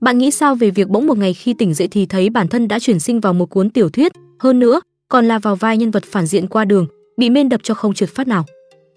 Bạn 0.00 0.18
nghĩ 0.18 0.30
sao 0.30 0.54
về 0.54 0.70
việc 0.70 0.88
bỗng 0.88 1.06
một 1.06 1.18
ngày 1.18 1.34
khi 1.34 1.54
tỉnh 1.54 1.74
dậy 1.74 1.88
thì 1.90 2.06
thấy 2.06 2.30
bản 2.30 2.48
thân 2.48 2.68
đã 2.68 2.78
chuyển 2.78 3.00
sinh 3.00 3.20
vào 3.20 3.34
một 3.34 3.46
cuốn 3.46 3.70
tiểu 3.70 3.88
thuyết, 3.88 4.12
hơn 4.38 4.58
nữa, 4.58 4.80
còn 5.08 5.28
là 5.28 5.38
vào 5.38 5.56
vai 5.56 5.76
nhân 5.76 5.90
vật 5.90 6.04
phản 6.04 6.26
diện 6.26 6.46
qua 6.46 6.64
đường, 6.64 6.86
bị 7.16 7.30
mên 7.30 7.48
đập 7.48 7.60
cho 7.64 7.74
không 7.74 7.94
trượt 7.94 8.08
phát 8.08 8.28
nào. 8.28 8.44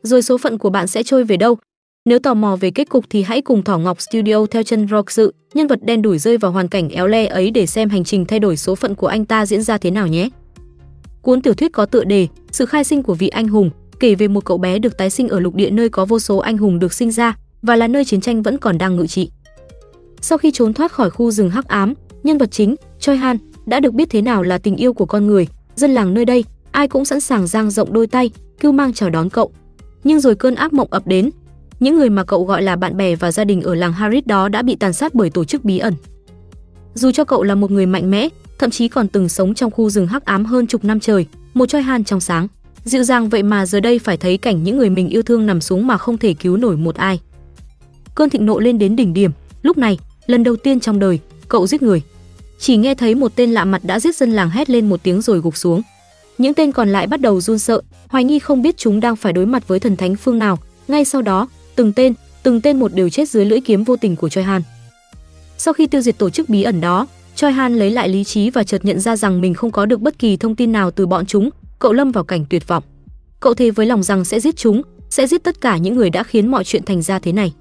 Rồi 0.04 0.21
số 0.21 0.38
phận 0.38 0.58
của 0.58 0.70
bạn 0.70 0.88
sẽ 0.88 1.04
trôi 1.04 1.24
về 1.24 1.38
đâu? 1.38 1.58
Nếu 2.05 2.20
tò 2.20 2.34
mò 2.34 2.55
về 2.55 2.71
kết 2.71 2.89
cục 2.89 3.05
thì 3.10 3.24
hãy 3.24 3.42
cùng 3.42 3.63
Thỏ 3.63 3.78
Ngọc 3.78 4.02
Studio 4.02 4.46
theo 4.46 4.63
chân 4.63 4.88
Rock 4.88 5.12
sự 5.12 5.34
nhân 5.54 5.68
vật 5.68 5.79
đen 5.84 6.02
đủi 6.02 6.20
rơi 6.20 6.38
vào 6.38 6.52
hoàn 6.52 6.68
cảnh 6.68 6.89
éo 6.89 7.08
le 7.08 7.26
ấy 7.26 7.52
để 7.52 7.66
xem 7.66 7.90
hành 7.90 8.04
trình 8.04 8.26
thay 8.26 8.40
đổi 8.40 8.58
số 8.58 8.76
phận 8.76 8.96
của 8.96 9.08
anh 9.08 9.26
ta 9.26 9.46
diễn 9.46 9.62
ra 9.62 9.78
thế 9.78 9.92
nào 9.92 10.08
nhé. 10.08 10.30
Cuốn 11.22 11.42
tiểu 11.42 11.54
thuyết 11.54 11.74
có 11.74 11.86
tựa 11.86 12.04
đề 12.04 12.28
Sự 12.52 12.66
khai 12.66 12.84
sinh 12.84 13.04
của 13.04 13.14
vị 13.14 13.28
anh 13.28 13.48
hùng, 13.48 13.70
kể 14.00 14.16
về 14.16 14.28
một 14.28 14.46
cậu 14.46 14.58
bé 14.58 14.80
được 14.80 14.98
tái 14.98 15.10
sinh 15.10 15.28
ở 15.28 15.40
lục 15.40 15.56
địa 15.56 15.70
nơi 15.70 15.90
có 15.90 16.06
vô 16.06 16.20
số 16.20 16.38
anh 16.38 16.58
hùng 16.58 16.80
được 16.80 16.94
sinh 16.94 17.12
ra 17.12 17.36
và 17.62 17.76
là 17.76 17.88
nơi 17.88 18.06
chiến 18.06 18.22
tranh 18.22 18.42
vẫn 18.42 18.58
còn 18.58 18.78
đang 18.78 18.96
ngự 18.96 19.08
trị. 19.08 19.30
Sau 20.24 20.38
khi 20.38 20.52
trốn 20.52 20.74
thoát 20.74 20.92
khỏi 20.92 21.10
khu 21.10 21.32
rừng 21.32 21.50
hắc 21.50 21.68
ám, 21.68 21.94
nhân 22.24 22.38
vật 22.38 22.52
chính, 22.52 22.76
Choi 23.00 23.18
Han, 23.18 23.38
đã 23.66 23.79
được 23.79 23.93
biết 23.93 24.10
thế 24.10 24.21
nào 24.21 24.43
là 24.43 24.57
tình 24.57 24.75
yêu 24.75 24.93
của 24.93 25.06
con 25.06 25.28
người, 25.28 25.47
dân 25.75 25.92
làng 25.92 26.14
nơi 26.14 26.25
đây, 26.25 26.46
ai 26.71 26.88
cũng 26.88 27.06
sẵn 27.06 27.20
sàng 27.20 27.47
dang 27.47 27.71
rộng 27.71 27.93
đôi 27.93 28.07
tay, 28.07 28.32
kêu 28.60 28.71
mang 28.71 28.94
chào 28.94 29.10
đón 29.10 29.30
cậu. 29.30 29.52
Nhưng 30.04 30.20
rồi 30.20 30.36
cơn 30.36 30.56
ác 30.56 30.74
mộng 30.74 30.88
ập 30.92 31.07
đến, 31.07 31.30
những 31.80 31.97
người 31.97 32.09
mà 32.09 32.23
cậu 32.23 32.45
gọi 32.45 32.61
là 32.61 32.75
bạn 32.75 32.97
bè 32.97 33.16
và 33.16 33.31
gia 33.31 33.44
đình 33.44 33.61
ở 33.61 33.75
làng 33.75 33.94
Harris 33.94 34.25
đó 34.25 34.50
đã 34.50 34.61
bị 34.61 34.75
tàn 34.75 34.94
sát 34.94 35.14
bởi 35.14 35.30
tổ 35.30 35.45
chức 35.45 35.66
bí 35.66 35.78
ẩn. 35.78 35.94
Dù 36.94 37.11
cho 37.11 37.23
cậu 37.23 37.44
là 37.44 37.55
một 37.55 37.72
người 37.72 37.86
mạnh 37.86 38.11
mẽ, 38.11 38.30
thậm 38.59 38.69
chí 38.69 38.88
còn 38.88 39.08
từng 39.08 39.30
sống 39.30 39.53
trong 39.53 39.72
khu 39.72 39.89
rừng 39.89 40.08
hắc 40.08 40.25
ám 40.25 40.45
hơn 40.45 40.67
chục 40.67 40.83
năm 40.83 41.00
trời, 41.00 41.25
một 41.53 41.69
Choi 41.69 41.81
Han 41.81 42.03
trong 42.03 42.19
sáng, 42.19 42.47
dịu 42.86 43.03
dàng 43.03 43.30
vậy 43.30 43.44
mà 43.44 43.66
giờ 43.66 43.80
đây 43.80 44.00
phải 44.00 44.17
thấy 44.17 44.38
cảnh 44.38 44.64
những 44.64 44.78
người 44.78 44.89
mình 44.89 45.09
yêu 45.09 45.22
thương 45.22 45.45
nằm 45.45 45.61
xuống 45.61 45.88
mà 45.88 45.97
không 45.97 46.17
thể 46.17 46.33
cứu 46.33 46.58
nổi 46.58 46.78
một 46.78 46.95
ai. 46.95 47.19
Cơn 48.16 48.30
thịnh 48.30 48.45
nộ 48.45 48.59
lên 48.59 48.80
đến 48.80 48.95
đỉnh 48.95 49.14
điểm, 49.14 49.31
lúc 49.61 49.78
này, 49.78 50.00
lần 50.27 50.44
đầu 50.44 50.55
tiên 50.55 50.80
trong 50.80 51.00
đời, 51.00 51.19
cậu 51.47 51.67
giết 51.67 51.81
người. 51.81 52.02
Chỉ 52.59 52.77
nghe 52.77 52.95
thấy 52.95 53.16
một 53.16 53.36
tên 53.36 53.52
lạ 53.52 53.66
mặt 53.66 53.81
đã 53.83 54.00
giết 54.00 54.16
dân 54.16 54.31
làng 54.31 54.49
hét 54.49 54.69
lên 54.69 54.89
một 54.89 55.03
tiếng 55.03 55.21
rồi 55.21 55.39
gục 55.39 55.57
xuống. 55.57 55.81
Những 56.38 56.53
tên 56.53 56.71
còn 56.71 56.89
lại 56.89 57.07
bắt 57.07 57.21
đầu 57.21 57.41
run 57.41 57.59
sợ, 57.59 57.81
hoài 58.07 58.23
nghi 58.23 58.39
không 58.39 58.61
biết 58.61 58.77
chúng 58.77 58.99
đang 58.99 59.15
phải 59.15 59.33
đối 59.33 59.45
mặt 59.45 59.67
với 59.67 59.80
thần 59.80 59.97
thánh 59.97 60.15
phương 60.15 60.39
nào. 60.39 60.59
Ngay 60.88 61.05
sau 61.05 61.21
đó, 61.21 61.47
từng 61.75 61.93
tên, 61.93 62.13
từng 62.43 62.61
tên 62.61 62.80
một 62.80 62.93
đều 62.93 63.09
chết 63.09 63.30
dưới 63.30 63.45
lưỡi 63.45 63.61
kiếm 63.61 63.83
vô 63.83 63.95
tình 63.95 64.15
của 64.15 64.30
Choi 64.30 64.43
Han. 64.43 64.61
Sau 65.57 65.73
khi 65.73 65.88
tiêu 65.88 66.02
diệt 66.02 66.17
tổ 66.17 66.30
chức 66.30 66.49
bí 66.49 66.63
ẩn 66.63 66.81
đó, 66.81 67.08
Choi 67.35 67.52
Han 67.52 67.75
lấy 67.75 67.91
lại 67.91 68.09
lý 68.09 68.23
trí 68.23 68.49
và 68.49 68.63
chợt 68.63 68.85
nhận 68.85 68.99
ra 68.99 69.15
rằng 69.15 69.41
mình 69.41 69.53
không 69.53 69.71
có 69.71 69.85
được 69.85 70.02
bất 70.02 70.19
kỳ 70.19 70.37
thông 70.37 70.55
tin 70.55 70.71
nào 70.71 70.91
từ 70.91 71.08
bọn 71.08 71.25
chúng, 71.25 71.49
cậu 71.80 71.93
lâm 71.93 72.11
vào 72.11 72.23
cảnh 72.23 72.45
tuyệt 72.49 72.67
vọng. 72.67 72.83
Cậu 73.39 73.53
thề 73.53 73.71
với 73.71 73.85
lòng 73.85 74.03
rằng 74.03 74.25
sẽ 74.25 74.39
giết 74.39 74.55
chúng, 74.55 74.81
sẽ 75.09 75.27
giết 75.27 75.43
tất 75.43 75.61
cả 75.61 75.77
những 75.77 75.95
người 75.95 76.09
đã 76.09 76.23
khiến 76.23 76.52
mọi 76.52 76.63
chuyện 76.63 76.85
thành 76.85 77.02
ra 77.02 77.19
thế 77.19 77.31
này. 77.31 77.53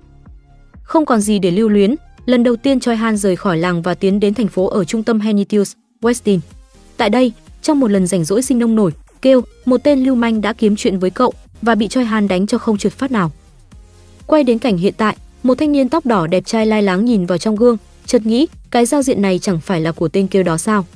Không 0.82 1.06
còn 1.06 1.20
gì 1.20 1.38
để 1.38 1.50
lưu 1.50 1.69
luyến, 1.69 1.94
lần 2.27 2.42
đầu 2.42 2.56
tiên 2.56 2.81
Choi 2.81 2.97
Han 2.97 3.17
rời 3.17 3.37
khỏi 3.37 3.59
làng 3.59 3.83
và 3.83 3.95
tiến 3.95 4.20
đến 4.20 4.34
thành 4.34 4.48
phố 4.48 4.67
ở 4.67 4.84
trung 4.84 5.03
tâm 5.03 5.20
Henitius, 5.20 5.73
Westin. 6.03 6.39
Tại 6.97 7.11
đây, 7.11 7.33
trong 7.62 7.81
một 7.81 7.91
lần 7.91 8.06
rảnh 8.06 8.25
rỗi 8.25 8.42
sinh 8.42 8.59
nông 8.59 8.75
nổi, 8.75 8.92
kêu 9.23 9.41
một 9.65 9.81
tên 9.84 10.05
lưu 10.05 10.15
manh 10.15 10.41
đã 10.41 10.53
kiếm 10.53 10.77
chuyện 10.77 10.98
với 10.98 11.11
cậu 11.11 11.33
và 11.62 11.75
bị 11.75 11.89
Choi 11.89 12.05
Han 12.05 12.28
đánh 12.28 12.47
cho 12.47 12.59
không 12.59 12.78
trượt 12.78 12.93
phát 12.93 13.11
nào. 13.11 13.33
Quay 14.27 14.45
đến 14.45 14.59
cảnh 14.59 14.77
hiện 14.77 14.95
tại, 14.97 15.17
một 15.43 15.59
thanh 15.59 15.73
niên 15.73 15.89
tóc 15.89 16.06
đỏ 16.06 16.27
đẹp 16.27 16.47
trai 16.47 16.67
lai 16.67 16.83
láng 16.83 17.05
nhìn 17.05 17.27
vào 17.27 17.39
trong 17.39 17.56
gương, 17.56 17.77
chợt 18.06 18.27
nghĩ, 18.27 18.47
cái 18.70 18.87
giao 18.87 19.03
diện 19.03 19.23
này 19.23 19.39
chẳng 19.39 19.61
phải 19.61 19.81
là 19.81 19.93
của 19.93 20.09
tên 20.09 20.27
kêu 20.27 20.43
đó 20.43 20.59
sao? 20.59 20.87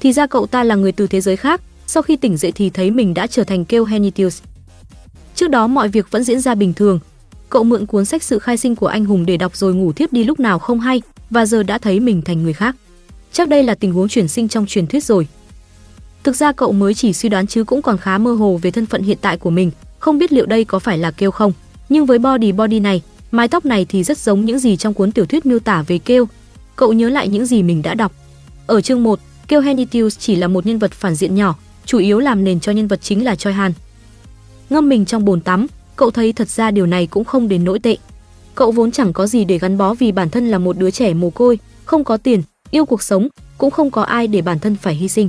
Thì 0.00 0.12
ra 0.12 0.26
cậu 0.26 0.46
ta 0.46 0.64
là 0.64 0.74
người 0.74 0.92
từ 0.92 1.06
thế 1.06 1.20
giới 1.20 1.36
khác, 1.36 1.60
sau 1.86 2.02
khi 2.02 2.16
tỉnh 2.16 2.36
dậy 2.36 2.52
thì 2.52 2.70
thấy 2.70 2.90
mình 2.90 3.14
đã 3.14 3.26
trở 3.26 3.44
thành 3.44 3.64
kêu 3.64 3.84
Henitius. 3.84 4.42
Trước 5.34 5.50
đó 5.50 5.66
mọi 5.66 5.88
việc 5.88 6.10
vẫn 6.10 6.24
diễn 6.24 6.40
ra 6.40 6.54
bình 6.54 6.72
thường. 6.72 7.00
Cậu 7.54 7.64
mượn 7.64 7.86
cuốn 7.86 8.04
sách 8.04 8.22
sự 8.22 8.38
khai 8.38 8.56
sinh 8.56 8.76
của 8.76 8.86
anh 8.86 9.04
hùng 9.04 9.26
để 9.26 9.36
đọc 9.36 9.56
rồi 9.56 9.74
ngủ 9.74 9.92
thiếp 9.92 10.12
đi 10.12 10.24
lúc 10.24 10.40
nào 10.40 10.58
không 10.58 10.80
hay, 10.80 11.02
và 11.30 11.46
giờ 11.46 11.62
đã 11.62 11.78
thấy 11.78 12.00
mình 12.00 12.22
thành 12.22 12.42
người 12.42 12.52
khác. 12.52 12.76
Chắc 13.32 13.48
đây 13.48 13.62
là 13.62 13.74
tình 13.74 13.92
huống 13.92 14.08
chuyển 14.08 14.28
sinh 14.28 14.48
trong 14.48 14.66
truyền 14.66 14.86
thuyết 14.86 15.04
rồi. 15.04 15.26
Thực 16.24 16.36
ra 16.36 16.52
cậu 16.52 16.72
mới 16.72 16.94
chỉ 16.94 17.12
suy 17.12 17.28
đoán 17.28 17.46
chứ 17.46 17.64
cũng 17.64 17.82
còn 17.82 17.98
khá 17.98 18.18
mơ 18.18 18.32
hồ 18.34 18.58
về 18.62 18.70
thân 18.70 18.86
phận 18.86 19.02
hiện 19.02 19.18
tại 19.20 19.36
của 19.36 19.50
mình, 19.50 19.70
không 19.98 20.18
biết 20.18 20.32
liệu 20.32 20.46
đây 20.46 20.64
có 20.64 20.78
phải 20.78 20.98
là 20.98 21.10
kêu 21.10 21.30
không 21.30 21.52
nhưng 21.88 22.06
với 22.06 22.18
body 22.18 22.52
body 22.52 22.80
này, 22.80 23.02
mái 23.30 23.48
tóc 23.48 23.64
này 23.64 23.86
thì 23.88 24.04
rất 24.04 24.18
giống 24.18 24.44
những 24.44 24.58
gì 24.58 24.76
trong 24.76 24.94
cuốn 24.94 25.12
tiểu 25.12 25.26
thuyết 25.26 25.46
miêu 25.46 25.58
tả 25.58 25.82
về 25.82 25.98
Kêu. 25.98 26.28
Cậu 26.76 26.92
nhớ 26.92 27.08
lại 27.08 27.28
những 27.28 27.46
gì 27.46 27.62
mình 27.62 27.82
đã 27.82 27.94
đọc. 27.94 28.12
Ở 28.66 28.80
chương 28.80 29.02
1, 29.02 29.20
Kêu 29.48 29.60
Henitius 29.60 30.18
chỉ 30.18 30.36
là 30.36 30.48
một 30.48 30.66
nhân 30.66 30.78
vật 30.78 30.92
phản 30.92 31.14
diện 31.14 31.34
nhỏ, 31.34 31.56
chủ 31.86 31.98
yếu 31.98 32.18
làm 32.18 32.44
nền 32.44 32.60
cho 32.60 32.72
nhân 32.72 32.88
vật 32.88 33.02
chính 33.02 33.24
là 33.24 33.34
Choi 33.34 33.52
Han. 33.52 33.72
Ngâm 34.70 34.88
mình 34.88 35.04
trong 35.04 35.24
bồn 35.24 35.40
tắm, 35.40 35.66
cậu 35.96 36.10
thấy 36.10 36.32
thật 36.32 36.48
ra 36.48 36.70
điều 36.70 36.86
này 36.86 37.06
cũng 37.06 37.24
không 37.24 37.48
đến 37.48 37.64
nỗi 37.64 37.78
tệ. 37.78 37.96
Cậu 38.54 38.70
vốn 38.70 38.90
chẳng 38.90 39.12
có 39.12 39.26
gì 39.26 39.44
để 39.44 39.58
gắn 39.58 39.78
bó 39.78 39.94
vì 39.94 40.12
bản 40.12 40.30
thân 40.30 40.48
là 40.48 40.58
một 40.58 40.78
đứa 40.78 40.90
trẻ 40.90 41.14
mồ 41.14 41.30
côi, 41.30 41.58
không 41.84 42.04
có 42.04 42.16
tiền, 42.16 42.42
yêu 42.70 42.84
cuộc 42.84 43.02
sống, 43.02 43.28
cũng 43.58 43.70
không 43.70 43.90
có 43.90 44.02
ai 44.02 44.26
để 44.26 44.42
bản 44.42 44.58
thân 44.58 44.76
phải 44.76 44.94
hy 44.94 45.08
sinh. 45.08 45.28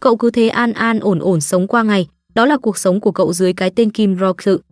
Cậu 0.00 0.16
cứ 0.16 0.30
thế 0.30 0.48
an 0.48 0.72
an 0.72 1.00
ổn 1.00 1.18
ổn 1.18 1.40
sống 1.40 1.66
qua 1.66 1.82
ngày, 1.82 2.06
đó 2.34 2.46
là 2.46 2.56
cuộc 2.56 2.78
sống 2.78 3.00
của 3.00 3.12
cậu 3.12 3.32
dưới 3.32 3.52
cái 3.52 3.70
tên 3.70 3.90
Kim 3.90 4.18
Rock 4.18 4.42
sự. 4.42 4.62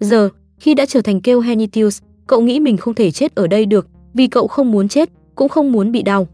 Giờ, 0.00 0.28
khi 0.58 0.74
đã 0.74 0.86
trở 0.86 1.02
thành 1.02 1.20
kêu 1.20 1.40
Henitius, 1.40 2.02
cậu 2.26 2.40
nghĩ 2.40 2.60
mình 2.60 2.76
không 2.76 2.94
thể 2.94 3.10
chết 3.10 3.34
ở 3.34 3.46
đây 3.46 3.66
được, 3.66 3.86
vì 4.14 4.26
cậu 4.26 4.48
không 4.48 4.72
muốn 4.72 4.88
chết, 4.88 5.10
cũng 5.34 5.48
không 5.48 5.72
muốn 5.72 5.92
bị 5.92 6.02
đau. 6.02 6.28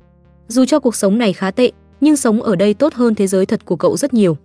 Dù 0.48 0.64
cho 0.64 0.80
cuộc 0.80 0.96
sống 0.96 1.18
này 1.18 1.32
khá 1.32 1.50
tệ, 1.50 1.70
nhưng 2.00 2.16
sống 2.16 2.42
ở 2.42 2.56
đây 2.56 2.74
tốt 2.74 2.94
hơn 2.94 3.14
thế 3.14 3.26
giới 3.26 3.46
thật 3.46 3.64
của 3.64 3.76
cậu 3.76 3.96
rất 3.96 4.14
nhiều. 4.14 4.36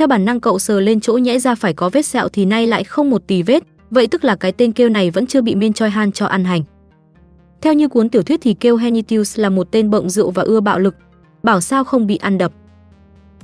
Theo 0.00 0.06
bản 0.06 0.24
năng 0.24 0.40
cậu 0.40 0.58
sờ 0.58 0.80
lên 0.80 1.00
chỗ 1.00 1.12
nhẽ 1.12 1.38
ra 1.38 1.54
phải 1.54 1.74
có 1.74 1.88
vết 1.88 2.06
sẹo 2.06 2.28
thì 2.28 2.44
nay 2.44 2.66
lại 2.66 2.84
không 2.84 3.10
một 3.10 3.26
tì 3.26 3.42
vết, 3.42 3.62
vậy 3.90 4.06
tức 4.06 4.24
là 4.24 4.36
cái 4.36 4.52
tên 4.52 4.72
kêu 4.72 4.88
này 4.88 5.10
vẫn 5.10 5.26
chưa 5.26 5.42
bị 5.42 5.54
Min 5.54 5.72
Choi 5.72 5.90
Han 5.90 6.12
cho 6.12 6.26
ăn 6.26 6.44
hành. 6.44 6.62
Theo 7.60 7.72
như 7.72 7.88
cuốn 7.88 8.08
tiểu 8.08 8.22
thuyết 8.22 8.40
thì 8.42 8.54
kêu 8.54 8.76
Henitius 8.76 9.38
là 9.38 9.48
một 9.48 9.70
tên 9.70 9.90
bậm 9.90 10.08
rượu 10.08 10.30
và 10.30 10.42
ưa 10.42 10.60
bạo 10.60 10.78
lực, 10.78 10.94
bảo 11.42 11.60
sao 11.60 11.84
không 11.84 12.06
bị 12.06 12.16
ăn 12.16 12.38
đập. 12.38 12.52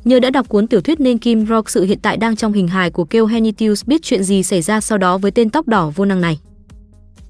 Nhờ 0.05 0.21
đã 0.21 0.31
đọc 0.31 0.49
cuốn 0.49 0.67
tiểu 0.67 0.81
thuyết 0.81 1.01
nên 1.01 1.19
Kim 1.19 1.47
Rock 1.47 1.71
sự 1.71 1.85
hiện 1.85 1.99
tại 2.03 2.17
đang 2.17 2.37
trong 2.37 2.53
hình 2.53 2.69
hài 2.69 2.91
của 2.91 3.05
Kêu 3.05 3.27
Henitius 3.27 3.85
biết 3.87 4.03
chuyện 4.03 4.23
gì 4.23 4.43
xảy 4.43 4.63
ra 4.63 4.81
sau 4.81 4.99
đó 4.99 5.19
với 5.19 5.31
tên 5.31 5.51
tóc 5.51 5.69
đỏ 5.69 5.93
vô 5.95 6.05
năng 6.05 6.21
này. 6.21 6.39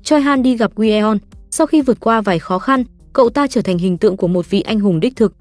Choi 0.02 0.20
Han 0.20 0.42
đi 0.42 0.56
gặp 0.56 0.70
Gueon, 0.76 1.16
sau 1.50 1.66
khi 1.66 1.80
vượt 1.80 2.00
qua 2.00 2.20
vài 2.20 2.38
khó 2.38 2.58
khăn, 2.58 2.84
cậu 3.12 3.30
ta 3.30 3.46
trở 3.46 3.60
thành 3.60 3.78
hình 3.78 3.98
tượng 3.98 4.16
của 4.16 4.28
một 4.28 4.50
vị 4.50 4.60
anh 4.60 4.80
hùng 4.80 5.00
đích 5.00 5.16
thực. 5.16 5.34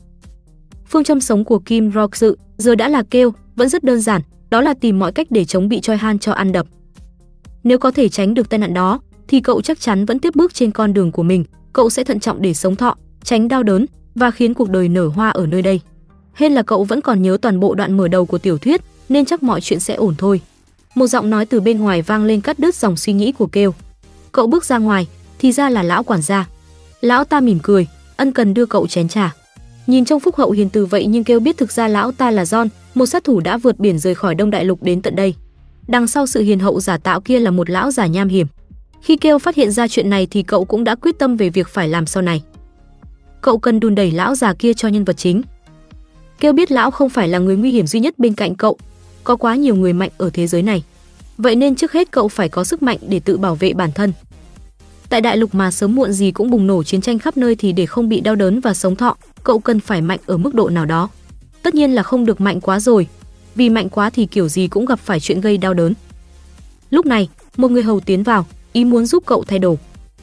Phương 0.86 1.04
châm 1.04 1.20
sống 1.20 1.44
của 1.44 1.60
Kim 1.60 1.92
Rock 1.92 2.16
sự 2.16 2.38
giờ 2.58 2.76
đã 2.76 2.90
là 2.90 3.04
kêu, 3.04 3.34
vẫn 3.56 3.70
rất 3.70 3.84
đơn 3.84 4.02
giản, 4.02 4.22
đó 4.50 4.62
là 4.62 4.74
tìm 4.74 5.00
mọi 5.00 5.12
cách 5.12 5.28
để 5.30 5.46
chống 5.46 5.70
bị 5.70 5.82
Choi 5.82 5.98
Han 5.98 6.20
cho 6.20 6.32
ăn 6.32 6.52
đập. 6.52 6.66
Nếu 7.64 7.80
có 7.80 7.92
thể 7.92 8.10
tránh 8.10 8.34
được 8.34 8.50
tai 8.50 8.58
nạn 8.58 8.74
đó, 8.74 9.00
thì 9.28 9.40
cậu 9.40 9.62
chắc 9.62 9.80
chắn 9.80 10.06
vẫn 10.06 10.20
tiếp 10.20 10.36
bước 10.36 10.54
trên 10.54 10.72
con 10.72 10.94
đường 10.94 11.12
của 11.12 11.24
mình, 11.24 11.46
cậu 11.74 11.90
sẽ 11.90 12.04
thận 12.04 12.20
trọng 12.20 12.42
để 12.42 12.54
sống 12.54 12.76
thọ, 12.76 12.96
tránh 13.24 13.48
đau 13.48 13.64
đớn 13.64 13.86
và 14.16 14.32
khiến 14.32 14.54
cuộc 14.54 14.70
đời 14.70 14.90
nở 14.90 15.08
hoa 15.08 15.30
ở 15.30 15.46
nơi 15.46 15.62
đây. 15.62 15.82
Hên 16.34 16.52
là 16.52 16.64
cậu 16.64 16.84
vẫn 16.84 17.02
còn 17.02 17.22
nhớ 17.22 17.38
toàn 17.42 17.60
bộ 17.60 17.76
đoạn 17.76 17.98
mở 17.98 18.08
đầu 18.08 18.26
của 18.26 18.38
tiểu 18.38 18.58
thuyết, 18.58 18.82
nên 19.10 19.26
chắc 19.26 19.44
mọi 19.44 19.62
chuyện 19.62 19.80
sẽ 19.80 19.94
ổn 19.94 20.16
thôi. 20.18 20.42
Một 20.96 21.08
giọng 21.08 21.30
nói 21.30 21.46
từ 21.46 21.62
bên 21.62 21.80
ngoài 21.80 22.02
vang 22.02 22.26
lên 22.26 22.42
cắt 22.42 22.60
đứt 22.60 22.76
dòng 22.76 22.98
suy 22.98 23.14
nghĩ 23.14 23.32
của 23.32 23.48
Kêu. 23.48 23.74
Cậu 24.32 24.48
bước 24.48 24.66
ra 24.66 24.78
ngoài, 24.78 25.08
thì 25.40 25.52
ra 25.52 25.70
là 25.70 25.84
lão 25.84 26.04
quản 26.04 26.22
gia. 26.22 26.48
Lão 27.02 27.24
ta 27.24 27.40
mỉm 27.40 27.60
cười, 27.64 27.88
ân 28.18 28.32
cần 28.32 28.54
đưa 28.54 28.66
cậu 28.66 28.88
chén 28.88 29.08
trà. 29.08 29.36
Nhìn 29.88 30.06
trong 30.06 30.20
phúc 30.20 30.36
hậu 30.36 30.52
hiền 30.52 30.70
từ 30.70 30.86
vậy 30.86 31.06
nhưng 31.06 31.24
Kêu 31.24 31.40
biết 31.40 31.58
thực 31.58 31.72
ra 31.72 31.88
lão 31.88 32.12
ta 32.12 32.32
là 32.32 32.44
John, 32.44 32.68
một 32.96 33.06
sát 33.06 33.24
thủ 33.24 33.40
đã 33.40 33.58
vượt 33.58 33.80
biển 33.80 34.00
rời 34.00 34.16
khỏi 34.16 34.36
Đông 34.36 34.50
Đại 34.50 34.66
Lục 34.66 34.84
đến 34.84 35.02
tận 35.02 35.16
đây. 35.16 35.36
Đằng 35.88 36.08
sau 36.08 36.28
sự 36.28 36.42
hiền 36.42 36.60
hậu 36.60 36.80
giả 36.80 36.98
tạo 36.98 37.22
kia 37.22 37.40
là 37.40 37.52
một 37.52 37.70
lão 37.70 37.92
giả 37.92 38.06
nham 38.08 38.28
hiểm. 38.28 38.48
Khi 39.02 39.18
Kêu 39.18 39.40
phát 39.40 39.56
hiện 39.56 39.72
ra 39.72 39.88
chuyện 39.88 40.10
này 40.10 40.28
thì 40.32 40.44
cậu 40.44 40.66
cũng 40.66 40.84
đã 40.84 40.96
quyết 40.96 41.20
tâm 41.20 41.38
về 41.38 41.50
việc 41.50 41.68
phải 41.68 41.90
làm 41.90 42.06
sau 42.06 42.24
này. 42.24 42.44
Cậu 43.42 43.58
cần 43.58 43.80
đùn 43.80 43.96
đẩy 43.96 44.12
lão 44.12 44.36
già 44.36 44.54
kia 44.54 44.74
cho 44.74 44.88
nhân 44.88 45.04
vật 45.04 45.18
chính, 45.18 45.42
Kêu 46.40 46.54
biết 46.54 46.72
lão 46.72 46.92
không 46.92 47.10
phải 47.10 47.28
là 47.28 47.40
người 47.40 47.56
nguy 47.56 47.72
hiểm 47.72 47.88
duy 47.88 48.00
nhất 48.00 48.20
bên 48.20 48.34
cạnh 48.34 48.56
cậu, 48.56 48.78
có 49.24 49.36
quá 49.36 49.56
nhiều 49.56 49.76
người 49.76 49.94
mạnh 49.94 50.10
ở 50.18 50.30
thế 50.34 50.48
giới 50.48 50.62
này. 50.62 50.84
Vậy 51.38 51.56
nên 51.56 51.76
trước 51.76 51.92
hết 51.92 52.12
cậu 52.12 52.28
phải 52.28 52.50
có 52.50 52.64
sức 52.64 52.84
mạnh 52.84 52.98
để 53.08 53.20
tự 53.20 53.38
bảo 53.38 53.56
vệ 53.56 53.74
bản 53.74 53.92
thân. 53.92 54.14
Tại 55.10 55.22
đại 55.22 55.38
lục 55.38 55.56
mà 55.56 55.72
sớm 55.72 55.96
muộn 55.96 56.12
gì 56.12 56.32
cũng 56.32 56.50
bùng 56.50 56.68
nổ 56.68 56.84
chiến 56.84 57.02
tranh 57.02 57.20
khắp 57.20 57.38
nơi 57.38 57.56
thì 57.56 57.72
để 57.72 57.86
không 57.86 58.10
bị 58.10 58.22
đau 58.22 58.36
đớn 58.36 58.60
và 58.60 58.74
sống 58.74 58.96
thọ, 58.96 59.18
cậu 59.44 59.60
cần 59.60 59.80
phải 59.80 60.02
mạnh 60.02 60.20
ở 60.26 60.38
mức 60.38 60.54
độ 60.54 60.70
nào 60.70 60.86
đó. 60.86 61.10
Tất 61.66 61.76
nhiên 61.76 61.96
là 61.96 62.04
không 62.04 62.26
được 62.26 62.42
mạnh 62.42 62.62
quá 62.62 62.80
rồi, 62.80 63.08
vì 63.56 63.70
mạnh 63.70 63.90
quá 63.90 64.10
thì 64.10 64.26
kiểu 64.26 64.48
gì 64.48 64.68
cũng 64.68 64.86
gặp 64.86 65.00
phải 65.00 65.20
chuyện 65.20 65.42
gây 65.42 65.58
đau 65.58 65.74
đớn. 65.74 65.94
Lúc 66.90 67.06
này, 67.06 67.30
một 67.58 67.72
người 67.72 67.84
hầu 67.84 68.00
tiến 68.00 68.24
vào, 68.24 68.46
ý 68.74 68.86
muốn 68.86 69.06
giúp 69.06 69.24
cậu 69.26 69.44
thay 69.44 69.60
đồ. 69.60 69.78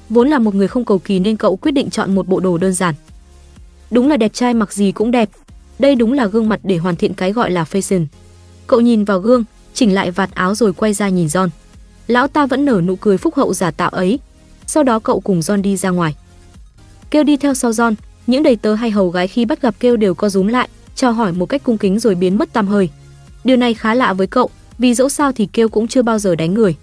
Vốn 0.09 0.29
là 0.29 0.39
một 0.39 0.55
người 0.55 0.69
không 0.69 0.85
cầu 0.85 0.99
kỳ 0.99 1.19
nên 1.19 1.37
cậu 1.37 1.57
quyết 1.57 1.73
định 1.73 1.91
chọn 1.91 2.15
một 2.15 2.29
bộ 2.29 2.41
đồ 2.41 2.59
đơn 2.59 2.73
giản. 2.73 2.95
Đúng 3.91 4.09
là 4.09 4.17
đẹp 4.17 4.33
trai 4.35 4.55
mặc 4.55 4.73
gì 4.73 4.93
cũng 4.93 5.11
đẹp, 5.11 5.31
đây 5.79 5.95
đúng 5.95 6.13
là 6.13 6.27
gương 6.27 6.49
mặt 6.49 6.61
để 6.63 6.77
hoàn 6.77 6.97
thiện 6.97 7.15
cái 7.15 7.33
gọi 7.33 7.51
là 7.51 7.65
fashion. 7.65 8.07
Cậu 8.67 8.81
nhìn 8.81 9.05
vào 9.05 9.19
gương, 9.19 9.45
chỉnh 9.75 9.95
lại 9.95 10.11
vạt 10.11 10.35
áo 10.35 10.55
rồi 10.55 10.73
quay 10.73 10.95
ra 10.95 11.09
nhìn 11.09 11.27
John. 11.27 11.49
Lão 12.07 12.29
ta 12.29 12.47
vẫn 12.47 12.65
nở 12.65 12.81
nụ 12.85 12.97
cười 12.97 13.19
phúc 13.19 13.35
hậu 13.35 13.55
giả 13.55 13.71
tạo 13.71 13.91
ấy. 13.91 14.19
Sau 14.67 14.83
đó 14.83 14.99
cậu 14.99 15.21
cùng 15.21 15.41
John 15.41 15.63
đi 15.63 15.77
ra 15.77 15.91
ngoài. 15.91 16.15
Kêu 17.11 17.25
đi 17.25 17.37
theo 17.37 17.55
sau 17.55 17.71
John, 17.71 17.95
những 18.27 18.43
đầy 18.43 18.57
tớ 18.57 18.75
hay 18.75 18.91
hầu 18.91 19.11
gái 19.11 19.29
khi 19.29 19.45
bắt 19.45 19.63
gặp 19.63 19.75
Kêu 19.81 19.97
đều 19.97 20.15
co 20.15 20.29
rúm 20.29 20.47
lại, 20.47 20.69
chào 20.95 21.13
hỏi 21.13 21.33
một 21.33 21.47
cách 21.47 21.65
cung 21.65 21.79
kính 21.79 21.99
rồi 21.99 22.15
biến 22.15 22.39
mất 22.39 22.53
tăm 22.53 22.67
hơi. 22.67 22.89
Điều 23.45 23.57
này 23.57 23.75
khá 23.75 23.95
lạ 23.95 24.13
với 24.13 24.27
cậu, 24.27 24.51
vì 24.79 24.95
dẫu 24.95 25.09
sao 25.09 25.33
thì 25.33 25.49
Kêu 25.53 25.69
cũng 25.69 25.89
chưa 25.89 26.03
bao 26.03 26.19
giờ 26.19 26.35
đánh 26.35 26.55
người. 26.55 26.77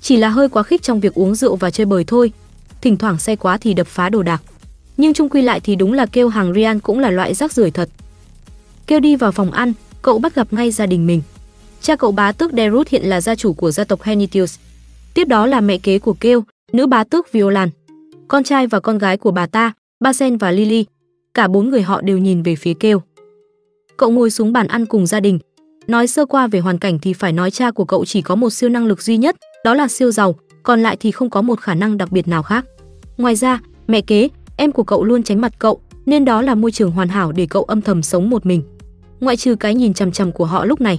Chỉ 0.00 0.16
là 0.16 0.28
hơi 0.28 0.48
quá 0.48 0.62
khích 0.62 0.82
trong 0.82 1.00
việc 1.00 1.14
uống 1.14 1.34
rượu 1.34 1.56
và 1.56 1.70
chơi 1.70 1.84
bời 1.84 2.04
thôi. 2.04 2.32
Thỉnh 2.80 2.96
thoảng 2.96 3.18
say 3.18 3.36
quá 3.36 3.58
thì 3.58 3.74
đập 3.74 3.86
phá 3.86 4.08
đồ 4.08 4.22
đạc. 4.22 4.42
nhưng 4.96 5.14
chung 5.14 5.28
quy 5.28 5.42
lại 5.42 5.60
thì 5.60 5.76
đúng 5.76 5.92
là 5.92 6.06
kêu 6.06 6.28
hàng 6.28 6.52
Rian 6.54 6.80
cũng 6.80 6.98
là 6.98 7.10
loại 7.10 7.34
rác 7.34 7.52
rưởi 7.52 7.70
thật. 7.70 7.88
Kêu 8.86 9.00
đi 9.00 9.16
vào 9.16 9.32
phòng 9.32 9.50
ăn, 9.50 9.72
cậu 10.02 10.18
bắt 10.18 10.34
gặp 10.34 10.52
ngay 10.52 10.70
gia 10.70 10.86
đình 10.86 11.06
mình. 11.06 11.22
Cha 11.80 11.96
cậu 11.96 12.12
bá 12.12 12.32
tước 12.32 12.52
Derut 12.52 12.88
hiện 12.88 13.02
là 13.02 13.20
gia 13.20 13.34
chủ 13.34 13.52
của 13.52 13.70
gia 13.70 13.84
tộc 13.84 14.02
Henitius. 14.02 14.58
Tiếp 15.14 15.28
đó 15.28 15.46
là 15.46 15.60
mẹ 15.60 15.78
kế 15.78 15.98
của 15.98 16.12
Kêu, 16.20 16.44
nữ 16.72 16.86
bá 16.86 17.04
tước 17.04 17.32
Violan. 17.32 17.70
Con 18.28 18.44
trai 18.44 18.66
và 18.66 18.80
con 18.80 18.98
gái 18.98 19.16
của 19.16 19.30
bà 19.30 19.46
ta, 19.46 19.72
Basen 20.00 20.36
và 20.36 20.50
Lily. 20.50 20.84
Cả 21.34 21.48
bốn 21.48 21.70
người 21.70 21.82
họ 21.82 22.00
đều 22.00 22.18
nhìn 22.18 22.42
về 22.42 22.56
phía 22.56 22.74
Kêu. 22.74 23.02
Cậu 23.96 24.10
ngồi 24.10 24.30
xuống 24.30 24.52
bàn 24.52 24.66
ăn 24.68 24.86
cùng 24.86 25.06
gia 25.06 25.20
đình. 25.20 25.38
Nói 25.86 26.06
sơ 26.06 26.26
qua 26.26 26.46
về 26.46 26.60
hoàn 26.60 26.78
cảnh 26.78 26.98
thì 26.98 27.12
phải 27.12 27.32
nói 27.32 27.50
cha 27.50 27.70
của 27.70 27.84
cậu 27.84 28.04
chỉ 28.04 28.22
có 28.22 28.34
một 28.34 28.50
siêu 28.50 28.70
năng 28.70 28.86
lực 28.86 29.02
duy 29.02 29.16
nhất, 29.16 29.36
đó 29.64 29.74
là 29.74 29.88
siêu 29.88 30.10
giàu, 30.10 30.34
còn 30.62 30.80
lại 30.82 30.96
thì 31.00 31.10
không 31.10 31.30
có 31.30 31.42
một 31.42 31.60
khả 31.60 31.74
năng 31.74 31.98
đặc 31.98 32.12
biệt 32.12 32.28
nào 32.28 32.42
khác. 32.42 32.64
Ngoài 33.16 33.36
ra, 33.36 33.60
mẹ 33.86 34.00
kế, 34.00 34.28
em 34.56 34.72
của 34.72 34.84
cậu 34.84 35.04
luôn 35.04 35.22
tránh 35.22 35.40
mặt 35.40 35.52
cậu, 35.58 35.80
nên 36.06 36.24
đó 36.24 36.42
là 36.42 36.54
môi 36.54 36.72
trường 36.72 36.90
hoàn 36.90 37.08
hảo 37.08 37.32
để 37.32 37.46
cậu 37.46 37.62
âm 37.62 37.82
thầm 37.82 38.02
sống 38.02 38.30
một 38.30 38.46
mình. 38.46 38.62
Ngoại 39.20 39.36
trừ 39.36 39.54
cái 39.54 39.74
nhìn 39.74 39.94
chằm 39.94 40.12
chằm 40.12 40.32
của 40.32 40.44
họ 40.44 40.64
lúc 40.64 40.80
này. 40.80 40.98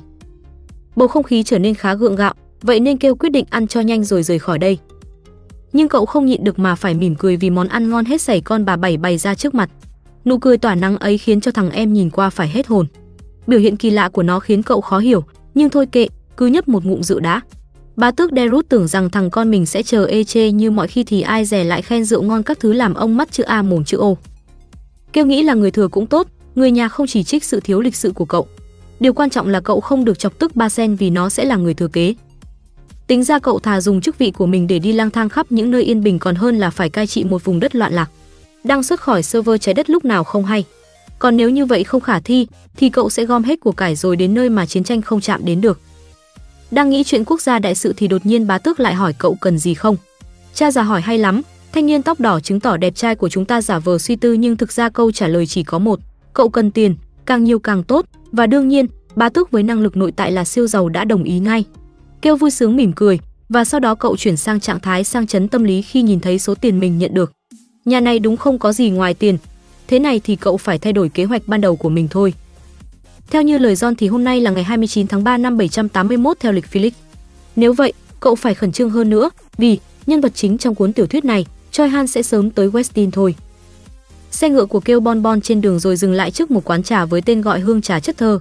Bầu 0.96 1.08
không 1.08 1.24
khí 1.24 1.44
trở 1.44 1.60
nên 1.60 1.76
khá 1.76 1.94
gượng 1.94 2.16
gạo, 2.16 2.34
vậy 2.62 2.80
nên 2.80 2.98
kêu 2.98 3.16
quyết 3.16 3.30
định 3.30 3.46
ăn 3.50 3.68
cho 3.68 3.82
nhanh 3.82 4.04
rồi 4.04 4.24
rời 4.24 4.40
khỏi 4.40 4.60
đây. 4.60 4.78
Nhưng 5.74 5.88
cậu 5.88 6.06
không 6.06 6.26
nhịn 6.26 6.44
được 6.44 6.60
mà 6.60 6.76
phải 6.76 6.94
mỉm 6.94 7.16
cười 7.16 7.38
vì 7.38 7.50
món 7.50 7.68
ăn 7.68 7.90
ngon 7.90 8.06
hết 8.06 8.22
sảy 8.22 8.42
con 8.42 8.66
bà 8.66 8.76
bảy 8.76 8.98
bày 8.98 9.18
ra 9.18 9.36
trước 9.36 9.56
mặt. 9.56 9.70
Nụ 10.26 10.38
cười 10.38 10.58
tỏa 10.58 10.76
nắng 10.76 10.98
ấy 10.98 11.18
khiến 11.18 11.42
cho 11.42 11.52
thằng 11.52 11.72
em 11.72 11.94
nhìn 11.94 12.10
qua 12.10 12.30
phải 12.30 12.50
hết 12.50 12.68
hồn. 12.68 12.88
Biểu 13.48 13.60
hiện 13.60 13.78
kỳ 13.78 13.90
lạ 13.90 14.10
của 14.10 14.24
nó 14.24 14.40
khiến 14.40 14.64
cậu 14.64 14.82
khó 14.82 15.00
hiểu, 15.00 15.24
nhưng 15.56 15.70
thôi 15.70 15.86
kệ, 15.86 16.08
cứ 16.38 16.46
nhấp 16.46 16.68
một 16.68 16.86
ngụm 16.86 17.02
rượu 17.02 17.20
đã. 17.20 17.42
Bá 17.96 18.12
tước 18.12 18.32
Derut 18.32 18.70
tưởng 18.70 18.88
rằng 18.88 19.10
thằng 19.10 19.30
con 19.30 19.52
mình 19.52 19.66
sẽ 19.66 19.84
chờ 19.84 20.06
ê 20.06 20.24
chê 20.24 20.52
như 20.52 20.72
mọi 20.72 20.88
khi 20.88 21.04
thì 21.04 21.22
ai 21.22 21.46
rẻ 21.46 21.64
lại 21.64 21.82
khen 21.82 22.06
rượu 22.06 22.22
ngon 22.22 22.44
các 22.44 22.60
thứ 22.60 22.74
làm 22.74 22.94
ông 22.94 23.18
mắt 23.18 23.32
chữ 23.32 23.44
A 23.44 23.62
mồm 23.62 23.84
chữ 23.84 23.98
O. 23.98 24.14
Kêu 25.14 25.26
nghĩ 25.26 25.44
là 25.44 25.54
người 25.54 25.72
thừa 25.72 25.88
cũng 25.88 26.08
tốt, 26.08 26.28
người 26.56 26.72
nhà 26.72 26.90
không 26.90 27.08
chỉ 27.08 27.24
trích 27.24 27.44
sự 27.44 27.60
thiếu 27.60 27.82
lịch 27.82 27.96
sự 27.96 28.12
của 28.12 28.26
cậu. 28.26 28.48
Điều 29.00 29.14
quan 29.14 29.30
trọng 29.30 29.48
là 29.48 29.60
cậu 29.60 29.82
không 29.82 30.06
được 30.06 30.20
chọc 30.20 30.40
tức 30.40 30.56
Ba 30.56 30.70
Sen 30.70 30.96
vì 30.96 31.10
nó 31.10 31.30
sẽ 31.30 31.46
là 31.46 31.56
người 31.56 31.74
thừa 31.74 31.88
kế. 31.88 32.14
Tính 33.08 33.24
ra 33.24 33.40
cậu 33.40 33.60
thà 33.60 33.82
dùng 33.82 34.02
chức 34.02 34.18
vị 34.18 34.32
của 34.32 34.46
mình 34.46 34.68
để 34.68 34.80
đi 34.80 34.94
lang 34.94 35.10
thang 35.10 35.30
khắp 35.30 35.52
những 35.52 35.72
nơi 35.72 35.84
yên 35.84 36.04
bình 36.04 36.20
còn 36.20 36.36
hơn 36.36 36.58
là 36.58 36.70
phải 36.70 36.90
cai 36.90 37.08
trị 37.08 37.24
một 37.24 37.44
vùng 37.44 37.60
đất 37.60 37.76
loạn 37.76 37.94
lạc. 37.94 38.10
Đang 38.64 38.84
xuất 38.84 39.02
khỏi 39.02 39.24
server 39.24 39.62
trái 39.62 39.74
đất 39.74 39.90
lúc 39.90 40.06
nào 40.06 40.24
không 40.24 40.46
hay. 40.46 40.64
Còn 41.20 41.38
nếu 41.38 41.50
như 41.50 41.66
vậy 41.66 41.84
không 41.84 42.02
khả 42.02 42.20
thi, 42.20 42.48
thì 42.78 42.90
cậu 42.90 43.10
sẽ 43.10 43.26
gom 43.26 43.44
hết 43.44 43.60
của 43.60 43.72
cải 43.72 43.96
rồi 43.96 44.16
đến 44.16 44.34
nơi 44.34 44.50
mà 44.50 44.66
chiến 44.66 44.84
tranh 44.84 45.02
không 45.02 45.22
chạm 45.22 45.46
đến 45.46 45.62
được. 45.62 45.80
Đang 46.72 46.90
nghĩ 46.90 47.04
chuyện 47.04 47.26
quốc 47.26 47.42
gia 47.42 47.60
đại 47.60 47.76
sự 47.76 47.94
thì 47.98 48.08
đột 48.08 48.26
nhiên 48.26 48.48
bá 48.48 48.58
tước 48.58 48.80
lại 48.80 48.94
hỏi 48.94 49.14
cậu 49.18 49.36
cần 49.42 49.58
gì 49.58 49.74
không. 49.74 49.98
Cha 50.54 50.72
già 50.72 50.84
hỏi 50.84 51.02
hay 51.02 51.18
lắm, 51.18 51.42
thanh 51.74 51.86
niên 51.86 52.02
tóc 52.02 52.20
đỏ 52.20 52.40
chứng 52.40 52.60
tỏ 52.60 52.78
đẹp 52.78 52.96
trai 52.96 53.16
của 53.16 53.30
chúng 53.30 53.46
ta 53.46 53.62
giả 53.62 53.80
vờ 53.80 53.98
suy 53.98 54.16
tư 54.16 54.34
nhưng 54.34 54.58
thực 54.58 54.72
ra 54.72 54.90
câu 54.90 55.12
trả 55.12 55.28
lời 55.28 55.48
chỉ 55.48 55.64
có 55.64 55.80
một, 55.80 56.00
cậu 56.34 56.50
cần 56.50 56.72
tiền, 56.72 56.96
càng 57.26 57.44
nhiều 57.44 57.60
càng 57.60 57.84
tốt, 57.84 58.06
và 58.32 58.48
đương 58.48 58.68
nhiên, 58.68 58.88
bá 59.16 59.30
tước 59.30 59.52
với 59.52 59.64
năng 59.64 59.82
lực 59.82 59.98
nội 59.98 60.12
tại 60.12 60.32
là 60.32 60.46
siêu 60.46 60.68
giàu 60.68 60.90
đã 60.90 61.06
đồng 61.06 61.24
ý 61.24 61.40
ngay. 61.40 61.64
Kêu 62.22 62.36
vui 62.36 62.52
sướng 62.52 62.76
mỉm 62.76 62.94
cười, 62.94 63.20
và 63.50 63.66
sau 63.66 63.80
đó 63.80 63.96
cậu 63.96 64.18
chuyển 64.18 64.38
sang 64.38 64.60
trạng 64.60 64.80
thái 64.80 65.04
sang 65.04 65.28
chấn 65.28 65.48
tâm 65.48 65.64
lý 65.64 65.82
khi 65.82 66.02
nhìn 66.02 66.20
thấy 66.20 66.40
số 66.40 66.56
tiền 66.56 66.80
mình 66.80 66.98
nhận 66.98 67.14
được. 67.14 67.32
Nhà 67.86 68.00
này 68.00 68.20
đúng 68.20 68.38
không 68.38 68.60
có 68.60 68.74
gì 68.74 68.90
ngoài 68.90 69.14
tiền, 69.14 69.38
thế 69.88 70.00
này 70.00 70.22
thì 70.24 70.36
cậu 70.36 70.58
phải 70.58 70.80
thay 70.80 70.94
đổi 70.94 71.10
kế 71.10 71.24
hoạch 71.24 71.48
ban 71.48 71.62
đầu 71.62 71.76
của 71.76 71.90
mình 71.90 72.08
thôi. 72.12 72.34
Theo 73.30 73.42
như 73.42 73.58
lời 73.58 73.76
John 73.76 73.94
thì 73.98 74.08
hôm 74.08 74.24
nay 74.24 74.42
là 74.42 74.52
ngày 74.52 74.64
29 74.64 75.08
tháng 75.08 75.24
3 75.24 75.38
năm 75.38 75.58
781 75.58 76.38
theo 76.40 76.52
lịch 76.52 76.66
Felix. 76.72 76.92
Nếu 77.56 77.74
vậy, 77.74 77.94
cậu 78.20 78.36
phải 78.36 78.54
khẩn 78.54 78.72
trương 78.72 78.90
hơn 78.90 79.10
nữa, 79.10 79.30
vì 79.58 79.80
nhân 80.06 80.22
vật 80.22 80.32
chính 80.36 80.58
trong 80.58 80.76
cuốn 80.76 80.94
tiểu 80.94 81.08
thuyết 81.08 81.26
này, 81.26 81.46
Choi 81.72 81.90
Han 81.90 82.08
sẽ 82.08 82.24
sớm 82.24 82.52
tới 82.52 82.70
Westin 82.70 83.12
thôi. 83.12 83.36
Xe 84.32 84.50
ngựa 84.50 84.66
của 84.66 84.80
kêu 84.80 85.00
Bon 85.00 85.22
Bon 85.22 85.42
trên 85.42 85.62
đường 85.62 85.80
rồi 85.80 85.96
dừng 85.96 86.14
lại 86.14 86.32
trước 86.32 86.52
một 86.52 86.64
quán 86.64 86.84
trà 86.84 87.06
với 87.06 87.22
tên 87.22 87.42
gọi 87.42 87.60
hương 87.60 87.82
trà 87.82 88.00
chất 88.00 88.18
thơ. 88.18 88.40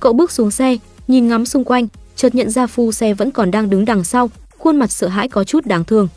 Cậu 0.00 0.12
bước 0.12 0.32
xuống 0.32 0.50
xe, 0.50 0.76
nhìn 1.08 1.28
ngắm 1.28 1.46
xung 1.46 1.64
quanh, 1.64 1.88
chợt 2.16 2.34
nhận 2.34 2.50
ra 2.50 2.66
phu 2.66 2.92
xe 2.92 3.14
vẫn 3.14 3.30
còn 3.30 3.50
đang 3.50 3.70
đứng 3.70 3.84
đằng 3.84 4.04
sau, 4.04 4.30
khuôn 4.58 4.76
mặt 4.76 4.92
sợ 4.92 5.08
hãi 5.08 5.28
có 5.28 5.44
chút 5.44 5.66
đáng 5.66 5.84
thương. 5.84 6.08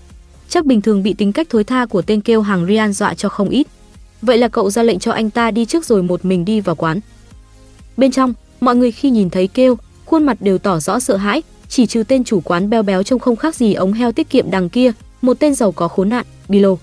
Chắc 0.54 0.66
bình 0.66 0.82
thường 0.82 1.04
bị 1.04 1.14
tính 1.14 1.32
cách 1.32 1.48
thối 1.50 1.64
tha 1.64 1.86
của 1.86 2.02
tên 2.02 2.22
kêu 2.22 2.42
hàng 2.42 2.66
Rian 2.66 2.94
dọa 2.94 3.14
cho 3.14 3.30
không 3.30 3.50
ít. 3.50 3.68
Vậy 4.22 4.38
là 4.38 4.48
cậu 4.48 4.70
ra 4.70 4.84
lệnh 4.84 5.00
cho 5.00 5.12
anh 5.12 5.30
ta 5.30 5.52
đi 5.52 5.66
trước 5.66 5.86
rồi 5.86 6.04
một 6.04 6.26
mình 6.26 6.46
đi 6.46 6.62
vào 6.62 6.76
quán. 6.76 7.00
Bên 7.98 8.12
trong, 8.12 8.34
mọi 8.62 8.76
người 8.76 8.92
khi 8.92 9.10
nhìn 9.10 9.30
thấy 9.30 9.48
kêu, 9.48 9.78
khuôn 10.06 10.24
mặt 10.24 10.38
đều 10.42 10.58
tỏ 10.58 10.80
rõ 10.80 11.00
sợ 11.00 11.18
hãi, 11.18 11.42
chỉ 11.68 11.86
trừ 11.86 12.04
tên 12.08 12.24
chủ 12.24 12.42
quán 12.42 12.70
béo 12.70 12.84
béo 12.84 13.04
trông 13.04 13.20
không 13.20 13.36
khác 13.36 13.56
gì 13.56 13.74
ống 13.74 13.94
heo 13.94 14.12
tiết 14.12 14.30
kiệm 14.30 14.52
đằng 14.52 14.70
kia, 14.70 14.92
một 15.22 15.40
tên 15.40 15.56
giàu 15.56 15.72
có 15.72 15.88
khốn 15.88 16.10
nạn, 16.10 16.26
Bilo. 16.48 16.76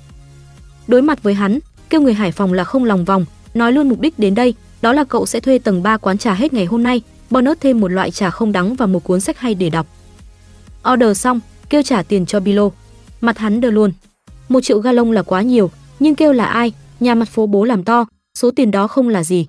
Đối 0.89 1.03
mặt 1.03 1.23
với 1.23 1.35
hắn, 1.35 1.59
kêu 1.91 2.01
người 2.01 2.15
Hải 2.15 2.33
Phòng 2.33 2.53
là 2.53 2.65
không 2.65 2.85
lòng 2.85 3.05
vòng, 3.05 3.25
nói 3.55 3.73
luôn 3.73 3.89
mục 3.89 4.01
đích 4.01 4.19
đến 4.19 4.35
đây, 4.35 4.55
đó 4.83 4.93
là 4.93 5.05
cậu 5.05 5.27
sẽ 5.27 5.41
thuê 5.41 5.59
tầng 5.59 5.83
3 5.83 5.97
quán 5.97 6.19
trà 6.19 6.35
hết 6.35 6.53
ngày 6.53 6.65
hôm 6.65 6.83
nay, 6.83 7.03
bonus 7.31 7.59
thêm 7.61 7.81
một 7.81 7.89
loại 7.89 8.11
trà 8.11 8.31
không 8.31 8.53
đắng 8.53 8.75
và 8.75 8.87
một 8.87 9.05
cuốn 9.05 9.21
sách 9.21 9.39
hay 9.39 9.55
để 9.55 9.71
đọc. 9.71 9.87
Order 10.93 11.19
xong, 11.19 11.41
kêu 11.69 11.83
trả 11.83 12.03
tiền 12.03 12.27
cho 12.27 12.41
Bilo. 12.41 12.71
Mặt 13.21 13.39
hắn 13.39 13.61
đờ 13.61 13.71
luôn. 13.71 13.93
Một 14.49 14.61
triệu 14.61 14.79
galon 14.79 15.13
là 15.13 15.23
quá 15.23 15.43
nhiều, 15.43 15.71
nhưng 16.01 16.15
kêu 16.15 16.33
là 16.33 16.45
ai, 16.45 16.73
nhà 17.01 17.15
mặt 17.15 17.29
phố 17.29 17.47
bố 17.47 17.65
làm 17.65 17.85
to, 17.85 18.07
số 18.39 18.51
tiền 18.51 18.71
đó 18.71 18.87
không 18.87 19.09
là 19.09 19.25
gì. 19.25 19.47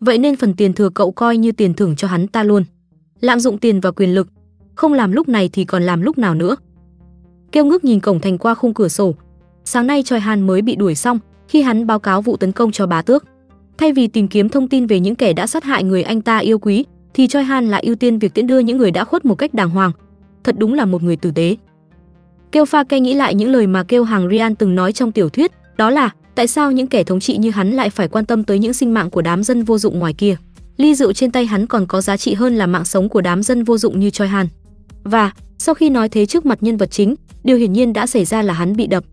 Vậy 0.00 0.18
nên 0.18 0.36
phần 0.36 0.54
tiền 0.54 0.72
thừa 0.72 0.90
cậu 0.90 1.10
coi 1.12 1.36
như 1.36 1.52
tiền 1.52 1.74
thưởng 1.74 1.96
cho 1.96 2.08
hắn 2.08 2.26
ta 2.26 2.42
luôn. 2.42 2.64
Lạm 3.20 3.40
dụng 3.40 3.58
tiền 3.58 3.80
và 3.80 3.90
quyền 3.90 4.14
lực, 4.14 4.28
không 4.74 4.92
làm 4.92 5.12
lúc 5.12 5.28
này 5.28 5.50
thì 5.52 5.64
còn 5.64 5.82
làm 5.82 6.02
lúc 6.02 6.18
nào 6.18 6.34
nữa. 6.34 6.56
Kêu 7.52 7.64
ngước 7.64 7.84
nhìn 7.84 8.00
cổng 8.00 8.20
thành 8.20 8.38
qua 8.38 8.54
khung 8.54 8.74
cửa 8.74 8.88
sổ. 8.88 9.14
Sáng 9.64 9.86
nay 9.86 10.02
Choi 10.02 10.20
Han 10.20 10.46
mới 10.46 10.62
bị 10.62 10.76
đuổi 10.76 10.94
xong 10.94 11.18
khi 11.48 11.62
hắn 11.62 11.86
báo 11.86 11.98
cáo 11.98 12.22
vụ 12.22 12.36
tấn 12.36 12.52
công 12.52 12.72
cho 12.72 12.86
bá 12.86 13.02
tước. 13.02 13.24
Thay 13.78 13.92
vì 13.92 14.06
tìm 14.06 14.28
kiếm 14.28 14.48
thông 14.48 14.68
tin 14.68 14.86
về 14.86 15.00
những 15.00 15.14
kẻ 15.14 15.32
đã 15.32 15.46
sát 15.46 15.64
hại 15.64 15.84
người 15.84 16.02
anh 16.02 16.22
ta 16.22 16.38
yêu 16.38 16.58
quý, 16.58 16.84
thì 17.14 17.26
Choi 17.26 17.44
Han 17.44 17.68
lại 17.68 17.82
ưu 17.82 17.94
tiên 17.94 18.18
việc 18.18 18.34
tiễn 18.34 18.46
đưa 18.46 18.58
những 18.58 18.78
người 18.78 18.90
đã 18.90 19.04
khuất 19.04 19.24
một 19.24 19.34
cách 19.34 19.54
đàng 19.54 19.70
hoàng. 19.70 19.92
Thật 20.44 20.54
đúng 20.58 20.74
là 20.74 20.84
một 20.84 21.02
người 21.02 21.16
tử 21.16 21.30
tế. 21.30 21.56
Kêu 22.52 22.64
pha 22.64 22.84
Ke 22.84 23.00
nghĩ 23.00 23.14
lại 23.14 23.34
những 23.34 23.52
lời 23.52 23.66
mà 23.66 23.82
kêu 23.82 24.04
hàng 24.04 24.28
Rian 24.28 24.54
từng 24.54 24.74
nói 24.74 24.92
trong 24.92 25.12
tiểu 25.12 25.28
thuyết, 25.28 25.52
đó 25.76 25.90
là 25.90 26.10
tại 26.34 26.46
sao 26.46 26.72
những 26.72 26.86
kẻ 26.86 27.04
thống 27.04 27.20
trị 27.20 27.36
như 27.36 27.50
hắn 27.50 27.70
lại 27.70 27.90
phải 27.90 28.08
quan 28.08 28.26
tâm 28.26 28.44
tới 28.44 28.58
những 28.58 28.72
sinh 28.72 28.94
mạng 28.94 29.10
của 29.10 29.22
đám 29.22 29.44
dân 29.44 29.64
vô 29.64 29.78
dụng 29.78 29.98
ngoài 29.98 30.12
kia. 30.12 30.36
Ly 30.76 30.94
rượu 30.94 31.12
trên 31.12 31.30
tay 31.30 31.46
hắn 31.46 31.66
còn 31.66 31.86
có 31.86 32.00
giá 32.00 32.16
trị 32.16 32.34
hơn 32.34 32.56
là 32.56 32.66
mạng 32.66 32.84
sống 32.84 33.08
của 33.08 33.20
đám 33.20 33.42
dân 33.42 33.64
vô 33.64 33.78
dụng 33.78 34.00
như 34.00 34.10
Choi 34.10 34.28
Han. 34.28 34.48
Và, 35.02 35.32
sau 35.58 35.74
khi 35.74 35.90
nói 35.90 36.08
thế 36.08 36.26
trước 36.26 36.46
mặt 36.46 36.58
nhân 36.60 36.76
vật 36.76 36.90
chính, 36.90 37.14
điều 37.44 37.56
hiển 37.56 37.72
nhiên 37.72 37.92
đã 37.92 38.06
xảy 38.06 38.24
ra 38.24 38.42
là 38.42 38.54
hắn 38.54 38.76
bị 38.76 38.86
đập. 38.86 39.04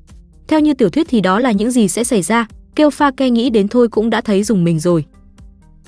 Theo 0.47 0.59
như 0.59 0.73
tiểu 0.73 0.89
thuyết 0.89 1.07
thì 1.09 1.21
đó 1.21 1.39
là 1.39 1.51
những 1.51 1.71
gì 1.71 1.87
sẽ 1.87 2.03
xảy 2.03 2.21
ra, 2.21 2.47
kêu 2.75 2.89
pha 2.89 3.11
ke 3.11 3.29
nghĩ 3.29 3.49
đến 3.49 3.67
thôi 3.67 3.87
cũng 3.87 4.09
đã 4.09 4.21
thấy 4.21 4.43
dùng 4.43 4.63
mình 4.63 4.79
rồi. 4.79 5.05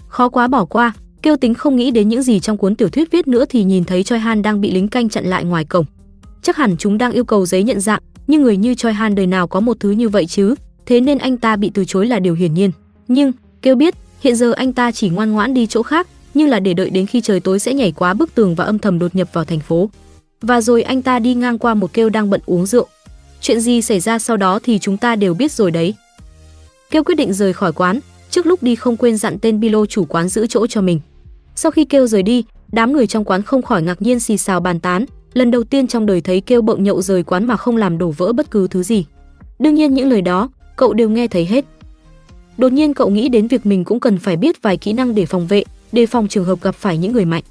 Khó 0.08 0.30
quá 0.30 0.48
bỏ 0.48 0.66
qua, 0.66 0.94
kêu 1.22 1.36
tính 1.36 1.54
không 1.54 1.76
nghĩ 1.76 1.92
đến 1.92 2.10
những 2.10 2.24
gì 2.24 2.40
trong 2.40 2.58
cuốn 2.58 2.76
tiểu 2.76 2.90
thuyết 2.90 3.12
viết 3.12 3.28
nữa 3.28 3.46
thì 3.50 3.64
nhìn 3.64 3.84
thấy 3.84 4.04
Choi 4.04 4.20
Han 4.20 4.42
đang 4.42 4.62
bị 4.62 4.72
lính 4.72 4.88
canh 4.88 5.10
chặn 5.10 5.26
lại 5.26 5.44
ngoài 5.44 5.66
cổng. 5.66 5.86
Chắc 6.42 6.58
hẳn 6.58 6.78
chúng 6.78 6.98
đang 6.98 7.12
yêu 7.12 7.24
cầu 7.24 7.46
giấy 7.46 7.64
nhận 7.64 7.80
dạng, 7.80 8.02
nhưng 8.28 8.42
người 8.42 8.58
như 8.58 8.76
Choi 8.76 8.94
Han 8.94 9.16
đời 9.16 9.28
nào 9.28 9.48
có 9.48 9.60
một 9.60 9.78
thứ 9.80 9.92
như 9.92 10.10
vậy 10.10 10.26
chứ, 10.26 10.56
thế 10.86 11.02
nên 11.02 11.18
anh 11.18 11.38
ta 11.38 11.56
bị 11.56 11.72
từ 11.74 11.86
chối 11.86 12.08
là 12.08 12.20
điều 12.20 12.34
hiển 12.34 12.54
nhiên. 12.54 12.72
Nhưng, 13.08 13.32
kêu 13.62 13.76
biết, 13.76 13.96
hiện 14.22 14.36
giờ 14.36 14.52
anh 14.52 14.74
ta 14.74 14.92
chỉ 14.92 15.10
ngoan 15.10 15.32
ngoãn 15.32 15.54
đi 15.54 15.68
chỗ 15.68 15.84
khác, 15.84 16.08
nhưng 16.34 16.50
là 16.50 16.60
để 16.60 16.74
đợi 16.74 16.90
đến 16.90 17.06
khi 17.06 17.22
trời 17.22 17.40
tối 17.40 17.60
sẽ 17.60 17.74
nhảy 17.74 17.92
qua 17.92 18.14
bức 18.14 18.36
tường 18.36 18.56
và 18.56 18.66
âm 18.66 18.80
thầm 18.80 19.00
đột 19.00 19.16
nhập 19.16 19.30
vào 19.34 19.46
thành 19.46 19.60
phố. 19.60 19.90
Và 20.42 20.62
rồi 20.62 20.84
anh 20.84 21.02
ta 21.02 21.20
đi 21.20 21.34
ngang 21.34 21.58
qua 21.58 21.74
một 21.74 21.94
kêu 21.94 22.10
đang 22.10 22.30
bận 22.30 22.42
uống 22.46 22.66
rượu. 22.66 22.88
Chuyện 23.42 23.60
gì 23.60 23.82
xảy 23.82 24.00
ra 24.00 24.20
sau 24.20 24.38
đó 24.38 24.60
thì 24.64 24.80
chúng 24.80 24.98
ta 24.98 25.16
đều 25.16 25.34
biết 25.34 25.52
rồi 25.52 25.72
đấy. 25.72 25.94
Kêu 26.92 27.04
quyết 27.04 27.16
định 27.16 27.34
rời 27.34 27.54
khỏi 27.54 27.74
quán, 27.74 28.00
trước 28.30 28.46
lúc 28.46 28.64
đi 28.64 28.76
không 28.76 28.98
quên 28.98 29.18
dặn 29.18 29.40
tên 29.40 29.60
Bilo 29.60 29.86
chủ 29.86 30.06
quán 30.06 30.30
giữ 30.30 30.48
chỗ 30.48 30.68
cho 30.68 30.82
mình. 30.82 31.00
Sau 31.56 31.72
khi 31.72 31.86
kêu 31.86 32.08
rời 32.08 32.24
đi, 32.24 32.44
đám 32.72 32.94
người 32.94 33.08
trong 33.08 33.26
quán 33.26 33.42
không 33.42 33.62
khỏi 33.62 33.82
ngạc 33.82 34.02
nhiên 34.02 34.20
xì 34.20 34.38
xào 34.38 34.60
bàn 34.60 34.80
tán, 34.80 35.06
lần 35.34 35.52
đầu 35.52 35.64
tiên 35.64 35.88
trong 35.88 36.06
đời 36.06 36.22
thấy 36.22 36.42
kêu 36.42 36.62
bợm 36.62 36.84
nhậu 36.84 37.02
rời 37.02 37.24
quán 37.24 37.48
mà 37.48 37.58
không 37.58 37.78
làm 37.78 37.98
đổ 37.98 38.12
vỡ 38.12 38.34
bất 38.34 38.52
cứ 38.52 38.68
thứ 38.68 38.84
gì. 38.84 39.06
Đương 39.60 39.76
nhiên 39.76 39.94
những 39.94 40.10
lời 40.10 40.22
đó, 40.22 40.50
cậu 40.76 40.94
đều 40.94 41.10
nghe 41.10 41.28
thấy 41.28 41.46
hết. 41.46 41.66
Đột 42.58 42.72
nhiên 42.72 42.94
cậu 42.94 43.10
nghĩ 43.10 43.30
đến 43.30 43.48
việc 43.48 43.66
mình 43.66 43.84
cũng 43.84 44.00
cần 44.00 44.18
phải 44.18 44.38
biết 44.38 44.62
vài 44.62 44.78
kỹ 44.78 44.94
năng 44.94 45.16
để 45.16 45.26
phòng 45.26 45.48
vệ, 45.48 45.64
đề 45.92 46.06
phòng 46.06 46.28
trường 46.28 46.46
hợp 46.46 46.62
gặp 46.62 46.76
phải 46.76 46.98
những 46.98 47.12
người 47.12 47.26
mạnh. 47.26 47.44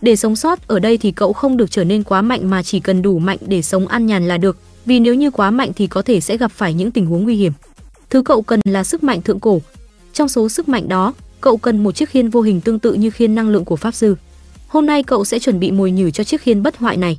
Để 0.00 0.16
sống 0.16 0.36
sót 0.36 0.68
ở 0.68 0.78
đây 0.78 0.98
thì 0.98 1.12
cậu 1.12 1.32
không 1.32 1.56
được 1.56 1.70
trở 1.70 1.84
nên 1.84 2.02
quá 2.02 2.22
mạnh 2.22 2.50
mà 2.50 2.62
chỉ 2.62 2.80
cần 2.80 3.02
đủ 3.02 3.18
mạnh 3.18 3.38
để 3.46 3.62
sống 3.62 3.88
an 3.88 4.06
nhàn 4.06 4.28
là 4.28 4.38
được, 4.38 4.56
vì 4.86 5.00
nếu 5.00 5.14
như 5.14 5.30
quá 5.30 5.50
mạnh 5.50 5.70
thì 5.76 5.86
có 5.86 6.02
thể 6.02 6.20
sẽ 6.20 6.36
gặp 6.36 6.52
phải 6.52 6.74
những 6.74 6.90
tình 6.90 7.06
huống 7.06 7.22
nguy 7.22 7.36
hiểm. 7.36 7.52
Thứ 8.10 8.22
cậu 8.22 8.42
cần 8.42 8.60
là 8.64 8.84
sức 8.84 9.02
mạnh 9.02 9.22
thượng 9.22 9.40
cổ. 9.40 9.60
Trong 10.12 10.28
số 10.28 10.48
sức 10.48 10.68
mạnh 10.68 10.88
đó, 10.88 11.14
cậu 11.40 11.56
cần 11.56 11.82
một 11.82 11.92
chiếc 11.92 12.08
khiên 12.08 12.28
vô 12.28 12.40
hình 12.40 12.60
tương 12.60 12.78
tự 12.78 12.94
như 12.94 13.10
khiên 13.10 13.34
năng 13.34 13.48
lượng 13.48 13.64
của 13.64 13.76
pháp 13.76 13.94
sư. 13.94 14.16
Hôm 14.72 14.86
nay 14.86 15.02
cậu 15.02 15.24
sẽ 15.24 15.38
chuẩn 15.38 15.60
bị 15.60 15.70
mồi 15.70 15.90
nhử 15.90 16.10
cho 16.10 16.24
chiếc 16.24 16.40
khiên 16.40 16.62
bất 16.62 16.76
hoại 16.76 16.96
này. 16.96 17.18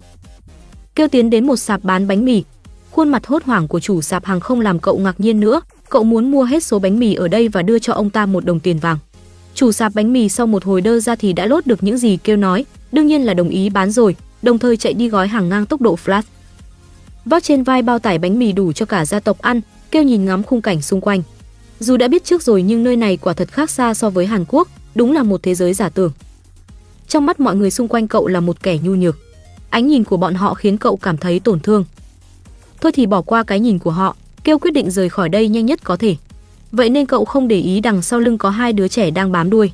Kêu 0.95 1.07
tiến 1.07 1.29
đến 1.29 1.47
một 1.47 1.55
sạp 1.55 1.83
bán 1.83 2.07
bánh 2.07 2.25
mì. 2.25 2.43
Khuôn 2.91 3.09
mặt 3.09 3.27
hốt 3.27 3.43
hoảng 3.43 3.67
của 3.67 3.79
chủ 3.79 4.01
sạp 4.01 4.25
hàng 4.25 4.39
không 4.39 4.61
làm 4.61 4.79
cậu 4.79 4.97
ngạc 4.97 5.19
nhiên 5.19 5.39
nữa, 5.39 5.61
cậu 5.89 6.03
muốn 6.03 6.31
mua 6.31 6.43
hết 6.43 6.63
số 6.63 6.79
bánh 6.79 6.99
mì 6.99 7.13
ở 7.13 7.27
đây 7.27 7.47
và 7.47 7.61
đưa 7.61 7.79
cho 7.79 7.93
ông 7.93 8.09
ta 8.09 8.25
một 8.25 8.45
đồng 8.45 8.59
tiền 8.59 8.79
vàng. 8.79 8.97
Chủ 9.53 9.71
sạp 9.71 9.95
bánh 9.95 10.13
mì 10.13 10.29
sau 10.29 10.47
một 10.47 10.63
hồi 10.63 10.81
đơ 10.81 10.99
ra 10.99 11.15
thì 11.15 11.33
đã 11.33 11.45
lốt 11.45 11.67
được 11.67 11.83
những 11.83 11.97
gì 11.97 12.17
kêu 12.23 12.37
nói, 12.37 12.65
đương 12.91 13.07
nhiên 13.07 13.25
là 13.25 13.33
đồng 13.33 13.49
ý 13.49 13.69
bán 13.69 13.91
rồi, 13.91 14.15
đồng 14.41 14.59
thời 14.59 14.77
chạy 14.77 14.93
đi 14.93 15.09
gói 15.09 15.27
hàng 15.27 15.49
ngang 15.49 15.65
tốc 15.65 15.81
độ 15.81 15.97
flash. 16.05 16.23
Vác 17.25 17.43
trên 17.43 17.63
vai 17.63 17.81
bao 17.81 17.99
tải 17.99 18.17
bánh 18.17 18.39
mì 18.39 18.51
đủ 18.51 18.71
cho 18.71 18.85
cả 18.85 19.05
gia 19.05 19.19
tộc 19.19 19.41
ăn, 19.41 19.61
kêu 19.91 20.03
nhìn 20.03 20.25
ngắm 20.25 20.43
khung 20.43 20.61
cảnh 20.61 20.81
xung 20.81 21.01
quanh. 21.01 21.21
Dù 21.79 21.97
đã 21.97 22.07
biết 22.07 22.23
trước 22.23 22.43
rồi 22.43 22.63
nhưng 22.63 22.83
nơi 22.83 22.95
này 22.95 23.17
quả 23.17 23.33
thật 23.33 23.51
khác 23.51 23.69
xa 23.69 23.93
so 23.93 24.09
với 24.09 24.25
Hàn 24.25 24.45
Quốc, 24.47 24.67
đúng 24.95 25.13
là 25.13 25.23
một 25.23 25.43
thế 25.43 25.55
giới 25.55 25.73
giả 25.73 25.89
tưởng. 25.89 26.11
Trong 27.07 27.25
mắt 27.25 27.39
mọi 27.39 27.55
người 27.55 27.71
xung 27.71 27.87
quanh 27.87 28.07
cậu 28.07 28.27
là 28.27 28.39
một 28.39 28.63
kẻ 28.63 28.77
nhu 28.83 28.95
nhược. 28.95 29.17
Ánh 29.69 29.87
nhìn 29.87 30.03
của 30.03 30.17
bọn 30.17 30.33
họ 30.33 30.53
khiến 30.53 30.77
cậu 30.77 30.97
cảm 30.97 31.17
thấy 31.17 31.39
tổn 31.39 31.59
thương. 31.59 31.85
Thôi 32.81 32.91
thì 32.91 33.05
bỏ 33.05 33.21
qua 33.21 33.43
cái 33.43 33.59
nhìn 33.59 33.79
của 33.79 33.91
họ, 33.91 34.15
kêu 34.43 34.59
quyết 34.59 34.71
định 34.71 34.91
rời 34.91 35.09
khỏi 35.09 35.29
đây 35.29 35.47
nhanh 35.47 35.65
nhất 35.65 35.83
có 35.83 35.95
thể. 35.95 36.15
Vậy 36.71 36.89
nên 36.89 37.05
cậu 37.05 37.25
không 37.25 37.47
để 37.47 37.59
ý 37.59 37.79
đằng 37.79 38.01
sau 38.01 38.19
lưng 38.19 38.37
có 38.37 38.49
hai 38.49 38.73
đứa 38.73 38.87
trẻ 38.87 39.11
đang 39.11 39.31
bám 39.31 39.49
đuôi. 39.49 39.71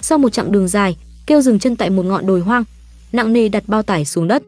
Sau 0.00 0.18
một 0.18 0.28
chặng 0.28 0.52
đường 0.52 0.68
dài, 0.68 0.96
kêu 1.26 1.42
dừng 1.42 1.58
chân 1.58 1.76
tại 1.76 1.90
một 1.90 2.02
ngọn 2.02 2.26
đồi 2.26 2.40
hoang, 2.40 2.64
nặng 3.12 3.32
nề 3.32 3.48
đặt 3.48 3.64
bao 3.66 3.82
tải 3.82 4.04
xuống 4.04 4.28
đất. 4.28 4.42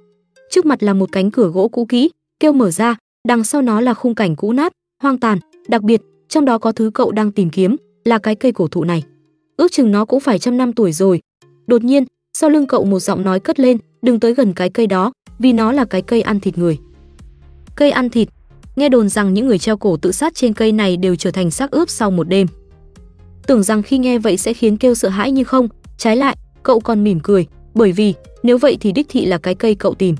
Trước 0.50 0.66
mặt 0.66 0.82
là 0.82 0.94
một 0.94 1.12
cánh 1.12 1.30
cửa 1.30 1.48
gỗ 1.48 1.68
cũ 1.68 1.84
kỹ, 1.84 2.10
kêu 2.40 2.52
mở 2.52 2.70
ra, 2.70 2.96
đằng 3.28 3.44
sau 3.44 3.62
nó 3.62 3.80
là 3.80 3.94
khung 3.94 4.14
cảnh 4.14 4.36
cũ 4.36 4.52
nát, 4.52 4.72
hoang 5.02 5.18
tàn, 5.18 5.38
đặc 5.68 5.82
biệt, 5.82 6.00
trong 6.28 6.44
đó 6.44 6.58
có 6.58 6.72
thứ 6.72 6.90
cậu 6.94 7.12
đang 7.12 7.32
tìm 7.32 7.50
kiếm, 7.50 7.76
là 8.04 8.18
cái 8.18 8.34
cây 8.34 8.52
cổ 8.52 8.68
thụ 8.68 8.84
này. 8.84 9.02
Ước 9.56 9.72
chừng 9.72 9.92
nó 9.92 10.04
cũng 10.04 10.20
phải 10.20 10.38
trăm 10.38 10.56
năm 10.56 10.72
tuổi 10.72 10.92
rồi. 10.92 11.20
Đột 11.66 11.84
nhiên, 11.84 12.04
sau 12.34 12.50
lưng 12.50 12.66
cậu 12.66 12.84
một 12.84 13.00
giọng 13.00 13.24
nói 13.24 13.40
cất 13.40 13.60
lên, 13.60 13.78
đừng 14.02 14.20
tới 14.20 14.34
gần 14.34 14.52
cái 14.52 14.70
cây 14.70 14.86
đó, 14.86 15.12
vì 15.38 15.52
nó 15.52 15.72
là 15.72 15.84
cái 15.84 16.02
cây 16.02 16.22
ăn 16.22 16.40
thịt 16.40 16.58
người. 16.58 16.78
Cây 17.76 17.90
ăn 17.90 18.10
thịt, 18.10 18.28
nghe 18.76 18.88
đồn 18.88 19.08
rằng 19.08 19.34
những 19.34 19.46
người 19.46 19.58
treo 19.58 19.76
cổ 19.76 19.96
tự 19.96 20.12
sát 20.12 20.34
trên 20.34 20.52
cây 20.52 20.72
này 20.72 20.96
đều 20.96 21.16
trở 21.16 21.30
thành 21.30 21.50
xác 21.50 21.70
ướp 21.70 21.90
sau 21.90 22.10
một 22.10 22.28
đêm. 22.28 22.46
Tưởng 23.46 23.62
rằng 23.62 23.82
khi 23.82 23.98
nghe 23.98 24.18
vậy 24.18 24.36
sẽ 24.36 24.52
khiến 24.52 24.76
kêu 24.76 24.94
sợ 24.94 25.08
hãi 25.08 25.32
nhưng 25.32 25.44
không, 25.44 25.68
trái 25.98 26.16
lại, 26.16 26.36
cậu 26.62 26.80
còn 26.80 27.04
mỉm 27.04 27.20
cười, 27.20 27.46
bởi 27.74 27.92
vì 27.92 28.14
nếu 28.42 28.58
vậy 28.58 28.76
thì 28.80 28.92
đích 28.92 29.06
thị 29.08 29.24
là 29.26 29.38
cái 29.38 29.54
cây 29.54 29.74
cậu 29.74 29.94
tìm. 29.94 30.16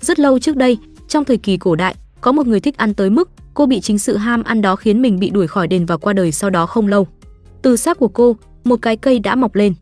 Rất 0.00 0.18
lâu 0.18 0.38
trước 0.38 0.56
đây, 0.56 0.78
trong 1.08 1.24
thời 1.24 1.36
kỳ 1.36 1.56
cổ 1.56 1.74
đại, 1.74 1.94
có 2.20 2.32
một 2.32 2.46
người 2.46 2.60
thích 2.60 2.76
ăn 2.76 2.94
tới 2.94 3.10
mức 3.10 3.30
cô 3.54 3.66
bị 3.66 3.80
chính 3.80 3.98
sự 3.98 4.16
ham 4.16 4.42
ăn 4.42 4.62
đó 4.62 4.76
khiến 4.76 5.02
mình 5.02 5.18
bị 5.18 5.30
đuổi 5.30 5.46
khỏi 5.46 5.68
đền 5.68 5.86
và 5.86 5.96
qua 5.96 6.12
đời 6.12 6.32
sau 6.32 6.50
đó 6.50 6.66
không 6.66 6.86
lâu. 6.86 7.06
Từ 7.62 7.76
xác 7.76 7.98
của 7.98 8.08
cô, 8.08 8.36
một 8.64 8.82
cái 8.82 8.96
cây 8.96 9.18
đã 9.18 9.34
mọc 9.34 9.54
lên. 9.54 9.74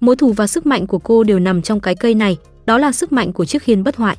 Mối 0.00 0.16
thù 0.16 0.32
và 0.32 0.46
sức 0.46 0.66
mạnh 0.66 0.86
của 0.86 0.98
cô 0.98 1.24
đều 1.24 1.38
nằm 1.38 1.62
trong 1.62 1.80
cái 1.80 1.94
cây 1.94 2.14
này, 2.14 2.36
đó 2.66 2.78
là 2.78 2.92
sức 2.92 3.12
mạnh 3.12 3.32
của 3.32 3.44
chiếc 3.44 3.62
khiên 3.62 3.84
bất 3.84 3.96
hoại. 3.96 4.16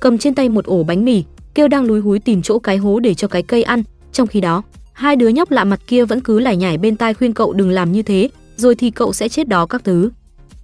Cầm 0.00 0.18
trên 0.18 0.34
tay 0.34 0.48
một 0.48 0.64
ổ 0.64 0.82
bánh 0.82 1.04
mì, 1.04 1.24
kêu 1.54 1.68
đang 1.68 1.84
lúi 1.84 2.00
húi 2.00 2.18
tìm 2.18 2.42
chỗ 2.42 2.58
cái 2.58 2.76
hố 2.76 3.00
để 3.00 3.14
cho 3.14 3.28
cái 3.28 3.42
cây 3.42 3.62
ăn, 3.62 3.82
trong 4.12 4.26
khi 4.26 4.40
đó, 4.40 4.62
hai 4.92 5.16
đứa 5.16 5.28
nhóc 5.28 5.50
lạ 5.50 5.64
mặt 5.64 5.80
kia 5.86 6.04
vẫn 6.04 6.20
cứ 6.20 6.38
lải 6.38 6.56
nhải 6.56 6.78
bên 6.78 6.96
tai 6.96 7.14
khuyên 7.14 7.34
cậu 7.34 7.52
đừng 7.52 7.70
làm 7.70 7.92
như 7.92 8.02
thế, 8.02 8.28
rồi 8.56 8.74
thì 8.74 8.90
cậu 8.90 9.12
sẽ 9.12 9.28
chết 9.28 9.48
đó 9.48 9.66
các 9.66 9.84
thứ. 9.84 10.10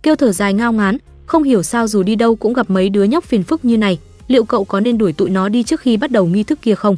Kêu 0.02 0.16
thở 0.16 0.32
dài 0.32 0.54
ngao 0.54 0.72
ngán, 0.72 0.98
không 1.26 1.42
hiểu 1.42 1.62
sao 1.62 1.88
dù 1.88 2.02
đi 2.02 2.16
đâu 2.16 2.36
cũng 2.36 2.52
gặp 2.52 2.70
mấy 2.70 2.88
đứa 2.88 3.04
nhóc 3.04 3.24
phiền 3.24 3.42
phức 3.42 3.64
như 3.64 3.78
này, 3.78 3.98
liệu 4.28 4.44
cậu 4.44 4.64
có 4.64 4.80
nên 4.80 4.98
đuổi 4.98 5.12
tụi 5.12 5.30
nó 5.30 5.48
đi 5.48 5.62
trước 5.62 5.80
khi 5.80 5.96
bắt 5.96 6.10
đầu 6.10 6.26
nghi 6.26 6.42
thức 6.42 6.58
kia 6.62 6.74
không? 6.74 6.96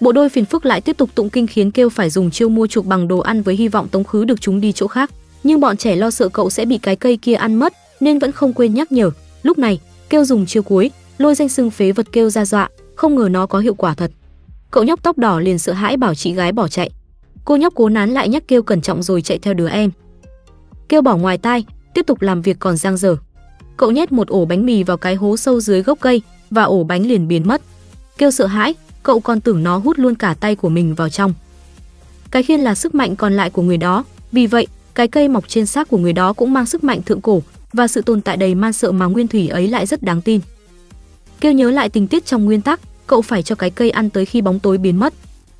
Bộ 0.00 0.12
đôi 0.12 0.28
phiền 0.28 0.44
phức 0.44 0.66
lại 0.66 0.80
tiếp 0.80 0.96
tục 0.96 1.10
tụng 1.14 1.30
kinh 1.30 1.46
khiến 1.46 1.70
kêu 1.70 1.88
phải 1.88 2.10
dùng 2.10 2.30
chiêu 2.30 2.48
mua 2.48 2.66
chuộc 2.66 2.86
bằng 2.86 3.08
đồ 3.08 3.18
ăn 3.18 3.42
với 3.42 3.56
hy 3.56 3.68
vọng 3.68 3.88
tống 3.88 4.04
khứ 4.04 4.24
được 4.24 4.40
chúng 4.40 4.60
đi 4.60 4.72
chỗ 4.72 4.86
khác. 4.86 5.10
Nhưng 5.42 5.60
bọn 5.60 5.76
trẻ 5.76 5.96
lo 5.96 6.10
sợ 6.10 6.28
cậu 6.28 6.50
sẽ 6.50 6.64
bị 6.64 6.78
cái 6.78 6.96
cây 6.96 7.16
kia 7.16 7.34
ăn 7.34 7.54
mất, 7.54 7.72
nên 8.00 8.18
vẫn 8.18 8.32
không 8.32 8.52
quên 8.52 8.74
nhắc 8.74 8.92
nhở. 8.92 9.10
Lúc 9.42 9.58
này, 9.58 9.80
kêu 10.10 10.24
dùng 10.24 10.46
chiêu 10.46 10.62
cuối, 10.62 10.90
lôi 11.18 11.34
danh 11.34 11.48
xưng 11.48 11.70
phế 11.70 11.92
vật 11.92 12.06
kêu 12.12 12.30
ra 12.30 12.44
dọa, 12.44 12.68
không 12.94 13.16
ngờ 13.16 13.28
nó 13.30 13.46
có 13.46 13.58
hiệu 13.58 13.74
quả 13.74 13.94
thật. 13.94 14.10
Cậu 14.70 14.84
nhóc 14.84 15.02
tóc 15.02 15.18
đỏ 15.18 15.40
liền 15.40 15.58
sợ 15.58 15.72
hãi 15.72 15.96
bảo 15.96 16.14
chị 16.14 16.32
gái 16.34 16.52
bỏ 16.52 16.68
chạy. 16.68 16.90
Cô 17.44 17.56
nhóc 17.56 17.74
cố 17.74 17.88
nán 17.88 18.10
lại 18.10 18.28
nhắc 18.28 18.48
kêu 18.48 18.62
cẩn 18.62 18.80
trọng 18.80 19.02
rồi 19.02 19.22
chạy 19.22 19.38
theo 19.38 19.54
đứa 19.54 19.68
em. 19.68 19.90
Kêu 20.88 21.02
bỏ 21.02 21.16
ngoài 21.16 21.38
tai, 21.38 21.64
tiếp 21.94 22.06
tục 22.06 22.22
làm 22.22 22.42
việc 22.42 22.56
còn 22.58 22.76
giang 22.76 22.96
dở. 22.96 23.16
Cậu 23.76 23.90
nhét 23.90 24.12
một 24.12 24.28
ổ 24.28 24.44
bánh 24.44 24.66
mì 24.66 24.82
vào 24.82 24.96
cái 24.96 25.14
hố 25.14 25.36
sâu 25.36 25.60
dưới 25.60 25.82
gốc 25.82 25.98
cây 26.00 26.22
và 26.50 26.62
ổ 26.62 26.84
bánh 26.84 27.06
liền 27.06 27.28
biến 27.28 27.48
mất. 27.48 27.62
Kêu 28.18 28.30
sợ 28.30 28.46
hãi, 28.46 28.74
cậu 29.02 29.20
còn 29.20 29.40
tưởng 29.40 29.62
nó 29.62 29.78
hút 29.78 29.98
luôn 29.98 30.14
cả 30.14 30.34
tay 30.40 30.56
của 30.56 30.68
mình 30.68 30.94
vào 30.94 31.08
trong. 31.08 31.34
Cái 32.30 32.42
khiên 32.42 32.60
là 32.60 32.74
sức 32.74 32.94
mạnh 32.94 33.16
còn 33.16 33.32
lại 33.36 33.50
của 33.50 33.62
người 33.62 33.76
đó, 33.76 34.04
vì 34.32 34.46
vậy, 34.46 34.66
cái 34.98 35.08
cây 35.08 35.28
mọc 35.28 35.48
trên 35.48 35.66
xác 35.66 35.88
của 35.88 35.98
người 35.98 36.12
đó 36.12 36.32
cũng 36.32 36.52
mang 36.52 36.66
sức 36.66 36.84
mạnh 36.84 37.02
thượng 37.02 37.20
cổ 37.20 37.42
và 37.72 37.88
sự 37.88 38.02
tồn 38.02 38.20
tại 38.20 38.36
đầy 38.36 38.54
man 38.54 38.72
sợ 38.72 38.92
mà 38.92 39.06
nguyên 39.06 39.28
thủy 39.28 39.48
ấy 39.48 39.68
lại 39.68 39.86
rất 39.86 40.02
đáng 40.02 40.22
tin. 40.22 40.40
Kêu 41.40 41.52
nhớ 41.52 41.70
lại 41.70 41.88
tình 41.88 42.06
tiết 42.06 42.26
trong 42.26 42.44
nguyên 42.44 42.60
tắc, 42.60 42.80
cậu 43.06 43.22
phải 43.22 43.42
cho 43.42 43.54
cái 43.54 43.70
cây 43.70 43.90
ăn 43.90 44.10
tới 44.10 44.24
khi 44.24 44.40
bóng 44.40 44.58
tối 44.58 44.78
biến 44.78 44.98
mất. 44.98 45.14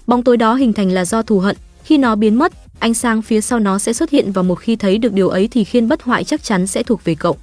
Bóng 0.07 0.23
tối 0.23 0.37
đó 0.37 0.55
hình 0.55 0.73
thành 0.73 0.91
là 0.91 1.05
do 1.05 1.23
thù 1.23 1.39
hận, 1.39 1.57
khi 1.85 1.99
nó 1.99 2.15
biến 2.15 2.35
mất, 2.35 2.53
ánh 2.79 2.95
sáng 2.95 3.23
phía 3.23 3.41
sau 3.41 3.59
nó 3.59 3.79
sẽ 3.79 3.93
xuất 3.93 4.11
hiện 4.11 4.33
và 4.33 4.43
một 4.43 4.55
khi 4.55 4.77
thấy 4.77 4.99
được 4.99 5.13
điều 5.13 5.29
ấy 5.29 5.49
thì 5.49 5.65
khiên 5.65 5.89
bất 5.89 6.03
hoại 6.03 6.25
chắc 6.25 6.45
chắn 6.45 6.67
sẽ 6.67 6.83
thuộc 6.83 7.05
về 7.05 7.15
cậu. 7.15 7.37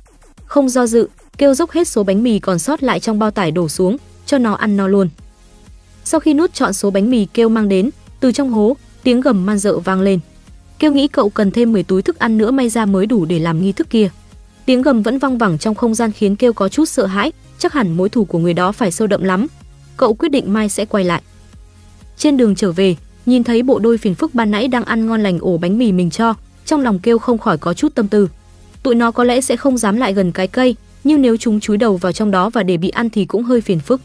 Không 0.45 0.69
do 0.69 0.87
dự, 0.87 1.07
kêu 1.37 1.53
dốc 1.53 1.71
hết 1.71 1.87
số 1.87 2.03
bánh 2.03 2.23
mì 2.23 2.39
còn 2.39 2.59
sót 2.59 2.83
lại 2.83 2.99
trong 2.99 3.19
bao 3.19 3.31
tải 3.31 3.51
đổ 3.51 3.69
xuống, 3.69 3.97
cho 4.25 4.37
nó 4.37 4.53
ăn 4.53 4.77
no 4.77 4.87
luôn. 4.87 5.09
Sau 6.03 6.19
khi 6.19 6.33
nuốt 6.33 6.53
chọn 6.53 6.73
số 6.73 6.89
bánh 6.89 7.09
mì 7.09 7.25
kêu 7.25 7.49
mang 7.49 7.69
đến, 7.69 7.89
từ 8.19 8.31
trong 8.31 8.49
hố, 8.49 8.77
tiếng 9.03 9.21
gầm 9.21 9.45
man 9.45 9.57
dợ 9.57 9.79
vang 9.79 10.01
lên. 10.01 10.19
Kêu 10.79 10.91
nghĩ 10.91 11.07
cậu 11.07 11.29
cần 11.29 11.51
thêm 11.51 11.71
10 11.71 11.83
túi 11.83 12.01
thức 12.01 12.19
ăn 12.19 12.37
nữa 12.37 12.51
may 12.51 12.69
ra 12.69 12.85
mới 12.85 13.05
đủ 13.05 13.25
để 13.25 13.39
làm 13.39 13.61
nghi 13.61 13.71
thức 13.71 13.89
kia. 13.89 14.09
Tiếng 14.65 14.81
gầm 14.81 15.01
vẫn 15.01 15.19
vang 15.19 15.37
vẳng 15.37 15.57
trong 15.57 15.75
không 15.75 15.95
gian 15.95 16.11
khiến 16.11 16.35
kêu 16.35 16.53
có 16.53 16.69
chút 16.69 16.85
sợ 16.85 17.05
hãi, 17.05 17.31
chắc 17.59 17.73
hẳn 17.73 17.97
mối 17.97 18.09
thù 18.09 18.25
của 18.25 18.39
người 18.39 18.53
đó 18.53 18.71
phải 18.71 18.91
sâu 18.91 19.07
đậm 19.07 19.23
lắm. 19.23 19.47
Cậu 19.97 20.13
quyết 20.13 20.29
định 20.29 20.53
mai 20.53 20.69
sẽ 20.69 20.85
quay 20.85 21.03
lại. 21.03 21.21
Trên 22.17 22.37
đường 22.37 22.55
trở 22.55 22.71
về, 22.71 22.95
nhìn 23.25 23.43
thấy 23.43 23.63
bộ 23.63 23.79
đôi 23.79 23.97
phiền 23.97 24.15
phức 24.15 24.35
ban 24.35 24.51
nãy 24.51 24.67
đang 24.67 24.83
ăn 24.83 25.07
ngon 25.07 25.23
lành 25.23 25.39
ổ 25.39 25.57
bánh 25.57 25.77
mì 25.77 25.91
mình 25.91 26.09
cho, 26.09 26.33
trong 26.65 26.81
lòng 26.81 26.99
kêu 26.99 27.19
không 27.19 27.37
khỏi 27.37 27.57
có 27.57 27.73
chút 27.73 27.95
tâm 27.95 28.07
tư. 28.07 28.29
Tụi 28.83 28.95
nó 28.95 29.11
có 29.11 29.23
lẽ 29.23 29.41
sẽ 29.41 29.55
không 29.55 29.77
dám 29.77 29.97
lại 29.97 30.13
gần 30.13 30.31
cái 30.31 30.47
cây, 30.47 30.75
nhưng 31.03 31.21
nếu 31.21 31.37
chúng 31.37 31.59
chúi 31.59 31.77
đầu 31.77 31.97
vào 31.97 32.11
trong 32.11 32.31
đó 32.31 32.49
và 32.49 32.63
để 32.63 32.77
bị 32.77 32.89
ăn 32.89 33.09
thì 33.09 33.25
cũng 33.25 33.43
hơi 33.43 33.61
phiền 33.61 33.79
phức. 33.79 34.01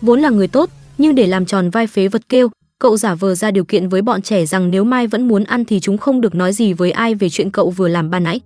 Vốn 0.00 0.20
là 0.20 0.30
người 0.30 0.48
tốt, 0.48 0.70
nhưng 0.98 1.14
để 1.14 1.26
làm 1.26 1.46
tròn 1.46 1.70
vai 1.70 1.86
phế 1.86 2.08
vật 2.08 2.22
kêu, 2.28 2.48
cậu 2.82 2.96
giả 2.96 3.14
vờ 3.14 3.34
ra 3.34 3.50
điều 3.50 3.64
kiện 3.64 3.88
với 3.88 4.02
bọn 4.02 4.22
trẻ 4.22 4.46
rằng 4.46 4.70
nếu 4.70 4.84
mai 4.84 5.06
vẫn 5.06 5.28
muốn 5.28 5.44
ăn 5.44 5.64
thì 5.64 5.80
chúng 5.80 5.98
không 5.98 6.20
được 6.20 6.34
nói 6.34 6.52
gì 6.52 6.72
với 6.72 6.90
ai 6.90 7.14
về 7.14 7.28
chuyện 7.28 7.50
cậu 7.50 7.70
vừa 7.70 7.88
làm 7.88 8.10
ban 8.10 8.24
nãy. 8.24 8.40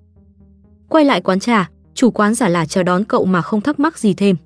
Quay 0.88 1.04
lại 1.04 1.20
quán 1.20 1.40
trà, 1.40 1.70
chủ 1.94 2.10
quán 2.10 2.34
giả 2.34 2.48
là 2.48 2.66
chờ 2.66 2.82
đón 2.82 3.04
cậu 3.04 3.24
mà 3.24 3.42
không 3.42 3.60
thắc 3.60 3.80
mắc 3.80 3.98
gì 3.98 4.14
thêm. 4.14 4.36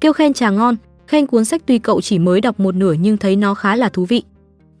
Kêu 0.00 0.12
khen 0.12 0.32
trà 0.32 0.50
ngon, 0.50 0.76
khen 1.06 1.26
cuốn 1.26 1.44
sách 1.44 1.62
tuy 1.66 1.78
cậu 1.78 2.00
chỉ 2.00 2.18
mới 2.18 2.40
đọc 2.40 2.60
một 2.60 2.74
nửa 2.74 2.92
nhưng 2.92 3.16
thấy 3.16 3.36
nó 3.36 3.54
khá 3.54 3.76
là 3.76 3.88
thú 3.88 4.04
vị. 4.04 4.22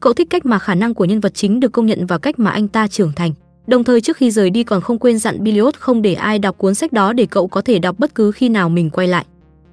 Cậu 0.00 0.12
thích 0.12 0.30
cách 0.30 0.46
mà 0.46 0.58
khả 0.58 0.74
năng 0.74 0.94
của 0.94 1.04
nhân 1.04 1.20
vật 1.20 1.34
chính 1.34 1.60
được 1.60 1.72
công 1.72 1.86
nhận 1.86 2.06
và 2.06 2.18
cách 2.18 2.38
mà 2.38 2.50
anh 2.50 2.68
ta 2.68 2.88
trưởng 2.88 3.12
thành. 3.16 3.32
Đồng 3.66 3.84
thời 3.84 4.00
trước 4.00 4.16
khi 4.16 4.30
rời 4.30 4.50
đi 4.50 4.64
còn 4.64 4.80
không 4.80 4.98
quên 4.98 5.18
dặn 5.18 5.44
Billiot 5.44 5.76
không 5.76 6.02
để 6.02 6.14
ai 6.14 6.38
đọc 6.38 6.58
cuốn 6.58 6.74
sách 6.74 6.92
đó 6.92 7.12
để 7.12 7.26
cậu 7.26 7.48
có 7.48 7.60
thể 7.60 7.78
đọc 7.78 7.98
bất 7.98 8.14
cứ 8.14 8.30
khi 8.32 8.48
nào 8.48 8.68
mình 8.68 8.90
quay 8.90 9.08
lại. 9.08 9.24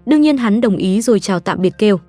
Đương 0.06 0.22
nhiên 0.22 0.38
hắn 0.38 0.62
đồng 0.62 0.78
ý 0.78 1.02
rồi 1.02 1.20
chào 1.20 1.40
tạm 1.40 1.62
biệt 1.62 1.74
kêu. 1.78 2.00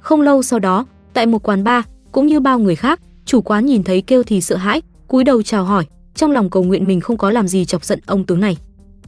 Không 0.00 0.20
lâu 0.20 0.42
sau 0.42 0.58
đó, 0.58 0.86
tại 1.12 1.26
một 1.26 1.42
quán 1.42 1.64
bar, 1.64 1.84
cũng 2.12 2.26
như 2.26 2.40
bao 2.40 2.58
người 2.58 2.76
khác, 2.76 3.00
chủ 3.24 3.40
quán 3.40 3.66
nhìn 3.66 3.82
thấy 3.82 4.02
kêu 4.02 4.22
thì 4.22 4.40
sợ 4.40 4.56
hãi, 4.56 4.82
cúi 5.08 5.24
đầu 5.24 5.42
chào 5.42 5.64
hỏi, 5.64 5.84
trong 6.14 6.30
lòng 6.30 6.50
cầu 6.50 6.62
nguyện 6.62 6.84
mình 6.84 7.00
không 7.00 7.16
có 7.16 7.30
làm 7.30 7.48
gì 7.48 7.64
chọc 7.64 7.84
giận 7.84 8.00
ông 8.06 8.24
tướng 8.24 8.40
này. 8.40 8.56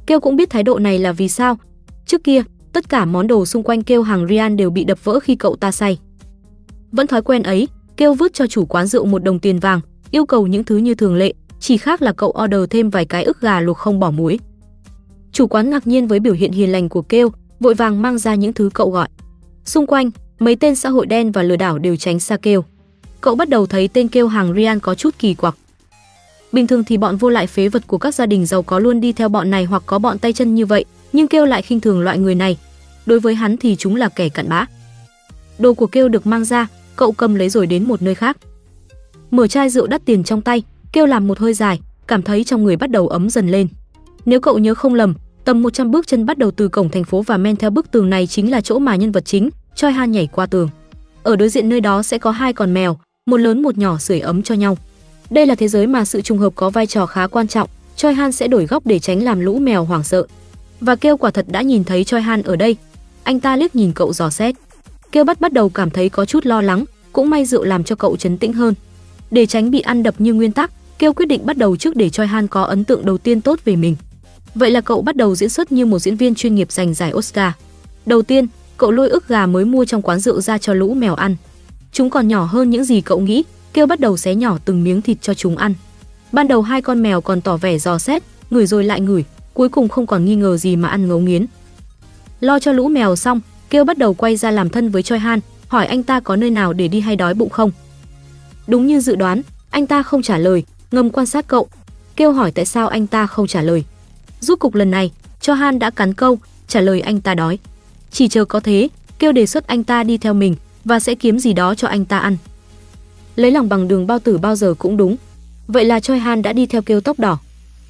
Kêu 0.07 0.21
cũng 0.21 0.37
biết 0.37 0.51
thái 0.51 0.63
độ 0.63 0.79
này 0.79 0.99
là 0.99 1.13
vì 1.13 1.29
sao. 1.29 1.59
Trước 2.07 2.25
kia, 2.25 2.43
tất 2.73 2.89
cả 2.89 3.05
món 3.05 3.27
đồ 3.27 3.47
xung 3.47 3.63
quanh 3.63 3.83
kêu 3.83 4.03
hàng 4.03 4.27
Rian 4.29 4.57
đều 4.57 4.71
bị 4.71 4.85
đập 4.85 5.05
vỡ 5.05 5.21
khi 5.21 5.37
cậu 5.37 5.57
ta 5.57 5.71
say. 5.71 5.99
Vẫn 6.93 7.07
thói 7.07 7.23
quen 7.23 7.43
ấy, 7.43 7.69
kêu 7.97 8.15
vứt 8.15 8.35
cho 8.35 8.47
chủ 8.47 8.65
quán 8.65 8.87
rượu 8.87 9.07
một 9.07 9.25
đồng 9.25 9.39
tiền 9.39 9.59
vàng, 9.59 9.81
yêu 10.11 10.27
cầu 10.27 10.47
những 10.47 10.65
thứ 10.65 10.77
như 10.77 10.95
thường 10.95 11.15
lệ, 11.15 11.33
chỉ 11.61 11.77
khác 11.77 12.03
là 12.03 12.13
cậu 12.13 12.35
order 12.45 12.61
thêm 12.71 12.91
vài 12.91 13.05
cái 13.05 13.25
ức 13.25 13.41
gà 13.41 13.61
luộc 13.61 13.77
không 13.77 14.01
bỏ 14.01 14.11
muối. 14.11 14.39
Chủ 15.33 15.47
quán 15.47 15.71
ngạc 15.71 15.87
nhiên 15.87 16.07
với 16.07 16.21
biểu 16.21 16.35
hiện 16.35 16.53
hiền 16.53 16.73
lành 16.73 16.89
của 16.89 17.03
kêu, 17.03 17.31
vội 17.61 17.75
vàng 17.75 18.03
mang 18.03 18.19
ra 18.19 18.35
những 18.35 18.53
thứ 18.53 18.71
cậu 18.75 18.91
gọi. 18.91 19.09
Xung 19.65 19.87
quanh, 19.87 20.11
mấy 20.41 20.57
tên 20.57 20.77
xã 20.77 20.89
hội 20.89 21.07
đen 21.07 21.33
và 21.33 21.43
lừa 21.43 21.57
đảo 21.57 21.79
đều 21.79 21.97
tránh 21.97 22.21
xa 22.21 22.37
kêu. 22.37 22.65
Cậu 23.21 23.35
bắt 23.35 23.49
đầu 23.49 23.67
thấy 23.67 23.89
tên 23.89 24.09
kêu 24.09 24.29
hàng 24.29 24.55
Rian 24.55 24.81
có 24.81 24.95
chút 24.95 25.15
kỳ 25.19 25.35
quặc. 25.35 25.57
Bình 26.53 26.67
thường 26.67 26.85
thì 26.85 26.97
bọn 26.97 27.17
vô 27.17 27.31
lại 27.31 27.47
phế 27.47 27.69
vật 27.69 27.87
của 27.87 27.99
các 27.99 28.15
gia 28.15 28.27
đình 28.27 28.47
giàu 28.47 28.63
có 28.63 28.79
luôn 28.79 29.01
đi 29.01 29.13
theo 29.13 29.29
bọn 29.29 29.51
này 29.51 29.65
hoặc 29.65 29.83
có 29.87 29.99
bọn 29.99 30.19
tay 30.19 30.33
chân 30.33 30.55
như 30.55 30.67
vậy, 30.67 30.85
nhưng 31.13 31.29
kêu 31.29 31.45
lại 31.45 31.63
khinh 31.63 31.81
thường 31.81 32.01
loại 32.01 32.19
người 32.19 32.35
này. 32.35 32.59
Đối 33.07 33.21
với 33.21 33.35
hắn 33.35 33.57
thì 33.57 33.77
chúng 33.77 33.97
là 33.97 34.09
kẻ 34.09 34.29
cặn 34.29 34.49
bã. 34.49 34.67
Đồ 35.59 35.75
của 35.75 35.87
kêu 35.87 36.09
được 36.09 36.27
mang 36.27 36.45
ra, 36.45 36.69
cậu 36.97 37.13
cầm 37.13 37.35
lấy 37.35 37.49
rồi 37.49 37.67
đến 37.67 37.85
một 37.85 38.03
nơi 38.03 38.15
khác. 38.15 38.37
Mở 39.31 39.47
chai 39.47 39.71
rượu 39.71 39.87
đắt 39.87 40.05
tiền 40.05 40.25
trong 40.25 40.43
tay, 40.43 40.63
kêu 40.93 41.07
làm 41.07 41.29
một 41.29 41.39
hơi 41.39 41.55
dài, 41.55 41.81
cảm 42.07 42.23
thấy 42.23 42.45
trong 42.45 42.65
người 42.65 42.77
bắt 42.77 42.91
đầu 42.91 43.09
ấm 43.09 43.31
dần 43.31 43.49
lên. 43.49 43.69
Nếu 44.25 44.41
cậu 44.41 44.59
nhớ 44.59 44.75
không 44.75 44.95
lầm, 44.95 45.15
tầm 45.45 45.63
100 45.63 45.91
bước 45.91 46.07
chân 46.07 46.27
bắt 46.27 46.39
đầu 46.39 46.51
từ 46.51 46.69
cổng 46.69 46.89
thành 46.89 47.05
phố 47.05 47.23
và 47.23 47.37
men 47.37 47.57
theo 47.57 47.71
bức 47.71 47.91
tường 47.91 48.11
này 48.11 48.27
chính 48.27 48.51
là 48.51 48.61
chỗ 48.61 48.79
mà 48.79 48.97
nhân 48.97 49.13
vật 49.13 49.25
chính, 49.25 49.51
Choi 49.75 49.93
Han 49.93 50.13
nhảy 50.13 50.27
qua 50.27 50.47
tường. 50.47 50.69
Ở 51.23 51.37
đối 51.37 51.49
diện 51.49 51.69
nơi 51.69 51.81
đó 51.81 52.03
sẽ 52.03 52.19
có 52.19 52.31
hai 52.31 52.53
con 52.53 52.75
mèo, 52.75 52.99
một 53.27 53.37
lớn 53.37 53.63
một 53.63 53.79
nhỏ 53.79 53.99
sưởi 53.99 54.21
ấm 54.21 54.43
cho 54.43 54.55
nhau. 54.55 54.79
Đây 55.31 55.47
là 55.47 55.55
thế 55.55 55.69
giới 55.69 55.87
mà 55.87 56.05
sự 56.05 56.21
trùng 56.21 56.39
hợp 56.39 56.53
có 56.55 56.71
vai 56.71 56.87
trò 56.87 57.07
khá 57.07 57.27
quan 57.27 57.49
trọng, 57.49 57.69
Choi 57.97 58.15
Han 58.15 58.33
sẽ 58.33 58.49
đổi 58.49 58.67
góc 58.67 58.87
để 58.87 58.99
tránh 58.99 59.23
làm 59.23 59.41
lũ 59.41 59.59
mèo 59.59 59.85
hoảng 59.85 60.05
sợ. 60.05 60.27
Và 60.81 60.97
kêu 60.97 61.17
quả 61.17 61.31
thật 61.31 61.47
đã 61.49 61.63
nhìn 61.63 61.85
thấy 61.85 62.05
Choi 62.05 62.21
Han 62.21 62.43
ở 62.43 62.57
đây. 62.57 62.77
Anh 63.23 63.41
ta 63.41 63.57
liếc 63.57 63.75
nhìn 63.77 63.93
cậu 63.93 64.13
dò 64.13 64.31
xét. 64.31 64.55
Kêu 65.13 65.25
bắt 65.25 65.41
bắt 65.41 65.53
đầu 65.53 65.69
cảm 65.69 65.91
thấy 65.91 66.09
có 66.09 66.25
chút 66.25 66.47
lo 66.47 66.63
lắng, 66.63 66.85
cũng 67.13 67.31
may 67.31 67.45
rượu 67.45 67.65
làm 67.65 67.85
cho 67.85 67.97
cậu 67.97 68.17
chấn 68.17 68.39
tĩnh 68.39 68.53
hơn. 68.53 68.75
Để 69.31 69.47
tránh 69.47 69.71
bị 69.71 69.81
ăn 69.81 70.03
đập 70.03 70.15
như 70.19 70.35
nguyên 70.35 70.53
tắc, 70.53 70.71
Kêu 70.99 71.13
quyết 71.13 71.27
định 71.27 71.47
bắt 71.47 71.57
đầu 71.57 71.77
trước 71.77 71.97
để 71.97 72.11
Choi 72.11 72.27
Han 72.27 72.49
có 72.49 72.63
ấn 72.63 72.85
tượng 72.85 73.05
đầu 73.05 73.19
tiên 73.19 73.41
tốt 73.41 73.59
về 73.65 73.77
mình. 73.77 73.97
Vậy 74.55 74.71
là 74.71 74.81
cậu 74.81 75.03
bắt 75.03 75.17
đầu 75.17 75.35
diễn 75.35 75.49
xuất 75.49 75.73
như 75.73 75.87
một 75.87 75.99
diễn 75.99 76.17
viên 76.17 76.35
chuyên 76.35 76.55
nghiệp 76.55 76.73
giành 76.73 76.95
giải 76.95 77.13
Oscar. 77.13 77.53
Đầu 78.07 78.23
tiên, 78.23 78.47
cậu 78.81 78.91
lôi 78.91 79.09
ức 79.09 79.29
gà 79.29 79.47
mới 79.47 79.65
mua 79.65 79.85
trong 79.85 80.03
quán 80.03 80.21
rượu 80.21 80.41
ra 80.41 80.59
cho 80.59 80.75
lũ 80.75 80.95
mèo 80.95 81.15
ăn. 81.15 81.37
Chúng 81.93 82.11
còn 82.11 82.29
nhỏ 82.29 82.45
hơn 82.45 82.71
những 82.71 82.85
gì 82.85 83.01
cậu 83.01 83.21
nghĩ, 83.21 83.45
kêu 83.73 83.87
bắt 83.87 84.01
đầu 84.01 84.17
xé 84.17 84.35
nhỏ 84.35 84.59
từng 84.65 84.85
miếng 84.85 85.03
thịt 85.03 85.19
cho 85.23 85.35
chúng 85.35 85.57
ăn. 85.57 85.75
Ban 86.33 86.49
đầu 86.49 86.63
hai 86.63 86.83
con 86.83 87.03
mèo 87.03 87.21
còn 87.21 87.41
tỏ 87.41 87.57
vẻ 87.57 87.79
dò 87.79 87.99
xét, 87.99 88.23
ngửi 88.51 88.67
rồi 88.67 88.85
lại 88.85 89.01
ngửi, 89.01 89.25
cuối 89.55 89.69
cùng 89.69 89.89
không 89.89 90.07
còn 90.07 90.25
nghi 90.25 90.35
ngờ 90.35 90.57
gì 90.57 90.77
mà 90.77 90.89
ăn 90.89 91.09
ngấu 91.09 91.21
nghiến. 91.21 91.47
Lo 92.41 92.59
cho 92.59 92.73
lũ 92.73 92.89
mèo 92.89 93.17
xong, 93.17 93.41
kêu 93.71 93.85
bắt 93.85 93.99
đầu 93.99 94.15
quay 94.15 94.37
ra 94.37 94.51
làm 94.51 94.71
thân 94.71 94.91
với 94.91 95.03
Choi 95.03 95.19
Han, 95.19 95.41
hỏi 95.69 95.87
anh 95.87 96.03
ta 96.03 96.21
có 96.21 96.37
nơi 96.37 96.51
nào 96.51 96.73
để 96.73 96.89
đi 96.89 97.01
hay 97.01 97.17
đói 97.17 97.35
bụng 97.35 97.51
không. 97.51 97.71
Đúng 98.67 98.87
như 98.87 99.01
dự 99.01 99.17
đoán, 99.17 99.43
anh 99.71 99.87
ta 99.87 100.03
không 100.03 100.23
trả 100.23 100.39
lời, 100.39 100.65
ngầm 100.93 101.11
quan 101.11 101.27
sát 101.27 101.47
cậu, 101.47 101.69
kêu 102.17 102.33
hỏi 102.33 102.53
tại 102.53 102.65
sao 102.65 102.89
anh 102.89 103.07
ta 103.07 103.27
không 103.27 103.47
trả 103.47 103.63
lời. 103.63 103.85
Rút 104.41 104.59
cục 104.59 104.75
lần 104.75 104.91
này, 104.91 105.13
cho 105.41 105.55
Han 105.55 105.79
đã 105.79 105.91
cắn 105.91 106.15
câu, 106.15 106.39
trả 106.69 106.81
lời 106.81 107.01
anh 107.01 107.21
ta 107.21 107.35
đói. 107.35 107.59
Chỉ 108.11 108.29
chờ 108.29 108.45
có 108.45 108.61
thế, 108.61 108.89
kêu 109.19 109.33
đề 109.33 109.47
xuất 109.47 109.67
anh 109.67 109.85
ta 109.85 110.05
đi 110.05 110.19
theo 110.19 110.35
mình 110.35 110.55
và 110.85 111.01
sẽ 111.01 111.15
kiếm 111.15 111.39
gì 111.39 111.53
đó 111.53 111.75
cho 111.75 111.89
anh 111.89 112.05
ta 112.05 112.19
ăn. 112.19 112.37
Lấy 113.37 113.51
lòng 113.51 113.69
bằng 113.69 113.89
đường 113.89 114.07
bao 114.07 114.19
tử 114.19 114.39
bao 114.39 114.57
giờ 114.57 114.75
cũng 114.79 114.97
đúng. 114.97 115.17
Vậy 115.67 115.85
là 115.85 116.01
Choi 116.01 116.19
Han 116.19 116.43
đã 116.43 116.53
đi 116.53 116.67
theo 116.67 116.83
kêu 116.83 117.01
tóc 117.01 117.19
đỏ. 117.19 117.39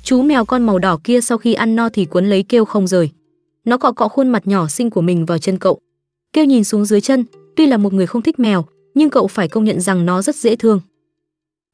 Chú 0.03 0.23
mèo 0.23 0.45
con 0.45 0.67
màu 0.67 0.79
đỏ 0.79 0.99
kia 1.05 1.21
sau 1.21 1.39
khi 1.39 1.55
ăn 1.55 1.77
no 1.77 1.89
thì 1.89 2.05
cuốn 2.05 2.31
lấy 2.31 2.43
kêu 2.43 2.65
không 2.65 2.87
rời. 2.87 3.11
Nó 3.65 3.79
cọ 3.79 3.93
cọ 3.93 4.09
khuôn 4.09 4.29
mặt 4.29 4.47
nhỏ 4.47 4.69
xinh 4.69 4.91
của 4.91 5.01
mình 5.01 5.27
vào 5.27 5.39
chân 5.39 5.59
cậu. 5.59 5.81
Kêu 6.33 6.45
nhìn 6.45 6.65
xuống 6.65 6.85
dưới 6.85 7.01
chân, 7.01 7.25
tuy 7.57 7.67
là 7.67 7.77
một 7.77 7.93
người 7.93 8.07
không 8.07 8.23
thích 8.23 8.39
mèo, 8.39 8.65
nhưng 8.95 9.11
cậu 9.11 9.27
phải 9.27 9.49
công 9.49 9.65
nhận 9.65 9.81
rằng 9.81 10.07
nó 10.07 10.23
rất 10.23 10.37
dễ 10.37 10.57
thương. 10.57 10.81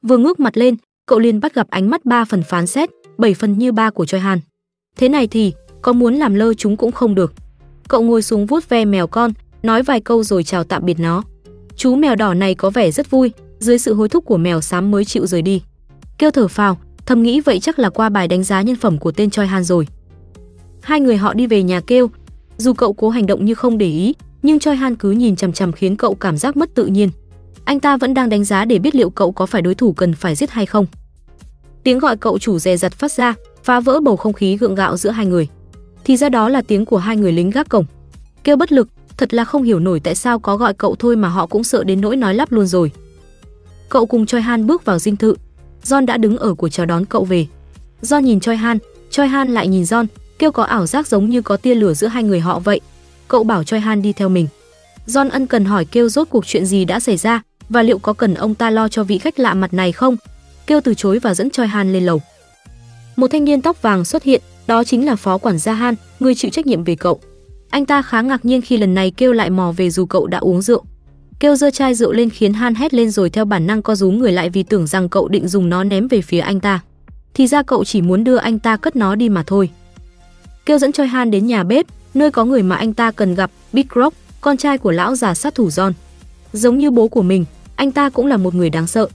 Vừa 0.03 0.17
ngước 0.17 0.41
mặt 0.41 0.57
lên, 0.57 0.76
cậu 1.07 1.19
liền 1.19 1.41
bắt 1.41 1.55
gặp 1.55 1.71
ánh 1.71 1.91
mắt 1.91 2.05
ba 2.05 2.25
phần 2.25 2.43
phán 2.43 2.67
xét, 2.67 2.91
bảy 3.19 3.35
phần 3.35 3.59
như 3.59 3.73
ba 3.73 3.91
của 3.91 4.07
Choi 4.07 4.21
Han. 4.21 4.41
Thế 4.97 5.09
này 5.09 5.26
thì, 5.26 5.53
có 5.83 5.93
muốn 5.93 6.15
làm 6.15 6.35
lơ 6.35 6.55
chúng 6.55 6.76
cũng 6.76 6.93
không 6.93 7.15
được. 7.15 7.33
Cậu 7.88 8.02
ngồi 8.02 8.23
xuống 8.23 8.47
vuốt 8.47 8.69
ve 8.69 8.85
mèo 8.85 9.07
con, 9.07 9.33
nói 9.62 9.83
vài 9.83 10.00
câu 10.00 10.25
rồi 10.25 10.45
chào 10.45 10.64
tạm 10.64 10.85
biệt 10.85 11.00
nó. 11.00 11.23
Chú 11.76 11.95
mèo 11.95 12.14
đỏ 12.14 12.35
này 12.35 12.55
có 12.55 12.71
vẻ 12.71 12.90
rất 12.90 13.11
vui, 13.11 13.33
dưới 13.59 13.78
sự 13.78 13.95
hối 13.95 14.09
thúc 14.09 14.25
của 14.25 14.37
mèo 14.37 14.61
xám 14.61 14.90
mới 14.90 15.05
chịu 15.05 15.26
rời 15.26 15.43
đi. 15.43 15.62
Kêu 16.19 16.31
thở 16.31 16.49
phào, 16.49 16.78
thầm 17.07 17.23
nghĩ 17.23 17.40
vậy 17.40 17.61
chắc 17.61 17.78
là 17.78 17.90
qua 17.90 18.09
bài 18.09 18.28
đánh 18.28 18.45
giá 18.45 18.62
nhân 18.62 18.76
phẩm 18.76 18.99
của 18.99 19.12
tên 19.12 19.31
Choi 19.31 19.47
Han 19.47 19.64
rồi. 19.64 19.88
Hai 20.83 21.00
người 21.00 21.16
họ 21.16 21.35
đi 21.35 21.47
về 21.47 21.62
nhà 21.62 21.81
kêu, 21.81 22.11
dù 22.57 22.73
cậu 22.73 22.93
cố 22.93 23.09
hành 23.09 23.26
động 23.26 23.45
như 23.45 23.55
không 23.55 23.78
để 23.78 23.87
ý, 23.87 24.14
nhưng 24.43 24.59
Choi 24.59 24.76
Han 24.76 24.97
cứ 24.97 25.11
nhìn 25.11 25.37
chằm 25.37 25.52
chằm 25.52 25.73
khiến 25.73 25.97
cậu 25.97 26.14
cảm 26.14 26.37
giác 26.37 26.57
mất 26.57 26.75
tự 26.75 26.87
nhiên. 26.87 27.11
Anh 27.64 27.81
ta 27.81 27.97
vẫn 27.97 28.14
đang 28.14 28.28
đánh 28.28 28.45
giá 28.45 28.64
để 28.64 28.78
biết 28.78 28.95
liệu 28.95 29.11
cậu 29.11 29.33
có 29.33 29.47
phải 29.47 29.62
đối 29.62 29.75
thủ 29.75 29.93
cần 29.93 30.14
phải 30.14 30.35
giết 30.35 30.50
hay 30.50 30.66
không. 30.66 30.87
Tiếng 31.83 31.99
gọi 31.99 32.16
cậu 32.16 32.38
chủ 32.38 32.59
dè 32.59 32.76
dặt 32.76 32.93
phát 32.93 33.12
ra, 33.12 33.35
phá 33.62 33.81
vỡ 33.81 34.00
bầu 34.00 34.16
không 34.16 34.33
khí 34.33 34.57
gượng 34.57 34.75
gạo 34.75 34.97
giữa 34.97 35.11
hai 35.11 35.26
người. 35.26 35.49
Thì 36.07 36.17
ra 36.17 36.29
đó 36.29 36.49
là 36.49 36.63
tiếng 36.63 36.85
của 36.85 36.99
hai 36.99 37.17
người 37.17 37.33
lính 37.33 37.51
gác 37.51 37.69
cổng. 37.69 37.85
Kêu 38.45 38.57
bất 38.57 38.73
lực, 38.73 38.89
thật 39.17 39.35
là 39.35 39.45
không 39.45 39.63
hiểu 39.63 39.79
nổi 39.79 40.01
tại 40.01 40.15
sao 40.15 40.39
có 40.39 40.57
gọi 40.57 40.75
cậu 40.75 40.97
thôi 40.99 41.17
mà 41.17 41.29
họ 41.29 41.47
cũng 41.47 41.65
sợ 41.65 41.85
đến 41.85 42.01
nỗi 42.01 42.17
nói 42.17 42.35
lắp 42.35 42.53
luôn 42.53 42.67
rồi. 42.67 42.91
Cậu 43.89 44.07
cùng 44.07 44.27
Choi 44.27 44.41
Han 44.41 44.67
bước 44.67 44.85
vào 44.85 44.99
dinh 44.99 45.17
thự. 45.17 45.35
John 45.85 46.07
đã 46.07 46.17
đứng 46.17 46.39
ở 46.39 46.55
của 46.55 46.69
chào 46.69 46.87
đón 46.87 47.05
cậu 47.05 47.25
về. 47.25 47.47
John 48.03 48.21
nhìn 48.21 48.41
Choi 48.41 48.57
Han, 48.57 48.79
Choi 49.11 49.29
Han 49.29 49.49
lại 49.49 49.69
nhìn 49.69 49.83
John, 49.83 50.07
kêu 50.39 50.53
có 50.53 50.63
ảo 50.63 50.87
giác 50.87 51.07
giống 51.07 51.31
như 51.31 51.43
có 51.43 51.57
tia 51.57 51.75
lửa 51.75 51.95
giữa 51.95 52.07
hai 52.07 52.23
người 52.23 52.41
họ 52.41 52.59
vậy. 52.59 52.81
Cậu 53.29 53.45
bảo 53.45 53.65
Choi 53.65 53.81
Han 53.81 54.03
đi 54.03 54.13
theo 54.13 54.29
mình. 54.29 54.47
John 55.07 55.31
ân 55.31 55.47
cần 55.47 55.65
hỏi 55.65 55.85
kêu 55.85 56.09
rốt 56.09 56.29
cuộc 56.31 56.47
chuyện 56.47 56.67
gì 56.67 56.85
đã 56.85 57.01
xảy 57.01 57.17
ra 57.17 57.43
và 57.69 57.83
liệu 57.83 57.99
có 57.99 58.13
cần 58.13 58.35
ông 58.35 58.55
ta 58.55 58.71
lo 58.71 58.89
cho 58.89 59.05
vị 59.05 59.19
khách 59.19 59.39
lạ 59.39 59.55
mặt 59.55 59.75
này 59.75 59.93
không. 59.93 60.17
Kêu 60.67 60.81
từ 60.81 60.95
chối 60.95 61.19
và 61.19 61.35
dẫn 61.35 61.51
Choi 61.51 61.67
Han 61.67 61.93
lên 61.93 62.07
lầu. 62.07 62.21
Một 63.17 63.27
thanh 63.31 63.45
niên 63.45 63.63
tóc 63.63 63.83
vàng 63.83 64.05
xuất 64.05 64.23
hiện, 64.23 64.43
đó 64.67 64.85
chính 64.85 65.07
là 65.07 65.17
phó 65.17 65.39
quản 65.39 65.59
gia 65.59 65.73
Han, 65.73 65.95
người 66.21 66.35
chịu 66.35 66.51
trách 66.51 66.67
nhiệm 66.67 66.85
về 66.85 66.97
cậu. 66.97 67.21
Anh 67.71 67.87
ta 67.87 68.03
khá 68.03 68.21
ngạc 68.21 68.45
nhiên 68.45 68.63
khi 68.63 68.77
lần 68.77 68.95
này 68.95 69.11
kêu 69.11 69.33
lại 69.33 69.51
mò 69.51 69.73
về 69.77 69.91
dù 69.91 70.07
cậu 70.07 70.27
đã 70.27 70.39
uống 70.39 70.63
rượu. 70.63 70.85
Kêu 71.41 71.57
giơ 71.57 71.71
chai 71.71 71.95
rượu 71.95 72.13
lên 72.13 72.31
khiến 72.31 72.53
Han 72.53 72.75
hét 72.75 72.95
lên 72.95 73.11
rồi 73.11 73.31
theo 73.31 73.45
bản 73.45 73.67
năng 73.67 73.83
co 73.83 73.95
rúm 73.95 74.19
người 74.19 74.33
lại 74.33 74.51
vì 74.51 74.63
tưởng 74.63 74.87
rằng 74.87 75.09
cậu 75.09 75.29
định 75.29 75.49
dùng 75.49 75.69
nó 75.69 75.85
ném 75.85 76.09
về 76.09 76.21
phía 76.21 76.41
anh 76.41 76.61
ta. 76.61 76.81
Thì 77.35 77.47
ra 77.47 77.63
cậu 77.63 77.85
chỉ 77.85 78.03
muốn 78.03 78.25
đưa 78.25 78.37
anh 78.37 78.59
ta 78.59 78.76
cất 78.76 78.97
nó 78.97 79.15
đi 79.15 79.29
mà 79.29 79.43
thôi. 79.47 79.71
Kêu 80.67 80.79
dẫn 80.79 80.93
Choi 80.93 81.07
Han 81.07 81.31
đến 81.31 81.47
nhà 81.47 81.63
bếp, 81.63 81.87
nơi 82.15 82.31
có 82.31 82.45
người 82.45 82.63
mà 82.63 82.76
anh 82.76 82.95
ta 82.95 83.11
cần 83.11 83.35
gặp, 83.35 83.50
Big 83.73 83.87
Rock, 83.95 84.17
con 84.41 84.57
trai 84.57 84.79
của 84.79 84.91
lão 84.91 85.17
già 85.17 85.35
sát 85.35 85.55
thủ 85.55 85.69
John. 85.69 85.93
Giống 86.52 86.79
như 86.79 86.91
bố 86.91 87.09
của 87.09 87.23
mình, 87.23 87.45
anh 87.76 87.93
ta 87.93 88.11
cũng 88.11 88.26
là 88.26 88.37
một 88.37 88.55
người 88.55 88.71
đáng 88.71 88.87
sợ. 88.87 89.09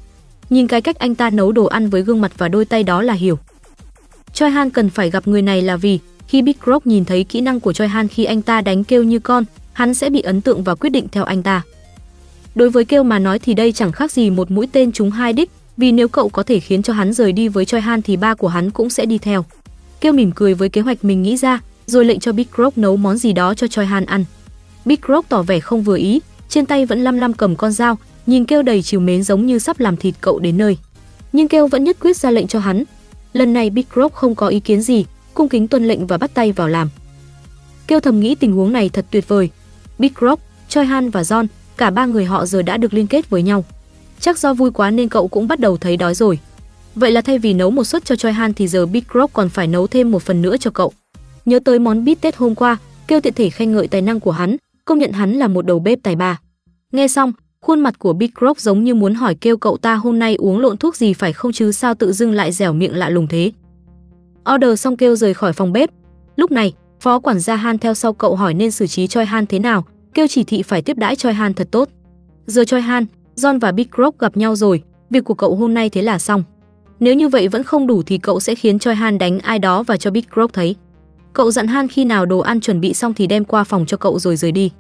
Nhìn 0.50 0.68
cái 0.68 0.82
cách 0.82 1.00
anh 1.00 1.16
ta 1.16 1.30
nấu 1.30 1.52
đồ 1.52 1.66
ăn 1.66 1.90
với 1.90 2.02
gương 2.02 2.22
mặt 2.22 2.32
và 2.38 2.48
đôi 2.48 2.66
tay 2.66 2.84
đó 2.84 3.02
là 3.02 3.14
hiểu. 3.14 3.38
Choi 4.34 4.50
Han 4.50 4.70
cần 4.70 4.90
phải 4.90 5.10
gặp 5.10 5.28
người 5.28 5.42
này 5.42 5.62
là 5.62 5.78
vì 5.78 6.00
khi 6.28 6.42
Big 6.42 6.56
Rock 6.66 6.88
nhìn 6.88 7.06
thấy 7.06 7.24
kỹ 7.24 7.42
năng 7.42 7.60
của 7.60 7.74
Choi 7.74 7.88
Han 7.88 8.08
khi 8.08 8.24
anh 8.24 8.42
ta 8.42 8.62
đánh 8.62 8.84
kêu 8.84 9.04
như 9.04 9.20
con, 9.20 9.44
hắn 9.74 9.94
sẽ 9.94 10.10
bị 10.10 10.22
ấn 10.22 10.42
tượng 10.42 10.64
và 10.64 10.76
quyết 10.76 10.90
định 10.90 11.08
theo 11.12 11.24
anh 11.24 11.44
ta. 11.44 11.62
Đối 12.56 12.70
với 12.70 12.86
kêu 12.86 13.04
mà 13.04 13.20
nói 13.20 13.40
thì 13.40 13.54
đây 13.54 13.72
chẳng 13.72 13.92
khác 13.92 14.12
gì 14.12 14.30
một 14.30 14.52
mũi 14.52 14.68
tên 14.72 14.92
trúng 14.92 15.12
hai 15.12 15.34
đích, 15.34 15.52
vì 15.78 15.92
nếu 15.92 16.08
cậu 16.08 16.30
có 16.30 16.44
thể 16.44 16.60
khiến 16.60 16.84
cho 16.84 16.94
hắn 16.94 17.14
rời 17.14 17.32
đi 17.32 17.48
với 17.48 17.66
Choi 17.66 17.82
Han 17.82 18.02
thì 18.02 18.18
ba 18.18 18.36
của 18.36 18.48
hắn 18.48 18.72
cũng 18.72 18.90
sẽ 18.90 19.06
đi 19.06 19.18
theo. 19.18 19.46
Kêu 20.02 20.14
mỉm 20.14 20.32
cười 20.32 20.54
với 20.54 20.70
kế 20.70 20.82
hoạch 20.82 21.06
mình 21.06 21.22
nghĩ 21.24 21.38
ra, 21.38 21.60
rồi 21.86 22.06
lệnh 22.06 22.20
cho 22.20 22.32
Big 22.32 22.48
Rock 22.58 22.78
nấu 22.78 22.98
món 22.98 23.18
gì 23.18 23.34
đó 23.34 23.54
cho 23.54 23.68
Choi 23.68 23.86
Han 23.86 24.06
ăn. 24.06 24.26
Big 24.86 25.00
Rock 25.08 25.30
tỏ 25.30 25.42
vẻ 25.42 25.60
không 25.60 25.84
vừa 25.84 25.98
ý, 25.98 26.22
trên 26.50 26.66
tay 26.66 26.86
vẫn 26.86 27.04
lăm 27.04 27.18
lăm 27.18 27.34
cầm 27.34 27.56
con 27.56 27.72
dao, 27.72 27.98
nhìn 28.26 28.46
kêu 28.46 28.62
đầy 28.62 28.82
chiều 28.82 29.00
mến 29.00 29.24
giống 29.24 29.46
như 29.46 29.60
sắp 29.60 29.80
làm 29.80 29.98
thịt 29.98 30.16
cậu 30.22 30.40
đến 30.40 30.58
nơi. 30.58 30.78
Nhưng 31.34 31.48
kêu 31.48 31.68
vẫn 31.68 31.84
nhất 31.84 31.98
quyết 32.00 32.18
ra 32.18 32.32
lệnh 32.32 32.48
cho 32.48 32.60
hắn. 32.60 32.84
Lần 33.34 33.54
này 33.54 33.70
Big 33.70 33.86
Rock 33.96 34.16
không 34.16 34.36
có 34.36 34.48
ý 34.48 34.60
kiến 34.60 34.82
gì, 34.82 35.06
cung 35.34 35.50
kính 35.50 35.68
tuân 35.68 35.88
lệnh 35.88 36.08
và 36.08 36.18
bắt 36.18 36.32
tay 36.34 36.52
vào 36.52 36.68
làm. 36.68 36.90
Kêu 37.88 38.00
thầm 38.00 38.20
nghĩ 38.20 38.36
tình 38.36 38.54
huống 38.54 38.74
này 38.74 38.90
thật 38.90 39.06
tuyệt 39.12 39.28
vời. 39.28 39.50
Big 40.00 40.12
Rock, 40.22 40.42
Choi 40.70 40.86
Han 40.86 41.10
và 41.10 41.22
John, 41.22 41.48
cả 41.78 41.90
ba 41.90 42.06
người 42.06 42.26
họ 42.26 42.46
giờ 42.46 42.62
đã 42.62 42.78
được 42.78 42.94
liên 42.94 43.08
kết 43.08 43.30
với 43.30 43.44
nhau. 43.44 43.66
Chắc 44.20 44.40
do 44.40 44.54
vui 44.54 44.72
quá 44.72 44.92
nên 44.92 45.10
cậu 45.10 45.28
cũng 45.28 45.48
bắt 45.48 45.60
đầu 45.60 45.78
thấy 45.78 45.98
đói 45.98 46.14
rồi. 46.14 46.40
Vậy 46.96 47.12
là 47.12 47.22
thay 47.22 47.40
vì 47.40 47.54
nấu 47.54 47.72
một 47.72 47.84
suất 47.84 48.06
cho 48.06 48.16
Choi 48.16 48.32
Han 48.32 48.54
thì 48.54 48.68
giờ 48.68 48.86
Big 48.86 49.04
Rock 49.14 49.34
còn 49.34 49.50
phải 49.50 49.68
nấu 49.68 49.88
thêm 49.88 50.12
một 50.12 50.24
phần 50.24 50.42
nữa 50.42 50.58
cho 50.58 50.72
cậu. 50.72 50.94
Nhớ 51.46 51.60
tới 51.66 51.80
món 51.80 52.06
bít 52.06 52.22
tết 52.22 52.36
hôm 52.36 52.56
qua, 52.56 52.78
kêu 53.08 53.22
tiện 53.22 53.34
thể 53.34 53.50
khen 53.50 53.72
ngợi 53.72 53.88
tài 53.88 54.02
năng 54.02 54.20
của 54.20 54.32
hắn, 54.32 54.56
công 54.86 55.00
nhận 55.00 55.12
hắn 55.12 55.34
là 55.34 55.48
một 55.48 55.66
đầu 55.66 55.80
bếp 55.80 56.00
tài 56.04 56.16
ba. 56.16 56.40
Nghe 56.92 57.08
xong, 57.08 57.34
khuôn 57.66 57.80
mặt 57.80 58.00
của 58.00 58.14
Big 58.14 58.30
Rock 58.42 58.60
giống 58.60 58.84
như 58.84 58.96
muốn 58.96 59.14
hỏi 59.14 59.36
kêu 59.36 59.58
cậu 59.58 59.78
ta 59.78 59.96
hôm 59.96 60.20
nay 60.20 60.36
uống 60.36 60.60
lộn 60.60 60.78
thuốc 60.78 60.96
gì 60.96 61.14
phải 61.14 61.34
không 61.34 61.52
chứ 61.52 61.72
sao 61.72 61.96
tự 61.96 62.12
dưng 62.12 62.32
lại 62.32 62.52
dẻo 62.52 62.74
miệng 62.74 62.96
lạ 62.96 63.10
lùng 63.10 63.28
thế. 63.28 63.52
Order 64.54 64.80
xong 64.80 64.98
kêu 64.98 65.16
rời 65.16 65.34
khỏi 65.34 65.54
phòng 65.54 65.74
bếp. 65.74 65.90
Lúc 66.36 66.52
này, 66.52 66.74
phó 67.00 67.20
quản 67.20 67.40
gia 67.40 67.56
Han 67.56 67.78
theo 67.78 67.94
sau 67.94 68.14
cậu 68.14 68.36
hỏi 68.36 68.54
nên 68.54 68.72
xử 68.72 68.88
trí 68.88 69.08
Choi 69.08 69.26
Han 69.26 69.46
thế 69.46 69.60
nào, 69.60 69.86
kêu 70.14 70.28
chỉ 70.28 70.44
thị 70.44 70.62
phải 70.62 70.82
tiếp 70.82 70.98
đãi 70.98 71.16
Choi 71.16 71.34
Han 71.34 71.54
thật 71.54 71.68
tốt. 71.72 71.90
Giờ 72.46 72.64
Choi 72.64 72.82
Han, 72.82 73.06
John 73.36 73.60
và 73.60 73.72
Big 73.72 73.88
Rock 73.98 74.20
gặp 74.20 74.38
nhau 74.38 74.56
rồi, 74.56 74.84
việc 75.10 75.24
của 75.24 75.34
cậu 75.34 75.56
hôm 75.56 75.74
nay 75.74 75.90
thế 75.90 76.02
là 76.02 76.20
xong. 76.20 76.44
Nếu 77.00 77.14
như 77.14 77.28
vậy 77.28 77.48
vẫn 77.48 77.64
không 77.64 77.88
đủ 77.88 78.04
thì 78.04 78.18
cậu 78.18 78.40
sẽ 78.40 78.56
khiến 78.56 78.80
Choi 78.80 78.96
Han 78.96 79.18
đánh 79.18 79.40
ai 79.40 79.60
đó 79.60 79.84
và 79.84 79.98
cho 79.98 80.12
Big 80.12 80.26
Rock 80.36 80.54
thấy. 80.54 80.76
Cậu 81.34 81.52
dặn 81.52 81.68
Han 81.68 81.88
khi 81.88 82.06
nào 82.06 82.26
đồ 82.26 82.40
ăn 82.40 82.62
chuẩn 82.62 82.82
bị 82.82 82.94
xong 82.94 83.14
thì 83.14 83.28
đem 83.28 83.46
qua 83.46 83.64
phòng 83.64 83.86
cho 83.86 83.98
cậu 83.98 84.20
rồi 84.20 84.36
rời 84.36 84.52
đi. 84.52 84.72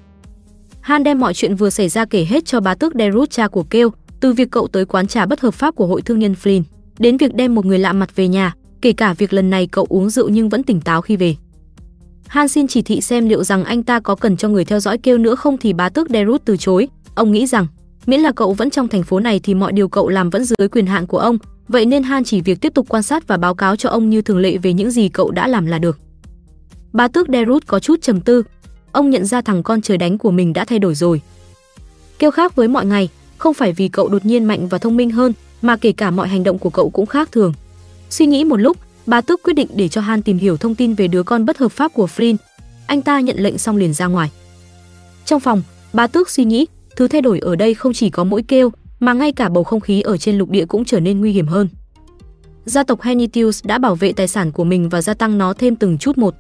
Han 0.82 1.04
đem 1.04 1.20
mọi 1.20 1.34
chuyện 1.34 1.56
vừa 1.56 1.70
xảy 1.70 1.89
ra 1.89 2.06
kể 2.06 2.26
hết 2.30 2.46
cho 2.46 2.60
bá 2.60 2.76
tước 2.76 2.94
Derut 2.96 3.30
cha 3.30 3.48
của 3.48 3.63
Kêu, 3.63 3.89
từ 4.20 4.34
việc 4.34 4.52
cậu 4.52 4.67
tới 4.67 4.86
quán 4.86 5.08
trà 5.08 5.26
bất 5.26 5.39
hợp 5.39 5.54
pháp 5.54 5.76
của 5.76 5.88
hội 5.88 6.02
thương 6.02 6.20
nhân 6.20 6.36
Flynn, 6.44 6.62
đến 7.00 7.17
việc 7.17 7.36
đem 7.36 7.56
một 7.56 7.65
người 7.65 7.80
lạ 7.80 7.94
mặt 7.94 8.15
về 8.15 8.28
nhà, 8.28 8.56
kể 8.82 8.91
cả 8.91 9.13
việc 9.13 9.34
lần 9.34 9.50
này 9.50 9.67
cậu 9.67 9.86
uống 9.89 10.10
rượu 10.10 10.30
nhưng 10.30 10.50
vẫn 10.50 10.63
tỉnh 10.63 10.82
táo 10.82 11.02
khi 11.02 11.15
về. 11.15 11.36
Han 12.28 12.48
xin 12.48 12.67
chỉ 12.67 12.82
thị 12.82 13.02
xem 13.02 13.30
liệu 13.30 13.44
rằng 13.44 13.63
anh 13.63 13.84
ta 13.84 14.00
có 14.00 14.15
cần 14.15 14.38
cho 14.38 14.50
người 14.50 14.65
theo 14.65 14.80
dõi 14.80 14.98
Kêu 14.98 15.17
nữa 15.17 15.36
không 15.36 15.58
thì 15.58 15.74
bá 15.74 15.89
tước 15.89 16.10
Derut 16.10 16.41
từ 16.46 16.58
chối, 16.58 16.88
ông 17.15 17.32
nghĩ 17.32 17.48
rằng 17.48 17.67
miễn 18.06 18.20
là 18.20 18.32
cậu 18.32 18.54
vẫn 18.54 18.70
trong 18.70 18.88
thành 18.88 19.04
phố 19.04 19.20
này 19.20 19.39
thì 19.44 19.54
mọi 19.54 19.72
điều 19.72 19.88
cậu 19.88 20.10
làm 20.10 20.30
vẫn 20.30 20.44
dưới 20.44 20.70
quyền 20.72 20.86
hạn 20.86 21.08
của 21.08 21.17
ông, 21.17 21.38
vậy 21.67 21.86
nên 21.86 22.04
Han 22.04 22.24
chỉ 22.24 22.41
việc 22.41 22.62
tiếp 22.62 22.74
tục 22.74 22.86
quan 22.89 23.04
sát 23.04 23.28
và 23.28 23.38
báo 23.38 23.56
cáo 23.56 23.76
cho 23.76 23.89
ông 23.89 24.10
như 24.10 24.22
thường 24.22 24.39
lệ 24.39 24.58
về 24.58 24.74
những 24.74 24.91
gì 24.91 25.10
cậu 25.10 25.32
đã 25.32 25.48
làm 25.48 25.65
là 25.65 25.80
được. 25.80 26.00
Bá 26.94 27.08
tước 27.08 27.28
Derut 27.30 27.67
có 27.67 27.80
chút 27.80 28.02
trầm 28.02 28.22
tư, 28.22 28.44
ông 28.92 29.10
nhận 29.10 29.26
ra 29.26 29.42
thằng 29.42 29.64
con 29.64 29.82
trời 29.82 29.98
đánh 29.98 30.18
của 30.18 30.32
mình 30.32 30.54
đã 30.54 30.66
thay 30.66 30.80
đổi 30.80 30.96
rồi. 30.96 31.22
Kêu 32.20 32.32
khác 32.32 32.56
với 32.56 32.68
mọi 32.68 32.86
ngày, 32.86 33.10
không 33.38 33.54
phải 33.54 33.74
vì 33.74 33.88
cậu 33.88 34.10
đột 34.10 34.26
nhiên 34.26 34.46
mạnh 34.46 34.68
và 34.68 34.78
thông 34.78 34.98
minh 34.98 35.12
hơn, 35.12 35.34
mà 35.62 35.78
kể 35.78 35.92
cả 35.92 36.12
mọi 36.12 36.28
hành 36.28 36.44
động 36.44 36.60
của 36.60 36.70
cậu 36.70 36.90
cũng 36.90 37.06
khác 37.06 37.32
thường. 37.32 37.54
Suy 38.10 38.26
nghĩ 38.26 38.44
một 38.44 38.58
lúc, 38.58 38.78
bà 39.06 39.22
Tước 39.22 39.44
quyết 39.44 39.54
định 39.54 39.68
để 39.76 39.88
cho 39.88 40.02
Han 40.02 40.22
tìm 40.22 40.38
hiểu 40.38 40.58
thông 40.58 40.76
tin 40.76 40.94
về 40.94 41.08
đứa 41.08 41.24
con 41.24 41.46
bất 41.46 41.58
hợp 41.58 41.72
pháp 41.72 41.94
của 41.94 42.08
Flynn. 42.16 42.36
Anh 42.88 43.02
ta 43.02 43.20
nhận 43.20 43.38
lệnh 43.40 43.58
xong 43.58 43.78
liền 43.78 43.94
ra 43.94 44.08
ngoài. 44.08 44.32
Trong 45.26 45.40
phòng, 45.40 45.62
bà 45.94 46.08
Tước 46.08 46.30
suy 46.30 46.46
nghĩ, 46.46 46.66
thứ 46.96 47.08
thay 47.08 47.22
đổi 47.22 47.40
ở 47.40 47.56
đây 47.56 47.74
không 47.74 47.94
chỉ 47.94 48.10
có 48.10 48.24
mỗi 48.24 48.44
kêu, 48.44 48.72
mà 49.00 49.14
ngay 49.14 49.32
cả 49.32 49.50
bầu 49.50 49.64
không 49.64 49.80
khí 49.80 50.02
ở 50.02 50.18
trên 50.18 50.38
lục 50.38 50.50
địa 50.50 50.66
cũng 50.66 50.86
trở 50.86 51.00
nên 51.00 51.20
nguy 51.20 51.32
hiểm 51.32 51.48
hơn. 51.48 51.68
Gia 52.66 52.84
tộc 52.84 53.02
Henitius 53.02 53.66
đã 53.66 53.78
bảo 53.78 53.96
vệ 53.96 54.14
tài 54.14 54.28
sản 54.28 54.52
của 54.52 54.64
mình 54.64 54.90
và 54.90 55.02
gia 55.02 55.14
tăng 55.14 55.38
nó 55.38 55.54
thêm 55.54 55.76
từng 55.76 55.98
chút 55.98 56.18
một. 56.18 56.36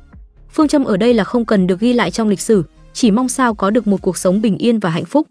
Phương 0.53 0.67
châm 0.67 0.83
ở 0.83 0.97
đây 0.97 1.13
là 1.13 1.23
không 1.23 1.45
cần 1.45 1.67
được 1.67 1.79
ghi 1.79 1.93
lại 1.93 2.11
trong 2.11 2.29
lịch 2.29 2.41
sử, 2.41 2.63
chỉ 2.93 3.11
mong 3.11 3.29
sao 3.29 3.53
có 3.53 3.69
được 3.69 3.87
một 3.87 4.01
cuộc 4.01 4.17
sống 4.17 4.41
bình 4.41 4.57
yên 4.57 4.79
và 4.79 4.89
hạnh 4.89 5.05
phúc. 5.05 5.27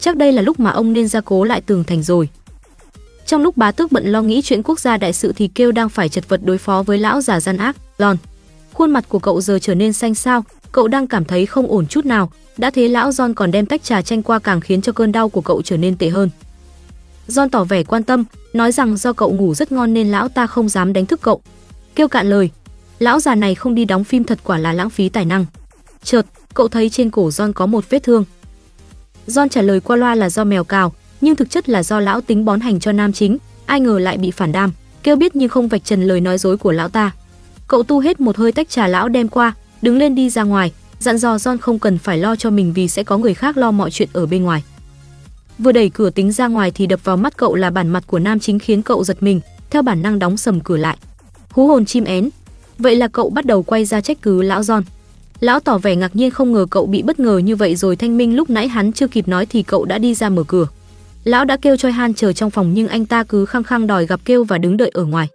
Chắc 0.00 0.16
đây 0.16 0.32
là 0.32 0.42
lúc 0.42 0.60
mà 0.60 0.70
ông 0.70 0.92
nên 0.92 1.08
gia 1.08 1.20
cố 1.20 1.44
lại 1.44 1.60
tường 1.60 1.84
thành 1.84 2.02
rồi. 2.02 2.28
Trong 3.26 3.42
lúc 3.42 3.56
bá 3.56 3.72
tước 3.72 3.92
bận 3.92 4.06
lo 4.06 4.22
nghĩ 4.22 4.42
chuyện 4.42 4.62
quốc 4.62 4.80
gia 4.80 4.96
đại 4.96 5.12
sự 5.12 5.32
thì 5.36 5.48
kêu 5.48 5.72
đang 5.72 5.88
phải 5.88 6.08
chật 6.08 6.28
vật 6.28 6.40
đối 6.44 6.58
phó 6.58 6.82
với 6.82 6.98
lão 6.98 7.20
già 7.20 7.40
gian 7.40 7.56
ác, 7.56 7.76
Lon. 7.98 8.16
Khuôn 8.72 8.90
mặt 8.90 9.04
của 9.08 9.18
cậu 9.18 9.40
giờ 9.40 9.58
trở 9.62 9.74
nên 9.74 9.92
xanh 9.92 10.14
xao, 10.14 10.44
cậu 10.72 10.88
đang 10.88 11.06
cảm 11.06 11.24
thấy 11.24 11.46
không 11.46 11.66
ổn 11.66 11.86
chút 11.86 12.06
nào, 12.06 12.30
đã 12.56 12.70
thế 12.70 12.88
lão 12.88 13.10
John 13.10 13.34
còn 13.34 13.50
đem 13.50 13.66
tách 13.66 13.84
trà 13.84 14.02
chanh 14.02 14.22
qua 14.22 14.38
càng 14.38 14.60
khiến 14.60 14.82
cho 14.82 14.92
cơn 14.92 15.12
đau 15.12 15.28
của 15.28 15.40
cậu 15.40 15.62
trở 15.62 15.76
nên 15.76 15.96
tệ 15.96 16.08
hơn. 16.08 16.30
John 17.28 17.48
tỏ 17.48 17.64
vẻ 17.64 17.82
quan 17.82 18.02
tâm, 18.02 18.24
nói 18.52 18.72
rằng 18.72 18.96
do 18.96 19.12
cậu 19.12 19.32
ngủ 19.32 19.54
rất 19.54 19.72
ngon 19.72 19.94
nên 19.94 20.10
lão 20.10 20.28
ta 20.28 20.46
không 20.46 20.68
dám 20.68 20.92
đánh 20.92 21.06
thức 21.06 21.20
cậu. 21.22 21.40
Kêu 21.94 22.08
cạn 22.08 22.30
lời, 22.30 22.50
lão 22.98 23.20
già 23.20 23.34
này 23.34 23.54
không 23.54 23.74
đi 23.74 23.84
đóng 23.84 24.04
phim 24.04 24.24
thật 24.24 24.38
quả 24.44 24.58
là 24.58 24.72
lãng 24.72 24.90
phí 24.90 25.08
tài 25.08 25.24
năng. 25.24 25.46
Chợt, 26.02 26.26
cậu 26.54 26.68
thấy 26.68 26.90
trên 26.90 27.10
cổ 27.10 27.28
John 27.28 27.52
có 27.52 27.66
một 27.66 27.90
vết 27.90 28.02
thương. 28.02 28.24
John 29.26 29.48
trả 29.48 29.62
lời 29.62 29.80
qua 29.80 29.96
loa 29.96 30.14
là 30.14 30.30
do 30.30 30.44
mèo 30.44 30.64
cào, 30.64 30.92
nhưng 31.20 31.36
thực 31.36 31.50
chất 31.50 31.68
là 31.68 31.82
do 31.82 32.00
lão 32.00 32.20
tính 32.20 32.44
bón 32.44 32.60
hành 32.60 32.80
cho 32.80 32.92
nam 32.92 33.12
chính, 33.12 33.38
ai 33.66 33.80
ngờ 33.80 33.98
lại 33.98 34.18
bị 34.18 34.30
phản 34.30 34.52
đam. 34.52 34.72
Kêu 35.02 35.16
biết 35.16 35.36
nhưng 35.36 35.48
không 35.48 35.68
vạch 35.68 35.84
trần 35.84 36.02
lời 36.02 36.20
nói 36.20 36.38
dối 36.38 36.56
của 36.56 36.72
lão 36.72 36.88
ta. 36.88 37.10
Cậu 37.68 37.82
tu 37.82 38.00
hết 38.00 38.20
một 38.20 38.36
hơi 38.36 38.52
tách 38.52 38.68
trà 38.68 38.86
lão 38.86 39.08
đem 39.08 39.28
qua, 39.28 39.54
đứng 39.82 39.98
lên 39.98 40.14
đi 40.14 40.30
ra 40.30 40.42
ngoài, 40.42 40.72
dặn 41.00 41.18
dò 41.18 41.36
John 41.36 41.58
không 41.58 41.78
cần 41.78 41.98
phải 41.98 42.18
lo 42.18 42.36
cho 42.36 42.50
mình 42.50 42.72
vì 42.72 42.88
sẽ 42.88 43.02
có 43.02 43.18
người 43.18 43.34
khác 43.34 43.56
lo 43.56 43.70
mọi 43.70 43.90
chuyện 43.90 44.08
ở 44.12 44.26
bên 44.26 44.42
ngoài. 44.42 44.62
Vừa 45.58 45.72
đẩy 45.72 45.90
cửa 45.90 46.10
tính 46.10 46.32
ra 46.32 46.46
ngoài 46.46 46.70
thì 46.70 46.86
đập 46.86 47.00
vào 47.04 47.16
mắt 47.16 47.36
cậu 47.36 47.54
là 47.54 47.70
bản 47.70 47.88
mặt 47.88 48.04
của 48.06 48.18
nam 48.18 48.38
chính 48.38 48.58
khiến 48.58 48.82
cậu 48.82 49.04
giật 49.04 49.22
mình, 49.22 49.40
theo 49.70 49.82
bản 49.82 50.02
năng 50.02 50.18
đóng 50.18 50.36
sầm 50.36 50.60
cửa 50.60 50.76
lại. 50.76 50.96
Hú 51.50 51.66
hồn 51.66 51.84
chim 51.84 52.04
én. 52.04 52.28
Vậy 52.78 52.96
là 52.96 53.08
cậu 53.08 53.30
bắt 53.30 53.44
đầu 53.44 53.62
quay 53.62 53.84
ra 53.84 54.00
trách 54.00 54.22
cứ 54.22 54.42
lão 54.42 54.60
John. 54.60 54.82
Lão 55.40 55.60
tỏ 55.60 55.78
vẻ 55.78 55.96
ngạc 55.96 56.16
nhiên 56.16 56.30
không 56.30 56.52
ngờ 56.52 56.66
cậu 56.70 56.86
bị 56.86 57.02
bất 57.02 57.20
ngờ 57.20 57.38
như 57.38 57.56
vậy 57.56 57.76
rồi 57.76 57.96
thanh 57.96 58.16
minh 58.16 58.36
lúc 58.36 58.50
nãy 58.50 58.68
hắn 58.68 58.92
chưa 58.92 59.08
kịp 59.08 59.28
nói 59.28 59.46
thì 59.46 59.62
cậu 59.62 59.84
đã 59.84 59.98
đi 59.98 60.14
ra 60.14 60.28
mở 60.28 60.44
cửa. 60.46 60.66
Lão 61.24 61.44
đã 61.44 61.56
kêu 61.56 61.76
Choi 61.76 61.92
Han 61.92 62.14
chờ 62.14 62.32
trong 62.32 62.50
phòng 62.50 62.74
nhưng 62.74 62.88
anh 62.88 63.06
ta 63.06 63.24
cứ 63.24 63.44
khăng 63.44 63.62
khăng 63.62 63.86
đòi 63.86 64.06
gặp 64.06 64.20
kêu 64.24 64.44
và 64.44 64.58
đứng 64.58 64.76
đợi 64.76 64.90
ở 64.94 65.04
ngoài. 65.04 65.28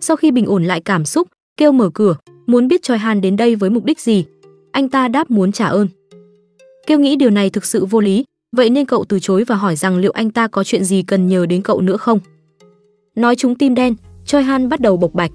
Sau 0.00 0.16
khi 0.16 0.30
bình 0.30 0.46
ổn 0.46 0.64
lại 0.64 0.80
cảm 0.80 1.04
xúc, 1.04 1.28
kêu 1.56 1.72
mở 1.72 1.90
cửa, 1.94 2.16
muốn 2.46 2.68
biết 2.68 2.82
Choi 2.82 2.98
Han 2.98 3.20
đến 3.20 3.36
đây 3.36 3.54
với 3.54 3.70
mục 3.70 3.84
đích 3.84 4.00
gì. 4.00 4.24
Anh 4.72 4.88
ta 4.88 5.08
đáp 5.08 5.30
muốn 5.30 5.52
trả 5.52 5.66
ơn. 5.66 5.88
Kêu 6.86 6.98
nghĩ 6.98 7.16
điều 7.16 7.30
này 7.30 7.50
thực 7.50 7.64
sự 7.64 7.84
vô 7.84 8.00
lý, 8.00 8.24
vậy 8.56 8.70
nên 8.70 8.86
cậu 8.86 9.04
từ 9.08 9.18
chối 9.20 9.44
và 9.44 9.54
hỏi 9.54 9.76
rằng 9.76 9.98
liệu 9.98 10.12
anh 10.12 10.30
ta 10.30 10.48
có 10.48 10.64
chuyện 10.64 10.84
gì 10.84 11.02
cần 11.02 11.28
nhờ 11.28 11.46
đến 11.46 11.62
cậu 11.62 11.80
nữa 11.80 11.96
không. 11.96 12.20
Nói 13.14 13.36
chúng 13.36 13.54
tim 13.54 13.74
đen, 13.74 13.94
Choi 14.26 14.42
Han 14.42 14.68
bắt 14.68 14.80
đầu 14.80 14.96
bộc 14.96 15.14
bạch. 15.14 15.30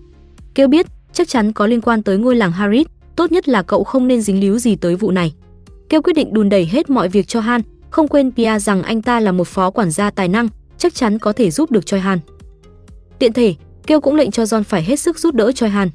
Kêu 0.56 0.68
biết 0.68 0.86
chắc 1.22 1.28
chắn 1.28 1.52
có 1.52 1.68
liên 1.68 1.82
quan 1.82 2.04
tới 2.04 2.18
ngôi 2.18 2.36
làng 2.36 2.52
Harris, 2.52 2.88
tốt 3.16 3.32
nhất 3.32 3.50
là 3.50 3.64
cậu 3.64 3.84
không 3.84 4.08
nên 4.08 4.22
dính 4.22 4.40
líu 4.40 4.60
gì 4.60 4.76
tới 4.76 4.96
vụ 4.96 5.12
này. 5.12 5.34
Kêu 5.90 6.02
quyết 6.02 6.14
định 6.14 6.34
đùn 6.34 6.50
đẩy 6.50 6.66
hết 6.66 6.90
mọi 6.90 7.10
việc 7.10 7.28
cho 7.28 7.40
Han, 7.40 7.62
không 7.90 8.08
quên 8.08 8.32
Pia 8.32 8.60
rằng 8.60 8.84
anh 8.84 9.02
ta 9.02 9.20
là 9.20 9.32
một 9.32 9.48
phó 9.48 9.70
quản 9.70 9.92
gia 9.92 10.12
tài 10.12 10.28
năng, 10.28 10.48
chắc 10.78 10.96
chắn 10.96 11.20
có 11.20 11.34
thể 11.34 11.52
giúp 11.52 11.72
được 11.72 11.86
Choi 11.86 12.00
Han. 12.00 12.20
Tiện 13.20 13.34
thể, 13.34 13.56
Kêu 13.88 14.02
cũng 14.02 14.16
lệnh 14.16 14.32
cho 14.32 14.44
John 14.44 14.64
phải 14.64 14.84
hết 14.84 15.00
sức 15.00 15.20
giúp 15.20 15.36
đỡ 15.36 15.52
Choi 15.52 15.70
Han. 15.70 15.90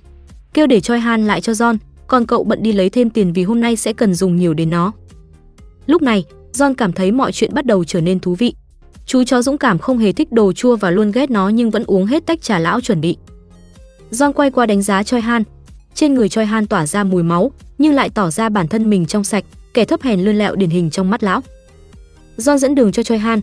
Kêu 0.55 0.67
để 0.67 0.81
Choi 0.81 0.99
Han 0.99 1.27
lại 1.27 1.41
cho 1.41 1.53
John, 1.53 1.77
còn 2.07 2.27
cậu 2.27 2.45
bận 2.45 2.63
đi 2.63 2.73
lấy 2.73 2.91
thêm 2.91 3.11
tiền 3.11 3.33
vì 3.33 3.43
hôm 3.43 3.61
nay 3.61 3.77
sẽ 3.77 3.93
cần 3.93 4.15
dùng 4.15 4.37
nhiều 4.37 4.55
đến 4.55 4.71
nó. 4.71 4.93
Lúc 5.87 6.03
này, 6.03 6.25
John 6.53 6.75
cảm 6.75 6.93
thấy 6.93 7.13
mọi 7.13 7.33
chuyện 7.33 7.55
bắt 7.55 7.67
đầu 7.67 7.85
trở 7.85 8.01
nên 8.01 8.21
thú 8.21 8.35
vị. 8.35 8.55
Chú 9.07 9.25
chó 9.25 9.43
dũng 9.43 9.59
cảm 9.59 9.79
không 9.79 9.99
hề 9.99 10.13
thích 10.13 10.33
đồ 10.33 10.53
chua 10.53 10.77
và 10.77 10.91
luôn 10.91 11.11
ghét 11.11 11.31
nó 11.31 11.49
nhưng 11.49 11.71
vẫn 11.71 11.85
uống 11.87 12.07
hết 12.07 12.27
tách 12.27 12.43
trà 12.43 12.59
lão 12.59 12.81
chuẩn 12.81 13.01
bị. 13.01 13.17
John 14.11 14.33
quay 14.33 14.51
qua 14.51 14.67
đánh 14.67 14.83
giá 14.83 15.03
Choi 15.03 15.21
Han. 15.21 15.43
Trên 15.95 16.15
người 16.15 16.29
Choi 16.29 16.47
Han 16.47 16.67
tỏa 16.67 16.87
ra 16.87 17.05
mùi 17.05 17.23
máu, 17.23 17.51
nhưng 17.79 17.95
lại 17.95 18.11
tỏ 18.11 18.31
ra 18.31 18.49
bản 18.49 18.69
thân 18.69 18.91
mình 18.91 19.07
trong 19.07 19.25
sạch, 19.25 19.45
kẻ 19.75 19.85
thấp 19.85 20.03
hèn 20.03 20.21
lươn 20.21 20.39
lẹo 20.39 20.55
điển 20.57 20.71
hình 20.71 20.91
trong 20.91 21.11
mắt 21.11 21.23
lão. 21.23 21.41
John 22.39 22.59
dẫn 22.59 22.75
đường 22.75 22.93
cho 22.93 23.03
Choi 23.03 23.19
Han. 23.19 23.41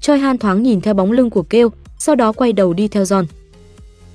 Choi 0.00 0.18
Han 0.18 0.38
thoáng 0.38 0.62
nhìn 0.62 0.80
theo 0.80 0.94
bóng 0.94 1.12
lưng 1.12 1.30
của 1.30 1.42
Kêu, 1.42 1.68
sau 1.98 2.14
đó 2.14 2.32
quay 2.32 2.52
đầu 2.52 2.72
đi 2.72 2.88
theo 2.88 3.02
John. 3.02 3.24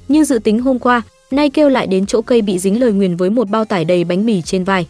Như 0.07 0.23
dự 0.23 0.39
tính 0.39 0.59
hôm 0.59 0.79
qua, 0.79 1.01
nay 1.31 1.49
Kêu 1.49 1.69
lại 1.69 1.87
đến 1.87 2.05
chỗ 2.05 2.21
cây 2.21 2.41
bị 2.41 2.59
dính 2.59 2.79
lời 2.79 2.91
nguyền 2.91 3.17
với 3.17 3.29
một 3.29 3.49
bao 3.49 3.65
tải 3.65 3.85
đầy 3.85 4.03
bánh 4.03 4.25
mì 4.25 4.41
trên 4.41 4.63
vai. 4.63 4.87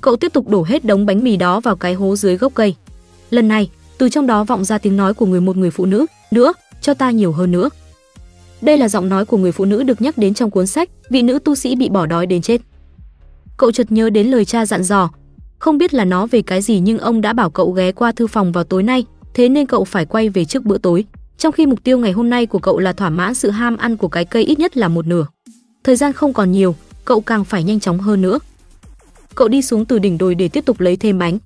Cậu 0.00 0.16
tiếp 0.16 0.32
tục 0.32 0.48
đổ 0.48 0.64
hết 0.64 0.84
đống 0.84 1.06
bánh 1.06 1.24
mì 1.24 1.36
đó 1.36 1.60
vào 1.60 1.76
cái 1.76 1.94
hố 1.94 2.16
dưới 2.16 2.36
gốc 2.36 2.52
cây. 2.54 2.74
Lần 3.30 3.48
này, 3.48 3.70
từ 3.98 4.08
trong 4.08 4.26
đó 4.26 4.44
vọng 4.44 4.64
ra 4.64 4.78
tiếng 4.78 4.96
nói 4.96 5.14
của 5.14 5.26
người 5.26 5.40
một 5.40 5.56
người 5.56 5.70
phụ 5.70 5.86
nữ, 5.86 6.06
"Nữa, 6.30 6.52
cho 6.80 6.94
ta 6.94 7.10
nhiều 7.10 7.32
hơn 7.32 7.50
nữa." 7.50 7.68
Đây 8.62 8.78
là 8.78 8.88
giọng 8.88 9.08
nói 9.08 9.24
của 9.24 9.36
người 9.36 9.52
phụ 9.52 9.64
nữ 9.64 9.82
được 9.82 10.02
nhắc 10.02 10.18
đến 10.18 10.34
trong 10.34 10.50
cuốn 10.50 10.66
sách 10.66 10.90
Vị 11.10 11.22
nữ 11.22 11.38
tu 11.38 11.54
sĩ 11.54 11.76
bị 11.76 11.88
bỏ 11.88 12.06
đói 12.06 12.26
đến 12.26 12.42
chết. 12.42 12.60
Cậu 13.56 13.72
chợt 13.72 13.92
nhớ 13.92 14.10
đến 14.10 14.26
lời 14.26 14.44
cha 14.44 14.66
dặn 14.66 14.82
dò, 14.82 15.10
không 15.58 15.78
biết 15.78 15.94
là 15.94 16.04
nó 16.04 16.26
về 16.26 16.42
cái 16.42 16.62
gì 16.62 16.80
nhưng 16.80 16.98
ông 16.98 17.20
đã 17.20 17.32
bảo 17.32 17.50
cậu 17.50 17.70
ghé 17.70 17.92
qua 17.92 18.12
thư 18.12 18.26
phòng 18.26 18.52
vào 18.52 18.64
tối 18.64 18.82
nay, 18.82 19.04
thế 19.34 19.48
nên 19.48 19.66
cậu 19.66 19.84
phải 19.84 20.04
quay 20.04 20.28
về 20.28 20.44
trước 20.44 20.64
bữa 20.64 20.78
tối. 20.78 21.04
Trong 21.38 21.52
khi 21.52 21.66
mục 21.66 21.84
tiêu 21.84 21.98
ngày 21.98 22.12
hôm 22.12 22.30
nay 22.30 22.46
của 22.46 22.58
cậu 22.58 22.78
là 22.78 22.92
thỏa 22.92 23.10
mãn 23.10 23.34
sự 23.34 23.50
ham 23.50 23.76
ăn 23.76 23.96
của 23.96 24.08
cái 24.08 24.24
cây 24.24 24.44
ít 24.44 24.58
nhất 24.58 24.76
là 24.76 24.88
một 24.88 25.06
nửa. 25.06 25.26
Thời 25.84 25.96
gian 25.96 26.12
không 26.12 26.32
còn 26.32 26.52
nhiều, 26.52 26.74
cậu 27.04 27.20
càng 27.20 27.44
phải 27.44 27.64
nhanh 27.64 27.80
chóng 27.80 27.98
hơn 27.98 28.22
nữa. 28.22 28.38
Cậu 29.34 29.48
đi 29.48 29.62
xuống 29.62 29.84
từ 29.84 29.98
đỉnh 29.98 30.18
đồi 30.18 30.34
để 30.34 30.48
tiếp 30.48 30.64
tục 30.64 30.80
lấy 30.80 30.96
thêm 30.96 31.18
bánh. 31.18 31.38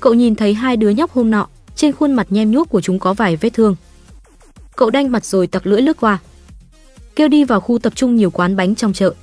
Cậu 0.00 0.14
nhìn 0.14 0.34
thấy 0.34 0.54
hai 0.54 0.76
đứa 0.76 0.90
nhóc 0.90 1.12
hôm 1.12 1.30
nọ, 1.30 1.46
trên 1.76 1.92
khuôn 1.92 2.12
mặt 2.12 2.26
nhem 2.30 2.50
nhuốc 2.50 2.68
của 2.68 2.80
chúng 2.80 2.98
có 2.98 3.14
vài 3.14 3.36
vết 3.36 3.50
thương. 3.50 3.76
Cậu 4.76 4.90
đanh 4.90 5.12
mặt 5.12 5.24
rồi 5.24 5.46
tặc 5.46 5.66
lưỡi 5.66 5.82
lướt 5.82 5.96
qua. 6.00 6.18
Kêu 7.16 7.28
đi 7.28 7.44
vào 7.44 7.60
khu 7.60 7.78
tập 7.78 7.92
trung 7.96 8.16
nhiều 8.16 8.30
quán 8.30 8.56
bánh 8.56 8.74
trong 8.74 8.92
chợ. 8.92 9.14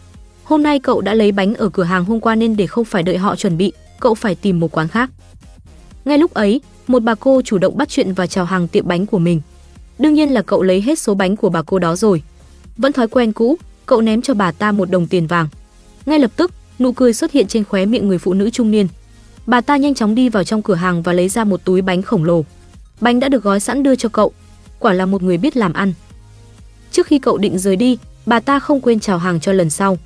Hôm 0.43 0.63
nay 0.63 0.79
cậu 0.79 1.01
đã 1.01 1.13
lấy 1.13 1.31
bánh 1.31 1.53
ở 1.53 1.69
cửa 1.69 1.83
hàng 1.83 2.05
hôm 2.05 2.19
qua 2.19 2.35
nên 2.35 2.55
để 2.55 2.67
không 2.67 2.85
phải 2.85 3.03
đợi 3.03 3.17
họ 3.17 3.35
chuẩn 3.35 3.57
bị, 3.57 3.71
cậu 3.99 4.15
phải 4.15 4.35
tìm 4.35 4.59
một 4.59 4.71
quán 4.71 4.87
khác. 4.87 5.09
Ngay 6.05 6.17
lúc 6.17 6.33
ấy, 6.33 6.61
một 6.87 7.03
bà 7.03 7.15
cô 7.15 7.41
chủ 7.41 7.57
động 7.57 7.77
bắt 7.77 7.89
chuyện 7.89 8.13
và 8.13 8.27
chào 8.27 8.45
hàng 8.45 8.67
tiệm 8.67 8.87
bánh 8.87 9.05
của 9.05 9.19
mình. 9.19 9.41
Đương 9.99 10.13
nhiên 10.13 10.29
là 10.29 10.41
cậu 10.41 10.63
lấy 10.63 10.81
hết 10.81 10.99
số 10.99 11.13
bánh 11.13 11.35
của 11.35 11.49
bà 11.49 11.61
cô 11.61 11.79
đó 11.79 11.95
rồi. 11.95 12.23
Vẫn 12.77 12.93
thói 12.93 13.07
quen 13.07 13.31
cũ, 13.31 13.57
cậu 13.85 14.01
ném 14.01 14.21
cho 14.21 14.33
bà 14.33 14.51
ta 14.51 14.71
một 14.71 14.89
đồng 14.91 15.07
tiền 15.07 15.27
vàng. 15.27 15.47
Ngay 16.05 16.19
lập 16.19 16.31
tức, 16.35 16.51
nụ 16.79 16.91
cười 16.91 17.13
xuất 17.13 17.31
hiện 17.31 17.47
trên 17.47 17.63
khóe 17.63 17.85
miệng 17.85 18.07
người 18.07 18.17
phụ 18.17 18.33
nữ 18.33 18.49
trung 18.49 18.71
niên. 18.71 18.87
Bà 19.45 19.61
ta 19.61 19.77
nhanh 19.77 19.95
chóng 19.95 20.15
đi 20.15 20.29
vào 20.29 20.43
trong 20.43 20.61
cửa 20.61 20.75
hàng 20.75 21.01
và 21.01 21.13
lấy 21.13 21.29
ra 21.29 21.43
một 21.43 21.63
túi 21.63 21.81
bánh 21.81 22.01
khổng 22.01 22.23
lồ. 22.23 22.45
Bánh 23.01 23.19
đã 23.19 23.29
được 23.29 23.43
gói 23.43 23.59
sẵn 23.59 23.83
đưa 23.83 23.95
cho 23.95 24.09
cậu, 24.09 24.31
quả 24.79 24.93
là 24.93 25.05
một 25.05 25.23
người 25.23 25.37
biết 25.37 25.57
làm 25.57 25.73
ăn. 25.73 25.93
Trước 26.91 27.07
khi 27.07 27.19
cậu 27.19 27.37
định 27.37 27.59
rời 27.59 27.75
đi, 27.75 27.97
bà 28.25 28.39
ta 28.39 28.59
không 28.59 28.81
quên 28.81 28.99
chào 28.99 29.17
hàng 29.17 29.39
cho 29.39 29.53
lần 29.53 29.69
sau. 29.69 29.97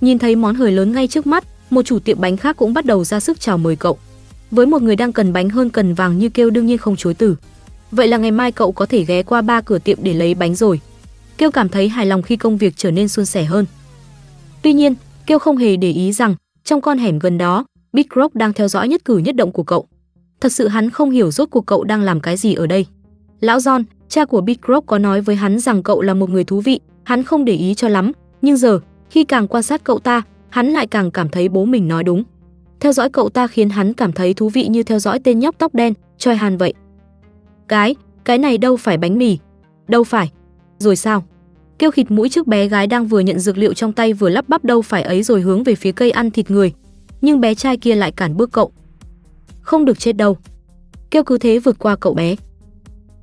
Nhìn 0.00 0.18
thấy 0.18 0.36
món 0.36 0.54
hời 0.54 0.72
lớn 0.72 0.92
ngay 0.92 1.08
trước 1.08 1.26
mắt, 1.26 1.44
một 1.70 1.82
chủ 1.82 1.98
tiệm 1.98 2.20
bánh 2.20 2.36
khác 2.36 2.56
cũng 2.56 2.74
bắt 2.74 2.84
đầu 2.84 3.04
ra 3.04 3.20
sức 3.20 3.40
chào 3.40 3.58
mời 3.58 3.76
cậu. 3.76 3.98
Với 4.50 4.66
một 4.66 4.82
người 4.82 4.96
đang 4.96 5.12
cần 5.12 5.32
bánh 5.32 5.50
hơn 5.50 5.70
cần 5.70 5.94
vàng 5.94 6.18
như 6.18 6.28
kêu 6.28 6.50
đương 6.50 6.66
nhiên 6.66 6.78
không 6.78 6.96
chối 6.96 7.14
từ. 7.14 7.36
Vậy 7.90 8.08
là 8.08 8.16
ngày 8.16 8.30
mai 8.30 8.52
cậu 8.52 8.72
có 8.72 8.86
thể 8.86 9.04
ghé 9.04 9.22
qua 9.22 9.42
ba 9.42 9.60
cửa 9.60 9.78
tiệm 9.78 9.98
để 10.02 10.14
lấy 10.14 10.34
bánh 10.34 10.54
rồi. 10.54 10.80
Kêu 11.38 11.50
cảm 11.50 11.68
thấy 11.68 11.88
hài 11.88 12.06
lòng 12.06 12.22
khi 12.22 12.36
công 12.36 12.56
việc 12.56 12.74
trở 12.76 12.90
nên 12.90 13.08
suôn 13.08 13.26
sẻ 13.26 13.44
hơn. 13.44 13.66
Tuy 14.62 14.72
nhiên, 14.72 14.94
Kêu 15.26 15.38
không 15.38 15.56
hề 15.56 15.76
để 15.76 15.90
ý 15.90 16.12
rằng 16.12 16.34
trong 16.64 16.80
con 16.80 16.98
hẻm 16.98 17.18
gần 17.18 17.38
đó, 17.38 17.66
Big 17.92 18.06
Rock 18.16 18.34
đang 18.34 18.52
theo 18.52 18.68
dõi 18.68 18.88
nhất 18.88 19.04
cử 19.04 19.18
nhất 19.18 19.36
động 19.36 19.52
của 19.52 19.62
cậu. 19.62 19.88
Thật 20.40 20.52
sự 20.52 20.68
hắn 20.68 20.90
không 20.90 21.10
hiểu 21.10 21.30
rốt 21.30 21.48
cuộc 21.50 21.66
cậu 21.66 21.84
đang 21.84 22.02
làm 22.02 22.20
cái 22.20 22.36
gì 22.36 22.54
ở 22.54 22.66
đây. 22.66 22.86
Lão 23.40 23.58
John, 23.58 23.84
cha 24.08 24.24
của 24.24 24.40
Big 24.40 24.56
Rock 24.68 24.86
có 24.86 24.98
nói 24.98 25.20
với 25.20 25.36
hắn 25.36 25.58
rằng 25.58 25.82
cậu 25.82 26.02
là 26.02 26.14
một 26.14 26.30
người 26.30 26.44
thú 26.44 26.60
vị, 26.60 26.80
hắn 27.04 27.22
không 27.22 27.44
để 27.44 27.52
ý 27.52 27.74
cho 27.74 27.88
lắm, 27.88 28.12
nhưng 28.42 28.56
giờ, 28.56 28.80
khi 29.10 29.24
càng 29.24 29.48
quan 29.48 29.62
sát 29.62 29.84
cậu 29.84 29.98
ta, 29.98 30.22
hắn 30.48 30.66
lại 30.66 30.86
càng 30.86 31.10
cảm 31.10 31.28
thấy 31.28 31.48
bố 31.48 31.64
mình 31.64 31.88
nói 31.88 32.04
đúng. 32.04 32.24
Theo 32.80 32.92
dõi 32.92 33.10
cậu 33.10 33.28
ta 33.28 33.46
khiến 33.46 33.68
hắn 33.68 33.92
cảm 33.92 34.12
thấy 34.12 34.34
thú 34.34 34.48
vị 34.48 34.68
như 34.68 34.82
theo 34.82 34.98
dõi 34.98 35.18
tên 35.24 35.38
nhóc 35.38 35.54
tóc 35.58 35.74
đen, 35.74 35.94
Choi 36.18 36.36
Han 36.36 36.56
vậy. 36.56 36.74
Cái, 37.68 37.94
cái 38.24 38.38
này 38.38 38.58
đâu 38.58 38.76
phải 38.76 38.98
bánh 38.98 39.18
mì. 39.18 39.38
Đâu 39.88 40.04
phải. 40.04 40.30
Rồi 40.78 40.96
sao? 40.96 41.24
Kêu 41.78 41.90
khịt 41.90 42.10
mũi 42.10 42.28
trước 42.28 42.46
bé 42.46 42.68
gái 42.68 42.86
đang 42.86 43.06
vừa 43.06 43.20
nhận 43.20 43.38
dược 43.38 43.58
liệu 43.58 43.74
trong 43.74 43.92
tay 43.92 44.12
vừa 44.12 44.28
lắp 44.28 44.48
bắp 44.48 44.64
đâu 44.64 44.82
phải 44.82 45.02
ấy 45.02 45.22
rồi 45.22 45.40
hướng 45.40 45.64
về 45.64 45.74
phía 45.74 45.92
cây 45.92 46.10
ăn 46.10 46.30
thịt 46.30 46.50
người. 46.50 46.72
Nhưng 47.20 47.40
bé 47.40 47.54
trai 47.54 47.76
kia 47.76 47.94
lại 47.94 48.12
cản 48.12 48.36
bước 48.36 48.52
cậu. 48.52 48.72
Không 49.60 49.84
được 49.84 49.98
chết 49.98 50.12
đâu. 50.12 50.36
Kêu 51.10 51.22
cứ 51.22 51.38
thế 51.38 51.58
vượt 51.58 51.78
qua 51.78 51.96
cậu 51.96 52.14
bé. 52.14 52.36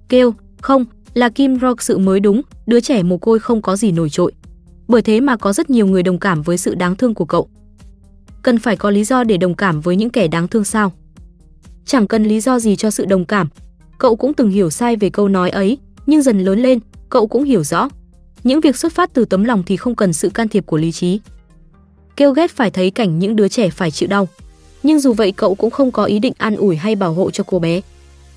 Kêu, 0.10 0.34
không, 0.63 0.86
là 1.13 1.30
Kim 1.30 1.60
Rock 1.60 1.82
sự 1.82 1.97
mới 1.97 2.19
đúng, 2.19 2.41
đứa 2.67 2.80
trẻ 2.80 3.04
mồ 3.04 3.17
côi 3.17 3.39
không 3.39 3.62
có 3.62 3.76
gì 3.76 3.91
nổi 3.91 4.10
trội. 4.10 4.32
Bởi 4.88 5.02
thế 5.02 5.21
mà 5.21 5.38
có 5.38 5.54
rất 5.54 5.69
nhiều 5.69 5.88
người 5.88 6.04
đồng 6.04 6.19
cảm 6.19 6.41
với 6.41 6.58
sự 6.58 6.76
đáng 6.76 6.95
thương 6.95 7.13
của 7.13 7.26
cậu. 7.26 7.47
Cần 8.41 8.60
phải 8.60 8.76
có 8.78 8.89
lý 8.89 9.04
do 9.04 9.23
để 9.23 9.38
đồng 9.38 9.56
cảm 9.56 9.82
với 9.82 9.95
những 9.95 10.10
kẻ 10.10 10.28
đáng 10.28 10.47
thương 10.47 10.63
sao? 10.63 10.91
Chẳng 11.86 12.08
cần 12.08 12.23
lý 12.23 12.39
do 12.39 12.60
gì 12.60 12.76
cho 12.76 12.91
sự 12.91 13.06
đồng 13.06 13.26
cảm, 13.26 13.47
Cậu 14.04 14.15
cũng 14.15 14.34
từng 14.34 14.49
hiểu 14.49 14.69
sai 14.69 14.95
về 14.95 15.10
câu 15.10 15.28
nói 15.28 15.49
ấy, 15.49 15.78
nhưng 16.06 16.21
dần 16.21 16.39
lớn 16.39 16.60
lên, 16.60 16.80
cậu 17.10 17.28
cũng 17.28 17.43
hiểu 17.43 17.63
rõ. 17.63 17.89
Những 18.43 18.62
việc 18.62 18.76
xuất 18.76 18.93
phát 18.93 19.13
từ 19.13 19.26
tấm 19.26 19.43
lòng 19.43 19.63
thì 19.65 19.78
không 19.78 19.95
cần 19.95 20.13
sự 20.13 20.30
can 20.30 20.47
thiệp 20.47 20.65
của 20.65 20.78
lý 20.78 20.91
trí. 20.91 21.19
Kêu 22.15 22.32
ghét 22.32 22.52
phải 22.52 22.71
thấy 22.71 22.91
cảnh 22.91 23.19
những 23.19 23.36
đứa 23.36 23.47
trẻ 23.47 23.69
phải 23.69 23.91
chịu 23.91 24.10
đau. 24.10 24.28
Nhưng 24.84 24.99
dù 24.99 25.13
vậy 25.13 25.32
cậu 25.32 25.56
cũng 25.56 25.71
không 25.71 25.91
có 25.91 26.06
ý 26.06 26.19
định 26.19 26.34
an 26.38 26.56
ủi 26.56 26.76
hay 26.76 26.95
bảo 26.95 27.13
hộ 27.13 27.32
cho 27.32 27.43
cô 27.47 27.60
bé. 27.60 27.82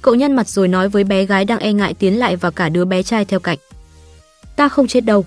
Cậu 0.07 0.15
nhăn 0.15 0.37
mặt 0.37 0.49
rồi 0.49 0.69
nói 0.69 0.89
với 0.89 1.05
bé 1.05 1.25
gái 1.25 1.45
đang 1.45 1.59
e 1.59 1.73
ngại 1.73 1.95
tiến 1.95 2.19
lại 2.19 2.37
và 2.37 2.51
cả 2.51 2.69
đứa 2.69 2.85
bé 2.85 3.03
trai 3.03 3.25
theo 3.25 3.41
cạnh. 3.41 3.59
Ta 4.57 4.69
không 4.69 4.87
chết 4.87 5.01
đâu. 5.01 5.25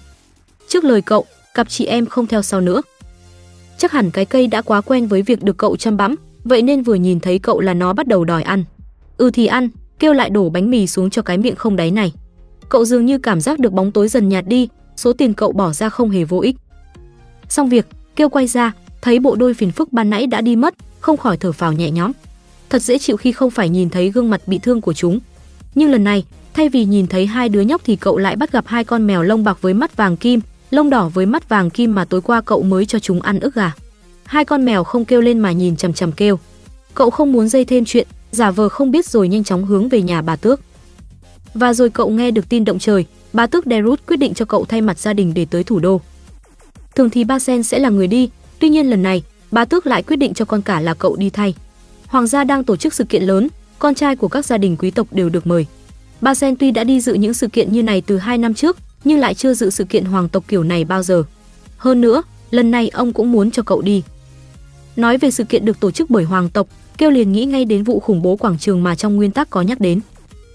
Trước 0.68 0.84
lời 0.84 1.02
cậu, 1.02 1.26
cặp 1.54 1.70
chị 1.70 1.86
em 1.86 2.06
không 2.06 2.28
theo 2.28 2.42
sau 2.42 2.62
nữa. 2.62 2.82
Chắc 3.78 3.92
hẳn 3.92 4.12
cái 4.12 4.26
cây 4.26 4.48
đã 4.48 4.62
quá 4.62 4.82
quen 4.82 5.08
với 5.08 5.22
việc 5.22 5.44
được 5.44 5.58
cậu 5.58 5.78
chăm 5.78 5.98
bẵm, 5.98 6.16
vậy 6.44 6.62
nên 6.62 6.84
vừa 6.84 6.96
nhìn 6.96 7.20
thấy 7.20 7.40
cậu 7.40 7.60
là 7.60 7.74
nó 7.74 7.94
bắt 7.94 8.08
đầu 8.08 8.26
đòi 8.26 8.44
ăn. 8.44 8.64
Ừ 9.18 9.32
thì 9.34 9.46
ăn, 9.46 9.70
kêu 10.00 10.14
lại 10.14 10.30
đổ 10.30 10.50
bánh 10.50 10.70
mì 10.70 10.88
xuống 10.88 11.10
cho 11.10 11.22
cái 11.22 11.38
miệng 11.38 11.56
không 11.56 11.76
đáy 11.76 11.92
này. 11.92 12.14
Cậu 12.70 12.86
dường 12.86 13.06
như 13.06 13.18
cảm 13.18 13.42
giác 13.42 13.60
được 13.60 13.74
bóng 13.74 13.92
tối 13.92 14.08
dần 14.08 14.30
nhạt 14.30 14.48
đi, 14.48 14.70
số 14.96 15.14
tiền 15.14 15.34
cậu 15.34 15.52
bỏ 15.52 15.74
ra 15.74 15.90
không 15.90 16.10
hề 16.10 16.24
vô 16.24 16.40
ích. 16.40 16.56
Xong 17.50 17.70
việc, 17.70 17.88
kêu 18.16 18.30
quay 18.30 18.48
ra, 18.48 18.72
thấy 19.02 19.20
bộ 19.20 19.36
đôi 19.36 19.54
phiền 19.54 19.72
phức 19.72 19.94
ban 19.94 20.10
nãy 20.10 20.28
đã 20.28 20.42
đi 20.42 20.56
mất, 20.56 20.74
không 21.00 21.18
khỏi 21.18 21.38
thở 21.38 21.52
phào 21.52 21.74
nhẹ 21.74 21.92
nhõm. 21.92 22.12
Thật 22.70 22.82
dễ 22.82 22.98
chịu 22.98 23.18
khi 23.18 23.32
không 23.32 23.52
phải 23.52 23.70
nhìn 23.70 23.90
thấy 23.90 24.12
gương 24.12 24.30
mặt 24.30 24.42
bị 24.48 24.60
thương 24.60 24.82
của 24.82 24.94
chúng. 24.94 25.20
Nhưng 25.76 25.92
lần 25.92 26.04
này, 26.04 26.24
Thay 26.60 26.70
vì 26.70 26.86
nhìn 26.86 27.08
thấy 27.08 27.26
hai 27.26 27.50
đứa 27.50 27.62
nhóc 27.62 27.82
thì 27.86 27.96
cậu 27.96 28.18
lại 28.18 28.36
bắt 28.36 28.52
gặp 28.52 28.68
hai 28.68 28.84
con 28.84 29.08
mèo 29.08 29.24
lông 29.24 29.44
bạc 29.44 29.58
với 29.62 29.74
mắt 29.74 29.98
vàng 29.98 30.18
kim, 30.18 30.42
lông 30.70 30.90
đỏ 30.90 31.10
với 31.10 31.26
mắt 31.26 31.50
vàng 31.50 31.70
kim 31.70 31.96
mà 31.96 32.06
tối 32.06 32.22
qua 32.22 32.42
cậu 32.42 32.64
mới 32.64 32.86
cho 32.86 33.00
chúng 33.00 33.22
ăn 33.22 33.40
ức 33.40 33.56
gà. 33.56 33.72
Hai 34.24 34.46
con 34.46 34.66
mèo 34.66 34.84
không 34.84 35.06
kêu 35.06 35.22
lên 35.22 35.40
mà 35.40 35.52
nhìn 35.52 35.76
chằm 35.76 35.94
chằm 35.94 36.12
kêu. 36.12 36.40
Cậu 36.94 37.10
không 37.10 37.32
muốn 37.32 37.50
dây 37.50 37.66
thêm 37.66 37.86
chuyện, 37.86 38.08
giả 38.32 38.52
vờ 38.52 38.70
không 38.70 38.92
biết 38.92 39.06
rồi 39.06 39.28
nhanh 39.28 39.44
chóng 39.44 39.66
hướng 39.66 39.90
về 39.90 40.02
nhà 40.02 40.22
bà 40.22 40.36
Tước. 40.36 40.62
Và 41.54 41.74
rồi 41.74 41.90
cậu 41.90 42.10
nghe 42.10 42.32
được 42.32 42.50
tin 42.50 42.66
động 42.66 42.80
trời, 42.80 43.06
bà 43.34 43.48
Tước 43.48 43.66
Derut 43.66 44.00
quyết 44.08 44.18
định 44.18 44.34
cho 44.34 44.46
cậu 44.46 44.66
thay 44.66 44.82
mặt 44.82 45.00
gia 45.00 45.14
đình 45.14 45.34
để 45.34 45.46
tới 45.46 45.64
thủ 45.64 45.80
đô. 45.80 46.02
Thường 46.96 47.10
thì 47.10 47.24
Ba 47.24 47.40
Sen 47.40 47.64
sẽ 47.64 47.80
là 47.80 47.90
người 47.90 48.08
đi, 48.08 48.30
tuy 48.60 48.70
nhiên 48.70 48.90
lần 48.90 49.04
này, 49.04 49.24
bà 49.52 49.66
Tước 49.66 49.88
lại 49.88 50.04
quyết 50.04 50.16
định 50.16 50.34
cho 50.34 50.46
con 50.46 50.62
cả 50.62 50.80
là 50.80 50.94
cậu 50.94 51.16
đi 51.16 51.30
thay. 51.30 51.54
Hoàng 52.10 52.28
gia 52.28 52.44
đang 52.44 52.64
tổ 52.64 52.76
chức 52.76 52.94
sự 52.94 53.04
kiện 53.04 53.24
lớn, 53.24 53.48
con 53.80 53.96
trai 53.96 54.16
của 54.16 54.28
các 54.28 54.46
gia 54.46 54.58
đình 54.58 54.76
quý 54.80 54.92
tộc 54.92 55.08
đều 55.12 55.30
được 55.30 55.48
mời. 55.48 55.66
Ba 56.22 56.36
Sen 56.36 56.56
tuy 56.56 56.72
đã 56.72 56.84
đi 56.84 57.02
dự 57.02 57.14
những 57.14 57.34
sự 57.34 57.48
kiện 57.48 57.72
như 57.72 57.84
này 57.84 58.02
từ 58.02 58.18
2 58.18 58.38
năm 58.38 58.54
trước, 58.54 58.78
nhưng 59.04 59.20
lại 59.20 59.34
chưa 59.34 59.54
dự 59.54 59.70
sự 59.70 59.84
kiện 59.84 60.06
hoàng 60.06 60.30
tộc 60.30 60.44
kiểu 60.48 60.64
này 60.64 60.86
bao 60.86 61.04
giờ. 61.04 61.24
Hơn 61.78 62.02
nữa, 62.02 62.22
lần 62.52 62.72
này 62.72 62.90
ông 62.90 63.14
cũng 63.14 63.32
muốn 63.32 63.52
cho 63.52 63.64
cậu 63.64 63.82
đi. 63.82 64.04
Nói 64.96 65.18
về 65.18 65.32
sự 65.32 65.44
kiện 65.44 65.66
được 65.66 65.80
tổ 65.80 65.92
chức 65.92 66.10
bởi 66.10 66.24
hoàng 66.24 66.50
tộc, 66.50 66.68
Kêu 66.98 67.12
liền 67.12 67.32
nghĩ 67.32 67.46
ngay 67.46 67.66
đến 67.66 67.84
vụ 67.84 68.00
khủng 68.00 68.22
bố 68.22 68.36
quảng 68.36 68.58
trường 68.58 68.84
mà 68.84 68.96
trong 68.96 69.16
nguyên 69.16 69.32
tắc 69.32 69.50
có 69.50 69.62
nhắc 69.62 69.80
đến. 69.80 70.00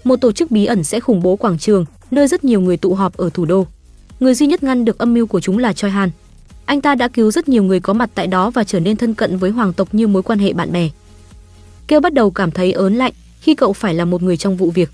Một 0.03 0.15
tổ 0.15 0.31
chức 0.31 0.51
bí 0.51 0.65
ẩn 0.65 0.83
sẽ 0.83 0.99
khủng 0.99 1.21
bố 1.23 1.35
quảng 1.35 1.57
trường, 1.57 1.85
nơi 2.11 2.27
rất 2.27 2.43
nhiều 2.43 2.61
người 2.61 2.77
tụ 2.77 2.93
họp 2.93 3.17
ở 3.17 3.29
thủ 3.33 3.45
đô. 3.45 3.67
Người 4.19 4.33
duy 4.33 4.47
nhất 4.47 4.63
ngăn 4.63 4.85
được 4.85 4.97
âm 4.97 5.13
mưu 5.13 5.27
của 5.27 5.39
chúng 5.39 5.57
là 5.57 5.73
Choi 5.73 5.91
Han. 5.91 6.09
Anh 6.65 6.81
ta 6.81 6.95
đã 6.95 7.07
cứu 7.07 7.31
rất 7.31 7.49
nhiều 7.49 7.63
người 7.63 7.79
có 7.79 7.93
mặt 7.93 8.09
tại 8.15 8.27
đó 8.27 8.49
và 8.49 8.63
trở 8.63 8.79
nên 8.79 8.97
thân 8.97 9.13
cận 9.13 9.37
với 9.37 9.51
hoàng 9.51 9.73
tộc 9.73 9.87
như 9.91 10.07
mối 10.07 10.23
quan 10.23 10.39
hệ 10.39 10.53
bạn 10.53 10.71
bè. 10.71 10.89
Kêu 11.87 11.99
bắt 11.99 12.13
đầu 12.13 12.31
cảm 12.31 12.51
thấy 12.51 12.71
ớn 12.71 12.95
lạnh 12.95 13.13
khi 13.41 13.55
cậu 13.55 13.73
phải 13.73 13.93
là 13.93 14.05
một 14.05 14.23
người 14.23 14.37
trong 14.37 14.57
vụ 14.57 14.71
việc. 14.71 14.89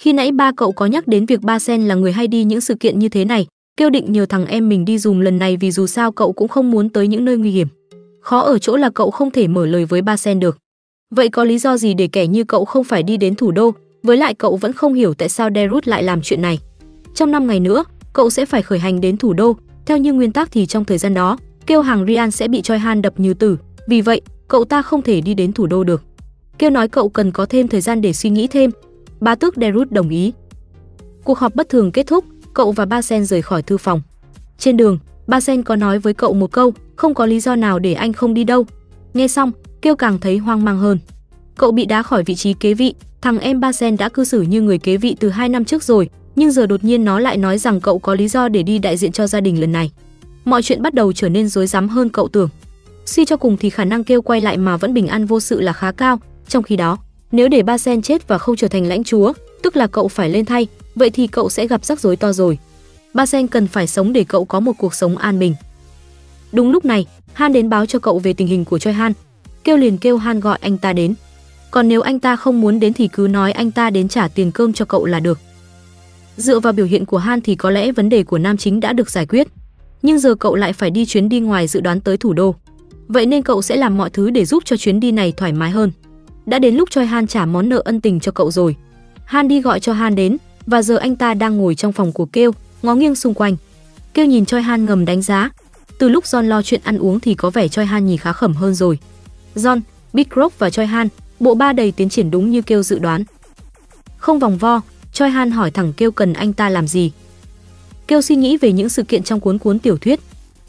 Khi 0.00 0.12
nãy 0.12 0.32
ba 0.32 0.52
cậu 0.56 0.72
có 0.72 0.86
nhắc 0.86 1.08
đến 1.08 1.26
việc 1.26 1.40
Ba 1.40 1.58
Sen 1.58 1.82
là 1.82 1.94
người 1.94 2.12
hay 2.12 2.26
đi 2.26 2.44
những 2.44 2.60
sự 2.60 2.74
kiện 2.74 2.98
như 2.98 3.08
thế 3.08 3.24
này, 3.24 3.46
kêu 3.76 3.90
định 3.90 4.12
nhờ 4.12 4.26
thằng 4.26 4.46
em 4.46 4.68
mình 4.68 4.84
đi 4.84 4.98
dùm 4.98 5.20
lần 5.20 5.38
này 5.38 5.56
vì 5.56 5.70
dù 5.70 5.86
sao 5.86 6.12
cậu 6.12 6.32
cũng 6.32 6.48
không 6.48 6.70
muốn 6.70 6.88
tới 6.88 7.08
những 7.08 7.24
nơi 7.24 7.36
nguy 7.36 7.50
hiểm. 7.50 7.68
Khó 8.20 8.40
ở 8.40 8.58
chỗ 8.58 8.76
là 8.76 8.90
cậu 8.90 9.10
không 9.10 9.30
thể 9.30 9.48
mở 9.48 9.66
lời 9.66 9.84
với 9.84 10.02
Ba 10.02 10.16
Sen 10.16 10.40
được. 10.40 10.58
Vậy 11.10 11.28
có 11.28 11.44
lý 11.44 11.58
do 11.58 11.76
gì 11.76 11.94
để 11.94 12.08
kẻ 12.12 12.26
như 12.26 12.44
cậu 12.44 12.64
không 12.64 12.84
phải 12.84 13.02
đi 13.02 13.16
đến 13.16 13.34
thủ 13.34 13.50
đô? 13.50 13.70
Với 14.02 14.16
lại 14.16 14.34
cậu 14.34 14.56
vẫn 14.56 14.72
không 14.72 14.94
hiểu 14.94 15.14
tại 15.14 15.28
sao 15.28 15.48
Derut 15.54 15.88
lại 15.88 16.02
làm 16.02 16.22
chuyện 16.22 16.42
này. 16.42 16.58
Trong 17.14 17.30
5 17.30 17.46
ngày 17.46 17.60
nữa, 17.60 17.84
cậu 18.12 18.30
sẽ 18.30 18.46
phải 18.46 18.62
khởi 18.62 18.78
hành 18.78 19.00
đến 19.00 19.16
thủ 19.16 19.32
đô. 19.32 19.56
Theo 19.86 19.98
như 19.98 20.12
nguyên 20.12 20.32
tắc 20.32 20.52
thì 20.52 20.66
trong 20.66 20.84
thời 20.84 20.98
gian 20.98 21.14
đó, 21.14 21.38
kêu 21.66 21.82
hàng 21.82 22.06
Rian 22.06 22.30
sẽ 22.30 22.48
bị 22.48 22.62
Choi 22.62 22.78
Han 22.78 23.02
đập 23.02 23.20
như 23.20 23.34
tử. 23.34 23.56
Vì 23.88 24.00
vậy, 24.00 24.20
cậu 24.48 24.64
ta 24.64 24.82
không 24.82 25.02
thể 25.02 25.20
đi 25.20 25.34
đến 25.34 25.52
thủ 25.52 25.66
đô 25.66 25.84
được. 25.84 26.02
Kêu 26.60 26.70
nói 26.70 26.88
cậu 26.88 27.08
cần 27.08 27.32
có 27.32 27.46
thêm 27.46 27.68
thời 27.68 27.80
gian 27.80 28.00
để 28.00 28.12
suy 28.12 28.30
nghĩ 28.30 28.46
thêm. 28.46 28.70
Ba 29.20 29.34
tước 29.34 29.56
Derut 29.56 29.90
đồng 29.90 30.08
ý. 30.08 30.32
Cuộc 31.24 31.38
họp 31.38 31.54
bất 31.54 31.68
thường 31.68 31.92
kết 31.92 32.06
thúc, 32.06 32.24
cậu 32.54 32.72
và 32.72 32.84
Ba 32.84 33.02
Sen 33.02 33.24
rời 33.24 33.42
khỏi 33.42 33.62
thư 33.62 33.78
phòng. 33.78 34.02
Trên 34.58 34.76
đường, 34.76 34.98
Ba 35.26 35.40
Sen 35.40 35.62
có 35.62 35.76
nói 35.76 35.98
với 35.98 36.14
cậu 36.14 36.32
một 36.32 36.52
câu, 36.52 36.72
không 36.96 37.14
có 37.14 37.26
lý 37.26 37.40
do 37.40 37.56
nào 37.56 37.78
để 37.78 37.94
anh 37.94 38.12
không 38.12 38.34
đi 38.34 38.44
đâu. 38.44 38.66
Nghe 39.14 39.28
xong, 39.28 39.52
Kêu 39.82 39.96
càng 39.96 40.18
thấy 40.18 40.38
hoang 40.38 40.64
mang 40.64 40.78
hơn. 40.78 40.98
Cậu 41.56 41.72
bị 41.72 41.86
đá 41.86 42.02
khỏi 42.02 42.22
vị 42.22 42.34
trí 42.34 42.54
kế 42.54 42.74
vị, 42.74 42.94
thằng 43.20 43.38
em 43.38 43.60
Ba 43.60 43.72
Sen 43.72 43.96
đã 43.96 44.08
cư 44.08 44.24
xử 44.24 44.42
như 44.42 44.62
người 44.62 44.78
kế 44.78 44.96
vị 44.96 45.16
từ 45.20 45.28
2 45.28 45.48
năm 45.48 45.64
trước 45.64 45.82
rồi, 45.82 46.08
nhưng 46.36 46.50
giờ 46.50 46.66
đột 46.66 46.84
nhiên 46.84 47.04
nó 47.04 47.18
lại 47.18 47.36
nói 47.36 47.58
rằng 47.58 47.80
cậu 47.80 47.98
có 47.98 48.14
lý 48.14 48.28
do 48.28 48.48
để 48.48 48.62
đi 48.62 48.78
đại 48.78 48.96
diện 48.96 49.12
cho 49.12 49.26
gia 49.26 49.40
đình 49.40 49.60
lần 49.60 49.72
này. 49.72 49.90
Mọi 50.44 50.62
chuyện 50.62 50.82
bắt 50.82 50.94
đầu 50.94 51.12
trở 51.12 51.28
nên 51.28 51.48
rối 51.48 51.66
rắm 51.66 51.88
hơn 51.88 52.08
cậu 52.08 52.28
tưởng. 52.28 52.48
Suy 53.06 53.24
cho 53.24 53.36
cùng 53.36 53.56
thì 53.56 53.70
khả 53.70 53.84
năng 53.84 54.04
kêu 54.04 54.22
quay 54.22 54.40
lại 54.40 54.56
mà 54.56 54.76
vẫn 54.76 54.94
bình 54.94 55.06
an 55.06 55.26
vô 55.26 55.40
sự 55.40 55.60
là 55.60 55.72
khá 55.72 55.92
cao, 55.92 56.18
trong 56.50 56.62
khi 56.62 56.76
đó, 56.76 56.98
nếu 57.32 57.48
để 57.48 57.62
Ba 57.62 57.78
Sen 57.78 58.02
chết 58.02 58.28
và 58.28 58.38
không 58.38 58.56
trở 58.56 58.68
thành 58.68 58.86
lãnh 58.86 59.04
chúa, 59.04 59.32
tức 59.62 59.76
là 59.76 59.86
cậu 59.86 60.08
phải 60.08 60.30
lên 60.30 60.44
thay, 60.44 60.66
vậy 60.94 61.10
thì 61.10 61.26
cậu 61.26 61.50
sẽ 61.50 61.66
gặp 61.66 61.84
rắc 61.84 62.00
rối 62.00 62.16
to 62.16 62.32
rồi. 62.32 62.58
Ba 63.14 63.26
Sen 63.26 63.46
cần 63.46 63.66
phải 63.66 63.86
sống 63.86 64.12
để 64.12 64.24
cậu 64.24 64.44
có 64.44 64.60
một 64.60 64.72
cuộc 64.78 64.94
sống 64.94 65.16
an 65.16 65.38
bình. 65.38 65.54
Đúng 66.52 66.70
lúc 66.70 66.84
này, 66.84 67.06
Han 67.32 67.52
đến 67.52 67.68
báo 67.68 67.86
cho 67.86 67.98
cậu 67.98 68.18
về 68.18 68.32
tình 68.32 68.46
hình 68.46 68.64
của 68.64 68.78
Choi 68.78 68.94
Han, 68.94 69.12
kêu 69.64 69.76
liền 69.76 69.98
kêu 69.98 70.16
Han 70.16 70.40
gọi 70.40 70.58
anh 70.60 70.78
ta 70.78 70.92
đến. 70.92 71.14
Còn 71.70 71.88
nếu 71.88 72.00
anh 72.00 72.20
ta 72.20 72.36
không 72.36 72.60
muốn 72.60 72.80
đến 72.80 72.92
thì 72.92 73.08
cứ 73.08 73.28
nói 73.30 73.52
anh 73.52 73.70
ta 73.70 73.90
đến 73.90 74.08
trả 74.08 74.28
tiền 74.28 74.50
cơm 74.50 74.72
cho 74.72 74.84
cậu 74.84 75.04
là 75.06 75.20
được. 75.20 75.38
Dựa 76.36 76.60
vào 76.60 76.72
biểu 76.72 76.86
hiện 76.86 77.06
của 77.06 77.18
Han 77.18 77.40
thì 77.40 77.54
có 77.54 77.70
lẽ 77.70 77.92
vấn 77.92 78.08
đề 78.08 78.22
của 78.22 78.38
nam 78.38 78.56
chính 78.56 78.80
đã 78.80 78.92
được 78.92 79.10
giải 79.10 79.26
quyết. 79.26 79.48
Nhưng 80.02 80.18
giờ 80.18 80.34
cậu 80.34 80.54
lại 80.54 80.72
phải 80.72 80.90
đi 80.90 81.06
chuyến 81.06 81.28
đi 81.28 81.40
ngoài 81.40 81.66
dự 81.66 81.80
đoán 81.80 82.00
tới 82.00 82.16
thủ 82.16 82.32
đô. 82.32 82.54
Vậy 83.08 83.26
nên 83.26 83.42
cậu 83.42 83.62
sẽ 83.62 83.76
làm 83.76 83.96
mọi 83.96 84.10
thứ 84.10 84.30
để 84.30 84.44
giúp 84.44 84.62
cho 84.66 84.76
chuyến 84.76 85.00
đi 85.00 85.12
này 85.12 85.32
thoải 85.32 85.52
mái 85.52 85.70
hơn. 85.70 85.92
Đã 86.50 86.58
đến 86.58 86.74
lúc 86.74 86.90
Choi 86.90 87.06
Han 87.06 87.26
trả 87.26 87.46
món 87.46 87.68
nợ 87.68 87.82
ân 87.84 88.00
tình 88.00 88.20
cho 88.20 88.32
cậu 88.32 88.50
rồi. 88.50 88.76
Han 89.24 89.48
đi 89.48 89.60
gọi 89.60 89.80
cho 89.80 89.92
Han 89.92 90.14
đến 90.14 90.36
và 90.66 90.82
giờ 90.82 90.96
anh 90.96 91.16
ta 91.16 91.34
đang 91.34 91.56
ngồi 91.56 91.74
trong 91.74 91.92
phòng 91.92 92.12
của 92.12 92.26
Kêu, 92.26 92.52
ngó 92.82 92.94
nghiêng 92.94 93.14
xung 93.14 93.34
quanh. 93.34 93.56
Kêu 94.14 94.26
nhìn 94.26 94.46
Choi 94.46 94.62
Han 94.62 94.84
ngầm 94.84 95.04
đánh 95.04 95.22
giá. 95.22 95.50
Từ 95.98 96.08
lúc 96.08 96.24
John 96.24 96.42
lo 96.42 96.62
chuyện 96.62 96.80
ăn 96.84 96.98
uống 96.98 97.20
thì 97.20 97.34
có 97.34 97.50
vẻ 97.50 97.68
Choi 97.68 97.86
Han 97.86 98.06
nhìn 98.06 98.18
khá 98.18 98.32
khẩm 98.32 98.54
hơn 98.54 98.74
rồi. 98.74 98.98
John, 99.54 99.80
Big 100.12 100.26
Rock 100.36 100.58
và 100.58 100.70
Choi 100.70 100.86
Han, 100.86 101.08
bộ 101.40 101.54
ba 101.54 101.72
đầy 101.72 101.92
tiến 101.92 102.08
triển 102.08 102.30
đúng 102.30 102.50
như 102.50 102.62
kêu 102.62 102.82
dự 102.82 102.98
đoán. 102.98 103.24
Không 104.16 104.38
vòng 104.38 104.58
vo, 104.58 104.80
Choi 105.12 105.30
Han 105.30 105.50
hỏi 105.50 105.70
thẳng 105.70 105.92
kêu 105.92 106.10
cần 106.10 106.32
anh 106.32 106.52
ta 106.52 106.68
làm 106.68 106.86
gì. 106.88 107.12
Kêu 108.06 108.22
suy 108.22 108.36
nghĩ 108.36 108.56
về 108.56 108.72
những 108.72 108.88
sự 108.88 109.02
kiện 109.02 109.22
trong 109.22 109.40
cuốn 109.40 109.58
cuốn 109.58 109.78
tiểu 109.78 109.96
thuyết. 109.96 110.20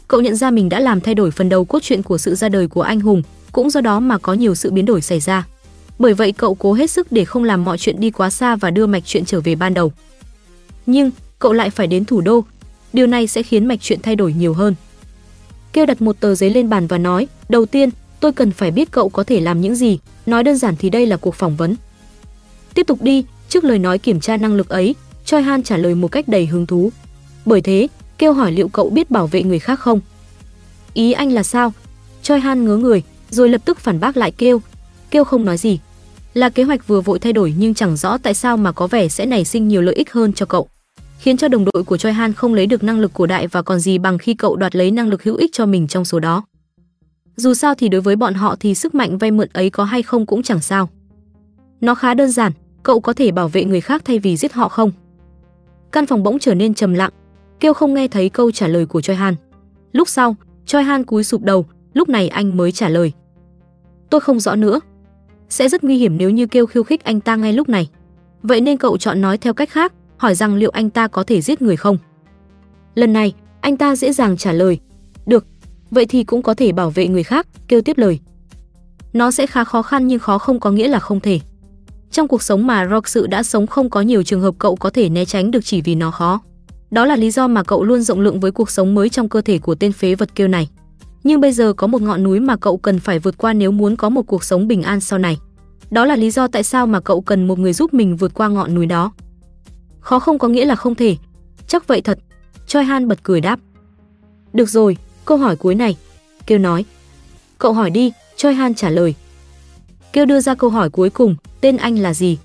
Cậu 0.08 0.20
nhận 0.20 0.36
ra 0.36 0.50
mình 0.50 0.68
đã 0.68 0.80
làm 0.80 1.00
thay 1.00 1.14
đổi 1.14 1.30
phần 1.30 1.48
đầu 1.48 1.64
cốt 1.64 1.82
truyện 1.82 2.02
của 2.02 2.18
sự 2.18 2.34
ra 2.34 2.48
đời 2.48 2.68
của 2.68 2.82
anh 2.82 3.00
hùng, 3.00 3.22
cũng 3.52 3.70
do 3.70 3.80
đó 3.80 4.00
mà 4.00 4.18
có 4.18 4.34
nhiều 4.34 4.54
sự 4.54 4.70
biến 4.70 4.86
đổi 4.86 5.00
xảy 5.00 5.20
ra. 5.20 5.46
Bởi 5.98 6.14
vậy 6.14 6.32
cậu 6.32 6.54
cố 6.54 6.72
hết 6.72 6.90
sức 6.90 7.12
để 7.12 7.24
không 7.24 7.44
làm 7.44 7.64
mọi 7.64 7.78
chuyện 7.78 8.00
đi 8.00 8.10
quá 8.10 8.30
xa 8.30 8.56
và 8.56 8.70
đưa 8.70 8.86
mạch 8.86 9.02
chuyện 9.06 9.24
trở 9.24 9.40
về 9.40 9.54
ban 9.54 9.74
đầu. 9.74 9.92
Nhưng, 10.86 11.10
cậu 11.38 11.52
lại 11.52 11.70
phải 11.70 11.86
đến 11.86 12.04
thủ 12.04 12.20
đô. 12.20 12.44
Điều 12.92 13.06
này 13.06 13.26
sẽ 13.26 13.42
khiến 13.42 13.66
mạch 13.66 13.78
chuyện 13.80 14.02
thay 14.02 14.16
đổi 14.16 14.32
nhiều 14.32 14.54
hơn. 14.54 14.74
Kêu 15.72 15.86
đặt 15.86 16.02
một 16.02 16.20
tờ 16.20 16.34
giấy 16.34 16.50
lên 16.50 16.68
bàn 16.68 16.86
và 16.86 16.98
nói, 16.98 17.28
đầu 17.48 17.66
tiên, 17.66 17.90
Tôi 18.22 18.32
cần 18.32 18.52
phải 18.52 18.70
biết 18.70 18.90
cậu 18.90 19.08
có 19.08 19.24
thể 19.24 19.40
làm 19.40 19.60
những 19.60 19.74
gì, 19.74 19.98
nói 20.26 20.44
đơn 20.44 20.56
giản 20.56 20.76
thì 20.78 20.90
đây 20.90 21.06
là 21.06 21.16
cuộc 21.16 21.34
phỏng 21.34 21.56
vấn. 21.56 21.76
Tiếp 22.74 22.86
tục 22.86 23.02
đi, 23.02 23.24
trước 23.48 23.64
lời 23.64 23.78
nói 23.78 23.98
kiểm 23.98 24.20
tra 24.20 24.36
năng 24.36 24.54
lực 24.54 24.68
ấy, 24.68 24.94
Choi 25.24 25.42
Han 25.42 25.62
trả 25.62 25.76
lời 25.76 25.94
một 25.94 26.08
cách 26.08 26.28
đầy 26.28 26.46
hứng 26.46 26.66
thú. 26.66 26.90
Bởi 27.44 27.60
thế, 27.60 27.88
kêu 28.18 28.32
hỏi 28.32 28.52
liệu 28.52 28.68
cậu 28.68 28.90
biết 28.90 29.10
bảo 29.10 29.26
vệ 29.26 29.42
người 29.42 29.58
khác 29.58 29.80
không? 29.80 30.00
Ý 30.94 31.12
anh 31.12 31.32
là 31.32 31.42
sao? 31.42 31.72
Choi 32.22 32.40
Han 32.40 32.64
ngớ 32.64 32.76
người, 32.76 33.02
rồi 33.30 33.48
lập 33.48 33.60
tức 33.64 33.80
phản 33.80 34.00
bác 34.00 34.16
lại 34.16 34.30
kêu. 34.30 34.60
Kêu 35.12 35.24
không 35.24 35.44
nói 35.44 35.56
gì. 35.56 35.78
Là 36.34 36.48
kế 36.48 36.62
hoạch 36.62 36.86
vừa 36.86 37.00
vội 37.00 37.18
thay 37.18 37.32
đổi 37.32 37.54
nhưng 37.58 37.74
chẳng 37.74 37.96
rõ 37.96 38.18
tại 38.18 38.34
sao 38.34 38.56
mà 38.56 38.72
có 38.72 38.86
vẻ 38.86 39.08
sẽ 39.08 39.26
nảy 39.26 39.44
sinh 39.44 39.68
nhiều 39.68 39.82
lợi 39.82 39.94
ích 39.94 40.12
hơn 40.12 40.32
cho 40.32 40.46
cậu. 40.46 40.68
Khiến 41.18 41.36
cho 41.36 41.48
đồng 41.48 41.64
đội 41.72 41.84
của 41.84 41.96
Choi 41.96 42.12
Han 42.12 42.32
không 42.32 42.54
lấy 42.54 42.66
được 42.66 42.82
năng 42.84 43.00
lực 43.00 43.14
của 43.14 43.26
đại 43.26 43.46
và 43.46 43.62
còn 43.62 43.80
gì 43.80 43.98
bằng 43.98 44.18
khi 44.18 44.34
cậu 44.34 44.56
đoạt 44.56 44.76
lấy 44.76 44.90
năng 44.90 45.08
lực 45.08 45.22
hữu 45.22 45.36
ích 45.36 45.50
cho 45.52 45.66
mình 45.66 45.88
trong 45.88 46.04
số 46.04 46.20
đó. 46.20 46.44
Dù 47.36 47.54
sao 47.54 47.74
thì 47.74 47.88
đối 47.88 48.00
với 48.00 48.16
bọn 48.16 48.34
họ 48.34 48.56
thì 48.60 48.74
sức 48.74 48.94
mạnh 48.94 49.18
vay 49.18 49.30
mượn 49.30 49.48
ấy 49.52 49.70
có 49.70 49.84
hay 49.84 50.02
không 50.02 50.26
cũng 50.26 50.42
chẳng 50.42 50.60
sao. 50.60 50.88
Nó 51.80 51.94
khá 51.94 52.14
đơn 52.14 52.30
giản, 52.30 52.52
cậu 52.82 53.00
có 53.00 53.12
thể 53.12 53.30
bảo 53.30 53.48
vệ 53.48 53.64
người 53.64 53.80
khác 53.80 54.02
thay 54.04 54.18
vì 54.18 54.36
giết 54.36 54.52
họ 54.52 54.68
không? 54.68 54.92
Căn 55.92 56.06
phòng 56.06 56.22
bỗng 56.22 56.38
trở 56.38 56.54
nên 56.54 56.74
trầm 56.74 56.94
lặng, 56.94 57.10
kêu 57.60 57.74
không 57.74 57.94
nghe 57.94 58.08
thấy 58.08 58.28
câu 58.28 58.50
trả 58.50 58.68
lời 58.68 58.86
của 58.86 59.00
Choi 59.00 59.16
Han. 59.16 59.34
Lúc 59.92 60.08
sau, 60.08 60.36
Choi 60.66 60.82
Han 60.82 61.04
cúi 61.04 61.24
sụp 61.24 61.42
đầu, 61.42 61.66
lúc 61.94 62.08
này 62.08 62.28
anh 62.28 62.56
mới 62.56 62.72
trả 62.72 62.88
lời. 62.88 63.12
Tôi 64.10 64.20
không 64.20 64.40
rõ 64.40 64.56
nữa. 64.56 64.80
Sẽ 65.52 65.68
rất 65.68 65.84
nguy 65.84 65.96
hiểm 65.96 66.18
nếu 66.18 66.30
như 66.30 66.46
kêu 66.46 66.66
khiêu 66.66 66.82
khích 66.82 67.04
anh 67.04 67.20
ta 67.20 67.36
ngay 67.36 67.52
lúc 67.52 67.68
này. 67.68 67.88
Vậy 68.42 68.60
nên 68.60 68.76
cậu 68.76 68.98
chọn 68.98 69.20
nói 69.20 69.38
theo 69.38 69.54
cách 69.54 69.70
khác, 69.70 69.92
hỏi 70.16 70.34
rằng 70.34 70.54
liệu 70.54 70.70
anh 70.70 70.90
ta 70.90 71.08
có 71.08 71.22
thể 71.22 71.40
giết 71.40 71.62
người 71.62 71.76
không? 71.76 71.98
Lần 72.94 73.12
này, 73.12 73.34
anh 73.60 73.76
ta 73.76 73.96
dễ 73.96 74.12
dàng 74.12 74.36
trả 74.36 74.52
lời, 74.52 74.78
được, 75.26 75.46
vậy 75.90 76.06
thì 76.06 76.24
cũng 76.24 76.42
có 76.42 76.54
thể 76.54 76.72
bảo 76.72 76.90
vệ 76.90 77.08
người 77.08 77.22
khác, 77.22 77.46
kêu 77.68 77.82
tiếp 77.82 77.98
lời. 77.98 78.18
Nó 79.12 79.30
sẽ 79.30 79.46
khá 79.46 79.64
khó 79.64 79.82
khăn 79.82 80.06
nhưng 80.06 80.18
khó 80.18 80.38
không 80.38 80.60
có 80.60 80.70
nghĩa 80.70 80.88
là 80.88 80.98
không 80.98 81.20
thể. 81.20 81.40
Trong 82.10 82.28
cuộc 82.28 82.42
sống 82.42 82.66
mà 82.66 82.88
Rock 82.90 83.08
sự 83.08 83.26
đã 83.26 83.42
sống 83.42 83.66
không 83.66 83.90
có 83.90 84.00
nhiều 84.00 84.22
trường 84.22 84.40
hợp 84.40 84.54
cậu 84.58 84.76
có 84.76 84.90
thể 84.90 85.08
né 85.08 85.24
tránh 85.24 85.50
được 85.50 85.64
chỉ 85.64 85.82
vì 85.82 85.94
nó 85.94 86.10
khó. 86.10 86.40
Đó 86.90 87.04
là 87.04 87.16
lý 87.16 87.30
do 87.30 87.48
mà 87.48 87.62
cậu 87.62 87.84
luôn 87.84 88.02
rộng 88.02 88.20
lượng 88.20 88.40
với 88.40 88.50
cuộc 88.50 88.70
sống 88.70 88.94
mới 88.94 89.08
trong 89.08 89.28
cơ 89.28 89.40
thể 89.40 89.58
của 89.58 89.74
tên 89.74 89.92
phế 89.92 90.14
vật 90.14 90.34
kêu 90.34 90.48
này. 90.48 90.68
Nhưng 91.24 91.40
bây 91.40 91.52
giờ 91.52 91.72
có 91.72 91.86
một 91.86 92.02
ngọn 92.02 92.22
núi 92.22 92.40
mà 92.40 92.56
cậu 92.56 92.76
cần 92.76 92.98
phải 92.98 93.18
vượt 93.18 93.38
qua 93.38 93.52
nếu 93.52 93.70
muốn 93.70 93.96
có 93.96 94.08
một 94.08 94.22
cuộc 94.22 94.44
sống 94.44 94.68
bình 94.68 94.82
an 94.82 95.00
sau 95.00 95.18
này. 95.18 95.38
Đó 95.90 96.04
là 96.04 96.16
lý 96.16 96.30
do 96.30 96.48
tại 96.48 96.62
sao 96.62 96.86
mà 96.86 97.00
cậu 97.00 97.20
cần 97.20 97.48
một 97.48 97.58
người 97.58 97.72
giúp 97.72 97.94
mình 97.94 98.16
vượt 98.16 98.34
qua 98.34 98.48
ngọn 98.48 98.74
núi 98.74 98.86
đó. 98.86 99.12
Khó 100.00 100.18
không 100.18 100.38
có 100.38 100.48
nghĩa 100.48 100.64
là 100.64 100.74
không 100.74 100.94
thể. 100.94 101.16
Chắc 101.66 101.86
vậy 101.86 102.00
thật. 102.00 102.18
Choi 102.66 102.84
Han 102.84 103.08
bật 103.08 103.22
cười 103.22 103.40
đáp. 103.40 103.60
Được 104.52 104.68
rồi, 104.68 104.96
Câu 105.24 105.38
hỏi 105.38 105.56
cuối 105.56 105.74
này, 105.74 105.96
Kêu 106.46 106.58
nói. 106.58 106.84
Cậu 107.58 107.72
hỏi 107.72 107.90
đi, 107.90 108.12
Choi 108.36 108.54
Han 108.54 108.74
trả 108.74 108.90
lời. 108.90 109.14
Kêu 110.12 110.26
đưa 110.26 110.40
ra 110.40 110.54
câu 110.54 110.70
hỏi 110.70 110.90
cuối 110.90 111.10
cùng, 111.10 111.36
tên 111.60 111.76
anh 111.76 111.98
là 111.98 112.14
gì? 112.14 112.38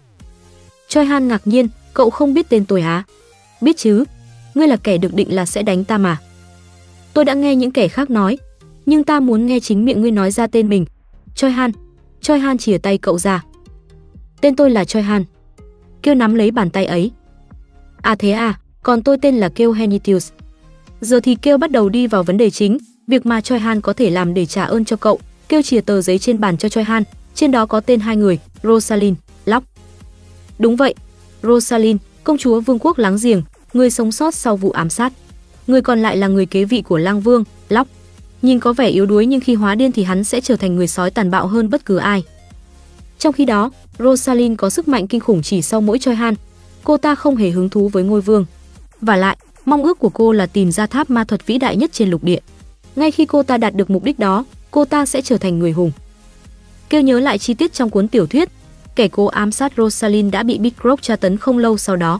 Choi 0.88 1.06
Han 1.06 1.28
ngạc 1.28 1.42
nhiên, 1.46 1.68
cậu 1.94 2.10
không 2.10 2.34
biết 2.34 2.50
tên 2.50 2.66
tôi 2.66 2.82
á? 2.82 3.04
Biết 3.62 3.78
chứ, 3.78 4.04
ngươi 4.56 4.68
là 4.68 4.76
kẻ 4.76 4.98
được 4.98 5.14
định 5.14 5.36
là 5.36 5.46
sẽ 5.46 5.64
đánh 5.64 5.84
ta 5.84 5.98
mà. 5.98 6.18
Tôi 7.14 7.26
đã 7.26 7.34
nghe 7.34 7.56
những 7.56 7.72
kẻ 7.72 7.88
khác 7.88 8.10
nói, 8.10 8.38
nhưng 8.88 9.04
ta 9.04 9.20
muốn 9.20 9.46
nghe 9.46 9.60
chính 9.60 9.86
miệng 9.86 10.02
ngươi 10.02 10.12
nói 10.12 10.32
ra 10.32 10.48
tên 10.48 10.70
mình. 10.70 10.86
Choi 11.36 11.52
Han. 11.52 11.72
Choi 12.22 12.40
Han 12.40 12.58
chìa 12.58 12.78
tay 12.78 12.98
cậu 12.98 13.20
ra. 13.20 13.44
Tên 14.42 14.56
tôi 14.56 14.70
là 14.70 14.86
Choi 14.86 15.04
Han. 15.04 15.24
Kêu 16.02 16.16
nắm 16.16 16.36
lấy 16.36 16.52
bàn 16.52 16.70
tay 16.70 16.86
ấy. 16.86 17.12
À 18.02 18.16
thế 18.16 18.32
à, 18.32 18.60
còn 18.84 19.04
tôi 19.04 19.18
tên 19.22 19.36
là 19.38 19.50
Kêu 19.50 19.72
Henitius. 19.72 20.32
Giờ 21.02 21.20
thì 21.20 21.36
Kêu 21.36 21.58
bắt 21.58 21.72
đầu 21.72 21.90
đi 21.90 22.08
vào 22.08 22.24
vấn 22.24 22.38
đề 22.38 22.50
chính, 22.50 22.78
việc 23.08 23.26
mà 23.26 23.42
Choi 23.42 23.60
Han 23.60 23.82
có 23.82 23.94
thể 23.94 24.10
làm 24.10 24.34
để 24.34 24.46
trả 24.46 24.64
ơn 24.64 24.86
cho 24.86 24.96
cậu. 24.96 25.20
Kêu 25.50 25.62
chìa 25.62 25.82
tờ 25.82 26.02
giấy 26.02 26.20
trên 26.20 26.40
bàn 26.40 26.58
cho 26.58 26.70
Choi 26.70 26.84
Han, 26.84 27.04
trên 27.36 27.52
đó 27.52 27.66
có 27.66 27.80
tên 27.80 28.00
hai 28.00 28.18
người, 28.18 28.40
Rosalind, 28.64 29.18
Lóc. 29.46 29.64
Đúng 30.60 30.76
vậy, 30.76 30.96
Rosalind, 31.44 32.00
công 32.24 32.38
chúa 32.38 32.60
vương 32.60 32.80
quốc 32.80 32.98
láng 32.98 33.18
giềng, 33.24 33.42
người 33.74 33.90
sống 33.90 34.12
sót 34.12 34.36
sau 34.36 34.58
vụ 34.58 34.72
ám 34.72 34.90
sát. 34.90 35.14
Người 35.68 35.82
còn 35.82 36.00
lại 36.00 36.18
là 36.18 36.28
người 36.28 36.46
kế 36.46 36.66
vị 36.66 36.82
của 36.82 36.98
lang 36.98 37.22
vương, 37.22 37.44
Lóc. 37.70 37.88
Nhìn 38.42 38.60
có 38.60 38.74
vẻ 38.74 38.88
yếu 38.88 39.06
đuối 39.06 39.26
nhưng 39.26 39.42
khi 39.42 39.56
hóa 39.56 39.76
điên 39.76 39.92
thì 39.92 40.04
hắn 40.04 40.24
sẽ 40.24 40.42
trở 40.42 40.56
thành 40.56 40.76
người 40.76 40.88
sói 40.88 41.12
tàn 41.12 41.32
bạo 41.32 41.48
hơn 41.48 41.70
bất 41.70 41.86
cứ 41.86 41.98
ai. 41.98 42.24
Trong 43.20 43.34
khi 43.34 43.46
đó, 43.46 43.72
Rosalind 44.00 44.58
có 44.58 44.70
sức 44.70 44.88
mạnh 44.88 45.08
kinh 45.08 45.22
khủng 45.22 45.42
chỉ 45.42 45.62
sau 45.62 45.82
mỗi 45.82 46.00
Choi 46.00 46.16
Han. 46.16 46.34
Cô 46.84 46.98
ta 46.98 47.16
không 47.16 47.36
hề 47.36 47.50
hứng 47.50 47.70
thú 47.70 47.90
với 47.90 48.04
ngôi 48.04 48.22
vương. 48.22 48.46
Và 49.02 49.16
lại, 49.16 49.38
mong 49.66 49.84
ước 49.84 50.00
của 50.00 50.10
cô 50.10 50.32
là 50.32 50.46
tìm 50.46 50.72
ra 50.72 50.88
tháp 50.88 51.10
ma 51.10 51.24
thuật 51.24 51.46
vĩ 51.46 51.58
đại 51.58 51.76
nhất 51.76 51.90
trên 51.94 52.10
lục 52.10 52.24
địa. 52.24 52.40
Ngay 52.96 53.12
khi 53.12 53.26
cô 53.26 53.44
ta 53.44 53.58
đạt 53.58 53.76
được 53.76 53.90
mục 53.90 54.04
đích 54.04 54.20
đó, 54.20 54.46
cô 54.72 54.86
ta 54.86 55.06
sẽ 55.06 55.22
trở 55.22 55.38
thành 55.38 55.60
người 55.60 55.72
hùng. 55.72 55.92
Kêu 56.90 57.02
nhớ 57.02 57.20
lại 57.20 57.38
chi 57.38 57.54
tiết 57.54 57.74
trong 57.74 57.90
cuốn 57.90 58.08
tiểu 58.08 58.28
thuyết, 58.28 58.50
kẻ 58.96 59.08
cố 59.08 59.26
ám 59.26 59.52
sát 59.52 59.74
Rosalind 59.78 60.34
đã 60.34 60.44
bị 60.44 60.58
Big 60.58 60.72
Rock 60.84 61.02
tra 61.02 61.16
tấn 61.16 61.38
không 61.38 61.58
lâu 61.58 61.78
sau 61.78 61.96
đó. 61.96 62.20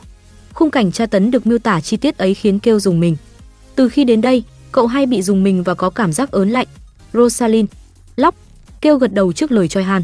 Khung 0.52 0.70
cảnh 0.70 0.92
tra 0.92 1.06
tấn 1.06 1.30
được 1.30 1.46
miêu 1.46 1.58
tả 1.58 1.80
chi 1.80 1.96
tiết 1.96 2.18
ấy 2.18 2.34
khiến 2.34 2.58
Kêu 2.58 2.80
dùng 2.80 3.00
mình. 3.00 3.16
Từ 3.74 3.88
khi 3.88 4.04
đến 4.04 4.20
đây, 4.20 4.42
cậu 4.72 4.86
hay 4.86 5.06
bị 5.06 5.22
dùng 5.22 5.42
mình 5.42 5.62
và 5.62 5.74
có 5.74 5.90
cảm 5.90 6.12
giác 6.12 6.30
ớn 6.30 6.50
lạnh. 6.50 6.66
Rosalind, 7.12 7.68
Lóc, 8.16 8.34
Kêu 8.80 8.98
gật 8.98 9.12
đầu 9.12 9.32
trước 9.32 9.52
lời 9.52 9.68
Choi 9.68 9.84
Han. 9.84 10.02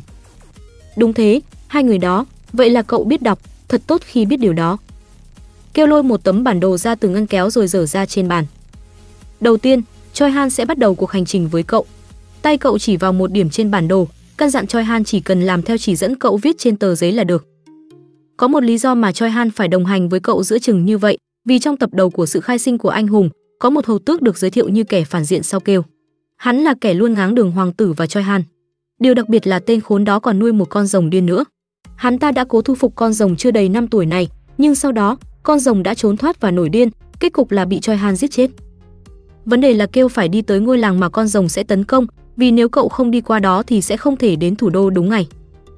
Đúng 0.96 1.12
thế, 1.12 1.40
hai 1.66 1.84
người 1.84 1.98
đó, 1.98 2.26
vậy 2.52 2.70
là 2.70 2.82
cậu 2.82 3.04
biết 3.04 3.22
đọc, 3.22 3.38
thật 3.68 3.82
tốt 3.86 4.02
khi 4.04 4.24
biết 4.24 4.36
điều 4.36 4.52
đó. 4.52 4.78
Kêu 5.74 5.86
lôi 5.86 6.02
một 6.02 6.24
tấm 6.24 6.44
bản 6.44 6.60
đồ 6.60 6.76
ra 6.76 6.94
từ 6.94 7.08
ngăn 7.08 7.26
kéo 7.26 7.50
rồi 7.50 7.66
dở 7.66 7.86
ra 7.86 8.06
trên 8.06 8.28
bàn. 8.28 8.46
Đầu 9.40 9.56
tiên, 9.56 9.82
Choi 10.12 10.30
Han 10.30 10.50
sẽ 10.50 10.64
bắt 10.64 10.78
đầu 10.78 10.94
cuộc 10.94 11.10
hành 11.10 11.24
trình 11.24 11.48
với 11.48 11.62
cậu. 11.62 11.86
Tay 12.42 12.58
cậu 12.58 12.78
chỉ 12.78 12.96
vào 12.96 13.12
một 13.12 13.32
điểm 13.32 13.50
trên 13.50 13.70
bản 13.70 13.88
đồ, 13.88 14.08
căn 14.36 14.50
dặn 14.50 14.66
Choi 14.66 14.84
Han 14.84 15.04
chỉ 15.04 15.20
cần 15.20 15.42
làm 15.42 15.62
theo 15.62 15.78
chỉ 15.78 15.96
dẫn 15.96 16.16
cậu 16.16 16.36
viết 16.36 16.58
trên 16.58 16.76
tờ 16.76 16.94
giấy 16.94 17.12
là 17.12 17.24
được. 17.24 17.46
Có 18.36 18.48
một 18.48 18.60
lý 18.64 18.78
do 18.78 18.94
mà 18.94 19.12
Choi 19.12 19.30
Han 19.30 19.50
phải 19.50 19.68
đồng 19.68 19.86
hành 19.86 20.08
với 20.08 20.20
cậu 20.20 20.42
giữa 20.42 20.58
chừng 20.58 20.84
như 20.84 20.98
vậy, 20.98 21.18
vì 21.44 21.58
trong 21.58 21.76
tập 21.76 21.90
đầu 21.92 22.10
của 22.10 22.26
sự 22.26 22.40
khai 22.40 22.58
sinh 22.58 22.78
của 22.78 22.88
anh 22.88 23.06
hùng, 23.06 23.30
có 23.58 23.70
một 23.70 23.86
hầu 23.86 23.98
tước 23.98 24.22
được 24.22 24.38
giới 24.38 24.50
thiệu 24.50 24.68
như 24.68 24.84
kẻ 24.84 25.04
phản 25.04 25.24
diện 25.24 25.42
sau 25.42 25.60
kêu. 25.60 25.82
Hắn 26.36 26.56
là 26.56 26.74
kẻ 26.80 26.94
luôn 26.94 27.14
ngáng 27.14 27.34
đường 27.34 27.50
hoàng 27.50 27.72
tử 27.72 27.92
và 27.92 28.06
Choi 28.06 28.22
Han. 28.22 28.42
Điều 29.00 29.14
đặc 29.14 29.28
biệt 29.28 29.46
là 29.46 29.58
tên 29.58 29.80
khốn 29.80 30.04
đó 30.04 30.20
còn 30.20 30.38
nuôi 30.38 30.52
một 30.52 30.64
con 30.64 30.86
rồng 30.86 31.10
điên 31.10 31.26
nữa. 31.26 31.44
Hắn 31.96 32.18
ta 32.18 32.32
đã 32.32 32.44
cố 32.44 32.62
thu 32.62 32.74
phục 32.74 32.94
con 32.94 33.12
rồng 33.12 33.36
chưa 33.36 33.50
đầy 33.50 33.68
5 33.68 33.88
tuổi 33.88 34.06
này, 34.06 34.28
nhưng 34.58 34.74
sau 34.74 34.92
đó, 34.92 35.16
con 35.42 35.58
rồng 35.58 35.82
đã 35.82 35.94
trốn 35.94 36.16
thoát 36.16 36.40
và 36.40 36.50
nổi 36.50 36.68
điên, 36.68 36.88
kết 37.20 37.32
cục 37.32 37.50
là 37.50 37.64
bị 37.64 37.80
Choi 37.80 37.96
Han 37.96 38.16
giết 38.16 38.30
chết. 38.30 38.50
Vấn 39.44 39.60
đề 39.60 39.74
là 39.74 39.86
kêu 39.86 40.08
phải 40.08 40.28
đi 40.28 40.42
tới 40.42 40.60
ngôi 40.60 40.78
làng 40.78 41.00
mà 41.00 41.08
con 41.08 41.26
rồng 41.26 41.48
sẽ 41.48 41.62
tấn 41.62 41.84
công, 41.84 42.06
vì 42.36 42.50
nếu 42.50 42.68
cậu 42.68 42.88
không 42.88 43.10
đi 43.10 43.20
qua 43.20 43.38
đó 43.38 43.62
thì 43.62 43.82
sẽ 43.82 43.96
không 43.96 44.16
thể 44.16 44.36
đến 44.36 44.56
thủ 44.56 44.70
đô 44.70 44.90
đúng 44.90 45.08
ngày. 45.08 45.28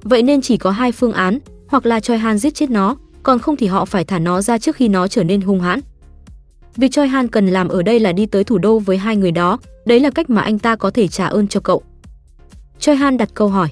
Vậy 0.03 0.23
nên 0.23 0.41
chỉ 0.41 0.57
có 0.57 0.71
hai 0.71 0.91
phương 0.91 1.13
án, 1.13 1.39
hoặc 1.67 1.85
là 1.85 1.99
Choi 1.99 2.17
Han 2.17 2.37
giết 2.37 2.55
chết 2.55 2.69
nó, 2.69 2.97
còn 3.23 3.39
không 3.39 3.55
thì 3.55 3.67
họ 3.67 3.85
phải 3.85 4.03
thả 4.03 4.19
nó 4.19 4.41
ra 4.41 4.57
trước 4.57 4.75
khi 4.75 4.87
nó 4.87 5.07
trở 5.07 5.23
nên 5.23 5.41
hung 5.41 5.59
hãn. 5.59 5.79
Việc 6.77 6.91
Choi 6.91 7.07
Han 7.07 7.27
cần 7.27 7.47
làm 7.47 7.67
ở 7.67 7.81
đây 7.81 7.99
là 7.99 8.11
đi 8.11 8.25
tới 8.25 8.43
thủ 8.43 8.57
đô 8.57 8.79
với 8.79 8.97
hai 8.97 9.15
người 9.15 9.31
đó, 9.31 9.57
đấy 9.85 9.99
là 9.99 10.09
cách 10.09 10.29
mà 10.29 10.41
anh 10.41 10.59
ta 10.59 10.75
có 10.75 10.91
thể 10.91 11.07
trả 11.07 11.27
ơn 11.27 11.47
cho 11.47 11.59
cậu. 11.59 11.83
Choi 12.79 12.95
Han 12.95 13.17
đặt 13.17 13.29
câu 13.33 13.47
hỏi. 13.47 13.67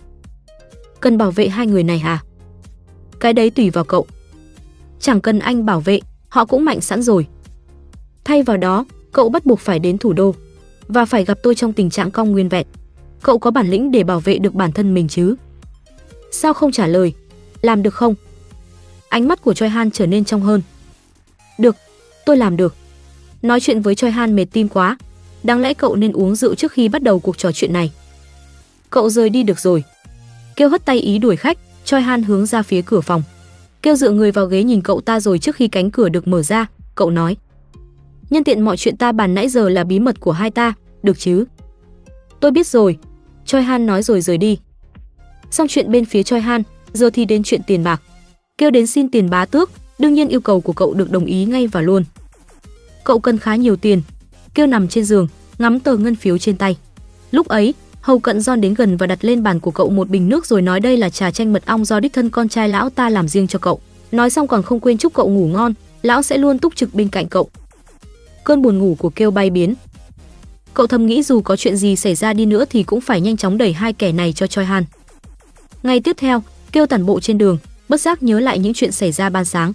Cần 0.99 1.17
bảo 1.17 1.31
vệ 1.31 1.47
hai 1.47 1.67
người 1.67 1.83
này 1.83 1.99
hả? 1.99 2.23
Cái 3.19 3.33
đấy 3.33 3.49
tùy 3.49 3.69
vào 3.69 3.83
cậu. 3.83 4.05
Chẳng 4.99 5.21
cần 5.21 5.39
anh 5.39 5.65
bảo 5.65 5.79
vệ, 5.79 5.99
họ 6.29 6.45
cũng 6.45 6.65
mạnh 6.65 6.81
sẵn 6.81 7.01
rồi. 7.01 7.27
Thay 8.23 8.43
vào 8.43 8.57
đó, 8.57 8.85
cậu 9.11 9.29
bắt 9.29 9.45
buộc 9.45 9.59
phải 9.59 9.79
đến 9.79 9.97
thủ 9.97 10.13
đô 10.13 10.35
và 10.87 11.05
phải 11.05 11.25
gặp 11.25 11.39
tôi 11.43 11.55
trong 11.55 11.73
tình 11.73 11.89
trạng 11.89 12.11
cong 12.11 12.31
nguyên 12.31 12.49
vẹn. 12.49 12.67
Cậu 13.21 13.39
có 13.39 13.51
bản 13.51 13.69
lĩnh 13.69 13.91
để 13.91 14.03
bảo 14.03 14.19
vệ 14.19 14.37
được 14.37 14.53
bản 14.53 14.71
thân 14.71 14.93
mình 14.93 15.07
chứ? 15.07 15.35
Sao 16.31 16.53
không 16.53 16.71
trả 16.71 16.87
lời? 16.87 17.13
Làm 17.61 17.83
được 17.83 17.93
không? 17.93 18.15
Ánh 19.09 19.27
mắt 19.27 19.41
của 19.41 19.53
Choi 19.53 19.69
Han 19.69 19.91
trở 19.91 20.07
nên 20.07 20.25
trong 20.25 20.41
hơn. 20.41 20.61
Được, 21.57 21.75
tôi 22.25 22.37
làm 22.37 22.57
được. 22.57 22.75
Nói 23.45 23.59
chuyện 23.59 23.81
với 23.81 23.95
Choi 23.95 24.11
Han 24.11 24.35
mệt 24.35 24.45
tim 24.45 24.67
quá, 24.67 24.97
đáng 25.43 25.61
lẽ 25.61 25.73
cậu 25.73 25.95
nên 25.95 26.11
uống 26.11 26.35
rượu 26.35 26.55
trước 26.55 26.71
khi 26.71 26.89
bắt 26.89 27.03
đầu 27.03 27.19
cuộc 27.19 27.37
trò 27.37 27.51
chuyện 27.51 27.73
này. 27.73 27.91
Cậu 28.89 29.09
rời 29.09 29.29
đi 29.29 29.43
được 29.43 29.59
rồi. 29.59 29.83
Kêu 30.55 30.69
hất 30.69 30.85
tay 30.85 30.99
ý 30.99 31.17
đuổi 31.17 31.35
khách, 31.35 31.57
Choi 31.83 32.01
Han 32.01 32.23
hướng 32.23 32.45
ra 32.45 32.61
phía 32.61 32.81
cửa 32.81 33.01
phòng. 33.01 33.23
Kêu 33.81 33.95
dựa 33.95 34.09
người 34.09 34.31
vào 34.31 34.45
ghế 34.45 34.63
nhìn 34.63 34.81
cậu 34.81 35.01
ta 35.01 35.19
rồi 35.19 35.39
trước 35.39 35.55
khi 35.55 35.67
cánh 35.67 35.91
cửa 35.91 36.09
được 36.09 36.27
mở 36.27 36.43
ra, 36.43 36.65
cậu 36.95 37.09
nói: 37.09 37.37
Nhân 38.29 38.43
tiện 38.43 38.61
mọi 38.61 38.77
chuyện 38.77 38.97
ta 38.97 39.11
bàn 39.11 39.33
nãy 39.33 39.49
giờ 39.49 39.69
là 39.69 39.83
bí 39.83 39.99
mật 39.99 40.19
của 40.19 40.31
hai 40.31 40.51
ta, 40.51 40.73
được 41.03 41.19
chứ? 41.19 41.45
Tôi 42.39 42.51
biết 42.51 42.67
rồi, 42.67 42.97
Choi 43.45 43.61
Han 43.61 43.85
nói 43.85 44.03
rồi 44.03 44.21
rời 44.21 44.37
đi. 44.37 44.59
Xong 45.51 45.67
chuyện 45.67 45.91
bên 45.91 46.05
phía 46.05 46.23
Choi 46.23 46.41
Han, 46.41 46.63
giờ 46.93 47.09
thì 47.09 47.25
đến 47.25 47.43
chuyện 47.43 47.61
tiền 47.67 47.83
bạc. 47.83 48.01
Kêu 48.57 48.71
đến 48.71 48.87
xin 48.87 49.09
tiền 49.09 49.29
bá 49.29 49.45
tước, 49.45 49.71
đương 49.99 50.13
nhiên 50.13 50.29
yêu 50.29 50.41
cầu 50.41 50.61
của 50.61 50.73
cậu 50.73 50.93
được 50.93 51.11
đồng 51.11 51.25
ý 51.25 51.45
ngay 51.45 51.67
và 51.67 51.81
luôn. 51.81 52.03
Cậu 53.05 53.19
cần 53.19 53.37
khá 53.37 53.55
nhiều 53.55 53.75
tiền. 53.75 54.01
Kêu 54.53 54.67
nằm 54.67 54.87
trên 54.87 55.05
giường, 55.05 55.27
ngắm 55.57 55.79
tờ 55.79 55.97
ngân 55.97 56.15
phiếu 56.15 56.37
trên 56.37 56.57
tay. 56.57 56.77
Lúc 57.31 57.47
ấy, 57.47 57.73
Hầu 58.01 58.19
Cận 58.19 58.41
Giòn 58.41 58.61
đến 58.61 58.73
gần 58.73 58.97
và 58.97 59.07
đặt 59.07 59.25
lên 59.25 59.43
bàn 59.43 59.59
của 59.59 59.71
cậu 59.71 59.89
một 59.89 60.09
bình 60.09 60.29
nước 60.29 60.45
rồi 60.45 60.61
nói 60.61 60.79
đây 60.79 60.97
là 60.97 61.09
trà 61.09 61.31
chanh 61.31 61.53
mật 61.53 61.65
ong 61.65 61.85
do 61.85 61.99
đích 61.99 62.13
thân 62.13 62.29
con 62.29 62.49
trai 62.49 62.69
lão 62.69 62.89
ta 62.89 63.09
làm 63.09 63.27
riêng 63.27 63.47
cho 63.47 63.59
cậu. 63.59 63.79
Nói 64.11 64.29
xong 64.29 64.47
còn 64.47 64.63
không 64.63 64.79
quên 64.79 64.97
chúc 64.97 65.13
cậu 65.13 65.29
ngủ 65.29 65.47
ngon, 65.47 65.73
lão 66.01 66.23
sẽ 66.23 66.37
luôn 66.37 66.59
túc 66.59 66.75
trực 66.75 66.93
bên 66.93 67.09
cạnh 67.09 67.27
cậu. 67.27 67.49
Cơn 68.43 68.61
buồn 68.61 68.79
ngủ 68.79 68.95
của 68.99 69.09
Kêu 69.09 69.31
bay 69.31 69.49
biến. 69.49 69.75
Cậu 70.73 70.87
thầm 70.87 71.05
nghĩ 71.05 71.23
dù 71.23 71.41
có 71.41 71.55
chuyện 71.55 71.77
gì 71.77 71.95
xảy 71.95 72.15
ra 72.15 72.33
đi 72.33 72.45
nữa 72.45 72.65
thì 72.69 72.83
cũng 72.83 73.01
phải 73.01 73.21
nhanh 73.21 73.37
chóng 73.37 73.57
đẩy 73.57 73.73
hai 73.73 73.93
kẻ 73.93 74.11
này 74.11 74.33
cho 74.33 74.47
Choi 74.47 74.65
Han. 74.65 74.85
Ngày 75.83 75.99
tiếp 75.99 76.15
theo, 76.19 76.43
Kêu 76.71 76.85
tản 76.85 77.05
bộ 77.05 77.19
trên 77.19 77.37
đường, 77.37 77.57
bất 77.89 78.01
giác 78.01 78.23
nhớ 78.23 78.39
lại 78.39 78.59
những 78.59 78.73
chuyện 78.73 78.91
xảy 78.91 79.11
ra 79.11 79.29
ban 79.29 79.45
sáng. 79.45 79.73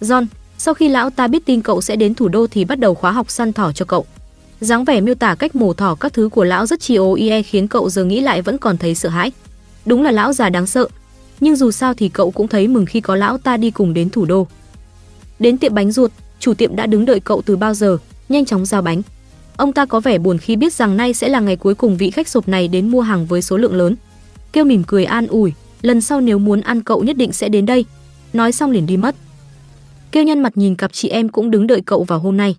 John, 0.00 0.26
sau 0.66 0.74
khi 0.74 0.88
lão 0.88 1.10
ta 1.10 1.26
biết 1.26 1.46
tin 1.46 1.62
cậu 1.62 1.80
sẽ 1.80 1.96
đến 1.96 2.14
thủ 2.14 2.28
đô 2.28 2.46
thì 2.46 2.64
bắt 2.64 2.78
đầu 2.78 2.94
khóa 2.94 3.10
học 3.10 3.30
săn 3.30 3.52
thỏ 3.52 3.72
cho 3.72 3.84
cậu. 3.84 4.06
dáng 4.60 4.84
vẻ 4.84 5.00
miêu 5.00 5.14
tả 5.14 5.34
cách 5.34 5.56
mổ 5.56 5.72
thỏ 5.72 5.94
các 5.94 6.12
thứ 6.12 6.28
của 6.28 6.44
lão 6.44 6.66
rất 6.66 6.80
chi 6.80 6.94
ố 6.94 7.14
ie 7.14 7.42
khiến 7.42 7.68
cậu 7.68 7.90
giờ 7.90 8.04
nghĩ 8.04 8.20
lại 8.20 8.42
vẫn 8.42 8.58
còn 8.58 8.76
thấy 8.76 8.94
sợ 8.94 9.08
hãi. 9.08 9.32
Đúng 9.84 10.02
là 10.02 10.10
lão 10.10 10.32
già 10.32 10.48
đáng 10.48 10.66
sợ, 10.66 10.88
nhưng 11.40 11.56
dù 11.56 11.70
sao 11.70 11.94
thì 11.94 12.08
cậu 12.08 12.30
cũng 12.30 12.48
thấy 12.48 12.68
mừng 12.68 12.86
khi 12.86 13.00
có 13.00 13.16
lão 13.16 13.38
ta 13.38 13.56
đi 13.56 13.70
cùng 13.70 13.94
đến 13.94 14.10
thủ 14.10 14.24
đô. 14.24 14.46
Đến 15.38 15.58
tiệm 15.58 15.74
bánh 15.74 15.92
ruột, 15.92 16.10
chủ 16.40 16.54
tiệm 16.54 16.76
đã 16.76 16.86
đứng 16.86 17.04
đợi 17.04 17.20
cậu 17.20 17.42
từ 17.42 17.56
bao 17.56 17.74
giờ, 17.74 17.98
nhanh 18.28 18.44
chóng 18.44 18.66
giao 18.66 18.82
bánh. 18.82 19.02
Ông 19.56 19.72
ta 19.72 19.86
có 19.86 20.00
vẻ 20.00 20.18
buồn 20.18 20.38
khi 20.38 20.56
biết 20.56 20.72
rằng 20.72 20.96
nay 20.96 21.14
sẽ 21.14 21.28
là 21.28 21.40
ngày 21.40 21.56
cuối 21.56 21.74
cùng 21.74 21.96
vị 21.96 22.10
khách 22.10 22.28
sộp 22.28 22.48
này 22.48 22.68
đến 22.68 22.88
mua 22.88 23.00
hàng 23.00 23.26
với 23.26 23.42
số 23.42 23.56
lượng 23.56 23.74
lớn. 23.74 23.96
Kêu 24.52 24.64
mỉm 24.64 24.84
cười 24.86 25.04
an 25.04 25.26
ủi, 25.26 25.52
lần 25.82 26.00
sau 26.00 26.20
nếu 26.20 26.38
muốn 26.38 26.60
ăn 26.60 26.82
cậu 26.82 27.04
nhất 27.04 27.16
định 27.16 27.32
sẽ 27.32 27.48
đến 27.48 27.66
đây. 27.66 27.84
Nói 28.32 28.52
xong 28.52 28.70
liền 28.70 28.86
đi 28.86 28.96
mất. 28.96 29.14
Kêu 30.16 30.24
nhân 30.24 30.40
mặt 30.40 30.56
nhìn 30.56 30.74
cặp 30.74 30.92
chị 30.92 31.08
em 31.08 31.28
cũng 31.28 31.50
đứng 31.50 31.66
đợi 31.66 31.80
cậu 31.80 32.04
vào 32.04 32.18
hôm 32.18 32.36
nay. 32.36 32.56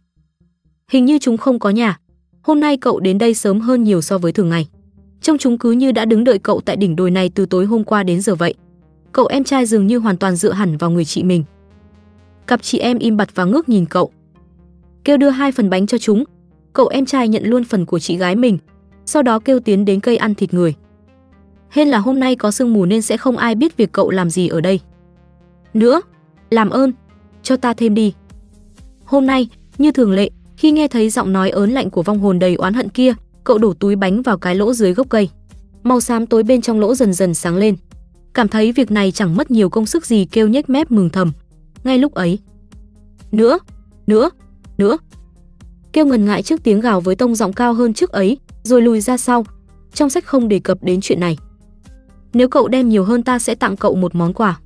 Hình 0.91 1.05
như 1.05 1.19
chúng 1.19 1.37
không 1.37 1.59
có 1.59 1.69
nhà. 1.69 1.99
Hôm 2.41 2.59
nay 2.59 2.77
cậu 2.77 2.99
đến 2.99 3.17
đây 3.17 3.33
sớm 3.33 3.59
hơn 3.59 3.83
nhiều 3.83 4.01
so 4.01 4.17
với 4.17 4.31
thường 4.31 4.49
ngày. 4.49 4.67
Trông 5.21 5.37
chúng 5.37 5.57
cứ 5.57 5.71
như 5.71 5.91
đã 5.91 6.05
đứng 6.05 6.23
đợi 6.23 6.39
cậu 6.39 6.61
tại 6.65 6.75
đỉnh 6.75 6.95
đồi 6.95 7.11
này 7.11 7.31
từ 7.35 7.45
tối 7.45 7.65
hôm 7.65 7.83
qua 7.83 8.03
đến 8.03 8.21
giờ 8.21 8.35
vậy. 8.35 8.53
Cậu 9.11 9.27
em 9.27 9.43
trai 9.43 9.65
dường 9.65 9.87
như 9.87 9.97
hoàn 9.97 10.17
toàn 10.17 10.35
dựa 10.35 10.51
hẳn 10.51 10.77
vào 10.77 10.91
người 10.91 11.05
chị 11.05 11.23
mình. 11.23 11.43
Cặp 12.47 12.61
chị 12.61 12.79
em 12.79 12.99
im 12.99 13.17
bặt 13.17 13.29
và 13.35 13.45
ngước 13.45 13.69
nhìn 13.69 13.85
cậu. 13.85 14.11
Kêu 15.03 15.17
đưa 15.17 15.29
hai 15.29 15.51
phần 15.51 15.69
bánh 15.69 15.87
cho 15.87 15.97
chúng. 15.97 16.23
Cậu 16.73 16.87
em 16.87 17.05
trai 17.05 17.27
nhận 17.27 17.43
luôn 17.43 17.63
phần 17.63 17.85
của 17.85 17.99
chị 17.99 18.17
gái 18.17 18.35
mình. 18.35 18.57
Sau 19.05 19.23
đó 19.23 19.39
kêu 19.39 19.59
tiến 19.59 19.85
đến 19.85 19.99
cây 19.99 20.17
ăn 20.17 20.35
thịt 20.35 20.53
người. 20.53 20.75
Hên 21.69 21.87
là 21.87 21.97
hôm 21.97 22.19
nay 22.19 22.35
có 22.35 22.51
sương 22.51 22.73
mù 22.73 22.85
nên 22.85 23.01
sẽ 23.01 23.17
không 23.17 23.37
ai 23.37 23.55
biết 23.55 23.77
việc 23.77 23.91
cậu 23.91 24.09
làm 24.09 24.29
gì 24.29 24.47
ở 24.47 24.61
đây. 24.61 24.79
Nữa, 25.73 26.01
làm 26.49 26.69
ơn, 26.69 26.93
cho 27.43 27.57
ta 27.57 27.73
thêm 27.73 27.93
đi. 27.93 28.13
Hôm 29.05 29.25
nay, 29.25 29.49
như 29.77 29.91
thường 29.91 30.11
lệ, 30.11 30.29
khi 30.57 30.71
nghe 30.71 30.87
thấy 30.87 31.09
giọng 31.09 31.33
nói 31.33 31.49
ớn 31.49 31.71
lạnh 31.71 31.89
của 31.89 32.03
vong 32.03 32.19
hồn 32.19 32.39
đầy 32.39 32.55
oán 32.55 32.73
hận 32.73 32.89
kia, 32.89 33.13
cậu 33.43 33.57
đổ 33.57 33.73
túi 33.73 33.95
bánh 33.95 34.21
vào 34.21 34.37
cái 34.37 34.55
lỗ 34.55 34.73
dưới 34.73 34.93
gốc 34.93 35.07
cây. 35.09 35.29
Màu 35.83 36.01
xám 36.01 36.27
tối 36.27 36.43
bên 36.43 36.61
trong 36.61 36.79
lỗ 36.79 36.95
dần 36.95 37.13
dần 37.13 37.33
sáng 37.33 37.57
lên. 37.57 37.75
Cảm 38.33 38.47
thấy 38.47 38.71
việc 38.71 38.91
này 38.91 39.11
chẳng 39.11 39.35
mất 39.35 39.51
nhiều 39.51 39.69
công 39.69 39.85
sức 39.85 40.05
gì 40.05 40.25
kêu 40.25 40.47
nhếch 40.47 40.69
mép 40.69 40.91
mừng 40.91 41.09
thầm. 41.09 41.31
Ngay 41.83 41.97
lúc 41.97 42.13
ấy, 42.13 42.39
nữa, 43.31 43.59
nữa, 44.07 44.29
nữa. 44.77 44.97
Kêu 45.93 46.05
ngần 46.05 46.25
ngại 46.25 46.43
trước 46.43 46.63
tiếng 46.63 46.79
gào 46.79 47.01
với 47.01 47.15
tông 47.15 47.35
giọng 47.35 47.53
cao 47.53 47.73
hơn 47.73 47.93
trước 47.93 48.11
ấy, 48.11 48.37
rồi 48.63 48.81
lùi 48.81 49.01
ra 49.01 49.17
sau. 49.17 49.45
Trong 49.93 50.09
sách 50.09 50.25
không 50.25 50.47
đề 50.47 50.59
cập 50.59 50.83
đến 50.83 51.01
chuyện 51.01 51.19
này. 51.19 51.37
Nếu 52.33 52.49
cậu 52.49 52.67
đem 52.67 52.89
nhiều 52.89 53.03
hơn 53.03 53.23
ta 53.23 53.39
sẽ 53.39 53.55
tặng 53.55 53.77
cậu 53.77 53.95
một 53.95 54.15
món 54.15 54.33
quà. 54.33 54.59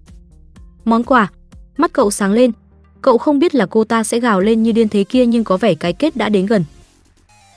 Món 0.86 1.03
quà? 1.03 1.32
Mắt 1.78 1.93
cậu 1.93 2.11
sáng 2.11 2.32
lên. 2.32 2.51
Cậu 3.02 3.18
không 3.18 3.39
biết 3.39 3.56
là 3.56 3.66
cô 3.66 3.84
ta 3.84 4.04
sẽ 4.04 4.20
gào 4.20 4.39
lên 4.39 4.64
như 4.64 4.72
điên 4.72 4.89
thế 4.89 5.04
kia 5.04 5.26
nhưng 5.26 5.43
có 5.43 5.58
vẻ 5.58 5.74
cái 5.74 5.93
kết 5.93 6.16
đã 6.16 6.30
đến 6.30 6.45
gần. 6.45 6.64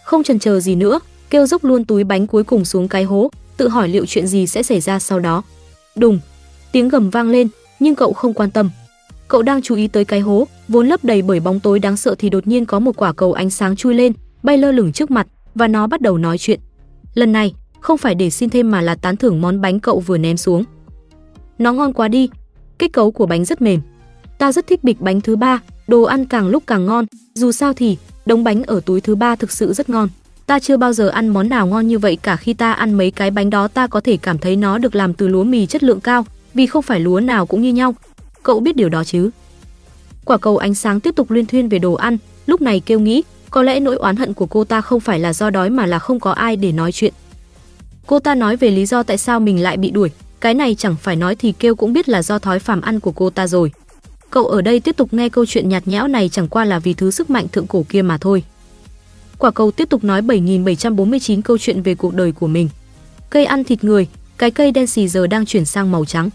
Không 0.05 0.22
chần 0.22 0.38
chờ 0.38 0.61
gì 0.61 0.74
nữa, 0.74 1.01
kêu 1.30 1.47
dốc 1.47 1.64
luôn 1.64 1.84
túi 1.84 2.05
bánh 2.05 2.26
cuối 2.26 2.45
cùng 2.45 2.64
xuống 2.64 2.88
cái 2.88 3.05
hố, 3.05 3.30
tự 3.57 3.68
hỏi 3.68 3.88
liệu 3.88 4.07
chuyện 4.07 4.26
gì 4.26 4.47
sẽ 4.47 4.62
xảy 4.62 4.80
ra 4.80 4.99
sau 4.99 5.20
đó. 5.20 5.42
Đùng, 5.97 6.18
tiếng 6.72 6.88
gầm 6.88 7.11
vang 7.11 7.30
lên, 7.30 7.49
nhưng 7.80 7.95
cậu 7.95 8.12
không 8.12 8.34
quan 8.34 8.51
tâm. 8.51 8.70
Cậu 9.28 9.42
đang 9.42 9.62
chú 9.62 9.74
ý 9.74 9.88
tới 9.88 10.05
cái 10.05 10.20
hố, 10.20 10.47
vốn 10.68 10.88
lấp 10.88 11.05
đầy 11.05 11.22
bởi 11.22 11.40
bóng 11.40 11.61
tối 11.61 11.78
đáng 11.78 11.97
sợ 11.97 12.14
thì 12.18 12.30
đột 12.30 12.47
nhiên 12.47 12.66
có 12.66 12.78
một 12.78 12.97
quả 12.97 13.12
cầu 13.12 13.32
ánh 13.32 13.51
sáng 13.51 13.76
chui 13.76 13.95
lên, 13.95 14.12
bay 14.42 14.59
lơ 14.59 14.72
lửng 14.72 14.92
trước 14.92 15.11
mặt 15.11 15.26
và 15.55 15.68
nó 15.68 15.86
bắt 15.86 16.01
đầu 16.01 16.18
nói 16.18 16.38
chuyện. 16.38 16.61
Lần 17.14 17.32
này, 17.32 17.55
không 17.80 17.99
phải 17.99 18.14
để 18.14 18.30
xin 18.30 18.51
thêm 18.51 18.70
mà 18.70 18.80
là 18.80 18.95
tán 18.95 19.16
thưởng 19.16 19.40
món 19.40 19.61
bánh 19.61 19.80
cậu 19.80 20.01
vừa 20.01 20.18
ném 20.18 20.36
xuống. 20.36 20.64
Nó 21.59 21.72
ngon 21.72 21.92
quá 21.92 22.09
đi, 22.09 22.28
kết 22.78 22.92
cấu 22.92 23.11
của 23.11 23.26
bánh 23.26 23.45
rất 23.45 23.62
mềm. 23.62 23.80
Ta 24.39 24.53
rất 24.53 24.66
thích 24.66 24.85
bịch 24.85 25.01
bánh 25.01 25.20
thứ 25.20 25.37
ba, 25.37 25.61
đồ 25.87 26.03
ăn 26.03 26.26
càng 26.26 26.49
lúc 26.49 26.62
càng 26.66 26.87
ngon, 26.87 27.07
dù 27.35 27.53
sao 27.53 27.72
thì 27.72 27.97
đống 28.26 28.45
bánh 28.45 28.62
ở 28.62 28.80
túi 28.87 29.01
thứ 29.01 29.14
ba 29.14 29.37
thực 29.37 29.53
sự 29.53 29.72
rất 29.72 29.91
ngon. 29.91 30.09
Ta 30.47 30.59
chưa 30.59 30.76
bao 30.76 30.93
giờ 30.93 31.09
ăn 31.09 31.28
món 31.28 31.49
nào 31.49 31.66
ngon 31.66 31.89
như 31.89 31.99
vậy 31.99 32.18
cả 32.22 32.37
khi 32.37 32.55
ta 32.55 32.72
ăn 32.72 32.95
mấy 32.95 33.11
cái 33.11 33.30
bánh 33.30 33.51
đó 33.51 33.68
ta 33.68 33.87
có 33.87 34.01
thể 34.01 34.16
cảm 34.16 34.39
thấy 34.39 34.57
nó 34.57 34.78
được 34.78 34.95
làm 34.95 35.14
từ 35.14 35.28
lúa 35.28 35.45
mì 35.45 35.66
chất 35.66 35.82
lượng 35.82 36.01
cao, 36.01 36.26
vì 36.55 36.66
không 36.66 36.82
phải 36.82 37.01
lúa 37.01 37.20
nào 37.20 37.47
cũng 37.47 37.62
như 37.62 37.72
nhau. 37.72 37.95
Cậu 38.43 38.61
biết 38.61 38.76
điều 38.76 38.89
đó 38.89 39.05
chứ? 39.05 39.30
Quả 40.24 40.37
cầu 40.37 40.57
ánh 40.57 40.74
sáng 40.74 41.01
tiếp 41.01 41.16
tục 41.16 41.30
liên 41.30 41.47
thuyên 41.47 41.68
về 41.68 41.78
đồ 41.78 41.93
ăn, 41.95 42.18
lúc 42.47 42.62
này 42.62 42.80
kêu 42.80 43.01
nghĩ, 43.01 43.22
có 43.51 43.62
lẽ 43.62 43.80
nỗi 43.80 43.97
oán 43.97 44.16
hận 44.16 44.35
của 44.35 44.47
cô 44.47 44.64
ta 44.64 44.80
không 44.80 45.01
phải 45.01 45.18
là 45.18 45.32
do 45.32 45.51
đói 45.51 45.70
mà 45.70 45.87
là 45.87 45.99
không 45.99 46.20
có 46.20 46.30
ai 46.30 46.57
để 46.57 46.72
nói 46.72 46.93
chuyện. 46.93 47.14
Cô 48.07 48.18
ta 48.18 48.35
nói 48.35 48.57
về 48.57 48.70
lý 48.70 48.87
do 48.87 49.03
tại 49.03 49.18
sao 49.18 49.41
mình 49.41 49.62
lại 49.62 49.76
bị 49.76 49.91
đuổi, 49.91 50.11
cái 50.41 50.55
này 50.55 50.74
chẳng 50.74 50.97
phải 51.03 51.16
nói 51.16 51.37
thì 51.37 51.53
kêu 51.53 51.74
cũng 51.74 51.93
biết 51.93 52.09
là 52.09 52.22
do 52.22 52.39
thói 52.39 52.59
phàm 52.59 52.80
ăn 52.80 53.01
của 53.01 53.12
cô 53.12 53.30
ta 53.30 53.47
rồi. 53.47 53.72
Cậu 54.35 54.47
ở 54.47 54.62
đây 54.62 54.80
tiếp 54.80 54.97
tục 54.97 55.14
nghe 55.14 55.28
câu 55.28 55.47
chuyện 55.47 55.68
nhạt 55.68 55.89
nhẽo 55.89 56.09
này 56.09 56.28
chẳng 56.28 56.49
qua 56.49 56.64
là 56.64 56.78
vì 56.78 56.95
thứ 56.95 57.11
sức 57.11 57.30
mạnh 57.30 57.49
thượng 57.49 57.66
cổ 57.66 57.85
kia 57.89 58.03
mà 58.03 58.18
thôi. 58.18 58.45
Quả 59.39 59.51
cầu 59.51 59.70
tiếp 59.70 59.89
tục 59.91 60.05
nói 60.05 60.22
7749 60.22 61.43
câu 61.43 61.59
chuyện 61.59 61.82
về 61.82 61.95
cuộc 61.95 62.14
đời 62.14 62.32
của 62.32 62.47
mình. 62.47 62.68
Cây 63.30 63.45
ăn 63.45 63.64
thịt 63.64 63.85
người, 63.85 64.07
cái 64.39 64.51
cây 64.51 64.70
đen 64.70 64.87
xì 64.87 65.09
giờ 65.09 65.26
đang 65.26 65.47
chuyển 65.47 65.64
sang 65.64 65.93
màu 65.93 66.05
trắng 66.05 66.30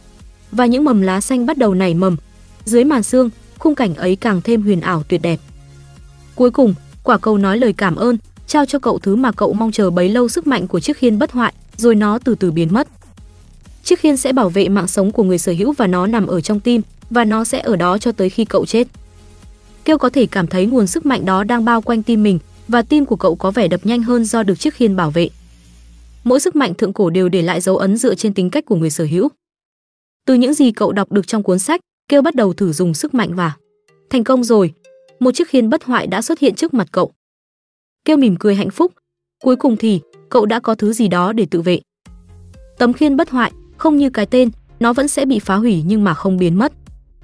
và 0.51 0.65
những 0.65 0.83
mầm 0.83 1.01
lá 1.01 1.21
xanh 1.21 1.45
bắt 1.45 1.57
đầu 1.57 1.73
nảy 1.73 1.93
mầm. 1.93 2.17
Dưới 2.65 2.83
màn 2.83 3.03
sương, 3.03 3.29
khung 3.57 3.75
cảnh 3.75 3.95
ấy 3.95 4.15
càng 4.15 4.41
thêm 4.41 4.61
huyền 4.61 4.81
ảo 4.81 5.03
tuyệt 5.03 5.21
đẹp. 5.21 5.39
Cuối 6.35 6.51
cùng, 6.51 6.73
quả 7.03 7.17
cầu 7.17 7.37
nói 7.37 7.57
lời 7.57 7.73
cảm 7.73 7.95
ơn, 7.95 8.17
trao 8.47 8.65
cho 8.65 8.79
cậu 8.79 8.99
thứ 8.99 9.15
mà 9.15 9.31
cậu 9.31 9.53
mong 9.53 9.71
chờ 9.71 9.89
bấy 9.89 10.09
lâu 10.09 10.29
sức 10.29 10.47
mạnh 10.47 10.67
của 10.67 10.79
chiếc 10.79 10.97
khiên 10.97 11.19
bất 11.19 11.31
hoại, 11.31 11.53
rồi 11.77 11.95
nó 11.95 12.19
từ 12.19 12.35
từ 12.35 12.51
biến 12.51 12.67
mất. 12.71 12.87
Chiếc 13.83 13.99
khiên 13.99 14.17
sẽ 14.17 14.33
bảo 14.33 14.49
vệ 14.49 14.69
mạng 14.69 14.87
sống 14.87 15.11
của 15.11 15.23
người 15.23 15.37
sở 15.37 15.51
hữu 15.57 15.73
và 15.77 15.87
nó 15.87 16.07
nằm 16.07 16.27
ở 16.27 16.41
trong 16.41 16.59
tim, 16.59 16.81
và 17.09 17.25
nó 17.25 17.43
sẽ 17.43 17.59
ở 17.59 17.75
đó 17.75 17.97
cho 17.97 18.11
tới 18.11 18.29
khi 18.29 18.45
cậu 18.45 18.65
chết. 18.65 18.87
Kêu 19.85 19.97
có 19.97 20.09
thể 20.09 20.25
cảm 20.25 20.47
thấy 20.47 20.65
nguồn 20.65 20.87
sức 20.87 21.05
mạnh 21.05 21.25
đó 21.25 21.43
đang 21.43 21.65
bao 21.65 21.81
quanh 21.81 22.03
tim 22.03 22.23
mình, 22.23 22.39
và 22.67 22.81
tim 22.81 23.05
của 23.05 23.15
cậu 23.15 23.35
có 23.35 23.51
vẻ 23.51 23.67
đập 23.67 23.81
nhanh 23.83 24.03
hơn 24.03 24.25
do 24.25 24.43
được 24.43 24.59
chiếc 24.59 24.73
khiên 24.73 24.95
bảo 24.95 25.11
vệ. 25.11 25.29
Mỗi 26.23 26.39
sức 26.39 26.55
mạnh 26.55 26.73
thượng 26.73 26.93
cổ 26.93 27.09
đều 27.09 27.29
để 27.29 27.41
lại 27.41 27.61
dấu 27.61 27.77
ấn 27.77 27.97
dựa 27.97 28.15
trên 28.15 28.33
tính 28.33 28.49
cách 28.49 28.65
của 28.65 28.75
người 28.75 28.89
sở 28.89 29.03
hữu. 29.03 29.29
Từ 30.25 30.33
những 30.33 30.53
gì 30.53 30.71
cậu 30.71 30.91
đọc 30.91 31.11
được 31.11 31.27
trong 31.27 31.43
cuốn 31.43 31.59
sách, 31.59 31.81
Kêu 32.09 32.21
bắt 32.21 32.35
đầu 32.35 32.53
thử 32.53 32.73
dùng 32.73 32.93
sức 32.93 33.13
mạnh 33.13 33.35
và 33.35 33.53
thành 34.09 34.23
công 34.23 34.43
rồi. 34.43 34.73
Một 35.19 35.31
chiếc 35.31 35.49
khiên 35.49 35.69
bất 35.69 35.83
hoại 35.83 36.07
đã 36.07 36.21
xuất 36.21 36.39
hiện 36.39 36.55
trước 36.55 36.73
mặt 36.73 36.87
cậu. 36.91 37.11
Kêu 38.05 38.17
mỉm 38.17 38.35
cười 38.39 38.55
hạnh 38.55 38.69
phúc. 38.69 38.93
Cuối 39.43 39.55
cùng 39.55 39.77
thì 39.77 39.99
cậu 40.29 40.45
đã 40.45 40.59
có 40.59 40.75
thứ 40.75 40.93
gì 40.93 41.07
đó 41.07 41.33
để 41.33 41.47
tự 41.51 41.61
vệ. 41.61 41.79
Tấm 42.77 42.93
khiên 42.93 43.15
bất 43.15 43.29
hoại, 43.29 43.51
không 43.77 43.97
như 43.97 44.09
cái 44.09 44.25
tên, 44.25 44.49
nó 44.79 44.93
vẫn 44.93 45.07
sẽ 45.07 45.25
bị 45.25 45.39
phá 45.39 45.55
hủy 45.55 45.83
nhưng 45.85 46.03
mà 46.03 46.13
không 46.13 46.37
biến 46.37 46.55
mất. 46.55 46.73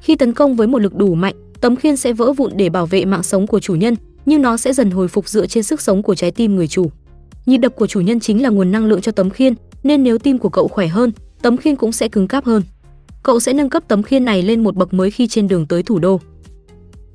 Khi 0.05 0.15
tấn 0.15 0.33
công 0.33 0.55
với 0.55 0.67
một 0.67 0.81
lực 0.81 0.95
đủ 0.95 1.15
mạnh, 1.15 1.35
tấm 1.61 1.75
khiên 1.75 1.95
sẽ 1.95 2.13
vỡ 2.13 2.33
vụn 2.33 2.51
để 2.55 2.69
bảo 2.69 2.85
vệ 2.85 3.05
mạng 3.05 3.23
sống 3.23 3.47
của 3.47 3.59
chủ 3.59 3.75
nhân, 3.75 3.95
nhưng 4.25 4.41
nó 4.41 4.57
sẽ 4.57 4.73
dần 4.73 4.91
hồi 4.91 5.07
phục 5.07 5.29
dựa 5.29 5.47
trên 5.47 5.63
sức 5.63 5.81
sống 5.81 6.03
của 6.03 6.15
trái 6.15 6.31
tim 6.31 6.55
người 6.55 6.67
chủ. 6.67 6.91
Nhịp 7.45 7.57
đập 7.57 7.75
của 7.75 7.87
chủ 7.87 8.01
nhân 8.01 8.19
chính 8.19 8.43
là 8.43 8.49
nguồn 8.49 8.71
năng 8.71 8.85
lượng 8.85 9.01
cho 9.01 9.11
tấm 9.11 9.29
khiên, 9.29 9.53
nên 9.83 10.03
nếu 10.03 10.17
tim 10.17 10.37
của 10.37 10.49
cậu 10.49 10.67
khỏe 10.67 10.87
hơn, 10.87 11.11
tấm 11.41 11.57
khiên 11.57 11.75
cũng 11.75 11.91
sẽ 11.91 12.07
cứng 12.07 12.27
cáp 12.27 12.45
hơn. 12.45 12.61
Cậu 13.23 13.39
sẽ 13.39 13.53
nâng 13.53 13.69
cấp 13.69 13.83
tấm 13.87 14.03
khiên 14.03 14.25
này 14.25 14.41
lên 14.41 14.63
một 14.63 14.75
bậc 14.75 14.93
mới 14.93 15.11
khi 15.11 15.27
trên 15.27 15.47
đường 15.47 15.65
tới 15.65 15.83
thủ 15.83 15.99
đô. 15.99 16.19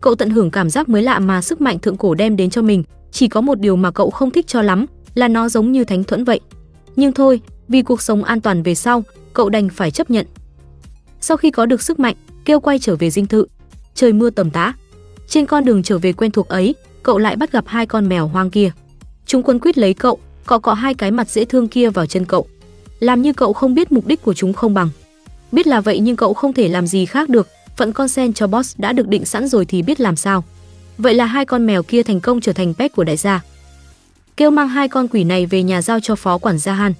Cậu 0.00 0.14
tận 0.14 0.30
hưởng 0.30 0.50
cảm 0.50 0.70
giác 0.70 0.88
mới 0.88 1.02
lạ 1.02 1.18
mà 1.18 1.42
sức 1.42 1.60
mạnh 1.60 1.78
thượng 1.78 1.96
cổ 1.96 2.14
đem 2.14 2.36
đến 2.36 2.50
cho 2.50 2.62
mình, 2.62 2.84
chỉ 3.10 3.28
có 3.28 3.40
một 3.40 3.60
điều 3.60 3.76
mà 3.76 3.90
cậu 3.90 4.10
không 4.10 4.30
thích 4.30 4.46
cho 4.46 4.62
lắm, 4.62 4.86
là 5.14 5.28
nó 5.28 5.48
giống 5.48 5.72
như 5.72 5.84
thánh 5.84 6.04
thuẫn 6.04 6.24
vậy. 6.24 6.40
Nhưng 6.96 7.12
thôi, 7.12 7.40
vì 7.68 7.82
cuộc 7.82 8.02
sống 8.02 8.24
an 8.24 8.40
toàn 8.40 8.62
về 8.62 8.74
sau, 8.74 9.04
cậu 9.32 9.48
đành 9.48 9.68
phải 9.68 9.90
chấp 9.90 10.10
nhận. 10.10 10.26
Sau 11.20 11.36
khi 11.36 11.50
có 11.50 11.66
được 11.66 11.82
sức 11.82 11.98
mạnh, 11.98 12.16
kêu 12.44 12.60
quay 12.60 12.78
trở 12.78 12.96
về 12.96 13.10
dinh 13.10 13.26
thự. 13.26 13.46
Trời 13.94 14.12
mưa 14.12 14.30
tầm 14.30 14.50
tã. 14.50 14.72
Trên 15.28 15.46
con 15.46 15.64
đường 15.64 15.82
trở 15.82 15.98
về 15.98 16.12
quen 16.12 16.30
thuộc 16.30 16.48
ấy, 16.48 16.74
cậu 17.02 17.18
lại 17.18 17.36
bắt 17.36 17.52
gặp 17.52 17.64
hai 17.66 17.86
con 17.86 18.08
mèo 18.08 18.28
hoang 18.28 18.50
kia. 18.50 18.70
Chúng 19.26 19.42
quấn 19.42 19.58
quýt 19.58 19.78
lấy 19.78 19.94
cậu, 19.94 20.18
cọ 20.46 20.58
cọ 20.58 20.74
hai 20.74 20.94
cái 20.94 21.10
mặt 21.10 21.28
dễ 21.30 21.44
thương 21.44 21.68
kia 21.68 21.90
vào 21.90 22.06
chân 22.06 22.24
cậu. 22.24 22.46
Làm 23.00 23.22
như 23.22 23.32
cậu 23.32 23.52
không 23.52 23.74
biết 23.74 23.92
mục 23.92 24.06
đích 24.06 24.22
của 24.22 24.34
chúng 24.34 24.52
không 24.52 24.74
bằng. 24.74 24.88
Biết 25.52 25.66
là 25.66 25.80
vậy 25.80 26.00
nhưng 26.00 26.16
cậu 26.16 26.34
không 26.34 26.52
thể 26.52 26.68
làm 26.68 26.86
gì 26.86 27.06
khác 27.06 27.28
được, 27.28 27.48
phận 27.76 27.92
con 27.92 28.08
sen 28.08 28.32
cho 28.32 28.46
boss 28.46 28.78
đã 28.78 28.92
được 28.92 29.08
định 29.08 29.24
sẵn 29.24 29.48
rồi 29.48 29.64
thì 29.64 29.82
biết 29.82 30.00
làm 30.00 30.16
sao. 30.16 30.44
Vậy 30.98 31.14
là 31.14 31.24
hai 31.24 31.44
con 31.44 31.66
mèo 31.66 31.82
kia 31.82 32.02
thành 32.02 32.20
công 32.20 32.40
trở 32.40 32.52
thành 32.52 32.74
pet 32.74 32.92
của 32.92 33.04
đại 33.04 33.16
gia. 33.16 33.42
Kêu 34.36 34.50
mang 34.50 34.68
hai 34.68 34.88
con 34.88 35.08
quỷ 35.08 35.24
này 35.24 35.46
về 35.46 35.62
nhà 35.62 35.82
giao 35.82 36.00
cho 36.00 36.14
phó 36.14 36.38
quản 36.38 36.58
gia 36.58 36.72
Han. 36.72 36.94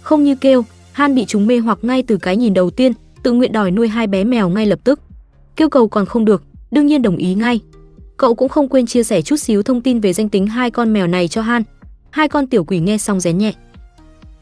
Không 0.00 0.24
như 0.24 0.34
kêu, 0.34 0.64
Han 0.92 1.14
bị 1.14 1.24
chúng 1.28 1.46
mê 1.46 1.58
hoặc 1.58 1.78
ngay 1.82 2.02
từ 2.02 2.16
cái 2.16 2.36
nhìn 2.36 2.54
đầu 2.54 2.70
tiên, 2.70 2.92
tự 3.22 3.32
nguyện 3.32 3.52
đòi 3.52 3.70
nuôi 3.70 3.88
hai 3.88 4.06
bé 4.06 4.24
mèo 4.24 4.48
ngay 4.48 4.66
lập 4.66 4.78
tức. 4.84 5.00
Kêu 5.56 5.68
cầu 5.68 5.88
còn 5.88 6.06
không 6.06 6.24
được, 6.24 6.42
đương 6.70 6.86
nhiên 6.86 7.02
đồng 7.02 7.16
ý 7.16 7.34
ngay. 7.34 7.60
Cậu 8.16 8.34
cũng 8.34 8.48
không 8.48 8.68
quên 8.68 8.86
chia 8.86 9.04
sẻ 9.04 9.22
chút 9.22 9.36
xíu 9.36 9.62
thông 9.62 9.80
tin 9.80 10.00
về 10.00 10.12
danh 10.12 10.28
tính 10.28 10.46
hai 10.46 10.70
con 10.70 10.92
mèo 10.92 11.06
này 11.06 11.28
cho 11.28 11.42
Han. 11.42 11.62
Hai 12.10 12.28
con 12.28 12.46
tiểu 12.46 12.64
quỷ 12.64 12.80
nghe 12.80 12.98
xong 12.98 13.20
rén 13.20 13.38
nhẹ. 13.38 13.52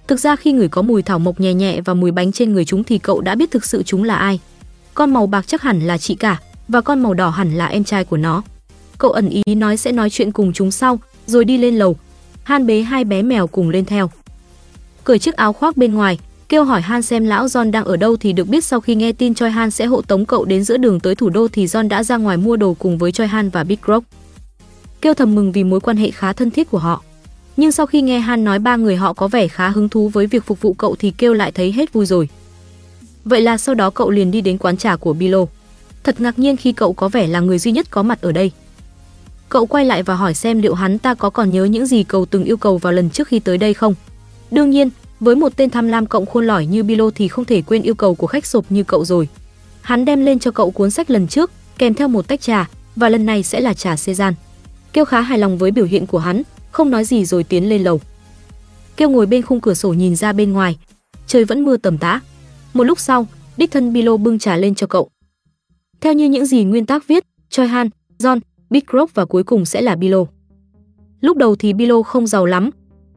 Thực 0.09 0.21
ra 0.21 0.37
khi 0.37 0.53
người 0.53 0.69
có 0.69 0.83
mùi 0.83 1.03
thảo 1.03 1.19
mộc 1.19 1.41
nhẹ 1.41 1.55
nhẹ 1.55 1.81
và 1.81 1.95
mùi 1.95 2.11
bánh 2.11 2.33
trên 2.33 2.53
người 2.53 2.65
chúng 2.65 2.85
thì 2.85 2.99
cậu 2.99 3.21
đã 3.21 3.35
biết 3.35 3.51
thực 3.51 3.65
sự 3.65 3.83
chúng 3.83 4.05
là 4.05 4.17
ai. 4.17 4.41
Con 4.95 5.13
màu 5.13 5.27
bạc 5.27 5.47
chắc 5.47 5.63
hẳn 5.63 5.81
là 5.81 5.99
chị 5.99 6.15
cả 6.15 6.41
và 6.69 6.81
con 6.81 7.03
màu 7.03 7.15
đỏ 7.15 7.31
hẳn 7.31 7.55
là 7.55 7.67
em 7.67 7.85
trai 7.85 8.05
của 8.05 8.17
nó. 8.17 8.43
Cậu 8.99 9.11
ẩn 9.11 9.29
ý 9.29 9.55
nói 9.55 9.77
sẽ 9.77 9.93
nói 9.93 10.11
chuyện 10.11 10.33
cùng 10.33 10.53
chúng 10.53 10.71
sau, 10.71 10.99
rồi 11.27 11.45
đi 11.45 11.59
lên 11.59 11.77
lầu. 11.77 11.97
Han 12.43 12.67
bế 12.67 12.83
hai 12.83 13.05
bé 13.05 13.23
mèo 13.23 13.47
cùng 13.47 13.71
lên 13.71 13.85
theo. 13.85 14.11
Cởi 15.05 15.19
chiếc 15.19 15.37
áo 15.37 15.53
khoác 15.53 15.77
bên 15.77 15.95
ngoài, 15.95 16.19
kêu 16.51 16.65
hỏi 16.65 16.81
Han 16.81 17.03
xem 17.03 17.25
lão 17.25 17.47
John 17.47 17.71
đang 17.71 17.85
ở 17.85 17.97
đâu 17.97 18.17
thì 18.17 18.33
được 18.33 18.49
biết 18.49 18.65
sau 18.65 18.81
khi 18.81 18.95
nghe 18.95 19.13
tin 19.13 19.35
Choi 19.35 19.51
Han 19.51 19.71
sẽ 19.71 19.87
hộ 19.87 20.03
tống 20.03 20.27
cậu 20.27 20.45
đến 20.45 20.65
giữa 20.65 20.77
đường 20.77 21.01
tới 21.01 21.15
thủ 21.15 21.29
đô 21.29 21.49
thì 21.49 21.67
John 21.67 21.89
đã 21.89 22.03
ra 22.03 22.17
ngoài 22.17 22.37
mua 22.37 22.57
đồ 22.57 22.75
cùng 22.79 22.99
với 22.99 23.13
Choi 23.13 23.27
Han 23.27 23.51
và 23.51 23.65
Big 23.65 23.79
Rock. 23.87 24.07
Kêu 25.01 25.15
thầm 25.15 25.35
mừng 25.35 25.53
vì 25.53 25.65
mối 25.65 25.81
quan 25.81 25.97
hệ 25.97 26.11
khá 26.11 26.33
thân 26.33 26.51
thiết 26.51 26.71
của 26.71 26.79
họ. 26.79 27.03
Nhưng 27.57 27.73
sau 27.73 27.87
khi 27.87 28.03
nghe 28.03 28.19
Han 28.21 28.45
nói 28.45 28.59
ba 28.59 28.77
người 28.77 28.97
họ 28.97 29.13
có 29.13 29.29
vẻ 29.29 29.49
khá 29.49 29.69
hứng 29.69 29.89
thú 29.89 30.09
với 30.09 30.27
việc 30.27 30.45
phục 30.45 30.61
vụ 30.61 30.73
cậu 30.73 30.97
thì 30.99 31.11
kêu 31.11 31.35
lại 31.35 31.53
thấy 31.53 31.73
hết 31.73 31.93
vui 31.93 32.07
rồi. 32.07 32.29
Vậy 33.25 33.41
là 33.41 33.59
sau 33.59 33.75
đó 33.75 33.91
cậu 33.91 34.11
liền 34.11 34.31
đi 34.31 34.41
đến 34.41 34.59
quán 34.59 34.77
trà 34.77 34.97
của 34.97 35.13
Bilo. 35.13 35.45
Thật 36.05 36.21
ngạc 36.21 36.39
nhiên 36.39 36.57
khi 36.57 36.73
cậu 36.73 36.93
có 36.93 37.09
vẻ 37.09 37.27
là 37.27 37.41
người 37.41 37.59
duy 37.59 37.73
nhất 37.73 37.91
có 37.91 38.03
mặt 38.03 38.21
ở 38.21 38.33
đây. 38.33 38.51
Cậu 39.49 39.67
quay 39.67 39.85
lại 39.85 40.03
và 40.03 40.15
hỏi 40.15 40.35
xem 40.35 40.63
liệu 40.63 40.75
hắn 40.75 40.99
ta 40.99 41.15
có 41.15 41.31
còn 41.31 41.51
nhớ 41.51 41.65
những 41.65 41.87
gì 41.87 42.05
cậu 42.05 42.27
từng 42.27 42.45
yêu 42.45 42.57
cầu 42.57 42.79
vào 42.79 42.93
lần 42.93 43.11
trước 43.11 43.29
khi 43.29 43.39
tới 43.39 43.59
đây 43.59 43.75
không. 43.75 43.95
Đương 44.51 44.71
nhiên, 44.71 44.91
với 45.21 45.37
một 45.37 45.57
tên 45.57 45.71
tham 45.71 45.89
lam 45.89 46.07
cộng 46.07 46.27
khôn 46.27 46.47
lỏi 46.47 46.67
như 46.67 46.83
Bilo 46.83 47.11
thì 47.15 47.29
không 47.29 47.45
thể 47.45 47.63
quên 47.63 47.83
yêu 47.83 47.95
cầu 47.95 48.15
của 48.15 48.27
khách 48.27 48.47
sộp 48.47 48.73
như 48.73 48.85
cậu 48.85 49.05
rồi. 49.05 49.29
Hắn 49.83 50.05
đem 50.05 50.25
lên 50.25 50.39
cho 50.39 50.51
cậu 50.51 50.71
cuốn 50.71 50.91
sách 50.91 51.11
lần 51.11 51.29
trước, 51.29 51.51
kèm 51.79 51.95
theo 51.95 52.09
một 52.09 52.29
tách 52.29 52.41
trà, 52.41 52.69
và 52.97 53.09
lần 53.09 53.27
này 53.27 53.43
sẽ 53.43 53.61
là 53.61 53.75
trà 53.75 53.95
Sezan. 53.95 54.33
Kêu 54.93 55.05
khá 55.05 55.21
hài 55.21 55.39
lòng 55.39 55.59
với 55.59 55.71
biểu 55.71 55.85
hiện 55.85 56.07
của 56.07 56.19
hắn, 56.19 56.43
không 56.71 56.91
nói 56.91 57.05
gì 57.05 57.25
rồi 57.25 57.45
tiến 57.45 57.69
lên 57.69 57.83
lầu. 57.83 58.01
Kêu 58.97 59.11
ngồi 59.11 59.27
bên 59.27 59.43
khung 59.43 59.61
cửa 59.61 59.75
sổ 59.75 59.93
nhìn 59.93 60.17
ra 60.17 60.33
bên 60.33 60.53
ngoài, 60.53 60.79
trời 61.27 61.45
vẫn 61.45 61.65
mưa 61.65 61.77
tầm 61.77 61.99
tã. 61.99 62.21
Một 62.75 62.85
lúc 62.85 63.01
sau, 63.01 63.27
đích 63.57 63.71
thân 63.71 63.93
Bilo 63.93 64.17
bưng 64.17 64.39
trà 64.39 64.57
lên 64.57 64.75
cho 64.75 64.87
cậu. 64.87 65.11
Theo 66.01 66.13
như 66.13 66.29
những 66.29 66.47
gì 66.47 66.65
nguyên 66.65 66.87
tác 66.87 67.09
viết, 67.09 67.25
Choi 67.51 67.67
Han, 67.67 67.89
John, 68.19 68.41
Big 68.71 68.83
Rock 68.93 69.15
và 69.15 69.25
cuối 69.25 69.43
cùng 69.43 69.65
sẽ 69.65 69.81
là 69.81 69.97
Bilo. 69.97 70.25
Lúc 71.21 71.37
đầu 71.37 71.57
thì 71.57 71.73
Bilo 71.73 72.03
không 72.03 72.27
giàu 72.27 72.47
lắm, 72.47 72.71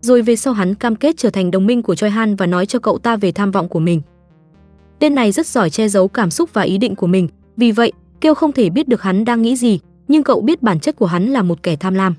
rồi 0.06 0.22
về 0.22 0.36
sau 0.36 0.54
hắn 0.54 0.76
cam 0.76 0.96
kết 0.96 1.18
trở 1.18 1.30
thành 1.30 1.52
đồng 1.52 1.66
minh 1.66 1.84
của 1.84 1.96
Choi 1.96 2.10
Han 2.10 2.36
và 2.36 2.46
nói 2.46 2.66
cho 2.66 2.80
cậu 2.80 2.98
ta 2.98 3.16
về 3.16 3.32
tham 3.32 3.52
vọng 3.52 3.70
của 3.70 3.80
mình. 3.80 4.02
Tên 5.00 5.16
này 5.16 5.32
rất 5.32 5.48
giỏi 5.48 5.70
che 5.70 5.88
giấu 5.88 6.08
cảm 6.08 6.32
xúc 6.32 6.50
và 6.54 6.62
ý 6.62 6.78
định 6.78 6.96
của 6.96 7.08
mình, 7.08 7.28
vì 7.58 7.72
vậy, 7.72 7.92
Kêu 8.22 8.34
không 8.34 8.52
thể 8.52 8.70
biết 8.70 8.88
được 8.88 9.02
hắn 9.02 9.26
đang 9.26 9.42
nghĩ 9.42 9.56
gì, 9.56 9.80
nhưng 10.08 10.24
cậu 10.24 10.42
biết 10.42 10.62
bản 10.62 10.80
chất 10.80 10.96
của 10.96 11.06
hắn 11.06 11.26
là 11.26 11.42
một 11.42 11.64
kẻ 11.64 11.76
tham 11.76 11.94
lam. 11.94 12.16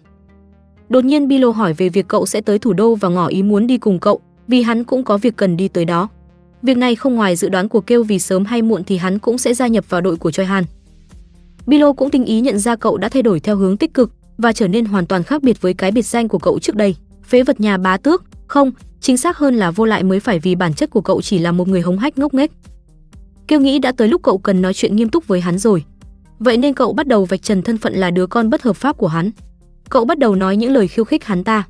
Đột 0.88 1.04
nhiên 1.04 1.28
Bilo 1.28 1.50
hỏi 1.50 1.72
về 1.72 1.88
việc 1.88 2.08
cậu 2.08 2.26
sẽ 2.26 2.40
tới 2.40 2.58
thủ 2.58 2.72
đô 2.72 2.94
và 2.94 3.08
ngỏ 3.08 3.26
ý 3.26 3.42
muốn 3.42 3.66
đi 3.66 3.78
cùng 3.78 3.98
cậu, 3.98 4.20
vì 4.48 4.62
hắn 4.62 4.84
cũng 4.84 5.04
có 5.04 5.18
việc 5.18 5.36
cần 5.36 5.56
đi 5.56 5.68
tới 5.68 5.84
đó. 5.84 6.08
Việc 6.62 6.76
này 6.76 6.94
không 6.94 7.14
ngoài 7.14 7.36
dự 7.36 7.48
đoán 7.48 7.68
của 7.68 7.80
Kêu 7.80 8.04
vì 8.04 8.18
sớm 8.18 8.44
hay 8.44 8.62
muộn 8.62 8.84
thì 8.84 8.96
hắn 8.96 9.18
cũng 9.18 9.38
sẽ 9.38 9.54
gia 9.54 9.66
nhập 9.66 9.84
vào 9.88 10.00
đội 10.00 10.16
của 10.16 10.30
Choi 10.30 10.46
Han. 10.46 10.64
Bilo 11.66 11.92
cũng 11.92 12.10
tinh 12.10 12.24
ý 12.24 12.40
nhận 12.40 12.58
ra 12.58 12.76
cậu 12.76 12.96
đã 12.96 13.08
thay 13.08 13.22
đổi 13.22 13.40
theo 13.40 13.56
hướng 13.56 13.76
tích 13.76 13.94
cực 13.94 14.12
và 14.38 14.52
trở 14.52 14.68
nên 14.68 14.84
hoàn 14.84 15.06
toàn 15.06 15.22
khác 15.22 15.42
biệt 15.42 15.60
với 15.60 15.74
cái 15.74 15.90
biệt 15.90 16.06
danh 16.06 16.28
của 16.28 16.38
cậu 16.38 16.58
trước 16.58 16.76
đây. 16.76 16.96
Phế 17.28 17.42
vật 17.42 17.60
nhà 17.60 17.76
bá 17.76 17.96
tước, 17.96 18.24
không, 18.46 18.72
chính 19.00 19.16
xác 19.16 19.38
hơn 19.38 19.54
là 19.54 19.70
vô 19.70 19.84
lại 19.84 20.02
mới 20.02 20.20
phải 20.20 20.38
vì 20.38 20.54
bản 20.54 20.74
chất 20.74 20.90
của 20.90 21.00
cậu 21.00 21.22
chỉ 21.22 21.38
là 21.38 21.52
một 21.52 21.68
người 21.68 21.80
hống 21.80 21.98
hách 21.98 22.18
ngốc 22.18 22.34
nghếch. 22.34 22.50
Kêu 23.48 23.60
nghĩ 23.60 23.78
đã 23.78 23.92
tới 23.92 24.08
lúc 24.08 24.22
cậu 24.22 24.38
cần 24.38 24.62
nói 24.62 24.74
chuyện 24.74 24.96
nghiêm 24.96 25.08
túc 25.08 25.28
với 25.28 25.40
hắn 25.40 25.58
rồi. 25.58 25.84
Vậy 26.38 26.56
nên 26.56 26.74
cậu 26.74 26.92
bắt 26.92 27.06
đầu 27.06 27.24
vạch 27.24 27.42
trần 27.42 27.62
thân 27.62 27.78
phận 27.78 27.94
là 27.94 28.10
đứa 28.10 28.26
con 28.26 28.50
bất 28.50 28.62
hợp 28.62 28.76
pháp 28.76 28.96
của 28.96 29.06
hắn. 29.06 29.30
Cậu 29.88 30.04
bắt 30.04 30.18
đầu 30.18 30.34
nói 30.34 30.56
những 30.56 30.72
lời 30.72 30.88
khiêu 30.88 31.04
khích 31.04 31.24
hắn 31.24 31.44
ta. 31.44 31.64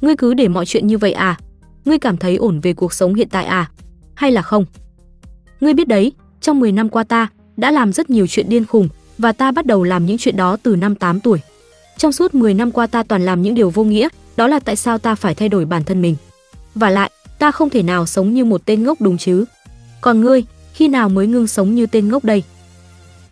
Ngươi 0.00 0.16
cứ 0.16 0.34
để 0.34 0.48
mọi 0.48 0.66
chuyện 0.66 0.86
như 0.86 0.98
vậy 0.98 1.12
à? 1.12 1.38
Ngươi 1.84 1.98
cảm 1.98 2.16
thấy 2.16 2.36
ổn 2.36 2.60
về 2.60 2.72
cuộc 2.72 2.92
sống 2.92 3.14
hiện 3.14 3.28
tại 3.28 3.44
à? 3.44 3.70
Hay 4.14 4.32
là 4.32 4.42
không? 4.42 4.64
Ngươi 5.60 5.74
biết 5.74 5.88
đấy, 5.88 6.12
trong 6.40 6.60
10 6.60 6.72
năm 6.72 6.88
qua 6.88 7.04
ta, 7.04 7.28
đã 7.56 7.70
làm 7.70 7.92
rất 7.92 8.10
nhiều 8.10 8.26
chuyện 8.26 8.48
điên 8.48 8.66
khùng 8.66 8.88
và 9.18 9.32
ta 9.32 9.50
bắt 9.50 9.66
đầu 9.66 9.84
làm 9.84 10.06
những 10.06 10.18
chuyện 10.18 10.36
đó 10.36 10.56
từ 10.62 10.76
năm 10.76 10.94
8 10.94 11.20
tuổi. 11.20 11.38
Trong 11.96 12.12
suốt 12.12 12.34
10 12.34 12.54
năm 12.54 12.70
qua 12.70 12.86
ta 12.86 13.02
toàn 13.02 13.22
làm 13.22 13.42
những 13.42 13.54
điều 13.54 13.70
vô 13.70 13.84
nghĩa, 13.84 14.08
đó 14.36 14.46
là 14.46 14.58
tại 14.58 14.76
sao 14.76 14.98
ta 14.98 15.14
phải 15.14 15.34
thay 15.34 15.48
đổi 15.48 15.64
bản 15.64 15.84
thân 15.84 16.02
mình. 16.02 16.16
Và 16.74 16.90
lại, 16.90 17.10
ta 17.38 17.50
không 17.50 17.70
thể 17.70 17.82
nào 17.82 18.06
sống 18.06 18.34
như 18.34 18.44
một 18.44 18.60
tên 18.64 18.82
ngốc 18.82 19.00
đúng 19.00 19.18
chứ. 19.18 19.44
Còn 20.00 20.20
ngươi, 20.20 20.44
khi 20.74 20.88
nào 20.88 21.08
mới 21.08 21.26
ngưng 21.26 21.46
sống 21.46 21.74
như 21.74 21.86
tên 21.86 22.08
ngốc 22.08 22.24
đây? 22.24 22.42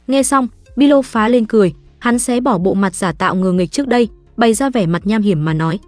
Nghe 0.06 0.22
xong, 0.22 0.48
Bilo 0.76 1.02
phá 1.02 1.28
lên 1.28 1.46
cười, 1.46 1.72
hắn 1.98 2.18
xé 2.18 2.40
bỏ 2.40 2.58
bộ 2.58 2.74
mặt 2.74 2.94
giả 2.94 3.12
tạo 3.12 3.34
ngờ 3.34 3.52
nghịch 3.52 3.72
trước 3.72 3.88
đây, 3.88 4.08
bày 4.36 4.54
ra 4.54 4.70
vẻ 4.70 4.86
mặt 4.86 5.06
nham 5.06 5.22
hiểm 5.22 5.44
mà 5.44 5.54
nói: 5.54 5.78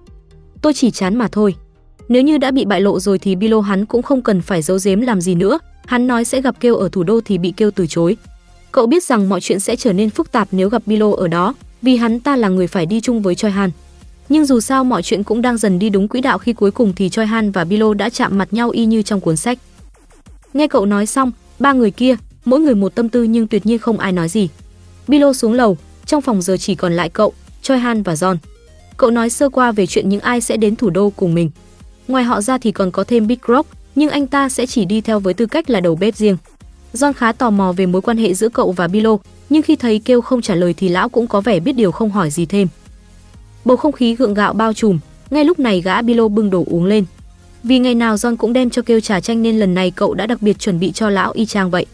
"Tôi 0.62 0.72
chỉ 0.74 0.90
chán 0.90 1.16
mà 1.18 1.28
thôi." 1.32 1.54
Nếu 2.08 2.22
như 2.22 2.38
đã 2.38 2.50
bị 2.50 2.64
bại 2.64 2.80
lộ 2.80 3.00
rồi 3.00 3.18
thì 3.18 3.36
Bilo 3.36 3.60
hắn 3.60 3.86
cũng 3.86 4.02
không 4.02 4.22
cần 4.22 4.42
phải 4.42 4.62
giấu 4.62 4.78
giếm 4.84 5.00
làm 5.00 5.20
gì 5.20 5.34
nữa, 5.34 5.58
hắn 5.86 6.06
nói 6.06 6.24
sẽ 6.24 6.40
gặp 6.40 6.54
kêu 6.60 6.76
ở 6.76 6.88
thủ 6.88 7.02
đô 7.02 7.20
thì 7.24 7.38
bị 7.38 7.52
kêu 7.56 7.70
từ 7.70 7.86
chối. 7.86 8.16
Cậu 8.72 8.86
biết 8.86 9.04
rằng 9.04 9.28
mọi 9.28 9.40
chuyện 9.40 9.60
sẽ 9.60 9.76
trở 9.76 9.92
nên 9.92 10.10
phức 10.10 10.32
tạp 10.32 10.48
nếu 10.52 10.68
gặp 10.68 10.82
Bilo 10.86 11.12
ở 11.16 11.28
đó, 11.28 11.54
vì 11.82 11.96
hắn 11.96 12.20
ta 12.20 12.36
là 12.36 12.48
người 12.48 12.66
phải 12.66 12.86
đi 12.86 13.00
chung 13.00 13.22
với 13.22 13.34
Choi 13.34 13.50
Han. 13.50 13.70
Nhưng 14.28 14.46
dù 14.46 14.60
sao 14.60 14.84
mọi 14.84 15.02
chuyện 15.02 15.22
cũng 15.22 15.42
đang 15.42 15.58
dần 15.58 15.78
đi 15.78 15.90
đúng 15.90 16.08
quỹ 16.08 16.20
đạo 16.20 16.38
khi 16.38 16.52
cuối 16.52 16.70
cùng 16.70 16.92
thì 16.96 17.08
Choi 17.08 17.26
Han 17.26 17.50
và 17.50 17.64
Bilo 17.64 17.94
đã 17.94 18.10
chạm 18.10 18.38
mặt 18.38 18.48
nhau 18.52 18.70
y 18.70 18.84
như 18.84 19.02
trong 19.02 19.20
cuốn 19.20 19.36
sách. 19.36 19.58
Nghe 20.54 20.68
cậu 20.68 20.86
nói 20.86 21.06
xong, 21.06 21.32
ba 21.58 21.72
người 21.72 21.90
kia, 21.90 22.16
mỗi 22.44 22.60
người 22.60 22.74
một 22.74 22.94
tâm 22.94 23.08
tư 23.08 23.22
nhưng 23.22 23.46
tuyệt 23.46 23.66
nhiên 23.66 23.78
không 23.78 23.98
ai 23.98 24.12
nói 24.12 24.28
gì. 24.28 24.48
Bilo 25.08 25.32
xuống 25.32 25.52
lầu, 25.52 25.76
trong 26.06 26.20
phòng 26.20 26.42
giờ 26.42 26.56
chỉ 26.56 26.74
còn 26.74 26.92
lại 26.92 27.08
cậu, 27.08 27.32
Choi 27.62 27.78
Han 27.78 28.02
và 28.02 28.14
John. 28.14 28.36
Cậu 28.96 29.10
nói 29.10 29.30
sơ 29.30 29.48
qua 29.48 29.72
về 29.72 29.86
chuyện 29.86 30.08
những 30.08 30.20
ai 30.20 30.40
sẽ 30.40 30.56
đến 30.56 30.76
thủ 30.76 30.90
đô 30.90 31.10
cùng 31.16 31.34
mình. 31.34 31.50
Ngoài 32.08 32.24
họ 32.24 32.40
ra 32.40 32.58
thì 32.58 32.72
còn 32.72 32.90
có 32.90 33.04
thêm 33.04 33.26
Big 33.26 33.38
Rock, 33.48 33.70
nhưng 33.94 34.10
anh 34.10 34.26
ta 34.26 34.48
sẽ 34.48 34.66
chỉ 34.66 34.84
đi 34.84 35.00
theo 35.00 35.20
với 35.20 35.34
tư 35.34 35.46
cách 35.46 35.70
là 35.70 35.80
đầu 35.80 35.96
bếp 35.96 36.16
riêng. 36.16 36.36
John 36.94 37.12
khá 37.12 37.32
tò 37.32 37.50
mò 37.50 37.72
về 37.72 37.86
mối 37.86 38.02
quan 38.02 38.16
hệ 38.16 38.34
giữa 38.34 38.48
cậu 38.48 38.72
và 38.72 38.88
Bilo, 38.88 39.16
nhưng 39.50 39.62
khi 39.62 39.76
thấy 39.76 39.98
kêu 40.04 40.20
không 40.20 40.42
trả 40.42 40.54
lời 40.54 40.74
thì 40.74 40.88
lão 40.88 41.08
cũng 41.08 41.26
có 41.26 41.40
vẻ 41.40 41.60
biết 41.60 41.72
điều 41.72 41.92
không 41.92 42.10
hỏi 42.10 42.30
gì 42.30 42.46
thêm. 42.46 42.68
Bầu 43.64 43.76
không 43.76 43.92
khí 43.92 44.14
gượng 44.14 44.34
gạo 44.34 44.52
bao 44.52 44.72
trùm, 44.72 44.98
ngay 45.30 45.44
lúc 45.44 45.58
này 45.58 45.80
gã 45.80 46.02
Bilo 46.02 46.28
bưng 46.28 46.50
đồ 46.50 46.64
uống 46.66 46.84
lên. 46.84 47.04
Vì 47.62 47.78
ngày 47.78 47.94
nào 47.94 48.16
John 48.16 48.36
cũng 48.36 48.52
đem 48.52 48.70
cho 48.70 48.82
kêu 48.82 49.00
trà 49.00 49.20
chanh 49.20 49.42
nên 49.42 49.58
lần 49.58 49.74
này 49.74 49.90
cậu 49.90 50.14
đã 50.14 50.26
đặc 50.26 50.42
biệt 50.42 50.58
chuẩn 50.58 50.80
bị 50.80 50.92
cho 50.92 51.10
lão 51.10 51.32
y 51.32 51.46
chang 51.46 51.70
vậy. 51.70 51.86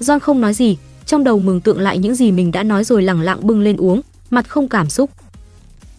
John 0.00 0.18
không 0.18 0.40
nói 0.40 0.54
gì, 0.54 0.76
trong 1.06 1.24
đầu 1.24 1.38
mường 1.38 1.60
tượng 1.60 1.80
lại 1.80 1.98
những 1.98 2.14
gì 2.14 2.32
mình 2.32 2.52
đã 2.52 2.62
nói 2.62 2.84
rồi 2.84 3.02
lẳng 3.02 3.20
lặng 3.20 3.38
bưng 3.42 3.60
lên 3.60 3.76
uống, 3.76 4.00
mặt 4.30 4.48
không 4.48 4.68
cảm 4.68 4.90
xúc. 4.90 5.10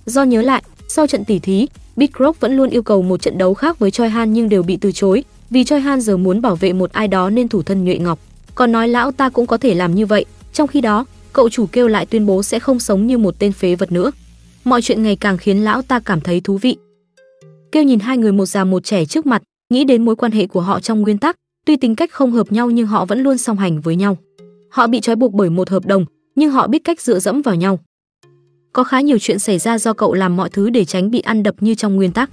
John 0.06 0.26
nhớ 0.26 0.42
lại, 0.42 0.64
sau 0.88 1.08
trận 1.08 1.26
tỉ 1.26 1.40
thí, 1.40 1.68
Big 1.96 2.10
Rock 2.20 2.40
vẫn 2.40 2.58
luôn 2.58 2.70
yêu 2.70 2.84
cầu 2.84 3.02
một 3.02 3.22
trận 3.22 3.38
đấu 3.38 3.54
khác 3.54 3.80
với 3.80 3.92
Choi 3.92 4.10
Han 4.10 4.34
nhưng 4.34 4.50
đều 4.50 4.64
bị 4.64 4.78
từ 4.78 4.92
chối, 4.92 5.24
vì 5.50 5.64
Choi 5.64 5.80
Han 5.80 6.02
giờ 6.02 6.18
muốn 6.18 6.42
bảo 6.42 6.56
vệ 6.56 6.74
một 6.74 6.92
ai 6.92 7.08
đó 7.08 7.30
nên 7.30 7.48
thủ 7.48 7.62
thân 7.62 7.84
nhuệ 7.84 7.98
ngọc. 7.98 8.20
Còn 8.56 8.72
nói 8.72 8.88
lão 8.88 9.12
ta 9.12 9.30
cũng 9.30 9.48
có 9.48 9.58
thể 9.58 9.74
làm 9.74 9.96
như 9.96 10.06
vậy, 10.06 10.26
trong 10.54 10.68
khi 10.68 10.82
đó, 10.82 11.06
cậu 11.34 11.50
chủ 11.50 11.66
kêu 11.72 11.88
lại 11.88 12.06
tuyên 12.06 12.26
bố 12.26 12.44
sẽ 12.44 12.60
không 12.60 12.80
sống 12.80 13.08
như 13.08 13.18
một 13.18 13.36
tên 13.40 13.52
phế 13.52 13.76
vật 13.76 13.92
nữa. 13.92 14.12
Mọi 14.64 14.82
chuyện 14.82 15.04
ngày 15.04 15.16
càng 15.16 15.38
khiến 15.38 15.58
lão 15.58 15.82
ta 15.82 16.00
cảm 16.00 16.22
thấy 16.22 16.42
thú 16.42 16.58
vị. 16.58 16.78
Kêu 17.72 17.84
nhìn 17.84 18.00
hai 18.00 18.18
người 18.18 18.32
một 18.32 18.46
già 18.46 18.64
một 18.64 18.84
trẻ 18.84 19.06
trước 19.06 19.26
mặt, 19.26 19.42
nghĩ 19.70 19.84
đến 19.84 20.06
mối 20.06 20.16
quan 20.16 20.32
hệ 20.32 20.48
của 20.48 20.62
họ 20.62 20.80
trong 20.80 21.02
nguyên 21.02 21.18
tắc, 21.18 21.36
tuy 21.66 21.76
tính 21.76 21.96
cách 21.96 22.12
không 22.12 22.32
hợp 22.32 22.52
nhau 22.52 22.70
nhưng 22.70 22.88
họ 22.88 23.06
vẫn 23.06 23.20
luôn 23.20 23.38
song 23.38 23.58
hành 23.58 23.82
với 23.82 23.96
nhau. 23.96 24.18
Họ 24.70 24.88
bị 24.88 25.00
trói 25.00 25.16
buộc 25.16 25.34
bởi 25.34 25.50
một 25.50 25.70
hợp 25.70 25.86
đồng, 25.86 26.06
nhưng 26.36 26.52
họ 26.52 26.68
biết 26.68 26.84
cách 26.84 27.02
dựa 27.02 27.20
dẫm 27.20 27.42
vào 27.42 27.56
nhau. 27.56 27.80
Có 28.74 28.84
khá 28.84 29.02
nhiều 29.02 29.18
chuyện 29.20 29.40
xảy 29.40 29.60
ra 29.60 29.78
do 29.78 29.94
cậu 29.94 30.14
làm 30.14 30.38
mọi 30.38 30.50
thứ 30.50 30.70
để 30.70 30.86
tránh 30.86 31.12
bị 31.12 31.20
ăn 31.20 31.44
đập 31.44 31.56
như 31.60 31.76
trong 31.76 31.96
nguyên 31.96 32.12
tắc. 32.12 32.30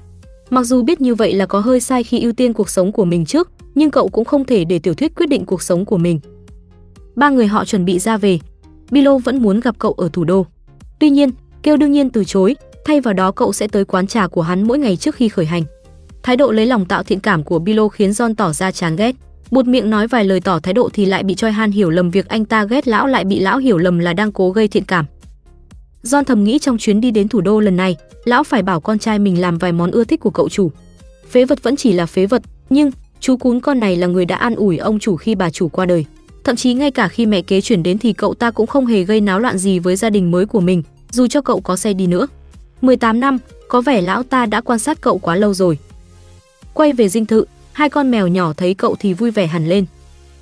Mặc 0.51 0.62
dù 0.62 0.83
biết 0.83 1.01
như 1.01 1.14
vậy 1.14 1.35
là 1.35 1.47
có 1.47 1.61
hơi 1.61 1.81
sai 1.81 2.05
khi 2.05 2.20
ưu 2.20 2.33
tiên 2.33 2.53
cuộc 2.53 2.70
sống 2.70 2.93
của 2.93 3.05
mình 3.05 3.24
trước, 3.24 3.51
nhưng 3.74 3.91
cậu 3.91 4.09
cũng 4.09 4.24
không 4.24 4.45
thể 4.45 4.64
để 4.64 4.79
tiểu 4.79 4.95
thuyết 4.95 5.14
quyết 5.14 5.26
định 5.26 5.45
cuộc 5.45 5.62
sống 5.62 5.85
của 5.85 5.99
mình. 5.99 6.20
Ba 7.16 7.31
người 7.31 7.47
họ 7.47 7.64
chuẩn 7.64 7.85
bị 7.85 7.99
ra 7.99 8.16
về. 8.16 8.39
Bilo 8.91 9.18
vẫn 9.18 9.43
muốn 9.43 9.61
gặp 9.61 9.79
cậu 9.79 9.93
ở 9.93 10.09
thủ 10.12 10.24
đô. 10.24 10.47
Tuy 10.99 11.11
nhiên, 11.11 11.31
Kêu 11.63 11.77
đương 11.77 11.93
nhiên 11.93 12.11
từ 12.11 12.25
chối, 12.25 12.57
thay 12.85 13.01
vào 13.01 13.15
đó 13.15 13.31
cậu 13.31 13.53
sẽ 13.53 13.69
tới 13.69 13.85
quán 13.85 14.07
trà 14.07 14.27
của 14.27 14.43
hắn 14.43 14.67
mỗi 14.67 14.79
ngày 14.79 14.97
trước 14.97 15.15
khi 15.15 15.29
khởi 15.29 15.47
hành. 15.47 15.63
Thái 16.23 16.37
độ 16.37 16.51
lấy 16.51 16.67
lòng 16.67 16.85
tạo 16.85 17.03
thiện 17.03 17.21
cảm 17.21 17.43
của 17.43 17.59
Bilo 17.59 17.89
khiến 17.89 18.11
John 18.11 18.35
tỏ 18.35 18.53
ra 18.53 18.71
chán 18.71 18.97
ghét. 18.97 19.15
Một 19.51 19.67
miệng 19.67 19.91
nói 19.91 20.09
vài 20.09 20.25
lời 20.25 20.41
tỏ 20.41 20.59
thái 20.59 20.75
độ 20.75 20.89
thì 20.93 21.07
lại 21.07 21.23
bị 21.23 21.35
Choi 21.35 21.53
Han 21.53 21.71
hiểu 21.71 21.91
lầm 21.91 22.11
việc 22.11 22.29
anh 22.29 22.45
ta 22.45 22.65
ghét 22.65 22.89
lão 22.89 23.07
lại 23.07 23.25
bị 23.25 23.39
lão 23.39 23.59
hiểu 23.59 23.79
lầm 23.79 23.99
là 23.99 24.13
đang 24.13 24.33
cố 24.33 24.51
gây 24.51 24.69
thiện 24.69 24.85
cảm. 24.85 25.05
John 26.03 26.25
thầm 26.25 26.45
nghĩ 26.45 26.59
trong 26.59 26.79
chuyến 26.79 27.01
đi 27.01 27.11
đến 27.11 27.29
thủ 27.29 27.41
đô 27.41 27.61
lần 27.61 27.77
này, 27.77 27.97
lão 28.25 28.45
phải 28.45 28.63
bảo 28.63 28.81
con 28.81 28.99
trai 28.99 29.19
mình 29.19 29.41
làm 29.41 29.59
vài 29.59 29.73
món 29.73 29.91
ưa 29.91 30.05
thích 30.05 30.21
của 30.21 30.31
cậu 30.31 30.49
chủ. 30.49 30.71
Phế 31.31 31.45
vật 31.45 31.63
vẫn 31.63 31.77
chỉ 31.77 31.93
là 31.93 32.07
phế 32.07 32.27
vật, 32.27 32.43
nhưng 32.71 32.91
chú 33.21 33.37
cún 33.37 33.61
con 33.61 33.81
này 33.81 33.97
là 33.97 34.07
người 34.07 34.25
đã 34.25 34.37
an 34.37 34.55
ủi 34.55 34.77
ông 34.77 34.99
chủ 34.99 35.17
khi 35.17 35.35
bà 35.35 35.51
chủ 35.51 35.69
qua 35.69 35.87
đời. 35.87 36.05
Thậm 36.45 36.57
chí 36.57 36.75
ngay 36.75 36.91
cả 36.91 37.09
khi 37.09 37.27
mẹ 37.27 37.43
kế 37.43 37.61
chuyển 37.61 37.83
đến 37.83 37.99
thì 37.99 38.13
cậu 38.13 38.35
ta 38.35 38.51
cũng 38.51 38.67
không 38.67 38.87
hề 38.87 39.03
gây 39.03 39.21
náo 39.21 39.41
loạn 39.41 39.59
gì 39.59 39.79
với 39.79 39.97
gia 39.97 40.11
đình 40.11 40.31
mới 40.31 40.47
của 40.47 40.61
mình, 40.61 40.83
dù 41.11 41.27
cho 41.27 41.41
cậu 41.41 41.61
có 41.61 41.77
xe 41.77 41.93
đi 41.93 42.07
nữa. 42.07 42.27
18 42.81 43.21
năm, 43.21 43.39
có 43.69 43.81
vẻ 43.81 44.01
lão 44.01 44.23
ta 44.23 44.47
đã 44.47 44.61
quan 44.61 44.79
sát 44.79 45.01
cậu 45.01 45.19
quá 45.19 45.37
lâu 45.37 45.55
rồi. 45.55 45.79
Quay 46.75 46.93
về 46.93 47.09
dinh 47.09 47.27
thự, 47.27 47.45
hai 47.73 47.89
con 47.89 48.11
mèo 48.11 48.27
nhỏ 48.27 48.53
thấy 48.53 48.75
cậu 48.75 48.97
thì 48.99 49.15
vui 49.15 49.31
vẻ 49.31 49.47
hẳn 49.47 49.69
lên. 49.69 49.85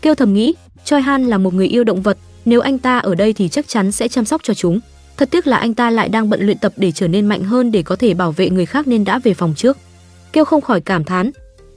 Kêu 0.02 0.14
thầm 0.14 0.34
nghĩ, 0.34 0.54
Choi 0.84 1.00
Han 1.00 1.24
là 1.24 1.38
một 1.38 1.54
người 1.54 1.66
yêu 1.66 1.84
động 1.84 2.02
vật, 2.02 2.18
nếu 2.44 2.60
anh 2.60 2.78
ta 2.78 2.98
ở 2.98 3.14
đây 3.14 3.32
thì 3.32 3.48
chắc 3.48 3.68
chắn 3.68 3.92
sẽ 3.92 4.08
chăm 4.08 4.24
sóc 4.24 4.40
cho 4.44 4.54
chúng. 4.54 4.80
Thật 5.16 5.28
tiếc 5.30 5.46
là 5.46 5.56
anh 5.56 5.74
ta 5.74 5.90
lại 5.90 6.08
đang 6.08 6.30
bận 6.30 6.40
luyện 6.40 6.58
tập 6.58 6.72
để 6.76 6.92
trở 6.92 7.08
nên 7.08 7.26
mạnh 7.26 7.44
hơn 7.44 7.72
để 7.72 7.82
có 7.82 7.96
thể 7.96 8.14
bảo 8.14 8.32
vệ 8.32 8.50
người 8.50 8.66
khác 8.66 8.88
nên 8.88 9.04
đã 9.04 9.18
về 9.18 9.34
phòng 9.34 9.54
trước. 9.56 9.76
Kêu 10.32 10.44
không 10.44 10.60
khỏi 10.60 10.80
cảm 10.80 11.04
thán, 11.04 11.30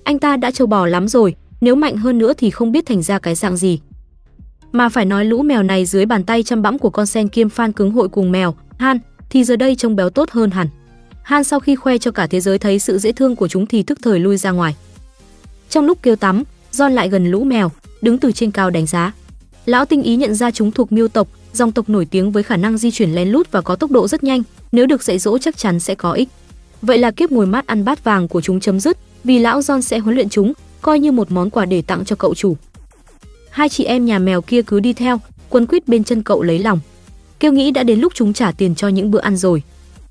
anh 0.04 0.20
ta 0.20 0.38
đã 0.38 0.52
trâu 0.52 0.68
bò 0.68 0.86
lắm 0.86 1.08
rồi, 1.08 1.36
nếu 1.62 1.76
mạnh 1.76 1.98
hơn 1.98 2.18
nữa 2.18 2.34
thì 2.38 2.50
không 2.50 2.72
biết 2.72 2.86
thành 2.86 3.04
ra 3.04 3.20
cái 3.20 3.36
dạng 3.36 3.58
gì. 3.58 3.80
Mà 4.72 4.90
phải 4.90 5.06
nói 5.06 5.26
lũ 5.26 5.42
mèo 5.42 5.64
này 5.64 5.86
dưới 5.86 6.06
bàn 6.06 6.24
tay 6.24 6.44
chăm 6.44 6.62
bẵm 6.62 6.80
của 6.80 6.90
con 6.90 7.06
sen 7.06 7.28
kiêm 7.28 7.48
fan 7.48 7.72
cứng 7.72 7.92
hội 7.92 8.10
cùng 8.10 8.32
mèo, 8.32 8.56
Han 8.80 9.00
thì 9.30 9.44
giờ 9.44 9.56
đây 9.56 9.76
trông 9.76 9.96
béo 9.96 10.10
tốt 10.10 10.30
hơn 10.32 10.52
hẳn. 10.52 10.68
Han 11.24 11.44
sau 11.44 11.60
khi 11.60 11.76
khoe 11.76 11.98
cho 11.98 12.12
cả 12.12 12.28
thế 12.28 12.40
giới 12.40 12.60
thấy 12.60 12.80
sự 12.80 12.98
dễ 12.98 13.12
thương 13.12 13.36
của 13.36 13.48
chúng 13.48 13.66
thì 13.66 13.84
thức 13.84 14.00
thời 14.02 14.20
lui 14.20 14.38
ra 14.38 14.52
ngoài. 14.52 14.76
Trong 15.70 15.86
lúc 15.86 15.98
kêu 16.02 16.16
tắm, 16.16 16.44
John 16.72 16.90
lại 16.90 17.10
gần 17.10 17.32
lũ 17.32 17.44
mèo, 17.44 17.72
đứng 18.02 18.18
từ 18.18 18.32
trên 18.32 18.52
cao 18.52 18.70
đánh 18.70 18.86
giá. 18.86 19.14
Lão 19.66 19.86
tinh 19.86 20.04
ý 20.04 20.16
nhận 20.16 20.36
ra 20.36 20.52
chúng 20.52 20.72
thuộc 20.72 20.92
miêu 20.92 21.08
tộc, 21.08 21.28
dòng 21.54 21.72
tộc 21.72 21.90
nổi 21.90 22.06
tiếng 22.06 22.32
với 22.32 22.44
khả 22.44 22.58
năng 22.58 22.78
di 22.78 22.92
chuyển 22.92 23.12
lén 23.12 23.30
lút 23.30 23.52
và 23.52 23.62
có 23.62 23.76
tốc 23.76 23.92
độ 23.92 24.08
rất 24.08 24.24
nhanh, 24.24 24.44
nếu 24.72 24.86
được 24.86 25.04
dạy 25.04 25.20
dỗ 25.20 25.38
chắc 25.38 25.58
chắn 25.58 25.80
sẽ 25.80 25.96
có 25.96 26.12
ích. 26.12 26.30
Vậy 26.82 26.98
là 26.98 27.12
kiếp 27.12 27.32
ngồi 27.32 27.46
mát 27.46 27.68
ăn 27.68 27.86
bát 27.86 28.04
vàng 28.04 28.28
của 28.28 28.42
chúng 28.42 28.60
chấm 28.60 28.80
dứt, 28.80 28.98
vì 29.24 29.40
lão 29.40 29.60
John 29.60 29.82
sẽ 29.82 30.00
huấn 30.00 30.16
luyện 30.16 30.30
chúng, 30.30 30.54
coi 30.82 31.00
như 31.00 31.12
một 31.12 31.32
món 31.32 31.50
quà 31.50 31.66
để 31.66 31.82
tặng 31.82 32.06
cho 32.06 32.16
cậu 32.16 32.36
chủ. 32.36 32.58
Hai 33.50 33.70
chị 33.70 33.84
em 33.84 34.06
nhà 34.06 34.20
mèo 34.20 34.42
kia 34.42 34.62
cứ 34.62 34.80
đi 34.80 34.94
theo, 34.94 35.20
quấn 35.50 35.66
quýt 35.66 35.88
bên 35.88 36.04
chân 36.04 36.24
cậu 36.24 36.44
lấy 36.44 36.60
lòng. 36.60 36.80
Kêu 37.40 37.52
nghĩ 37.52 37.72
đã 37.72 37.84
đến 37.84 38.00
lúc 38.00 38.14
chúng 38.16 38.34
trả 38.34 38.52
tiền 38.52 38.76
cho 38.76 38.88
những 38.88 39.12
bữa 39.12 39.20
ăn 39.20 39.38
rồi. 39.38 39.64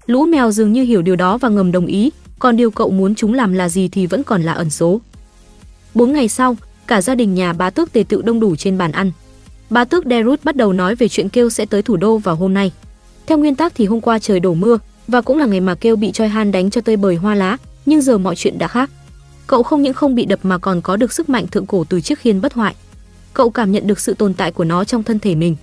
Lũ 0.06 0.26
mèo 0.26 0.50
dường 0.50 0.72
như 0.72 0.82
hiểu 0.82 1.02
điều 1.02 1.16
đó 1.16 1.38
và 1.38 1.48
ngầm 1.48 1.72
đồng 1.72 1.86
ý, 1.86 2.10
còn 2.38 2.56
điều 2.56 2.70
cậu 2.70 2.90
muốn 2.90 3.14
chúng 3.14 3.34
làm 3.34 3.52
là 3.52 3.68
gì 3.68 3.88
thì 3.88 4.06
vẫn 4.06 4.22
còn 4.22 4.42
là 4.42 4.52
ẩn 4.52 4.70
số. 4.70 5.00
Bốn 5.94 6.12
ngày 6.12 6.28
sau, 6.28 6.56
cả 6.86 7.02
gia 7.02 7.14
đình 7.14 7.34
nhà 7.34 7.52
bá 7.52 7.70
tước 7.70 7.92
tề 7.92 8.04
tự 8.08 8.22
đông 8.22 8.40
đủ 8.40 8.56
trên 8.56 8.78
bàn 8.78 8.92
ăn. 8.92 9.12
Bá 9.70 9.84
tước 9.84 10.04
Derut 10.06 10.44
bắt 10.44 10.56
đầu 10.56 10.72
nói 10.72 10.94
về 10.94 11.08
chuyện 11.08 11.28
kêu 11.28 11.50
sẽ 11.50 11.66
tới 11.66 11.82
thủ 11.82 11.96
đô 11.96 12.18
vào 12.18 12.36
hôm 12.36 12.54
nay. 12.54 12.72
Theo 13.26 13.38
nguyên 13.38 13.54
tắc 13.54 13.72
thì 13.74 13.86
hôm 13.86 14.00
qua 14.00 14.18
trời 14.18 14.40
đổ 14.40 14.54
mưa 14.54 14.78
và 15.08 15.20
cũng 15.20 15.38
là 15.38 15.46
ngày 15.46 15.60
mà 15.60 15.74
kêu 15.74 15.96
bị 15.96 16.12
Choi 16.12 16.28
Han 16.28 16.52
đánh 16.52 16.70
cho 16.70 16.80
tơi 16.80 16.96
bời 16.96 17.16
hoa 17.16 17.34
lá, 17.34 17.56
nhưng 17.86 18.02
giờ 18.02 18.18
mọi 18.18 18.36
chuyện 18.36 18.58
đã 18.58 18.68
khác. 18.68 18.90
Cậu 19.46 19.62
không 19.62 19.82
những 19.82 19.94
không 19.94 20.14
bị 20.14 20.24
đập 20.24 20.38
mà 20.42 20.58
còn 20.58 20.80
có 20.80 20.96
được 20.96 21.12
sức 21.12 21.28
mạnh 21.28 21.46
thượng 21.46 21.66
cổ 21.66 21.84
từ 21.88 22.00
chiếc 22.00 22.18
khiên 22.18 22.40
bất 22.40 22.52
hoại. 22.52 22.74
Cậu 23.34 23.50
cảm 23.50 23.72
nhận 23.72 23.86
được 23.86 24.00
sự 24.00 24.14
tồn 24.14 24.34
tại 24.34 24.52
của 24.52 24.64
nó 24.64 24.84
trong 24.84 25.02
thân 25.02 25.18
thể 25.18 25.34
mình. 25.34 25.56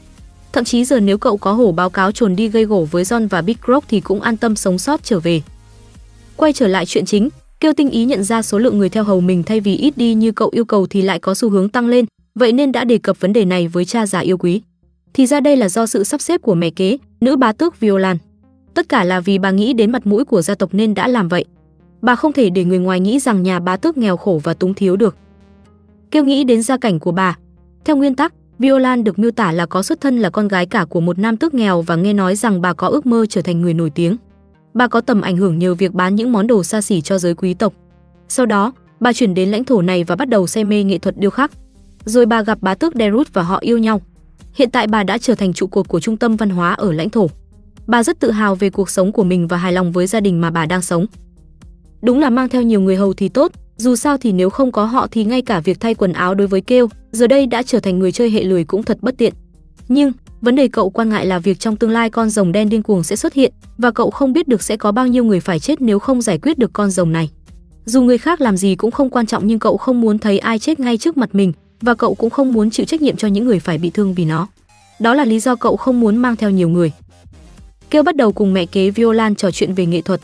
Thậm 0.56 0.64
chí 0.64 0.86
giờ 0.86 1.00
nếu 1.00 1.18
cậu 1.18 1.38
có 1.38 1.54
hổ 1.54 1.72
báo 1.72 1.90
cáo 1.90 2.12
trồn 2.12 2.36
đi 2.36 2.48
gây 2.48 2.66
gổ 2.66 2.88
với 2.92 3.04
John 3.04 3.28
và 3.28 3.42
Big 3.42 3.56
Rock 3.68 3.90
thì 3.90 4.02
cũng 4.02 4.22
an 4.22 4.38
tâm 4.38 4.56
sống 4.56 4.78
sót 4.78 5.04
trở 5.04 5.20
về. 5.20 5.42
Quay 6.36 6.54
trở 6.54 6.68
lại 6.68 6.86
chuyện 6.86 7.06
chính, 7.06 7.30
Kiêu 7.60 7.74
tinh 7.74 7.90
ý 7.90 8.06
nhận 8.06 8.24
ra 8.24 8.42
số 8.42 8.60
lượng 8.60 8.78
người 8.78 8.90
theo 8.90 9.04
hầu 9.04 9.22
mình 9.22 9.44
thay 9.44 9.60
vì 9.60 9.76
ít 9.76 9.98
đi 9.98 10.14
như 10.14 10.32
cậu 10.32 10.50
yêu 10.52 10.66
cầu 10.66 10.88
thì 10.88 11.02
lại 11.02 11.20
có 11.20 11.34
xu 11.34 11.50
hướng 11.50 11.70
tăng 11.70 11.88
lên, 11.88 12.06
vậy 12.36 12.52
nên 12.52 12.72
đã 12.72 12.84
đề 12.84 12.98
cập 12.98 13.20
vấn 13.20 13.34
đề 13.34 13.46
này 13.46 13.68
với 13.68 13.86
cha 13.86 14.06
già 14.06 14.20
yêu 14.20 14.38
quý. 14.38 14.62
Thì 15.14 15.26
ra 15.26 15.40
đây 15.40 15.56
là 15.56 15.70
do 15.70 15.86
sự 15.86 16.04
sắp 16.04 16.22
xếp 16.22 16.42
của 16.42 16.56
mẹ 16.56 16.70
kế, 16.70 16.98
nữ 17.22 17.36
bá 17.36 17.52
tước 17.52 17.80
Violan. 17.80 18.18
Tất 18.74 18.90
cả 18.90 19.04
là 19.04 19.20
vì 19.20 19.38
bà 19.38 19.52
nghĩ 19.52 19.74
đến 19.74 19.92
mặt 19.92 20.08
mũi 20.08 20.26
của 20.26 20.42
gia 20.42 20.56
tộc 20.56 20.74
nên 20.74 20.94
đã 20.94 21.08
làm 21.08 21.28
vậy. 21.28 21.46
Bà 22.02 22.16
không 22.16 22.34
thể 22.34 22.50
để 22.50 22.64
người 22.64 22.80
ngoài 22.80 23.00
nghĩ 23.00 23.20
rằng 23.20 23.44
nhà 23.44 23.60
bá 23.60 23.78
tước 23.78 23.98
nghèo 23.98 24.18
khổ 24.18 24.42
và 24.44 24.54
túng 24.54 24.74
thiếu 24.74 24.96
được. 24.96 25.16
Kêu 26.12 26.26
nghĩ 26.26 26.44
đến 26.44 26.64
gia 26.64 26.78
cảnh 26.78 27.00
của 27.00 27.12
bà. 27.12 27.38
Theo 27.86 27.96
nguyên 27.96 28.16
tắc, 28.16 28.34
Violan 28.60 29.04
được 29.04 29.20
miêu 29.20 29.32
tả 29.32 29.52
là 29.52 29.66
có 29.66 29.84
xuất 29.84 30.02
thân 30.02 30.20
là 30.20 30.30
con 30.30 30.48
gái 30.48 30.66
cả 30.66 30.86
của 30.86 31.02
một 31.02 31.20
nam 31.20 31.38
tước 31.38 31.54
nghèo 31.54 31.82
và 31.82 31.96
nghe 31.96 32.14
nói 32.14 32.36
rằng 32.36 32.62
bà 32.62 32.74
có 32.74 32.88
ước 32.88 33.06
mơ 33.06 33.26
trở 33.30 33.42
thành 33.42 33.62
người 33.62 33.74
nổi 33.74 33.90
tiếng. 33.90 34.18
Bà 34.74 34.88
có 34.88 35.02
tầm 35.02 35.22
ảnh 35.22 35.38
hưởng 35.38 35.60
nhờ 35.60 35.76
việc 35.76 35.94
bán 35.94 36.16
những 36.16 36.32
món 36.32 36.48
đồ 36.48 36.64
xa 36.64 36.82
xỉ 36.82 37.02
cho 37.02 37.18
giới 37.18 37.36
quý 37.36 37.54
tộc. 37.54 37.74
Sau 38.28 38.46
đó, 38.46 38.74
bà 39.00 39.14
chuyển 39.14 39.34
đến 39.34 39.50
lãnh 39.50 39.64
thổ 39.64 39.82
này 39.82 40.04
và 40.04 40.16
bắt 40.16 40.30
đầu 40.30 40.48
say 40.48 40.64
mê 40.64 40.84
nghệ 40.84 40.98
thuật 40.98 41.18
điêu 41.18 41.30
khắc. 41.30 41.52
Rồi 42.06 42.26
bà 42.26 42.42
gặp 42.42 42.58
bá 42.62 42.76
tước 42.76 42.96
Derut 42.96 43.34
và 43.34 43.44
họ 43.44 43.58
yêu 43.62 43.78
nhau. 43.78 44.02
Hiện 44.54 44.72
tại 44.72 44.88
bà 44.88 45.04
đã 45.04 45.18
trở 45.18 45.36
thành 45.36 45.54
trụ 45.54 45.68
cột 45.68 45.88
của 45.88 46.00
trung 46.00 46.18
tâm 46.18 46.36
văn 46.36 46.50
hóa 46.50 46.74
ở 46.74 46.92
lãnh 46.92 47.10
thổ. 47.10 47.28
Bà 47.88 48.04
rất 48.04 48.20
tự 48.20 48.32
hào 48.32 48.56
về 48.56 48.70
cuộc 48.70 48.90
sống 48.90 49.12
của 49.12 49.24
mình 49.24 49.48
và 49.48 49.58
hài 49.58 49.74
lòng 49.74 49.92
với 49.92 50.08
gia 50.08 50.20
đình 50.20 50.42
mà 50.42 50.50
bà 50.50 50.66
đang 50.66 50.82
sống. 50.82 51.06
Đúng 52.02 52.20
là 52.20 52.30
mang 52.30 52.50
theo 52.50 52.62
nhiều 52.62 52.82
người 52.82 52.96
hầu 52.96 53.14
thì 53.14 53.30
tốt, 53.30 53.52
dù 53.78 53.96
sao 53.96 54.18
thì 54.18 54.32
nếu 54.32 54.50
không 54.50 54.72
có 54.72 54.86
họ 54.86 55.08
thì 55.12 55.24
ngay 55.24 55.42
cả 55.42 55.60
việc 55.60 55.80
thay 55.80 55.96
quần 55.96 56.14
áo 56.14 56.36
đối 56.36 56.48
với 56.48 56.62
kêu, 56.62 56.90
giờ 57.12 57.28
đây 57.28 57.46
đã 57.46 57.64
trở 57.64 57.80
thành 57.80 58.00
người 58.00 58.12
chơi 58.12 58.30
hệ 58.30 58.44
lười 58.44 58.64
cũng 58.64 58.84
thật 58.84 58.98
bất 59.02 59.18
tiện. 59.18 59.34
Nhưng, 59.88 60.12
vấn 60.42 60.56
đề 60.56 60.68
cậu 60.68 60.90
quan 60.90 61.10
ngại 61.10 61.26
là 61.26 61.40
việc 61.40 61.60
trong 61.60 61.76
tương 61.76 61.92
lai 61.92 62.10
con 62.10 62.30
rồng 62.30 62.52
đen 62.52 62.70
điên 62.70 62.84
cuồng 62.84 63.04
sẽ 63.04 63.16
xuất 63.16 63.34
hiện 63.34 63.54
và 63.78 63.92
cậu 63.92 64.12
không 64.12 64.34
biết 64.34 64.48
được 64.48 64.64
sẽ 64.64 64.78
có 64.78 64.92
bao 64.92 65.08
nhiêu 65.08 65.24
người 65.24 65.40
phải 65.40 65.60
chết 65.60 65.82
nếu 65.82 66.00
không 66.00 66.22
giải 66.22 66.38
quyết 66.38 66.58
được 66.58 66.74
con 66.74 66.92
rồng 66.92 67.12
này. 67.12 67.30
Dù 67.86 68.02
người 68.02 68.18
khác 68.18 68.42
làm 68.42 68.58
gì 68.58 68.76
cũng 68.76 68.92
không 68.92 69.10
quan 69.10 69.26
trọng 69.26 69.48
nhưng 69.48 69.60
cậu 69.60 69.78
không 69.78 70.02
muốn 70.02 70.20
thấy 70.20 70.40
ai 70.40 70.60
chết 70.60 70.80
ngay 70.80 70.98
trước 70.98 71.18
mặt 71.18 71.36
mình 71.36 71.54
và 71.82 71.94
cậu 71.94 72.16
cũng 72.16 72.30
không 72.30 72.54
muốn 72.54 72.70
chịu 72.70 72.86
trách 72.86 73.02
nhiệm 73.02 73.18
cho 73.18 73.28
những 73.28 73.46
người 73.46 73.60
phải 73.60 73.78
bị 73.78 73.90
thương 73.90 74.14
vì 74.14 74.26
nó. 74.26 74.48
Đó 75.00 75.14
là 75.14 75.26
lý 75.26 75.40
do 75.40 75.56
cậu 75.56 75.78
không 75.78 76.00
muốn 76.00 76.18
mang 76.18 76.36
theo 76.36 76.50
nhiều 76.50 76.70
người. 76.70 76.92
Kêu 77.90 78.04
bắt 78.04 78.16
đầu 78.16 78.32
cùng 78.32 78.54
mẹ 78.54 78.66
kế 78.66 78.90
Violan 78.90 79.36
trò 79.36 79.52
chuyện 79.52 79.74
về 79.74 79.86
nghệ 79.86 80.02
thuật. 80.02 80.22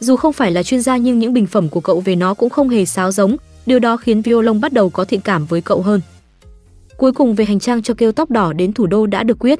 Dù 0.00 0.16
không 0.16 0.32
phải 0.32 0.50
là 0.50 0.62
chuyên 0.62 0.82
gia 0.82 0.96
nhưng 0.96 1.18
những 1.18 1.32
bình 1.32 1.46
phẩm 1.46 1.68
của 1.68 1.80
cậu 1.80 2.00
về 2.00 2.16
nó 2.16 2.34
cũng 2.34 2.50
không 2.50 2.68
hề 2.68 2.84
sáo 2.84 3.12
giống, 3.12 3.36
điều 3.66 3.78
đó 3.78 3.96
khiến 3.96 4.22
Violon 4.22 4.60
bắt 4.60 4.72
đầu 4.72 4.90
có 4.90 5.04
thiện 5.04 5.20
cảm 5.20 5.46
với 5.46 5.60
cậu 5.60 5.82
hơn. 5.82 6.00
Cuối 6.96 7.12
cùng 7.12 7.34
về 7.34 7.44
hành 7.44 7.60
trang 7.60 7.82
cho 7.82 7.94
kêu 7.94 8.12
tóc 8.12 8.30
đỏ 8.30 8.52
đến 8.52 8.72
thủ 8.72 8.86
đô 8.86 9.06
đã 9.06 9.22
được 9.22 9.38
quyết. 9.38 9.58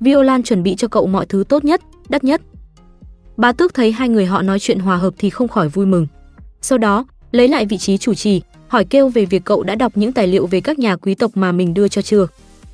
Violan 0.00 0.42
chuẩn 0.42 0.62
bị 0.62 0.74
cho 0.76 0.88
cậu 0.88 1.06
mọi 1.06 1.26
thứ 1.26 1.44
tốt 1.48 1.64
nhất, 1.64 1.80
đắt 2.08 2.24
nhất. 2.24 2.40
Bá 3.36 3.52
tước 3.52 3.74
thấy 3.74 3.92
hai 3.92 4.08
người 4.08 4.26
họ 4.26 4.42
nói 4.42 4.58
chuyện 4.58 4.78
hòa 4.78 4.96
hợp 4.96 5.14
thì 5.18 5.30
không 5.30 5.48
khỏi 5.48 5.68
vui 5.68 5.86
mừng. 5.86 6.06
Sau 6.62 6.78
đó, 6.78 7.06
lấy 7.32 7.48
lại 7.48 7.66
vị 7.66 7.78
trí 7.78 7.98
chủ 7.98 8.14
trì, 8.14 8.42
hỏi 8.68 8.84
kêu 8.84 9.08
về 9.08 9.24
việc 9.24 9.44
cậu 9.44 9.62
đã 9.62 9.74
đọc 9.74 9.92
những 9.94 10.12
tài 10.12 10.26
liệu 10.26 10.46
về 10.46 10.60
các 10.60 10.78
nhà 10.78 10.96
quý 10.96 11.14
tộc 11.14 11.30
mà 11.34 11.52
mình 11.52 11.74
đưa 11.74 11.88
cho 11.88 12.02
chưa. 12.02 12.26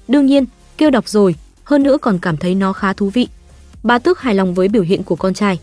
Đương 0.08 0.26
nhiên, 0.26 0.44
kêu 0.78 0.90
đọc 0.90 1.08
rồi, 1.08 1.34
hơn 1.64 1.82
nữa 1.82 1.98
còn 2.02 2.18
cảm 2.18 2.36
thấy 2.36 2.54
nó 2.54 2.72
khá 2.72 2.92
thú 2.92 3.10
vị. 3.10 3.28
Bá 3.82 3.98
tước 3.98 4.20
hài 4.20 4.34
lòng 4.34 4.54
với 4.54 4.68
biểu 4.68 4.82
hiện 4.82 5.02
của 5.02 5.16
con 5.16 5.34
trai. 5.34 5.58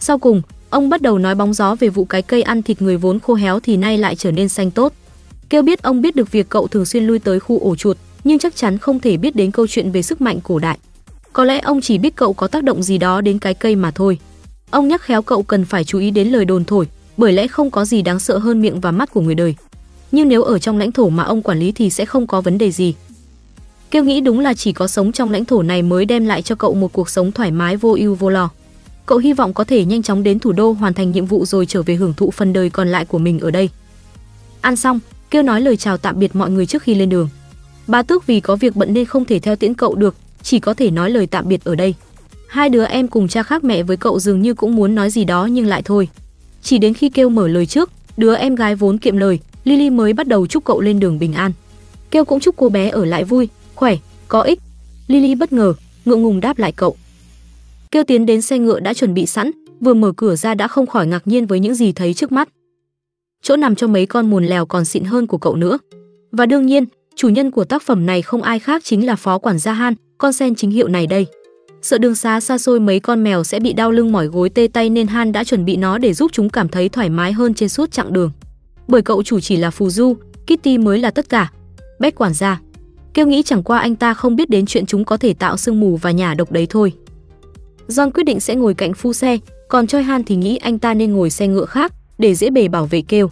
Sau 0.00 0.18
cùng, 0.18 0.42
ông 0.70 0.88
bắt 0.88 1.02
đầu 1.02 1.18
nói 1.18 1.34
bóng 1.34 1.54
gió 1.54 1.74
về 1.74 1.88
vụ 1.88 2.04
cái 2.04 2.22
cây 2.22 2.42
ăn 2.42 2.62
thịt 2.62 2.82
người 2.82 2.96
vốn 2.96 3.20
khô 3.20 3.34
héo 3.34 3.60
thì 3.60 3.76
nay 3.76 3.98
lại 3.98 4.16
trở 4.16 4.30
nên 4.30 4.48
xanh 4.48 4.70
tốt. 4.70 4.92
Kêu 5.48 5.62
biết 5.62 5.82
ông 5.82 6.02
biết 6.02 6.16
được 6.16 6.32
việc 6.32 6.48
cậu 6.48 6.68
thường 6.68 6.86
xuyên 6.86 7.04
lui 7.04 7.18
tới 7.18 7.40
khu 7.40 7.58
ổ 7.60 7.76
chuột, 7.76 7.96
nhưng 8.24 8.38
chắc 8.38 8.56
chắn 8.56 8.78
không 8.78 9.00
thể 9.00 9.16
biết 9.16 9.36
đến 9.36 9.50
câu 9.50 9.66
chuyện 9.66 9.90
về 9.90 10.02
sức 10.02 10.20
mạnh 10.20 10.38
cổ 10.42 10.58
đại. 10.58 10.78
Có 11.32 11.44
lẽ 11.44 11.58
ông 11.58 11.80
chỉ 11.80 11.98
biết 11.98 12.16
cậu 12.16 12.32
có 12.32 12.46
tác 12.46 12.64
động 12.64 12.82
gì 12.82 12.98
đó 12.98 13.20
đến 13.20 13.38
cái 13.38 13.54
cây 13.54 13.76
mà 13.76 13.90
thôi. 13.90 14.18
Ông 14.70 14.88
nhắc 14.88 15.02
khéo 15.02 15.22
cậu 15.22 15.42
cần 15.42 15.64
phải 15.64 15.84
chú 15.84 15.98
ý 15.98 16.10
đến 16.10 16.28
lời 16.28 16.44
đồn 16.44 16.64
thổi, 16.64 16.88
bởi 17.16 17.32
lẽ 17.32 17.46
không 17.46 17.70
có 17.70 17.84
gì 17.84 18.02
đáng 18.02 18.20
sợ 18.20 18.38
hơn 18.38 18.60
miệng 18.60 18.80
và 18.80 18.90
mắt 18.90 19.10
của 19.12 19.20
người 19.20 19.34
đời. 19.34 19.54
Nhưng 20.12 20.28
nếu 20.28 20.42
ở 20.42 20.58
trong 20.58 20.78
lãnh 20.78 20.92
thổ 20.92 21.08
mà 21.08 21.24
ông 21.24 21.42
quản 21.42 21.58
lý 21.58 21.72
thì 21.72 21.90
sẽ 21.90 22.04
không 22.04 22.26
có 22.26 22.40
vấn 22.40 22.58
đề 22.58 22.70
gì. 22.70 22.94
Kêu 23.90 24.04
nghĩ 24.04 24.20
đúng 24.20 24.40
là 24.40 24.54
chỉ 24.54 24.72
có 24.72 24.88
sống 24.88 25.12
trong 25.12 25.30
lãnh 25.30 25.44
thổ 25.44 25.62
này 25.62 25.82
mới 25.82 26.04
đem 26.04 26.26
lại 26.26 26.42
cho 26.42 26.54
cậu 26.54 26.74
một 26.74 26.92
cuộc 26.92 27.10
sống 27.10 27.32
thoải 27.32 27.50
mái 27.50 27.76
vô 27.76 27.96
ưu 27.98 28.14
vô 28.14 28.30
lo. 28.30 28.50
Cậu 29.08 29.18
hy 29.18 29.32
vọng 29.32 29.52
có 29.52 29.64
thể 29.64 29.84
nhanh 29.84 30.02
chóng 30.02 30.22
đến 30.22 30.38
thủ 30.38 30.52
đô 30.52 30.72
hoàn 30.72 30.94
thành 30.94 31.10
nhiệm 31.10 31.26
vụ 31.26 31.44
rồi 31.44 31.66
trở 31.66 31.82
về 31.82 31.94
hưởng 31.94 32.14
thụ 32.16 32.30
phần 32.30 32.52
đời 32.52 32.70
còn 32.70 32.88
lại 32.88 33.04
của 33.04 33.18
mình 33.18 33.40
ở 33.40 33.50
đây. 33.50 33.70
Ăn 34.60 34.76
xong, 34.76 35.00
Kêu 35.30 35.42
nói 35.42 35.60
lời 35.60 35.76
chào 35.76 35.96
tạm 35.96 36.18
biệt 36.18 36.36
mọi 36.36 36.50
người 36.50 36.66
trước 36.66 36.82
khi 36.82 36.94
lên 36.94 37.08
đường. 37.08 37.28
Ba 37.86 38.02
Tước 38.02 38.26
vì 38.26 38.40
có 38.40 38.56
việc 38.56 38.76
bận 38.76 38.94
nên 38.94 39.04
không 39.04 39.24
thể 39.24 39.38
theo 39.38 39.56
tiễn 39.56 39.74
cậu 39.74 39.94
được, 39.94 40.14
chỉ 40.42 40.60
có 40.60 40.74
thể 40.74 40.90
nói 40.90 41.10
lời 41.10 41.26
tạm 41.26 41.48
biệt 41.48 41.64
ở 41.64 41.74
đây. 41.74 41.94
Hai 42.48 42.68
đứa 42.68 42.84
em 42.84 43.08
cùng 43.08 43.28
cha 43.28 43.42
khác 43.42 43.64
mẹ 43.64 43.82
với 43.82 43.96
cậu 43.96 44.20
dường 44.20 44.42
như 44.42 44.54
cũng 44.54 44.76
muốn 44.76 44.94
nói 44.94 45.10
gì 45.10 45.24
đó 45.24 45.46
nhưng 45.46 45.66
lại 45.66 45.82
thôi. 45.82 46.08
Chỉ 46.62 46.78
đến 46.78 46.94
khi 46.94 47.08
kêu 47.08 47.28
mở 47.28 47.48
lời 47.48 47.66
trước, 47.66 47.90
đứa 48.16 48.34
em 48.34 48.54
gái 48.54 48.74
vốn 48.74 48.98
kiệm 48.98 49.16
lời, 49.16 49.38
Lily 49.64 49.90
mới 49.90 50.12
bắt 50.12 50.26
đầu 50.26 50.46
chúc 50.46 50.64
cậu 50.64 50.80
lên 50.80 51.00
đường 51.00 51.18
bình 51.18 51.32
an. 51.32 51.52
Kêu 52.10 52.24
cũng 52.24 52.40
chúc 52.40 52.54
cô 52.58 52.68
bé 52.68 52.88
ở 52.88 53.04
lại 53.04 53.24
vui, 53.24 53.48
khỏe, 53.74 53.96
có 54.28 54.42
ích. 54.42 54.58
Lily 55.06 55.34
bất 55.34 55.52
ngờ, 55.52 55.74
ngượng 56.04 56.22
ngùng 56.22 56.40
đáp 56.40 56.58
lại 56.58 56.72
cậu. 56.72 56.96
Kêu 57.90 58.04
tiến 58.04 58.26
đến 58.26 58.42
xe 58.42 58.58
ngựa 58.58 58.80
đã 58.80 58.94
chuẩn 58.94 59.14
bị 59.14 59.26
sẵn, 59.26 59.50
vừa 59.80 59.94
mở 59.94 60.12
cửa 60.16 60.36
ra 60.36 60.54
đã 60.54 60.68
không 60.68 60.86
khỏi 60.86 61.06
ngạc 61.06 61.26
nhiên 61.26 61.46
với 61.46 61.60
những 61.60 61.74
gì 61.74 61.92
thấy 61.92 62.14
trước 62.14 62.32
mắt. 62.32 62.48
Chỗ 63.42 63.56
nằm 63.56 63.74
cho 63.74 63.86
mấy 63.86 64.06
con 64.06 64.30
mùn 64.30 64.46
lèo 64.46 64.66
còn 64.66 64.84
xịn 64.84 65.04
hơn 65.04 65.26
của 65.26 65.38
cậu 65.38 65.56
nữa. 65.56 65.78
Và 66.32 66.46
đương 66.46 66.66
nhiên, 66.66 66.84
chủ 67.16 67.28
nhân 67.28 67.50
của 67.50 67.64
tác 67.64 67.82
phẩm 67.82 68.06
này 68.06 68.22
không 68.22 68.42
ai 68.42 68.58
khác 68.58 68.82
chính 68.84 69.06
là 69.06 69.16
phó 69.16 69.38
quản 69.38 69.58
gia 69.58 69.72
Han, 69.72 69.94
con 70.18 70.32
sen 70.32 70.54
chính 70.54 70.70
hiệu 70.70 70.88
này 70.88 71.06
đây. 71.06 71.26
Sợ 71.82 71.98
đường 71.98 72.14
xá 72.14 72.40
xa 72.40 72.58
xôi 72.58 72.80
mấy 72.80 73.00
con 73.00 73.24
mèo 73.24 73.44
sẽ 73.44 73.60
bị 73.60 73.72
đau 73.72 73.90
lưng 73.90 74.12
mỏi 74.12 74.26
gối 74.26 74.48
tê 74.48 74.68
tay 74.72 74.90
nên 74.90 75.06
Han 75.06 75.32
đã 75.32 75.44
chuẩn 75.44 75.64
bị 75.64 75.76
nó 75.76 75.98
để 75.98 76.14
giúp 76.14 76.30
chúng 76.34 76.50
cảm 76.50 76.68
thấy 76.68 76.88
thoải 76.88 77.08
mái 77.08 77.32
hơn 77.32 77.54
trên 77.54 77.68
suốt 77.68 77.90
chặng 77.90 78.12
đường. 78.12 78.30
Bởi 78.88 79.02
cậu 79.02 79.22
chủ 79.22 79.40
chỉ 79.40 79.56
là 79.56 79.70
phù 79.70 79.90
du, 79.90 80.16
Kitty 80.46 80.78
mới 80.78 80.98
là 80.98 81.10
tất 81.10 81.28
cả. 81.28 81.52
Bét 81.98 82.14
quản 82.14 82.34
gia. 82.34 82.60
Kêu 83.14 83.26
nghĩ 83.26 83.42
chẳng 83.42 83.62
qua 83.62 83.78
anh 83.78 83.96
ta 83.96 84.14
không 84.14 84.36
biết 84.36 84.50
đến 84.50 84.66
chuyện 84.66 84.86
chúng 84.86 85.04
có 85.04 85.16
thể 85.16 85.34
tạo 85.34 85.56
sương 85.56 85.80
mù 85.80 85.96
và 85.96 86.10
nhà 86.10 86.34
độc 86.34 86.52
đấy 86.52 86.66
thôi. 86.70 86.92
John 87.88 88.10
quyết 88.10 88.22
định 88.22 88.40
sẽ 88.40 88.54
ngồi 88.54 88.74
cạnh 88.74 88.94
phu 88.94 89.12
xe, 89.12 89.38
còn 89.68 89.86
Choi 89.86 90.02
Han 90.02 90.24
thì 90.24 90.36
nghĩ 90.36 90.56
anh 90.56 90.78
ta 90.78 90.94
nên 90.94 91.12
ngồi 91.12 91.30
xe 91.30 91.48
ngựa 91.48 91.64
khác 91.64 91.92
để 92.18 92.34
dễ 92.34 92.50
bề 92.50 92.68
bảo 92.68 92.86
vệ 92.86 93.02
kêu. 93.08 93.30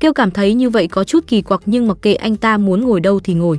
Kêu 0.00 0.12
cảm 0.12 0.30
thấy 0.30 0.54
như 0.54 0.70
vậy 0.70 0.88
có 0.88 1.04
chút 1.04 1.26
kỳ 1.26 1.42
quặc 1.42 1.62
nhưng 1.66 1.88
mặc 1.88 1.96
kệ 2.02 2.14
anh 2.14 2.36
ta 2.36 2.58
muốn 2.58 2.80
ngồi 2.80 3.00
đâu 3.00 3.20
thì 3.20 3.34
ngồi. 3.34 3.58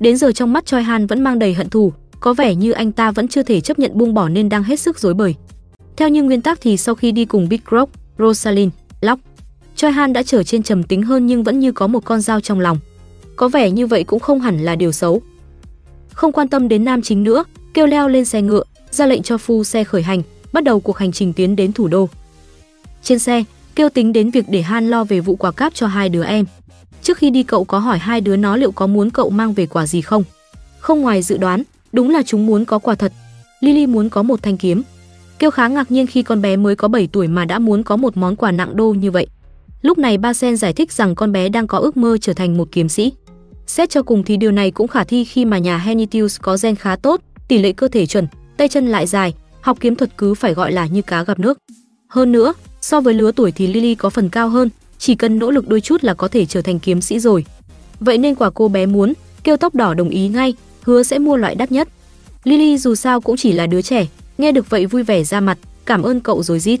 Đến 0.00 0.16
giờ 0.16 0.32
trong 0.32 0.52
mắt 0.52 0.66
Choi 0.66 0.82
Han 0.82 1.06
vẫn 1.06 1.22
mang 1.24 1.38
đầy 1.38 1.54
hận 1.54 1.68
thù, 1.68 1.92
có 2.20 2.34
vẻ 2.34 2.54
như 2.54 2.72
anh 2.72 2.92
ta 2.92 3.10
vẫn 3.10 3.28
chưa 3.28 3.42
thể 3.42 3.60
chấp 3.60 3.78
nhận 3.78 3.98
buông 3.98 4.14
bỏ 4.14 4.28
nên 4.28 4.48
đang 4.48 4.62
hết 4.62 4.80
sức 4.80 4.98
rối 4.98 5.14
bời. 5.14 5.34
Theo 5.96 6.08
như 6.08 6.22
nguyên 6.22 6.42
tắc 6.42 6.60
thì 6.60 6.76
sau 6.76 6.94
khi 6.94 7.12
đi 7.12 7.24
cùng 7.24 7.48
Big 7.48 7.60
Rock, 7.70 7.92
Rosalind, 8.18 8.72
Locke, 9.00 9.22
Choi 9.76 9.92
Han 9.92 10.12
đã 10.12 10.22
trở 10.22 10.42
trên 10.42 10.62
trầm 10.62 10.82
tính 10.82 11.02
hơn 11.02 11.26
nhưng 11.26 11.42
vẫn 11.42 11.60
như 11.60 11.72
có 11.72 11.86
một 11.86 12.04
con 12.04 12.20
dao 12.20 12.40
trong 12.40 12.60
lòng. 12.60 12.78
Có 13.36 13.48
vẻ 13.48 13.70
như 13.70 13.86
vậy 13.86 14.04
cũng 14.04 14.20
không 14.20 14.40
hẳn 14.40 14.64
là 14.64 14.76
điều 14.76 14.92
xấu. 14.92 15.22
Không 16.12 16.32
quan 16.32 16.48
tâm 16.48 16.68
đến 16.68 16.84
nam 16.84 17.02
chính 17.02 17.22
nữa, 17.22 17.44
kêu 17.74 17.86
leo 17.86 18.08
lên 18.08 18.24
xe 18.24 18.42
ngựa, 18.42 18.62
ra 18.98 19.06
lệnh 19.06 19.22
cho 19.22 19.38
phu 19.38 19.64
xe 19.64 19.84
khởi 19.84 20.02
hành, 20.02 20.22
bắt 20.52 20.64
đầu 20.64 20.80
cuộc 20.80 20.96
hành 20.96 21.12
trình 21.12 21.32
tiến 21.32 21.56
đến 21.56 21.72
thủ 21.72 21.88
đô. 21.88 22.08
Trên 23.02 23.18
xe, 23.18 23.44
kêu 23.74 23.88
tính 23.88 24.12
đến 24.12 24.30
việc 24.30 24.44
để 24.48 24.62
Han 24.62 24.90
lo 24.90 25.04
về 25.04 25.20
vụ 25.20 25.36
quà 25.36 25.50
cáp 25.50 25.74
cho 25.74 25.86
hai 25.86 26.08
đứa 26.08 26.24
em. 26.24 26.44
Trước 27.02 27.18
khi 27.18 27.30
đi 27.30 27.42
cậu 27.42 27.64
có 27.64 27.78
hỏi 27.78 27.98
hai 27.98 28.20
đứa 28.20 28.36
nó 28.36 28.56
liệu 28.56 28.72
có 28.72 28.86
muốn 28.86 29.10
cậu 29.10 29.30
mang 29.30 29.52
về 29.52 29.66
quà 29.66 29.86
gì 29.86 30.00
không? 30.00 30.24
Không 30.78 31.00
ngoài 31.00 31.22
dự 31.22 31.38
đoán, 31.38 31.62
đúng 31.92 32.10
là 32.10 32.22
chúng 32.22 32.46
muốn 32.46 32.64
có 32.64 32.78
quà 32.78 32.94
thật. 32.94 33.12
Lily 33.60 33.86
muốn 33.86 34.08
có 34.08 34.22
một 34.22 34.42
thanh 34.42 34.56
kiếm. 34.56 34.82
Kêu 35.38 35.50
khá 35.50 35.68
ngạc 35.68 35.90
nhiên 35.90 36.06
khi 36.06 36.22
con 36.22 36.42
bé 36.42 36.56
mới 36.56 36.76
có 36.76 36.88
7 36.88 37.08
tuổi 37.12 37.28
mà 37.28 37.44
đã 37.44 37.58
muốn 37.58 37.82
có 37.82 37.96
một 37.96 38.16
món 38.16 38.36
quà 38.36 38.50
nặng 38.50 38.76
đô 38.76 38.90
như 38.90 39.10
vậy. 39.10 39.26
Lúc 39.82 39.98
này 39.98 40.18
Ba 40.18 40.34
Sen 40.34 40.56
giải 40.56 40.72
thích 40.72 40.92
rằng 40.92 41.14
con 41.14 41.32
bé 41.32 41.48
đang 41.48 41.66
có 41.66 41.78
ước 41.78 41.96
mơ 41.96 42.18
trở 42.20 42.32
thành 42.32 42.56
một 42.56 42.68
kiếm 42.72 42.88
sĩ. 42.88 43.12
Xét 43.66 43.90
cho 43.90 44.02
cùng 44.02 44.22
thì 44.24 44.36
điều 44.36 44.50
này 44.50 44.70
cũng 44.70 44.88
khả 44.88 45.04
thi 45.04 45.24
khi 45.24 45.44
mà 45.44 45.58
nhà 45.58 45.78
Henitius 45.78 46.40
có 46.40 46.56
gen 46.62 46.74
khá 46.76 46.96
tốt, 46.96 47.20
tỷ 47.48 47.58
lệ 47.58 47.72
cơ 47.72 47.88
thể 47.88 48.06
chuẩn, 48.06 48.26
tay 48.58 48.68
chân 48.68 48.86
lại 48.86 49.06
dài, 49.06 49.34
học 49.60 49.76
kiếm 49.80 49.96
thuật 49.96 50.10
cứ 50.18 50.34
phải 50.34 50.54
gọi 50.54 50.72
là 50.72 50.86
như 50.86 51.02
cá 51.02 51.24
gặp 51.24 51.38
nước. 51.38 51.58
Hơn 52.08 52.32
nữa, 52.32 52.54
So 52.80 53.00
với 53.00 53.14
lứa 53.14 53.32
tuổi 53.32 53.52
thì 53.52 53.66
Lily 53.66 53.94
có 53.94 54.10
phần 54.10 54.28
cao 54.28 54.48
hơn, 54.48 54.70
chỉ 54.98 55.14
cần 55.14 55.38
nỗ 55.38 55.50
lực 55.50 55.68
đôi 55.68 55.80
chút 55.80 56.04
là 56.04 56.14
có 56.14 56.28
thể 56.28 56.46
trở 56.46 56.62
thành 56.62 56.78
kiếm 56.78 57.00
sĩ 57.00 57.18
rồi. 57.18 57.44
Vậy 58.00 58.18
nên 58.18 58.34
quả 58.34 58.50
cô 58.50 58.68
bé 58.68 58.86
muốn, 58.86 59.12
kêu 59.44 59.56
tóc 59.56 59.74
đỏ 59.74 59.94
đồng 59.94 60.08
ý 60.08 60.28
ngay, 60.28 60.54
hứa 60.82 61.02
sẽ 61.02 61.18
mua 61.18 61.36
loại 61.36 61.54
đắt 61.54 61.72
nhất. 61.72 61.88
Lily 62.44 62.78
dù 62.78 62.94
sao 62.94 63.20
cũng 63.20 63.36
chỉ 63.36 63.52
là 63.52 63.66
đứa 63.66 63.82
trẻ, 63.82 64.06
nghe 64.38 64.52
được 64.52 64.70
vậy 64.70 64.86
vui 64.86 65.02
vẻ 65.02 65.24
ra 65.24 65.40
mặt, 65.40 65.58
cảm 65.84 66.02
ơn 66.02 66.20
cậu 66.20 66.42
rồi 66.42 66.60
rít. 66.60 66.80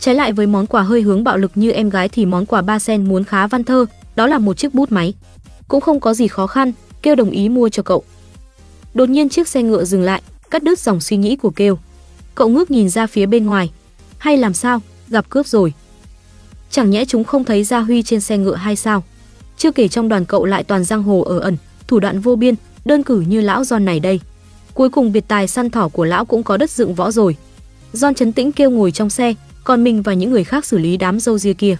Trái 0.00 0.14
lại 0.14 0.32
với 0.32 0.46
món 0.46 0.66
quà 0.66 0.82
hơi 0.82 1.02
hướng 1.02 1.24
bạo 1.24 1.36
lực 1.36 1.50
như 1.54 1.70
em 1.70 1.90
gái 1.90 2.08
thì 2.08 2.26
món 2.26 2.46
quà 2.46 2.62
ba 2.62 2.78
sen 2.78 3.08
muốn 3.08 3.24
khá 3.24 3.46
văn 3.46 3.64
thơ, 3.64 3.86
đó 4.16 4.26
là 4.26 4.38
một 4.38 4.56
chiếc 4.56 4.74
bút 4.74 4.92
máy. 4.92 5.14
Cũng 5.68 5.80
không 5.80 6.00
có 6.00 6.14
gì 6.14 6.28
khó 6.28 6.46
khăn, 6.46 6.72
kêu 7.02 7.14
đồng 7.14 7.30
ý 7.30 7.48
mua 7.48 7.68
cho 7.68 7.82
cậu. 7.82 8.02
Đột 8.94 9.08
nhiên 9.08 9.28
chiếc 9.28 9.48
xe 9.48 9.62
ngựa 9.62 9.84
dừng 9.84 10.02
lại, 10.02 10.22
cắt 10.50 10.62
đứt 10.62 10.78
dòng 10.78 11.00
suy 11.00 11.16
nghĩ 11.16 11.36
của 11.36 11.50
kêu. 11.50 11.78
Cậu 12.34 12.48
ngước 12.48 12.70
nhìn 12.70 12.90
ra 12.90 13.06
phía 13.06 13.26
bên 13.26 13.46
ngoài. 13.46 13.70
Hay 14.18 14.36
làm 14.36 14.54
sao? 14.54 14.80
gặp 15.08 15.30
cướp 15.30 15.46
rồi. 15.46 15.72
Chẳng 16.70 16.90
nhẽ 16.90 17.04
chúng 17.04 17.24
không 17.24 17.44
thấy 17.44 17.64
Gia 17.64 17.80
Huy 17.80 18.02
trên 18.02 18.20
xe 18.20 18.38
ngựa 18.38 18.54
hay 18.54 18.76
sao? 18.76 19.04
Chưa 19.56 19.70
kể 19.70 19.88
trong 19.88 20.08
đoàn 20.08 20.24
cậu 20.24 20.44
lại 20.44 20.64
toàn 20.64 20.84
giang 20.84 21.02
hồ 21.02 21.20
ở 21.20 21.38
ẩn, 21.38 21.56
thủ 21.86 21.98
đoạn 21.98 22.20
vô 22.20 22.36
biên, 22.36 22.54
đơn 22.84 23.02
cử 23.02 23.20
như 23.20 23.40
lão 23.40 23.62
John 23.62 23.84
này 23.84 24.00
đây. 24.00 24.20
Cuối 24.74 24.88
cùng 24.88 25.12
biệt 25.12 25.24
tài 25.28 25.48
săn 25.48 25.70
thỏ 25.70 25.88
của 25.88 26.04
lão 26.04 26.24
cũng 26.24 26.42
có 26.42 26.56
đất 26.56 26.70
dựng 26.70 26.94
võ 26.94 27.10
rồi. 27.10 27.36
John 27.92 28.14
chấn 28.14 28.32
tĩnh 28.32 28.52
kêu 28.52 28.70
ngồi 28.70 28.92
trong 28.92 29.10
xe, 29.10 29.34
còn 29.64 29.84
mình 29.84 30.02
và 30.02 30.14
những 30.14 30.30
người 30.30 30.44
khác 30.44 30.64
xử 30.64 30.78
lý 30.78 30.96
đám 30.96 31.20
dâu 31.20 31.38
ria 31.38 31.52
kia. 31.52 31.76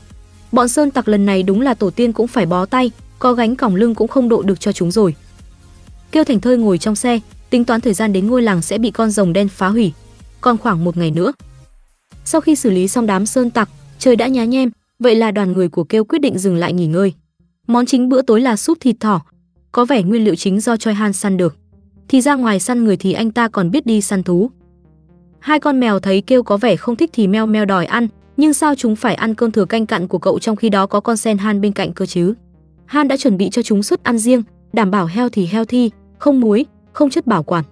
Bọn 0.53 0.69
sơn 0.69 0.91
tặc 0.91 1.09
lần 1.09 1.27
này 1.27 1.43
đúng 1.43 1.61
là 1.61 1.75
tổ 1.75 1.91
tiên 1.91 2.13
cũng 2.13 2.27
phải 2.27 2.47
bó 2.47 2.67
tay, 2.67 2.91
có 3.19 3.33
gánh 3.33 3.57
còng 3.57 3.75
lưng 3.75 3.95
cũng 3.95 4.09
không 4.09 4.29
độ 4.29 4.43
được 4.43 4.61
cho 4.61 4.73
chúng 4.73 4.91
rồi. 4.91 5.15
Kêu 6.13 6.25
thành 6.25 6.41
thơi 6.41 6.57
ngồi 6.59 6.79
trong 6.79 6.97
xe, 6.97 7.21
tính 7.51 7.65
toán 7.65 7.81
thời 7.81 7.95
gian 7.95 8.13
đến 8.13 8.27
ngôi 8.27 8.43
làng 8.43 8.63
sẽ 8.63 8.79
bị 8.79 8.91
con 8.91 9.11
rồng 9.11 9.33
đen 9.33 9.49
phá 9.49 9.69
hủy. 9.69 9.93
Còn 10.41 10.59
khoảng 10.59 10.85
một 10.85 10.97
ngày 10.97 11.11
nữa, 11.11 11.33
sau 12.25 12.41
khi 12.41 12.57
xử 12.57 12.71
lý 12.71 12.89
xong 12.89 13.07
đám 13.07 13.27
sơn 13.27 13.51
tặc, 13.51 13.69
trời 13.99 14.17
đã 14.17 14.27
nhá 14.27 14.45
nhem, 14.45 14.71
vậy 14.99 15.15
là 15.15 15.31
đoàn 15.31 15.53
người 15.53 15.69
của 15.69 15.85
kêu 15.85 16.05
quyết 16.05 16.19
định 16.19 16.39
dừng 16.39 16.57
lại 16.57 16.73
nghỉ 16.73 16.87
ngơi. 16.87 17.13
Món 17.67 17.87
chính 17.87 18.09
bữa 18.09 18.23
tối 18.23 18.41
là 18.41 18.57
súp 18.57 18.81
thịt 18.81 18.97
thỏ, 19.01 19.23
có 19.73 19.85
vẻ 19.85 20.03
nguyên 20.03 20.25
liệu 20.25 20.35
chính 20.35 20.61
do 20.61 20.77
Choi 20.77 20.95
Han 20.95 21.13
săn 21.13 21.37
được. 21.37 21.57
Thì 22.09 22.21
ra 22.21 22.35
ngoài 22.35 22.61
săn 22.61 22.85
người 22.85 22.97
thì 22.97 23.13
anh 23.13 23.31
ta 23.31 23.49
còn 23.49 23.71
biết 23.71 23.87
đi 23.87 24.01
săn 24.01 24.23
thú. 24.23 24.51
Hai 25.39 25.61
con 25.61 25.81
mèo 25.81 25.99
thấy 25.99 26.21
kêu 26.21 26.43
có 26.43 26.57
vẻ 26.57 26.77
không 26.77 26.97
thích 26.97 27.11
thì 27.13 27.27
meo 27.27 27.47
meo 27.47 27.65
đòi 27.65 27.87
ăn, 27.87 28.09
nhưng 28.37 28.55
sao 28.55 28.75
chúng 28.75 28.97
phải 28.97 29.15
ăn 29.15 29.35
cơm 29.35 29.51
thừa 29.51 29.65
canh 29.65 29.87
cặn 29.87 30.09
của 30.09 30.19
cậu 30.19 30.39
trong 30.39 30.57
khi 30.57 30.69
đó 30.69 30.87
có 30.87 31.01
con 31.01 31.17
sen 31.17 31.39
Han 31.39 31.61
bên 31.61 31.73
cạnh 31.73 31.93
cơ 31.93 32.07
chứ? 32.07 32.35
Han 32.87 33.09
đã 33.09 33.17
chuẩn 33.17 33.37
bị 33.37 33.51
cho 33.51 33.63
chúng 33.63 33.83
suất 33.83 34.05
ăn 34.05 34.19
riêng, 34.19 34.43
đảm 34.73 34.91
bảo 34.91 35.07
heo 35.07 35.29
thì 35.29 35.47
heo 35.47 35.65
thi, 35.65 35.91
không 36.19 36.41
muối, 36.41 36.67
không 36.93 37.11
chất 37.11 37.27
bảo 37.27 37.43
quản. 37.43 37.65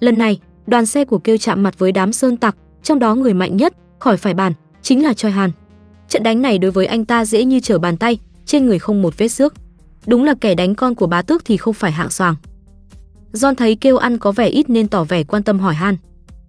Lần 0.00 0.18
này, 0.18 0.40
đoàn 0.66 0.86
xe 0.86 1.04
của 1.04 1.18
kêu 1.18 1.36
chạm 1.36 1.62
mặt 1.62 1.78
với 1.78 1.92
đám 1.92 2.12
sơn 2.12 2.36
tặc, 2.36 2.56
trong 2.82 2.98
đó 2.98 3.14
người 3.14 3.34
mạnh 3.34 3.56
nhất, 3.56 3.74
khỏi 3.98 4.16
phải 4.16 4.34
bàn, 4.34 4.52
chính 4.82 5.04
là 5.04 5.14
Choi 5.14 5.32
Han. 5.32 5.50
Trận 6.08 6.22
đánh 6.22 6.42
này 6.42 6.58
đối 6.58 6.70
với 6.70 6.86
anh 6.86 7.04
ta 7.04 7.24
dễ 7.24 7.44
như 7.44 7.60
trở 7.60 7.78
bàn 7.78 7.96
tay, 7.96 8.18
trên 8.46 8.66
người 8.66 8.78
không 8.78 9.02
một 9.02 9.18
vết 9.18 9.28
xước. 9.28 9.54
Đúng 10.06 10.24
là 10.24 10.34
kẻ 10.40 10.54
đánh 10.54 10.74
con 10.74 10.94
của 10.94 11.06
bá 11.06 11.22
tước 11.22 11.44
thì 11.44 11.56
không 11.56 11.74
phải 11.74 11.92
hạng 11.92 12.10
soàng. 12.10 12.34
John 13.32 13.54
thấy 13.54 13.76
kêu 13.76 13.96
ăn 13.96 14.18
có 14.18 14.32
vẻ 14.32 14.46
ít 14.46 14.70
nên 14.70 14.88
tỏ 14.88 15.04
vẻ 15.04 15.24
quan 15.24 15.42
tâm 15.42 15.58
hỏi 15.58 15.74
han. 15.74 15.96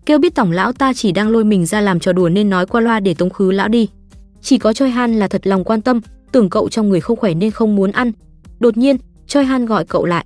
Kêu 0.05 0.19
biết 0.19 0.35
tổng 0.35 0.51
lão 0.51 0.73
ta 0.73 0.93
chỉ 0.93 1.11
đang 1.11 1.29
lôi 1.29 1.43
mình 1.43 1.65
ra 1.65 1.81
làm 1.81 1.99
trò 1.99 2.13
đùa 2.13 2.29
nên 2.29 2.49
nói 2.49 2.65
qua 2.65 2.81
loa 2.81 2.99
để 2.99 3.13
tống 3.13 3.29
khứ 3.29 3.51
lão 3.51 3.67
đi. 3.67 3.89
Chỉ 4.41 4.57
có 4.57 4.73
Choi 4.73 4.89
Han 4.89 5.19
là 5.19 5.27
thật 5.27 5.47
lòng 5.47 5.63
quan 5.63 5.81
tâm, 5.81 6.01
tưởng 6.31 6.49
cậu 6.49 6.69
trong 6.69 6.89
người 6.89 7.01
không 7.01 7.17
khỏe 7.17 7.33
nên 7.33 7.51
không 7.51 7.75
muốn 7.75 7.91
ăn. 7.91 8.11
Đột 8.59 8.77
nhiên, 8.77 8.97
Choi 9.27 9.45
Han 9.45 9.65
gọi 9.65 9.85
cậu 9.85 10.05
lại. 10.05 10.25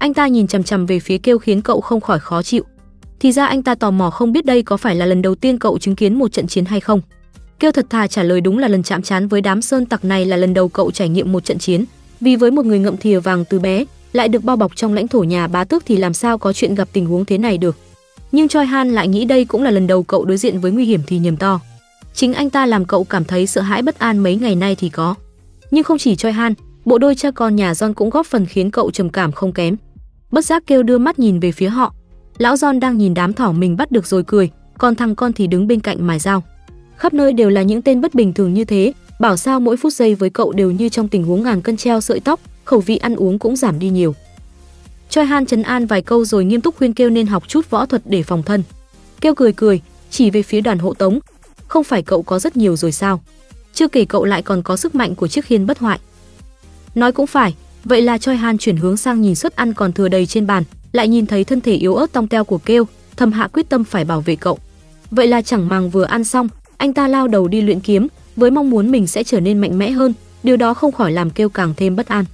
Anh 0.00 0.14
ta 0.14 0.26
nhìn 0.26 0.46
chằm 0.46 0.62
chằm 0.62 0.86
về 0.86 1.00
phía 1.00 1.18
kêu 1.18 1.38
khiến 1.38 1.62
cậu 1.62 1.80
không 1.80 2.00
khỏi 2.00 2.18
khó 2.18 2.42
chịu. 2.42 2.64
Thì 3.20 3.32
ra 3.32 3.46
anh 3.46 3.62
ta 3.62 3.74
tò 3.74 3.90
mò 3.90 4.10
không 4.10 4.32
biết 4.32 4.44
đây 4.44 4.62
có 4.62 4.76
phải 4.76 4.94
là 4.94 5.06
lần 5.06 5.22
đầu 5.22 5.34
tiên 5.34 5.58
cậu 5.58 5.78
chứng 5.78 5.96
kiến 5.96 6.18
một 6.18 6.32
trận 6.32 6.46
chiến 6.46 6.64
hay 6.64 6.80
không. 6.80 7.00
Kêu 7.58 7.72
thật 7.72 7.86
thà 7.90 8.06
trả 8.06 8.22
lời 8.22 8.40
đúng 8.40 8.58
là 8.58 8.68
lần 8.68 8.82
chạm 8.82 9.02
trán 9.02 9.28
với 9.28 9.40
đám 9.40 9.62
sơn 9.62 9.86
tặc 9.86 10.04
này 10.04 10.24
là 10.24 10.36
lần 10.36 10.54
đầu 10.54 10.68
cậu 10.68 10.90
trải 10.90 11.08
nghiệm 11.08 11.32
một 11.32 11.44
trận 11.44 11.58
chiến. 11.58 11.84
Vì 12.20 12.36
với 12.36 12.50
một 12.50 12.66
người 12.66 12.78
ngậm 12.78 12.96
thìa 12.96 13.20
vàng 13.20 13.44
từ 13.44 13.58
bé, 13.58 13.84
lại 14.12 14.28
được 14.28 14.44
bao 14.44 14.56
bọc 14.56 14.76
trong 14.76 14.94
lãnh 14.94 15.08
thổ 15.08 15.22
nhà 15.22 15.46
bá 15.46 15.64
tước 15.64 15.86
thì 15.86 15.96
làm 15.96 16.14
sao 16.14 16.38
có 16.38 16.52
chuyện 16.52 16.74
gặp 16.74 16.88
tình 16.92 17.06
huống 17.06 17.24
thế 17.24 17.38
này 17.38 17.58
được. 17.58 17.76
Nhưng 18.32 18.48
Choi 18.48 18.66
Han 18.66 18.90
lại 18.90 19.08
nghĩ 19.08 19.24
đây 19.24 19.44
cũng 19.44 19.62
là 19.62 19.70
lần 19.70 19.86
đầu 19.86 20.02
cậu 20.02 20.24
đối 20.24 20.36
diện 20.36 20.60
với 20.60 20.72
nguy 20.72 20.84
hiểm 20.84 21.00
thì 21.06 21.18
nhầm 21.18 21.36
to. 21.36 21.60
Chính 22.14 22.34
anh 22.34 22.50
ta 22.50 22.66
làm 22.66 22.84
cậu 22.84 23.04
cảm 23.04 23.24
thấy 23.24 23.46
sợ 23.46 23.60
hãi 23.60 23.82
bất 23.82 23.98
an 23.98 24.18
mấy 24.18 24.36
ngày 24.36 24.54
nay 24.54 24.74
thì 24.74 24.88
có. 24.88 25.14
Nhưng 25.70 25.84
không 25.84 25.98
chỉ 25.98 26.16
Choi 26.16 26.32
Han, 26.32 26.54
bộ 26.84 26.98
đôi 26.98 27.14
cha 27.14 27.30
con 27.30 27.56
nhà 27.56 27.72
John 27.72 27.94
cũng 27.94 28.10
góp 28.10 28.26
phần 28.26 28.46
khiến 28.46 28.70
cậu 28.70 28.90
trầm 28.90 29.10
cảm 29.10 29.32
không 29.32 29.52
kém. 29.52 29.76
Bất 30.30 30.44
giác 30.44 30.62
kêu 30.66 30.82
đưa 30.82 30.98
mắt 30.98 31.18
nhìn 31.18 31.40
về 31.40 31.52
phía 31.52 31.68
họ. 31.68 31.94
Lão 32.38 32.54
John 32.54 32.78
đang 32.78 32.98
nhìn 32.98 33.14
đám 33.14 33.32
thỏ 33.32 33.52
mình 33.52 33.76
bắt 33.76 33.92
được 33.92 34.06
rồi 34.06 34.22
cười, 34.26 34.50
còn 34.78 34.94
thằng 34.94 35.14
con 35.14 35.32
thì 35.32 35.46
đứng 35.46 35.66
bên 35.66 35.80
cạnh 35.80 36.06
mài 36.06 36.18
dao. 36.18 36.42
Khắp 36.96 37.14
nơi 37.14 37.32
đều 37.32 37.50
là 37.50 37.62
những 37.62 37.82
tên 37.82 38.00
bất 38.00 38.14
bình 38.14 38.32
thường 38.32 38.54
như 38.54 38.64
thế, 38.64 38.92
bảo 39.20 39.36
sao 39.36 39.60
mỗi 39.60 39.76
phút 39.76 39.92
giây 39.92 40.14
với 40.14 40.30
cậu 40.30 40.52
đều 40.52 40.70
như 40.70 40.88
trong 40.88 41.08
tình 41.08 41.24
huống 41.24 41.42
ngàn 41.42 41.62
cân 41.62 41.76
treo 41.76 42.00
sợi 42.00 42.20
tóc, 42.20 42.40
khẩu 42.64 42.80
vị 42.80 42.96
ăn 42.96 43.16
uống 43.16 43.38
cũng 43.38 43.56
giảm 43.56 43.78
đi 43.78 43.88
nhiều. 43.88 44.14
Choi 45.10 45.24
Han 45.24 45.46
trấn 45.46 45.62
an 45.62 45.86
vài 45.86 46.02
câu 46.02 46.24
rồi 46.24 46.44
nghiêm 46.44 46.60
túc 46.60 46.76
khuyên 46.76 46.92
kêu 46.92 47.10
nên 47.10 47.26
học 47.26 47.48
chút 47.48 47.70
võ 47.70 47.86
thuật 47.86 48.02
để 48.04 48.22
phòng 48.22 48.42
thân. 48.42 48.62
Kêu 49.20 49.34
cười 49.34 49.52
cười, 49.52 49.80
chỉ 50.10 50.30
về 50.30 50.42
phía 50.42 50.60
đoàn 50.60 50.78
hộ 50.78 50.94
tống. 50.94 51.18
Không 51.66 51.84
phải 51.84 52.02
cậu 52.02 52.22
có 52.22 52.38
rất 52.38 52.56
nhiều 52.56 52.76
rồi 52.76 52.92
sao? 52.92 53.22
Chưa 53.74 53.88
kể 53.88 54.04
cậu 54.04 54.24
lại 54.24 54.42
còn 54.42 54.62
có 54.62 54.76
sức 54.76 54.94
mạnh 54.94 55.14
của 55.14 55.28
chiếc 55.28 55.44
khiên 55.44 55.66
bất 55.66 55.78
hoại. 55.78 55.98
Nói 56.94 57.12
cũng 57.12 57.26
phải, 57.26 57.54
vậy 57.84 58.02
là 58.02 58.18
Choi 58.18 58.36
Han 58.36 58.58
chuyển 58.58 58.76
hướng 58.76 58.96
sang 58.96 59.20
nhìn 59.20 59.34
suất 59.34 59.56
ăn 59.56 59.74
còn 59.74 59.92
thừa 59.92 60.08
đầy 60.08 60.26
trên 60.26 60.46
bàn, 60.46 60.64
lại 60.92 61.08
nhìn 61.08 61.26
thấy 61.26 61.44
thân 61.44 61.60
thể 61.60 61.74
yếu 61.74 61.94
ớt 61.94 62.12
tong 62.12 62.28
teo 62.28 62.44
của 62.44 62.58
kêu, 62.58 62.84
thầm 63.16 63.32
hạ 63.32 63.48
quyết 63.52 63.68
tâm 63.68 63.84
phải 63.84 64.04
bảo 64.04 64.20
vệ 64.20 64.36
cậu. 64.36 64.58
Vậy 65.10 65.26
là 65.26 65.42
chẳng 65.42 65.68
màng 65.68 65.90
vừa 65.90 66.04
ăn 66.04 66.24
xong, 66.24 66.48
anh 66.76 66.92
ta 66.92 67.08
lao 67.08 67.28
đầu 67.28 67.48
đi 67.48 67.60
luyện 67.60 67.80
kiếm, 67.80 68.08
với 68.36 68.50
mong 68.50 68.70
muốn 68.70 68.90
mình 68.90 69.06
sẽ 69.06 69.24
trở 69.24 69.40
nên 69.40 69.58
mạnh 69.58 69.78
mẽ 69.78 69.90
hơn, 69.90 70.14
điều 70.42 70.56
đó 70.56 70.74
không 70.74 70.92
khỏi 70.92 71.12
làm 71.12 71.30
kêu 71.30 71.48
càng 71.48 71.74
thêm 71.76 71.96
bất 71.96 72.08
an. 72.08 72.24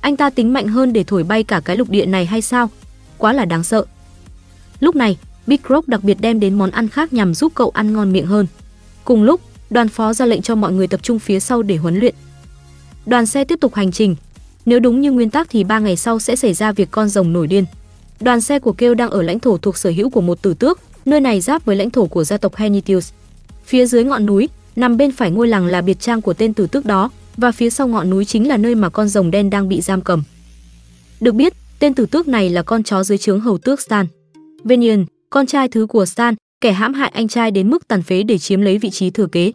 Anh 0.00 0.16
ta 0.16 0.30
tính 0.30 0.52
mạnh 0.52 0.68
hơn 0.68 0.92
để 0.92 1.04
thổi 1.04 1.22
bay 1.22 1.44
cả 1.44 1.60
cái 1.64 1.76
lục 1.76 1.90
địa 1.90 2.06
này 2.06 2.26
hay 2.26 2.42
sao? 2.42 2.70
Quá 3.18 3.32
là 3.32 3.44
đáng 3.44 3.64
sợ. 3.64 3.84
Lúc 4.80 4.96
này, 4.96 5.18
Big 5.46 5.58
Rock 5.68 5.88
đặc 5.88 6.04
biệt 6.04 6.16
đem 6.20 6.40
đến 6.40 6.58
món 6.58 6.70
ăn 6.70 6.88
khác 6.88 7.12
nhằm 7.12 7.34
giúp 7.34 7.52
cậu 7.54 7.70
ăn 7.70 7.92
ngon 7.92 8.12
miệng 8.12 8.26
hơn. 8.26 8.46
Cùng 9.04 9.22
lúc, 9.22 9.40
đoàn 9.70 9.88
phó 9.88 10.12
ra 10.12 10.26
lệnh 10.26 10.42
cho 10.42 10.54
mọi 10.54 10.72
người 10.72 10.86
tập 10.86 11.00
trung 11.02 11.18
phía 11.18 11.40
sau 11.40 11.62
để 11.62 11.76
huấn 11.76 11.98
luyện. 11.98 12.14
Đoàn 13.06 13.26
xe 13.26 13.44
tiếp 13.44 13.58
tục 13.60 13.74
hành 13.74 13.92
trình. 13.92 14.16
Nếu 14.66 14.80
đúng 14.80 15.00
như 15.00 15.12
nguyên 15.12 15.30
tắc 15.30 15.50
thì 15.50 15.64
3 15.64 15.78
ngày 15.78 15.96
sau 15.96 16.18
sẽ 16.18 16.36
xảy 16.36 16.54
ra 16.54 16.72
việc 16.72 16.88
con 16.90 17.08
rồng 17.08 17.32
nổi 17.32 17.46
điên. 17.46 17.64
Đoàn 18.20 18.40
xe 18.40 18.58
của 18.58 18.72
Kêu 18.72 18.94
đang 18.94 19.10
ở 19.10 19.22
lãnh 19.22 19.40
thổ 19.40 19.58
thuộc 19.58 19.76
sở 19.76 19.90
hữu 19.90 20.10
của 20.10 20.20
một 20.20 20.42
tử 20.42 20.54
tước, 20.54 20.80
nơi 21.04 21.20
này 21.20 21.40
giáp 21.40 21.64
với 21.64 21.76
lãnh 21.76 21.90
thổ 21.90 22.06
của 22.06 22.24
gia 22.24 22.36
tộc 22.36 22.56
Henitius. 22.56 23.12
Phía 23.64 23.86
dưới 23.86 24.04
ngọn 24.04 24.26
núi, 24.26 24.48
nằm 24.76 24.96
bên 24.96 25.12
phải 25.12 25.30
ngôi 25.30 25.48
làng 25.48 25.66
là 25.66 25.80
biệt 25.80 26.00
trang 26.00 26.20
của 26.22 26.34
tên 26.34 26.54
tử 26.54 26.66
tước 26.66 26.84
đó, 26.84 27.10
và 27.36 27.52
phía 27.52 27.70
sau 27.70 27.88
ngọn 27.88 28.10
núi 28.10 28.24
chính 28.24 28.48
là 28.48 28.56
nơi 28.56 28.74
mà 28.74 28.88
con 28.88 29.08
rồng 29.08 29.30
đen 29.30 29.50
đang 29.50 29.68
bị 29.68 29.80
giam 29.80 30.00
cầm. 30.00 30.22
Được 31.20 31.34
biết, 31.34 31.52
tên 31.78 31.94
tử 31.94 32.06
tước 32.06 32.28
này 32.28 32.50
là 32.50 32.62
con 32.62 32.82
chó 32.82 33.04
dưới 33.04 33.18
trướng 33.18 33.40
hầu 33.40 33.58
tước 33.58 33.80
Stan. 33.80 34.06
Venian, 34.64 35.04
con 35.30 35.46
trai 35.46 35.68
thứ 35.68 35.86
của 35.86 36.06
Stan, 36.06 36.34
kẻ 36.60 36.72
hãm 36.72 36.94
hại 36.94 37.10
anh 37.14 37.28
trai 37.28 37.50
đến 37.50 37.70
mức 37.70 37.88
tàn 37.88 38.02
phế 38.02 38.22
để 38.22 38.38
chiếm 38.38 38.60
lấy 38.60 38.78
vị 38.78 38.90
trí 38.90 39.10
thừa 39.10 39.26
kế. 39.26 39.52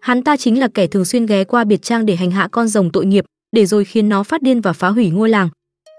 Hắn 0.00 0.24
ta 0.24 0.36
chính 0.36 0.60
là 0.60 0.68
kẻ 0.74 0.86
thường 0.86 1.04
xuyên 1.04 1.26
ghé 1.26 1.44
qua 1.44 1.64
biệt 1.64 1.82
trang 1.82 2.06
để 2.06 2.16
hành 2.16 2.30
hạ 2.30 2.48
con 2.50 2.68
rồng 2.68 2.90
tội 2.90 3.06
nghiệp, 3.06 3.24
để 3.52 3.66
rồi 3.66 3.84
khiến 3.84 4.08
nó 4.08 4.22
phát 4.22 4.42
điên 4.42 4.60
và 4.60 4.72
phá 4.72 4.88
hủy 4.88 5.10
ngôi 5.10 5.28
làng. 5.28 5.48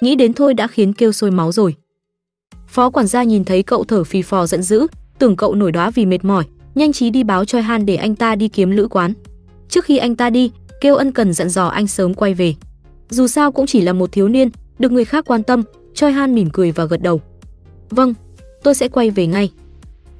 Nghĩ 0.02 0.16
đến 0.16 0.34
thôi 0.34 0.54
đã 0.54 0.68
khiến 0.68 0.94
kêu 0.94 1.12
sôi 1.12 1.32
máu 1.32 1.52
rồi. 1.52 1.76
Phó 2.68 2.90
quản 2.90 3.08
gia 3.08 3.24
nhìn 3.24 3.44
thấy 3.44 3.64
cậu 3.64 3.84
thở 3.84 4.04
phì 4.04 4.22
phò 4.22 4.46
giận 4.46 4.64
dữ, 4.64 4.88
tưởng 5.20 5.36
cậu 5.36 5.56
nổi 5.56 5.72
đóa 5.72 5.92
vì 5.92 6.06
mệt 6.06 6.26
mỏi, 6.26 6.44
nhanh 6.76 6.94
trí 6.94 7.10
đi 7.10 7.24
báo 7.24 7.46
cho 7.46 7.62
Han 7.62 7.86
để 7.86 7.96
anh 7.96 8.16
ta 8.16 8.36
đi 8.36 8.48
kiếm 8.48 8.72
lữ 8.72 8.88
quán. 8.88 9.14
Trước 9.70 9.86
khi 9.86 9.98
anh 9.98 10.16
ta 10.16 10.30
đi, 10.30 10.52
kêu 10.82 10.96
ân 10.96 11.12
cần 11.12 11.34
dặn 11.34 11.50
dò 11.50 11.68
anh 11.68 11.88
sớm 11.88 12.14
quay 12.14 12.34
về. 12.34 12.56
Dù 13.10 13.28
sao 13.28 13.52
cũng 13.52 13.66
chỉ 13.66 13.82
là 13.82 13.94
một 13.94 14.12
thiếu 14.12 14.28
niên, 14.28 14.50
được 14.80 14.92
người 14.92 15.06
khác 15.06 15.26
quan 15.28 15.44
tâm, 15.44 15.64
Choi 15.94 16.12
Han 16.12 16.36
mỉm 16.36 16.50
cười 16.54 16.72
và 16.72 16.86
gật 16.86 17.02
đầu. 17.02 17.22
Vâng, 17.90 18.14
tôi 18.64 18.76
sẽ 18.76 18.88
quay 18.88 19.10
về 19.10 19.28
ngay. 19.28 19.52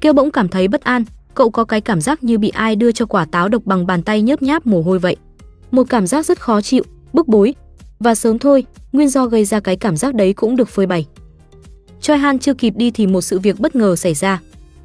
Kêu 0.02 0.14
bỗng 0.14 0.32
cảm 0.32 0.48
thấy 0.48 0.68
bất 0.68 0.84
an, 0.84 1.04
cậu 1.34 1.50
có 1.50 1.64
cái 1.64 1.82
cảm 1.82 2.02
giác 2.02 2.24
như 2.24 2.38
bị 2.38 2.50
ai 2.50 2.76
đưa 2.76 2.92
cho 2.92 3.06
quả 3.06 3.26
táo 3.26 3.50
độc 3.50 3.66
bằng 3.66 3.88
bàn 3.88 4.02
tay 4.02 4.22
nhớp 4.22 4.42
nháp 4.42 4.68
mồ 4.68 4.82
hôi 4.82 5.00
vậy. 5.00 5.16
Một 5.72 5.84
cảm 5.90 6.08
giác 6.08 6.26
rất 6.26 6.40
khó 6.40 6.62
chịu, 6.62 6.84
bức 7.14 7.28
bối. 7.28 7.56
Và 8.00 8.16
sớm 8.16 8.40
thôi, 8.40 8.66
nguyên 8.92 9.10
do 9.10 9.26
gây 9.26 9.46
ra 9.46 9.60
cái 9.60 9.76
cảm 9.76 9.98
giác 9.98 10.16
đấy 10.16 10.34
cũng 10.34 10.56
được 10.56 10.70
phơi 10.70 10.86
bày. 10.86 11.06
Choi 12.02 12.18
Han 12.18 12.40
chưa 12.40 12.54
kịp 12.54 12.74
đi 12.78 12.92
thì 12.92 13.08
một 13.08 13.22
sự 13.22 13.40
việc 13.40 13.60
bất 13.60 13.76
ngờ 13.76 13.96
xảy 13.96 14.14
ra. 14.14 14.42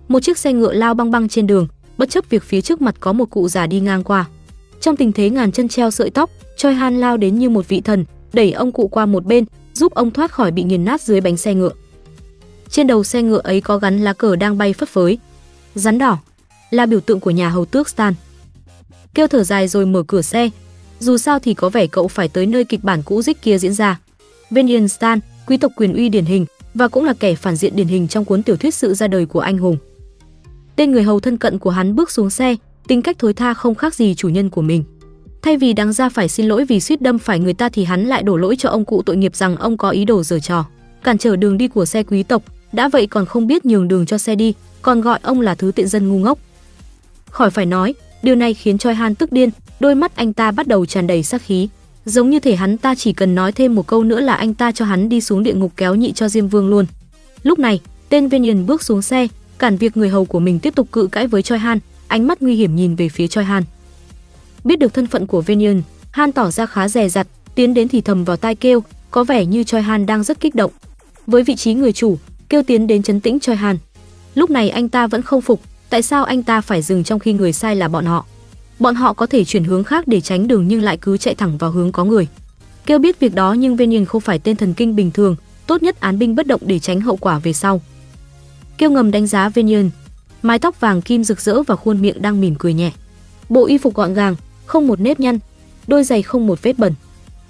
Một 0.09 0.21
chiếc 0.21 0.39
xe 0.39 0.53
ngựa 0.53 0.73
lao 0.73 0.95
băng 0.95 1.11
băng 1.11 1.29
trên 1.29 1.47
đường, 1.47 1.69
bất 1.99 2.11
chấp 2.11 2.25
việc 2.31 2.43
phía 2.43 2.61
trước 2.61 2.83
mặt 2.83 2.95
có 3.01 3.13
một 3.13 3.31
cụ 3.31 3.49
già 3.49 3.67
đi 3.67 3.81
ngang 3.81 4.05
qua. 4.05 4.29
Trong 4.81 4.97
tình 4.97 5.13
thế 5.13 5.31
ngàn 5.31 5.53
chân 5.53 5.69
treo 5.69 5.91
sợi 5.91 6.11
tóc, 6.11 6.31
Choi 6.57 6.75
Han 6.75 7.01
lao 7.01 7.17
đến 7.17 7.39
như 7.39 7.51
một 7.51 7.69
vị 7.69 7.81
thần, 7.81 8.05
đẩy 8.33 8.53
ông 8.53 8.73
cụ 8.73 8.89
qua 8.89 9.07
một 9.07 9.25
bên, 9.25 9.45
giúp 9.75 9.95
ông 9.95 10.11
thoát 10.11 10.33
khỏi 10.33 10.51
bị 10.51 10.63
nghiền 10.63 10.85
nát 10.85 11.03
dưới 11.03 11.21
bánh 11.21 11.37
xe 11.37 11.55
ngựa. 11.55 11.73
Trên 12.69 12.87
đầu 12.87 13.05
xe 13.05 13.23
ngựa 13.23 13.41
ấy 13.45 13.61
có 13.61 13.79
gắn 13.79 13.99
lá 13.99 14.13
cờ 14.13 14.37
đang 14.37 14.59
bay 14.59 14.73
phất 14.73 14.89
phới. 14.89 15.19
Rắn 15.75 15.99
đỏ 15.99 16.19
là 16.71 16.87
biểu 16.87 17.01
tượng 17.01 17.21
của 17.21 17.31
nhà 17.31 17.49
hầu 17.49 17.65
tước 17.65 17.89
Stan. 17.89 18.15
Kêu 19.15 19.27
thở 19.27 19.45
dài 19.45 19.69
rồi 19.69 19.87
mở 19.87 20.03
cửa 20.07 20.23
xe. 20.23 20.51
Dù 21.01 21.19
sao 21.19 21.39
thì 21.39 21.55
có 21.55 21.69
vẻ 21.69 21.87
cậu 21.87 22.09
phải 22.09 22.29
tới 22.29 22.47
nơi 22.47 22.65
kịch 22.65 22.85
bản 22.85 23.03
cũ 23.03 23.23
dích 23.23 23.43
kia 23.43 23.59
diễn 23.59 23.75
ra. 23.75 24.01
Venian 24.51 24.89
Stan, 24.89 25.21
quý 25.47 25.57
tộc 25.57 25.73
quyền 25.77 25.95
uy 25.95 26.09
điển 26.09 26.25
hình 26.25 26.47
và 26.75 26.89
cũng 26.89 27.05
là 27.05 27.15
kẻ 27.21 27.35
phản 27.35 27.57
diện 27.57 27.77
điển 27.77 27.87
hình 27.87 28.09
trong 28.09 28.25
cuốn 28.25 28.43
tiểu 28.43 28.57
thuyết 28.57 28.75
sự 28.75 28.95
ra 28.95 29.07
đời 29.07 29.27
của 29.27 29.41
anh 29.41 29.59
hùng. 29.59 29.77
Tên 30.77 30.93
người 30.93 31.03
hầu 31.03 31.21
thân 31.21 31.39
cận 31.39 31.59
của 31.59 31.71
hắn 31.71 31.97
bước 31.97 32.11
xuống 32.11 32.31
xe, 32.31 32.57
tính 32.87 33.03
cách 33.03 33.17
thối 33.19 33.35
tha 33.35 33.55
không 33.55 33.75
khác 33.75 33.95
gì 33.95 34.15
chủ 34.15 34.29
nhân 34.29 34.51
của 34.51 34.63
mình. 34.63 34.85
Thay 35.43 35.57
vì 35.57 35.73
đáng 35.73 35.93
ra 35.93 36.09
phải 36.09 36.29
xin 36.29 36.47
lỗi 36.47 36.65
vì 36.65 36.81
suýt 36.81 37.03
đâm 37.03 37.19
phải 37.19 37.39
người 37.39 37.55
ta 37.55 37.69
thì 37.69 37.85
hắn 37.85 38.07
lại 38.07 38.23
đổ 38.23 38.37
lỗi 38.37 38.57
cho 38.59 38.69
ông 38.69 38.85
cụ 38.85 39.03
tội 39.03 39.17
nghiệp 39.17 39.37
rằng 39.37 39.57
ông 39.57 39.77
có 39.77 39.91
ý 39.91 40.05
đồ 40.05 40.23
giở 40.23 40.39
trò, 40.39 40.65
cản 41.03 41.19
trở 41.19 41.37
đường 41.37 41.59
đi 41.59 41.69
của 41.69 41.85
xe 41.85 42.03
quý 42.03 42.23
tộc, 42.23 42.43
đã 42.73 42.89
vậy 42.89 43.07
còn 43.07 43.27
không 43.27 43.47
biết 43.47 43.67
nhường 43.67 43.89
đường 43.89 44.07
cho 44.07 44.19
xe 44.19 44.35
đi, 44.35 44.55
còn 44.83 45.01
gọi 45.01 45.19
ông 45.23 45.41
là 45.41 45.55
thứ 45.55 45.73
tiện 45.75 45.89
dân 45.89 46.09
ngu 46.09 46.19
ngốc. 46.19 46.39
Khỏi 47.31 47.51
phải 47.51 47.67
nói, 47.67 47.95
điều 48.25 48.35
này 48.35 48.55
khiến 48.55 48.79
Choi 48.79 48.95
Han 48.95 49.15
tức 49.15 49.33
điên, 49.33 49.51
đôi 49.81 49.95
mắt 49.95 50.17
anh 50.17 50.33
ta 50.33 50.51
bắt 50.51 50.67
đầu 50.67 50.87
tràn 50.87 51.07
đầy 51.07 51.23
sát 51.23 51.43
khí, 51.43 51.69
giống 52.05 52.31
như 52.31 52.41
thể 52.41 52.57
hắn 52.57 52.79
ta 52.79 52.95
chỉ 52.95 53.13
cần 53.13 53.35
nói 53.35 53.53
thêm 53.53 53.75
một 53.75 53.87
câu 53.87 54.05
nữa 54.05 54.21
là 54.21 54.35
anh 54.35 54.55
ta 54.55 54.73
cho 54.73 54.85
hắn 54.85 55.09
đi 55.09 55.21
xuống 55.21 55.43
địa 55.43 55.55
ngục 55.55 55.73
kéo 55.77 55.95
nhị 55.95 56.13
cho 56.13 56.29
Diêm 56.29 56.49
Vương 56.49 56.69
luôn. 56.69 56.87
Lúc 57.43 57.59
này, 57.59 57.81
tên 58.09 58.29
Venian 58.29 58.67
bước 58.67 58.83
xuống 58.83 59.03
xe, 59.03 59.29
cản 59.59 59.77
việc 59.77 59.97
người 59.97 60.09
hầu 60.09 60.25
của 60.25 60.41
mình 60.41 60.59
tiếp 60.59 60.75
tục 60.75 60.89
cự 60.93 61.07
cãi 61.07 61.27
với 61.27 61.43
Choi 61.43 61.59
Han, 61.59 61.79
ánh 62.09 62.27
mắt 62.27 62.43
nguy 62.43 62.55
hiểm 62.55 62.77
nhìn 62.77 62.95
về 62.95 63.09
phía 63.09 63.29
Choi 63.29 63.45
Han. 63.45 63.65
Biết 64.65 64.79
được 64.79 64.95
thân 64.95 65.07
phận 65.07 65.27
của 65.27 65.41
Venian, 65.41 65.83
Han 66.11 66.33
tỏ 66.33 66.51
ra 66.51 66.67
khá 66.67 66.89
dè 66.89 67.09
dặt, 67.09 67.27
tiến 67.55 67.75
đến 67.75 67.89
thì 67.89 68.01
thầm 68.01 68.25
vào 68.25 68.37
tai 68.37 68.55
kêu, 68.55 68.83
có 69.11 69.25
vẻ 69.25 69.47
như 69.47 69.65
Choi 69.65 69.83
Han 69.83 70.07
đang 70.07 70.23
rất 70.23 70.41
kích 70.41 70.55
động. 70.55 70.73
Với 71.27 71.43
vị 71.43 71.57
trí 71.57 71.75
người 71.75 71.93
chủ, 71.93 72.19
kêu 72.49 72.63
tiến 72.63 72.87
đến 72.87 73.03
chấn 73.03 73.21
tĩnh 73.21 73.41
Choi 73.41 73.57
Han. 73.57 73.79
Lúc 74.35 74.51
này 74.51 74.71
anh 74.71 74.89
ta 74.89 75.07
vẫn 75.07 75.23
không 75.23 75.41
phục, 75.41 75.61
tại 75.95 76.03
sao 76.03 76.25
anh 76.25 76.43
ta 76.43 76.61
phải 76.61 76.83
dừng 76.83 77.05
trong 77.05 77.19
khi 77.19 77.33
người 77.33 77.53
sai 77.53 77.77
là 77.77 77.89
bọn 77.89 78.07
họ? 78.07 78.27
Bọn 78.79 78.95
họ 78.95 79.13
có 79.13 79.27
thể 79.27 79.45
chuyển 79.45 79.65
hướng 79.65 79.85
khác 79.85 80.09
để 80.09 80.21
tránh 80.21 80.49
đường 80.49 80.69
nhưng 80.69 80.83
lại 80.83 80.97
cứ 80.97 81.17
chạy 81.17 81.35
thẳng 81.35 81.59
vào 81.59 81.71
hướng 81.71 81.93
có 81.93 82.05
người. 82.05 82.29
Kêu 82.87 82.99
biết 82.99 83.21
việc 83.21 83.35
đó 83.35 83.53
nhưng 83.53 83.77
Venian 83.77 84.05
không 84.05 84.21
phải 84.21 84.39
tên 84.39 84.57
thần 84.57 84.75
kinh 84.75 84.97
bình 84.97 85.11
thường, 85.11 85.37
tốt 85.67 85.83
nhất 85.83 86.01
án 86.01 86.19
binh 86.19 86.35
bất 86.35 86.47
động 86.47 86.61
để 86.65 86.79
tránh 86.79 87.01
hậu 87.01 87.17
quả 87.17 87.39
về 87.39 87.53
sau. 87.53 87.81
Kêu 88.79 88.91
ngầm 88.91 89.11
đánh 89.11 89.27
giá 89.27 89.49
Venian, 89.49 89.91
mái 90.43 90.59
tóc 90.59 90.81
vàng 90.81 91.03
kim 91.03 91.25
rực 91.25 91.41
rỡ 91.41 91.63
và 91.63 91.77
khuôn 91.77 92.03
miệng 92.03 92.23
đang 92.23 92.41
mỉm 92.41 92.55
cười 92.59 92.75
nhẹ. 92.75 92.93
Bộ 93.49 93.67
y 93.67 93.79
phục 93.79 93.95
gọn 93.95 94.15
gàng, 94.15 94.37
không 94.67 94.87
một 94.87 95.01
nếp 95.01 95.21
nhăn, 95.21 95.39
đôi 95.87 96.05
giày 96.05 96.23
không 96.23 96.47
một 96.47 96.63
vết 96.63 96.79
bẩn. 96.79 96.95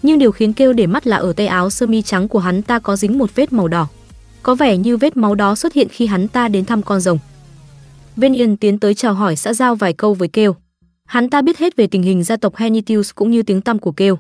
Nhưng 0.03 0.19
điều 0.19 0.33
khiến 0.33 0.53
kêu 0.53 0.73
để 0.73 0.87
mắt 0.87 1.07
là 1.07 1.17
ở 1.17 1.33
tay 1.33 1.47
áo 1.47 1.71
sơ 1.71 1.87
mi 1.87 2.03
trắng 2.03 2.29
của 2.29 2.39
hắn 2.39 2.63
ta 2.63 2.79
có 2.79 2.97
dính 2.97 3.19
một 3.19 3.35
vết 3.35 3.53
màu 3.53 3.69
đỏ. 3.69 3.87
Có 4.43 4.55
vẻ 4.55 4.77
như 4.77 4.97
vết 4.97 5.17
máu 5.17 5.35
đó 5.35 5.55
xuất 5.55 5.73
hiện 5.73 5.89
khi 5.91 6.07
hắn 6.07 6.29
ta 6.29 6.49
đến 6.49 6.65
thăm 6.65 6.83
con 6.83 7.01
rồng. 7.01 7.19
Venian 8.17 8.57
tiến 8.57 8.79
tới 8.79 8.95
chào 8.95 9.15
hỏi 9.15 9.37
xã 9.37 9.55
giao 9.55 9.75
vài 9.75 9.93
câu 9.93 10.15
với 10.15 10.29
kêu. 10.29 10.55
Hắn 11.05 11.31
ta 11.31 11.43
biết 11.43 11.59
hết 11.59 11.77
về 11.77 11.87
tình 11.87 12.03
hình 12.03 12.25
gia 12.25 12.37
tộc 12.37 12.57
Henitius 12.57 13.11
cũng 13.15 13.31
như 13.31 13.43
tiếng 13.43 13.61
tăm 13.61 13.79
của 13.79 13.93
kêu. 13.93 14.19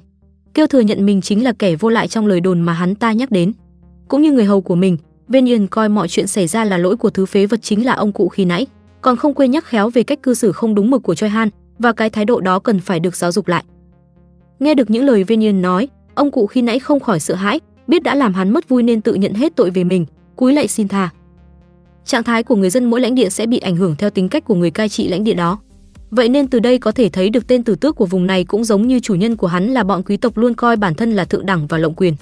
Kêu 0.54 0.66
thừa 0.66 0.80
nhận 0.80 1.06
mình 1.06 1.20
chính 1.20 1.44
là 1.44 1.52
kẻ 1.52 1.76
vô 1.76 1.88
lại 1.88 2.08
trong 2.08 2.26
lời 2.26 2.40
đồn 2.40 2.60
mà 2.60 2.72
hắn 2.72 2.94
ta 2.94 3.12
nhắc 3.12 3.30
đến. 3.30 3.52
Cũng 4.08 4.22
như 4.22 4.32
người 4.32 4.44
hầu 4.44 4.60
của 4.60 4.74
mình, 4.74 4.96
Venian 5.28 5.66
coi 5.66 5.88
mọi 5.88 6.08
chuyện 6.08 6.26
xảy 6.26 6.46
ra 6.46 6.64
là 6.64 6.78
lỗi 6.78 6.96
của 6.96 7.10
thứ 7.10 7.26
phế 7.26 7.46
vật 7.46 7.62
chính 7.62 7.86
là 7.86 7.92
ông 7.92 8.12
cụ 8.12 8.28
khi 8.28 8.44
nãy, 8.44 8.66
còn 9.00 9.16
không 9.16 9.34
quên 9.34 9.50
nhắc 9.50 9.64
khéo 9.64 9.90
về 9.90 10.02
cách 10.02 10.22
cư 10.22 10.34
xử 10.34 10.52
không 10.52 10.74
đúng 10.74 10.90
mực 10.90 11.02
của 11.02 11.14
Choi 11.14 11.30
Han 11.30 11.48
và 11.78 11.92
cái 11.92 12.10
thái 12.10 12.24
độ 12.24 12.40
đó 12.40 12.58
cần 12.58 12.80
phải 12.80 13.00
được 13.00 13.16
giáo 13.16 13.32
dục 13.32 13.48
lại. 13.48 13.64
Nghe 14.58 14.74
được 14.74 14.90
những 14.90 15.04
lời 15.04 15.24
Venian 15.24 15.62
nói, 15.62 15.88
ông 16.14 16.30
cụ 16.30 16.46
khi 16.46 16.62
nãy 16.62 16.78
không 16.78 17.00
khỏi 17.00 17.20
sợ 17.20 17.34
hãi, 17.34 17.60
biết 17.86 18.02
đã 18.02 18.14
làm 18.14 18.34
hắn 18.34 18.50
mất 18.50 18.68
vui 18.68 18.82
nên 18.82 19.00
tự 19.00 19.14
nhận 19.14 19.34
hết 19.34 19.56
tội 19.56 19.70
về 19.70 19.84
mình, 19.84 20.06
cúi 20.36 20.52
lạy 20.52 20.68
xin 20.68 20.88
tha. 20.88 21.10
Trạng 22.04 22.24
thái 22.24 22.42
của 22.42 22.56
người 22.56 22.70
dân 22.70 22.84
mỗi 22.84 23.00
lãnh 23.00 23.14
địa 23.14 23.28
sẽ 23.28 23.46
bị 23.46 23.58
ảnh 23.58 23.76
hưởng 23.76 23.96
theo 23.96 24.10
tính 24.10 24.28
cách 24.28 24.44
của 24.44 24.54
người 24.54 24.70
cai 24.70 24.88
trị 24.88 25.08
lãnh 25.08 25.24
địa 25.24 25.34
đó. 25.34 25.58
Vậy 26.10 26.28
nên 26.28 26.48
từ 26.48 26.58
đây 26.58 26.78
có 26.78 26.92
thể 26.92 27.08
thấy 27.08 27.30
được 27.30 27.46
tên 27.46 27.62
tử 27.62 27.74
tước 27.74 27.96
của 27.96 28.06
vùng 28.06 28.26
này 28.26 28.44
cũng 28.44 28.64
giống 28.64 28.86
như 28.86 29.00
chủ 29.00 29.14
nhân 29.14 29.36
của 29.36 29.46
hắn 29.46 29.66
là 29.68 29.84
bọn 29.84 30.02
quý 30.02 30.16
tộc 30.16 30.38
luôn 30.38 30.54
coi 30.54 30.76
bản 30.76 30.94
thân 30.94 31.12
là 31.12 31.24
thượng 31.24 31.46
đẳng 31.46 31.66
và 31.66 31.78
lộng 31.78 31.94
quyền. 31.94 32.16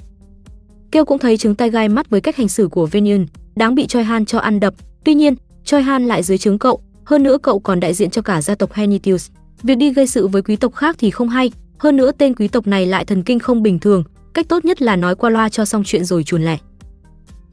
Kêu 0.91 1.05
cũng 1.05 1.18
thấy 1.18 1.37
chứng 1.37 1.55
tay 1.55 1.70
gai 1.70 1.89
mắt 1.89 2.11
với 2.11 2.20
cách 2.20 2.37
hành 2.37 2.49
xử 2.49 2.68
của 2.68 2.87
Venian, 2.87 3.26
đáng 3.57 3.74
bị 3.74 3.87
Choi 3.87 4.05
Han 4.05 4.24
cho 4.24 4.39
ăn 4.39 4.61
đập. 4.61 4.74
Tuy 5.05 5.14
nhiên, 5.14 5.35
Choi 5.64 5.83
Han 5.83 6.07
lại 6.07 6.22
dưới 6.22 6.39
trướng 6.39 6.59
cậu, 6.59 6.80
hơn 7.05 7.22
nữa 7.22 7.39
cậu 7.43 7.59
còn 7.59 7.80
đại 7.80 7.95
diện 7.95 8.11
cho 8.11 8.22
cả 8.22 8.43
gia 8.43 8.55
tộc 8.55 8.72
Henitius. 8.72 9.30
Việc 9.62 9.74
đi 9.74 9.93
gây 9.93 10.07
sự 10.07 10.28
với 10.28 10.43
quý 10.43 10.57
tộc 10.57 10.74
khác 10.74 10.97
thì 10.99 11.11
không 11.11 11.28
hay, 11.28 11.53
hơn 11.78 11.97
nữa 11.97 12.12
tên 12.18 12.35
quý 12.35 12.49
tộc 12.49 12.66
này 12.66 12.87
lại 12.87 13.05
thần 13.05 13.22
kinh 13.22 13.39
không 13.39 13.62
bình 13.62 13.78
thường, 13.78 14.05
cách 14.35 14.49
tốt 14.49 14.64
nhất 14.64 14.83
là 14.83 14.97
nói 14.97 15.14
qua 15.14 15.30
loa 15.30 15.49
cho 15.49 15.64
xong 15.64 15.83
chuyện 15.85 16.05
rồi 16.05 16.24
chuồn 16.24 16.45
lẻ. 16.45 16.59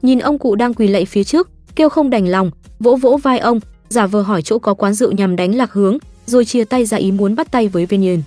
Nhìn 0.02 0.18
ông 0.18 0.38
cụ 0.38 0.54
đang 0.54 0.74
quỳ 0.74 0.88
lạy 0.88 1.04
phía 1.04 1.24
trước, 1.24 1.50
kêu 1.76 1.88
không 1.88 2.10
đành 2.10 2.28
lòng, 2.28 2.50
vỗ 2.80 2.96
vỗ 2.96 3.16
vai 3.22 3.38
ông, 3.38 3.60
giả 3.88 4.06
vờ 4.06 4.22
hỏi 4.22 4.42
chỗ 4.42 4.58
có 4.58 4.74
quán 4.74 4.94
rượu 4.94 5.12
nhằm 5.12 5.36
đánh 5.36 5.54
lạc 5.54 5.72
hướng, 5.72 5.98
rồi 6.26 6.44
chia 6.44 6.64
tay 6.64 6.86
ra 6.86 6.96
ý 6.96 7.12
muốn 7.12 7.34
bắt 7.34 7.50
tay 7.50 7.68
với 7.68 7.86
viên 7.86 8.00
nhiên. 8.00 8.22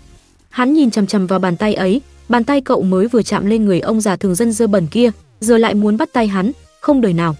Hắn 0.49 0.73
nhìn 0.73 0.91
chằm 0.91 1.07
chằm 1.07 1.27
vào 1.27 1.39
bàn 1.39 1.57
tay 1.57 1.73
ấy, 1.73 2.01
bàn 2.29 2.43
tay 2.43 2.61
cậu 2.61 2.81
mới 2.81 3.07
vừa 3.07 3.21
chạm 3.21 3.45
lên 3.45 3.65
người 3.65 3.79
ông 3.79 4.01
già 4.01 4.15
thường 4.15 4.35
dân 4.35 4.51
dơ 4.51 4.67
bẩn 4.67 4.87
kia, 4.87 5.11
giờ 5.39 5.57
lại 5.57 5.73
muốn 5.73 5.97
bắt 5.97 6.09
tay 6.13 6.27
hắn, 6.27 6.51
không 6.81 7.01
đời 7.01 7.13
nào. 7.13 7.35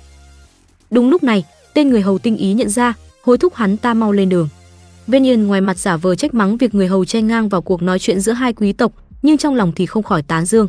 Đúng 0.91 1.09
lúc 1.09 1.23
này, 1.23 1.45
tên 1.73 1.89
người 1.89 2.01
hầu 2.01 2.17
tinh 2.17 2.37
ý 2.37 2.53
nhận 2.53 2.69
ra, 2.69 2.93
hối 3.23 3.37
thúc 3.37 3.55
hắn 3.55 3.77
ta 3.77 3.93
mau 3.93 4.11
lên 4.11 4.29
đường. 4.29 4.49
viên 5.07 5.23
Venian 5.23 5.47
ngoài 5.47 5.61
mặt 5.61 5.77
giả 5.77 5.97
vờ 5.97 6.15
trách 6.15 6.33
mắng 6.33 6.57
việc 6.57 6.75
người 6.75 6.87
hầu 6.87 7.05
chen 7.05 7.27
ngang 7.27 7.49
vào 7.49 7.61
cuộc 7.61 7.81
nói 7.81 7.99
chuyện 7.99 8.19
giữa 8.19 8.31
hai 8.31 8.53
quý 8.53 8.73
tộc, 8.73 8.91
nhưng 9.21 9.37
trong 9.37 9.55
lòng 9.55 9.71
thì 9.75 9.85
không 9.85 10.03
khỏi 10.03 10.21
tán 10.21 10.45
dương. 10.45 10.67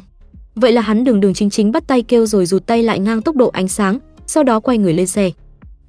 Vậy 0.55 0.72
là 0.72 0.80
hắn 0.80 1.05
đường 1.05 1.20
đường 1.20 1.35
chính 1.35 1.51
chính 1.51 1.72
bắt 1.72 1.87
tay 1.87 2.03
kêu 2.03 2.26
rồi 2.26 2.47
rụt 2.47 2.66
tay 2.66 2.82
lại 2.82 2.99
ngang 2.99 3.22
tốc 3.22 3.37
độ 3.37 3.49
ánh 3.49 3.68
sáng, 3.68 3.99
sau 4.27 4.43
đó 4.43 4.61
quay 4.61 4.79
người 4.79 4.95
lên 4.95 5.07
xe. 5.07 5.31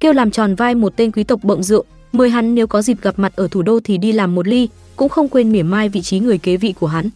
Kêu 0.00 0.12
làm 0.12 0.30
tròn 0.30 0.54
vai 0.54 0.74
một 0.74 0.96
tên 0.96 1.12
quý 1.12 1.24
tộc 1.24 1.44
bộng 1.44 1.62
rượu, 1.62 1.84
mời 2.12 2.30
hắn 2.30 2.54
nếu 2.54 2.66
có 2.66 2.82
dịp 2.82 3.02
gặp 3.02 3.18
mặt 3.18 3.32
ở 3.36 3.48
thủ 3.50 3.62
đô 3.62 3.80
thì 3.84 3.98
đi 3.98 4.12
làm 4.12 4.34
một 4.34 4.48
ly, 4.48 4.68
cũng 4.96 5.08
không 5.08 5.28
quên 5.28 5.52
mỉa 5.52 5.62
mai 5.62 5.88
vị 5.88 6.02
trí 6.02 6.18
người 6.18 6.38
kế 6.38 6.56
vị 6.56 6.74
của 6.80 6.86
hắn. 6.86 7.10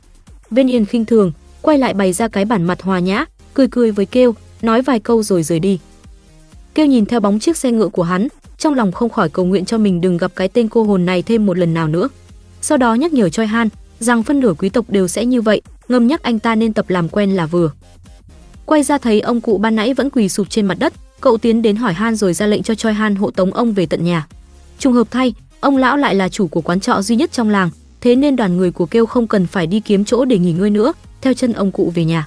viên 0.51 0.71
Yên 0.71 0.85
khinh 0.85 1.05
thường, 1.05 1.33
quay 1.63 1.79
lại 1.79 1.95
bày 1.95 2.13
ra 2.13 2.29
cái 2.29 2.45
bản 2.45 2.65
mặt 2.65 2.83
hòa 2.83 2.99
nhã, 2.99 3.25
cười 3.55 3.69
cười 3.71 3.91
với 3.91 4.07
Kêu, 4.07 4.35
nói 4.63 4.83
vài 4.83 5.01
câu 5.01 5.23
rồi 5.23 5.43
rời 5.43 5.61
đi. 5.61 5.79
Kêu 6.75 6.87
nhìn 6.87 7.07
theo 7.07 7.21
bóng 7.21 7.39
chiếc 7.39 7.57
xe 7.57 7.73
ngựa 7.73 7.89
của 7.89 8.03
hắn, 8.03 8.29
trong 8.59 8.75
lòng 8.75 8.93
không 8.93 9.11
khỏi 9.11 9.29
cầu 9.29 9.45
nguyện 9.45 9.65
cho 9.65 9.79
mình 9.79 10.01
đừng 10.01 10.17
gặp 10.17 10.33
cái 10.37 10.49
tên 10.49 10.69
cô 10.69 10.83
hồn 10.83 11.07
này 11.07 11.23
thêm 11.23 11.47
một 11.47 11.59
lần 11.59 11.75
nào 11.75 11.89
nữa. 11.89 12.09
Sau 12.61 12.79
đó 12.79 12.95
nhắc 12.95 13.13
nhở 13.13 13.29
Choi 13.29 13.47
Han 13.47 13.69
rằng 13.99 14.23
phân 14.23 14.41
nửa 14.41 14.55
quý 14.59 14.69
tộc 14.69 14.91
đều 14.91 15.09
sẽ 15.09 15.25
như 15.25 15.43
vậy, 15.43 15.63
ngầm 15.89 16.07
nhắc 16.07 16.23
anh 16.23 16.39
ta 16.39 16.55
nên 16.55 16.73
tập 16.73 16.91
làm 16.91 17.09
quen 17.09 17.37
là 17.37 17.47
vừa. 17.47 17.71
Quay 18.67 18.83
ra 18.83 18.99
thấy 18.99 19.21
ông 19.21 19.41
cụ 19.41 19.59
ban 19.59 19.77
nãy 19.77 19.95
vẫn 19.95 20.11
quỳ 20.11 20.29
sụp 20.29 20.51
trên 20.51 20.67
mặt 20.67 20.79
đất, 20.79 20.93
cậu 21.21 21.39
tiến 21.39 21.63
đến 21.63 21.77
hỏi 21.77 21.93
Han 21.93 22.17
rồi 22.17 22.35
ra 22.35 22.47
lệnh 22.47 22.63
cho 22.63 22.75
Choi 22.75 22.93
Han 22.93 23.15
hộ 23.15 23.31
tống 23.31 23.53
ông 23.53 23.73
về 23.73 23.87
tận 23.87 24.05
nhà. 24.05 24.27
Trùng 24.79 24.93
hợp 24.93 25.11
thay, 25.11 25.35
ông 25.61 25.77
lão 25.77 25.97
lại 25.97 26.15
là 26.15 26.29
chủ 26.29 26.47
của 26.47 26.61
quán 26.61 26.81
trọ 26.81 27.03
duy 27.03 27.17
nhất 27.17 27.33
trong 27.33 27.51
làng, 27.51 27.71
thế 28.01 28.17
nên 28.17 28.37
đoàn 28.37 28.57
người 28.57 28.71
của 28.71 28.87
kêu 28.87 29.07
không 29.07 29.27
cần 29.27 29.47
phải 29.47 29.67
đi 29.67 29.81
kiếm 29.81 30.05
chỗ 30.05 30.25
để 30.25 30.39
nghỉ 30.39 30.53
ngơi 30.53 30.71
nữa, 30.71 30.93
theo 31.21 31.35
chân 31.35 31.53
ông 31.53 31.73
cụ 31.73 31.93
về 31.95 32.05
nhà. 32.05 32.27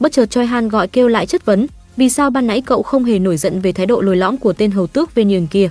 Bất 0.00 0.12
chợt 0.12 0.26
Choi 0.26 0.46
Han 0.46 0.68
gọi 0.68 0.88
kêu 0.88 1.08
lại 1.08 1.26
chất 1.26 1.44
vấn, 1.44 1.66
vì 1.96 2.10
sao 2.10 2.30
ban 2.30 2.46
nãy 2.46 2.60
cậu 2.60 2.82
không 2.82 3.04
hề 3.04 3.18
nổi 3.18 3.36
giận 3.36 3.60
về 3.60 3.72
thái 3.72 3.86
độ 3.86 4.00
lồi 4.00 4.16
lõm 4.16 4.36
của 4.36 4.52
tên 4.52 4.70
hầu 4.70 4.86
tước 4.86 5.14
về 5.14 5.24
nhường 5.24 5.46
kia. 5.46 5.70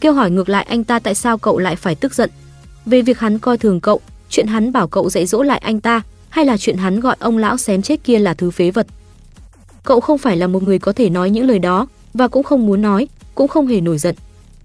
Kêu 0.00 0.12
hỏi 0.12 0.30
ngược 0.30 0.48
lại 0.48 0.66
anh 0.68 0.84
ta 0.84 0.98
tại 0.98 1.14
sao 1.14 1.38
cậu 1.38 1.58
lại 1.58 1.76
phải 1.76 1.94
tức 1.94 2.14
giận. 2.14 2.30
Về 2.86 3.02
việc 3.02 3.18
hắn 3.18 3.38
coi 3.38 3.58
thường 3.58 3.80
cậu, 3.80 4.00
chuyện 4.30 4.46
hắn 4.46 4.72
bảo 4.72 4.88
cậu 4.88 5.10
dạy 5.10 5.26
dỗ 5.26 5.42
lại 5.42 5.58
anh 5.58 5.80
ta, 5.80 6.02
hay 6.28 6.44
là 6.44 6.56
chuyện 6.56 6.76
hắn 6.76 7.00
gọi 7.00 7.16
ông 7.18 7.38
lão 7.38 7.56
xém 7.56 7.82
chết 7.82 8.04
kia 8.04 8.18
là 8.18 8.34
thứ 8.34 8.50
phế 8.50 8.70
vật. 8.70 8.86
Cậu 9.84 10.00
không 10.00 10.18
phải 10.18 10.36
là 10.36 10.46
một 10.46 10.62
người 10.62 10.78
có 10.78 10.92
thể 10.92 11.10
nói 11.10 11.30
những 11.30 11.46
lời 11.46 11.58
đó, 11.58 11.86
và 12.14 12.28
cũng 12.28 12.42
không 12.42 12.66
muốn 12.66 12.82
nói, 12.82 13.08
cũng 13.34 13.48
không 13.48 13.66
hề 13.66 13.80
nổi 13.80 13.98
giận. 13.98 14.14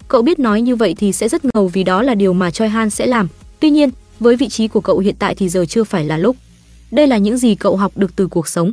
Cậu 0.08 0.22
biết 0.22 0.40
nói 0.40 0.62
như 0.62 0.76
vậy 0.76 0.96
thì 0.98 1.12
sẽ 1.12 1.30
rất 1.30 1.46
ngầu 1.46 1.68
vì 1.68 1.84
đó 1.84 2.02
là 2.02 2.16
điều 2.16 2.34
mà 2.34 2.52
Choi 2.52 2.70
Han 2.70 2.90
sẽ 2.90 3.06
làm. 3.08 3.28
Tuy 3.60 3.70
nhiên, 3.70 3.90
với 4.20 4.36
vị 4.36 4.50
trí 4.50 4.68
của 4.68 4.82
cậu 4.82 5.00
hiện 5.00 5.16
tại 5.20 5.36
thì 5.36 5.50
giờ 5.50 5.66
chưa 5.66 5.84
phải 5.84 6.06
là 6.06 6.18
lúc. 6.18 6.36
Đây 6.92 7.08
là 7.08 7.18
những 7.18 7.38
gì 7.38 7.56
cậu 7.56 7.78
học 7.78 7.92
được 7.96 8.16
từ 8.16 8.28
cuộc 8.28 8.48
sống. 8.48 8.72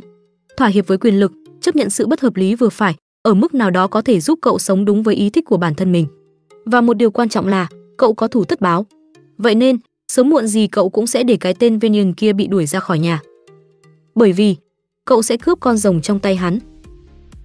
Thỏa 0.57 0.67
hiệp 0.67 0.87
với 0.87 0.97
quyền 0.97 1.19
lực, 1.19 1.31
chấp 1.61 1.75
nhận 1.75 1.89
sự 1.89 2.07
bất 2.07 2.21
hợp 2.21 2.35
lý 2.35 2.55
vừa 2.55 2.69
phải, 2.69 2.95
ở 3.21 3.33
mức 3.33 3.53
nào 3.53 3.71
đó 3.71 3.87
có 3.87 4.01
thể 4.01 4.19
giúp 4.19 4.39
cậu 4.41 4.59
sống 4.59 4.85
đúng 4.85 5.03
với 5.03 5.15
ý 5.15 5.29
thích 5.29 5.45
của 5.45 5.57
bản 5.57 5.75
thân 5.75 5.91
mình. 5.91 6.07
Và 6.65 6.81
một 6.81 6.93
điều 6.93 7.11
quan 7.11 7.29
trọng 7.29 7.47
là, 7.47 7.67
cậu 7.97 8.13
có 8.13 8.27
thủ 8.27 8.43
tất 8.43 8.61
báo. 8.61 8.85
Vậy 9.37 9.55
nên, 9.55 9.77
sớm 10.07 10.29
muộn 10.29 10.47
gì 10.47 10.67
cậu 10.67 10.89
cũng 10.89 11.07
sẽ 11.07 11.23
để 11.23 11.37
cái 11.39 11.53
tên 11.53 11.79
Venian 11.79 12.13
kia 12.13 12.33
bị 12.33 12.47
đuổi 12.47 12.65
ra 12.65 12.79
khỏi 12.79 12.99
nhà. 12.99 13.21
Bởi 14.15 14.31
vì, 14.31 14.55
cậu 15.07 15.21
sẽ 15.21 15.37
cướp 15.37 15.59
con 15.59 15.77
rồng 15.77 16.01
trong 16.01 16.19
tay 16.19 16.35
hắn. 16.35 16.59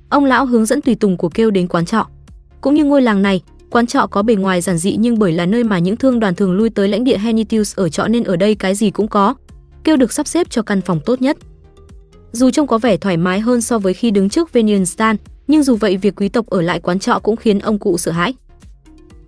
Ông 0.08 0.24
lão 0.24 0.46
hướng 0.46 0.66
dẫn 0.66 0.80
tùy 0.80 0.94
tùng 0.94 1.16
của 1.16 1.28
kêu 1.28 1.50
đến 1.50 1.68
quán 1.68 1.84
trọ. 1.84 2.06
Cũng 2.60 2.74
như 2.74 2.84
ngôi 2.84 3.02
làng 3.02 3.22
này, 3.22 3.42
quán 3.70 3.86
trọ 3.86 4.06
có 4.06 4.22
bề 4.22 4.34
ngoài 4.34 4.60
giản 4.60 4.78
dị 4.78 4.96
nhưng 4.96 5.18
bởi 5.18 5.32
là 5.32 5.46
nơi 5.46 5.64
mà 5.64 5.78
những 5.78 5.96
thương 5.96 6.20
đoàn 6.20 6.34
thường 6.34 6.52
lui 6.52 6.70
tới 6.70 6.88
lãnh 6.88 7.04
địa 7.04 7.18
Henitius 7.18 7.76
ở 7.76 7.88
trọ 7.88 8.08
nên 8.08 8.24
ở 8.24 8.36
đây 8.36 8.54
cái 8.54 8.74
gì 8.74 8.90
cũng 8.90 9.08
có. 9.08 9.34
Kêu 9.84 9.96
được 9.96 10.12
sắp 10.12 10.26
xếp 10.26 10.50
cho 10.50 10.62
căn 10.62 10.80
phòng 10.80 11.00
tốt 11.04 11.22
nhất. 11.22 11.36
Dù 12.32 12.50
trông 12.50 12.66
có 12.66 12.78
vẻ 12.78 12.96
thoải 12.96 13.16
mái 13.16 13.40
hơn 13.40 13.60
so 13.60 13.78
với 13.78 13.94
khi 13.94 14.10
đứng 14.10 14.28
trước 14.28 14.52
Venian 14.52 14.86
Stan, 14.86 15.16
nhưng 15.46 15.62
dù 15.62 15.76
vậy 15.76 15.96
việc 15.96 16.16
quý 16.16 16.28
tộc 16.28 16.46
ở 16.46 16.62
lại 16.62 16.80
quán 16.80 16.98
trọ 16.98 17.18
cũng 17.22 17.36
khiến 17.36 17.58
ông 17.58 17.78
cụ 17.78 17.98
sợ 17.98 18.12
hãi. 18.12 18.34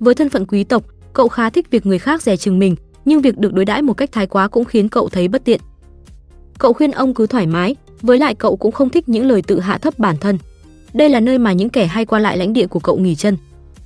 Với 0.00 0.14
thân 0.14 0.28
phận 0.28 0.46
quý 0.46 0.64
tộc, 0.64 0.84
cậu 1.12 1.28
khá 1.28 1.50
thích 1.50 1.70
việc 1.70 1.86
người 1.86 1.98
khác 1.98 2.22
dè 2.22 2.36
chừng 2.36 2.58
mình, 2.58 2.76
nhưng 3.04 3.20
việc 3.20 3.38
được 3.38 3.52
đối 3.52 3.64
đãi 3.64 3.82
một 3.82 3.94
cách 3.94 4.12
thái 4.12 4.26
quá 4.26 4.48
cũng 4.48 4.64
khiến 4.64 4.88
cậu 4.88 5.08
thấy 5.08 5.28
bất 5.28 5.44
tiện. 5.44 5.60
Cậu 6.58 6.72
khuyên 6.72 6.90
ông 6.90 7.14
cứ 7.14 7.26
thoải 7.26 7.46
mái, 7.46 7.76
với 8.04 8.18
lại 8.18 8.34
cậu 8.34 8.56
cũng 8.56 8.72
không 8.72 8.90
thích 8.90 9.08
những 9.08 9.26
lời 9.26 9.42
tự 9.42 9.60
hạ 9.60 9.78
thấp 9.78 9.98
bản 9.98 10.16
thân. 10.18 10.38
Đây 10.94 11.08
là 11.08 11.20
nơi 11.20 11.38
mà 11.38 11.52
những 11.52 11.70
kẻ 11.70 11.86
hay 11.86 12.04
qua 12.04 12.18
lại 12.18 12.36
lãnh 12.36 12.52
địa 12.52 12.66
của 12.66 12.80
cậu 12.80 12.96
nghỉ 12.96 13.14
chân. 13.14 13.36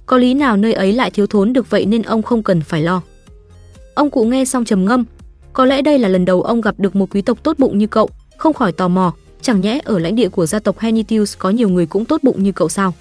Có 0.07 0.17
lý 0.17 0.35
nào 0.35 0.57
nơi 0.57 0.73
ấy 0.73 0.93
lại 0.93 1.11
thiếu 1.11 1.27
thốn 1.27 1.53
được 1.53 1.71
vậy 1.71 1.87
nên 1.87 2.03
ông 2.03 2.23
không 2.23 2.43
cần 2.43 2.61
phải 2.61 2.83
lo. 2.83 3.03
Ông 3.95 4.11
cụ 4.11 4.25
nghe 4.25 4.45
xong 4.45 4.65
trầm 4.65 4.85
ngâm, 4.85 5.05
có 5.53 5.65
lẽ 5.65 5.83
đây 5.83 5.99
là 5.99 6.09
lần 6.09 6.25
đầu 6.25 6.43
ông 6.43 6.61
gặp 6.61 6.75
được 6.79 6.97
một 6.97 7.07
quý 7.11 7.23
tộc 7.23 7.43
tốt 7.43 7.59
bụng 7.59 7.79
như 7.79 7.87
cậu, 7.87 8.11
không 8.37 8.55
khỏi 8.55 8.73
tò 8.73 8.89
mò, 8.89 9.13
chẳng 9.43 9.61
nhẽ 9.61 9.81
ở 9.85 9.99
lãnh 9.99 10.15
địa 10.15 10.29
của 10.29 10.47
gia 10.47 10.59
tộc 10.59 10.79
Henitius 10.79 11.37
có 11.39 11.51
nhiều 11.51 11.69
người 11.69 11.87
cũng 11.87 12.05
tốt 12.05 12.21
bụng 12.23 12.43
như 12.43 12.53
cậu 12.53 12.69
sao? 12.69 12.95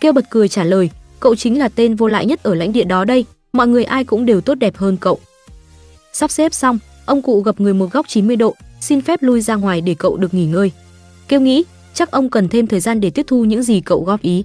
Kêu 0.00 0.12
bật 0.12 0.24
cười 0.30 0.48
trả 0.48 0.64
lời, 0.64 0.90
cậu 1.20 1.34
chính 1.34 1.58
là 1.58 1.68
tên 1.68 1.94
vô 1.94 2.06
lại 2.06 2.26
nhất 2.26 2.42
ở 2.42 2.54
lãnh 2.54 2.72
địa 2.72 2.84
đó 2.84 3.04
đây, 3.04 3.24
mọi 3.52 3.68
người 3.68 3.84
ai 3.84 4.04
cũng 4.04 4.26
đều 4.26 4.40
tốt 4.40 4.54
đẹp 4.54 4.76
hơn 4.76 4.96
cậu. 4.96 5.18
Sắp 6.12 6.30
xếp 6.30 6.54
xong, 6.54 6.78
ông 7.06 7.22
cụ 7.22 7.40
gặp 7.40 7.60
người 7.60 7.74
một 7.74 7.92
góc 7.92 8.08
90 8.08 8.36
độ, 8.36 8.54
xin 8.80 9.00
phép 9.00 9.22
lui 9.22 9.40
ra 9.40 9.54
ngoài 9.54 9.80
để 9.80 9.94
cậu 9.94 10.16
được 10.16 10.34
nghỉ 10.34 10.46
ngơi. 10.46 10.72
Kêu 11.28 11.40
nghĩ, 11.40 11.64
chắc 11.94 12.10
ông 12.10 12.30
cần 12.30 12.48
thêm 12.48 12.66
thời 12.66 12.80
gian 12.80 13.00
để 13.00 13.10
tiếp 13.10 13.26
thu 13.26 13.44
những 13.44 13.62
gì 13.62 13.80
cậu 13.80 14.04
góp 14.04 14.22
ý. 14.22 14.44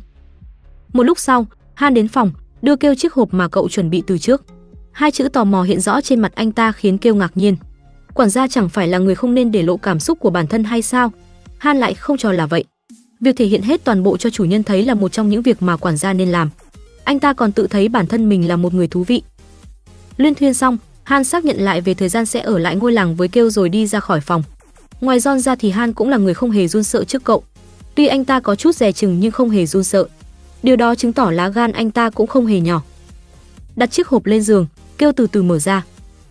Một 0.93 1.03
lúc 1.03 1.19
sau, 1.19 1.47
Han 1.73 1.93
đến 1.93 2.07
phòng, 2.07 2.31
đưa 2.61 2.75
kêu 2.75 2.95
chiếc 2.95 3.13
hộp 3.13 3.33
mà 3.33 3.47
cậu 3.47 3.69
chuẩn 3.69 3.89
bị 3.89 4.03
từ 4.07 4.17
trước. 4.17 4.43
Hai 4.91 5.11
chữ 5.11 5.29
tò 5.29 5.43
mò 5.43 5.63
hiện 5.63 5.79
rõ 5.79 6.01
trên 6.01 6.19
mặt 6.19 6.31
anh 6.35 6.51
ta 6.51 6.71
khiến 6.71 6.97
kêu 6.97 7.15
ngạc 7.15 7.31
nhiên. 7.35 7.55
Quản 8.13 8.29
gia 8.29 8.47
chẳng 8.47 8.69
phải 8.69 8.87
là 8.87 8.97
người 8.97 9.15
không 9.15 9.33
nên 9.33 9.51
để 9.51 9.63
lộ 9.63 9.77
cảm 9.77 9.99
xúc 9.99 10.19
của 10.19 10.29
bản 10.29 10.47
thân 10.47 10.63
hay 10.63 10.81
sao? 10.81 11.11
Han 11.57 11.77
lại 11.77 11.93
không 11.93 12.17
cho 12.17 12.31
là 12.31 12.45
vậy. 12.45 12.63
Việc 13.19 13.37
thể 13.37 13.45
hiện 13.45 13.61
hết 13.61 13.83
toàn 13.83 14.03
bộ 14.03 14.17
cho 14.17 14.29
chủ 14.29 14.45
nhân 14.45 14.63
thấy 14.63 14.85
là 14.85 14.93
một 14.93 15.11
trong 15.11 15.29
những 15.29 15.41
việc 15.41 15.61
mà 15.61 15.77
quản 15.77 15.97
gia 15.97 16.13
nên 16.13 16.29
làm. 16.29 16.49
Anh 17.03 17.19
ta 17.19 17.33
còn 17.33 17.51
tự 17.51 17.67
thấy 17.67 17.89
bản 17.89 18.07
thân 18.07 18.29
mình 18.29 18.47
là 18.47 18.55
một 18.55 18.73
người 18.73 18.87
thú 18.87 19.03
vị. 19.03 19.21
Liên 20.17 20.35
thuyên 20.35 20.53
xong, 20.53 20.77
Han 21.03 21.23
xác 21.23 21.45
nhận 21.45 21.57
lại 21.57 21.81
về 21.81 21.93
thời 21.93 22.09
gian 22.09 22.25
sẽ 22.25 22.39
ở 22.39 22.57
lại 22.57 22.75
ngôi 22.75 22.93
làng 22.93 23.15
với 23.15 23.27
kêu 23.27 23.49
rồi 23.49 23.69
đi 23.69 23.87
ra 23.87 23.99
khỏi 23.99 24.21
phòng. 24.21 24.43
Ngoài 25.01 25.19
John 25.19 25.39
ra 25.39 25.55
thì 25.55 25.69
Han 25.69 25.93
cũng 25.93 26.09
là 26.09 26.17
người 26.17 26.33
không 26.33 26.51
hề 26.51 26.67
run 26.67 26.83
sợ 26.83 27.03
trước 27.03 27.23
cậu. 27.23 27.43
Tuy 27.95 28.07
anh 28.07 28.25
ta 28.25 28.39
có 28.39 28.55
chút 28.55 28.75
dè 28.75 28.91
chừng 28.91 29.19
nhưng 29.19 29.31
không 29.31 29.49
hề 29.49 29.65
run 29.65 29.83
sợ. 29.83 30.05
Điều 30.63 30.75
đó 30.75 30.95
chứng 30.95 31.13
tỏ 31.13 31.31
lá 31.31 31.49
gan 31.49 31.71
anh 31.71 31.91
ta 31.91 32.09
cũng 32.09 32.27
không 32.27 32.45
hề 32.45 32.59
nhỏ. 32.59 32.81
Đặt 33.75 33.91
chiếc 33.91 34.07
hộp 34.07 34.25
lên 34.25 34.41
giường, 34.41 34.65
kêu 34.97 35.11
từ 35.11 35.27
từ 35.27 35.43
mở 35.43 35.59
ra. 35.59 35.85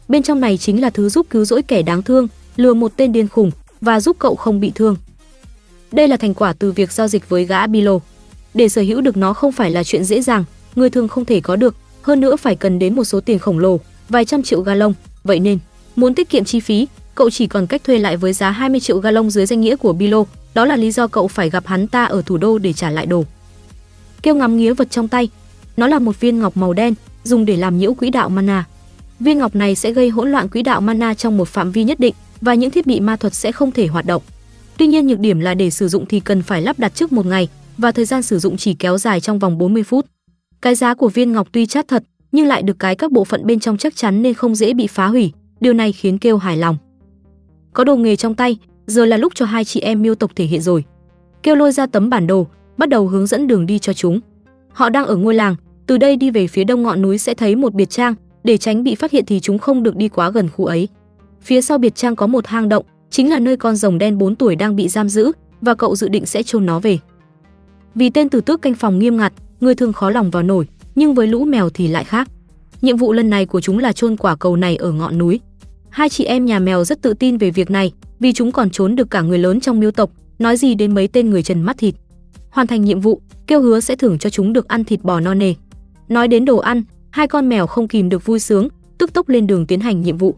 Bên 0.09 0.23
trong 0.23 0.41
này 0.41 0.59
chính 0.59 0.81
là 0.81 0.91
thứ 0.91 1.09
giúp 1.09 1.27
cứu 1.31 1.45
rỗi 1.45 1.62
kẻ 1.62 1.83
đáng 1.83 2.03
thương, 2.03 2.29
lừa 2.57 2.75
một 2.75 2.93
tên 2.97 3.12
điên 3.12 3.29
khùng 3.29 3.51
và 3.81 4.01
giúp 4.01 4.16
cậu 4.18 4.35
không 4.35 4.61
bị 4.61 4.73
thương. 4.75 4.97
Đây 5.93 6.09
là 6.09 6.16
thành 6.16 6.35
quả 6.35 6.53
từ 6.53 6.73
việc 6.73 6.93
giao 6.93 7.09
dịch 7.09 7.29
với 7.29 7.45
gã 7.45 7.66
Bilo. 7.66 7.99
Để 8.55 8.68
sở 8.68 8.83
hữu 8.83 9.01
được 9.01 9.16
nó 9.16 9.33
không 9.33 9.53
phải 9.53 9.70
là 9.70 9.85
chuyện 9.85 10.05
dễ 10.05 10.20
dàng, 10.23 10.45
người 10.75 10.91
thường 10.91 11.09
không 11.09 11.25
thể 11.25 11.41
có 11.41 11.57
được, 11.57 11.77
hơn 12.03 12.20
nữa 12.20 12.37
phải 12.37 12.57
cần 12.57 12.79
đến 12.79 12.95
một 12.95 13.05
số 13.05 13.20
tiền 13.20 13.39
khổng 13.39 13.59
lồ, 13.59 13.81
vài 14.13 14.25
trăm 14.25 14.43
triệu 14.43 14.61
galon, 14.61 14.93
vậy 15.25 15.41
nên 15.41 15.59
muốn 15.97 16.15
tiết 16.15 16.31
kiệm 16.31 16.45
chi 16.45 16.61
phí, 16.61 16.87
cậu 17.15 17.31
chỉ 17.31 17.47
còn 17.47 17.67
cách 17.67 17.85
thuê 17.85 17.99
lại 17.99 18.17
với 18.17 18.33
giá 18.33 18.51
20 18.51 18.81
triệu 18.81 18.99
galon 18.99 19.31
dưới 19.31 19.47
danh 19.47 19.61
nghĩa 19.61 19.77
của 19.77 19.93
Bilo, 19.93 20.25
đó 20.55 20.65
là 20.65 20.77
lý 20.77 20.91
do 20.91 21.07
cậu 21.07 21.29
phải 21.29 21.51
gặp 21.51 21.67
hắn 21.67 21.87
ta 21.87 22.05
ở 22.05 22.23
thủ 22.27 22.37
đô 22.37 22.59
để 22.59 22.73
trả 22.73 22.91
lại 22.91 23.07
đồ. 23.07 23.25
Kêu 24.23 24.35
ngắm 24.35 24.57
nghía 24.57 24.75
vật 24.75 24.91
trong 24.91 25.09
tay, 25.09 25.29
nó 25.77 25.87
là 25.87 25.99
một 25.99 26.21
viên 26.21 26.39
ngọc 26.39 26.57
màu 26.57 26.73
đen, 26.73 26.95
dùng 27.25 27.45
để 27.45 27.57
làm 27.57 27.79
nhiễu 27.79 27.95
quỹ 27.95 28.11
đạo 28.11 28.29
mana. 28.29 28.65
Viên 29.21 29.39
ngọc 29.39 29.55
này 29.55 29.75
sẽ 29.75 29.93
gây 29.93 30.09
hỗn 30.09 30.33
loạn 30.33 30.49
quỹ 30.49 30.63
đạo 30.63 30.81
mana 30.81 31.15
trong 31.15 31.37
một 31.37 31.49
phạm 31.49 31.73
vi 31.73 31.85
nhất 31.85 32.01
định 32.01 32.15
và 32.41 32.55
những 32.55 32.71
thiết 32.71 32.87
bị 32.87 33.01
ma 33.01 33.17
thuật 33.17 33.35
sẽ 33.35 33.53
không 33.53 33.73
thể 33.73 33.87
hoạt 33.87 34.07
động. 34.07 34.23
Tuy 34.77 34.87
nhiên 34.87 35.07
nhược 35.07 35.19
điểm 35.19 35.41
là 35.41 35.55
để 35.55 35.71
sử 35.71 35.89
dụng 35.89 36.07
thì 36.07 36.21
cần 36.21 36.43
phải 36.43 36.63
lắp 36.63 36.79
đặt 36.79 36.95
trước 36.95 37.13
một 37.13 37.27
ngày 37.27 37.49
và 37.79 37.93
thời 37.93 38.05
gian 38.05 38.23
sử 38.23 38.39
dụng 38.39 38.57
chỉ 38.57 38.75
kéo 38.75 38.99
dài 38.99 39.21
trong 39.21 39.39
vòng 39.39 39.59
40 39.59 39.83
phút. 39.83 40.07
Cái 40.63 40.75
giá 40.75 40.95
của 40.95 41.09
viên 41.09 41.33
ngọc 41.33 41.49
tuy 41.53 41.67
chát 41.67 41.89
thật, 41.89 42.03
nhưng 42.33 42.47
lại 42.47 42.62
được 42.62 42.78
cái 42.78 42.97
các 42.97 43.12
bộ 43.12 43.24
phận 43.24 43.47
bên 43.47 43.61
trong 43.61 43.76
chắc 43.76 43.97
chắn 43.97 44.22
nên 44.22 44.35
không 44.35 44.55
dễ 44.55 44.74
bị 44.74 44.87
phá 44.87 45.07
hủy, 45.07 45.33
điều 45.61 45.72
này 45.72 45.93
khiến 45.93 46.18
Kêu 46.18 46.37
hài 46.37 46.57
lòng. 46.57 46.76
Có 47.72 47.85
đồ 47.85 47.97
nghề 47.97 48.16
trong 48.16 48.35
tay, 48.35 48.59
giờ 48.87 49.05
là 49.05 49.16
lúc 49.16 49.33
cho 49.35 49.47
hai 49.47 49.64
chị 49.64 49.80
em 49.80 50.03
miêu 50.03 50.14
tộc 50.14 50.30
thể 50.37 50.45
hiện 50.45 50.61
rồi. 50.61 50.85
Kêu 51.43 51.55
lôi 51.55 51.72
ra 51.72 51.87
tấm 51.87 52.11
bản 52.11 52.26
đồ, 52.26 52.47
bắt 52.76 52.89
đầu 52.89 53.09
hướng 53.09 53.26
dẫn 53.26 53.47
đường 53.47 53.66
đi 53.66 53.78
cho 53.78 53.93
chúng. 53.93 54.20
Họ 54.72 54.89
đang 54.89 55.07
ở 55.07 55.16
ngôi 55.16 55.35
làng, 55.35 55.57
từ 55.87 55.99
đây 55.99 56.16
đi 56.16 56.30
về 56.30 56.47
phía 56.47 56.64
đông 56.64 56.83
ngọn 56.83 57.03
núi 57.03 57.18
sẽ 57.18 57.35
thấy 57.35 57.57
một 57.57 57.74
biệt 57.74 57.91
trang, 57.91 58.14
để 58.45 58.57
tránh 58.57 58.85
bị 58.85 58.95
phát 58.95 59.11
hiện 59.11 59.24
thì 59.26 59.41
chúng 59.41 59.59
không 59.59 59.83
được 59.83 59.97
đi 59.97 60.09
quá 60.09 60.30
gần 60.30 60.49
khu 60.49 60.64
ấy. 60.64 60.89
Phía 61.41 61.61
sau 61.61 61.78
biệt 61.78 61.95
trang 61.95 62.16
có 62.16 62.26
một 62.26 62.47
hang 62.47 62.68
động, 62.68 62.85
chính 63.11 63.30
là 63.30 63.39
nơi 63.39 63.57
con 63.57 63.76
rồng 63.76 63.99
đen 63.99 64.18
4 64.18 64.37
tuổi 64.37 64.57
đang 64.57 64.76
bị 64.76 64.89
giam 64.89 65.09
giữ 65.09 65.33
và 65.61 65.74
cậu 65.74 65.97
dự 65.97 66.09
định 66.09 66.26
sẽ 66.26 66.43
chôn 66.43 66.66
nó 66.66 66.80
về. 66.80 66.99
Vì 67.95 68.11
tên 68.11 68.28
tử 68.28 68.41
tước 68.41 68.62
canh 68.62 68.74
phòng 68.74 68.99
nghiêm 68.99 69.16
ngặt, 69.16 69.33
người 69.61 69.74
thường 69.74 69.93
khó 69.93 70.11
lòng 70.11 70.30
vào 70.30 70.43
nổi, 70.43 70.66
nhưng 70.95 71.14
với 71.14 71.26
lũ 71.26 71.45
mèo 71.45 71.70
thì 71.70 71.88
lại 71.88 72.05
khác. 72.05 72.28
Nhiệm 72.82 72.97
vụ 72.97 73.12
lần 73.12 73.30
này 73.30 73.47
của 73.47 73.61
chúng 73.61 73.78
là 73.78 73.93
chôn 73.93 74.16
quả 74.16 74.36
cầu 74.36 74.57
này 74.57 74.76
ở 74.76 74.93
ngọn 74.93 75.18
núi. 75.18 75.40
Hai 75.90 76.09
chị 76.09 76.24
em 76.24 76.45
nhà 76.45 76.59
mèo 76.59 76.84
rất 76.84 77.03
tự 77.03 77.14
tin 77.14 77.36
về 77.36 77.51
việc 77.51 77.70
này, 77.70 77.93
vì 78.20 78.32
chúng 78.32 78.53
còn 78.53 78.70
trốn 78.70 78.97
được 78.97 79.11
cả 79.11 79.20
người 79.20 79.38
lớn 79.38 79.61
trong 79.61 79.80
miêu 79.80 79.90
tộc, 79.90 80.11
nói 80.38 80.57
gì 80.57 80.74
đến 80.74 80.95
mấy 80.95 81.09
tên 81.09 81.30
người 81.30 81.43
trần 81.43 81.62
mắt 81.62 81.78
thịt. 81.78 81.95
Hoàn 82.51 82.66
thành 82.66 82.84
nhiệm 82.84 83.01
vụ, 83.01 83.20
kêu 83.47 83.62
hứa 83.62 83.80
sẽ 83.80 83.97
thưởng 83.97 84.18
cho 84.18 84.30
chúng 84.30 84.53
được 84.53 84.68
ăn 84.68 84.84
thịt 84.84 85.03
bò 85.03 85.20
no 85.20 85.34
nề. 85.34 85.55
Nói 86.09 86.28
đến 86.28 86.45
đồ 86.45 86.59
ăn, 86.59 86.82
hai 87.11 87.26
con 87.26 87.49
mèo 87.49 87.66
không 87.66 87.88
kìm 87.88 88.09
được 88.09 88.26
vui 88.26 88.38
sướng, 88.38 88.68
tức 88.99 89.12
tốc 89.12 89.28
lên 89.28 89.47
đường 89.47 89.66
tiến 89.66 89.80
hành 89.80 90.01
nhiệm 90.01 90.16
vụ. 90.16 90.34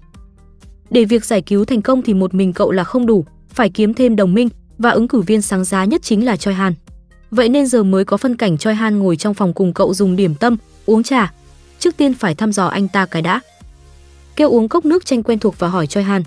Để 0.91 1.05
việc 1.05 1.25
giải 1.25 1.43
cứu 1.43 1.65
thành 1.65 1.83
công 1.83 2.03
thì 2.03 2.15
một 2.15 2.35
mình 2.35 2.53
cậu 2.53 2.73
là 2.73 2.85
không 2.85 3.07
đủ, 3.07 3.25
phải 3.49 3.71
kiếm 3.71 3.95
thêm 3.95 4.17
đồng 4.17 4.35
minh 4.35 4.49
và 4.79 4.91
ứng 4.91 5.09
cử 5.09 5.21
viên 5.21 5.43
sáng 5.43 5.65
giá 5.65 5.85
nhất 5.85 6.03
chính 6.03 6.25
là 6.25 6.37
Choi 6.37 6.55
Han. 6.55 6.75
Vậy 7.35 7.49
nên 7.49 7.67
giờ 7.67 7.83
mới 7.83 8.05
có 8.05 8.17
phân 8.17 8.37
cảnh 8.37 8.59
Choi 8.59 8.75
Han 8.75 8.99
ngồi 8.99 9.17
trong 9.17 9.35
phòng 9.35 9.53
cùng 9.53 9.73
cậu 9.73 9.95
dùng 9.95 10.17
điểm 10.17 10.35
tâm, 10.35 10.57
uống 10.87 11.03
trà. 11.03 11.33
Trước 11.79 11.97
tiên 11.97 12.15
phải 12.15 12.35
thăm 12.35 12.53
dò 12.53 12.67
anh 12.67 12.89
ta 12.89 13.07
cái 13.07 13.23
đã. 13.23 13.41
Kêu 14.37 14.51
uống 14.51 14.69
cốc 14.69 14.85
nước 14.85 15.07
chanh 15.07 15.23
quen 15.23 15.39
thuộc 15.39 15.59
và 15.59 15.69
hỏi 15.69 15.87
Choi 15.87 16.05
Han. 16.05 16.23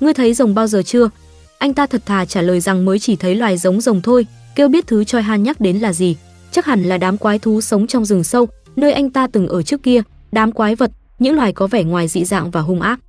Ngươi 0.00 0.14
thấy 0.14 0.34
rồng 0.34 0.54
bao 0.54 0.66
giờ 0.66 0.82
chưa? 0.82 1.10
Anh 1.58 1.74
ta 1.74 1.86
thật 1.86 2.06
thà 2.06 2.24
trả 2.24 2.42
lời 2.42 2.60
rằng 2.60 2.84
mới 2.84 2.98
chỉ 2.98 3.16
thấy 3.16 3.34
loài 3.34 3.56
giống 3.56 3.80
rồng 3.80 4.02
thôi, 4.02 4.26
kêu 4.56 4.68
biết 4.68 4.86
thứ 4.86 5.04
Choi 5.04 5.22
Han 5.22 5.42
nhắc 5.42 5.60
đến 5.60 5.78
là 5.78 5.92
gì. 5.92 6.16
Chắc 6.52 6.66
hẳn 6.66 6.82
là 6.82 6.98
đám 6.98 7.18
quái 7.18 7.38
thú 7.38 7.60
sống 7.60 7.86
trong 7.86 8.04
rừng 8.04 8.24
sâu, 8.24 8.48
nơi 8.76 8.92
anh 8.92 9.10
ta 9.10 9.26
từng 9.26 9.48
ở 9.48 9.62
trước 9.62 9.82
kia, 9.82 10.02
đám 10.32 10.52
quái 10.52 10.74
vật, 10.74 10.90
những 11.18 11.36
loài 11.36 11.52
có 11.52 11.66
vẻ 11.66 11.84
ngoài 11.84 12.08
dị 12.08 12.24
dạng 12.24 12.50
và 12.50 12.60
hung 12.60 12.80
ác. 12.80 13.00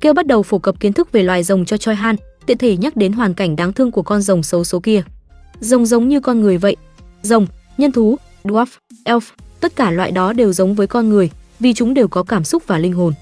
Kêu 0.00 0.12
bắt 0.12 0.26
đầu 0.26 0.42
phổ 0.42 0.58
cập 0.58 0.80
kiến 0.80 0.92
thức 0.92 1.12
về 1.12 1.22
loài 1.22 1.42
rồng 1.42 1.64
cho 1.64 1.76
Choi 1.76 1.94
Han, 1.94 2.16
tiện 2.46 2.58
thể 2.58 2.76
nhắc 2.76 2.96
đến 2.96 3.12
hoàn 3.12 3.34
cảnh 3.34 3.56
đáng 3.56 3.72
thương 3.72 3.90
của 3.90 4.02
con 4.02 4.22
rồng 4.22 4.42
xấu 4.42 4.64
số 4.64 4.80
kia. 4.80 5.02
Rồng 5.60 5.86
giống 5.86 6.08
như 6.08 6.20
con 6.20 6.40
người 6.40 6.58
vậy. 6.58 6.76
Rồng, 7.22 7.46
nhân 7.78 7.92
thú, 7.92 8.16
dwarf, 8.44 8.66
elf, 9.04 9.20
tất 9.60 9.76
cả 9.76 9.90
loại 9.90 10.10
đó 10.10 10.32
đều 10.32 10.52
giống 10.52 10.74
với 10.74 10.86
con 10.86 11.08
người, 11.08 11.30
vì 11.60 11.74
chúng 11.74 11.94
đều 11.94 12.08
có 12.08 12.22
cảm 12.22 12.44
xúc 12.44 12.62
và 12.66 12.78
linh 12.78 12.92
hồn. 12.92 13.14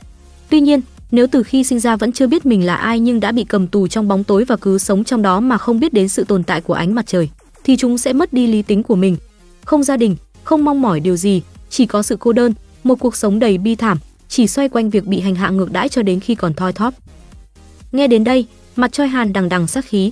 Tuy 0.48 0.60
nhiên, 0.60 0.80
nếu 1.10 1.26
từ 1.26 1.42
khi 1.42 1.64
sinh 1.64 1.80
ra 1.80 1.96
vẫn 1.96 2.12
chưa 2.12 2.26
biết 2.26 2.46
mình 2.46 2.66
là 2.66 2.74
ai 2.74 3.00
nhưng 3.00 3.20
đã 3.20 3.32
bị 3.32 3.44
cầm 3.44 3.66
tù 3.66 3.88
trong 3.88 4.08
bóng 4.08 4.24
tối 4.24 4.44
và 4.44 4.56
cứ 4.56 4.78
sống 4.78 5.04
trong 5.04 5.22
đó 5.22 5.40
mà 5.40 5.58
không 5.58 5.80
biết 5.80 5.92
đến 5.92 6.08
sự 6.08 6.24
tồn 6.24 6.42
tại 6.42 6.60
của 6.60 6.74
ánh 6.74 6.94
mặt 6.94 7.06
trời, 7.06 7.28
thì 7.64 7.76
chúng 7.76 7.98
sẽ 7.98 8.12
mất 8.12 8.32
đi 8.32 8.46
lý 8.46 8.62
tính 8.62 8.82
của 8.82 8.96
mình. 8.96 9.16
Không 9.64 9.82
gia 9.82 9.96
đình, 9.96 10.16
không 10.44 10.64
mong 10.64 10.82
mỏi 10.82 11.00
điều 11.00 11.16
gì, 11.16 11.42
chỉ 11.70 11.86
có 11.86 12.02
sự 12.02 12.16
cô 12.20 12.32
đơn, 12.32 12.54
một 12.84 12.94
cuộc 13.00 13.16
sống 13.16 13.38
đầy 13.38 13.58
bi 13.58 13.74
thảm, 13.74 13.98
chỉ 14.28 14.46
xoay 14.46 14.68
quanh 14.68 14.90
việc 14.90 15.06
bị 15.06 15.20
hành 15.20 15.34
hạ 15.34 15.50
ngược 15.50 15.72
đãi 15.72 15.88
cho 15.88 16.02
đến 16.02 16.20
khi 16.20 16.34
còn 16.34 16.54
thoi 16.54 16.72
thóp. 16.72 16.94
Nghe 17.92 18.06
đến 18.06 18.24
đây, 18.24 18.46
mặt 18.76 18.92
Choi 18.92 19.08
Hàn 19.08 19.32
đằng 19.32 19.48
đằng 19.48 19.66
sát 19.66 19.84
khí. 19.84 20.10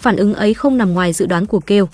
Phản 0.00 0.16
ứng 0.16 0.34
ấy 0.34 0.54
không 0.54 0.78
nằm 0.78 0.94
ngoài 0.94 1.12
dự 1.12 1.26
đoán 1.26 1.46
của 1.46 1.60
Kêu. 1.60 1.88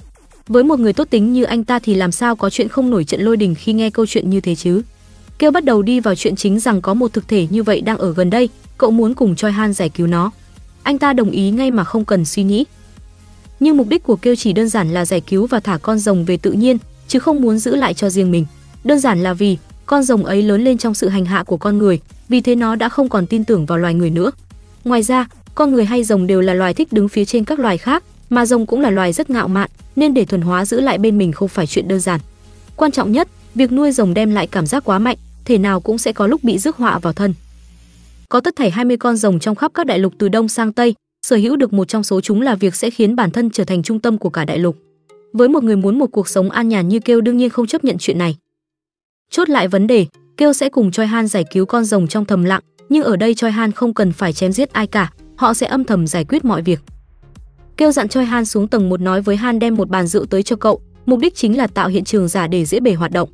Với 0.48 0.64
một 0.64 0.78
người 0.78 0.92
tốt 0.92 1.06
tính 1.10 1.32
như 1.32 1.44
anh 1.44 1.64
ta 1.64 1.78
thì 1.78 1.94
làm 1.94 2.12
sao 2.12 2.36
có 2.36 2.50
chuyện 2.50 2.68
không 2.68 2.90
nổi 2.90 3.04
trận 3.04 3.20
lôi 3.20 3.36
đình 3.36 3.54
khi 3.54 3.72
nghe 3.72 3.90
câu 3.90 4.06
chuyện 4.06 4.30
như 4.30 4.40
thế 4.40 4.54
chứ? 4.54 4.82
Kêu 5.38 5.50
bắt 5.50 5.64
đầu 5.64 5.82
đi 5.82 6.00
vào 6.00 6.14
chuyện 6.14 6.36
chính 6.36 6.60
rằng 6.60 6.80
có 6.80 6.94
một 6.94 7.12
thực 7.12 7.28
thể 7.28 7.46
như 7.50 7.62
vậy 7.62 7.80
đang 7.80 7.98
ở 7.98 8.12
gần 8.12 8.30
đây, 8.30 8.48
cậu 8.78 8.90
muốn 8.90 9.14
cùng 9.14 9.36
Choi 9.36 9.52
Han 9.52 9.72
giải 9.72 9.88
cứu 9.88 10.06
nó. 10.06 10.30
Anh 10.82 10.98
ta 10.98 11.12
đồng 11.12 11.30
ý 11.30 11.50
ngay 11.50 11.70
mà 11.70 11.84
không 11.84 12.04
cần 12.04 12.24
suy 12.24 12.42
nghĩ. 12.42 12.64
Nhưng 13.60 13.76
mục 13.76 13.88
đích 13.88 14.02
của 14.02 14.16
Kêu 14.16 14.36
chỉ 14.36 14.52
đơn 14.52 14.68
giản 14.68 14.94
là 14.94 15.04
giải 15.04 15.20
cứu 15.20 15.46
và 15.46 15.60
thả 15.60 15.78
con 15.78 15.98
rồng 15.98 16.24
về 16.24 16.36
tự 16.36 16.52
nhiên, 16.52 16.78
chứ 17.08 17.18
không 17.18 17.40
muốn 17.40 17.58
giữ 17.58 17.76
lại 17.76 17.94
cho 17.94 18.10
riêng 18.10 18.30
mình. 18.30 18.46
Đơn 18.84 19.00
giản 19.00 19.22
là 19.22 19.34
vì 19.34 19.58
con 19.86 20.02
rồng 20.02 20.24
ấy 20.24 20.42
lớn 20.42 20.64
lên 20.64 20.78
trong 20.78 20.94
sự 20.94 21.08
hành 21.08 21.24
hạ 21.24 21.42
của 21.42 21.56
con 21.56 21.78
người, 21.78 22.00
vì 22.28 22.40
thế 22.40 22.54
nó 22.54 22.74
đã 22.76 22.88
không 22.88 23.08
còn 23.08 23.26
tin 23.26 23.44
tưởng 23.44 23.66
vào 23.66 23.78
loài 23.78 23.94
người 23.94 24.10
nữa. 24.10 24.30
Ngoài 24.84 25.02
ra, 25.02 25.26
con 25.56 25.72
người 25.72 25.84
hay 25.84 26.04
rồng 26.04 26.26
đều 26.26 26.40
là 26.40 26.54
loài 26.54 26.74
thích 26.74 26.92
đứng 26.92 27.08
phía 27.08 27.24
trên 27.24 27.44
các 27.44 27.58
loài 27.58 27.78
khác, 27.78 28.04
mà 28.30 28.46
rồng 28.46 28.66
cũng 28.66 28.80
là 28.80 28.90
loài 28.90 29.12
rất 29.12 29.30
ngạo 29.30 29.48
mạn, 29.48 29.70
nên 29.96 30.14
để 30.14 30.24
thuần 30.24 30.40
hóa 30.40 30.64
giữ 30.64 30.80
lại 30.80 30.98
bên 30.98 31.18
mình 31.18 31.32
không 31.32 31.48
phải 31.48 31.66
chuyện 31.66 31.88
đơn 31.88 32.00
giản. 32.00 32.20
Quan 32.76 32.90
trọng 32.90 33.12
nhất, 33.12 33.28
việc 33.54 33.72
nuôi 33.72 33.92
rồng 33.92 34.14
đem 34.14 34.30
lại 34.30 34.46
cảm 34.46 34.66
giác 34.66 34.84
quá 34.84 34.98
mạnh, 34.98 35.16
thể 35.44 35.58
nào 35.58 35.80
cũng 35.80 35.98
sẽ 35.98 36.12
có 36.12 36.26
lúc 36.26 36.44
bị 36.44 36.58
rước 36.58 36.76
họa 36.76 36.98
vào 36.98 37.12
thân. 37.12 37.34
Có 38.28 38.40
tất 38.40 38.56
thảy 38.56 38.70
20 38.70 38.96
con 38.96 39.16
rồng 39.16 39.38
trong 39.38 39.54
khắp 39.54 39.70
các 39.74 39.86
đại 39.86 39.98
lục 39.98 40.12
từ 40.18 40.28
đông 40.28 40.48
sang 40.48 40.72
tây, 40.72 40.94
sở 41.26 41.36
hữu 41.36 41.56
được 41.56 41.72
một 41.72 41.88
trong 41.88 42.04
số 42.04 42.20
chúng 42.20 42.42
là 42.42 42.54
việc 42.54 42.74
sẽ 42.74 42.90
khiến 42.90 43.16
bản 43.16 43.30
thân 43.30 43.50
trở 43.50 43.64
thành 43.64 43.82
trung 43.82 44.00
tâm 44.00 44.18
của 44.18 44.30
cả 44.30 44.44
đại 44.44 44.58
lục. 44.58 44.76
Với 45.32 45.48
một 45.48 45.64
người 45.64 45.76
muốn 45.76 45.98
một 45.98 46.06
cuộc 46.12 46.28
sống 46.28 46.50
an 46.50 46.68
nhàn 46.68 46.88
như 46.88 47.00
Kêu 47.00 47.20
đương 47.20 47.36
nhiên 47.36 47.50
không 47.50 47.66
chấp 47.66 47.84
nhận 47.84 47.96
chuyện 47.98 48.18
này. 48.18 48.36
Chốt 49.30 49.48
lại 49.48 49.68
vấn 49.68 49.86
đề, 49.86 50.06
Kêu 50.36 50.52
sẽ 50.52 50.68
cùng 50.68 50.90
Choi 50.90 51.06
Han 51.06 51.26
giải 51.26 51.44
cứu 51.52 51.66
con 51.66 51.84
rồng 51.84 52.08
trong 52.08 52.24
thầm 52.24 52.44
lặng, 52.44 52.62
nhưng 52.88 53.02
ở 53.02 53.16
đây 53.16 53.34
Choi 53.34 53.50
Han 53.50 53.72
không 53.72 53.94
cần 53.94 54.12
phải 54.12 54.32
chém 54.32 54.52
giết 54.52 54.72
ai 54.72 54.86
cả, 54.86 55.12
họ 55.36 55.54
sẽ 55.54 55.66
âm 55.66 55.84
thầm 55.84 56.06
giải 56.06 56.24
quyết 56.24 56.44
mọi 56.44 56.62
việc. 56.62 56.80
Kêu 57.76 57.92
dặn 57.92 58.08
Choi 58.08 58.24
Han 58.24 58.44
xuống 58.44 58.68
tầng 58.68 58.88
một 58.88 59.00
nói 59.00 59.22
với 59.22 59.36
Han 59.36 59.58
đem 59.58 59.74
một 59.74 59.88
bàn 59.88 60.06
rượu 60.06 60.26
tới 60.26 60.42
cho 60.42 60.56
cậu, 60.56 60.80
mục 61.06 61.18
đích 61.18 61.34
chính 61.34 61.56
là 61.56 61.66
tạo 61.66 61.88
hiện 61.88 62.04
trường 62.04 62.28
giả 62.28 62.46
để 62.46 62.64
dễ 62.64 62.80
bề 62.80 62.94
hoạt 62.94 63.12
động. 63.12 63.28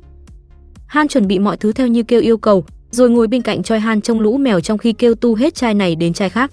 Han 0.85 1.07
chuẩn 1.07 1.27
bị 1.27 1.39
mọi 1.39 1.57
thứ 1.57 1.71
theo 1.71 1.87
như 1.87 2.03
Kêu 2.03 2.21
yêu 2.21 2.37
cầu, 2.37 2.65
rồi 2.91 3.09
ngồi 3.09 3.27
bên 3.27 3.41
cạnh 3.41 3.63
Choi 3.63 3.79
Han 3.79 4.01
trông 4.01 4.19
lũ 4.19 4.37
mèo 4.37 4.59
trong 4.59 4.77
khi 4.77 4.93
Kêu 4.93 5.15
tu 5.15 5.35
hết 5.35 5.55
chai 5.55 5.73
này 5.73 5.95
đến 5.95 6.13
chai 6.13 6.29
khác. 6.29 6.51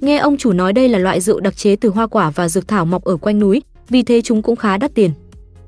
Nghe 0.00 0.18
ông 0.18 0.36
chủ 0.36 0.52
nói 0.52 0.72
đây 0.72 0.88
là 0.88 0.98
loại 0.98 1.20
rượu 1.20 1.40
đặc 1.40 1.56
chế 1.56 1.76
từ 1.76 1.88
hoa 1.88 2.06
quả 2.06 2.30
và 2.30 2.48
dược 2.48 2.68
thảo 2.68 2.84
mọc 2.84 3.04
ở 3.04 3.16
quanh 3.16 3.38
núi, 3.38 3.62
vì 3.88 4.02
thế 4.02 4.22
chúng 4.22 4.42
cũng 4.42 4.56
khá 4.56 4.76
đắt 4.76 4.94
tiền. 4.94 5.10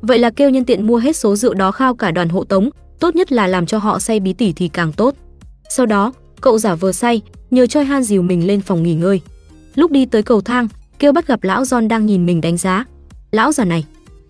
Vậy 0.02 0.18
là 0.18 0.30
kêu 0.30 0.50
nhân 0.50 0.64
tiện 0.64 0.86
mua 0.86 0.96
hết 0.96 1.16
số 1.16 1.36
rượu 1.36 1.54
đó 1.54 1.70
khao 1.72 1.94
cả 1.94 2.10
đoàn 2.10 2.28
hộ 2.28 2.44
tống, 2.44 2.70
tốt 3.00 3.16
nhất 3.16 3.32
là 3.32 3.46
làm 3.46 3.66
cho 3.66 3.78
họ 3.78 3.98
say 3.98 4.20
bí 4.20 4.32
tỉ 4.32 4.52
thì 4.52 4.68
càng 4.68 4.92
tốt. 4.92 5.14
Sau 5.70 5.86
đó, 5.86 6.12
cậu 6.40 6.58
giả 6.58 6.74
vờ 6.74 6.92
say, 6.92 7.22
nhờ 7.50 7.66
Choi 7.66 7.84
Han 7.84 8.02
dìu 8.02 8.22
mình 8.22 8.46
lên 8.46 8.60
phòng 8.60 8.82
nghỉ 8.82 8.94
ngơi. 8.94 9.20
Lúc 9.74 9.90
đi 9.90 10.06
tới 10.06 10.22
cầu 10.22 10.40
thang, 10.40 10.68
kêu 10.98 11.12
bắt 11.12 11.26
gặp 11.26 11.44
lão 11.44 11.62
John 11.62 11.88
đang 11.88 12.06
nhìn 12.06 12.26
mình 12.26 12.40
đánh 12.40 12.56
giá. 12.56 12.84
Lão 13.32 13.52
già 13.52 13.64
này, 13.64 13.84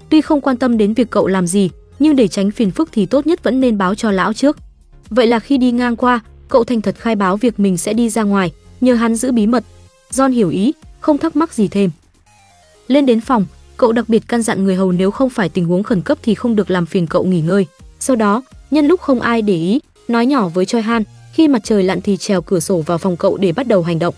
tuy 0.09 0.21
không 0.21 0.41
quan 0.41 0.57
tâm 0.57 0.79
đến 0.79 0.95
việc 0.95 1.11
cậu 1.11 1.27
làm 1.27 1.47
gì, 1.47 1.71
nhưng 1.99 2.17
để 2.17 2.29
tránh 2.29 2.51
phiền 2.51 2.71
phức 2.71 2.89
thì 2.93 3.07
tốt 3.07 3.27
nhất 3.27 3.43
vẫn 3.43 3.61
nên 3.61 3.79
báo 3.79 3.95
cho 3.95 4.11
lão 4.11 4.33
trước. 4.33 4.59
Vậy 5.11 5.27
là 5.27 5.39
khi 5.39 5.59
đi 5.59 5.71
ngang 5.71 5.97
qua, 5.97 6.21
cậu 6.49 6.65
thành 6.65 6.81
thật 6.81 6.95
khai 6.99 7.17
báo 7.17 7.37
việc 7.37 7.61
mình 7.61 7.77
sẽ 7.77 7.93
đi 7.93 8.11
ra 8.11 8.23
ngoài, 8.23 8.53
nhờ 8.81 8.95
hắn 8.95 9.15
giữ 9.15 9.33
bí 9.33 9.47
mật. 9.47 9.65
John 10.11 10.31
hiểu 10.31 10.51
ý, 10.51 10.73
không 11.01 11.19
thắc 11.19 11.37
mắc 11.37 11.55
gì 11.55 11.69
thêm. 11.69 11.91
Lên 12.89 13.07
đến 13.07 13.21
phòng, 13.21 13.47
cậu 13.77 13.93
đặc 13.93 14.09
biệt 14.09 14.23
căn 14.29 14.43
dặn 14.43 14.65
người 14.65 14.77
hầu 14.77 14.93
nếu 14.93 15.11
không 15.11 15.31
phải 15.31 15.49
tình 15.49 15.65
huống 15.65 15.83
khẩn 15.83 16.03
cấp 16.03 16.19
thì 16.23 16.35
không 16.35 16.57
được 16.57 16.71
làm 16.71 16.87
phiền 16.87 17.07
cậu 17.07 17.25
nghỉ 17.25 17.41
ngơi. 17.41 17.67
Sau 18.01 18.17
đó, 18.17 18.43
nhân 18.71 18.87
lúc 18.87 19.01
không 19.01 19.21
ai 19.21 19.43
để 19.43 19.55
ý, 19.55 19.81
nói 20.09 20.27
nhỏ 20.27 20.49
với 20.49 20.67
Choi 20.67 20.83
Han, 20.83 21.03
khi 21.33 21.49
mặt 21.49 21.61
trời 21.65 21.83
lặn 21.83 22.01
thì 22.01 22.17
trèo 22.17 22.43
cửa 22.43 22.61
sổ 22.61 22.79
vào 22.79 22.99
phòng 22.99 23.17
cậu 23.17 23.37
để 23.37 23.53
bắt 23.53 23.67
đầu 23.67 23.83
hành 23.83 23.99
động. 23.99 24.15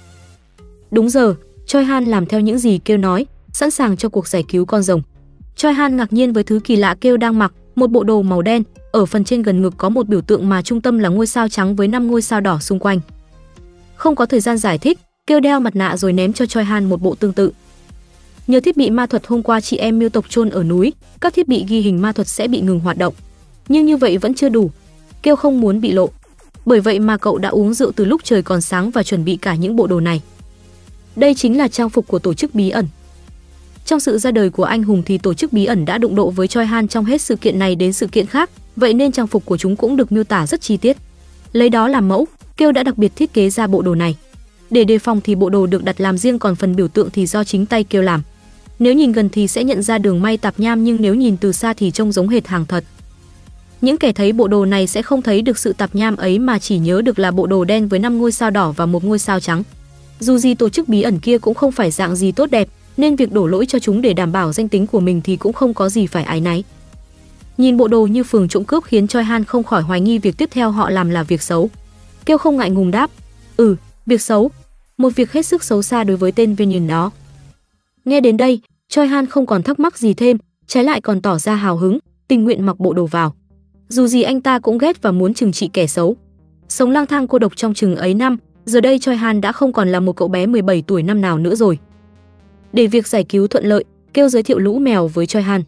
Đúng 0.90 1.10
giờ, 1.10 1.34
Choi 1.66 1.84
Han 1.84 2.04
làm 2.04 2.26
theo 2.26 2.40
những 2.40 2.58
gì 2.58 2.78
kêu 2.84 2.96
nói, 2.96 3.26
sẵn 3.52 3.70
sàng 3.70 3.96
cho 3.96 4.08
cuộc 4.08 4.28
giải 4.28 4.44
cứu 4.48 4.64
con 4.64 4.82
rồng. 4.82 5.02
Choi 5.56 5.72
Han 5.72 5.96
ngạc 5.96 6.12
nhiên 6.12 6.32
với 6.32 6.44
thứ 6.44 6.60
kỳ 6.64 6.76
lạ 6.76 6.96
kêu 7.00 7.16
đang 7.16 7.38
mặc, 7.38 7.52
một 7.74 7.90
bộ 7.90 8.04
đồ 8.04 8.22
màu 8.22 8.42
đen, 8.42 8.62
ở 8.92 9.06
phần 9.06 9.24
trên 9.24 9.42
gần 9.42 9.62
ngực 9.62 9.74
có 9.76 9.88
một 9.88 10.08
biểu 10.08 10.20
tượng 10.20 10.48
mà 10.48 10.62
trung 10.62 10.80
tâm 10.80 10.98
là 10.98 11.08
ngôi 11.08 11.26
sao 11.26 11.48
trắng 11.48 11.76
với 11.76 11.88
năm 11.88 12.06
ngôi 12.06 12.22
sao 12.22 12.40
đỏ 12.40 12.58
xung 12.60 12.78
quanh. 12.78 13.00
Không 13.94 14.16
có 14.16 14.26
thời 14.26 14.40
gian 14.40 14.58
giải 14.58 14.78
thích, 14.78 14.98
kêu 15.26 15.40
đeo 15.40 15.60
mặt 15.60 15.76
nạ 15.76 15.96
rồi 15.96 16.12
ném 16.12 16.32
cho 16.32 16.46
Choi 16.46 16.64
Han 16.64 16.84
một 16.84 17.02
bộ 17.02 17.14
tương 17.14 17.32
tự. 17.32 17.52
Nhờ 18.46 18.60
thiết 18.60 18.76
bị 18.76 18.90
ma 18.90 19.06
thuật 19.06 19.26
hôm 19.26 19.42
qua 19.42 19.60
chị 19.60 19.76
em 19.76 19.98
miêu 19.98 20.08
tộc 20.08 20.24
chôn 20.28 20.50
ở 20.50 20.64
núi, 20.64 20.92
các 21.20 21.34
thiết 21.34 21.48
bị 21.48 21.64
ghi 21.68 21.80
hình 21.80 22.02
ma 22.02 22.12
thuật 22.12 22.28
sẽ 22.28 22.48
bị 22.48 22.60
ngừng 22.60 22.80
hoạt 22.80 22.98
động. 22.98 23.14
Nhưng 23.68 23.86
như 23.86 23.96
vậy 23.96 24.18
vẫn 24.18 24.34
chưa 24.34 24.48
đủ. 24.48 24.70
Kêu 25.22 25.36
không 25.36 25.60
muốn 25.60 25.80
bị 25.80 25.92
lộ. 25.92 26.08
Bởi 26.66 26.80
vậy 26.80 26.98
mà 26.98 27.16
cậu 27.16 27.38
đã 27.38 27.48
uống 27.48 27.74
rượu 27.74 27.92
từ 27.92 28.04
lúc 28.04 28.20
trời 28.24 28.42
còn 28.42 28.60
sáng 28.60 28.90
và 28.90 29.02
chuẩn 29.02 29.24
bị 29.24 29.36
cả 29.36 29.54
những 29.54 29.76
bộ 29.76 29.86
đồ 29.86 30.00
này. 30.00 30.22
Đây 31.16 31.34
chính 31.34 31.58
là 31.58 31.68
trang 31.68 31.90
phục 31.90 32.06
của 32.06 32.18
tổ 32.18 32.34
chức 32.34 32.54
bí 32.54 32.70
ẩn. 32.70 32.86
Trong 33.86 34.00
sự 34.00 34.18
ra 34.18 34.30
đời 34.30 34.50
của 34.50 34.64
anh 34.64 34.82
hùng 34.82 35.02
thì 35.06 35.18
tổ 35.18 35.34
chức 35.34 35.52
bí 35.52 35.64
ẩn 35.64 35.84
đã 35.84 35.98
đụng 35.98 36.14
độ 36.14 36.30
với 36.30 36.48
Choi 36.48 36.66
Han 36.66 36.88
trong 36.88 37.04
hết 37.04 37.22
sự 37.22 37.36
kiện 37.36 37.58
này 37.58 37.74
đến 37.74 37.92
sự 37.92 38.06
kiện 38.06 38.26
khác, 38.26 38.50
vậy 38.76 38.94
nên 38.94 39.12
trang 39.12 39.26
phục 39.26 39.44
của 39.44 39.56
chúng 39.56 39.76
cũng 39.76 39.96
được 39.96 40.12
miêu 40.12 40.24
tả 40.24 40.46
rất 40.46 40.60
chi 40.60 40.76
tiết. 40.76 40.96
Lấy 41.52 41.68
đó 41.68 41.88
làm 41.88 42.08
mẫu, 42.08 42.26
Kêu 42.56 42.72
đã 42.72 42.82
đặc 42.82 42.98
biệt 42.98 43.16
thiết 43.16 43.32
kế 43.32 43.50
ra 43.50 43.66
bộ 43.66 43.82
đồ 43.82 43.94
này. 43.94 44.16
Để 44.70 44.84
đề 44.84 44.98
phòng 44.98 45.20
thì 45.24 45.34
bộ 45.34 45.50
đồ 45.50 45.66
được 45.66 45.84
đặt 45.84 46.00
làm 46.00 46.18
riêng 46.18 46.38
còn 46.38 46.56
phần 46.56 46.76
biểu 46.76 46.88
tượng 46.88 47.10
thì 47.10 47.26
do 47.26 47.44
chính 47.44 47.66
tay 47.66 47.84
Kêu 47.84 48.02
làm. 48.02 48.22
Nếu 48.78 48.94
nhìn 48.94 49.12
gần 49.12 49.28
thì 49.28 49.48
sẽ 49.48 49.64
nhận 49.64 49.82
ra 49.82 49.98
đường 49.98 50.22
may 50.22 50.36
tạp 50.36 50.60
nham 50.60 50.84
nhưng 50.84 50.96
nếu 51.00 51.14
nhìn 51.14 51.36
từ 51.36 51.52
xa 51.52 51.72
thì 51.72 51.90
trông 51.90 52.12
giống 52.12 52.28
hệt 52.28 52.46
hàng 52.46 52.66
thật. 52.66 52.84
Những 53.82 53.98
kẻ 53.98 54.12
thấy 54.12 54.32
bộ 54.32 54.48
đồ 54.48 54.64
này 54.64 54.86
sẽ 54.86 55.02
không 55.02 55.22
thấy 55.22 55.42
được 55.42 55.58
sự 55.58 55.72
tạp 55.72 55.94
nham 55.94 56.16
ấy 56.16 56.38
mà 56.38 56.58
chỉ 56.58 56.78
nhớ 56.78 57.02
được 57.02 57.18
là 57.18 57.30
bộ 57.30 57.46
đồ 57.46 57.64
đen 57.64 57.88
với 57.88 57.98
5 57.98 58.18
ngôi 58.18 58.32
sao 58.32 58.50
đỏ 58.50 58.72
và 58.72 58.86
một 58.86 59.04
ngôi 59.04 59.18
sao 59.18 59.40
trắng. 59.40 59.62
Dù 60.20 60.38
gì 60.38 60.54
tổ 60.54 60.68
chức 60.68 60.88
bí 60.88 61.02
ẩn 61.02 61.18
kia 61.18 61.38
cũng 61.38 61.54
không 61.54 61.72
phải 61.72 61.90
dạng 61.90 62.16
gì 62.16 62.32
tốt 62.32 62.50
đẹp, 62.50 62.68
nên 62.96 63.16
việc 63.16 63.32
đổ 63.32 63.46
lỗi 63.46 63.66
cho 63.66 63.78
chúng 63.78 64.02
để 64.02 64.12
đảm 64.12 64.32
bảo 64.32 64.52
danh 64.52 64.68
tính 64.68 64.86
của 64.86 65.00
mình 65.00 65.20
thì 65.24 65.36
cũng 65.36 65.52
không 65.52 65.74
có 65.74 65.88
gì 65.88 66.06
phải 66.06 66.24
ái 66.24 66.40
náy. 66.40 66.64
Nhìn 67.58 67.76
bộ 67.76 67.88
đồ 67.88 68.06
như 68.06 68.24
phường 68.24 68.48
trộm 68.48 68.64
cướp 68.64 68.84
khiến 68.84 69.08
Choi 69.08 69.24
Han 69.24 69.44
không 69.44 69.64
khỏi 69.64 69.82
hoài 69.82 70.00
nghi 70.00 70.18
việc 70.18 70.36
tiếp 70.36 70.48
theo 70.52 70.70
họ 70.70 70.90
làm 70.90 71.10
là 71.10 71.22
việc 71.22 71.42
xấu. 71.42 71.70
Kêu 72.24 72.38
không 72.38 72.56
ngại 72.56 72.70
ngùng 72.70 72.90
đáp, 72.90 73.10
"Ừ, 73.56 73.76
việc 74.06 74.20
xấu." 74.20 74.50
một 75.02 75.16
việc 75.16 75.32
hết 75.32 75.46
sức 75.46 75.64
xấu 75.64 75.82
xa 75.82 76.04
đối 76.04 76.16
với 76.16 76.32
tên 76.32 76.54
viên 76.54 76.68
nhìn 76.68 76.86
đó. 76.86 77.10
Nghe 78.04 78.20
đến 78.20 78.36
đây, 78.36 78.60
Choi 78.88 79.06
Han 79.06 79.26
không 79.26 79.46
còn 79.46 79.62
thắc 79.62 79.80
mắc 79.80 79.98
gì 79.98 80.14
thêm, 80.14 80.36
trái 80.66 80.84
lại 80.84 81.00
còn 81.00 81.20
tỏ 81.20 81.38
ra 81.38 81.54
hào 81.54 81.76
hứng, 81.76 81.98
tình 82.28 82.44
nguyện 82.44 82.66
mặc 82.66 82.78
bộ 82.78 82.92
đồ 82.92 83.06
vào. 83.06 83.34
Dù 83.88 84.06
gì 84.06 84.22
anh 84.22 84.40
ta 84.40 84.58
cũng 84.58 84.78
ghét 84.78 85.02
và 85.02 85.10
muốn 85.10 85.34
trừng 85.34 85.52
trị 85.52 85.70
kẻ 85.72 85.86
xấu. 85.86 86.16
Sống 86.68 86.90
lang 86.90 87.06
thang 87.06 87.26
cô 87.26 87.38
độc 87.38 87.56
trong 87.56 87.74
chừng 87.74 87.96
ấy 87.96 88.14
năm, 88.14 88.36
giờ 88.64 88.80
đây 88.80 88.98
Choi 88.98 89.16
Han 89.16 89.40
đã 89.40 89.52
không 89.52 89.72
còn 89.72 89.88
là 89.88 90.00
một 90.00 90.16
cậu 90.16 90.28
bé 90.28 90.46
17 90.46 90.82
tuổi 90.82 91.02
năm 91.02 91.20
nào 91.20 91.38
nữa 91.38 91.54
rồi. 91.54 91.78
Để 92.72 92.86
việc 92.86 93.06
giải 93.06 93.24
cứu 93.24 93.46
thuận 93.46 93.64
lợi, 93.64 93.84
kêu 94.14 94.28
giới 94.28 94.42
thiệu 94.42 94.58
lũ 94.58 94.78
mèo 94.78 95.08
với 95.08 95.26
Choi 95.26 95.42
Han. 95.42 95.62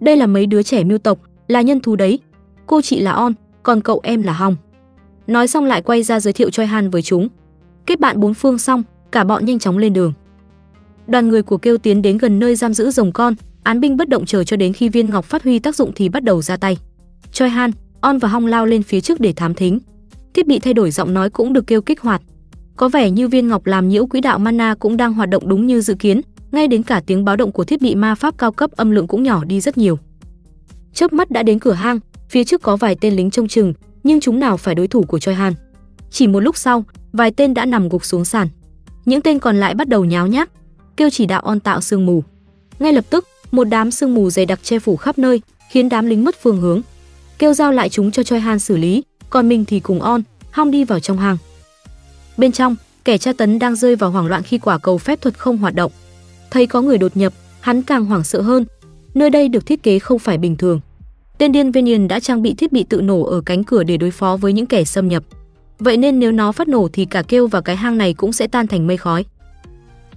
Đây 0.00 0.16
là 0.16 0.26
mấy 0.26 0.46
đứa 0.46 0.62
trẻ 0.62 0.84
mưu 0.84 0.98
tộc, 0.98 1.18
là 1.48 1.62
nhân 1.62 1.80
thú 1.80 1.96
đấy. 1.96 2.18
Cô 2.66 2.80
chị 2.80 3.00
là 3.00 3.12
On, 3.12 3.32
còn 3.62 3.80
cậu 3.80 4.00
em 4.02 4.22
là 4.22 4.32
Hong. 4.32 4.56
Nói 5.26 5.48
xong 5.48 5.64
lại 5.64 5.82
quay 5.82 6.02
ra 6.02 6.20
giới 6.20 6.32
thiệu 6.32 6.50
Choi 6.50 6.66
Han 6.66 6.90
với 6.90 7.02
chúng. 7.02 7.28
Kết 7.86 8.00
bạn 8.00 8.20
bốn 8.20 8.34
phương 8.34 8.58
xong, 8.58 8.82
cả 9.12 9.24
bọn 9.24 9.44
nhanh 9.44 9.58
chóng 9.58 9.78
lên 9.78 9.92
đường. 9.92 10.12
Đoàn 11.06 11.28
người 11.28 11.42
của 11.42 11.58
kêu 11.58 11.78
tiến 11.78 12.02
đến 12.02 12.18
gần 12.18 12.38
nơi 12.38 12.56
giam 12.56 12.74
giữ 12.74 12.90
rồng 12.90 13.12
con, 13.12 13.34
án 13.62 13.80
binh 13.80 13.96
bất 13.96 14.08
động 14.08 14.26
chờ 14.26 14.44
cho 14.44 14.56
đến 14.56 14.72
khi 14.72 14.88
viên 14.88 15.10
ngọc 15.10 15.24
phát 15.24 15.42
huy 15.42 15.58
tác 15.58 15.76
dụng 15.76 15.92
thì 15.94 16.08
bắt 16.08 16.24
đầu 16.24 16.42
ra 16.42 16.56
tay. 16.56 16.78
Choi 17.32 17.48
Han, 17.48 17.70
On 18.00 18.18
và 18.18 18.28
Hong 18.28 18.46
lao 18.46 18.66
lên 18.66 18.82
phía 18.82 19.00
trước 19.00 19.20
để 19.20 19.32
thám 19.32 19.54
thính. 19.54 19.78
Thiết 20.34 20.46
bị 20.46 20.58
thay 20.58 20.74
đổi 20.74 20.90
giọng 20.90 21.14
nói 21.14 21.30
cũng 21.30 21.52
được 21.52 21.66
kêu 21.66 21.82
kích 21.82 22.00
hoạt. 22.00 22.22
Có 22.76 22.88
vẻ 22.88 23.10
như 23.10 23.28
viên 23.28 23.48
ngọc 23.48 23.66
làm 23.66 23.88
nhiễu 23.88 24.06
quỹ 24.06 24.20
đạo 24.20 24.38
mana 24.38 24.74
cũng 24.74 24.96
đang 24.96 25.12
hoạt 25.12 25.28
động 25.28 25.48
đúng 25.48 25.66
như 25.66 25.80
dự 25.80 25.94
kiến, 25.94 26.20
ngay 26.52 26.68
đến 26.68 26.82
cả 26.82 27.02
tiếng 27.06 27.24
báo 27.24 27.36
động 27.36 27.52
của 27.52 27.64
thiết 27.64 27.82
bị 27.82 27.94
ma 27.94 28.14
pháp 28.14 28.38
cao 28.38 28.52
cấp 28.52 28.70
âm 28.70 28.90
lượng 28.90 29.06
cũng 29.06 29.22
nhỏ 29.22 29.44
đi 29.44 29.60
rất 29.60 29.78
nhiều. 29.78 29.98
Chớp 30.94 31.12
mắt 31.12 31.30
đã 31.30 31.42
đến 31.42 31.58
cửa 31.58 31.72
hang, 31.72 32.00
phía 32.28 32.44
trước 32.44 32.62
có 32.62 32.76
vài 32.76 32.96
tên 33.00 33.16
lính 33.16 33.30
trông 33.30 33.48
chừng, 33.48 33.74
nhưng 34.02 34.20
chúng 34.20 34.40
nào 34.40 34.56
phải 34.56 34.74
đối 34.74 34.88
thủ 34.88 35.02
của 35.02 35.18
Choi 35.18 35.34
Han. 35.34 35.54
Chỉ 36.10 36.26
một 36.26 36.40
lúc 36.40 36.56
sau, 36.56 36.84
vài 37.12 37.30
tên 37.30 37.54
đã 37.54 37.64
nằm 37.64 37.88
gục 37.88 38.04
xuống 38.04 38.24
sàn. 38.24 38.48
Những 39.04 39.20
tên 39.20 39.38
còn 39.38 39.56
lại 39.56 39.74
bắt 39.74 39.88
đầu 39.88 40.04
nháo 40.04 40.26
nhác, 40.26 40.50
kêu 40.96 41.10
chỉ 41.10 41.26
đạo 41.26 41.40
on 41.42 41.60
tạo 41.60 41.80
sương 41.80 42.06
mù. 42.06 42.22
Ngay 42.78 42.92
lập 42.92 43.04
tức, 43.10 43.28
một 43.50 43.64
đám 43.64 43.90
sương 43.90 44.14
mù 44.14 44.30
dày 44.30 44.46
đặc 44.46 44.60
che 44.62 44.78
phủ 44.78 44.96
khắp 44.96 45.18
nơi, 45.18 45.42
khiến 45.70 45.88
đám 45.88 46.06
lính 46.06 46.24
mất 46.24 46.36
phương 46.42 46.60
hướng. 46.60 46.82
Kêu 47.40 47.54
giao 47.54 47.72
lại 47.72 47.88
chúng 47.88 48.10
cho 48.10 48.22
Choi 48.22 48.40
Han 48.40 48.58
xử 48.58 48.76
lý, 48.76 49.02
còn 49.30 49.48
mình 49.48 49.64
thì 49.64 49.80
cùng 49.80 50.02
on, 50.02 50.22
hong 50.50 50.70
đi 50.70 50.84
vào 50.84 51.00
trong 51.00 51.18
hang. 51.18 51.36
Bên 52.36 52.52
trong, 52.52 52.76
kẻ 53.04 53.18
tra 53.18 53.32
tấn 53.32 53.58
đang 53.58 53.76
rơi 53.76 53.96
vào 53.96 54.10
hoảng 54.10 54.26
loạn 54.26 54.42
khi 54.42 54.58
quả 54.58 54.78
cầu 54.78 54.98
phép 54.98 55.20
thuật 55.20 55.38
không 55.38 55.56
hoạt 55.56 55.74
động. 55.74 55.92
Thấy 56.50 56.66
có 56.66 56.82
người 56.82 56.98
đột 56.98 57.16
nhập, 57.16 57.32
hắn 57.60 57.82
càng 57.82 58.04
hoảng 58.04 58.24
sợ 58.24 58.40
hơn. 58.40 58.64
Nơi 59.14 59.30
đây 59.30 59.48
được 59.48 59.66
thiết 59.66 59.82
kế 59.82 59.98
không 59.98 60.18
phải 60.18 60.38
bình 60.38 60.56
thường. 60.56 60.80
Tên 61.38 61.52
điên 61.52 61.72
Venian 61.72 62.08
đã 62.08 62.20
trang 62.20 62.42
bị 62.42 62.54
thiết 62.54 62.72
bị 62.72 62.84
tự 62.84 63.00
nổ 63.00 63.22
ở 63.22 63.40
cánh 63.46 63.64
cửa 63.64 63.82
để 63.82 63.96
đối 63.96 64.10
phó 64.10 64.36
với 64.36 64.52
những 64.52 64.66
kẻ 64.66 64.84
xâm 64.84 65.08
nhập. 65.08 65.22
Vậy 65.78 65.96
nên 65.96 66.18
nếu 66.18 66.32
nó 66.32 66.52
phát 66.52 66.68
nổ 66.68 66.88
thì 66.92 67.04
cả 67.04 67.22
kêu 67.22 67.46
và 67.46 67.60
cái 67.60 67.76
hang 67.76 67.98
này 67.98 68.14
cũng 68.14 68.32
sẽ 68.32 68.46
tan 68.46 68.66
thành 68.66 68.86
mây 68.86 68.96
khói. 68.96 69.24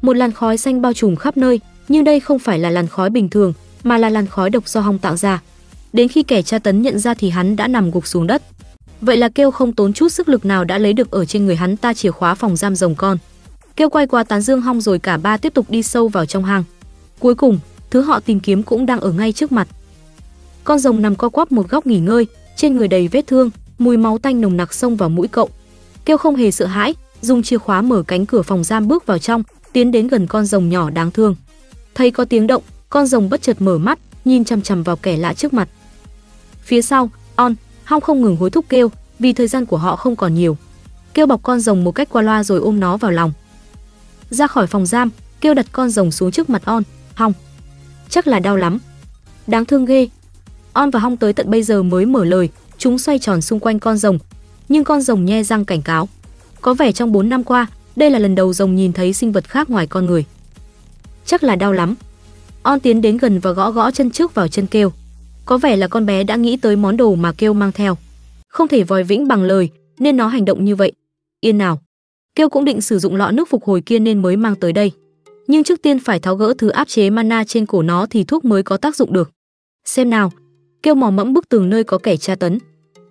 Một 0.02 0.14
làn 0.14 0.32
khói 0.32 0.58
xanh 0.58 0.82
bao 0.82 0.94
trùm 0.94 1.16
khắp 1.16 1.38
nơi, 1.38 1.60
nhưng 1.88 2.04
đây 2.04 2.20
không 2.20 2.40
phải 2.40 2.60
là 2.60 2.70
làn 2.70 2.88
khói 2.88 3.10
bình 3.10 3.30
thường, 3.30 3.54
mà 3.84 3.98
là 3.98 4.10
làn 4.10 4.28
khói 4.28 4.50
độc 4.50 4.68
do 4.68 4.82
hong 4.82 5.00
tạo 5.00 5.18
ra. 5.18 5.42
Đến 5.94 6.08
khi 6.08 6.24
kẻ 6.24 6.42
tra 6.42 6.60
tấn 6.60 6.82
nhận 6.82 7.00
ra 7.00 7.14
thì 7.14 7.30
hắn 7.30 7.56
đã 7.56 7.68
nằm 7.68 7.92
gục 7.92 8.08
xuống 8.08 8.28
đất. 8.28 8.42
Vậy 9.02 9.18
là 9.18 9.30
kêu 9.30 9.52
không 9.52 9.74
tốn 9.74 9.94
chút 9.94 10.10
sức 10.10 10.30
lực 10.30 10.46
nào 10.46 10.64
đã 10.64 10.78
lấy 10.78 10.94
được 10.94 11.12
ở 11.12 11.26
trên 11.26 11.46
người 11.46 11.56
hắn 11.56 11.78
ta 11.78 11.94
chìa 11.94 12.12
khóa 12.12 12.36
phòng 12.36 12.56
giam 12.56 12.76
rồng 12.76 12.96
con. 12.96 13.18
Kêu 13.76 13.90
quay 13.90 14.08
qua 14.08 14.24
tán 14.24 14.42
dương 14.42 14.62
hong 14.62 14.82
rồi 14.82 15.00
cả 15.00 15.18
ba 15.18 15.38
tiếp 15.38 15.54
tục 15.54 15.66
đi 15.70 15.84
sâu 15.84 16.08
vào 16.08 16.26
trong 16.26 16.44
hang. 16.44 16.64
Cuối 17.20 17.36
cùng, 17.36 17.60
thứ 17.90 18.02
họ 18.02 18.20
tìm 18.20 18.40
kiếm 18.40 18.64
cũng 18.64 18.86
đang 18.86 19.00
ở 19.00 19.12
ngay 19.12 19.32
trước 19.32 19.52
mặt. 19.52 19.68
Con 20.64 20.80
rồng 20.80 21.02
nằm 21.02 21.16
co 21.16 21.30
quắp 21.30 21.52
một 21.52 21.70
góc 21.70 21.88
nghỉ 21.88 22.00
ngơi, 22.00 22.28
trên 22.56 22.78
người 22.78 22.88
đầy 22.88 23.08
vết 23.08 23.28
thương, 23.28 23.50
mùi 23.78 23.98
máu 23.98 24.18
tanh 24.18 24.42
nồng 24.42 24.58
nặc 24.58 24.74
xông 24.74 24.96
vào 24.96 25.10
mũi 25.10 25.28
cậu. 25.28 25.50
Kêu 26.06 26.18
không 26.18 26.36
hề 26.36 26.52
sợ 26.52 26.66
hãi, 26.66 26.96
dùng 27.22 27.44
chìa 27.44 27.58
khóa 27.58 27.82
mở 27.82 28.04
cánh 28.08 28.26
cửa 28.26 28.42
phòng 28.42 28.64
giam 28.64 28.88
bước 28.88 29.06
vào 29.06 29.20
trong, 29.20 29.44
tiến 29.74 29.92
đến 29.92 30.08
gần 30.08 30.28
con 30.28 30.46
rồng 30.46 30.70
nhỏ 30.70 30.90
đáng 30.90 31.12
thương. 31.12 31.36
Thấy 31.96 32.12
có 32.12 32.26
tiếng 32.26 32.48
động, 32.48 32.64
con 32.90 33.08
rồng 33.08 33.30
bất 33.30 33.42
chợt 33.42 33.62
mở 33.62 33.78
mắt, 33.78 34.00
nhìn 34.26 34.46
chằm 34.46 34.62
chằm 34.62 34.84
vào 34.84 34.96
kẻ 34.96 35.18
lạ 35.18 35.34
trước 35.34 35.54
mặt. 35.54 35.70
Phía 36.64 36.82
sau, 36.82 37.10
On, 37.36 37.56
Hong 37.84 38.02
không 38.02 38.22
ngừng 38.22 38.36
hối 38.36 38.50
thúc 38.50 38.66
kêu, 38.70 38.92
vì 39.20 39.34
thời 39.34 39.48
gian 39.48 39.66
của 39.66 39.78
họ 39.78 39.96
không 39.96 40.16
còn 40.16 40.36
nhiều. 40.36 40.58
Kêu 41.14 41.26
bọc 41.26 41.44
con 41.44 41.60
rồng 41.60 41.84
một 41.84 41.92
cách 41.92 42.10
qua 42.12 42.22
loa 42.22 42.44
rồi 42.44 42.60
ôm 42.60 42.80
nó 42.80 42.98
vào 42.98 43.12
lòng. 43.12 43.34
Ra 44.30 44.48
khỏi 44.48 44.68
phòng 44.68 44.86
giam, 44.86 45.10
kêu 45.42 45.54
đặt 45.54 45.66
con 45.72 45.90
rồng 45.90 46.12
xuống 46.12 46.32
trước 46.32 46.50
mặt 46.50 46.66
On, 46.66 46.84
Hong. 47.16 47.34
Chắc 48.10 48.28
là 48.28 48.40
đau 48.40 48.56
lắm. 48.56 48.80
Đáng 49.48 49.66
thương 49.66 49.86
ghê. 49.86 50.10
On 50.74 50.90
và 50.90 51.00
Hong 51.00 51.18
tới 51.18 51.34
tận 51.34 51.52
bây 51.52 51.64
giờ 51.64 51.84
mới 51.84 52.06
mở 52.06 52.26
lời, 52.26 52.50
chúng 52.78 53.00
xoay 53.00 53.20
tròn 53.20 53.42
xung 53.42 53.60
quanh 53.60 53.80
con 53.80 53.98
rồng, 53.98 54.20
nhưng 54.70 54.84
con 54.84 55.02
rồng 55.02 55.26
nhe 55.26 55.44
răng 55.44 55.66
cảnh 55.66 55.82
cáo. 55.82 56.10
Có 56.62 56.74
vẻ 56.74 56.92
trong 56.92 57.12
4 57.12 57.30
năm 57.30 57.44
qua, 57.44 57.68
đây 57.96 58.10
là 58.10 58.20
lần 58.20 58.36
đầu 58.36 58.54
rồng 58.54 58.76
nhìn 58.76 58.94
thấy 58.94 59.14
sinh 59.14 59.32
vật 59.32 59.50
khác 59.50 59.70
ngoài 59.70 59.88
con 59.88 60.06
người. 60.06 60.26
Chắc 61.26 61.44
là 61.44 61.56
đau 61.56 61.74
lắm. 61.74 61.96
On 62.64 62.80
tiến 62.80 63.02
đến 63.02 63.18
gần 63.18 63.40
và 63.40 63.52
gõ 63.52 63.72
gõ 63.72 63.92
chân 63.92 64.12
trước 64.12 64.34
vào 64.34 64.48
chân 64.48 64.68
kêu. 64.68 64.92
Có 65.46 65.58
vẻ 65.58 65.76
là 65.76 65.88
con 65.88 66.06
bé 66.06 66.24
đã 66.24 66.36
nghĩ 66.36 66.58
tới 66.58 66.76
món 66.76 66.98
đồ 66.98 67.16
mà 67.16 67.32
kêu 67.32 67.54
mang 67.54 67.72
theo. 67.72 67.98
Không 68.48 68.68
thể 68.68 68.84
vòi 68.84 69.04
vĩnh 69.04 69.28
bằng 69.28 69.44
lời, 69.44 69.70
nên 70.00 70.18
nó 70.18 70.28
hành 70.28 70.46
động 70.46 70.66
như 70.66 70.76
vậy. 70.76 70.92
Yên 71.42 71.58
nào. 71.58 71.82
Kêu 72.36 72.50
cũng 72.50 72.66
định 72.66 72.82
sử 72.82 73.00
dụng 73.00 73.16
lọ 73.16 73.32
nước 73.32 73.50
phục 73.50 73.64
hồi 73.64 73.82
kia 73.82 74.00
nên 74.00 74.22
mới 74.22 74.38
mang 74.38 74.56
tới 74.56 74.74
đây. 74.74 74.92
Nhưng 75.48 75.64
trước 75.64 75.82
tiên 75.82 76.00
phải 76.00 76.20
tháo 76.20 76.36
gỡ 76.36 76.54
thứ 76.58 76.70
áp 76.70 76.88
chế 76.88 77.10
mana 77.10 77.44
trên 77.44 77.66
cổ 77.66 77.82
nó 77.82 78.06
thì 78.10 78.24
thuốc 78.24 78.46
mới 78.46 78.64
có 78.64 78.78
tác 78.78 78.96
dụng 78.96 79.14
được. 79.14 79.32
Xem 79.86 80.10
nào. 80.10 80.32
Kêu 80.84 80.96
mò 80.96 81.10
mẫm 81.10 81.34
bức 81.34 81.50
tường 81.50 81.70
nơi 81.70 81.84
có 81.84 81.98
kẻ 81.98 82.18
tra 82.18 82.36
tấn. 82.36 82.60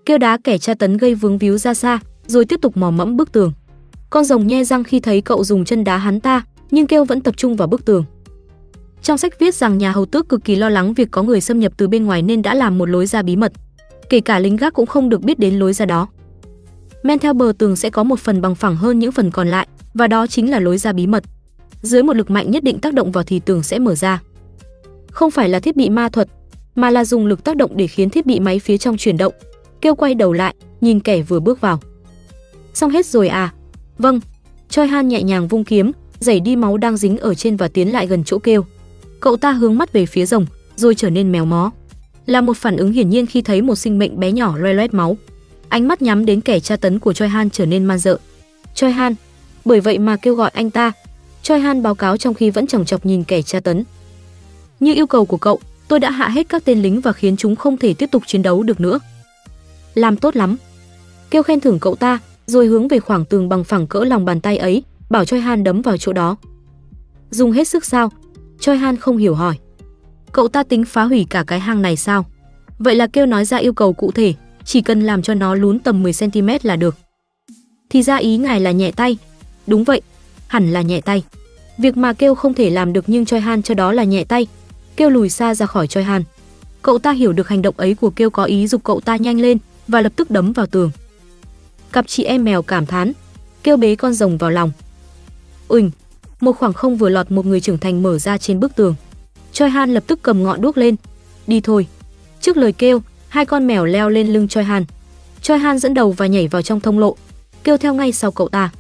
Kêu 0.07 0.19
đá 0.19 0.39
kẻ 0.45 0.59
tra 0.59 0.75
tấn 0.75 0.97
gây 0.97 1.15
vướng 1.15 1.39
víu 1.39 1.59
ra 1.59 1.75
xa, 1.75 2.01
rồi 2.27 2.45
tiếp 2.45 2.61
tục 2.63 2.77
mò 2.77 2.91
mẫm 2.91 3.17
bức 3.17 3.33
tường. 3.33 3.53
Con 4.11 4.25
rồng 4.25 4.47
nhe 4.47 4.65
răng 4.65 4.85
khi 4.85 5.01
thấy 5.01 5.21
cậu 5.21 5.45
dùng 5.45 5.65
chân 5.65 5.85
đá 5.85 5.97
hắn 5.97 6.21
ta, 6.21 6.45
nhưng 6.71 6.87
kêu 6.87 7.05
vẫn 7.05 7.21
tập 7.21 7.37
trung 7.37 7.57
vào 7.57 7.69
bức 7.69 7.85
tường. 7.85 8.05
Trong 9.03 9.19
sách 9.19 9.39
viết 9.39 9.55
rằng 9.55 9.79
nhà 9.79 9.93
hầu 9.93 10.07
tước 10.07 10.29
cực 10.29 10.45
kỳ 10.45 10.57
lo 10.57 10.69
lắng 10.69 10.95
việc 10.95 11.09
có 11.11 11.23
người 11.23 11.41
xâm 11.41 11.61
nhập 11.61 11.73
từ 11.77 11.89
bên 11.89 12.05
ngoài 12.05 12.23
nên 12.23 12.43
đã 12.43 12.55
làm 12.55 12.79
một 12.79 12.89
lối 12.89 13.07
ra 13.07 13.23
bí 13.23 13.37
mật. 13.37 13.53
Kể 14.09 14.21
cả 14.21 14.39
lính 14.39 14.57
gác 14.57 14.75
cũng 14.75 14.87
không 14.87 15.09
được 15.09 15.23
biết 15.23 15.39
đến 15.39 15.59
lối 15.59 15.73
ra 15.73 15.87
đó. 15.87 16.09
Men 17.03 17.19
theo 17.19 17.33
bờ 17.33 17.53
tường 17.59 17.77
sẽ 17.77 17.91
có 17.91 18.05
một 18.05 18.19
phần 18.19 18.41
bằng 18.41 18.55
phẳng 18.55 18.77
hơn 18.77 18.99
những 18.99 19.13
phần 19.13 19.31
còn 19.31 19.49
lại, 19.49 19.69
và 19.95 20.07
đó 20.07 20.27
chính 20.27 20.51
là 20.51 20.61
lối 20.61 20.79
ra 20.79 20.93
bí 20.93 21.07
mật. 21.07 21.25
Dưới 21.83 22.03
một 22.03 22.17
lực 22.17 22.31
mạnh 22.31 22.51
nhất 22.51 22.65
định 22.65 22.79
tác 22.79 22.95
động 22.95 23.13
vào 23.13 23.25
thì 23.25 23.41
tường 23.41 23.63
sẽ 23.63 23.79
mở 23.79 23.95
ra. 23.95 24.23
Không 25.11 25.31
phải 25.31 25.49
là 25.49 25.61
thiết 25.61 25.77
bị 25.77 25.91
ma 25.91 26.09
thuật, 26.09 26.29
mà 26.75 26.91
là 26.91 27.05
dùng 27.05 27.27
lực 27.27 27.45
tác 27.45 27.57
động 27.57 27.77
để 27.77 27.87
khiến 27.87 28.11
thiết 28.11 28.27
bị 28.27 28.41
máy 28.41 28.59
phía 28.59 28.79
trong 28.79 28.97
chuyển 28.97 29.17
động. 29.17 29.35
Kêu 29.81 29.95
quay 29.95 30.15
đầu 30.15 30.33
lại, 30.33 30.55
nhìn 30.81 31.01
kẻ 31.01 31.23
vừa 31.23 31.41
bước 31.41 31.61
vào. 31.61 31.81
Xong 32.75 32.91
hết 32.91 33.07
rồi 33.07 33.29
à? 33.29 33.53
Vâng. 33.99 34.21
Choi 34.69 34.87
Han 34.87 35.09
nhẹ 35.09 35.23
nhàng 35.23 35.49
vung 35.49 35.65
kiếm, 35.65 35.93
giảy 36.19 36.41
đi 36.41 36.57
máu 36.57 36.77
đang 36.77 36.97
dính 36.97 37.19
ở 37.19 37.35
trên 37.35 37.57
và 37.57 37.69
tiến 37.69 37.93
lại 37.93 38.07
gần 38.07 38.25
chỗ 38.25 38.39
kêu. 38.39 38.65
Cậu 39.23 39.37
ta 39.37 39.53
hướng 39.53 39.79
mắt 39.79 39.93
về 39.93 40.07
phía 40.07 40.27
rồng, 40.27 40.47
rồi 40.77 40.95
trở 40.95 41.11
nên 41.11 41.33
mèo 41.33 41.45
mó. 41.45 41.71
Là 42.27 42.41
một 42.41 42.57
phản 42.57 42.77
ứng 42.77 42.93
hiển 42.93 43.11
nhiên 43.11 43.27
khi 43.27 43.43
thấy 43.43 43.63
một 43.63 43.75
sinh 43.75 43.99
mệnh 43.99 44.21
bé 44.21 44.33
nhỏ 44.33 44.57
loe 44.57 44.73
loét 44.73 44.95
máu. 44.95 45.17
Ánh 45.69 45.89
mắt 45.89 46.03
nhắm 46.03 46.27
đến 46.27 46.41
kẻ 46.41 46.61
tra 46.61 46.77
tấn 46.77 46.99
của 46.99 47.13
Choi 47.13 47.29
Han 47.29 47.51
trở 47.51 47.67
nên 47.67 47.85
man 47.85 47.99
dợ. 47.99 48.19
Choi 48.75 48.93
Han, 48.93 49.15
bởi 49.65 49.81
vậy 49.81 49.99
mà 49.99 50.17
kêu 50.17 50.35
gọi 50.35 50.51
anh 50.55 50.71
ta. 50.71 50.93
Choi 51.43 51.61
Han 51.61 51.83
báo 51.83 51.95
cáo 51.95 52.17
trong 52.17 52.35
khi 52.35 52.51
vẫn 52.51 52.67
chòng 52.67 52.85
chọc 52.85 53.07
nhìn 53.07 53.25
kẻ 53.25 53.43
tra 53.43 53.61
tấn. 53.61 53.85
Như 54.81 54.95
yêu 54.95 55.07
cầu 55.07 55.25
của 55.25 55.37
cậu, 55.37 55.61
tôi 55.89 56.01
đã 56.01 56.11
hạ 56.11 56.29
hết 56.29 56.49
các 56.49 56.65
tên 56.65 56.83
lính 56.83 57.01
và 57.01 57.13
khiến 57.13 57.37
chúng 57.37 57.57
không 57.57 57.77
thể 57.77 57.95
tiếp 57.95 58.11
tục 58.11 58.23
chiến 58.27 58.43
đấu 58.43 58.63
được 58.63 58.81
nữa. 58.81 58.99
Làm 59.95 60.17
tốt 60.17 60.37
lắm. 60.37 60.57
Kêu 61.31 61.43
khen 61.43 61.61
thưởng 61.61 61.79
cậu 61.81 61.95
ta, 61.95 62.19
rồi 62.47 62.67
hướng 62.67 62.89
về 62.89 63.01
khoảng 63.01 63.25
tường 63.25 63.49
bằng 63.49 63.65
phẳng 63.65 63.87
cỡ 63.87 64.05
lòng 64.05 64.25
bàn 64.25 64.41
tay 64.41 64.57
ấy, 64.57 64.83
bảo 65.11 65.25
Choi 65.25 65.41
Han 65.41 65.65
đấm 65.65 65.83
vào 65.83 65.97
chỗ 65.97 66.13
đó. 66.13 66.37
Dùng 67.31 67.53
hết 67.53 67.69
sức 67.69 67.85
sao? 67.85 68.11
Choi 68.63 68.77
Han 68.77 68.97
không 68.97 69.17
hiểu 69.17 69.35
hỏi. 69.35 69.59
Cậu 70.33 70.49
ta 70.49 70.63
tính 70.63 70.85
phá 70.85 71.05
hủy 71.05 71.27
cả 71.31 71.45
cái 71.47 71.61
hang 71.61 71.83
này 71.83 71.97
sao? 71.97 72.27
Vậy 72.79 72.95
là 72.95 73.07
kêu 73.07 73.27
nói 73.27 73.45
ra 73.45 73.57
yêu 73.57 73.73
cầu 73.73 73.93
cụ 73.93 74.13
thể, 74.13 74.35
chỉ 74.65 74.81
cần 74.81 75.01
làm 75.01 75.23
cho 75.23 75.35
nó 75.35 75.55
lún 75.55 75.79
tầm 75.79 76.03
10 76.03 76.13
cm 76.13 76.49
là 76.63 76.77
được. 76.77 76.97
Thì 77.91 78.03
ra 78.03 78.17
ý 78.17 78.37
ngài 78.37 78.61
là 78.61 78.71
nhẹ 78.71 78.93
tay. 78.93 79.19
Đúng 79.67 79.85
vậy, 79.85 80.01
hẳn 80.47 80.73
là 80.73 80.83
nhẹ 80.83 81.01
tay. 81.01 81.23
Việc 81.79 81.97
mà 81.97 82.13
kêu 82.13 82.35
không 82.35 82.55
thể 82.55 82.71
làm 82.71 82.93
được 82.93 83.05
nhưng 83.07 83.27
Choi 83.27 83.41
Han 83.41 83.63
cho 83.63 83.75
đó 83.75 83.93
là 83.93 84.05
nhẹ 84.05 84.25
tay. 84.25 84.47
Kêu 84.97 85.11
lùi 85.11 85.29
xa 85.29 85.55
ra 85.55 85.67
khỏi 85.67 85.87
Choi 85.87 86.05
Han. 86.05 86.23
Cậu 86.83 86.99
ta 86.99 87.13
hiểu 87.13 87.33
được 87.33 87.49
hành 87.49 87.63
động 87.63 87.75
ấy 87.77 87.95
của 87.95 88.11
kêu 88.11 88.31
có 88.31 88.45
ý 88.45 88.67
dục 88.67 88.85
cậu 88.85 89.01
ta 89.01 89.17
nhanh 89.17 89.41
lên 89.41 89.59
và 89.89 90.01
lập 90.01 90.13
tức 90.17 90.31
đấm 90.31 90.53
vào 90.53 90.67
tường. 90.67 90.91
Cặp 91.93 92.07
chị 92.09 92.25
em 92.25 92.45
mèo 92.45 92.63
cảm 92.63 92.87
thán, 92.87 93.13
kêu 93.63 93.77
bế 93.77 93.95
con 93.95 94.15
rồng 94.15 94.39
vào 94.39 94.51
lòng. 94.51 94.73
Uỳnh, 95.69 95.91
một 96.43 96.53
khoảng 96.53 96.73
không 96.73 96.97
vừa 96.97 97.09
lọt 97.09 97.31
một 97.31 97.47
người 97.47 97.61
trưởng 97.61 97.79
thành 97.79 98.03
mở 98.03 98.19
ra 98.19 98.39
trên 98.39 98.61
bức 98.61 98.77
tường. 98.77 98.95
Choi 99.53 99.71
Han 99.71 99.95
lập 99.95 100.05
tức 100.07 100.23
cầm 100.23 100.43
ngọn 100.43 100.61
đuốc 100.61 100.79
lên. 100.79 100.97
Đi 101.47 101.61
thôi. 101.61 101.87
Trước 102.41 102.57
lời 102.57 102.73
kêu, 102.73 103.03
hai 103.29 103.47
con 103.47 103.67
mèo 103.67 103.85
leo 103.85 104.11
lên 104.11 104.33
lưng 104.33 104.49
Choi 104.49 104.65
Han. 104.65 104.85
Choi 105.43 105.59
Han 105.59 105.79
dẫn 105.79 105.95
đầu 105.95 106.13
và 106.13 106.27
nhảy 106.27 106.49
vào 106.49 106.63
trong 106.63 106.81
thông 106.81 106.99
lộ, 106.99 107.17
kêu 107.65 107.77
theo 107.77 107.95
ngay 107.95 108.13
sau 108.13 108.31
cậu 108.31 108.49
ta. 108.49 108.71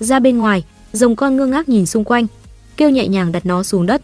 Ra 0.00 0.18
bên 0.18 0.38
ngoài, 0.38 0.64
rồng 0.92 1.16
con 1.16 1.36
ngơ 1.36 1.46
ngác 1.46 1.68
nhìn 1.68 1.86
xung 1.86 2.04
quanh, 2.04 2.26
kêu 2.76 2.90
nhẹ 2.90 3.08
nhàng 3.08 3.32
đặt 3.32 3.46
nó 3.46 3.62
xuống 3.62 3.86
đất. 3.86 4.02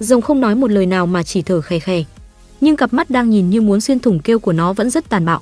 Rồng 0.00 0.22
không 0.22 0.40
nói 0.40 0.54
một 0.54 0.70
lời 0.70 0.86
nào 0.86 1.06
mà 1.06 1.22
chỉ 1.22 1.42
thở 1.42 1.60
khè 1.60 1.78
khè, 1.78 2.04
nhưng 2.60 2.76
cặp 2.76 2.92
mắt 2.92 3.10
đang 3.10 3.30
nhìn 3.30 3.50
như 3.50 3.60
muốn 3.60 3.80
xuyên 3.80 3.98
thủng 3.98 4.18
kêu 4.18 4.38
của 4.38 4.52
nó 4.52 4.72
vẫn 4.72 4.90
rất 4.90 5.08
tàn 5.08 5.24
bạo. 5.24 5.40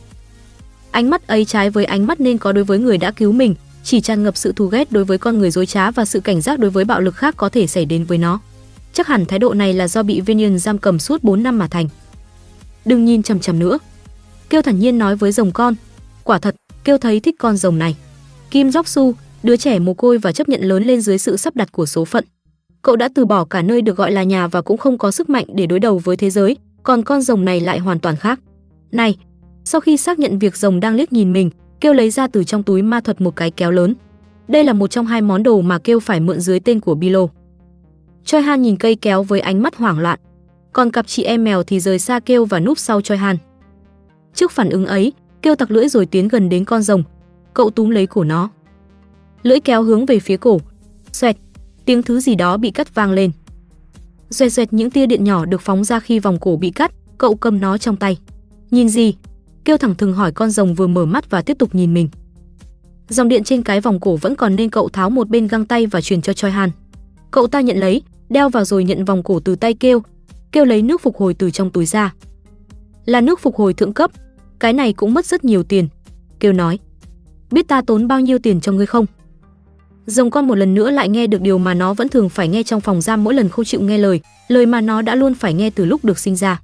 Ánh 0.90 1.10
mắt 1.10 1.26
ấy 1.26 1.44
trái 1.44 1.70
với 1.70 1.84
ánh 1.84 2.06
mắt 2.06 2.20
nên 2.20 2.38
có 2.38 2.52
đối 2.52 2.64
với 2.64 2.78
người 2.78 2.98
đã 2.98 3.10
cứu 3.10 3.32
mình, 3.32 3.54
chỉ 3.84 4.00
tràn 4.00 4.22
ngập 4.22 4.36
sự 4.36 4.52
thù 4.52 4.66
ghét 4.66 4.92
đối 4.92 5.04
với 5.04 5.18
con 5.18 5.38
người 5.38 5.50
dối 5.50 5.66
trá 5.66 5.90
và 5.90 6.04
sự 6.04 6.20
cảnh 6.20 6.40
giác 6.40 6.58
đối 6.58 6.70
với 6.70 6.84
bạo 6.84 7.00
lực 7.00 7.16
khác 7.16 7.34
có 7.36 7.48
thể 7.48 7.66
xảy 7.66 7.84
đến 7.84 8.04
với 8.04 8.18
nó. 8.18 8.40
Chắc 8.92 9.06
hẳn 9.06 9.26
thái 9.26 9.38
độ 9.38 9.54
này 9.54 9.72
là 9.72 9.88
do 9.88 10.02
bị 10.02 10.20
Vinian 10.20 10.58
giam 10.58 10.78
cầm 10.78 10.98
suốt 10.98 11.24
4 11.24 11.42
năm 11.42 11.58
mà 11.58 11.68
thành. 11.68 11.88
Đừng 12.84 13.04
nhìn 13.04 13.22
chằm 13.22 13.40
chằm 13.40 13.58
nữa. 13.58 13.78
Kêu 14.50 14.62
thản 14.62 14.78
nhiên 14.78 14.98
nói 14.98 15.16
với 15.16 15.32
rồng 15.32 15.52
con. 15.52 15.74
Quả 16.24 16.38
thật, 16.38 16.54
kêu 16.84 16.98
thấy 16.98 17.20
thích 17.20 17.34
con 17.38 17.56
rồng 17.56 17.78
này. 17.78 17.96
Kim 18.50 18.68
Jok 18.68 18.82
Su, 18.84 19.14
đứa 19.42 19.56
trẻ 19.56 19.78
mồ 19.78 19.94
côi 19.94 20.18
và 20.18 20.32
chấp 20.32 20.48
nhận 20.48 20.60
lớn 20.62 20.84
lên 20.84 21.00
dưới 21.00 21.18
sự 21.18 21.36
sắp 21.36 21.56
đặt 21.56 21.72
của 21.72 21.86
số 21.86 22.04
phận. 22.04 22.24
Cậu 22.82 22.96
đã 22.96 23.08
từ 23.14 23.24
bỏ 23.24 23.44
cả 23.44 23.62
nơi 23.62 23.82
được 23.82 23.96
gọi 23.96 24.12
là 24.12 24.22
nhà 24.22 24.46
và 24.46 24.62
cũng 24.62 24.76
không 24.76 24.98
có 24.98 25.10
sức 25.10 25.30
mạnh 25.30 25.44
để 25.54 25.66
đối 25.66 25.78
đầu 25.78 25.98
với 25.98 26.16
thế 26.16 26.30
giới, 26.30 26.56
còn 26.82 27.02
con 27.02 27.22
rồng 27.22 27.44
này 27.44 27.60
lại 27.60 27.78
hoàn 27.78 28.00
toàn 28.00 28.16
khác. 28.16 28.40
Này, 28.92 29.16
sau 29.64 29.80
khi 29.80 29.96
xác 29.96 30.18
nhận 30.18 30.38
việc 30.38 30.56
rồng 30.56 30.80
đang 30.80 30.94
liếc 30.94 31.12
nhìn 31.12 31.32
mình, 31.32 31.50
kêu 31.84 31.92
lấy 31.92 32.10
ra 32.10 32.26
từ 32.26 32.44
trong 32.44 32.62
túi 32.62 32.82
ma 32.82 33.00
thuật 33.00 33.20
một 33.20 33.36
cái 33.36 33.50
kéo 33.50 33.70
lớn. 33.70 33.94
Đây 34.48 34.64
là 34.64 34.72
một 34.72 34.86
trong 34.86 35.06
hai 35.06 35.22
món 35.22 35.42
đồ 35.42 35.60
mà 35.60 35.78
kêu 35.78 36.00
phải 36.00 36.20
mượn 36.20 36.40
dưới 36.40 36.60
tên 36.60 36.80
của 36.80 36.94
Bilo. 36.94 37.26
Choi 38.24 38.42
Han 38.42 38.62
nhìn 38.62 38.76
cây 38.76 38.94
kéo 38.94 39.22
với 39.22 39.40
ánh 39.40 39.62
mắt 39.62 39.76
hoảng 39.76 39.98
loạn, 39.98 40.18
còn 40.72 40.90
cặp 40.90 41.06
chị 41.06 41.22
em 41.22 41.44
mèo 41.44 41.62
thì 41.62 41.80
rời 41.80 41.98
xa 41.98 42.20
kêu 42.20 42.44
và 42.44 42.60
núp 42.60 42.78
sau 42.78 43.00
Choi 43.00 43.18
Han. 43.18 43.36
Trước 44.34 44.52
phản 44.52 44.70
ứng 44.70 44.86
ấy, 44.86 45.12
kêu 45.42 45.54
tặc 45.54 45.70
lưỡi 45.70 45.88
rồi 45.88 46.06
tiến 46.06 46.28
gần 46.28 46.48
đến 46.48 46.64
con 46.64 46.82
rồng, 46.82 47.02
cậu 47.54 47.70
túm 47.70 47.90
lấy 47.90 48.06
cổ 48.06 48.24
nó. 48.24 48.50
Lưỡi 49.42 49.60
kéo 49.60 49.82
hướng 49.82 50.06
về 50.06 50.18
phía 50.18 50.36
cổ, 50.36 50.60
xoẹt, 51.12 51.36
tiếng 51.84 52.02
thứ 52.02 52.20
gì 52.20 52.34
đó 52.34 52.56
bị 52.56 52.70
cắt 52.70 52.94
vang 52.94 53.12
lên. 53.12 53.30
Xoẹt 54.30 54.52
xoẹt 54.52 54.72
những 54.72 54.90
tia 54.90 55.06
điện 55.06 55.24
nhỏ 55.24 55.44
được 55.44 55.60
phóng 55.60 55.84
ra 55.84 56.00
khi 56.00 56.18
vòng 56.18 56.38
cổ 56.40 56.56
bị 56.56 56.70
cắt, 56.70 56.92
cậu 57.18 57.34
cầm 57.34 57.60
nó 57.60 57.78
trong 57.78 57.96
tay. 57.96 58.18
Nhìn 58.70 58.88
gì? 58.88 59.14
Kêu 59.64 59.76
thẳng 59.76 59.94
thừng 59.94 60.14
hỏi 60.14 60.32
con 60.32 60.50
rồng 60.50 60.74
vừa 60.74 60.86
mở 60.86 61.04
mắt 61.06 61.30
và 61.30 61.42
tiếp 61.42 61.58
tục 61.58 61.74
nhìn 61.74 61.94
mình. 61.94 62.08
Dòng 63.08 63.28
điện 63.28 63.44
trên 63.44 63.62
cái 63.62 63.80
vòng 63.80 64.00
cổ 64.00 64.16
vẫn 64.16 64.34
còn 64.34 64.56
nên 64.56 64.70
cậu 64.70 64.88
tháo 64.88 65.10
một 65.10 65.28
bên 65.28 65.46
găng 65.46 65.64
tay 65.64 65.86
và 65.86 66.00
truyền 66.00 66.22
cho 66.22 66.32
Choi 66.32 66.50
Han. 66.50 66.70
Cậu 67.30 67.46
ta 67.46 67.60
nhận 67.60 67.76
lấy, 67.76 68.02
đeo 68.28 68.48
vào 68.48 68.64
rồi 68.64 68.84
nhận 68.84 69.04
vòng 69.04 69.22
cổ 69.22 69.40
từ 69.40 69.56
tay 69.56 69.74
kêu, 69.74 70.02
kêu 70.52 70.64
lấy 70.64 70.82
nước 70.82 71.02
phục 71.02 71.16
hồi 71.16 71.34
từ 71.34 71.50
trong 71.50 71.70
túi 71.70 71.86
ra. 71.86 72.14
Là 73.04 73.20
nước 73.20 73.40
phục 73.40 73.56
hồi 73.56 73.74
thượng 73.74 73.92
cấp, 73.92 74.10
cái 74.58 74.72
này 74.72 74.92
cũng 74.92 75.14
mất 75.14 75.26
rất 75.26 75.44
nhiều 75.44 75.62
tiền. 75.62 75.88
Kêu 76.40 76.52
nói, 76.52 76.78
biết 77.50 77.68
ta 77.68 77.82
tốn 77.82 78.08
bao 78.08 78.20
nhiêu 78.20 78.38
tiền 78.38 78.60
cho 78.60 78.72
ngươi 78.72 78.86
không? 78.86 79.06
Rồng 80.06 80.30
con 80.30 80.46
một 80.46 80.54
lần 80.54 80.74
nữa 80.74 80.90
lại 80.90 81.08
nghe 81.08 81.26
được 81.26 81.40
điều 81.40 81.58
mà 81.58 81.74
nó 81.74 81.94
vẫn 81.94 82.08
thường 82.08 82.28
phải 82.28 82.48
nghe 82.48 82.62
trong 82.62 82.80
phòng 82.80 83.00
giam 83.00 83.24
mỗi 83.24 83.34
lần 83.34 83.48
không 83.48 83.64
chịu 83.64 83.80
nghe 83.80 83.98
lời, 83.98 84.20
lời 84.48 84.66
mà 84.66 84.80
nó 84.80 85.02
đã 85.02 85.14
luôn 85.14 85.34
phải 85.34 85.54
nghe 85.54 85.70
từ 85.70 85.84
lúc 85.84 86.04
được 86.04 86.18
sinh 86.18 86.36
ra. 86.36 86.60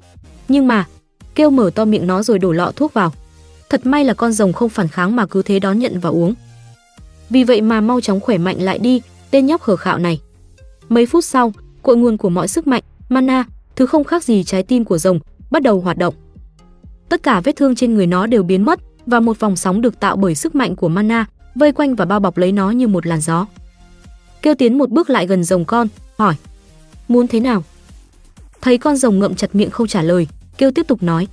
Nhưng 0.49 0.67
mà, 0.67 0.87
kêu 1.41 1.51
mở 1.51 1.71
to 1.75 1.85
miệng 1.85 2.07
nó 2.07 2.23
rồi 2.23 2.39
đổ 2.39 2.53
lọ 2.53 2.73
thuốc 2.77 2.95
vào. 2.95 3.13
Thật 3.69 3.87
may 3.87 4.05
là 4.05 4.15
con 4.15 4.33
rồng 4.33 4.53
không 4.53 4.69
phản 4.69 4.89
kháng 4.89 5.17
mà 5.17 5.27
cứ 5.27 5.43
thế 5.43 5.59
đón 5.59 5.79
nhận 5.79 6.01
và 6.01 6.11
uống. 6.11 6.35
Vì 7.31 7.45
vậy 7.45 7.61
mà 7.61 7.81
mau 7.81 8.01
chóng 8.01 8.21
khỏe 8.21 8.39
mạnh 8.39 8.63
lại 8.63 8.79
đi, 8.79 9.03
tên 9.31 9.47
nhóc 9.47 9.61
khờ 9.61 9.77
khạo 9.77 9.99
này. 9.99 10.21
Mấy 10.89 11.07
phút 11.07 11.25
sau, 11.25 11.53
cội 11.83 11.97
nguồn 11.97 12.17
của 12.17 12.29
mọi 12.29 12.49
sức 12.49 12.67
mạnh, 12.67 12.83
mana, 13.09 13.45
thứ 13.77 13.87
không 13.87 14.05
khác 14.05 14.25
gì 14.25 14.45
trái 14.45 14.63
tim 14.63 14.85
của 14.85 14.99
rồng, 14.99 15.19
bắt 15.51 15.63
đầu 15.63 15.81
hoạt 15.81 15.99
động. 15.99 16.15
Tất 17.09 17.23
cả 17.23 17.41
vết 17.41 17.57
thương 17.57 17.75
trên 17.75 17.95
người 17.95 18.07
nó 18.07 18.27
đều 18.27 18.43
biến 18.43 18.65
mất 18.65 18.81
và 19.07 19.21
một 19.21 19.41
vòng 19.41 19.57
sóng 19.57 19.81
được 19.81 20.01
tạo 20.01 20.17
bởi 20.17 20.35
sức 20.35 20.55
mạnh 20.55 20.77
của 20.77 20.89
mana 20.89 21.27
vây 21.55 21.73
quanh 21.73 21.95
và 21.95 22.05
bao 22.05 22.21
bọc 22.21 22.39
lấy 22.39 22.53
nó 22.53 22.71
như 22.71 22.89
một 22.89 23.07
làn 23.07 23.21
gió. 23.21 23.47
Kêu 24.43 24.55
tiến 24.55 24.79
một 24.79 24.91
bước 24.91 25.11
lại 25.11 25.27
gần 25.27 25.45
rồng 25.45 25.65
con, 25.65 25.89
hỏi: 26.19 26.35
"Muốn 27.09 27.29
thế 27.29 27.41
nào?" 27.41 27.65
Thấy 28.61 28.79
con 28.79 28.97
rồng 28.97 29.19
ngậm 29.19 29.35
chặt 29.35 29.55
miệng 29.55 29.71
không 29.71 29.87
trả 29.87 30.03
lời, 30.03 30.27
Kêu 30.61 30.71
tiếp 30.71 30.89
tục 30.89 31.03
nói: 31.03 31.27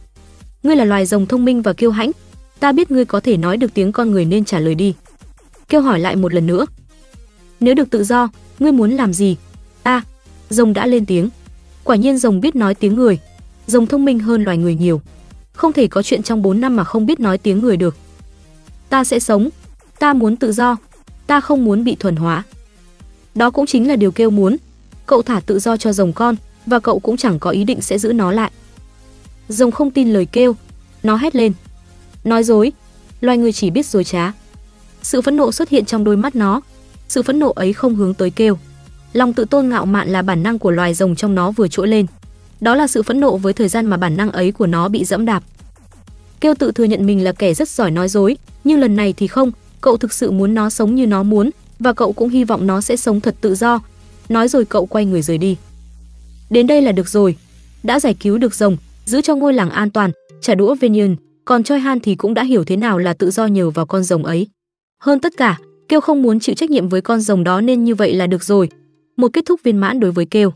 "Ngươi 0.64 0.76
là 0.76 0.86
loài 0.86 1.06
rồng 1.06 1.26
thông 1.26 1.46
minh 1.46 1.62
và 1.62 1.74
kiêu 1.74 1.92
hãnh, 1.92 2.12
ta 2.60 2.72
biết 2.72 2.92
ngươi 2.92 3.06
có 3.06 3.20
thể 3.20 3.38
nói 3.38 3.58
được 3.58 3.74
tiếng 3.74 3.92
con 3.92 4.12
người 4.12 4.26
nên 4.26 4.46
trả 4.46 4.60
lời 4.60 4.76
đi." 4.76 4.94
Kêu 5.70 5.82
hỏi 5.82 6.00
lại 6.00 6.16
một 6.16 6.34
lần 6.34 6.48
nữa: 6.48 6.66
"Nếu 7.60 7.74
được 7.74 7.90
tự 7.90 8.04
do, 8.04 8.30
ngươi 8.60 8.72
muốn 8.72 8.92
làm 8.92 9.14
gì?" 9.14 9.36
"A." 9.84 10.02
rồng 10.50 10.74
đã 10.74 10.86
lên 10.86 11.06
tiếng. 11.06 11.30
Quả 11.84 11.96
nhiên 11.96 12.18
rồng 12.18 12.42
biết 12.42 12.56
nói 12.56 12.76
tiếng 12.76 12.96
người, 12.96 13.20
rồng 13.68 13.88
thông 13.88 14.06
minh 14.06 14.20
hơn 14.20 14.44
loài 14.44 14.58
người 14.58 14.76
nhiều. 14.76 15.02
Không 15.54 15.74
thể 15.74 15.88
có 15.88 16.02
chuyện 16.02 16.24
trong 16.24 16.42
4 16.42 16.62
năm 16.62 16.76
mà 16.76 16.84
không 16.84 17.06
biết 17.06 17.20
nói 17.20 17.38
tiếng 17.38 17.60
người 17.60 17.78
được. 17.78 17.96
Ta 18.90 19.04
sẽ 19.04 19.20
sống, 19.20 19.50
ta 20.00 20.14
muốn 20.14 20.36
tự 20.36 20.52
do, 20.52 20.78
ta 21.28 21.42
không 21.42 21.66
muốn 21.66 21.84
bị 21.84 21.96
thuần 21.96 22.16
hóa. 22.16 22.44
Đó 23.36 23.50
cũng 23.50 23.66
chính 23.66 23.88
là 23.88 23.96
điều 23.96 24.12
kêu 24.12 24.30
muốn. 24.30 24.58
Cậu 25.06 25.22
thả 25.22 25.40
tự 25.40 25.60
do 25.60 25.78
cho 25.78 25.94
rồng 25.94 26.14
con 26.14 26.36
và 26.66 26.80
cậu 26.80 27.00
cũng 27.00 27.18
chẳng 27.18 27.40
có 27.40 27.50
ý 27.50 27.64
định 27.64 27.82
sẽ 27.82 28.00
giữ 28.00 28.14
nó 28.14 28.32
lại. 28.32 28.52
Rồng 29.50 29.72
không 29.72 29.92
tin 29.92 30.14
lời 30.14 30.26
kêu, 30.26 30.56
nó 31.04 31.16
hét 31.16 31.36
lên. 31.36 31.54
Nói 32.24 32.44
dối, 32.44 32.72
loài 33.22 33.38
người 33.38 33.52
chỉ 33.52 33.70
biết 33.70 33.86
dối 33.86 34.04
trá. 34.04 34.32
Sự 35.02 35.22
phẫn 35.22 35.38
nộ 35.38 35.52
xuất 35.52 35.70
hiện 35.70 35.86
trong 35.86 36.04
đôi 36.04 36.18
mắt 36.18 36.36
nó. 36.36 36.62
Sự 37.08 37.22
phẫn 37.24 37.40
nộ 37.40 37.52
ấy 37.52 37.74
không 37.74 37.96
hướng 37.96 38.14
tới 38.14 38.30
kêu. 38.30 38.58
Lòng 39.14 39.34
tự 39.34 39.46
tôn 39.46 39.70
ngạo 39.70 39.86
mạn 39.86 40.10
là 40.10 40.22
bản 40.22 40.44
năng 40.44 40.60
của 40.60 40.72
loài 40.72 40.94
rồng 40.94 41.16
trong 41.16 41.36
nó 41.36 41.52
vừa 41.52 41.68
trỗi 41.68 41.88
lên. 41.88 42.06
Đó 42.62 42.76
là 42.76 42.88
sự 42.88 43.04
phẫn 43.04 43.20
nộ 43.20 43.38
với 43.38 43.54
thời 43.54 43.68
gian 43.68 43.86
mà 43.86 43.98
bản 43.98 44.18
năng 44.18 44.32
ấy 44.32 44.52
của 44.52 44.68
nó 44.68 44.88
bị 44.88 45.06
dẫm 45.06 45.26
đạp. 45.26 45.44
Kêu 46.40 46.54
tự 46.56 46.72
thừa 46.72 46.84
nhận 46.84 47.06
mình 47.06 47.24
là 47.24 47.32
kẻ 47.32 47.54
rất 47.54 47.70
giỏi 47.70 47.92
nói 47.92 48.10
dối, 48.10 48.38
nhưng 48.64 48.80
lần 48.80 48.96
này 48.96 49.14
thì 49.14 49.28
không, 49.28 49.52
cậu 49.82 49.98
thực 49.98 50.14
sự 50.14 50.32
muốn 50.32 50.54
nó 50.54 50.70
sống 50.70 50.96
như 50.96 51.08
nó 51.08 51.24
muốn 51.24 51.50
và 51.80 51.94
cậu 51.94 52.14
cũng 52.14 52.30
hy 52.30 52.44
vọng 52.44 52.68
nó 52.68 52.82
sẽ 52.82 52.96
sống 52.98 53.22
thật 53.22 53.36
tự 53.42 53.56
do. 53.56 53.80
Nói 54.30 54.48
rồi 54.48 54.66
cậu 54.66 54.86
quay 54.86 55.06
người 55.06 55.22
rời 55.22 55.38
đi. 55.38 55.58
Đến 56.50 56.68
đây 56.68 56.82
là 56.82 56.92
được 56.92 57.10
rồi, 57.10 57.38
đã 57.84 58.00
giải 58.00 58.14
cứu 58.14 58.38
được 58.38 58.56
rồng, 58.56 58.78
giữ 59.08 59.22
cho 59.22 59.36
ngôi 59.36 59.54
làng 59.54 59.70
an 59.70 59.90
toàn, 59.90 60.12
trả 60.42 60.56
đũa 60.56 60.76
Venian, 60.76 61.16
còn 61.46 61.64
Choi 61.64 61.80
Han 61.80 62.00
thì 62.00 62.16
cũng 62.16 62.34
đã 62.34 62.44
hiểu 62.44 62.64
thế 62.64 62.76
nào 62.76 62.98
là 62.98 63.14
tự 63.14 63.32
do 63.32 63.46
nhờ 63.46 63.70
vào 63.70 63.86
con 63.86 64.04
rồng 64.04 64.26
ấy. 64.26 64.48
Hơn 65.02 65.20
tất 65.20 65.34
cả, 65.38 65.58
Kêu 65.90 66.02
không 66.02 66.22
muốn 66.22 66.40
chịu 66.40 66.56
trách 66.56 66.70
nhiệm 66.70 66.90
với 66.90 67.02
con 67.02 67.22
rồng 67.22 67.44
đó 67.44 67.62
nên 67.62 67.84
như 67.84 67.96
vậy 67.96 68.14
là 68.14 68.28
được 68.28 68.44
rồi. 68.44 68.70
Một 69.18 69.28
kết 69.34 69.46
thúc 69.46 69.60
viên 69.64 69.78
mãn 69.78 70.00
đối 70.00 70.12
với 70.12 70.26
Kêu. 70.26 70.54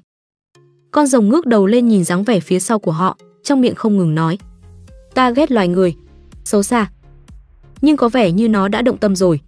Con 0.91 1.07
rồng 1.07 1.29
ngước 1.29 1.45
đầu 1.45 1.67
lên 1.67 1.87
nhìn 1.87 2.03
dáng 2.03 2.23
vẻ 2.23 2.39
phía 2.39 2.59
sau 2.59 2.79
của 2.79 2.91
họ, 2.91 3.17
trong 3.43 3.61
miệng 3.61 3.75
không 3.75 3.97
ngừng 3.97 4.15
nói: 4.15 4.37
"Ta 5.13 5.31
ghét 5.31 5.51
loài 5.51 5.67
người, 5.67 5.95
xấu 6.43 6.63
xa." 6.63 6.91
Nhưng 7.81 7.97
có 7.97 8.09
vẻ 8.09 8.31
như 8.31 8.49
nó 8.49 8.67
đã 8.67 8.81
động 8.81 8.97
tâm 8.97 9.15
rồi. 9.15 9.39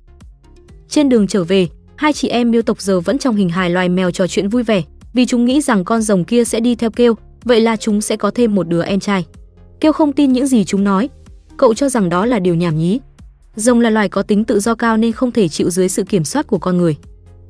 Trên 0.89 1.09
đường 1.09 1.27
trở 1.27 1.43
về, 1.43 1.67
hai 1.95 2.13
chị 2.13 2.27
em 2.27 2.51
miêu 2.51 2.61
tộc 2.61 2.81
giờ 2.81 2.99
vẫn 2.99 3.17
trong 3.17 3.35
hình 3.35 3.49
hài 3.49 3.69
loài 3.69 3.89
mèo 3.89 4.11
trò 4.11 4.27
chuyện 4.27 4.49
vui 4.49 4.63
vẻ, 4.63 4.83
vì 5.13 5.25
chúng 5.25 5.45
nghĩ 5.45 5.61
rằng 5.61 5.83
con 5.83 6.01
rồng 6.01 6.23
kia 6.23 6.43
sẽ 6.43 6.59
đi 6.59 6.75
theo 6.75 6.91
Kêu, 6.91 7.15
vậy 7.43 7.61
là 7.61 7.75
chúng 7.77 8.01
sẽ 8.01 8.15
có 8.15 8.31
thêm 8.31 8.55
một 8.55 8.67
đứa 8.67 8.83
em 8.83 8.99
trai. 8.99 9.25
Kêu 9.79 9.93
không 9.93 10.13
tin 10.13 10.33
những 10.33 10.47
gì 10.47 10.63
chúng 10.63 10.83
nói, 10.83 11.09
cậu 11.57 11.73
cho 11.73 11.89
rằng 11.89 12.09
đó 12.09 12.25
là 12.25 12.39
điều 12.39 12.55
nhảm 12.55 12.77
nhí. 12.77 12.99
Rồng 13.55 13.79
là 13.79 13.89
loài 13.89 14.09
có 14.09 14.21
tính 14.21 14.43
tự 14.43 14.59
do 14.59 14.75
cao 14.75 14.97
nên 14.97 15.11
không 15.11 15.31
thể 15.31 15.47
chịu 15.47 15.69
dưới 15.69 15.89
sự 15.89 16.03
kiểm 16.03 16.23
soát 16.23 16.47
của 16.47 16.57
con 16.57 16.77
người. 16.77 16.95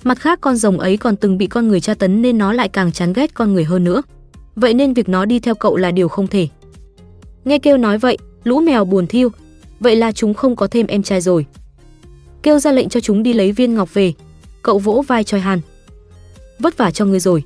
Mặt 0.04 0.20
khác 0.20 0.42
con 0.42 0.56
rồng 0.56 0.80
ấy 0.80 0.98
còn 0.98 1.16
từng 1.16 1.38
bị 1.38 1.48
con 1.48 1.68
người 1.68 1.80
tra 1.80 1.94
tấn 1.94 2.22
nên 2.22 2.38
nó 2.38 2.54
lại 2.54 2.70
càng 2.70 2.92
chán 2.92 3.14
ghét 3.14 3.34
con 3.34 3.54
người 3.54 3.64
hơn 3.64 3.84
nữa. 3.84 4.02
Vậy 4.56 4.74
nên 4.74 4.94
việc 4.94 5.10
nó 5.10 5.26
đi 5.26 5.40
theo 5.40 5.56
cậu 5.56 5.78
là 5.78 5.92
điều 5.92 6.08
không 6.08 6.28
thể. 6.28 6.48
Nghe 7.46 7.60
kêu 7.60 7.78
nói 7.78 7.98
vậy, 7.98 8.18
lũ 8.44 8.60
mèo 8.60 8.86
buồn 8.86 9.08
thiêu, 9.08 9.30
vậy 9.80 9.96
là 9.96 10.12
chúng 10.12 10.34
không 10.34 10.56
có 10.56 10.68
thêm 10.68 10.88
em 10.88 11.04
trai 11.04 11.22
rồi. 11.22 11.46
Kêu 12.44 12.60
ra 12.60 12.72
lệnh 12.72 12.90
cho 12.90 13.00
chúng 13.00 13.24
đi 13.24 13.34
lấy 13.34 13.52
viên 13.52 13.76
ngọc 13.76 13.94
về, 13.94 14.14
cậu 14.62 14.80
vỗ 14.80 15.04
vai 15.08 15.24
Choi 15.24 15.42
hàn 15.42 15.60
Vất 16.60 16.78
vả 16.78 16.92
cho 16.92 17.06
ngươi 17.06 17.20
rồi. 17.20 17.44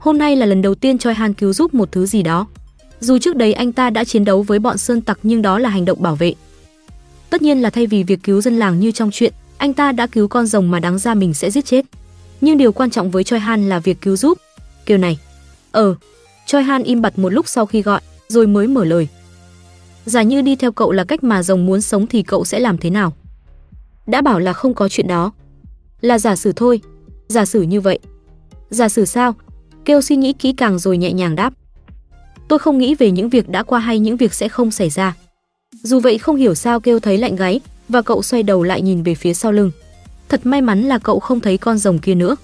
Hôm 0.00 0.18
nay 0.18 0.36
là 0.36 0.46
lần 0.46 0.62
đầu 0.62 0.74
tiên 0.74 0.98
Choi 0.98 1.14
Han 1.14 1.34
cứu 1.34 1.52
giúp 1.52 1.74
một 1.74 1.92
thứ 1.92 2.06
gì 2.06 2.22
đó. 2.22 2.46
Dù 3.00 3.18
trước 3.18 3.36
đấy 3.36 3.52
anh 3.52 3.72
ta 3.72 3.90
đã 3.90 4.04
chiến 4.04 4.24
đấu 4.24 4.42
với 4.42 4.58
bọn 4.58 4.78
sơn 4.78 5.00
tặc 5.00 5.18
nhưng 5.22 5.42
đó 5.42 5.58
là 5.58 5.68
hành 5.68 5.84
động 5.84 6.02
bảo 6.02 6.16
vệ. 6.16 6.34
Tất 7.30 7.42
nhiên 7.42 7.62
là 7.62 7.70
thay 7.70 7.86
vì 7.86 8.02
việc 8.02 8.20
cứu 8.22 8.40
dân 8.40 8.58
làng 8.58 8.80
như 8.80 8.92
trong 8.92 9.10
chuyện, 9.12 9.32
anh 9.58 9.74
ta 9.74 9.92
đã 9.92 10.06
cứu 10.06 10.28
con 10.28 10.46
rồng 10.46 10.70
mà 10.70 10.80
đáng 10.80 10.98
ra 10.98 11.14
mình 11.14 11.34
sẽ 11.34 11.50
giết 11.50 11.64
chết. 11.64 11.84
Nhưng 12.40 12.58
điều 12.58 12.72
quan 12.72 12.90
trọng 12.90 13.10
với 13.10 13.24
Choi 13.24 13.40
Han 13.40 13.68
là 13.68 13.78
việc 13.78 14.00
cứu 14.00 14.16
giúp. 14.16 14.38
Kêu 14.86 14.98
này. 14.98 15.18
Ờ. 15.72 15.94
Choi 16.46 16.62
Han 16.62 16.82
im 16.82 17.02
bặt 17.02 17.18
một 17.18 17.28
lúc 17.28 17.48
sau 17.48 17.66
khi 17.66 17.82
gọi, 17.82 18.00
rồi 18.28 18.46
mới 18.46 18.66
mở 18.66 18.84
lời. 18.84 19.08
Giả 20.04 20.22
như 20.22 20.42
đi 20.42 20.56
theo 20.56 20.72
cậu 20.72 20.92
là 20.92 21.04
cách 21.04 21.24
mà 21.24 21.42
rồng 21.42 21.66
muốn 21.66 21.80
sống 21.80 22.06
thì 22.06 22.22
cậu 22.22 22.44
sẽ 22.44 22.60
làm 22.60 22.78
thế 22.78 22.90
nào? 22.90 23.12
Đã 24.06 24.20
bảo 24.20 24.38
là 24.38 24.52
không 24.52 24.74
có 24.74 24.88
chuyện 24.88 25.08
đó. 25.08 25.32
Là 26.00 26.18
giả 26.18 26.36
sử 26.36 26.52
thôi. 26.56 26.80
Giả 27.28 27.44
sử 27.44 27.62
như 27.62 27.80
vậy. 27.80 27.98
Giả 28.70 28.88
sử 28.88 29.04
sao? 29.04 29.34
Kêu 29.84 30.00
suy 30.00 30.16
nghĩ 30.16 30.32
kỹ 30.32 30.52
càng 30.52 30.78
rồi 30.78 30.98
nhẹ 30.98 31.12
nhàng 31.12 31.36
đáp. 31.36 31.52
Tôi 32.48 32.58
không 32.58 32.78
nghĩ 32.78 32.94
về 32.94 33.10
những 33.10 33.28
việc 33.28 33.48
đã 33.48 33.62
qua 33.62 33.78
hay 33.78 33.98
những 33.98 34.16
việc 34.16 34.34
sẽ 34.34 34.48
không 34.48 34.70
xảy 34.70 34.90
ra. 34.90 35.16
Dù 35.82 36.00
vậy 36.00 36.18
không 36.18 36.36
hiểu 36.36 36.54
sao 36.54 36.80
kêu 36.80 37.00
thấy 37.00 37.18
lạnh 37.18 37.36
gáy 37.36 37.60
và 37.88 38.02
cậu 38.02 38.22
xoay 38.22 38.42
đầu 38.42 38.62
lại 38.62 38.82
nhìn 38.82 39.02
về 39.02 39.14
phía 39.14 39.34
sau 39.34 39.52
lưng. 39.52 39.70
Thật 40.28 40.46
may 40.46 40.60
mắn 40.60 40.82
là 40.82 40.98
cậu 40.98 41.20
không 41.20 41.40
thấy 41.40 41.58
con 41.58 41.78
rồng 41.78 41.98
kia 41.98 42.14
nữa. 42.14 42.36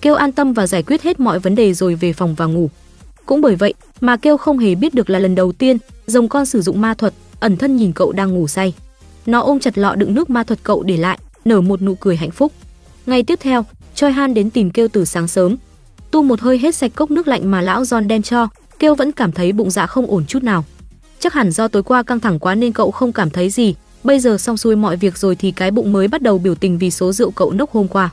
Kêu 0.00 0.14
an 0.14 0.32
tâm 0.32 0.52
và 0.52 0.66
giải 0.66 0.82
quyết 0.82 1.02
hết 1.02 1.20
mọi 1.20 1.38
vấn 1.38 1.54
đề 1.54 1.74
rồi 1.74 1.94
về 1.94 2.12
phòng 2.12 2.34
và 2.34 2.46
ngủ. 2.46 2.70
Cũng 3.26 3.40
bởi 3.40 3.56
vậy 3.56 3.74
mà 4.00 4.16
Kêu 4.16 4.36
không 4.36 4.58
hề 4.58 4.74
biết 4.74 4.94
được 4.94 5.10
là 5.10 5.18
lần 5.18 5.34
đầu 5.34 5.52
tiên 5.52 5.76
rồng 6.06 6.28
con 6.28 6.46
sử 6.46 6.62
dụng 6.62 6.80
ma 6.80 6.94
thuật, 6.94 7.14
ẩn 7.40 7.56
thân 7.56 7.76
nhìn 7.76 7.92
cậu 7.92 8.12
đang 8.12 8.34
ngủ 8.34 8.48
say. 8.48 8.74
Nó 9.26 9.40
ôm 9.40 9.58
chặt 9.58 9.78
lọ 9.78 9.94
đựng 9.94 10.14
nước 10.14 10.30
ma 10.30 10.42
thuật 10.42 10.58
cậu 10.62 10.82
để 10.82 10.96
lại, 10.96 11.18
nở 11.44 11.60
một 11.60 11.82
nụ 11.82 11.94
cười 11.94 12.16
hạnh 12.16 12.30
phúc. 12.30 12.52
Ngày 13.06 13.22
tiếp 13.22 13.38
theo, 13.42 13.64
Choi 13.94 14.12
Han 14.12 14.34
đến 14.34 14.50
tìm 14.50 14.70
Kêu 14.70 14.88
từ 14.88 15.04
sáng 15.04 15.28
sớm. 15.28 15.56
Tu 16.10 16.22
một 16.22 16.40
hơi 16.40 16.58
hết 16.58 16.74
sạch 16.74 16.92
cốc 16.94 17.10
nước 17.10 17.28
lạnh 17.28 17.50
mà 17.50 17.60
lão 17.60 17.82
John 17.82 18.06
đem 18.06 18.22
cho, 18.22 18.48
Kêu 18.78 18.94
vẫn 18.94 19.12
cảm 19.12 19.32
thấy 19.32 19.52
bụng 19.52 19.70
dạ 19.70 19.86
không 19.86 20.06
ổn 20.06 20.24
chút 20.26 20.42
nào. 20.42 20.64
Chắc 21.18 21.34
hẳn 21.34 21.50
do 21.50 21.68
tối 21.68 21.82
qua 21.82 22.02
căng 22.02 22.20
thẳng 22.20 22.38
quá 22.38 22.54
nên 22.54 22.72
cậu 22.72 22.90
không 22.90 23.12
cảm 23.12 23.30
thấy 23.30 23.50
gì, 23.50 23.74
Bây 24.04 24.20
giờ 24.20 24.38
xong 24.38 24.56
xuôi 24.56 24.76
mọi 24.76 24.96
việc 24.96 25.18
rồi 25.18 25.36
thì 25.36 25.50
cái 25.50 25.70
bụng 25.70 25.92
mới 25.92 26.08
bắt 26.08 26.22
đầu 26.22 26.38
biểu 26.38 26.54
tình 26.54 26.78
vì 26.78 26.90
số 26.90 27.12
rượu 27.12 27.30
cậu 27.30 27.50
nốc 27.52 27.70
hôm 27.70 27.88
qua. 27.88 28.10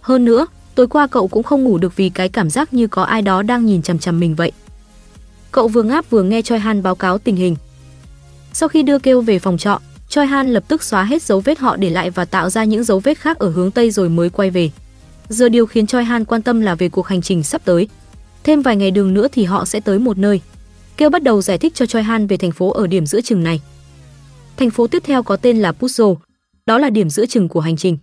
Hơn 0.00 0.24
nữa, 0.24 0.46
tối 0.74 0.86
qua 0.86 1.06
cậu 1.06 1.28
cũng 1.28 1.42
không 1.42 1.64
ngủ 1.64 1.78
được 1.78 1.96
vì 1.96 2.08
cái 2.08 2.28
cảm 2.28 2.50
giác 2.50 2.74
như 2.74 2.86
có 2.86 3.02
ai 3.02 3.22
đó 3.22 3.42
đang 3.42 3.66
nhìn 3.66 3.82
chằm 3.82 3.98
chằm 3.98 4.20
mình 4.20 4.34
vậy. 4.34 4.52
Cậu 5.52 5.68
vừa 5.68 5.82
ngáp 5.82 6.10
vừa 6.10 6.22
nghe 6.22 6.42
Choi 6.42 6.58
Han 6.58 6.82
báo 6.82 6.94
cáo 6.94 7.18
tình 7.18 7.36
hình. 7.36 7.56
Sau 8.52 8.68
khi 8.68 8.82
đưa 8.82 8.98
kêu 8.98 9.20
về 9.20 9.38
phòng 9.38 9.58
trọ, 9.58 9.80
Choi 10.08 10.26
Han 10.26 10.48
lập 10.52 10.64
tức 10.68 10.82
xóa 10.82 11.04
hết 11.04 11.22
dấu 11.22 11.40
vết 11.40 11.58
họ 11.58 11.76
để 11.76 11.90
lại 11.90 12.10
và 12.10 12.24
tạo 12.24 12.50
ra 12.50 12.64
những 12.64 12.84
dấu 12.84 13.00
vết 13.00 13.18
khác 13.18 13.38
ở 13.38 13.50
hướng 13.50 13.70
tây 13.70 13.90
rồi 13.90 14.08
mới 14.08 14.30
quay 14.30 14.50
về. 14.50 14.70
Giờ 15.28 15.48
điều 15.48 15.66
khiến 15.66 15.86
Choi 15.86 16.04
Han 16.04 16.24
quan 16.24 16.42
tâm 16.42 16.60
là 16.60 16.74
về 16.74 16.88
cuộc 16.88 17.06
hành 17.06 17.22
trình 17.22 17.42
sắp 17.42 17.64
tới. 17.64 17.88
Thêm 18.44 18.62
vài 18.62 18.76
ngày 18.76 18.90
đường 18.90 19.14
nữa 19.14 19.28
thì 19.32 19.44
họ 19.44 19.64
sẽ 19.64 19.80
tới 19.80 19.98
một 19.98 20.18
nơi. 20.18 20.40
Kêu 20.96 21.10
bắt 21.10 21.22
đầu 21.22 21.42
giải 21.42 21.58
thích 21.58 21.74
cho 21.74 21.86
Choi 21.86 22.02
Han 22.02 22.26
về 22.26 22.36
thành 22.36 22.52
phố 22.52 22.70
ở 22.70 22.86
điểm 22.86 23.06
giữa 23.06 23.20
chừng 23.20 23.42
này. 23.42 23.60
Thành 24.56 24.70
phố 24.70 24.86
tiếp 24.86 25.02
theo 25.06 25.22
có 25.22 25.36
tên 25.36 25.58
là 25.58 25.72
Puzo, 25.80 26.16
đó 26.66 26.78
là 26.78 26.90
điểm 26.90 27.10
giữa 27.10 27.26
chừng 27.26 27.48
của 27.48 27.60
hành 27.60 27.76
trình. 27.76 27.98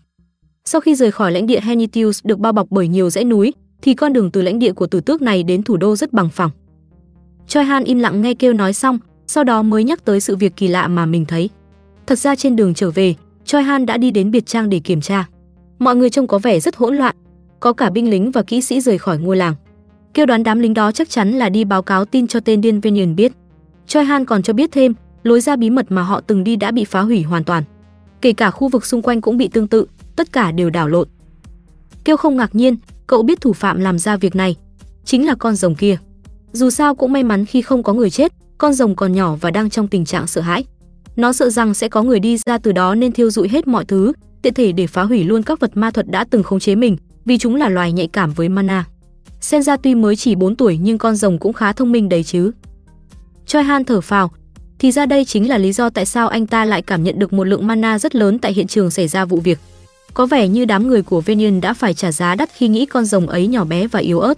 Sau 0.66 0.82
khi 0.82 0.96
rời 0.96 1.12
khỏi 1.12 1.32
lãnh 1.32 1.48
địa 1.48 1.60
Henitius 1.60 2.20
được 2.24 2.40
bao 2.40 2.54
bọc 2.54 2.68
bởi 2.70 2.88
nhiều 2.88 3.10
dãy 3.10 3.24
núi, 3.24 3.54
thì 3.82 3.94
con 3.94 4.14
đường 4.14 4.32
từ 4.32 4.42
lãnh 4.42 4.60
địa 4.60 4.74
của 4.74 4.88
tử 4.88 5.02
tước 5.02 5.22
này 5.22 5.44
đến 5.44 5.64
thủ 5.64 5.78
đô 5.78 5.96
rất 5.96 6.14
bằng 6.14 6.30
phẳng. 6.30 6.50
Choi 7.48 7.64
Han 7.64 7.84
im 7.84 8.00
lặng 8.00 8.22
nghe 8.22 8.34
kêu 8.34 8.54
nói 8.54 8.74
xong, 8.74 9.00
sau 9.28 9.44
đó 9.44 9.62
mới 9.62 9.84
nhắc 9.84 10.06
tới 10.06 10.22
sự 10.22 10.36
việc 10.36 10.56
kỳ 10.56 10.68
lạ 10.68 10.88
mà 10.88 11.06
mình 11.06 11.26
thấy. 11.26 11.50
Thật 12.06 12.20
ra 12.20 12.36
trên 12.36 12.56
đường 12.56 12.74
trở 12.74 12.92
về, 12.92 13.16
Choi 13.46 13.64
Han 13.64 13.86
đã 13.86 13.98
đi 13.98 14.12
đến 14.12 14.32
biệt 14.32 14.46
trang 14.46 14.70
để 14.70 14.80
kiểm 14.80 15.02
tra. 15.02 15.28
Mọi 15.80 15.96
người 15.96 16.10
trông 16.10 16.28
có 16.28 16.40
vẻ 16.40 16.60
rất 16.60 16.76
hỗn 16.76 16.96
loạn, 16.96 17.16
có 17.60 17.74
cả 17.74 17.90
binh 17.90 18.10
lính 18.10 18.32
và 18.32 18.42
kỹ 18.42 18.62
sĩ 18.62 18.82
rời 18.82 18.98
khỏi 18.98 19.18
ngôi 19.18 19.38
làng. 19.38 19.56
Kêu 20.14 20.26
đoán 20.26 20.44
đám 20.44 20.60
lính 20.60 20.74
đó 20.74 20.92
chắc 20.92 21.10
chắn 21.10 21.32
là 21.32 21.50
đi 21.50 21.66
báo 21.66 21.82
cáo 21.82 22.06
tin 22.06 22.28
cho 22.28 22.40
tên 22.40 22.62
điên 22.62 22.80
Venian 22.80 23.16
biết. 23.16 23.32
Choi 23.88 24.06
Han 24.06 24.26
còn 24.26 24.44
cho 24.44 24.54
biết 24.54 24.72
thêm, 24.72 24.94
lối 25.24 25.42
ra 25.42 25.56
bí 25.56 25.70
mật 25.70 25.86
mà 25.90 26.02
họ 26.02 26.22
từng 26.22 26.44
đi 26.44 26.56
đã 26.56 26.72
bị 26.72 26.86
phá 26.86 27.02
hủy 27.02 27.22
hoàn 27.22 27.44
toàn. 27.44 27.64
Kể 28.22 28.34
cả 28.34 28.52
khu 28.52 28.68
vực 28.68 28.86
xung 28.86 29.02
quanh 29.02 29.22
cũng 29.22 29.38
bị 29.38 29.48
tương 29.48 29.68
tự, 29.68 29.86
tất 30.16 30.32
cả 30.32 30.52
đều 30.52 30.70
đảo 30.70 30.88
lộn. 30.88 31.08
Kêu 32.04 32.18
không 32.18 32.38
ngạc 32.38 32.56
nhiên, 32.56 32.78
cậu 33.08 33.24
biết 33.24 33.42
thủ 33.42 33.54
phạm 33.54 33.80
làm 33.80 34.00
ra 34.00 34.18
việc 34.18 34.36
này, 34.36 34.56
chính 35.06 35.26
là 35.26 35.36
con 35.36 35.56
rồng 35.56 35.76
kia. 35.76 35.98
Dù 36.52 36.70
sao 36.70 36.96
cũng 36.96 37.14
may 37.14 37.24
mắn 37.24 37.46
khi 37.46 37.62
không 37.62 37.84
có 37.84 37.94
người 37.94 38.10
chết, 38.10 38.34
con 38.58 38.74
rồng 38.74 38.96
còn 38.96 39.14
nhỏ 39.14 39.36
và 39.42 39.52
đang 39.52 39.70
trong 39.70 39.88
tình 39.88 40.06
trạng 40.06 40.28
sợ 40.28 40.42
hãi. 40.42 40.66
Nó 41.16 41.34
sợ 41.34 41.50
rằng 41.50 41.74
sẽ 41.74 41.90
có 41.90 42.04
người 42.04 42.20
đi 42.20 42.38
ra 42.46 42.58
từ 42.58 42.72
đó 42.72 42.96
nên 42.96 43.12
thiêu 43.12 43.32
dụi 43.32 43.50
hết 43.50 43.68
mọi 43.68 43.86
thứ, 43.86 44.14
tiện 44.46 44.54
thể 44.54 44.72
để 44.72 44.88
phá 44.88 45.04
hủy 45.04 45.24
luôn 45.24 45.44
các 45.44 45.60
vật 45.60 45.78
ma 45.78 45.92
thuật 45.92 46.08
đã 46.10 46.26
từng 46.30 46.44
khống 46.44 46.60
chế 46.60 46.76
mình, 46.76 46.98
vì 47.26 47.38
chúng 47.38 47.56
là 47.56 47.70
loài 47.70 47.92
nhạy 47.92 48.08
cảm 48.08 48.34
với 48.34 48.50
mana. 48.50 48.86
Senja 49.42 49.78
tuy 49.84 49.96
mới 49.96 50.16
chỉ 50.16 50.36
4 50.36 50.56
tuổi 50.56 50.78
nhưng 50.82 50.98
con 50.98 51.16
rồng 51.16 51.38
cũng 51.40 51.54
khá 51.54 51.74
thông 51.74 51.92
minh 51.92 52.10
đấy 52.10 52.24
chứ. 52.24 52.52
Choi 53.46 53.64
Han 53.64 53.86
thở 53.86 54.02
phào, 54.02 54.32
thì 54.80 54.92
ra 54.92 55.06
đây 55.06 55.26
chính 55.26 55.50
là 55.50 55.58
lý 55.58 55.74
do 55.74 55.90
tại 55.90 56.06
sao 56.06 56.28
anh 56.28 56.48
ta 56.48 56.66
lại 56.66 56.82
cảm 56.82 57.04
nhận 57.04 57.20
được 57.20 57.34
một 57.34 57.44
lượng 57.44 57.68
mana 57.68 58.00
rất 58.00 58.16
lớn 58.16 58.40
tại 58.40 58.54
hiện 58.54 58.68
trường 58.68 58.92
xảy 58.92 59.08
ra 59.08 59.26
vụ 59.26 59.40
việc. 59.40 59.60
Có 60.14 60.26
vẻ 60.26 60.48
như 60.48 60.66
đám 60.66 60.88
người 60.88 61.02
của 61.02 61.22
Venian 61.22 61.62
đã 61.62 61.74
phải 61.74 61.94
trả 61.94 62.12
giá 62.12 62.36
đắt 62.36 62.50
khi 62.56 62.68
nghĩ 62.68 62.86
con 62.86 63.06
rồng 63.06 63.28
ấy 63.28 63.48
nhỏ 63.48 63.66
bé 63.66 63.88
và 63.88 64.00
yếu 64.00 64.20
ớt. 64.20 64.38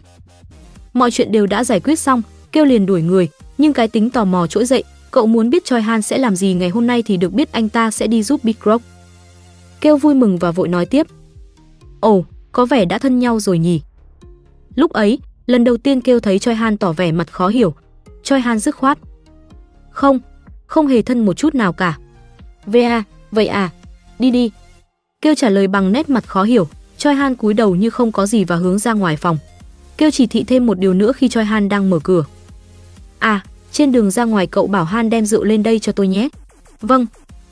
Mọi 0.94 1.12
chuyện 1.12 1.32
đều 1.32 1.46
đã 1.46 1.64
giải 1.64 1.80
quyết 1.80 2.00
xong, 2.00 2.22
kêu 2.52 2.66
liền 2.66 2.86
đuổi 2.86 3.02
người, 3.02 3.28
nhưng 3.58 3.74
cái 3.74 3.88
tính 3.88 4.10
tò 4.10 4.26
mò 4.26 4.48
trỗi 4.48 4.66
dậy, 4.66 4.84
cậu 5.12 5.28
muốn 5.28 5.50
biết 5.50 5.66
Choi 5.66 5.82
Han 5.82 6.02
sẽ 6.02 6.18
làm 6.18 6.36
gì 6.36 6.54
ngày 6.54 6.70
hôm 6.70 6.88
nay 6.88 7.04
thì 7.04 7.18
được 7.18 7.34
biết 7.34 7.52
anh 7.52 7.70
ta 7.70 7.92
sẽ 7.92 8.08
đi 8.08 8.24
giúp 8.24 8.44
Big 8.44 8.56
Rock. 8.66 8.84
Kêu 9.82 9.98
vui 9.98 10.16
mừng 10.16 10.38
và 10.38 10.52
vội 10.52 10.68
nói 10.68 10.86
tiếp. 10.86 11.08
Ồ, 11.99 12.26
có 12.52 12.66
vẻ 12.66 12.86
đã 12.86 12.98
thân 12.98 13.20
nhau 13.20 13.40
rồi 13.40 13.60
nhỉ. 13.60 13.82
Lúc 14.76 14.94
ấy, 14.94 15.20
lần 15.45 15.64
đầu 15.64 15.78
tiên 15.78 16.02
kêu 16.02 16.20
thấy 16.20 16.40
Choi 16.40 16.56
Han 16.56 16.78
tỏ 16.78 16.91
vẻ 16.91 17.12
mặt 17.12 17.32
khó 17.34 17.48
hiểu. 17.48 17.74
Choi 18.24 18.40
Han 18.40 18.60
dứt 18.60 18.76
khoát. 18.76 18.98
Không, 19.90 20.20
không 20.68 20.88
hề 20.88 21.02
thân 21.02 21.26
một 21.26 21.34
chút 21.34 21.56
nào 21.56 21.74
cả. 21.74 21.98
Va, 22.66 23.04
vậy 23.32 23.48
à, 23.48 23.70
đi 24.20 24.32
đi. 24.32 24.52
Kêu 25.22 25.36
trả 25.36 25.49
lời 25.49 25.68
bằng 25.68 25.91
nét 25.91 26.10
mặt 26.10 26.28
khó 26.28 26.44
hiểu, 26.44 26.68
Choi 26.98 27.16
Han 27.16 27.36
cúi 27.36 27.54
đầu 27.54 27.76
như 27.76 27.90
không 27.90 28.12
có 28.12 28.26
gì 28.26 28.44
và 28.44 28.56
hướng 28.56 28.80
ra 28.80 28.94
ngoài 28.94 29.16
phòng. 29.16 29.38
Kêu 29.98 30.12
chỉ 30.12 30.28
thị 30.28 30.44
thêm 30.44 30.66
một 30.66 30.80
điều 30.80 30.94
nữa 30.94 31.12
khi 31.12 31.30
Choi 31.30 31.45
Han 31.45 31.70
đang 31.70 31.90
mở 31.90 31.99
cửa. 32.04 32.26
À, 33.20 33.44
trên 33.72 33.91
đường 33.91 34.12
ra 34.12 34.24
ngoài 34.24 34.48
cậu 34.48 34.68
bảo 34.68 34.84
Han 34.84 35.10
đem 35.10 35.26
rượu 35.26 35.44
lên 35.44 35.64
đây 35.64 35.80
cho 35.80 35.91
tôi 35.91 36.08
nhé. 36.08 36.30
Vâng. 36.82 37.06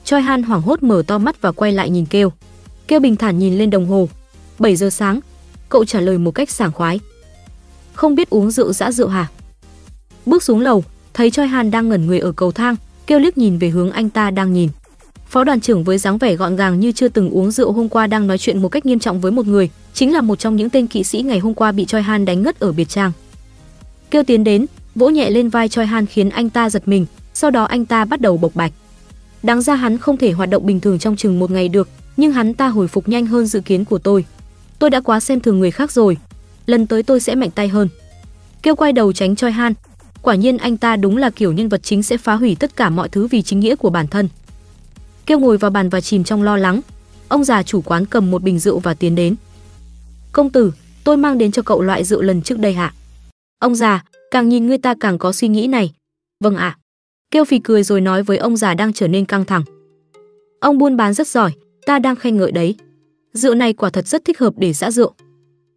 Choi 0.05 0.21
Han 0.21 0.43
hoảng 0.43 0.61
hốt 0.61 0.83
mở 0.83 1.03
to 1.07 1.17
mắt 1.17 1.41
và 1.41 1.51
quay 1.51 1.71
lại 1.71 1.89
nhìn 1.89 2.05
Kêu. 2.05 2.31
Kêu 2.87 2.99
bình 2.99 3.15
thản 3.15 3.39
nhìn 3.39 3.57
lên 3.57 3.69
đồng 3.69 3.87
hồ. 3.87 4.09
7 4.59 4.75
giờ 4.75 4.89
sáng. 4.89 5.19
Cậu 5.69 5.85
trả 5.85 5.99
lời 5.99 6.17
một 6.17 6.31
cách 6.31 6.49
sảng 6.49 6.71
khoái. 6.71 6.99
Không 7.93 8.15
biết 8.15 8.29
uống 8.29 8.51
rượu 8.51 8.73
dã 8.73 8.91
rượu 8.91 9.07
hả? 9.07 9.27
Bước 10.25 10.43
xuống 10.43 10.59
lầu, 10.59 10.83
thấy 11.13 11.31
Choi 11.31 11.47
Han 11.47 11.71
đang 11.71 11.89
ngẩn 11.89 12.05
người 12.05 12.19
ở 12.19 12.31
cầu 12.31 12.51
thang, 12.51 12.75
Kêu 13.07 13.19
liếc 13.19 13.37
nhìn 13.37 13.57
về 13.57 13.69
hướng 13.69 13.91
anh 13.91 14.09
ta 14.09 14.31
đang 14.31 14.53
nhìn. 14.53 14.69
Phó 15.29 15.43
đoàn 15.43 15.61
trưởng 15.61 15.83
với 15.83 15.97
dáng 15.97 16.17
vẻ 16.17 16.35
gọn 16.35 16.55
gàng 16.55 16.79
như 16.79 16.91
chưa 16.91 17.07
từng 17.07 17.29
uống 17.29 17.51
rượu 17.51 17.71
hôm 17.71 17.89
qua 17.89 18.07
đang 18.07 18.27
nói 18.27 18.37
chuyện 18.37 18.61
một 18.61 18.69
cách 18.69 18.85
nghiêm 18.85 18.99
trọng 18.99 19.21
với 19.21 19.31
một 19.31 19.47
người, 19.47 19.69
chính 19.93 20.13
là 20.13 20.21
một 20.21 20.39
trong 20.39 20.55
những 20.55 20.69
tên 20.69 20.87
kỵ 20.87 21.03
sĩ 21.03 21.21
ngày 21.21 21.39
hôm 21.39 21.53
qua 21.53 21.71
bị 21.71 21.85
Choi 21.85 22.01
Han 22.01 22.25
đánh 22.25 22.43
ngất 22.43 22.59
ở 22.59 22.71
biệt 22.71 22.89
trang. 22.89 23.11
Kêu 24.11 24.23
tiến 24.23 24.43
đến, 24.43 24.65
vỗ 24.95 25.09
nhẹ 25.09 25.29
lên 25.29 25.49
vai 25.49 25.69
Choi 25.69 25.85
Han 25.85 26.05
khiến 26.05 26.29
anh 26.29 26.49
ta 26.49 26.69
giật 26.69 26.87
mình, 26.87 27.05
sau 27.33 27.51
đó 27.51 27.63
anh 27.63 27.85
ta 27.85 28.05
bắt 28.05 28.21
đầu 28.21 28.37
bộc 28.37 28.55
bạch. 28.55 28.71
Đáng 29.45 29.61
ra 29.61 29.75
hắn 29.75 29.97
không 29.97 30.17
thể 30.17 30.31
hoạt 30.31 30.49
động 30.49 30.65
bình 30.65 30.79
thường 30.79 30.99
trong 30.99 31.15
chừng 31.15 31.39
một 31.39 31.51
ngày 31.51 31.69
được, 31.69 31.89
nhưng 32.17 32.31
hắn 32.31 32.53
ta 32.53 32.67
hồi 32.67 32.87
phục 32.87 33.09
nhanh 33.09 33.25
hơn 33.25 33.45
dự 33.45 33.61
kiến 33.61 33.85
của 33.85 33.97
tôi. 33.97 34.25
Tôi 34.79 34.89
đã 34.89 35.01
quá 35.01 35.19
xem 35.19 35.39
thường 35.39 35.59
người 35.59 35.71
khác 35.71 35.91
rồi, 35.91 36.17
lần 36.65 36.87
tới 36.87 37.03
tôi 37.03 37.19
sẽ 37.19 37.35
mạnh 37.35 37.51
tay 37.51 37.67
hơn. 37.67 37.89
Kêu 38.61 38.75
quay 38.75 38.93
đầu 38.93 39.13
tránh 39.13 39.35
Choi 39.35 39.51
Han. 39.51 39.73
Quả 40.21 40.35
nhiên 40.35 40.57
anh 40.57 40.77
ta 40.77 40.95
đúng 40.95 41.17
là 41.17 41.29
kiểu 41.29 41.53
nhân 41.53 41.69
vật 41.69 41.83
chính 41.83 42.03
sẽ 42.03 42.17
phá 42.17 42.35
hủy 42.35 42.55
tất 42.59 42.75
cả 42.75 42.89
mọi 42.89 43.09
thứ 43.09 43.27
vì 43.27 43.41
chính 43.41 43.59
nghĩa 43.59 43.75
của 43.75 43.89
bản 43.89 44.07
thân. 44.07 44.29
Kêu 45.25 45.39
ngồi 45.39 45.57
vào 45.57 45.71
bàn 45.71 45.89
và 45.89 46.01
chìm 46.01 46.23
trong 46.23 46.43
lo 46.43 46.57
lắng. 46.57 46.81
Ông 47.27 47.43
già 47.43 47.63
chủ 47.63 47.81
quán 47.81 48.05
cầm 48.05 48.31
một 48.31 48.43
bình 48.43 48.59
rượu 48.59 48.79
và 48.79 48.93
tiến 48.93 49.15
đến. 49.15 49.35
Công 50.31 50.49
tử, 50.49 50.73
tôi 51.03 51.17
mang 51.17 51.37
đến 51.37 51.51
cho 51.51 51.61
cậu 51.61 51.81
loại 51.81 52.03
rượu 52.03 52.21
lần 52.21 52.41
trước 52.41 52.59
đây 52.59 52.73
hạ. 52.73 52.93
Ông 53.59 53.75
già, 53.75 54.03
càng 54.31 54.49
nhìn 54.49 54.67
người 54.67 54.77
ta 54.77 54.93
càng 54.99 55.17
có 55.17 55.31
suy 55.31 55.47
nghĩ 55.47 55.67
này. 55.67 55.93
Vâng 56.43 56.55
ạ. 56.55 56.77
Tiêu 57.35 57.45
phì 57.45 57.59
cười 57.59 57.83
rồi 57.83 58.01
nói 58.01 58.23
với 58.23 58.37
ông 58.37 58.57
già 58.57 58.73
đang 58.73 58.93
trở 58.93 59.07
nên 59.07 59.25
căng 59.25 59.45
thẳng. 59.45 59.63
Ông 60.59 60.77
buôn 60.77 60.97
bán 60.97 61.13
rất 61.13 61.27
giỏi, 61.27 61.51
ta 61.85 61.99
đang 61.99 62.15
khen 62.15 62.37
ngợi 62.37 62.51
đấy. 62.51 62.75
Rượu 63.33 63.55
này 63.55 63.73
quả 63.73 63.89
thật 63.89 64.07
rất 64.07 64.25
thích 64.25 64.39
hợp 64.39 64.53
để 64.57 64.73
dã 64.73 64.91
rượu. 64.91 65.13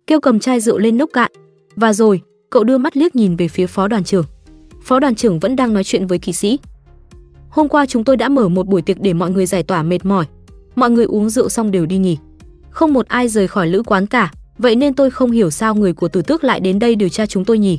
Kêu 0.07 0.21
cầm 0.21 0.41
chai 0.41 0.61
rượu 0.61 0.79
lên 0.79 0.99
nốc 0.99 1.11
cạn. 1.13 1.33
Và 1.77 1.93
rồi, 1.93 2.21
cậu 2.51 2.65
đưa 2.65 2.79
mắt 2.79 2.97
liếc 2.97 3.17
nhìn 3.17 3.37
về 3.37 3.49
phía 3.49 3.67
phó 3.67 3.89
đoàn 3.89 4.05
trưởng. 4.05 4.25
Phó 4.83 5.01
đoàn 5.01 5.15
trưởng 5.15 5.39
vẫn 5.39 5.57
đang 5.57 5.75
nói 5.75 5.85
chuyện 5.85 6.07
với 6.07 6.19
kỵ 6.19 6.33
sĩ. 6.33 6.59
Hôm 7.51 7.69
qua 7.69 7.87
chúng 7.87 8.05
tôi 8.05 8.17
đã 8.17 8.29
mở 8.29 8.49
một 8.49 8.67
buổi 8.67 8.83
tiệc 8.83 9.01
để 9.01 9.13
mọi 9.13 9.31
người 9.31 9.47
giải 9.47 9.63
tỏa 9.63 9.83
mệt 9.83 10.05
mỏi. 10.05 10.25
Mọi 10.77 10.91
người 10.91 11.05
uống 11.05 11.31
rượu 11.31 11.49
xong 11.49 11.71
đều 11.71 11.87
đi 11.87 11.99
nghỉ. 11.99 12.19
Không 12.71 12.93
một 12.93 13.09
ai 13.09 13.29
rời 13.29 13.49
khỏi 13.49 13.67
lữ 13.67 13.83
quán 13.83 14.07
cả, 14.07 14.33
vậy 14.59 14.77
nên 14.77 14.95
tôi 14.95 15.11
không 15.11 15.31
hiểu 15.31 15.51
sao 15.51 15.75
người 15.75 15.93
của 15.93 16.09
Tử 16.09 16.23
Tước 16.23 16.45
lại 16.45 16.61
đến 16.61 16.79
đây 16.79 16.97
điều 16.97 17.09
tra 17.09 17.27
chúng 17.27 17.45
tôi 17.45 17.59
nhỉ. 17.59 17.79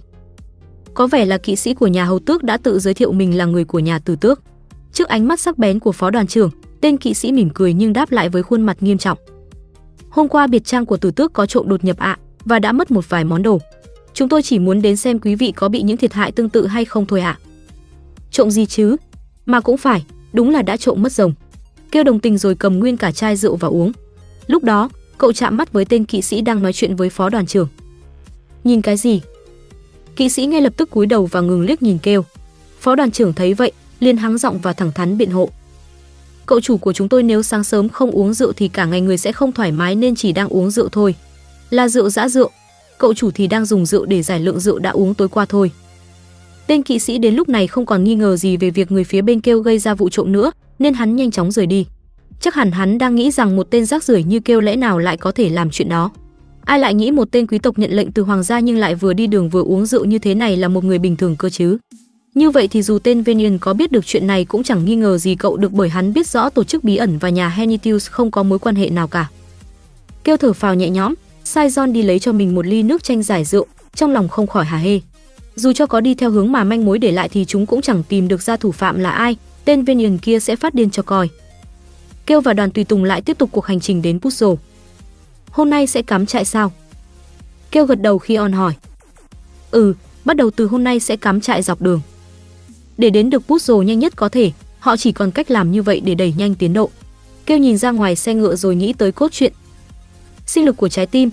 Có 0.99 1.07
vẻ 1.07 1.25
là 1.25 1.37
kỵ 1.37 1.55
sĩ 1.55 1.73
của 1.73 1.87
nhà 1.87 2.05
Hầu 2.05 2.19
Tước 2.19 2.43
đã 2.43 2.57
tự 2.57 2.79
giới 2.79 2.93
thiệu 2.93 3.11
mình 3.11 3.37
là 3.37 3.45
người 3.45 3.65
của 3.65 3.79
nhà 3.79 3.99
Tử 3.99 4.15
Tước. 4.15 4.41
Trước 4.93 5.07
ánh 5.07 5.27
mắt 5.27 5.39
sắc 5.39 5.57
bén 5.57 5.79
của 5.79 5.91
phó 5.91 6.09
đoàn 6.09 6.27
trưởng, 6.27 6.49
tên 6.81 6.97
kỵ 6.97 7.13
sĩ 7.13 7.31
mỉm 7.31 7.49
cười 7.53 7.73
nhưng 7.73 7.93
đáp 7.93 8.11
lại 8.11 8.29
với 8.29 8.43
khuôn 8.43 8.61
mặt 8.61 8.77
nghiêm 8.83 8.97
trọng. 8.97 9.17
Hôm 10.09 10.27
qua 10.27 10.47
biệt 10.47 10.65
trang 10.65 10.85
của 10.85 10.97
Tử 10.97 11.11
Tước 11.11 11.33
có 11.33 11.45
trộm 11.45 11.69
đột 11.69 11.83
nhập 11.83 11.97
ạ 11.97 12.17
và 12.45 12.59
đã 12.59 12.71
mất 12.71 12.91
một 12.91 13.09
vài 13.09 13.23
món 13.23 13.43
đồ. 13.43 13.59
Chúng 14.13 14.29
tôi 14.29 14.41
chỉ 14.41 14.59
muốn 14.59 14.81
đến 14.81 14.95
xem 14.95 15.19
quý 15.19 15.35
vị 15.35 15.51
có 15.51 15.69
bị 15.69 15.81
những 15.81 15.97
thiệt 15.97 16.13
hại 16.13 16.31
tương 16.31 16.49
tự 16.49 16.67
hay 16.67 16.85
không 16.85 17.05
thôi 17.05 17.21
ạ. 17.21 17.39
Trộm 18.31 18.51
gì 18.51 18.65
chứ? 18.65 18.95
Mà 19.45 19.59
cũng 19.59 19.77
phải, 19.77 20.05
đúng 20.33 20.49
là 20.49 20.61
đã 20.61 20.77
trộm 20.77 21.01
mất 21.01 21.11
rồng. 21.11 21.33
Kêu 21.91 22.03
đồng 22.03 22.19
tình 22.19 22.37
rồi 22.37 22.55
cầm 22.55 22.79
nguyên 22.79 22.97
cả 22.97 23.11
chai 23.11 23.35
rượu 23.35 23.55
và 23.55 23.67
uống. 23.67 23.91
Lúc 24.47 24.63
đó, 24.63 24.89
cậu 25.17 25.33
chạm 25.33 25.57
mắt 25.57 25.73
với 25.73 25.85
tên 25.85 26.05
kỵ 26.05 26.21
sĩ 26.21 26.41
đang 26.41 26.63
nói 26.63 26.73
chuyện 26.73 26.95
với 26.95 27.09
phó 27.09 27.29
đoàn 27.29 27.45
trưởng. 27.45 27.67
Nhìn 28.63 28.81
cái 28.81 28.97
gì? 28.97 29.21
Kỵ 30.19 30.29
sĩ 30.29 30.45
ngay 30.45 30.61
lập 30.61 30.73
tức 30.77 30.89
cúi 30.89 31.05
đầu 31.05 31.25
và 31.25 31.41
ngừng 31.41 31.61
liếc 31.61 31.83
nhìn 31.83 31.97
kêu. 31.97 32.25
Phó 32.79 32.95
đoàn 32.95 33.11
trưởng 33.11 33.33
thấy 33.33 33.53
vậy, 33.53 33.71
liền 33.99 34.17
hắng 34.17 34.37
giọng 34.37 34.59
và 34.59 34.73
thẳng 34.73 34.91
thắn 34.91 35.17
biện 35.17 35.31
hộ. 35.31 35.49
Cậu 36.45 36.61
chủ 36.61 36.77
của 36.77 36.93
chúng 36.93 37.09
tôi 37.09 37.23
nếu 37.23 37.43
sáng 37.43 37.63
sớm 37.63 37.89
không 37.89 38.11
uống 38.11 38.33
rượu 38.33 38.53
thì 38.53 38.67
cả 38.67 38.85
ngày 38.85 39.01
người 39.01 39.17
sẽ 39.17 39.31
không 39.31 39.51
thoải 39.51 39.71
mái 39.71 39.95
nên 39.95 40.15
chỉ 40.15 40.31
đang 40.31 40.49
uống 40.49 40.71
rượu 40.71 40.89
thôi. 40.89 41.15
Là 41.69 41.87
rượu 41.87 42.09
giã 42.09 42.29
rượu, 42.29 42.49
cậu 42.97 43.13
chủ 43.13 43.31
thì 43.31 43.47
đang 43.47 43.65
dùng 43.65 43.85
rượu 43.85 44.05
để 44.05 44.21
giải 44.21 44.39
lượng 44.39 44.59
rượu 44.59 44.79
đã 44.79 44.89
uống 44.89 45.13
tối 45.13 45.29
qua 45.29 45.45
thôi. 45.45 45.71
Tên 46.67 46.83
kỵ 46.83 46.99
sĩ 46.99 47.17
đến 47.17 47.35
lúc 47.35 47.49
này 47.49 47.67
không 47.67 47.85
còn 47.85 48.03
nghi 48.03 48.15
ngờ 48.15 48.37
gì 48.37 48.57
về 48.57 48.69
việc 48.69 48.91
người 48.91 49.03
phía 49.03 49.21
bên 49.21 49.41
kêu 49.41 49.59
gây 49.59 49.79
ra 49.79 49.93
vụ 49.93 50.09
trộm 50.09 50.31
nữa, 50.31 50.51
nên 50.79 50.93
hắn 50.93 51.15
nhanh 51.15 51.31
chóng 51.31 51.51
rời 51.51 51.65
đi. 51.65 51.85
Chắc 52.41 52.55
hẳn 52.55 52.71
hắn 52.71 52.97
đang 52.97 53.15
nghĩ 53.15 53.31
rằng 53.31 53.55
một 53.55 53.67
tên 53.69 53.85
rác 53.85 54.03
rưởi 54.03 54.23
như 54.23 54.39
kêu 54.39 54.61
lẽ 54.61 54.75
nào 54.75 54.99
lại 54.99 55.17
có 55.17 55.31
thể 55.31 55.49
làm 55.49 55.69
chuyện 55.69 55.89
đó. 55.89 56.11
Ai 56.69 56.79
lại 56.79 56.93
nghĩ 56.93 57.11
một 57.11 57.31
tên 57.31 57.47
quý 57.47 57.59
tộc 57.59 57.79
nhận 57.79 57.91
lệnh 57.91 58.11
từ 58.11 58.23
hoàng 58.23 58.43
gia 58.43 58.59
nhưng 58.59 58.77
lại 58.77 58.95
vừa 58.95 59.13
đi 59.13 59.27
đường 59.27 59.49
vừa 59.49 59.63
uống 59.63 59.85
rượu 59.85 60.05
như 60.05 60.19
thế 60.19 60.35
này 60.35 60.57
là 60.57 60.67
một 60.67 60.83
người 60.83 60.99
bình 60.99 61.15
thường 61.15 61.35
cơ 61.35 61.49
chứ? 61.49 61.77
Như 62.35 62.51
vậy 62.51 62.67
thì 62.67 62.81
dù 62.81 62.99
tên 62.99 63.21
Venian 63.21 63.57
có 63.57 63.73
biết 63.73 63.91
được 63.91 64.05
chuyện 64.05 64.27
này 64.27 64.45
cũng 64.45 64.63
chẳng 64.63 64.85
nghi 64.85 64.95
ngờ 64.95 65.17
gì 65.17 65.35
cậu 65.35 65.57
được 65.57 65.71
bởi 65.71 65.89
hắn 65.89 66.13
biết 66.13 66.27
rõ 66.27 66.49
tổ 66.49 66.63
chức 66.63 66.83
bí 66.83 66.95
ẩn 66.95 67.17
và 67.17 67.29
nhà 67.29 67.49
Henitius 67.49 68.09
không 68.09 68.31
có 68.31 68.43
mối 68.43 68.59
quan 68.59 68.75
hệ 68.75 68.89
nào 68.89 69.07
cả. 69.07 69.29
Kêu 70.23 70.37
thở 70.37 70.53
phào 70.53 70.75
nhẹ 70.75 70.89
nhõm, 70.89 71.13
sai 71.43 71.69
John 71.69 71.91
đi 71.91 72.01
lấy 72.01 72.19
cho 72.19 72.31
mình 72.31 72.55
một 72.55 72.65
ly 72.65 72.83
nước 72.83 73.03
chanh 73.03 73.23
giải 73.23 73.45
rượu, 73.45 73.65
trong 73.95 74.11
lòng 74.11 74.29
không 74.29 74.47
khỏi 74.47 74.65
hà 74.65 74.77
hê. 74.77 74.99
Dù 75.55 75.73
cho 75.73 75.85
có 75.85 76.01
đi 76.01 76.15
theo 76.15 76.31
hướng 76.31 76.51
mà 76.51 76.63
manh 76.63 76.85
mối 76.85 76.99
để 76.99 77.11
lại 77.11 77.29
thì 77.29 77.45
chúng 77.45 77.65
cũng 77.65 77.81
chẳng 77.81 78.03
tìm 78.03 78.27
được 78.27 78.41
ra 78.41 78.55
thủ 78.55 78.71
phạm 78.71 78.99
là 78.99 79.11
ai, 79.11 79.35
tên 79.65 79.83
Venian 79.83 80.17
kia 80.17 80.39
sẽ 80.39 80.55
phát 80.55 80.73
điên 80.73 80.89
cho 80.89 81.03
coi. 81.03 81.29
Kêu 82.25 82.41
và 82.41 82.53
đoàn 82.53 82.71
tùy 82.71 82.83
tùng 82.83 83.03
lại 83.03 83.21
tiếp 83.21 83.37
tục 83.37 83.49
cuộc 83.51 83.65
hành 83.65 83.79
trình 83.79 84.01
đến 84.01 84.17
Puzzle. 84.17 84.55
Hôm 85.51 85.69
nay 85.69 85.87
sẽ 85.87 86.01
cắm 86.01 86.25
trại 86.25 86.45
sao? 86.45 86.71
Kêu 87.71 87.85
gật 87.85 88.01
đầu 88.01 88.19
khi 88.19 88.35
on 88.35 88.51
hỏi. 88.51 88.73
Ừ, 89.71 89.93
bắt 90.25 90.37
đầu 90.37 90.51
từ 90.51 90.67
hôm 90.67 90.83
nay 90.83 90.99
sẽ 90.99 91.15
cắm 91.15 91.41
trại 91.41 91.61
dọc 91.61 91.81
đường. 91.81 92.01
Để 92.97 93.09
đến 93.09 93.29
được 93.29 93.43
Puzzle 93.47 93.81
nhanh 93.81 93.99
nhất 93.99 94.15
có 94.15 94.29
thể, 94.29 94.51
họ 94.79 94.97
chỉ 94.97 95.11
còn 95.11 95.31
cách 95.31 95.51
làm 95.51 95.71
như 95.71 95.83
vậy 95.83 95.99
để 95.99 96.15
đẩy 96.15 96.33
nhanh 96.37 96.55
tiến 96.55 96.73
độ. 96.73 96.89
Kêu 97.45 97.57
nhìn 97.57 97.77
ra 97.77 97.91
ngoài 97.91 98.15
xe 98.15 98.33
ngựa 98.33 98.55
rồi 98.55 98.75
nghĩ 98.75 98.93
tới 98.93 99.11
cốt 99.11 99.31
truyện. 99.31 99.53
Sinh 100.45 100.65
lực 100.65 100.77
của 100.77 100.89
trái 100.89 101.05
tim, 101.05 101.29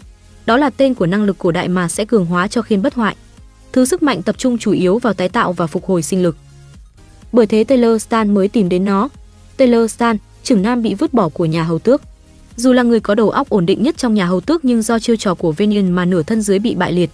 đó 0.46 0.56
là 0.56 0.70
tên 0.70 0.94
của 0.94 1.06
năng 1.06 1.24
lực 1.24 1.38
cổ 1.38 1.50
đại 1.50 1.68
mà 1.68 1.88
sẽ 1.88 2.04
cường 2.04 2.26
hóa 2.26 2.48
cho 2.48 2.62
khiên 2.62 2.82
bất 2.82 2.94
hoại. 2.94 3.16
Thứ 3.72 3.84
sức 3.84 4.02
mạnh 4.02 4.22
tập 4.22 4.38
trung 4.38 4.58
chủ 4.58 4.72
yếu 4.72 4.98
vào 4.98 5.14
tái 5.14 5.28
tạo 5.28 5.52
và 5.52 5.66
phục 5.66 5.86
hồi 5.86 6.02
sinh 6.02 6.22
lực. 6.22 6.36
Bởi 7.32 7.46
thế 7.46 7.64
Taylor 7.64 8.02
Stan 8.02 8.34
mới 8.34 8.48
tìm 8.48 8.68
đến 8.68 8.84
nó. 8.84 9.08
Taylor 9.56 9.90
Stan, 9.90 10.16
trưởng 10.42 10.62
nam 10.62 10.82
bị 10.82 10.94
vứt 10.94 11.14
bỏ 11.14 11.28
của 11.28 11.44
nhà 11.44 11.64
hầu 11.64 11.78
tước. 11.78 12.02
Dù 12.56 12.72
là 12.72 12.82
người 12.82 13.00
có 13.00 13.14
đầu 13.14 13.30
óc 13.30 13.48
ổn 13.48 13.66
định 13.66 13.82
nhất 13.82 13.96
trong 13.98 14.14
nhà 14.14 14.26
hầu 14.26 14.40
tước 14.40 14.64
nhưng 14.64 14.82
do 14.82 14.98
chiêu 14.98 15.16
trò 15.16 15.34
của 15.34 15.52
Venian 15.52 15.90
mà 15.90 16.04
nửa 16.04 16.22
thân 16.22 16.42
dưới 16.42 16.58
bị 16.58 16.74
bại 16.74 16.92
liệt. 16.92 17.10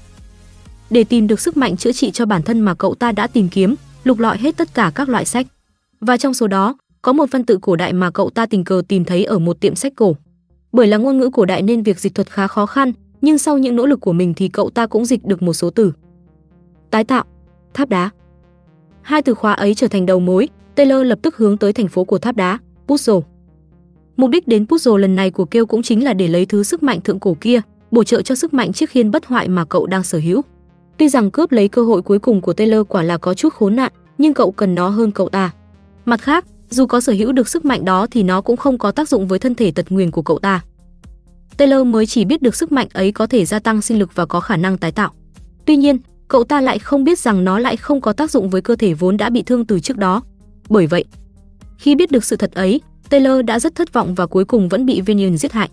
Để 0.90 1.04
tìm 1.04 1.26
được 1.26 1.40
sức 1.40 1.56
mạnh 1.56 1.76
chữa 1.76 1.92
trị 1.92 2.10
cho 2.10 2.26
bản 2.26 2.42
thân 2.42 2.60
mà 2.60 2.74
cậu 2.74 2.94
ta 2.94 3.12
đã 3.12 3.26
tìm 3.26 3.48
kiếm, 3.48 3.74
lục 4.04 4.18
lọi 4.18 4.38
hết 4.38 4.56
tất 4.56 4.74
cả 4.74 4.92
các 4.94 5.08
loại 5.08 5.24
sách. 5.24 5.46
Và 6.00 6.16
trong 6.16 6.34
số 6.34 6.46
đó, 6.46 6.76
có 7.02 7.12
một 7.12 7.26
văn 7.30 7.44
tự 7.44 7.58
cổ 7.62 7.76
đại 7.76 7.92
mà 7.92 8.10
cậu 8.10 8.30
ta 8.30 8.46
tình 8.46 8.64
cờ 8.64 8.82
tìm 8.88 9.04
thấy 9.04 9.24
ở 9.24 9.38
một 9.38 9.60
tiệm 9.60 9.74
sách 9.74 9.92
cổ. 9.96 10.16
Bởi 10.72 10.86
là 10.86 10.96
ngôn 10.96 11.18
ngữ 11.18 11.30
cổ 11.30 11.44
đại 11.44 11.62
nên 11.62 11.82
việc 11.82 12.00
dịch 12.00 12.14
thuật 12.14 12.30
khá 12.30 12.46
khó 12.46 12.66
khăn, 12.66 12.92
nhưng 13.20 13.38
sau 13.38 13.58
những 13.58 13.76
nỗ 13.76 13.86
lực 13.86 14.00
của 14.00 14.12
mình 14.12 14.34
thì 14.34 14.48
cậu 14.48 14.70
ta 14.70 14.86
cũng 14.86 15.04
dịch 15.04 15.24
được 15.24 15.42
một 15.42 15.52
số 15.52 15.70
từ. 15.70 15.92
Tái 16.90 17.04
tạo, 17.04 17.24
tháp 17.74 17.88
đá. 17.88 18.10
Hai 19.02 19.22
từ 19.22 19.34
khóa 19.34 19.52
ấy 19.52 19.74
trở 19.74 19.88
thành 19.88 20.06
đầu 20.06 20.20
mối, 20.20 20.48
Taylor 20.74 21.06
lập 21.06 21.18
tức 21.22 21.36
hướng 21.36 21.56
tới 21.56 21.72
thành 21.72 21.88
phố 21.88 22.04
của 22.04 22.18
tháp 22.18 22.36
đá, 22.36 22.58
Puzzle. 22.86 23.22
Mục 24.22 24.30
đích 24.30 24.48
đến 24.48 24.64
Puzzle 24.64 24.96
lần 24.96 25.16
này 25.16 25.30
của 25.30 25.44
Kêu 25.44 25.66
cũng 25.66 25.82
chính 25.82 26.04
là 26.04 26.12
để 26.12 26.28
lấy 26.28 26.46
thứ 26.46 26.62
sức 26.62 26.82
mạnh 26.82 27.00
thượng 27.00 27.20
cổ 27.20 27.36
kia, 27.40 27.60
bổ 27.90 28.04
trợ 28.04 28.22
cho 28.22 28.34
sức 28.34 28.54
mạnh 28.54 28.72
chiếc 28.72 28.90
khiên 28.90 29.10
bất 29.10 29.26
hoại 29.26 29.48
mà 29.48 29.64
cậu 29.64 29.86
đang 29.86 30.02
sở 30.02 30.18
hữu. 30.18 30.42
Tuy 30.98 31.08
rằng 31.08 31.30
cướp 31.30 31.52
lấy 31.52 31.68
cơ 31.68 31.82
hội 31.82 32.02
cuối 32.02 32.18
cùng 32.18 32.40
của 32.40 32.52
Taylor 32.52 32.86
quả 32.88 33.02
là 33.02 33.18
có 33.18 33.34
chút 33.34 33.54
khốn 33.54 33.76
nạn, 33.76 33.92
nhưng 34.18 34.34
cậu 34.34 34.52
cần 34.52 34.74
nó 34.74 34.88
hơn 34.88 35.10
cậu 35.10 35.28
ta. 35.28 35.50
Mặt 36.04 36.20
khác, 36.20 36.44
dù 36.70 36.86
có 36.86 37.00
sở 37.00 37.12
hữu 37.12 37.32
được 37.32 37.48
sức 37.48 37.64
mạnh 37.64 37.84
đó 37.84 38.06
thì 38.10 38.22
nó 38.22 38.40
cũng 38.40 38.56
không 38.56 38.78
có 38.78 38.90
tác 38.90 39.08
dụng 39.08 39.28
với 39.28 39.38
thân 39.38 39.54
thể 39.54 39.70
tật 39.70 39.92
nguyền 39.92 40.10
của 40.10 40.22
cậu 40.22 40.38
ta. 40.38 40.60
Taylor 41.56 41.86
mới 41.86 42.06
chỉ 42.06 42.24
biết 42.24 42.42
được 42.42 42.54
sức 42.54 42.72
mạnh 42.72 42.88
ấy 42.92 43.12
có 43.12 43.26
thể 43.26 43.44
gia 43.44 43.58
tăng 43.58 43.82
sinh 43.82 43.98
lực 43.98 44.10
và 44.14 44.26
có 44.26 44.40
khả 44.40 44.56
năng 44.56 44.78
tái 44.78 44.92
tạo. 44.92 45.10
Tuy 45.64 45.76
nhiên, 45.76 45.98
cậu 46.28 46.44
ta 46.44 46.60
lại 46.60 46.78
không 46.78 47.04
biết 47.04 47.18
rằng 47.18 47.44
nó 47.44 47.58
lại 47.58 47.76
không 47.76 48.00
có 48.00 48.12
tác 48.12 48.30
dụng 48.30 48.50
với 48.50 48.60
cơ 48.60 48.76
thể 48.76 48.94
vốn 48.94 49.16
đã 49.16 49.30
bị 49.30 49.42
thương 49.42 49.66
từ 49.66 49.80
trước 49.80 49.96
đó. 49.96 50.22
Bởi 50.68 50.86
vậy, 50.86 51.04
khi 51.78 51.94
biết 51.94 52.10
được 52.10 52.24
sự 52.24 52.36
thật 52.36 52.52
ấy, 52.52 52.80
Taylor 53.12 53.44
đã 53.44 53.58
rất 53.58 53.74
thất 53.74 53.92
vọng 53.92 54.14
và 54.14 54.26
cuối 54.26 54.44
cùng 54.44 54.68
vẫn 54.68 54.86
bị 54.86 55.00
Vinion 55.00 55.36
giết 55.36 55.52
hại. 55.52 55.68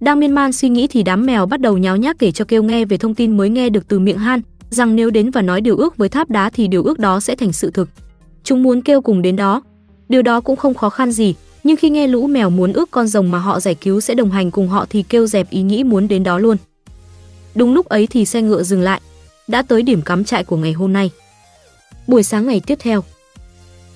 Đang 0.00 0.20
miên 0.20 0.32
man 0.32 0.52
suy 0.52 0.68
nghĩ 0.68 0.86
thì 0.86 1.02
đám 1.02 1.26
mèo 1.26 1.46
bắt 1.46 1.60
đầu 1.60 1.78
nháo 1.78 1.96
nhác 1.96 2.18
kể 2.18 2.32
cho 2.32 2.44
kêu 2.44 2.62
nghe 2.62 2.84
về 2.84 2.96
thông 2.96 3.14
tin 3.14 3.36
mới 3.36 3.50
nghe 3.50 3.68
được 3.68 3.88
từ 3.88 3.98
miệng 3.98 4.18
Han, 4.18 4.40
rằng 4.70 4.96
nếu 4.96 5.10
đến 5.10 5.30
và 5.30 5.42
nói 5.42 5.60
điều 5.60 5.76
ước 5.76 5.96
với 5.96 6.08
tháp 6.08 6.30
đá 6.30 6.50
thì 6.50 6.68
điều 6.68 6.82
ước 6.82 6.98
đó 6.98 7.20
sẽ 7.20 7.36
thành 7.36 7.52
sự 7.52 7.70
thực. 7.70 7.88
Chúng 8.44 8.62
muốn 8.62 8.82
kêu 8.82 9.00
cùng 9.00 9.22
đến 9.22 9.36
đó. 9.36 9.62
Điều 10.08 10.22
đó 10.22 10.40
cũng 10.40 10.56
không 10.56 10.74
khó 10.74 10.90
khăn 10.90 11.12
gì, 11.12 11.34
nhưng 11.64 11.76
khi 11.76 11.90
nghe 11.90 12.06
lũ 12.06 12.26
mèo 12.26 12.50
muốn 12.50 12.72
ước 12.72 12.90
con 12.90 13.06
rồng 13.06 13.30
mà 13.30 13.38
họ 13.38 13.60
giải 13.60 13.74
cứu 13.74 14.00
sẽ 14.00 14.14
đồng 14.14 14.30
hành 14.30 14.50
cùng 14.50 14.68
họ 14.68 14.86
thì 14.90 15.02
kêu 15.02 15.26
dẹp 15.26 15.50
ý 15.50 15.62
nghĩ 15.62 15.84
muốn 15.84 16.08
đến 16.08 16.22
đó 16.22 16.38
luôn. 16.38 16.56
Đúng 17.54 17.74
lúc 17.74 17.86
ấy 17.86 18.06
thì 18.06 18.24
xe 18.24 18.42
ngựa 18.42 18.62
dừng 18.62 18.80
lại, 18.80 19.00
đã 19.48 19.62
tới 19.62 19.82
điểm 19.82 20.02
cắm 20.02 20.24
trại 20.24 20.44
của 20.44 20.56
ngày 20.56 20.72
hôm 20.72 20.92
nay. 20.92 21.10
Buổi 22.06 22.22
sáng 22.22 22.46
ngày 22.46 22.60
tiếp 22.66 22.78
theo, 22.80 23.02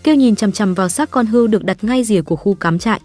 kêu 0.05 0.14
nhìn 0.14 0.36
chằm 0.36 0.52
chằm 0.52 0.74
vào 0.74 0.89
xác 0.89 1.10
con 1.10 1.26
hươu 1.26 1.47
được 1.47 1.64
đặt 1.64 1.85
ngay 1.85 2.05
rìa 2.05 2.22
của 2.22 2.36
khu 2.36 2.55
cắm 2.55 2.78
trại. 2.78 3.01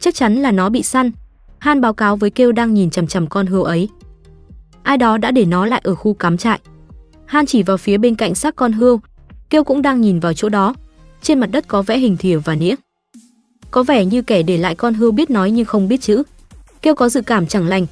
Chắc 0.00 0.14
chắn 0.14 0.34
là 0.34 0.52
nó 0.52 0.68
bị 0.68 0.82
săn. 0.82 1.10
Han 1.58 1.80
báo 1.80 1.92
cáo 1.92 2.16
với 2.16 2.30
kêu 2.30 2.52
đang 2.52 2.74
nhìn 2.74 2.90
chằm 2.90 3.06
chằm 3.06 3.26
con 3.26 3.46
hươu 3.46 3.62
ấy. 3.62 3.88
Ai 4.82 4.96
đó 4.96 5.18
đã 5.18 5.30
để 5.30 5.44
nó 5.44 5.66
lại 5.66 5.80
ở 5.84 5.94
khu 5.94 6.14
cắm 6.14 6.36
trại. 6.36 6.60
Han 7.26 7.46
chỉ 7.46 7.62
vào 7.62 7.76
phía 7.76 7.98
bên 7.98 8.14
cạnh 8.14 8.34
xác 8.34 8.56
con 8.56 8.72
hươu, 8.72 9.00
kêu 9.50 9.64
cũng 9.64 9.82
đang 9.82 10.00
nhìn 10.00 10.20
vào 10.20 10.32
chỗ 10.32 10.48
đó. 10.48 10.74
Trên 11.22 11.40
mặt 11.40 11.46
đất 11.46 11.68
có 11.68 11.82
vẽ 11.82 11.98
hình 11.98 12.16
thìa 12.16 12.36
và 12.36 12.54
nĩa. 12.54 12.74
Có 13.70 13.82
vẻ 13.82 14.04
như 14.04 14.22
kẻ 14.22 14.42
để 14.42 14.58
lại 14.58 14.74
con 14.74 14.94
hươu 14.94 15.10
biết 15.10 15.30
nói 15.30 15.50
nhưng 15.50 15.64
không 15.64 15.88
biết 15.88 16.00
chữ. 16.00 16.22
Kêu 16.82 16.94
có 16.94 17.08
dự 17.08 17.22
cảm 17.22 17.46
chẳng 17.46 17.68
lành, 17.68 17.86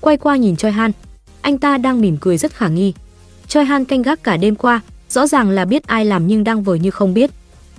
quay 0.00 0.16
qua 0.16 0.36
nhìn 0.36 0.56
Choi 0.56 0.72
Han. 0.72 0.92
Anh 1.40 1.58
ta 1.58 1.78
đang 1.78 2.00
mỉm 2.00 2.16
cười 2.20 2.38
rất 2.38 2.52
khả 2.52 2.68
nghi. 2.68 2.92
Choi 3.48 3.64
Han 3.64 3.84
canh 3.84 4.02
gác 4.02 4.22
cả 4.22 4.36
đêm 4.36 4.54
qua, 4.54 4.80
rõ 5.08 5.26
ràng 5.26 5.50
là 5.50 5.64
biết 5.64 5.86
ai 5.86 6.04
làm 6.04 6.26
nhưng 6.26 6.44
đang 6.44 6.62
vờ 6.62 6.74
như 6.74 6.90
không 6.90 7.14
biết. 7.14 7.30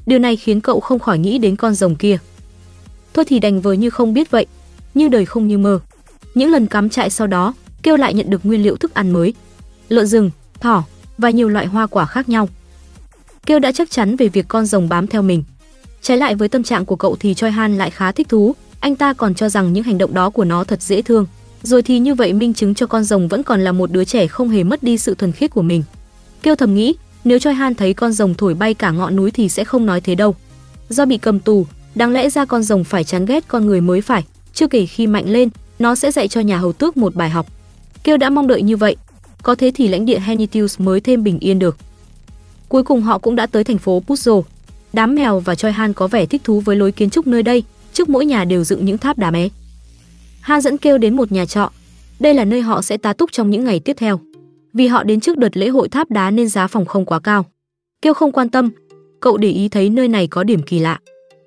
Điều 0.05 0.19
này 0.19 0.35
khiến 0.35 0.61
cậu 0.61 0.79
không 0.79 0.99
khỏi 0.99 1.19
nghĩ 1.19 1.37
đến 1.37 1.55
con 1.55 1.75
rồng 1.75 1.95
kia. 1.95 2.17
Thôi 3.13 3.25
thì 3.27 3.39
đành 3.39 3.61
với 3.61 3.77
như 3.77 3.89
không 3.89 4.13
biết 4.13 4.31
vậy, 4.31 4.45
như 4.93 5.07
đời 5.07 5.25
không 5.25 5.47
như 5.47 5.57
mơ. 5.57 5.79
Những 6.35 6.51
lần 6.51 6.67
cắm 6.67 6.89
trại 6.89 7.09
sau 7.09 7.27
đó, 7.27 7.53
kêu 7.83 7.97
lại 7.97 8.13
nhận 8.13 8.29
được 8.29 8.45
nguyên 8.45 8.63
liệu 8.63 8.75
thức 8.75 8.93
ăn 8.93 9.11
mới. 9.11 9.33
Lợn 9.89 10.07
rừng, 10.07 10.31
thỏ 10.59 10.83
và 11.17 11.29
nhiều 11.29 11.49
loại 11.49 11.65
hoa 11.65 11.87
quả 11.87 12.05
khác 12.05 12.29
nhau. 12.29 12.49
Kêu 13.45 13.59
đã 13.59 13.71
chắc 13.71 13.91
chắn 13.91 14.15
về 14.15 14.27
việc 14.27 14.47
con 14.47 14.65
rồng 14.65 14.89
bám 14.89 15.07
theo 15.07 15.21
mình. 15.21 15.43
Trái 16.01 16.17
lại 16.17 16.35
với 16.35 16.49
tâm 16.49 16.63
trạng 16.63 16.85
của 16.85 16.95
cậu 16.95 17.15
thì 17.19 17.33
Choi 17.33 17.51
Han 17.51 17.77
lại 17.77 17.89
khá 17.89 18.11
thích 18.11 18.29
thú, 18.29 18.55
anh 18.79 18.95
ta 18.95 19.13
còn 19.13 19.35
cho 19.35 19.49
rằng 19.49 19.73
những 19.73 19.83
hành 19.83 19.97
động 19.97 20.13
đó 20.13 20.29
của 20.29 20.45
nó 20.45 20.63
thật 20.63 20.81
dễ 20.81 21.01
thương. 21.01 21.25
Rồi 21.63 21.81
thì 21.81 21.99
như 21.99 22.15
vậy 22.15 22.33
minh 22.33 22.53
chứng 22.53 22.75
cho 22.75 22.87
con 22.87 23.03
rồng 23.03 23.27
vẫn 23.27 23.43
còn 23.43 23.61
là 23.61 23.71
một 23.71 23.91
đứa 23.91 24.05
trẻ 24.05 24.27
không 24.27 24.49
hề 24.49 24.63
mất 24.63 24.83
đi 24.83 24.97
sự 24.97 25.15
thuần 25.15 25.31
khiết 25.31 25.51
của 25.51 25.61
mình. 25.61 25.83
Kêu 26.41 26.55
thầm 26.55 26.75
nghĩ, 26.75 26.95
nếu 27.23 27.39
Choi 27.39 27.53
Han 27.53 27.75
thấy 27.75 27.93
con 27.93 28.11
rồng 28.11 28.33
thổi 28.33 28.53
bay 28.53 28.73
cả 28.73 28.91
ngọn 28.91 29.15
núi 29.15 29.31
thì 29.31 29.49
sẽ 29.49 29.63
không 29.63 29.85
nói 29.85 30.01
thế 30.01 30.15
đâu. 30.15 30.35
Do 30.89 31.05
bị 31.05 31.17
cầm 31.17 31.39
tù, 31.39 31.65
đáng 31.95 32.11
lẽ 32.11 32.29
ra 32.29 32.45
con 32.45 32.63
rồng 32.63 32.83
phải 32.83 33.03
chán 33.03 33.25
ghét 33.25 33.47
con 33.47 33.65
người 33.65 33.81
mới 33.81 34.01
phải, 34.01 34.23
chưa 34.53 34.67
kể 34.67 34.85
khi 34.85 35.07
mạnh 35.07 35.29
lên, 35.29 35.49
nó 35.79 35.95
sẽ 35.95 36.11
dạy 36.11 36.27
cho 36.27 36.41
nhà 36.41 36.57
hầu 36.57 36.73
tước 36.73 36.97
một 36.97 37.15
bài 37.15 37.29
học. 37.29 37.47
Kêu 38.03 38.17
đã 38.17 38.29
mong 38.29 38.47
đợi 38.47 38.61
như 38.61 38.77
vậy, 38.77 38.95
có 39.43 39.55
thế 39.55 39.71
thì 39.75 39.87
lãnh 39.87 40.05
địa 40.05 40.19
Henitius 40.19 40.79
mới 40.79 41.01
thêm 41.01 41.23
bình 41.23 41.39
yên 41.39 41.59
được. 41.59 41.77
Cuối 42.69 42.83
cùng 42.83 43.01
họ 43.01 43.17
cũng 43.17 43.35
đã 43.35 43.45
tới 43.45 43.63
thành 43.63 43.77
phố 43.77 44.03
Puzzle. 44.07 44.41
Đám 44.93 45.15
mèo 45.15 45.39
và 45.39 45.55
Choi 45.55 45.71
Han 45.71 45.93
có 45.93 46.07
vẻ 46.07 46.25
thích 46.25 46.41
thú 46.43 46.59
với 46.59 46.75
lối 46.75 46.91
kiến 46.91 47.09
trúc 47.09 47.27
nơi 47.27 47.43
đây, 47.43 47.63
trước 47.93 48.09
mỗi 48.09 48.25
nhà 48.25 48.45
đều 48.45 48.63
dựng 48.63 48.85
những 48.85 48.97
tháp 48.97 49.17
đá 49.17 49.31
bé. 49.31 49.49
Han 50.41 50.61
dẫn 50.61 50.77
kêu 50.77 50.97
đến 50.97 51.15
một 51.15 51.31
nhà 51.31 51.45
trọ. 51.45 51.71
Đây 52.19 52.33
là 52.33 52.45
nơi 52.45 52.61
họ 52.61 52.81
sẽ 52.81 52.97
tá 52.97 53.13
túc 53.13 53.31
trong 53.31 53.49
những 53.49 53.63
ngày 53.63 53.79
tiếp 53.79 53.93
theo. 53.99 54.19
Vì 54.73 54.87
họ 54.87 55.03
đến 55.03 55.19
trước 55.19 55.37
đợt 55.37 55.57
lễ 55.57 55.67
hội 55.67 55.89
tháp 55.89 56.11
đá 56.11 56.31
nên 56.31 56.49
giá 56.49 56.67
phòng 56.67 56.85
không 56.85 57.05
quá 57.05 57.19
cao. 57.19 57.45
Kêu 58.01 58.13
không 58.13 58.31
quan 58.31 58.49
tâm, 58.49 58.69
cậu 59.19 59.37
để 59.37 59.49
ý 59.49 59.69
thấy 59.69 59.89
nơi 59.89 60.07
này 60.07 60.27
có 60.27 60.43
điểm 60.43 60.61
kỳ 60.61 60.79
lạ. 60.79 60.99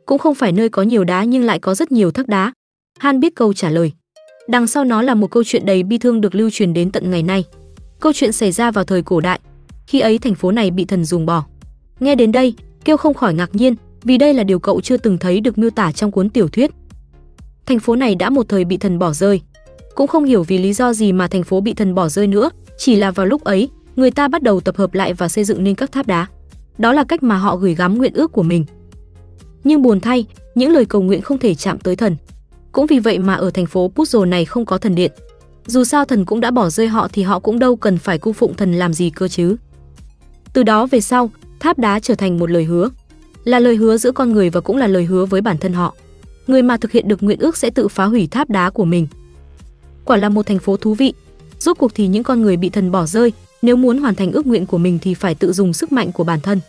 Cũng 0.06 0.18
không 0.18 0.34
phải 0.34 0.52
nơi 0.52 0.68
có 0.68 0.82
nhiều 0.82 1.04
đá 1.04 1.24
nhưng 1.24 1.44
lại 1.44 1.58
có 1.58 1.74
rất 1.74 1.92
nhiều 1.92 2.10
thác 2.10 2.28
đá. 2.28 2.52
Han 2.98 3.20
biết 3.20 3.34
câu 3.34 3.52
trả 3.52 3.70
lời. 3.70 3.92
Đằng 4.48 4.66
sau 4.66 4.84
nó 4.84 5.02
là 5.02 5.14
một 5.14 5.30
câu 5.30 5.44
chuyện 5.44 5.66
đầy 5.66 5.82
bi 5.82 5.98
thương 5.98 6.20
được 6.20 6.34
lưu 6.34 6.50
truyền 6.50 6.74
đến 6.74 6.92
tận 6.92 7.10
ngày 7.10 7.22
nay. 7.22 7.44
Câu 8.00 8.12
chuyện 8.12 8.32
xảy 8.32 8.52
ra 8.52 8.70
vào 8.70 8.84
thời 8.84 9.02
cổ 9.02 9.20
đại, 9.20 9.40
khi 9.86 10.00
ấy 10.00 10.18
thành 10.18 10.34
phố 10.34 10.52
này 10.52 10.70
bị 10.70 10.84
thần 10.84 11.04
dùng 11.04 11.26
bỏ. 11.26 11.44
Nghe 12.00 12.14
đến 12.14 12.32
đây, 12.32 12.54
Kêu 12.84 12.96
không 12.96 13.14
khỏi 13.14 13.34
ngạc 13.34 13.54
nhiên, 13.54 13.74
vì 14.02 14.18
đây 14.18 14.34
là 14.34 14.44
điều 14.44 14.58
cậu 14.58 14.80
chưa 14.80 14.96
từng 14.96 15.18
thấy 15.18 15.40
được 15.40 15.58
miêu 15.58 15.70
tả 15.70 15.92
trong 15.92 16.10
cuốn 16.10 16.30
tiểu 16.30 16.48
thuyết. 16.48 16.70
Thành 17.66 17.78
phố 17.78 17.96
này 17.96 18.14
đã 18.14 18.30
một 18.30 18.48
thời 18.48 18.64
bị 18.64 18.76
thần 18.76 18.98
bỏ 18.98 19.12
rơi. 19.12 19.40
Cũng 19.94 20.06
không 20.06 20.24
hiểu 20.24 20.42
vì 20.42 20.58
lý 20.58 20.72
do 20.72 20.92
gì 20.92 21.12
mà 21.12 21.28
thành 21.28 21.42
phố 21.42 21.60
bị 21.60 21.74
thần 21.74 21.94
bỏ 21.94 22.08
rơi 22.08 22.26
nữa, 22.26 22.50
chỉ 22.76 22.96
là 22.96 23.10
vào 23.10 23.26
lúc 23.26 23.44
ấy, 23.44 23.68
người 23.96 24.10
ta 24.10 24.28
bắt 24.28 24.42
đầu 24.42 24.60
tập 24.60 24.76
hợp 24.76 24.94
lại 24.94 25.14
và 25.14 25.28
xây 25.28 25.44
dựng 25.44 25.64
nên 25.64 25.74
các 25.74 25.92
tháp 25.92 26.06
đá. 26.06 26.26
Đó 26.78 26.92
là 26.92 27.04
cách 27.04 27.22
mà 27.22 27.36
họ 27.36 27.56
gửi 27.56 27.74
gắm 27.74 27.94
nguyện 27.94 28.14
ước 28.14 28.32
của 28.32 28.42
mình. 28.42 28.64
Nhưng 29.64 29.82
buồn 29.82 30.00
thay, 30.00 30.26
những 30.54 30.70
lời 30.70 30.84
cầu 30.84 31.02
nguyện 31.02 31.22
không 31.22 31.38
thể 31.38 31.54
chạm 31.54 31.78
tới 31.78 31.96
thần. 31.96 32.16
Cũng 32.72 32.86
vì 32.86 32.98
vậy 32.98 33.18
mà 33.18 33.34
ở 33.34 33.50
thành 33.50 33.66
phố 33.66 33.90
Puzzle 33.94 34.28
này 34.28 34.44
không 34.44 34.66
có 34.66 34.78
thần 34.78 34.94
điện. 34.94 35.12
Dù 35.66 35.84
sao 35.84 36.04
thần 36.04 36.24
cũng 36.24 36.40
đã 36.40 36.50
bỏ 36.50 36.70
rơi 36.70 36.88
họ 36.88 37.08
thì 37.12 37.22
họ 37.22 37.38
cũng 37.38 37.58
đâu 37.58 37.76
cần 37.76 37.98
phải 37.98 38.18
cung 38.18 38.34
phụng 38.34 38.54
thần 38.54 38.72
làm 38.72 38.94
gì 38.94 39.10
cơ 39.10 39.28
chứ. 39.28 39.56
Từ 40.52 40.62
đó 40.62 40.86
về 40.86 41.00
sau, 41.00 41.30
tháp 41.60 41.78
đá 41.78 42.00
trở 42.00 42.14
thành 42.14 42.38
một 42.38 42.50
lời 42.50 42.64
hứa, 42.64 42.90
là 43.44 43.58
lời 43.58 43.76
hứa 43.76 43.96
giữa 43.96 44.12
con 44.12 44.32
người 44.32 44.50
và 44.50 44.60
cũng 44.60 44.76
là 44.76 44.86
lời 44.86 45.04
hứa 45.04 45.24
với 45.24 45.40
bản 45.40 45.58
thân 45.58 45.72
họ. 45.72 45.94
Người 46.46 46.62
mà 46.62 46.76
thực 46.76 46.92
hiện 46.92 47.08
được 47.08 47.22
nguyện 47.22 47.38
ước 47.38 47.56
sẽ 47.56 47.70
tự 47.70 47.88
phá 47.88 48.04
hủy 48.04 48.26
tháp 48.26 48.50
đá 48.50 48.70
của 48.70 48.84
mình. 48.84 49.06
Quả 50.04 50.16
là 50.16 50.28
một 50.28 50.46
thành 50.46 50.58
phố 50.58 50.76
thú 50.76 50.94
vị. 50.94 51.14
Rốt 51.66 51.78
cuộc 51.78 51.94
thì 51.94 52.06
những 52.06 52.22
con 52.22 52.42
người 52.42 52.56
bị 52.56 52.70
thần 52.70 52.90
bỏ 52.90 53.06
rơi, 53.06 53.32
nếu 53.62 53.76
muốn 53.76 53.98
hoàn 53.98 54.14
thành 54.14 54.32
ước 54.32 54.46
nguyện 54.46 54.66
của 54.66 54.78
mình 54.78 54.98
thì 55.02 55.14
phải 55.14 55.34
tự 55.34 55.52
dùng 55.52 55.72
sức 55.72 55.92
mạnh 55.92 56.12
của 56.12 56.24
bản 56.24 56.40
thân. 56.40 56.60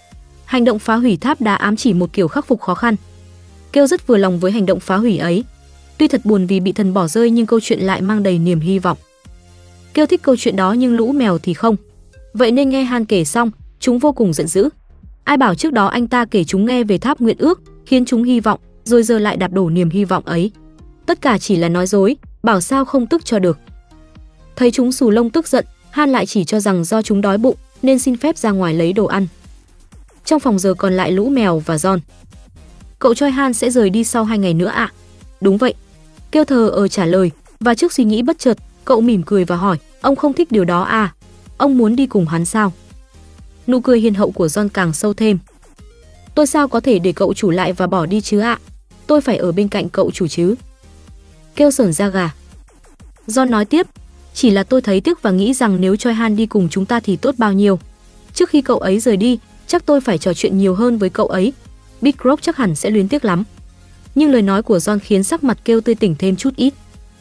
Hành 0.46 0.64
động 0.64 0.80
phá 0.80 0.96
hủy 0.96 1.18
tháp 1.18 1.42
đá 1.42 1.56
ám 1.56 1.76
chỉ 1.76 1.94
một 1.94 2.14
kiểu 2.14 2.28
khắc 2.28 2.48
phục 2.48 2.62
khó 2.62 2.76
khăn. 2.76 2.96
Kêu 3.72 3.88
rất 3.88 4.08
vừa 4.08 4.18
lòng 4.18 4.40
với 4.40 4.52
hành 4.52 4.66
động 4.66 4.80
phá 4.80 4.98
hủy 4.98 5.18
ấy. 5.18 5.44
Tuy 5.98 6.08
thật 6.08 6.22
buồn 6.24 6.48
vì 6.48 6.60
bị 6.60 6.72
thần 6.72 6.94
bỏ 6.94 7.08
rơi 7.08 7.30
nhưng 7.30 7.46
câu 7.46 7.60
chuyện 7.60 7.80
lại 7.80 8.02
mang 8.02 8.24
đầy 8.24 8.40
niềm 8.40 8.60
hy 8.60 8.80
vọng. 8.80 8.98
Kêu 9.94 10.06
thích 10.06 10.22
câu 10.22 10.36
chuyện 10.36 10.56
đó 10.56 10.74
nhưng 10.74 10.96
lũ 10.96 11.12
mèo 11.12 11.38
thì 11.38 11.54
không. 11.54 11.76
Vậy 12.34 12.52
nên 12.52 12.70
nghe 12.70 12.84
Han 12.84 13.06
kể 13.06 13.26
xong, 13.26 13.52
chúng 13.80 14.00
vô 14.00 14.12
cùng 14.12 14.34
giận 14.34 14.48
dữ. 14.48 14.70
Ai 15.24 15.38
bảo 15.38 15.56
trước 15.56 15.74
đó 15.74 15.88
anh 15.88 16.08
ta 16.08 16.26
kể 16.26 16.44
chúng 16.44 16.66
nghe 16.66 16.84
về 16.84 16.98
tháp 16.98 17.22
nguyện 17.22 17.38
ước, 17.40 17.62
khiến 17.86 18.06
chúng 18.06 18.24
hy 18.24 18.40
vọng, 18.40 18.60
rồi 18.84 19.04
giờ 19.04 19.20
lại 19.20 19.38
đạp 19.38 19.52
đổ 19.52 19.70
niềm 19.70 19.90
hy 19.90 20.06
vọng 20.06 20.26
ấy. 20.26 20.52
Tất 21.06 21.22
cả 21.22 21.38
chỉ 21.38 21.56
là 21.56 21.70
nói 21.70 21.88
dối, 21.88 22.16
bảo 22.44 22.62
sao 22.62 22.86
không 22.86 23.08
tức 23.08 23.26
cho 23.26 23.40
được. 23.40 23.58
Thấy 24.58 24.72
chúng 24.72 24.92
Sù 24.92 25.10
lông 25.10 25.30
tức 25.30 25.48
giận, 25.48 25.66
Han 25.92 26.10
lại 26.10 26.26
chỉ 26.26 26.44
cho 26.44 26.60
rằng 26.60 26.84
do 26.84 27.02
chúng 27.02 27.22
đói 27.22 27.38
bụng 27.38 27.56
nên 27.82 28.00
xin 28.00 28.18
phép 28.18 28.38
ra 28.38 28.52
ngoài 28.52 28.74
lấy 28.74 28.94
đồ 28.94 29.06
ăn. 29.06 29.28
Trong 30.26 30.40
phòng 30.40 30.60
giờ 30.60 30.74
còn 30.74 30.94
lại 30.94 31.12
lũ 31.12 31.30
mèo 31.30 31.60
và 31.60 31.76
John. 31.76 32.00
Cậu 33.00 33.14
Choi 33.14 33.32
Han 33.32 33.54
sẽ 33.54 33.72
rời 33.72 33.90
đi 33.90 34.04
sau 34.04 34.24
hai 34.24 34.38
ngày 34.38 34.54
nữa 34.54 34.68
ạ. 34.68 34.92
Đúng 35.42 35.58
vậy. 35.58 35.74
Kêu 36.32 36.46
thờ 36.46 36.70
ở 36.70 36.88
trả 36.88 37.06
lời, 37.06 37.32
và 37.60 37.74
trước 37.76 37.94
suy 37.94 38.04
nghĩ 38.04 38.22
bất 38.22 38.40
chợt, 38.40 38.58
cậu 38.86 39.02
mỉm 39.02 39.24
cười 39.26 39.46
và 39.46 39.56
hỏi, 39.56 39.78
ông 40.02 40.16
không 40.16 40.34
thích 40.34 40.52
điều 40.52 40.66
đó 40.66 40.82
à? 40.82 41.14
Ông 41.58 41.78
muốn 41.78 41.96
đi 41.96 42.08
cùng 42.08 42.26
hắn 42.26 42.46
sao? 42.46 42.74
Nụ 43.68 43.80
cười 43.80 44.00
hiền 44.00 44.14
hậu 44.14 44.32
của 44.32 44.46
John 44.46 44.70
càng 44.70 44.94
sâu 44.94 45.14
thêm. 45.14 45.40
Tôi 46.36 46.48
sao 46.48 46.68
có 46.68 46.80
thể 46.80 47.00
để 47.00 47.12
cậu 47.12 47.34
chủ 47.34 47.50
lại 47.50 47.74
và 47.74 47.88
bỏ 47.88 48.06
đi 48.06 48.22
chứ 48.22 48.40
ạ? 48.40 48.60
Tôi 49.08 49.22
phải 49.22 49.38
ở 49.38 49.52
bên 49.52 49.68
cạnh 49.68 49.90
cậu 49.90 50.12
chủ 50.12 50.28
chứ. 50.28 50.56
Kêu 51.56 51.72
sởn 51.72 51.94
ra 51.94 52.08
gà. 52.08 52.34
John 53.28 53.50
nói 53.50 53.66
tiếp, 53.66 53.88
chỉ 54.38 54.50
là 54.50 54.64
tôi 54.64 54.82
thấy 54.82 55.02
tiếc 55.02 55.22
và 55.22 55.32
nghĩ 55.32 55.54
rằng 55.54 55.82
nếu 55.82 55.96
Choi 55.96 56.14
Han 56.14 56.36
đi 56.36 56.46
cùng 56.46 56.70
chúng 56.70 56.86
ta 56.86 57.00
thì 57.00 57.16
tốt 57.16 57.36
bao 57.38 57.54
nhiêu. 57.54 57.80
Trước 58.34 58.50
khi 58.50 58.62
cậu 58.62 58.78
ấy 58.78 59.00
rời 59.00 59.18
đi, 59.18 59.40
chắc 59.68 59.86
tôi 59.86 60.02
phải 60.02 60.18
trò 60.18 60.34
chuyện 60.34 60.58
nhiều 60.58 60.76
hơn 60.76 60.98
với 60.98 61.10
cậu 61.10 61.28
ấy. 61.28 61.54
Big 62.02 62.14
Rock 62.24 62.42
chắc 62.42 62.58
hẳn 62.58 62.76
sẽ 62.76 62.90
luyến 62.90 63.08
tiếc 63.08 63.26
lắm. 63.26 63.44
Nhưng 64.16 64.32
lời 64.32 64.42
nói 64.42 64.64
của 64.64 64.78
John 64.78 65.00
khiến 65.00 65.24
sắc 65.24 65.44
mặt 65.44 65.58
kêu 65.66 65.82
tươi 65.82 65.96
tỉnh 65.96 66.16
thêm 66.20 66.36
chút 66.36 66.56
ít. 66.56 66.74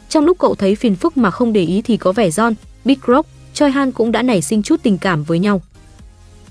Trong 0.09 0.25
lúc 0.25 0.37
cậu 0.39 0.55
thấy 0.55 0.75
phiền 0.75 0.95
phức 0.95 1.17
mà 1.17 1.31
không 1.31 1.53
để 1.53 1.63
ý 1.63 1.81
thì 1.81 1.97
có 1.97 2.11
vẻ 2.11 2.29
John, 2.29 2.53
Big 2.85 2.97
Rock, 3.07 3.29
Choi 3.53 3.71
Han 3.71 3.91
cũng 3.91 4.11
đã 4.11 4.21
nảy 4.21 4.41
sinh 4.41 4.63
chút 4.63 4.79
tình 4.83 4.97
cảm 4.97 5.23
với 5.23 5.39
nhau. 5.39 5.61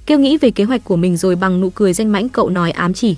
Kêu 0.06 0.18
nghĩ 0.18 0.36
về 0.36 0.50
kế 0.50 0.64
hoạch 0.64 0.84
của 0.84 0.96
mình 0.96 1.16
rồi 1.16 1.36
bằng 1.36 1.60
nụ 1.60 1.70
cười 1.70 1.92
danh 1.92 2.12
mãnh 2.12 2.28
cậu 2.28 2.48
nói 2.48 2.70
ám 2.70 2.94
chỉ. 2.94 3.16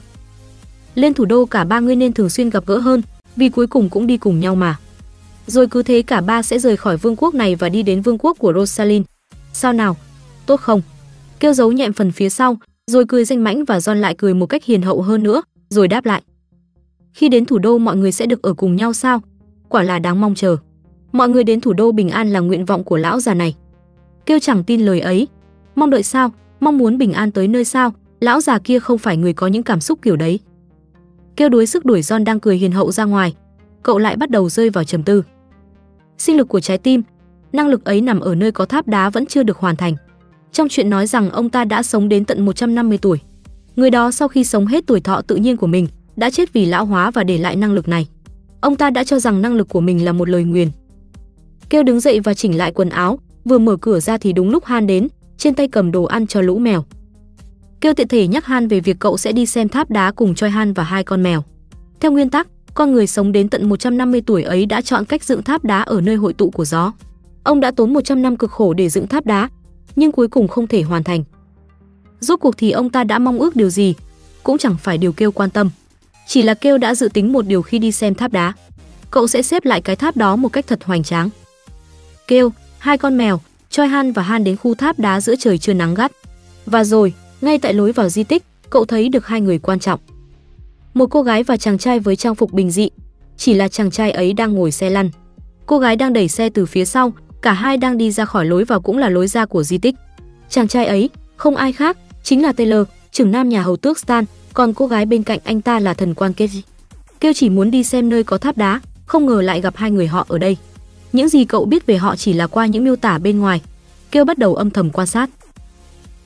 Lên 0.95 1.15
thủ 1.15 1.25
đô 1.25 1.47
cả 1.47 1.65
ba 1.65 1.81
người 1.81 1.97
nên 1.97 2.13
thường 2.13 2.31
xuyên 2.31 2.51
gặp 2.51 2.67
gỡ 2.67 2.79
hơn, 2.79 3.03
vì 3.37 3.49
cuối 3.49 3.67
cùng 3.67 3.89
cũng 3.89 4.07
đi 4.07 4.17
cùng 4.17 4.41
nhau 4.41 4.55
mà. 4.55 4.79
Rồi 5.49 5.67
cứ 5.67 5.83
thế 5.83 6.03
cả 6.03 6.21
ba 6.21 6.43
sẽ 6.43 6.59
rời 6.59 6.77
khỏi 6.77 6.97
vương 6.97 7.17
quốc 7.17 7.35
này 7.35 7.55
và 7.55 7.69
đi 7.69 7.83
đến 7.83 8.03
vương 8.03 8.19
quốc 8.19 8.39
của 8.39 8.53
Rosalind. 8.53 9.07
Sao 9.53 9.73
nào? 9.73 9.97
Tốt 10.47 10.61
không? 10.61 10.83
Kêu 11.41 11.53
giấu 11.53 11.73
nhẹm 11.73 11.93
phần 11.93 12.13
phía 12.13 12.29
sau, 12.29 12.57
rồi 12.87 13.05
cười 13.09 13.25
danh 13.25 13.45
mãnh 13.45 13.65
và 13.65 13.79
John 13.79 13.95
lại 13.95 14.15
cười 14.19 14.35
một 14.35 14.47
cách 14.47 14.65
hiền 14.65 14.83
hậu 14.83 15.03
hơn 15.03 15.23
nữa, 15.23 15.43
rồi 15.71 15.89
đáp 15.89 16.07
lại. 16.07 16.23
Khi 17.13 17.29
đến 17.29 17.45
thủ 17.45 17.59
đô 17.59 17.79
mọi 17.79 17.97
người 17.97 18.13
sẽ 18.13 18.27
được 18.27 18.43
ở 18.43 18.55
cùng 18.55 18.77
nhau 18.77 18.93
sao? 18.93 19.23
Quả 19.69 19.83
là 19.83 19.99
đáng 19.99 20.21
mong 20.21 20.35
chờ. 20.35 20.57
Mọi 21.13 21.29
người 21.29 21.45
đến 21.45 21.61
thủ 21.61 21.73
đô 21.73 21.93
bình 21.93 22.09
an 22.09 22.33
là 22.33 22.41
nguyện 22.41 22.65
vọng 22.65 22.85
của 22.85 22.97
lão 22.97 23.21
già 23.21 23.35
này. 23.35 23.57
Kêu 24.27 24.39
chẳng 24.39 24.65
tin 24.65 24.81
lời 24.81 25.01
ấy. 25.01 25.29
Mong 25.75 25.91
đợi 25.91 26.03
sao? 26.03 26.33
Mong 26.61 26.79
muốn 26.79 26.99
bình 26.99 27.13
an 27.13 27.31
tới 27.31 27.49
nơi 27.49 27.65
sao? 27.65 27.93
Lão 28.21 28.41
già 28.41 28.59
kia 28.59 28.79
không 28.79 28.99
phải 28.99 29.17
người 29.17 29.33
có 29.33 29.47
những 29.47 29.63
cảm 29.63 29.81
xúc 29.81 29.99
kiểu 30.03 30.17
đấy. 30.17 30.41
Kêu 31.37 31.49
đuối 31.49 31.67
sức 31.67 31.85
đuổi 31.85 32.01
John 32.01 32.25
đang 32.25 32.41
cười 32.41 32.57
hiền 32.57 32.73
hậu 32.73 32.93
ra 32.93 33.05
ngoài. 33.05 33.35
Cậu 33.83 33.99
lại 33.99 34.17
bắt 34.17 34.31
đầu 34.31 34.49
rơi 34.49 34.71
vào 34.71 34.85
trầm 34.85 35.03
tư. 35.03 35.23
Sinh 36.19 36.37
lực 36.37 36.49
của 36.49 36.61
trái 36.61 36.79
tim, 36.79 37.03
năng 37.53 37.69
lực 37.69 37.85
ấy 37.85 38.01
nằm 38.01 38.21
ở 38.21 38.35
nơi 38.35 38.53
có 38.53 38.65
tháp 38.65 38.89
đá 38.89 39.11
vẫn 39.11 39.27
chưa 39.27 39.43
được 39.43 39.59
hoàn 39.59 39.77
thành. 39.77 39.95
Trong 40.53 40.69
chuyện 40.69 40.91
nói 40.91 41.07
rằng 41.07 41.31
ông 41.31 41.51
ta 41.51 41.65
đã 41.65 41.83
sống 41.83 42.09
đến 42.09 42.25
tận 42.25 42.45
150 42.45 42.99
tuổi. 42.99 43.19
Người 43.77 43.91
đó 43.91 44.11
sau 44.11 44.29
khi 44.29 44.45
sống 44.45 44.67
hết 44.67 44.87
tuổi 44.87 45.01
thọ 45.01 45.21
tự 45.21 45.37
nhiên 45.37 45.57
của 45.57 45.67
mình, 45.67 45.89
đã 46.17 46.31
chết 46.31 46.53
vì 46.53 46.67
lão 46.67 46.85
hóa 46.85 47.11
và 47.11 47.25
để 47.25 47.39
lại 47.39 47.57
năng 47.57 47.73
lực 47.73 47.89
này. 47.89 48.07
Ông 48.61 48.77
ta 48.77 48.91
đã 48.91 49.05
cho 49.05 49.19
rằng 49.19 49.43
năng 49.43 49.55
lực 49.55 49.69
của 49.69 49.81
mình 49.81 50.05
là 50.05 50.13
một 50.13 50.29
lời 50.29 50.45
nguyền. 50.45 50.69
Kêu 51.69 51.83
đứng 51.83 52.01
dậy 52.01 52.21
và 52.21 52.35
chỉnh 52.35 52.59
lại 52.59 52.73
quần 52.73 52.89
áo, 52.89 53.19
vừa 53.45 53.59
mở 53.59 53.77
cửa 53.77 54.01
ra 54.01 54.19
thì 54.19 54.33
đúng 54.33 54.51
lúc 54.51 54.65
Han 54.65 54.87
đến, 54.87 55.09
trên 55.37 55.55
tay 55.55 55.69
cầm 55.69 55.93
đồ 55.93 56.05
ăn 56.05 56.27
cho 56.27 56.41
lũ 56.41 56.59
mèo. 56.59 56.85
Kêu 57.81 57.95
tiện 57.95 58.09
thể 58.09 58.27
nhắc 58.27 58.47
Han 58.47 58.69
về 58.69 58.81
việc 58.81 58.97
cậu 58.99 59.17
sẽ 59.17 59.33
đi 59.33 59.47
xem 59.47 59.69
tháp 59.69 59.91
đá 59.91 60.11
cùng 60.11 60.35
Choi 60.35 60.51
Han 60.51 60.73
và 60.73 60.85
hai 60.85 61.05
con 61.05 61.23
mèo. 61.23 61.43
Theo 62.01 62.13
nguyên 62.13 62.31
tắc, 62.31 62.49
con 62.79 62.93
người 62.93 63.07
sống 63.07 63.33
đến 63.33 63.49
tận 63.49 63.69
150 63.69 64.23
tuổi 64.27 64.43
ấy 64.43 64.67
đã 64.67 64.81
chọn 64.81 65.05
cách 65.05 65.25
dựng 65.25 65.43
tháp 65.43 65.65
đá 65.65 65.81
ở 65.81 66.01
nơi 66.01 66.17
hội 66.17 66.33
tụ 66.33 66.51
của 66.51 66.65
gió. 66.65 66.93
Ông 67.43 67.61
đã 67.61 67.71
tốn 67.71 67.93
100 67.93 68.23
năm 68.23 68.37
cực 68.37 68.51
khổ 68.51 68.75
để 68.75 68.89
dựng 68.89 69.07
tháp 69.07 69.27
đá, 69.27 69.49
nhưng 69.97 70.13
cuối 70.13 70.29
cùng 70.29 70.49
không 70.49 70.67
thể 70.67 70.83
hoàn 70.83 71.05
thành. 71.05 71.25
Rốt 72.21 72.41
cuộc 72.41 72.59
thì 72.59 72.71
ông 72.71 72.91
ta 72.91 73.05
đã 73.05 73.19
mong 73.19 73.39
ước 73.39 73.57
điều 73.57 73.71
gì, 73.71 73.95
cũng 74.43 74.59
chẳng 74.59 74.77
phải 74.83 74.99
điều 74.99 75.13
kêu 75.13 75.33
quan 75.33 75.51
tâm. 75.51 75.71
Chỉ 76.27 76.43
là 76.43 76.55
kêu 76.55 76.79
đã 76.79 76.95
dự 76.95 77.09
tính 77.09 77.33
một 77.33 77.47
điều 77.47 77.63
khi 77.63 77.79
đi 77.79 77.93
xem 77.93 78.15
tháp 78.15 78.33
đá. 78.33 78.53
Cậu 79.11 79.27
sẽ 79.27 79.43
xếp 79.43 79.65
lại 79.65 79.81
cái 79.81 79.97
tháp 79.97 80.17
đó 80.17 80.37
một 80.37 80.49
cách 80.49 80.67
thật 80.67 80.85
hoành 80.85 81.03
tráng. 81.03 81.31
Kêu, 82.27 82.53
hai 82.79 82.99
con 82.99 83.19
mèo, 83.19 83.41
Choi 83.71 83.89
Han 83.89 84.13
và 84.13 84.23
Han 84.23 84.45
đến 84.45 84.57
khu 84.57 84.75
tháp 84.75 84.99
đá 84.99 85.21
giữa 85.21 85.35
trời 85.39 85.59
chưa 85.59 85.75
nắng 85.75 85.95
gắt. 85.95 86.13
Và 86.67 86.85
rồi, 86.85 87.13
ngay 87.41 87.59
tại 87.59 87.75
lối 87.75 87.93
vào 87.93 88.09
di 88.09 88.25
tích, 88.25 88.43
cậu 88.71 88.85
thấy 88.85 89.09
được 89.09 89.27
hai 89.27 89.41
người 89.41 89.59
quan 89.59 89.79
trọng. 89.79 90.01
Một 90.99 91.07
cô 91.11 91.23
gái 91.23 91.43
và 91.43 91.57
chàng 91.57 91.79
trai 91.79 92.01
với 92.01 92.17
trang 92.17 92.35
phục 92.35 92.53
bình 92.53 92.71
dị, 92.71 92.89
chỉ 93.37 93.55
là 93.55 93.69
chàng 93.69 93.91
trai 93.91 94.11
ấy 94.11 94.33
đang 94.33 94.55
ngồi 94.55 94.73
xe 94.73 94.91
lăn. 94.91 95.11
Cô 95.67 95.79
gái 95.79 95.97
đang 95.97 96.13
đẩy 96.13 96.29
xe 96.29 96.49
từ 96.49 96.67
phía 96.67 96.85
sau, 96.85 97.13
cả 97.43 97.53
hai 97.53 97.77
đang 97.77 97.99
đi 97.99 98.11
ra 98.11 98.25
khỏi 98.25 98.45
lối 98.45 98.65
vào 98.65 98.81
cũng 98.81 98.99
là 98.99 99.09
lối 99.09 99.27
ra 99.27 99.47
của 99.47 99.63
di 99.63 99.79
tích. 99.79 99.95
Chàng 100.49 100.69
trai 100.69 100.87
ấy, 100.87 101.11
không 101.37 101.57
ai 101.57 101.73
khác, 101.73 101.99
chính 102.23 102.43
là 102.43 102.53
Taylor, 102.53 102.87
trưởng 103.13 103.31
nam 103.31 103.49
nhà 103.49 103.63
hầu 103.63 103.77
tước 103.77 103.99
Stan, 103.99 104.25
còn 104.55 104.75
cô 104.75 104.87
gái 104.87 105.07
bên 105.07 105.23
cạnh 105.23 105.39
anh 105.45 105.61
ta 105.61 105.81
là 105.81 105.95
thần 105.95 106.15
quan 106.15 106.33
Keji. 106.37 106.61
Kêu 107.21 107.33
chỉ 107.33 107.51
muốn 107.51 107.71
đi 107.71 107.85
xem 107.85 108.09
nơi 108.09 108.25
có 108.25 108.39
tháp 108.39 108.57
đá, 108.57 108.81
không 109.07 109.27
ngờ 109.27 109.43
lại 109.43 109.61
gặp 109.61 109.77
hai 109.77 109.91
người 109.91 110.07
họ 110.07 110.27
ở 110.29 110.39
đây. 110.39 110.57
Những 111.13 111.29
gì 111.29 111.45
cậu 111.45 111.65
biết 111.65 111.87
về 111.87 111.97
họ 111.97 112.17
chỉ 112.17 112.33
là 112.33 112.47
qua 112.47 112.67
những 112.67 112.85
miêu 112.85 112.97
tả 112.97 113.19
bên 113.19 113.39
ngoài. 113.39 113.61
Kêu 114.11 114.25
bắt 114.25 114.39
đầu 114.39 114.55
âm 114.55 114.71
thầm 114.71 114.91
quan 114.91 115.07
sát. 115.07 115.31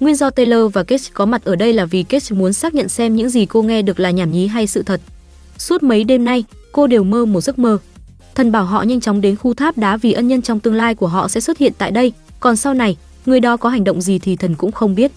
Nguyên 0.02 0.16
do 0.16 0.30
Taylor 0.30 0.72
và 0.72 0.82
Cage 0.82 1.04
có 1.14 1.26
mặt 1.26 1.44
ở 1.44 1.56
đây 1.56 1.72
là 1.72 1.84
vì 1.84 2.02
Cage 2.02 2.26
muốn 2.30 2.52
xác 2.52 2.74
nhận 2.74 2.88
xem 2.88 3.16
những 3.16 3.28
gì 3.28 3.46
cô 3.46 3.62
nghe 3.62 3.82
được 3.82 4.00
là 4.00 4.10
nhảm 4.10 4.32
nhí 4.32 4.46
hay 4.46 4.66
sự 4.66 4.82
thật. 4.82 5.00
Suốt 5.58 5.82
mấy 5.82 6.04
đêm 6.04 6.24
nay, 6.24 6.44
cô 6.72 6.86
đều 6.86 7.04
mơ 7.04 7.24
một 7.24 7.40
giấc 7.40 7.58
mơ. 7.58 7.78
Thần 8.34 8.52
bảo 8.52 8.64
họ 8.64 8.82
nhanh 8.82 9.00
chóng 9.00 9.20
đến 9.20 9.36
khu 9.36 9.54
tháp 9.54 9.78
đá 9.78 9.96
vì 9.96 10.12
ân 10.12 10.28
nhân 10.28 10.42
trong 10.42 10.60
tương 10.60 10.74
lai 10.74 10.94
của 10.94 11.06
họ 11.06 11.28
sẽ 11.28 11.40
xuất 11.40 11.58
hiện 11.58 11.72
tại 11.78 11.90
đây, 11.90 12.12
còn 12.40 12.56
sau 12.56 12.74
này, 12.74 12.96
người 13.26 13.40
đó 13.40 13.56
có 13.56 13.68
hành 13.68 13.84
động 13.84 14.00
gì 14.00 14.18
thì 14.18 14.36
thần 14.36 14.54
cũng 14.54 14.72
không 14.72 14.94
biết. 14.94 15.12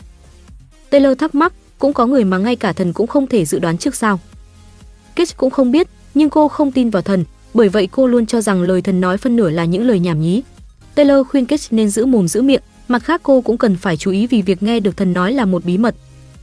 Taylor 0.89 1.17
thắc 1.17 1.35
mắc, 1.35 1.53
cũng 1.79 1.93
có 1.93 2.05
người 2.05 2.23
mà 2.23 2.37
ngay 2.37 2.55
cả 2.55 2.73
thần 2.73 2.93
cũng 2.93 3.07
không 3.07 3.27
thể 3.27 3.45
dự 3.45 3.59
đoán 3.59 3.77
trước 3.77 3.95
sao. 3.95 4.19
Cage 5.15 5.31
cũng 5.37 5.49
không 5.49 5.71
biết, 5.71 5.87
nhưng 6.13 6.29
cô 6.29 6.47
không 6.47 6.71
tin 6.71 6.89
vào 6.89 7.01
thần, 7.01 7.25
bởi 7.53 7.69
vậy 7.69 7.87
cô 7.91 8.07
luôn 8.07 8.25
cho 8.25 8.41
rằng 8.41 8.61
lời 8.61 8.81
thần 8.81 9.01
nói 9.01 9.17
phân 9.17 9.35
nửa 9.35 9.49
là 9.49 9.65
những 9.65 9.87
lời 9.87 9.99
nhảm 9.99 10.21
nhí. 10.21 10.43
Taylor 10.95 11.27
khuyên 11.27 11.45
Cage 11.45 11.67
nên 11.71 11.89
giữ 11.89 12.05
mồm 12.05 12.27
giữ 12.27 12.41
miệng, 12.41 12.61
mặt 12.87 13.03
khác 13.03 13.21
cô 13.23 13.41
cũng 13.41 13.57
cần 13.57 13.75
phải 13.75 13.97
chú 13.97 14.11
ý 14.11 14.27
vì 14.27 14.41
việc 14.41 14.63
nghe 14.63 14.79
được 14.79 14.97
thần 14.97 15.13
nói 15.13 15.33
là 15.33 15.45
một 15.45 15.65
bí 15.65 15.77
mật. 15.77 15.95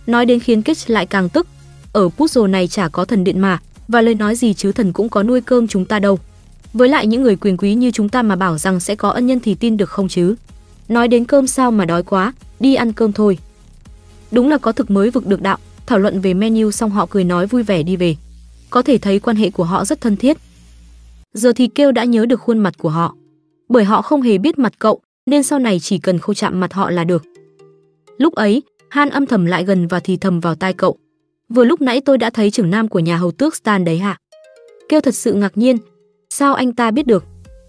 Nói 0.07 0.27
đến 0.27 0.41
khiến 0.41 0.63
kitch 0.63 0.91
lại 0.91 1.07
càng 1.07 1.29
tức. 1.29 1.47
Ở 1.93 2.09
puzzle 2.17 2.51
này 2.51 2.69
chả 2.69 2.89
có 2.89 3.05
thần 3.05 3.25
điện 3.25 3.41
mà, 3.41 3.59
và 3.89 4.01
lời 4.01 4.15
nói 4.15 4.37
gì 4.37 4.55
chứ 4.55 4.73
thần 4.73 4.93
cũng 4.93 5.09
có 5.09 5.23
nuôi 5.23 5.41
cơm 5.41 5.69
chúng 5.69 5.85
ta 5.85 5.99
đâu. 5.99 6.19
Với 6.73 6.89
lại 6.89 7.07
những 7.07 7.23
người 7.23 7.37
quyền 7.37 7.57
quý 7.57 7.75
như 7.75 7.91
chúng 7.91 8.09
ta 8.09 8.23
mà 8.23 8.37
bảo 8.37 8.59
rằng 8.59 8.81
sẽ 8.81 8.95
có 8.95 9.09
ân 9.09 9.27
nhân 9.27 9.41
thì 9.41 9.55
tin 9.55 9.77
được 9.77 9.91
không 9.91 10.09
chứ? 10.09 10.35
Nói 10.89 11.09
đến 11.09 11.25
cơm 11.25 11.47
sao 11.47 11.71
mà 11.71 11.85
đói 11.85 12.03
quá, 12.03 12.33
đi 12.61 12.75
ăn 12.75 12.93
cơm 12.93 13.13
thôi. 13.13 13.39
Đúng 14.31 14.49
là 14.49 14.59
có 14.59 14.73
thực 14.73 14.91
mới 14.91 15.11
vực 15.11 15.27
được 15.27 15.43
đạo, 15.43 15.59
thảo 15.87 15.99
luận 15.99 16.21
về 16.21 16.35
menu 16.35 16.71
xong 16.71 16.91
họ 16.91 17.07
cười 17.11 17.25
nói 17.25 17.47
vui 17.47 17.63
vẻ 17.63 17.83
đi 17.83 17.97
về. 17.97 18.17
Có 18.71 18.83
thể 18.83 18.99
thấy 18.99 19.19
quan 19.19 19.37
hệ 19.37 19.51
của 19.51 19.65
họ 19.65 19.85
rất 19.85 20.01
thân 20.01 20.17
thiết. 20.17 20.37
Giờ 21.35 21.53
thì 21.57 21.69
kêu 21.75 21.93
đã 21.93 22.05
nhớ 22.05 22.27
được 22.27 22.41
khuôn 22.41 22.59
mặt 22.59 22.75
của 22.79 22.89
họ. 22.89 23.15
Bởi 23.69 23.85
họ 23.85 24.03
không 24.03 24.23
hề 24.23 24.39
biết 24.39 24.59
mặt 24.59 24.73
cậu, 24.79 25.01
nên 25.27 25.43
sau 25.43 25.59
này 25.59 25.81
chỉ 25.81 25.99
cần 25.99 26.19
khô 26.19 26.35
chạm 26.35 26.61
mặt 26.61 26.73
họ 26.73 26.91
là 26.91 27.05
được. 27.05 27.23
Lúc 28.19 28.35
ấy, 28.35 28.63
Han 28.89 29.11
âm 29.11 29.27
thầm 29.27 29.47
lại 29.47 29.65
gần 29.65 29.87
và 29.87 30.01
thì 30.01 30.17
thầm 30.17 30.41
vào 30.41 30.55
tai 30.55 30.73
cậu. 30.73 30.97
Vừa 31.49 31.65
lúc 31.65 31.81
nãy 31.81 32.01
tôi 32.01 32.19
đã 32.19 32.31
thấy 32.31 32.51
trưởng 32.51 32.71
nam 32.71 32.89
của 32.89 32.99
nhà 32.99 33.17
hầu 33.17 33.33
tước 33.33 33.57
Stan 33.57 33.85
đấy 33.85 33.99
hả? 33.99 34.19
Kêu 34.89 35.01
thật 35.01 35.15
sự 35.15 35.33
ngạc 35.33 35.59
nhiên. 35.59 35.77
Sao 36.31 36.55
anh 36.55 36.73
ta 36.73 36.91
biết 36.91 37.07
được? 37.07 37.25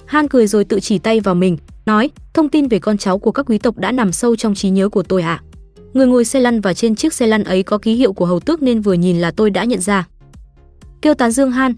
Han 0.05 0.27
cười 0.27 0.47
rồi 0.47 0.65
tự 0.65 0.79
chỉ 0.79 0.99
tay 0.99 1.19
vào 1.19 1.35
mình, 1.35 1.57
nói, 1.85 2.09
thông 2.33 2.49
tin 2.49 2.67
về 2.67 2.79
con 2.79 2.97
cháu 2.97 3.19
của 3.19 3.31
các 3.31 3.45
quý 3.49 3.57
tộc 3.57 3.77
đã 3.77 3.91
nằm 3.91 4.11
sâu 4.11 4.35
trong 4.35 4.55
trí 4.55 4.69
nhớ 4.69 4.89
của 4.89 5.03
tôi 5.03 5.21
ạ. 5.21 5.41
À? 5.41 5.43
Người 5.93 6.07
ngồi 6.07 6.25
xe 6.25 6.39
lăn 6.39 6.61
và 6.61 6.73
trên 6.73 6.95
chiếc 6.95 7.13
xe 7.13 7.27
lăn 7.27 7.43
ấy 7.43 7.63
có 7.63 7.77
ký 7.77 7.93
hiệu 7.93 8.13
của 8.13 8.25
hầu 8.25 8.39
tước 8.39 8.61
nên 8.61 8.81
vừa 8.81 8.93
nhìn 8.93 9.21
là 9.21 9.31
tôi 9.31 9.49
đã 9.49 9.63
nhận 9.63 9.81
ra. 9.81 10.07
Kêu 11.01 11.13
tán 11.13 11.31
dương 11.31 11.51
Han, 11.51 11.73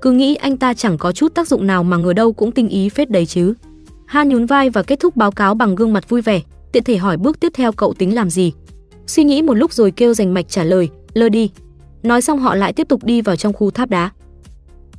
cứ 0.00 0.12
nghĩ 0.12 0.34
anh 0.34 0.56
ta 0.56 0.74
chẳng 0.74 0.98
có 0.98 1.12
chút 1.12 1.34
tác 1.34 1.48
dụng 1.48 1.66
nào 1.66 1.84
mà 1.84 1.96
ngờ 1.96 2.12
đâu 2.12 2.32
cũng 2.32 2.52
tinh 2.52 2.68
ý 2.68 2.88
phết 2.88 3.10
đấy 3.10 3.26
chứ. 3.26 3.54
Han 4.10 4.28
nhún 4.28 4.46
vai 4.46 4.70
và 4.70 4.82
kết 4.82 5.00
thúc 5.00 5.16
báo 5.16 5.30
cáo 5.30 5.54
bằng 5.54 5.74
gương 5.74 5.92
mặt 5.92 6.08
vui 6.08 6.22
vẻ, 6.22 6.40
tiện 6.72 6.84
thể 6.84 6.96
hỏi 6.96 7.16
bước 7.16 7.40
tiếp 7.40 7.52
theo 7.54 7.72
cậu 7.72 7.94
tính 7.94 8.14
làm 8.14 8.30
gì. 8.30 8.52
Suy 9.06 9.24
nghĩ 9.24 9.42
một 9.42 9.54
lúc 9.54 9.72
rồi 9.72 9.90
kêu 9.90 10.14
rành 10.14 10.34
mạch 10.34 10.48
trả 10.48 10.64
lời, 10.64 10.88
lơ 11.14 11.28
đi. 11.28 11.50
Nói 12.02 12.22
xong 12.22 12.38
họ 12.38 12.54
lại 12.54 12.72
tiếp 12.72 12.88
tục 12.88 13.04
đi 13.04 13.20
vào 13.20 13.36
trong 13.36 13.52
khu 13.52 13.70
tháp 13.70 13.90
đá. 13.90 14.10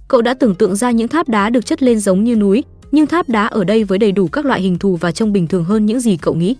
Cậu 0.08 0.22
đã 0.22 0.34
tưởng 0.34 0.56
tượng 0.56 0.76
ra 0.76 0.92
những 0.92 1.08
tháp 1.08 1.30
đá 1.30 1.50
được 1.50 1.66
chất 1.66 1.84
lên 1.84 2.00
giống 2.00 2.24
như 2.24 2.36
núi, 2.36 2.64
nhưng 2.92 3.08
tháp 3.08 3.30
đá 3.30 3.46
ở 3.46 3.64
đây 3.64 3.84
với 3.84 3.98
đầy 3.98 4.12
đủ 4.12 4.28
các 4.28 4.46
loại 4.46 4.62
hình 4.62 4.78
thù 4.78 4.96
và 4.96 5.12
trông 5.12 5.34
bình 5.34 5.48
thường 5.48 5.64
hơn 5.64 5.86
những 5.86 6.00
gì 6.00 6.18
cậu 6.18 6.34
nghĩ. 6.34 6.56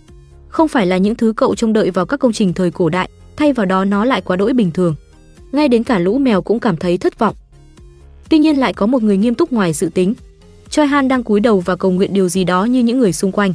Không 0.48 0.68
phải 0.68 0.86
là 0.86 0.96
những 0.96 1.14
thứ 1.14 1.32
cậu 1.36 1.54
trông 1.54 1.72
đợi 1.72 1.90
vào 1.90 2.06
các 2.06 2.20
công 2.20 2.32
trình 2.32 2.52
thời 2.52 2.70
cổ 2.70 2.88
đại, 2.88 3.10
thay 3.36 3.52
vào 3.52 3.66
đó 3.66 3.84
nó 3.84 4.04
lại 4.04 4.20
quá 4.20 4.36
đỗi 4.36 4.52
bình 4.52 4.70
thường. 4.70 4.94
Ngay 5.52 5.68
đến 5.68 5.84
cả 5.84 5.98
lũ 5.98 6.18
mèo 6.18 6.42
cũng 6.42 6.60
cảm 6.60 6.76
thấy 6.76 6.98
thất 6.98 7.18
vọng. 7.18 7.34
Tuy 8.28 8.38
nhiên 8.38 8.58
lại 8.58 8.72
có 8.72 8.86
một 8.86 9.02
người 9.02 9.16
nghiêm 9.16 9.34
túc 9.34 9.52
ngoài 9.52 9.72
dự 9.72 9.88
tính. 9.94 10.14
Choi 10.72 10.86
Han 10.86 11.08
đang 11.08 11.24
cúi 11.24 11.40
đầu 11.40 11.60
và 11.60 11.76
cầu 11.76 11.90
nguyện 11.90 12.14
điều 12.14 12.28
gì 12.28 12.44
đó 12.44 12.64
như 12.64 12.80
những 12.80 12.98
người 12.98 13.12
xung 13.12 13.32
quanh. 13.32 13.52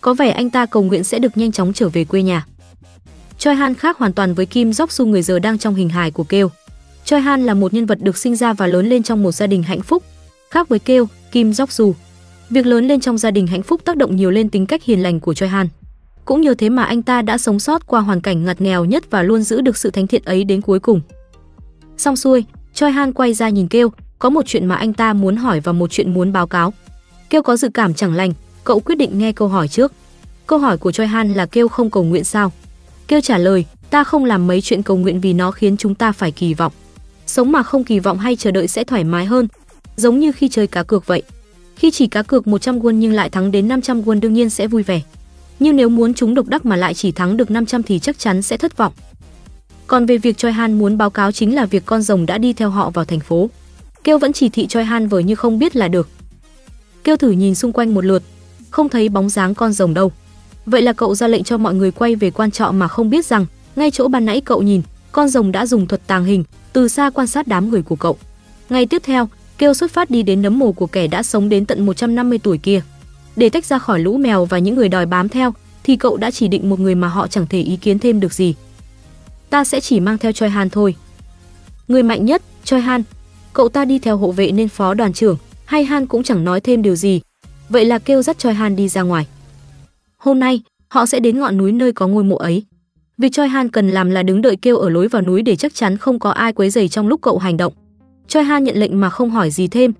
Có 0.00 0.14
vẻ 0.14 0.30
anh 0.30 0.50
ta 0.50 0.66
cầu 0.66 0.82
nguyện 0.82 1.04
sẽ 1.04 1.18
được 1.18 1.36
nhanh 1.36 1.52
chóng 1.52 1.72
trở 1.72 1.88
về 1.88 2.04
quê 2.04 2.22
nhà. 2.22 2.46
Choi 3.38 3.54
Han 3.54 3.74
khác 3.74 3.98
hoàn 3.98 4.12
toàn 4.12 4.34
với 4.34 4.46
Kim 4.46 4.70
Jok 4.70 4.86
Su 4.90 5.06
người 5.06 5.22
giờ 5.22 5.38
đang 5.38 5.58
trong 5.58 5.74
hình 5.74 5.88
hài 5.88 6.10
của 6.10 6.24
Kêu. 6.24 6.50
Choi 7.04 7.20
Han 7.20 7.46
là 7.46 7.54
một 7.54 7.74
nhân 7.74 7.86
vật 7.86 7.98
được 8.02 8.16
sinh 8.16 8.36
ra 8.36 8.52
và 8.52 8.66
lớn 8.66 8.88
lên 8.88 9.02
trong 9.02 9.22
một 9.22 9.32
gia 9.32 9.46
đình 9.46 9.62
hạnh 9.62 9.80
phúc. 9.80 10.02
Khác 10.50 10.68
với 10.68 10.78
Kêu, 10.78 11.08
Kim 11.32 11.50
Jok 11.50 11.66
Su, 11.66 11.94
việc 12.50 12.66
lớn 12.66 12.88
lên 12.88 13.00
trong 13.00 13.18
gia 13.18 13.30
đình 13.30 13.46
hạnh 13.46 13.62
phúc 13.62 13.80
tác 13.84 13.96
động 13.96 14.16
nhiều 14.16 14.30
lên 14.30 14.48
tính 14.48 14.66
cách 14.66 14.84
hiền 14.84 15.02
lành 15.02 15.20
của 15.20 15.34
Choi 15.34 15.48
Han. 15.48 15.68
Cũng 16.24 16.40
nhờ 16.40 16.54
thế 16.58 16.68
mà 16.68 16.84
anh 16.84 17.02
ta 17.02 17.22
đã 17.22 17.38
sống 17.38 17.60
sót 17.60 17.86
qua 17.86 18.00
hoàn 18.00 18.20
cảnh 18.20 18.44
ngặt 18.44 18.60
nghèo 18.60 18.84
nhất 18.84 19.10
và 19.10 19.22
luôn 19.22 19.42
giữ 19.42 19.60
được 19.60 19.76
sự 19.76 19.90
thánh 19.90 20.06
thiện 20.06 20.22
ấy 20.24 20.44
đến 20.44 20.60
cuối 20.60 20.80
cùng. 20.80 21.00
Xong 21.96 22.16
xuôi, 22.16 22.44
Choi 22.74 22.92
Han 22.92 23.12
quay 23.12 23.34
ra 23.34 23.48
nhìn 23.48 23.68
Kêu, 23.68 23.90
có 24.18 24.30
một 24.30 24.42
chuyện 24.46 24.66
mà 24.66 24.74
anh 24.74 24.92
ta 24.92 25.12
muốn 25.12 25.36
hỏi 25.36 25.60
và 25.60 25.72
một 25.72 25.90
chuyện 25.90 26.14
muốn 26.14 26.32
báo 26.32 26.46
cáo. 26.46 26.72
Kêu 27.30 27.42
có 27.42 27.56
dự 27.56 27.68
cảm 27.74 27.94
chẳng 27.94 28.14
lành, 28.14 28.32
cậu 28.64 28.80
quyết 28.80 28.94
định 28.94 29.18
nghe 29.18 29.32
câu 29.32 29.48
hỏi 29.48 29.68
trước. 29.68 29.92
Câu 30.46 30.58
hỏi 30.58 30.78
của 30.78 30.92
Choi 30.92 31.06
Han 31.06 31.32
là 31.32 31.46
kêu 31.46 31.68
không 31.68 31.90
cầu 31.90 32.04
nguyện 32.04 32.24
sao? 32.24 32.52
Kêu 33.08 33.20
trả 33.20 33.38
lời, 33.38 33.64
ta 33.90 34.04
không 34.04 34.24
làm 34.24 34.46
mấy 34.46 34.60
chuyện 34.60 34.82
cầu 34.82 34.96
nguyện 34.96 35.20
vì 35.20 35.32
nó 35.32 35.50
khiến 35.50 35.76
chúng 35.76 35.94
ta 35.94 36.12
phải 36.12 36.30
kỳ 36.30 36.54
vọng. 36.54 36.72
Sống 37.26 37.52
mà 37.52 37.62
không 37.62 37.84
kỳ 37.84 37.98
vọng 37.98 38.18
hay 38.18 38.36
chờ 38.36 38.50
đợi 38.50 38.68
sẽ 38.68 38.84
thoải 38.84 39.04
mái 39.04 39.24
hơn, 39.24 39.48
giống 39.96 40.18
như 40.18 40.32
khi 40.32 40.48
chơi 40.48 40.66
cá 40.66 40.82
cược 40.82 41.06
vậy. 41.06 41.22
Khi 41.76 41.90
chỉ 41.90 42.06
cá 42.06 42.22
cược 42.22 42.46
100 42.46 42.78
won 42.80 42.90
nhưng 42.90 43.12
lại 43.12 43.30
thắng 43.30 43.50
đến 43.50 43.68
500 43.68 44.02
won 44.02 44.20
đương 44.20 44.34
nhiên 44.34 44.50
sẽ 44.50 44.66
vui 44.66 44.82
vẻ. 44.82 45.00
Nhưng 45.60 45.76
nếu 45.76 45.88
muốn 45.88 46.14
chúng 46.14 46.34
độc 46.34 46.46
đắc 46.46 46.66
mà 46.66 46.76
lại 46.76 46.94
chỉ 46.94 47.12
thắng 47.12 47.36
được 47.36 47.50
500 47.50 47.82
thì 47.82 47.98
chắc 47.98 48.18
chắn 48.18 48.42
sẽ 48.42 48.56
thất 48.56 48.76
vọng. 48.76 48.92
Còn 49.86 50.06
về 50.06 50.18
việc 50.18 50.38
Choi 50.38 50.52
Han 50.52 50.78
muốn 50.78 50.98
báo 50.98 51.10
cáo 51.10 51.32
chính 51.32 51.54
là 51.54 51.66
việc 51.66 51.86
con 51.86 52.02
rồng 52.02 52.26
đã 52.26 52.38
đi 52.38 52.52
theo 52.52 52.70
họ 52.70 52.90
vào 52.90 53.04
thành 53.04 53.20
phố. 53.20 53.50
Kêu 54.04 54.18
vẫn 54.18 54.32
chỉ 54.32 54.48
thị 54.48 54.66
Choi 54.66 54.84
Han 54.84 55.08
vờ 55.08 55.18
như 55.18 55.34
không 55.34 55.58
biết 55.58 55.76
là 55.76 55.88
được. 55.88 56.08
Kêu 57.04 57.16
thử 57.16 57.30
nhìn 57.30 57.54
xung 57.54 57.72
quanh 57.72 57.94
một 57.94 58.04
lượt, 58.04 58.22
không 58.70 58.88
thấy 58.88 59.08
bóng 59.08 59.28
dáng 59.28 59.54
con 59.54 59.72
rồng 59.72 59.94
đâu. 59.94 60.12
Vậy 60.66 60.82
là 60.82 60.92
cậu 60.92 61.14
ra 61.14 61.28
lệnh 61.28 61.44
cho 61.44 61.58
mọi 61.58 61.74
người 61.74 61.90
quay 61.90 62.16
về 62.16 62.30
quan 62.30 62.50
trọ 62.50 62.72
mà 62.72 62.88
không 62.88 63.10
biết 63.10 63.26
rằng, 63.26 63.46
ngay 63.76 63.90
chỗ 63.90 64.08
ban 64.08 64.24
nãy 64.24 64.40
cậu 64.40 64.62
nhìn, 64.62 64.82
con 65.12 65.28
rồng 65.28 65.52
đã 65.52 65.66
dùng 65.66 65.86
thuật 65.86 66.06
tàng 66.06 66.24
hình, 66.24 66.44
từ 66.72 66.88
xa 66.88 67.10
quan 67.10 67.26
sát 67.26 67.46
đám 67.46 67.70
người 67.70 67.82
của 67.82 67.96
cậu. 67.96 68.16
Ngày 68.68 68.86
tiếp 68.86 69.02
theo, 69.04 69.28
kêu 69.58 69.74
xuất 69.74 69.92
phát 69.92 70.10
đi 70.10 70.22
đến 70.22 70.42
nấm 70.42 70.58
mồ 70.58 70.72
của 70.72 70.86
kẻ 70.86 71.06
đã 71.06 71.22
sống 71.22 71.48
đến 71.48 71.66
tận 71.66 71.86
150 71.86 72.38
tuổi 72.38 72.58
kia. 72.58 72.82
Để 73.36 73.48
tách 73.48 73.66
ra 73.66 73.78
khỏi 73.78 74.00
lũ 74.00 74.16
mèo 74.16 74.44
và 74.44 74.58
những 74.58 74.74
người 74.74 74.88
đòi 74.88 75.06
bám 75.06 75.28
theo, 75.28 75.54
thì 75.84 75.96
cậu 75.96 76.16
đã 76.16 76.30
chỉ 76.30 76.48
định 76.48 76.70
một 76.70 76.80
người 76.80 76.94
mà 76.94 77.08
họ 77.08 77.26
chẳng 77.26 77.46
thể 77.46 77.60
ý 77.60 77.76
kiến 77.76 77.98
thêm 77.98 78.20
được 78.20 78.32
gì. 78.32 78.54
Ta 79.50 79.64
sẽ 79.64 79.80
chỉ 79.80 80.00
mang 80.00 80.18
theo 80.18 80.32
Choi 80.32 80.48
Han 80.48 80.70
thôi. 80.70 80.94
Người 81.88 82.02
mạnh 82.02 82.24
nhất, 82.24 82.42
Choi 82.64 82.80
Han. 82.80 83.02
Cậu 83.54 83.68
ta 83.68 83.84
đi 83.84 83.98
theo 83.98 84.16
hộ 84.16 84.32
vệ 84.32 84.52
nên 84.52 84.68
phó 84.68 84.94
đoàn 84.94 85.12
trưởng, 85.12 85.36
hay 85.64 85.84
Han 85.84 86.06
cũng 86.06 86.22
chẳng 86.22 86.44
nói 86.44 86.60
thêm 86.60 86.82
điều 86.82 86.96
gì. 86.96 87.20
Vậy 87.68 87.84
là 87.84 87.98
kêu 87.98 88.22
dắt 88.22 88.38
Choi 88.38 88.54
Han 88.54 88.76
đi 88.76 88.88
ra 88.88 89.02
ngoài. 89.02 89.26
Hôm 90.16 90.38
nay, 90.38 90.62
họ 90.88 91.06
sẽ 91.06 91.20
đến 91.20 91.38
ngọn 91.38 91.56
núi 91.56 91.72
nơi 91.72 91.92
có 91.92 92.08
ngôi 92.08 92.24
mộ 92.24 92.36
ấy. 92.36 92.64
Việc 93.18 93.32
Choi 93.32 93.48
Han 93.48 93.68
cần 93.68 93.90
làm 93.90 94.10
là 94.10 94.22
đứng 94.22 94.42
đợi 94.42 94.56
kêu 94.56 94.76
ở 94.76 94.88
lối 94.88 95.08
vào 95.08 95.22
núi 95.22 95.42
để 95.42 95.56
chắc 95.56 95.74
chắn 95.74 95.96
không 95.96 96.18
có 96.18 96.30
ai 96.30 96.52
quấy 96.52 96.70
rầy 96.70 96.88
trong 96.88 97.08
lúc 97.08 97.20
cậu 97.22 97.38
hành 97.38 97.56
động. 97.56 97.72
Choi 98.28 98.44
Han 98.44 98.64
nhận 98.64 98.76
lệnh 98.76 99.00
mà 99.00 99.10
không 99.10 99.30
hỏi 99.30 99.50
gì 99.50 99.68
thêm. 99.68 99.92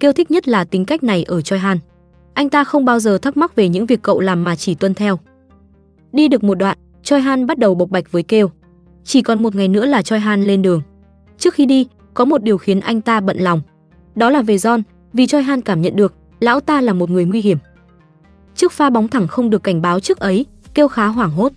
Kêu 0.00 0.12
thích 0.12 0.30
nhất 0.30 0.48
là 0.48 0.64
tính 0.64 0.84
cách 0.84 1.02
này 1.02 1.22
ở 1.22 1.42
Choi 1.42 1.58
Han. 1.58 1.78
Anh 2.34 2.50
ta 2.50 2.64
không 2.64 2.84
bao 2.84 3.00
giờ 3.00 3.18
thắc 3.18 3.36
mắc 3.36 3.56
về 3.56 3.68
những 3.68 3.86
việc 3.86 4.02
cậu 4.02 4.20
làm 4.20 4.44
mà 4.44 4.56
chỉ 4.56 4.74
tuân 4.74 4.94
theo. 4.94 5.18
Đi 6.12 6.28
được 6.28 6.44
một 6.44 6.54
đoạn, 6.54 6.78
Choi 7.02 7.20
Han 7.20 7.46
bắt 7.46 7.58
đầu 7.58 7.74
bộc 7.74 7.90
bạch 7.90 8.12
với 8.12 8.22
kêu. 8.22 8.50
Chỉ 9.04 9.22
còn 9.22 9.42
một 9.42 9.54
ngày 9.54 9.68
nữa 9.68 9.86
là 9.86 10.02
Choi 10.02 10.18
Han 10.18 10.44
lên 10.44 10.62
đường. 10.62 10.82
Trước 11.38 11.54
khi 11.54 11.66
đi, 11.66 11.86
có 12.20 12.24
một 12.24 12.42
điều 12.42 12.58
khiến 12.58 12.80
anh 12.80 13.00
ta 13.00 13.20
bận 13.20 13.38
lòng. 13.38 13.62
Đó 14.14 14.30
là 14.30 14.42
về 14.42 14.56
John, 14.56 14.82
vì 15.12 15.26
Choi 15.26 15.42
Han 15.42 15.60
cảm 15.60 15.82
nhận 15.82 15.96
được 15.96 16.14
lão 16.40 16.60
ta 16.60 16.80
là 16.80 16.92
một 16.92 17.10
người 17.10 17.24
nguy 17.24 17.40
hiểm. 17.40 17.58
Trước 18.54 18.72
pha 18.72 18.90
bóng 18.90 19.08
thẳng 19.08 19.28
không 19.28 19.50
được 19.50 19.62
cảnh 19.62 19.82
báo 19.82 20.00
trước 20.00 20.18
ấy, 20.18 20.46
kêu 20.74 20.88
khá 20.88 21.06
hoảng 21.06 21.30
hốt. 21.30 21.52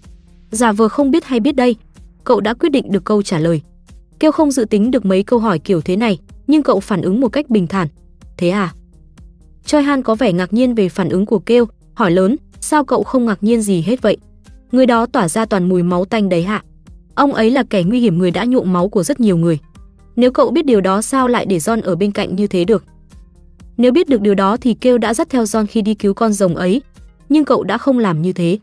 Giả 0.52 0.72
vờ 0.72 0.90
không 0.90 1.12
biết 1.12 1.26
hay 1.26 1.40
biết 1.40 1.56
đây, 1.56 1.76
cậu 2.24 2.42
đã 2.42 2.54
quyết 2.54 2.70
định 2.70 2.92
được 2.92 3.04
câu 3.04 3.22
trả 3.22 3.40
lời. 3.40 3.62
Kêu 4.20 4.32
không 4.32 4.52
dự 4.52 4.66
tính 4.66 4.92
được 4.92 5.06
mấy 5.06 5.24
câu 5.24 5.40
hỏi 5.40 5.60
kiểu 5.60 5.82
thế 5.82 5.96
này, 5.96 6.20
nhưng 6.48 6.64
cậu 6.64 6.80
phản 6.80 7.02
ứng 7.02 7.22
một 7.22 7.30
cách 7.30 7.50
bình 7.50 7.68
thản. 7.68 7.88
Thế 8.38 8.50
à? 8.50 8.74
Choi 9.66 9.84
Han 9.84 10.04
có 10.04 10.16
vẻ 10.16 10.34
ngạc 10.34 10.54
nhiên 10.54 10.76
về 10.76 10.90
phản 10.90 11.10
ứng 11.10 11.26
của 11.26 11.40
Kêu, 11.40 11.66
hỏi 11.94 12.12
lớn, 12.12 12.36
sao 12.60 12.84
cậu 12.84 13.04
không 13.04 13.26
ngạc 13.26 13.44
nhiên 13.44 13.62
gì 13.62 13.82
hết 13.82 14.02
vậy? 14.02 14.18
Người 14.72 14.86
đó 14.86 15.06
tỏa 15.06 15.30
ra 15.30 15.46
toàn 15.46 15.70
mùi 15.70 15.84
máu 15.84 16.06
tanh 16.06 16.30
đấy 16.30 16.44
hạ. 16.44 16.64
Ông 17.16 17.34
ấy 17.34 17.52
là 17.52 17.64
kẻ 17.64 17.84
nguy 17.84 18.00
hiểm 18.00 18.18
người 18.18 18.32
đã 18.32 18.46
nhuộm 18.46 18.74
máu 18.74 18.90
của 18.90 19.04
rất 19.04 19.20
nhiều 19.20 19.38
người. 19.38 19.60
Nếu 20.16 20.32
cậu 20.32 20.52
biết 20.52 20.66
điều 20.66 20.82
đó 20.82 21.02
sao 21.02 21.28
lại 21.28 21.46
để 21.46 21.58
John 21.58 21.82
ở 21.82 21.96
bên 21.96 22.12
cạnh 22.12 22.36
như 22.36 22.48
thế 22.48 22.66
được? 22.66 22.84
Nếu 23.78 23.92
biết 23.92 24.10
được 24.10 24.22
điều 24.22 24.36
đó 24.36 24.58
thì 24.58 24.74
Kêu 24.74 24.98
đã 24.98 25.14
dắt 25.14 25.30
theo 25.30 25.44
John 25.44 25.66
khi 25.66 25.82
đi 25.82 25.94
cứu 25.94 26.14
con 26.14 26.34
rồng 26.34 26.56
ấy, 26.56 26.82
nhưng 27.30 27.46
cậu 27.46 27.64
đã 27.64 27.78
không 27.78 28.00
làm 28.00 28.22
như 28.22 28.34
thế. 28.34 28.60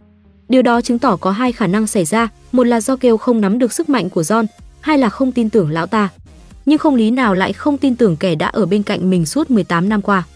Điều 0.49 0.63
đó 0.63 0.81
chứng 0.81 0.99
tỏ 0.99 1.17
có 1.17 1.31
hai 1.31 1.53
khả 1.53 1.67
năng 1.67 1.87
xảy 1.87 2.05
ra, 2.05 2.29
một 2.53 2.65
là 2.65 2.81
do 2.81 2.97
Kêu 2.97 3.17
không 3.17 3.41
nắm 3.41 3.59
được 3.59 3.73
sức 3.73 3.89
mạnh 3.89 4.11
của 4.11 4.23
John, 4.23 4.47
hai 4.81 4.99
là 4.99 5.09
không 5.09 5.33
tin 5.33 5.51
tưởng 5.51 5.71
lão 5.71 5.87
ta. 5.87 6.09
Nhưng 6.67 6.79
không 6.79 6.95
lý 6.95 7.11
nào 7.11 7.35
lại 7.35 7.53
không 7.53 7.79
tin 7.79 7.97
tưởng 7.97 8.17
kẻ 8.17 8.35
đã 8.35 8.47
ở 8.47 8.67
bên 8.67 8.83
cạnh 8.83 9.11
mình 9.11 9.27
suốt 9.27 9.51
18 9.51 9.89
năm 9.89 10.03
qua. 10.03 10.27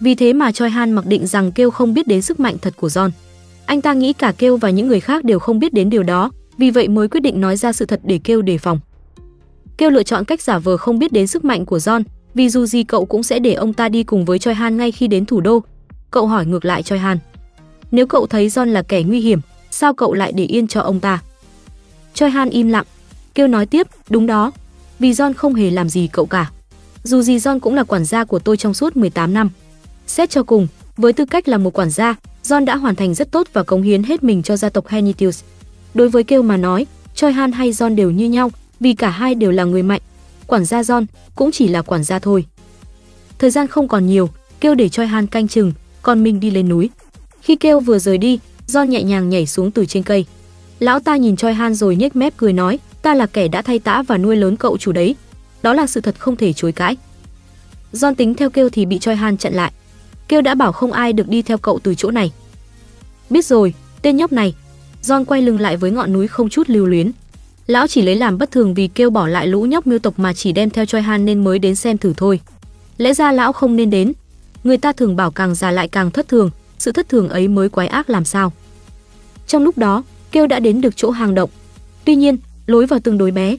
Vì 0.00 0.14
thế 0.14 0.32
mà 0.32 0.52
Choi 0.52 0.70
Han 0.70 0.92
mặc 0.92 1.06
định 1.06 1.26
rằng 1.26 1.52
Kêu 1.52 1.70
không 1.70 1.94
biết 1.94 2.06
đến 2.06 2.22
sức 2.22 2.40
mạnh 2.40 2.56
thật 2.62 2.74
của 2.76 2.88
John. 2.88 3.10
Anh 3.66 3.80
ta 3.80 3.92
nghĩ 3.92 4.12
cả 4.12 4.32
Kêu 4.38 4.56
và 4.56 4.70
những 4.70 4.88
người 4.88 5.00
khác 5.00 5.24
đều 5.24 5.38
không 5.38 5.58
biết 5.58 5.72
đến 5.72 5.90
điều 5.90 6.02
đó, 6.02 6.30
vì 6.58 6.70
vậy 6.70 6.88
mới 6.88 7.08
quyết 7.08 7.20
định 7.20 7.40
nói 7.40 7.56
ra 7.56 7.72
sự 7.72 7.86
thật 7.86 8.00
để 8.04 8.20
Kêu 8.24 8.42
đề 8.42 8.58
phòng. 8.58 8.80
Kêu 9.76 9.90
lựa 9.90 10.02
chọn 10.02 10.24
cách 10.24 10.42
giả 10.42 10.58
vờ 10.58 10.76
không 10.76 10.98
biết 10.98 11.12
đến 11.12 11.26
sức 11.26 11.44
mạnh 11.44 11.66
của 11.66 11.78
John, 11.78 12.02
vì 12.34 12.48
dù 12.48 12.66
gì 12.66 12.84
cậu 12.84 13.04
cũng 13.04 13.22
sẽ 13.22 13.38
để 13.38 13.54
ông 13.54 13.72
ta 13.72 13.88
đi 13.88 14.02
cùng 14.02 14.24
với 14.24 14.38
Choi 14.38 14.54
Han 14.54 14.76
ngay 14.76 14.92
khi 14.92 15.06
đến 15.06 15.26
thủ 15.26 15.40
đô. 15.40 15.62
Cậu 16.10 16.26
hỏi 16.26 16.46
ngược 16.46 16.64
lại 16.64 16.82
Choi 16.82 16.98
Han. 16.98 17.18
Nếu 17.90 18.06
cậu 18.06 18.26
thấy 18.26 18.48
John 18.48 18.64
là 18.64 18.82
kẻ 18.82 19.02
nguy 19.02 19.20
hiểm, 19.20 19.40
sao 19.70 19.94
cậu 19.94 20.14
lại 20.14 20.32
để 20.32 20.44
yên 20.44 20.66
cho 20.66 20.80
ông 20.80 21.00
ta? 21.00 21.22
Choi 22.14 22.30
Han 22.30 22.50
im 22.50 22.68
lặng, 22.68 22.84
kêu 23.34 23.48
nói 23.48 23.66
tiếp, 23.66 23.86
đúng 24.10 24.26
đó, 24.26 24.52
vì 24.98 25.12
John 25.12 25.32
không 25.34 25.54
hề 25.54 25.70
làm 25.70 25.88
gì 25.88 26.08
cậu 26.12 26.26
cả. 26.26 26.50
Dù 27.02 27.22
gì 27.22 27.36
John 27.36 27.60
cũng 27.60 27.74
là 27.74 27.84
quản 27.84 28.04
gia 28.04 28.24
của 28.24 28.38
tôi 28.38 28.56
trong 28.56 28.74
suốt 28.74 28.96
18 28.96 29.34
năm. 29.34 29.50
Xét 30.06 30.30
cho 30.30 30.42
cùng, 30.42 30.66
với 30.96 31.12
tư 31.12 31.24
cách 31.24 31.48
là 31.48 31.58
một 31.58 31.78
quản 31.78 31.90
gia, 31.90 32.14
John 32.44 32.64
đã 32.64 32.76
hoàn 32.76 32.94
thành 32.94 33.14
rất 33.14 33.30
tốt 33.30 33.48
và 33.52 33.62
cống 33.62 33.82
hiến 33.82 34.02
hết 34.02 34.22
mình 34.22 34.42
cho 34.42 34.56
gia 34.56 34.68
tộc 34.68 34.88
Hennitius. 34.88 35.42
Đối 35.94 36.08
với 36.08 36.24
kêu 36.24 36.42
mà 36.42 36.56
nói, 36.56 36.86
Choi 37.14 37.32
Han 37.32 37.52
hay 37.52 37.72
John 37.72 37.94
đều 37.94 38.10
như 38.10 38.28
nhau, 38.28 38.50
vì 38.80 38.94
cả 38.94 39.10
hai 39.10 39.34
đều 39.34 39.50
là 39.50 39.64
người 39.64 39.82
mạnh. 39.82 40.00
Quản 40.46 40.64
gia 40.64 40.82
John 40.82 41.04
cũng 41.34 41.50
chỉ 41.52 41.68
là 41.68 41.82
quản 41.82 42.04
gia 42.04 42.18
thôi. 42.18 42.44
Thời 43.38 43.50
gian 43.50 43.66
không 43.66 43.88
còn 43.88 44.06
nhiều, 44.06 44.30
kêu 44.60 44.74
để 44.74 44.88
Choi 44.88 45.06
Han 45.06 45.26
canh 45.26 45.48
chừng, 45.48 45.72
còn 46.02 46.22
mình 46.22 46.40
đi 46.40 46.50
lên 46.50 46.68
núi. 46.68 46.90
Khi 47.42 47.56
kêu 47.56 47.80
vừa 47.80 47.98
rời 47.98 48.18
đi, 48.18 48.38
John 48.66 48.84
nhẹ 48.84 49.02
nhàng 49.02 49.28
nhảy 49.28 49.46
xuống 49.46 49.70
từ 49.70 49.86
trên 49.86 50.02
cây. 50.02 50.24
Lão 50.78 51.00
ta 51.00 51.16
nhìn 51.16 51.36
Choi 51.36 51.54
Han 51.54 51.74
rồi 51.74 51.96
nhếch 51.96 52.16
mép 52.16 52.36
cười 52.36 52.52
nói, 52.52 52.78
ta 53.02 53.14
là 53.14 53.26
kẻ 53.26 53.48
đã 53.48 53.62
thay 53.62 53.78
tã 53.78 54.02
và 54.02 54.18
nuôi 54.18 54.36
lớn 54.36 54.56
cậu 54.56 54.78
chủ 54.78 54.92
đấy. 54.92 55.14
Đó 55.62 55.74
là 55.74 55.86
sự 55.86 56.00
thật 56.00 56.14
không 56.18 56.36
thể 56.36 56.52
chối 56.52 56.72
cãi. 56.72 56.96
John 57.92 58.14
tính 58.14 58.34
theo 58.34 58.50
kêu 58.50 58.68
thì 58.68 58.86
bị 58.86 58.98
Choi 58.98 59.16
Han 59.16 59.36
chặn 59.36 59.54
lại. 59.54 59.72
Kêu 60.28 60.40
đã 60.40 60.54
bảo 60.54 60.72
không 60.72 60.92
ai 60.92 61.12
được 61.12 61.28
đi 61.28 61.42
theo 61.42 61.58
cậu 61.58 61.78
từ 61.82 61.94
chỗ 61.94 62.10
này. 62.10 62.32
Biết 63.30 63.46
rồi, 63.46 63.74
tên 64.02 64.16
nhóc 64.16 64.32
này. 64.32 64.54
John 65.02 65.24
quay 65.24 65.42
lưng 65.42 65.60
lại 65.60 65.76
với 65.76 65.90
ngọn 65.90 66.12
núi 66.12 66.28
không 66.28 66.48
chút 66.48 66.70
lưu 66.70 66.86
luyến. 66.86 67.10
Lão 67.70 67.86
chỉ 67.86 68.02
lấy 68.02 68.16
làm 68.16 68.38
bất 68.38 68.50
thường 68.50 68.74
vì 68.74 68.88
kêu 68.88 69.10
bỏ 69.10 69.26
lại 69.26 69.46
lũ 69.46 69.62
nhóc 69.62 69.86
miêu 69.86 69.98
tộc 69.98 70.18
mà 70.18 70.32
chỉ 70.32 70.52
đem 70.52 70.70
theo 70.70 70.86
Choi 70.86 71.02
Han 71.02 71.24
nên 71.24 71.44
mới 71.44 71.58
đến 71.58 71.76
xem 71.76 71.98
thử 71.98 72.12
thôi. 72.16 72.40
Lẽ 72.96 73.14
ra 73.14 73.32
lão 73.32 73.52
không 73.52 73.76
nên 73.76 73.90
đến. 73.90 74.12
Người 74.64 74.76
ta 74.78 74.92
thường 74.92 75.16
bảo 75.16 75.30
càng 75.30 75.54
già 75.54 75.70
lại 75.70 75.88
càng 75.88 76.10
thất 76.10 76.28
thường, 76.28 76.50
sự 76.78 76.92
thất 76.92 77.08
thường 77.08 77.28
ấy 77.28 77.48
mới 77.48 77.68
quái 77.68 77.88
ác 77.88 78.10
làm 78.10 78.24
sao. 78.24 78.52
Trong 79.46 79.64
lúc 79.64 79.78
đó, 79.78 80.02
kêu 80.32 80.46
đã 80.46 80.60
đến 80.60 80.80
được 80.80 80.96
chỗ 80.96 81.10
hang 81.10 81.34
động. 81.34 81.50
Tuy 82.04 82.14
nhiên, 82.14 82.38
lối 82.66 82.86
vào 82.86 83.00
tương 83.00 83.18
đối 83.18 83.30
bé. 83.30 83.56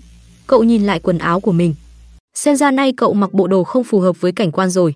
Cậu 0.48 0.64
nhìn 0.64 0.84
lại 0.84 1.00
quần 1.00 1.18
áo 1.18 1.40
của 1.40 1.52
mình. 1.52 1.76
Xem 2.34 2.56
ra 2.56 2.72
nay 2.72 2.94
cậu 2.98 3.14
mặc 3.14 3.34
bộ 3.34 3.48
đồ 3.48 3.64
không 3.64 3.84
phù 3.84 4.00
hợp 4.00 4.22
với 4.22 4.32
cảnh 4.32 4.52
quan 4.52 4.70
rồi. 4.70 4.96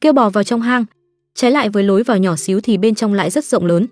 Kêu 0.00 0.12
bò 0.12 0.30
vào 0.30 0.44
trong 0.44 0.62
hang, 0.62 0.84
trái 1.34 1.50
lại 1.50 1.68
với 1.68 1.82
lối 1.82 2.02
vào 2.02 2.18
nhỏ 2.18 2.36
xíu 2.36 2.60
thì 2.60 2.78
bên 2.78 2.94
trong 2.94 3.14
lại 3.14 3.30
rất 3.30 3.44
rộng 3.44 3.66
lớn. 3.66 3.86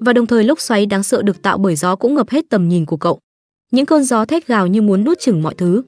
Và 0.00 0.12
đồng 0.12 0.26
thời 0.26 0.44
lốc 0.44 0.60
xoáy 0.60 0.86
đáng 0.86 1.02
sợ 1.02 1.22
được 1.22 1.42
tạo 1.42 1.58
bởi 1.58 1.76
gió 1.76 1.96
cũng 1.96 2.14
ngập 2.14 2.30
hết 2.30 2.44
tầm 2.50 2.68
nhìn 2.68 2.86
của 2.86 2.96
cậu. 2.96 3.20
Những 3.70 3.86
cơn 3.86 4.04
gió 4.04 4.24
thét 4.24 4.46
gào 4.46 4.66
như 4.66 4.82
muốn 4.82 5.04
nuốt 5.04 5.18
chửng 5.20 5.42
mọi 5.42 5.54
thứ. 5.54 5.82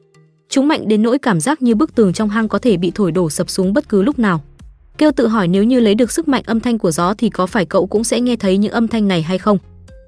Chúng 0.49 0.69
mạnh 0.69 0.89
đến 0.89 1.03
nỗi 1.03 1.19
cảm 1.19 1.41
giác 1.41 1.63
như 1.63 1.75
bức 1.75 1.95
tường 1.95 2.13
trong 2.13 2.29
hang 2.29 2.49
có 2.49 2.59
thể 2.59 2.77
bị 2.77 2.93
thổi 2.95 3.13
đổ 3.13 3.31
sập 3.31 3.51
xuống 3.51 3.73
bất 3.73 3.89
cứ 3.89 4.03
lúc 4.03 4.19
nào. 4.19 4.43
Kêu 4.99 5.13
tự 5.13 5.27
hỏi 5.27 5.49
nếu 5.49 5.65
như 5.65 5.81
lấy 5.81 5.95
được 5.95 6.13
sức 6.13 6.29
mạnh 6.29 6.43
âm 6.47 6.61
thanh 6.61 6.79
của 6.79 6.91
gió 6.91 7.15
thì 7.15 7.31
có 7.31 7.47
phải 7.47 7.67
cậu 7.67 7.87
cũng 7.87 8.05
sẽ 8.05 8.21
nghe 8.21 8.37
thấy 8.37 8.59
những 8.59 8.73
âm 8.73 8.89
thanh 8.89 9.09
này 9.09 9.23
hay 9.23 9.39
không? 9.39 9.59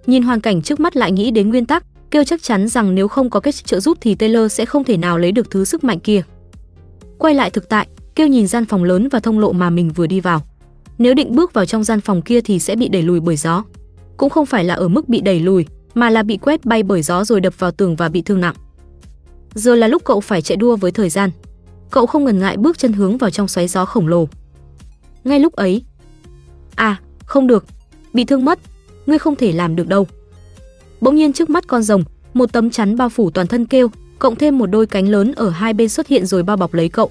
Nhìn 0.07 0.23
hoàn 0.23 0.40
cảnh 0.40 0.62
trước 0.62 0.81
mắt 0.81 0.97
lại 0.97 1.12
nghĩ 1.12 1.31
đến 1.31 1.49
nguyên 1.49 1.66
tắc, 1.66 1.85
Kêu 2.11 2.24
chắc 2.24 2.43
chắn 2.43 2.69
rằng 2.69 2.94
nếu 2.94 3.09
không 3.09 3.31
có 3.31 3.40
cách 3.40 3.55
trợ 3.65 3.81
giúp 3.81 3.99
thì 4.01 4.15
Taylor 4.15 4.53
sẽ 4.53 4.65
không 4.65 4.85
thể 4.85 4.97
nào 4.97 5.19
lấy 5.19 5.32
được 5.32 5.51
thứ 5.51 5.65
sức 5.65 5.85
mạnh 5.85 6.01
kia. 6.01 6.23
Quay 7.19 7.35
lại 7.35 7.51
thực 7.51 7.69
tại, 7.69 7.86
Kêu 8.15 8.27
nhìn 8.27 8.47
gian 8.47 8.65
phòng 8.65 8.85
lớn 8.85 9.09
và 9.09 9.20
thông 9.20 9.39
lộ 9.39 9.53
mà 9.53 9.70
mình 9.70 9.93
vừa 9.93 10.07
đi 10.07 10.20
vào. 10.20 10.43
Nếu 10.99 11.15
định 11.15 11.36
bước 11.36 11.53
vào 11.53 11.66
trong 11.66 11.85
gian 11.85 12.01
phòng 12.01 12.23
kia 12.23 12.40
thì 12.40 12.59
sẽ 12.59 12.77
bị 12.77 12.89
đẩy 12.89 13.03
lùi 13.03 13.20
bởi 13.20 13.36
gió. 13.36 13.65
Cũng 14.16 14.31
không 14.31 14.47
phải 14.47 14.65
là 14.65 14.74
ở 14.74 14.89
mức 14.89 15.09
bị 15.09 15.20
đẩy 15.20 15.40
lùi, 15.40 15.66
mà 15.94 16.10
là 16.10 16.23
bị 16.23 16.36
quét 16.36 16.64
bay 16.64 16.82
bởi 16.82 17.02
gió 17.02 17.24
rồi 17.24 17.40
đập 17.40 17.55
vào 17.59 17.70
tường 17.70 17.97
và 17.97 18.09
bị 18.09 18.23
thương 18.23 18.40
nặng. 18.40 18.55
Giờ 19.55 19.74
là 19.74 19.89
lúc 19.89 20.05
cậu 20.05 20.20
phải 20.20 20.43
chạy 20.43 20.56
đua 20.56 20.77
với 20.77 20.90
thời 20.90 21.09
gian. 21.09 21.31
Cậu 21.90 22.06
không 22.06 22.24
ngần 22.24 22.39
ngại 22.39 22.56
bước 22.56 22.78
chân 22.78 22.93
hướng 22.93 23.19
vào 23.19 23.31
trong 23.31 23.48
xoáy 23.48 23.69
gió 23.69 23.85
khổng 23.85 24.09
lồ. 24.09 24.28
Ngay 25.24 25.40
lúc 25.40 25.52
ấy, 25.52 25.82
à, 26.74 27.01
không 27.24 27.47
được, 27.47 27.64
bị 28.12 28.24
thương 28.24 28.44
mất, 28.44 28.59
ngươi 29.06 29.19
không 29.19 29.36
thể 29.36 29.52
làm 29.52 29.77
được 29.77 29.89
đâu. 29.89 30.06
Bỗng 31.01 31.16
nhiên 31.16 31.32
trước 31.32 31.51
mắt 31.51 31.66
con 31.66 31.82
rồng, 31.82 32.05
một 32.35 32.52
tấm 32.52 32.70
chắn 32.70 32.97
bao 32.97 33.09
phủ 33.09 33.31
toàn 33.31 33.47
thân 33.47 33.66
kêu, 33.66 33.89
cộng 34.19 34.36
thêm 34.36 34.59
một 34.59 34.66
đôi 34.66 34.86
cánh 34.86 35.09
lớn 35.09 35.32
ở 35.36 35.51
hai 35.51 35.73
bên 35.73 35.89
xuất 35.89 36.09
hiện 36.09 36.27
rồi 36.27 36.43
bao 36.43 36.56
bọc 36.56 36.74
lấy 36.74 36.89
cậu. 36.89 37.10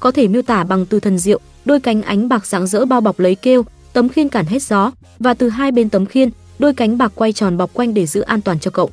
Có 0.00 0.10
thể 0.10 0.28
miêu 0.28 0.42
tả 0.42 0.64
bằng 0.64 0.86
từ 0.86 1.00
thần 1.00 1.18
diệu, 1.18 1.40
đôi 1.64 1.80
cánh 1.80 2.02
ánh 2.02 2.28
bạc 2.28 2.46
rạng 2.46 2.66
rỡ 2.66 2.84
bao 2.84 3.00
bọc 3.00 3.18
lấy 3.20 3.34
kêu, 3.34 3.62
tấm 3.92 4.08
khiên 4.08 4.28
cản 4.28 4.46
hết 4.46 4.62
gió 4.62 4.90
và 5.18 5.34
từ 5.34 5.48
hai 5.48 5.72
bên 5.72 5.88
tấm 5.88 6.06
khiên, 6.06 6.30
đôi 6.58 6.74
cánh 6.74 6.98
bạc 6.98 7.12
quay 7.14 7.32
tròn 7.32 7.56
bọc 7.56 7.74
quanh 7.74 7.94
để 7.94 8.06
giữ 8.06 8.20
an 8.20 8.40
toàn 8.40 8.58
cho 8.58 8.70
cậu. 8.70 8.90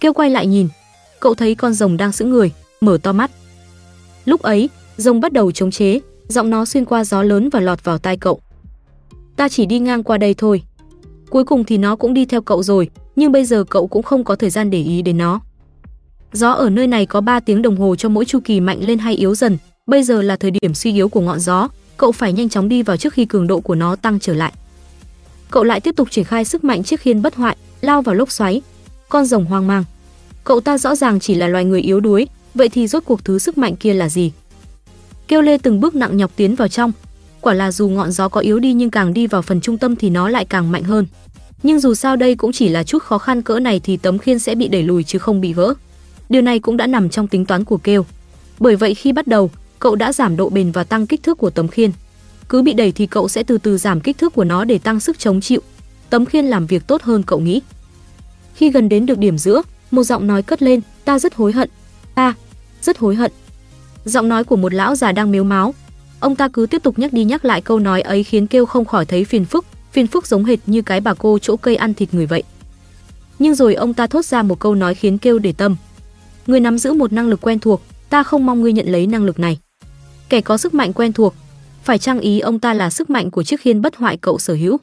Kêu 0.00 0.12
quay 0.12 0.30
lại 0.30 0.46
nhìn, 0.46 0.68
cậu 1.20 1.34
thấy 1.34 1.54
con 1.54 1.74
rồng 1.74 1.96
đang 1.96 2.12
giữ 2.12 2.24
người, 2.24 2.52
mở 2.80 2.98
to 3.02 3.12
mắt. 3.12 3.30
Lúc 4.24 4.42
ấy, 4.42 4.70
rồng 4.96 5.20
bắt 5.20 5.32
đầu 5.32 5.52
chống 5.52 5.70
chế, 5.70 6.00
giọng 6.28 6.50
nó 6.50 6.64
xuyên 6.64 6.84
qua 6.84 7.04
gió 7.04 7.22
lớn 7.22 7.48
và 7.48 7.60
lọt 7.60 7.84
vào 7.84 7.98
tai 7.98 8.16
cậu. 8.16 8.40
Ta 9.36 9.48
chỉ 9.48 9.66
đi 9.66 9.78
ngang 9.78 10.02
qua 10.02 10.18
đây 10.18 10.34
thôi. 10.34 10.62
Cuối 11.30 11.44
cùng 11.44 11.64
thì 11.64 11.78
nó 11.78 11.96
cũng 11.96 12.14
đi 12.14 12.24
theo 12.24 12.40
cậu 12.42 12.62
rồi, 12.62 12.90
nhưng 13.16 13.32
bây 13.32 13.44
giờ 13.44 13.64
cậu 13.64 13.86
cũng 13.86 14.02
không 14.02 14.24
có 14.24 14.36
thời 14.36 14.50
gian 14.50 14.70
để 14.70 14.82
ý 14.82 15.02
đến 15.02 15.18
nó. 15.18 15.40
Gió 16.32 16.52
ở 16.52 16.70
nơi 16.70 16.86
này 16.86 17.06
có 17.06 17.20
3 17.20 17.40
tiếng 17.40 17.62
đồng 17.62 17.76
hồ 17.76 17.96
cho 17.96 18.08
mỗi 18.08 18.24
chu 18.24 18.40
kỳ 18.44 18.60
mạnh 18.60 18.80
lên 18.86 18.98
hay 18.98 19.14
yếu 19.14 19.34
dần, 19.34 19.58
bây 19.86 20.02
giờ 20.02 20.22
là 20.22 20.36
thời 20.36 20.50
điểm 20.50 20.74
suy 20.74 20.92
yếu 20.92 21.08
của 21.08 21.20
ngọn 21.20 21.40
gió, 21.40 21.68
cậu 21.96 22.12
phải 22.12 22.32
nhanh 22.32 22.48
chóng 22.48 22.68
đi 22.68 22.82
vào 22.82 22.96
trước 22.96 23.12
khi 23.12 23.24
cường 23.24 23.46
độ 23.46 23.60
của 23.60 23.74
nó 23.74 23.96
tăng 23.96 24.20
trở 24.20 24.34
lại. 24.34 24.52
Cậu 25.52 25.64
lại 25.64 25.80
tiếp 25.80 25.96
tục 25.96 26.10
triển 26.10 26.24
khai 26.24 26.44
sức 26.44 26.64
mạnh 26.64 26.82
chiếc 26.82 27.00
khiên 27.00 27.22
bất 27.22 27.34
hoại, 27.34 27.56
lao 27.80 28.02
vào 28.02 28.14
lốc 28.14 28.30
xoáy. 28.30 28.62
Con 29.08 29.24
rồng 29.24 29.44
hoang 29.44 29.66
mang. 29.66 29.84
Cậu 30.44 30.60
ta 30.60 30.78
rõ 30.78 30.94
ràng 30.94 31.20
chỉ 31.20 31.34
là 31.34 31.46
loài 31.46 31.64
người 31.64 31.80
yếu 31.80 32.00
đuối, 32.00 32.26
vậy 32.54 32.68
thì 32.68 32.86
rốt 32.86 33.02
cuộc 33.06 33.24
thứ 33.24 33.38
sức 33.38 33.58
mạnh 33.58 33.76
kia 33.76 33.94
là 33.94 34.08
gì? 34.08 34.32
Kêu 35.28 35.42
lê 35.42 35.58
từng 35.58 35.80
bước 35.80 35.94
nặng 35.94 36.16
nhọc 36.16 36.30
tiến 36.36 36.54
vào 36.54 36.68
trong. 36.68 36.92
Quả 37.40 37.54
là 37.54 37.72
dù 37.72 37.88
ngọn 37.88 38.12
gió 38.12 38.28
có 38.28 38.40
yếu 38.40 38.58
đi 38.58 38.72
nhưng 38.72 38.90
càng 38.90 39.14
đi 39.14 39.26
vào 39.26 39.42
phần 39.42 39.60
trung 39.60 39.78
tâm 39.78 39.96
thì 39.96 40.10
nó 40.10 40.28
lại 40.28 40.44
càng 40.44 40.72
mạnh 40.72 40.82
hơn. 40.82 41.06
Nhưng 41.62 41.80
dù 41.80 41.94
sao 41.94 42.16
đây 42.16 42.34
cũng 42.34 42.52
chỉ 42.52 42.68
là 42.68 42.84
chút 42.84 43.02
khó 43.02 43.18
khăn 43.18 43.42
cỡ 43.42 43.60
này 43.60 43.80
thì 43.84 43.96
tấm 43.96 44.18
khiên 44.18 44.38
sẽ 44.38 44.54
bị 44.54 44.68
đẩy 44.68 44.82
lùi 44.82 45.04
chứ 45.04 45.18
không 45.18 45.40
bị 45.40 45.52
vỡ. 45.52 45.74
Điều 46.28 46.42
này 46.42 46.58
cũng 46.58 46.76
đã 46.76 46.86
nằm 46.86 47.08
trong 47.08 47.28
tính 47.28 47.46
toán 47.46 47.64
của 47.64 47.78
Kêu. 47.78 48.06
Bởi 48.60 48.76
vậy 48.76 48.94
khi 48.94 49.12
bắt 49.12 49.26
đầu, 49.26 49.50
cậu 49.78 49.96
đã 49.96 50.12
giảm 50.12 50.36
độ 50.36 50.48
bền 50.48 50.72
và 50.72 50.84
tăng 50.84 51.06
kích 51.06 51.22
thước 51.22 51.38
của 51.38 51.50
tấm 51.50 51.68
khiên. 51.68 51.90
Cứ 52.52 52.62
bị 52.62 52.72
đẩy 52.74 52.92
thì 52.92 53.06
cậu 53.06 53.28
sẽ 53.28 53.42
từ 53.42 53.58
từ 53.58 53.78
giảm 53.78 54.00
kích 54.00 54.18
thước 54.18 54.34
của 54.34 54.44
nó 54.44 54.64
để 54.64 54.78
tăng 54.78 55.00
sức 55.00 55.18
chống 55.18 55.40
chịu. 55.40 55.60
Tấm 56.10 56.26
khiên 56.26 56.44
làm 56.44 56.66
việc 56.66 56.86
tốt 56.86 57.02
hơn 57.02 57.22
cậu 57.22 57.40
nghĩ. 57.40 57.60
Khi 58.54 58.70
gần 58.70 58.88
đến 58.88 59.06
được 59.06 59.18
điểm 59.18 59.38
giữa, 59.38 59.62
một 59.90 60.02
giọng 60.02 60.26
nói 60.26 60.42
cất 60.42 60.62
lên, 60.62 60.80
ta 61.04 61.18
rất 61.18 61.34
hối 61.34 61.52
hận. 61.52 61.70
Ta 62.14 62.34
rất 62.82 62.98
hối 62.98 63.14
hận. 63.14 63.32
Giọng 64.04 64.28
nói 64.28 64.44
của 64.44 64.56
một 64.56 64.74
lão 64.74 64.96
già 64.96 65.12
đang 65.12 65.32
mếu 65.32 65.44
máu. 65.44 65.74
Ông 66.20 66.36
ta 66.36 66.48
cứ 66.48 66.66
tiếp 66.66 66.82
tục 66.82 66.98
nhắc 66.98 67.12
đi 67.12 67.24
nhắc 67.24 67.44
lại 67.44 67.60
câu 67.60 67.78
nói 67.78 68.00
ấy 68.00 68.24
khiến 68.24 68.46
kêu 68.46 68.66
không 68.66 68.84
khỏi 68.84 69.06
thấy 69.06 69.24
phiền 69.24 69.44
phức, 69.44 69.64
phiền 69.92 70.06
phức 70.06 70.26
giống 70.26 70.44
hệt 70.44 70.58
như 70.66 70.82
cái 70.82 71.00
bà 71.00 71.14
cô 71.14 71.38
chỗ 71.38 71.56
cây 71.56 71.76
ăn 71.76 71.94
thịt 71.94 72.14
người 72.14 72.26
vậy. 72.26 72.42
Nhưng 73.38 73.54
rồi 73.54 73.74
ông 73.74 73.94
ta 73.94 74.06
thốt 74.06 74.24
ra 74.24 74.42
một 74.42 74.58
câu 74.58 74.74
nói 74.74 74.94
khiến 74.94 75.18
kêu 75.18 75.38
để 75.38 75.52
tâm. 75.52 75.76
Người 76.46 76.60
nắm 76.60 76.78
giữ 76.78 76.92
một 76.92 77.12
năng 77.12 77.28
lực 77.28 77.40
quen 77.40 77.58
thuộc, 77.58 77.82
ta 78.10 78.22
không 78.22 78.46
mong 78.46 78.62
ngươi 78.62 78.72
nhận 78.72 78.86
lấy 78.86 79.06
năng 79.06 79.24
lực 79.24 79.38
này. 79.38 79.58
Kẻ 80.28 80.40
có 80.40 80.56
sức 80.56 80.74
mạnh 80.74 80.92
quen 80.92 81.12
thuộc, 81.12 81.34
phải 81.82 81.98
chăng 81.98 82.20
ý 82.20 82.40
ông 82.40 82.58
ta 82.58 82.74
là 82.74 82.90
sức 82.90 83.10
mạnh 83.10 83.30
của 83.30 83.42
chiếc 83.42 83.60
khiên 83.60 83.80
bất 83.80 83.96
hoại 83.96 84.16
cậu 84.16 84.38
sở 84.38 84.54
hữu. 84.54 84.76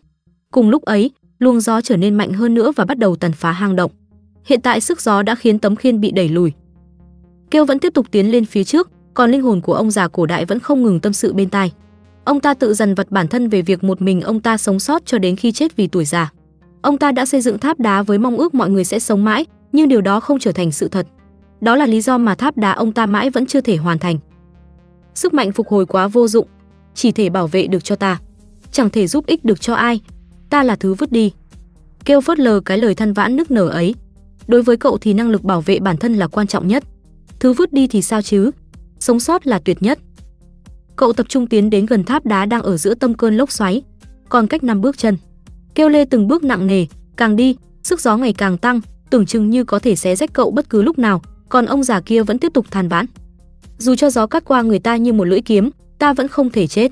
Cùng 0.52 0.70
lúc 0.70 0.86
ấy, 0.86 1.12
luồng 1.40 1.60
gió 1.60 1.82
trở 1.82 1.98
nên 1.98 2.16
mạnh 2.16 2.34
hơn 2.34 2.54
nữa 2.54 2.72
và 2.76 2.86
bắt 2.86 2.98
đầu 2.98 3.16
tàn 3.16 3.32
phá 3.32 3.52
hang 3.52 3.76
động. 3.76 3.92
Hiện 4.46 4.62
tại 4.62 4.82
sức 4.82 5.02
gió 5.02 5.22
đã 5.22 5.36
khiến 5.36 5.60
tấm 5.60 5.76
khiên 5.76 6.02
bị 6.02 6.12
đẩy 6.12 6.30
lùi. 6.30 6.54
Kêu 7.52 7.66
vẫn 7.66 7.80
tiếp 7.80 7.94
tục 7.94 8.06
tiến 8.12 8.32
lên 8.32 8.46
phía 8.46 8.64
trước, 8.64 8.90
còn 9.14 9.32
linh 9.32 9.42
hồn 9.42 9.62
của 9.62 9.74
ông 9.74 9.92
già 9.92 10.08
cổ 10.08 10.26
đại 10.26 10.46
vẫn 10.46 10.60
không 10.60 10.84
ngừng 10.84 11.00
tâm 11.00 11.14
sự 11.14 11.34
bên 11.34 11.50
tai. 11.50 11.72
Ông 12.26 12.40
ta 12.40 12.54
tự 12.54 12.74
dằn 12.74 12.96
vật 12.96 13.12
bản 13.12 13.28
thân 13.28 13.50
về 13.50 13.62
việc 13.62 13.84
một 13.84 14.02
mình 14.02 14.22
ông 14.22 14.40
ta 14.40 14.58
sống 14.58 14.80
sót 14.80 15.06
cho 15.06 15.18
đến 15.18 15.36
khi 15.36 15.52
chết 15.52 15.76
vì 15.76 15.88
tuổi 15.88 16.06
già. 16.06 16.32
Ông 16.82 16.98
ta 16.98 17.12
đã 17.12 17.26
xây 17.26 17.42
dựng 17.42 17.60
tháp 17.60 17.80
đá 17.80 18.02
với 18.02 18.18
mong 18.18 18.38
ước 18.38 18.54
mọi 18.54 18.70
người 18.70 18.84
sẽ 18.84 19.00
sống 19.00 19.24
mãi, 19.24 19.46
nhưng 19.72 19.90
điều 19.90 20.02
đó 20.02 20.20
không 20.20 20.40
trở 20.40 20.52
thành 20.52 20.72
sự 20.72 20.88
thật. 20.88 21.08
Đó 21.62 21.76
là 21.76 21.86
lý 21.86 22.02
do 22.02 22.18
mà 22.18 22.36
tháp 22.36 22.58
đá 22.58 22.72
ông 22.72 22.92
ta 22.92 23.06
mãi 23.06 23.30
vẫn 23.30 23.46
chưa 23.46 23.62
thể 23.62 23.76
hoàn 23.76 24.00
thành. 24.00 24.18
Sức 25.16 25.34
mạnh 25.34 25.52
phục 25.52 25.68
hồi 25.68 25.86
quá 25.86 26.08
vô 26.08 26.28
dụng, 26.28 26.48
chỉ 27.00 27.12
thể 27.12 27.30
bảo 27.30 27.48
vệ 27.48 27.68
được 27.68 27.84
cho 27.84 27.96
ta, 27.96 28.20
chẳng 28.72 28.90
thể 28.90 29.08
giúp 29.08 29.26
ích 29.26 29.46
được 29.46 29.62
cho 29.62 29.74
ai. 29.74 30.02
Ta 30.50 30.64
là 30.64 30.76
thứ 30.76 30.94
vứt 30.94 31.12
đi. 31.12 31.32
Kêu 32.06 32.22
phớt 32.22 32.40
lờ 32.40 32.60
cái 32.60 32.78
lời 32.78 32.96
than 32.96 33.14
vãn 33.14 33.36
nức 33.36 33.52
nở 33.52 33.68
ấy. 33.70 33.96
Đối 34.48 34.62
với 34.62 34.78
cậu 34.78 34.98
thì 34.98 35.14
năng 35.14 35.30
lực 35.30 35.44
bảo 35.44 35.62
vệ 35.62 35.80
bản 35.80 35.98
thân 35.98 36.14
là 36.14 36.28
quan 36.28 36.48
trọng 36.48 36.68
nhất. 36.68 36.84
Thứ 37.40 37.54
vứt 37.54 37.74
đi 37.74 37.88
thì 37.88 38.02
sao 38.02 38.22
chứ? 38.22 38.52
Sống 39.00 39.20
sót 39.20 39.48
là 39.48 39.60
tuyệt 39.60 39.82
nhất. 39.82 40.00
Cậu 40.96 41.14
tập 41.14 41.26
trung 41.30 41.48
tiến 41.48 41.70
đến 41.70 41.86
gần 41.86 42.04
tháp 42.04 42.26
đá 42.26 42.46
đang 42.46 42.62
ở 42.62 42.78
giữa 42.78 42.94
tâm 42.94 43.14
cơn 43.14 43.38
lốc 43.38 43.52
xoáy, 43.52 43.82
còn 44.30 44.48
cách 44.48 44.64
năm 44.64 44.82
bước 44.82 44.98
chân. 44.98 45.18
Kêu 45.76 45.90
lê 45.90 46.06
từng 46.06 46.28
bước 46.28 46.44
nặng 46.44 46.68
nề, 46.68 46.86
càng 47.18 47.36
đi, 47.36 47.56
sức 47.84 48.02
gió 48.02 48.18
ngày 48.18 48.34
càng 48.34 48.58
tăng, 48.58 48.82
tưởng 49.10 49.26
chừng 49.26 49.50
như 49.50 49.64
có 49.64 49.80
thể 49.80 49.96
xé 49.96 50.16
rách 50.16 50.34
cậu 50.34 50.52
bất 50.52 50.70
cứ 50.70 50.82
lúc 50.82 51.00
nào, 51.00 51.22
còn 51.50 51.66
ông 51.66 51.84
già 51.84 52.02
kia 52.02 52.24
vẫn 52.24 52.40
tiếp 52.40 52.54
tục 52.54 52.66
than 52.72 52.88
vãn. 52.90 53.06
Dù 53.78 53.96
cho 53.96 54.10
gió 54.10 54.28
cắt 54.28 54.46
qua 54.46 54.62
người 54.62 54.80
ta 54.80 54.96
như 54.96 55.14
một 55.14 55.26
lưỡi 55.26 55.42
kiếm, 55.42 55.70
ta 56.00 56.14
vẫn 56.14 56.28
không 56.28 56.50
thể 56.50 56.68
chết. 56.68 56.92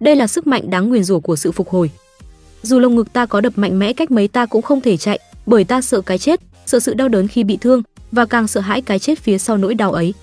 Đây 0.00 0.16
là 0.16 0.26
sức 0.26 0.46
mạnh 0.46 0.70
đáng 0.70 0.88
nguyền 0.88 1.04
rủa 1.04 1.20
của 1.20 1.36
sự 1.36 1.52
phục 1.52 1.68
hồi. 1.68 1.90
Dù 2.62 2.78
lồng 2.78 2.94
ngực 2.94 3.12
ta 3.12 3.26
có 3.26 3.40
đập 3.40 3.52
mạnh 3.56 3.78
mẽ 3.78 3.92
cách 3.92 4.10
mấy 4.10 4.28
ta 4.28 4.46
cũng 4.46 4.62
không 4.62 4.80
thể 4.80 4.96
chạy, 4.96 5.18
bởi 5.46 5.64
ta 5.64 5.80
sợ 5.80 6.00
cái 6.00 6.18
chết, 6.18 6.40
sợ 6.66 6.80
sự 6.80 6.94
đau 6.94 7.08
đớn 7.08 7.28
khi 7.28 7.44
bị 7.44 7.56
thương 7.56 7.82
và 8.12 8.26
càng 8.26 8.48
sợ 8.48 8.60
hãi 8.60 8.82
cái 8.82 8.98
chết 8.98 9.18
phía 9.18 9.38
sau 9.38 9.56
nỗi 9.56 9.74
đau 9.74 9.92
ấy. 9.92 10.14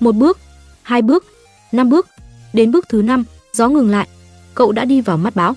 Một 0.00 0.14
bước, 0.14 0.38
hai 0.82 1.02
bước, 1.02 1.24
năm 1.72 1.88
bước, 1.90 2.06
đến 2.52 2.72
bước 2.72 2.86
thứ 2.88 3.02
năm, 3.02 3.24
gió 3.52 3.68
ngừng 3.68 3.90
lại. 3.90 4.08
Cậu 4.54 4.72
đã 4.72 4.84
đi 4.84 5.00
vào 5.00 5.16
mắt 5.16 5.36
bão. 5.36 5.54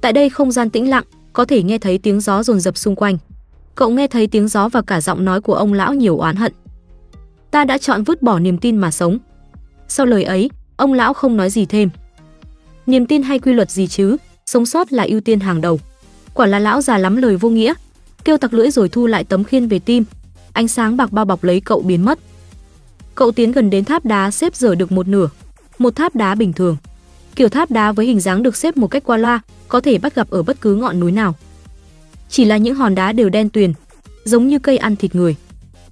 Tại 0.00 0.12
đây 0.12 0.30
không 0.30 0.52
gian 0.52 0.70
tĩnh 0.70 0.90
lặng, 0.90 1.04
có 1.32 1.44
thể 1.44 1.62
nghe 1.62 1.78
thấy 1.78 1.98
tiếng 1.98 2.20
gió 2.20 2.42
dồn 2.42 2.60
dập 2.60 2.76
xung 2.76 2.96
quanh. 2.96 3.18
Cậu 3.74 3.90
nghe 3.90 4.06
thấy 4.06 4.26
tiếng 4.26 4.48
gió 4.48 4.68
và 4.68 4.82
cả 4.82 5.00
giọng 5.00 5.24
nói 5.24 5.40
của 5.40 5.54
ông 5.54 5.72
lão 5.72 5.94
nhiều 5.94 6.18
oán 6.18 6.36
hận. 6.36 6.52
Ta 7.50 7.64
đã 7.64 7.78
chọn 7.78 8.04
vứt 8.04 8.22
bỏ 8.22 8.38
niềm 8.38 8.58
tin 8.58 8.76
mà 8.76 8.90
sống. 8.90 9.18
Sau 9.88 10.06
lời 10.06 10.24
ấy, 10.24 10.50
ông 10.80 10.92
lão 10.92 11.14
không 11.14 11.36
nói 11.36 11.50
gì 11.50 11.66
thêm. 11.66 11.90
Niềm 12.86 13.06
tin 13.06 13.22
hay 13.22 13.38
quy 13.38 13.52
luật 13.52 13.70
gì 13.70 13.86
chứ, 13.86 14.16
sống 14.46 14.66
sót 14.66 14.92
là 14.92 15.02
ưu 15.02 15.20
tiên 15.20 15.40
hàng 15.40 15.60
đầu. 15.60 15.80
Quả 16.34 16.46
là 16.46 16.58
lão 16.58 16.82
già 16.82 16.98
lắm 16.98 17.16
lời 17.16 17.36
vô 17.36 17.50
nghĩa. 17.50 17.74
Kêu 18.24 18.36
tặc 18.36 18.54
lưỡi 18.54 18.70
rồi 18.70 18.88
thu 18.88 19.06
lại 19.06 19.24
tấm 19.24 19.44
khiên 19.44 19.68
về 19.68 19.78
tim. 19.78 20.04
Ánh 20.52 20.68
sáng 20.68 20.96
bạc 20.96 21.12
bao 21.12 21.24
bọc 21.24 21.44
lấy 21.44 21.60
cậu 21.60 21.80
biến 21.80 22.04
mất. 22.04 22.18
Cậu 23.14 23.32
tiến 23.32 23.52
gần 23.52 23.70
đến 23.70 23.84
tháp 23.84 24.04
đá 24.04 24.30
xếp 24.30 24.54
dở 24.54 24.74
được 24.74 24.92
một 24.92 25.08
nửa. 25.08 25.28
Một 25.78 25.96
tháp 25.96 26.16
đá 26.16 26.34
bình 26.34 26.52
thường. 26.52 26.76
Kiểu 27.36 27.48
tháp 27.48 27.70
đá 27.70 27.92
với 27.92 28.06
hình 28.06 28.20
dáng 28.20 28.42
được 28.42 28.56
xếp 28.56 28.76
một 28.76 28.88
cách 28.88 29.04
qua 29.06 29.16
loa, 29.16 29.40
có 29.68 29.80
thể 29.80 29.98
bắt 29.98 30.14
gặp 30.14 30.30
ở 30.30 30.42
bất 30.42 30.60
cứ 30.60 30.74
ngọn 30.74 31.00
núi 31.00 31.12
nào. 31.12 31.34
Chỉ 32.28 32.44
là 32.44 32.56
những 32.56 32.74
hòn 32.74 32.94
đá 32.94 33.12
đều 33.12 33.28
đen 33.28 33.50
tuyền, 33.50 33.72
giống 34.24 34.48
như 34.48 34.58
cây 34.58 34.76
ăn 34.76 34.96
thịt 34.96 35.14
người. 35.14 35.36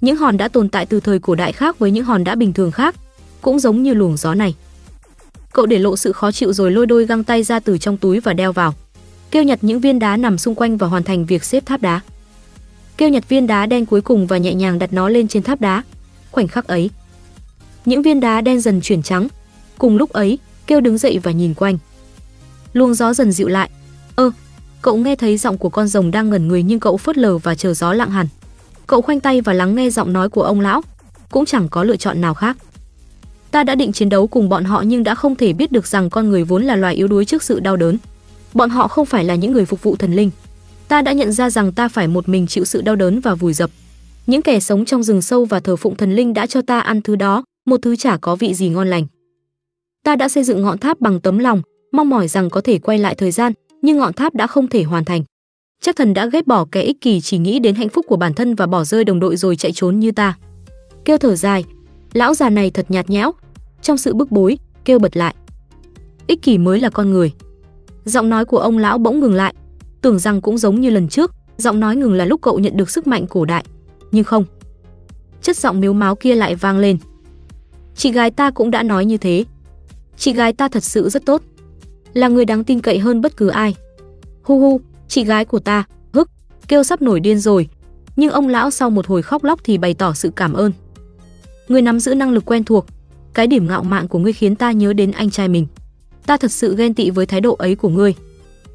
Những 0.01 0.17
hòn 0.17 0.37
đã 0.37 0.49
tồn 0.49 0.69
tại 0.69 0.87
từ 0.87 1.01
thời 1.01 1.19
cổ 1.19 1.35
đại 1.35 1.53
khác 1.53 1.79
với 1.79 1.91
những 1.91 2.05
hòn 2.05 2.25
đá 2.25 2.35
bình 2.35 2.53
thường 2.53 2.71
khác, 2.71 2.95
cũng 3.41 3.59
giống 3.59 3.83
như 3.83 3.95
luồng 3.95 4.17
gió 4.17 4.35
này. 4.35 4.55
Cậu 5.53 5.67
để 5.67 5.79
lộ 5.79 5.97
sự 5.97 6.13
khó 6.13 6.33
chịu 6.33 6.53
rồi 6.53 6.71
lôi 6.71 6.87
đôi 6.87 7.07
găng 7.07 7.25
tay 7.25 7.43
ra 7.43 7.61
từ 7.61 7.79
trong 7.79 7.97
túi 7.97 8.21
và 8.21 8.33
đeo 8.33 8.53
vào. 8.53 8.75
Kêu 9.31 9.43
nhặt 9.43 9.59
những 9.63 9.81
viên 9.81 9.99
đá 9.99 10.17
nằm 10.17 10.39
xung 10.39 10.55
quanh 10.55 10.77
và 10.77 10.87
hoàn 10.87 11.03
thành 11.03 11.27
việc 11.27 11.45
xếp 11.45 11.67
tháp 11.67 11.83
đá. 11.83 12.01
Kêu 12.97 13.09
nhặt 13.09 13.29
viên 13.29 13.47
đá 13.47 13.67
đen 13.67 13.87
cuối 13.87 14.01
cùng 14.01 14.27
và 14.27 14.39
nhẹ 14.39 14.55
nhàng 14.55 14.79
đặt 14.79 14.93
nó 14.93 15.09
lên 15.09 15.29
trên 15.29 15.43
tháp 15.43 15.61
đá. 15.61 15.83
Khoảnh 16.31 16.49
khắc 16.49 16.67
ấy, 16.67 16.91
những 17.85 18.03
viên 18.03 18.21
đá 18.21 18.41
đen 18.41 18.61
dần 18.61 18.81
chuyển 18.81 19.03
trắng. 19.03 19.29
Cùng 19.79 19.97
lúc 19.97 20.13
ấy, 20.13 20.39
kêu 20.67 20.81
đứng 20.81 20.99
dậy 20.99 21.21
và 21.23 21.31
nhìn 21.31 21.55
quanh. 21.55 21.79
Luồng 22.73 22.95
gió 22.95 23.15
dần 23.15 23.33
dịu 23.33 23.49
lại. 23.49 23.71
Ơ, 24.17 24.31
cậu 24.83 24.97
nghe 24.97 25.17
thấy 25.17 25.37
giọng 25.37 25.59
của 25.59 25.69
con 25.69 25.89
rồng 25.89 26.11
đang 26.11 26.31
ngẩn 26.31 26.49
người 26.49 26.63
nhưng 26.63 26.81
cậu 26.81 26.97
phớt 26.97 27.19
lờ 27.19 27.39
và 27.39 27.55
chờ 27.55 27.75
gió 27.75 27.93
lặng 27.93 28.11
hẳn. 28.11 28.27
Cậu 28.87 29.03
khoanh 29.03 29.21
tay 29.21 29.41
và 29.41 29.53
lắng 29.53 29.75
nghe 29.75 29.91
giọng 29.91 30.13
nói 30.13 30.29
của 30.29 30.43
ông 30.43 30.61
lão, 30.61 30.83
cũng 31.31 31.45
chẳng 31.45 31.69
có 31.69 31.85
lựa 31.85 31.97
chọn 31.97 32.21
nào 32.21 32.35
khác. 32.35 32.57
Ta 33.51 33.65
đã 33.65 33.75
định 33.75 33.93
chiến 33.93 34.09
đấu 34.09 34.27
cùng 34.27 34.49
bọn 34.49 34.65
họ 34.65 34.83
nhưng 34.87 35.05
đã 35.05 35.15
không 35.15 35.37
thể 35.37 35.53
biết 35.53 35.73
được 35.73 35.87
rằng 35.87 36.11
con 36.11 36.29
người 36.29 36.45
vốn 36.45 36.65
là 36.65 36.77
loài 36.77 36.95
yếu 36.95 37.09
đuối 37.09 37.25
trước 37.25 37.43
sự 37.43 37.61
đau 37.61 37.77
đớn. 37.77 37.99
Bọn 38.55 38.71
họ 38.71 38.89
không 38.89 39.07
phải 39.07 39.25
là 39.25 39.35
những 39.35 39.53
người 39.53 39.65
phục 39.65 39.83
vụ 39.83 39.97
thần 39.97 40.13
linh. 40.13 40.31
Ta 40.89 41.03
đã 41.03 41.13
nhận 41.13 41.33
ra 41.33 41.51
rằng 41.51 41.73
ta 41.73 41.89
phải 41.89 42.09
một 42.09 42.29
mình 42.29 42.47
chịu 42.47 42.65
sự 42.65 42.83
đau 42.83 42.97
đớn 42.97 43.21
và 43.21 43.35
vùi 43.35 43.53
dập. 43.53 43.71
Những 44.27 44.43
kẻ 44.43 44.61
sống 44.61 44.85
trong 44.85 45.03
rừng 45.03 45.23
sâu 45.23 45.45
và 45.45 45.61
thờ 45.61 45.77
phụng 45.77 45.97
thần 45.97 46.15
linh 46.15 46.35
đã 46.35 46.47
cho 46.47 46.63
ta 46.63 46.81
ăn 46.81 47.03
thứ 47.03 47.17
đó, 47.17 47.45
một 47.67 47.83
thứ 47.83 47.97
chả 47.97 48.17
có 48.17 48.37
vị 48.37 48.55
gì 48.55 48.69
ngon 48.69 48.89
lành. 48.89 49.07
Ta 50.05 50.17
đã 50.17 50.29
xây 50.29 50.45
dựng 50.45 50.63
ngọn 50.63 50.79
tháp 50.79 51.01
bằng 51.01 51.21
tấm 51.21 51.39
lòng, 51.39 51.63
mong 51.93 52.09
mỏi 52.09 52.29
rằng 52.29 52.51
có 52.51 52.61
thể 52.61 52.79
quay 52.79 52.99
lại 52.99 53.15
thời 53.15 53.31
gian, 53.31 53.53
nhưng 53.83 53.99
ngọn 53.99 54.13
tháp 54.13 54.35
đã 54.35 54.47
không 54.47 54.69
thể 54.69 54.83
hoàn 54.83 55.05
thành. 55.05 55.25
Chắc 55.83 55.97
thần 55.97 56.15
đã 56.15 56.27
ghét 56.27 56.47
bỏ 56.47 56.67
kẻ 56.73 56.83
ích 56.83 57.01
kỷ 57.01 57.21
chỉ 57.21 57.39
nghĩ 57.39 57.59
đến 57.59 57.75
hạnh 57.75 57.89
phúc 57.89 58.07
của 58.09 58.17
bản 58.17 58.35
thân 58.35 58.55
và 58.55 58.67
bỏ 58.67 58.85
rơi 58.85 59.05
đồng 59.05 59.21
đội 59.21 59.37
rồi 59.37 59.57
chạy 59.57 59.73
trốn 59.75 59.99
như 59.99 60.13
ta. 60.13 60.39
Kêu 61.05 61.19
thở 61.19 61.37
dài, 61.37 61.65
lão 62.13 62.35
già 62.35 62.51
này 62.51 62.71
thật 62.71 62.87
nhạt 62.89 63.11
nhẽo, 63.11 63.33
trong 63.83 63.97
sự 63.97 64.15
bức 64.15 64.31
bối, 64.31 64.59
kêu 64.85 64.99
bật 64.99 65.17
lại. 65.17 65.35
Ích 66.27 66.43
kỷ 66.43 66.59
mới 66.59 66.81
là 66.81 66.91
con 66.91 67.11
người. 67.11 67.33
Giọng 68.05 68.29
nói 68.29 68.45
của 68.45 68.59
ông 68.59 68.79
lão 68.79 68.99
bỗng 68.99 69.21
ngừng 69.21 69.35
lại, 69.35 69.55
tưởng 70.01 70.19
rằng 70.19 70.41
cũng 70.41 70.59
giống 70.59 70.81
như 70.81 70.91
lần 70.91 71.09
trước, 71.09 71.35
giọng 71.57 71.81
nói 71.81 71.97
ngừng 71.97 72.13
là 72.13 72.25
lúc 72.25 72.41
cậu 72.43 72.59
nhận 72.59 72.77
được 72.77 72.91
sức 72.91 73.07
mạnh 73.07 73.27
cổ 73.27 73.45
đại, 73.45 73.65
nhưng 74.13 74.25
không. 74.25 74.45
Chất 75.43 75.57
giọng 75.57 75.81
miếu 75.81 75.93
máu 75.93 76.15
kia 76.15 76.35
lại 76.35 76.55
vang 76.55 76.79
lên. 76.79 76.99
Chị 77.95 78.13
gái 78.13 78.31
ta 78.31 78.51
cũng 78.51 78.71
đã 78.71 78.83
nói 78.83 79.05
như 79.05 79.17
thế. 79.17 79.45
Chị 80.17 80.33
gái 80.33 80.53
ta 80.53 80.69
thật 80.69 80.85
sự 80.85 81.09
rất 81.09 81.27
tốt, 81.27 81.43
là 82.13 82.29
người 82.29 82.45
đáng 82.45 82.65
tin 82.65 82.81
cậy 82.81 82.99
hơn 82.99 83.21
bất 83.21 83.37
cứ 83.37 83.49
ai. 83.49 83.75
Hu 84.43 84.61
hu, 84.61 84.81
chị 85.09 85.25
gái 85.25 85.45
của 85.45 85.59
ta, 85.59 85.85
hức, 86.13 86.31
kêu 86.69 86.83
sắp 86.83 87.03
nổi 87.03 87.21
điên 87.21 87.39
rồi. 87.39 87.69
Nhưng 88.17 88.31
ông 88.31 88.49
lão 88.49 88.71
sau 88.71 88.91
một 88.91 89.07
hồi 89.07 89.23
khóc 89.23 89.45
lóc 89.45 89.61
thì 89.65 89.79
bày 89.79 89.95
tỏ 89.95 90.15
sự 90.15 90.31
cảm 90.37 90.53
ơn. 90.53 90.73
Ngươi 91.69 91.83
nắm 91.83 92.01
giữ 92.01 92.15
năng 92.15 92.31
lực 92.31 92.45
quen 92.45 92.65
thuộc, 92.65 92.87
cái 93.35 93.47
điểm 93.47 93.67
ngạo 93.67 93.83
mạn 93.83 94.09
của 94.09 94.19
ngươi 94.19 94.33
khiến 94.33 94.57
ta 94.57 94.73
nhớ 94.73 94.93
đến 94.93 95.11
anh 95.11 95.31
trai 95.31 95.49
mình. 95.49 95.67
Ta 96.27 96.37
thật 96.37 96.53
sự 96.53 96.77
ghen 96.77 96.95
tị 96.95 97.11
với 97.11 97.27
thái 97.27 97.41
độ 97.41 97.55
ấy 97.55 97.75
của 97.75 97.89
ngươi. 97.89 98.15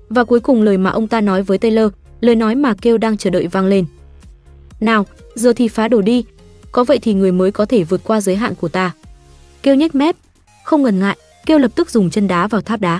Và 0.10 0.24
cuối 0.24 0.40
cùng 0.40 0.62
lời 0.62 0.78
mà 0.78 0.90
ông 0.90 1.08
ta 1.08 1.22
nói 1.22 1.44
với 1.44 1.58
Taylor, 1.58 1.92
lời 2.22 2.36
nói 2.36 2.56
mà 2.56 2.74
kêu 2.82 2.98
đang 2.98 3.18
chờ 3.18 3.30
đợi 3.30 3.48
vang 3.48 3.66
lên. 3.66 3.86
Nào, 4.80 5.06
giờ 5.36 5.54
thì 5.54 5.68
phá 5.68 5.88
đổ 5.88 6.02
đi, 6.02 6.26
có 6.72 6.84
vậy 6.84 7.00
thì 7.00 7.14
người 7.14 7.32
mới 7.32 7.52
có 7.52 7.66
thể 7.66 7.84
vượt 7.84 8.02
qua 8.04 8.22
giới 8.22 8.36
hạn 8.36 8.56
của 8.56 8.68
ta. 8.68 8.92
Kêu 9.64 9.76
nhếch 9.76 9.96
mép, 9.96 10.16
Không 10.64 10.84
ngần 10.84 11.00
ngại, 11.00 11.18
kêu 11.46 11.58
lập 11.58 11.72
tức 11.76 11.90
dùng 11.90 12.10
chân 12.10 12.28
đá 12.28 12.48
vào 12.48 12.62
tháp 12.62 12.82
đá. 12.82 13.00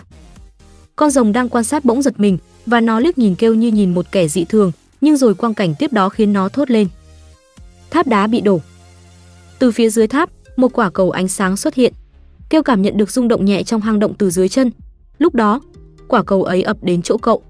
Con 0.96 1.10
rồng 1.10 1.34
đang 1.34 1.50
quan 1.50 1.64
sát 1.64 1.86
bỗng 1.86 2.02
giật 2.02 2.20
mình 2.20 2.38
và 2.66 2.82
nó 2.82 3.00
liếc 3.00 3.18
nhìn 3.18 3.36
kêu 3.36 3.54
như 3.54 3.68
nhìn 3.68 3.94
một 3.94 4.06
kẻ 4.12 4.28
dị 4.28 4.46
thường, 4.46 4.72
nhưng 5.02 5.18
rồi 5.18 5.36
quang 5.36 5.54
cảnh 5.54 5.76
tiếp 5.80 5.94
đó 5.94 6.10
khiến 6.10 6.34
nó 6.34 6.50
thốt 6.50 6.72
lên. 6.72 6.88
Tháp 7.90 8.08
đá 8.08 8.28
bị 8.28 8.42
đổ. 8.42 8.62
Từ 9.64 9.72
phía 9.72 9.90
dưới 9.90 10.08
tháp, 10.08 10.30
một 10.56 10.74
quả 10.74 10.90
cầu 10.90 11.12
ánh 11.12 11.28
sáng 11.28 11.58
xuất 11.58 11.76
hiện. 11.76 11.94
Kêu 12.50 12.64
cảm 12.64 12.82
nhận 12.82 12.98
được 12.98 13.12
rung 13.12 13.28
động 13.28 13.46
nhẹ 13.46 13.64
trong 13.64 13.82
hang 13.82 14.00
động 14.00 14.14
từ 14.14 14.30
dưới 14.30 14.50
chân. 14.50 14.72
Lúc 15.18 15.36
đó, 15.36 15.62
quả 16.08 16.24
cầu 16.24 16.44
ấy 16.44 16.62
ập 16.64 16.78
đến 16.82 17.02
chỗ 17.02 17.18
cậu. 17.18 17.42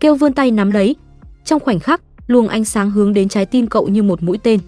Kêu 0.00 0.14
vươn 0.14 0.32
tay 0.32 0.50
nắm 0.50 0.70
lấy. 0.70 0.96
Trong 1.44 1.60
khoảnh 1.60 1.80
khắc, 1.80 2.00
luồng 2.26 2.48
ánh 2.48 2.64
sáng 2.64 2.90
hướng 2.90 3.12
đến 3.12 3.28
trái 3.28 3.46
tim 3.46 3.66
cậu 3.66 3.88
như 3.88 4.02
một 4.02 4.22
mũi 4.22 4.38
tên. 4.42 4.60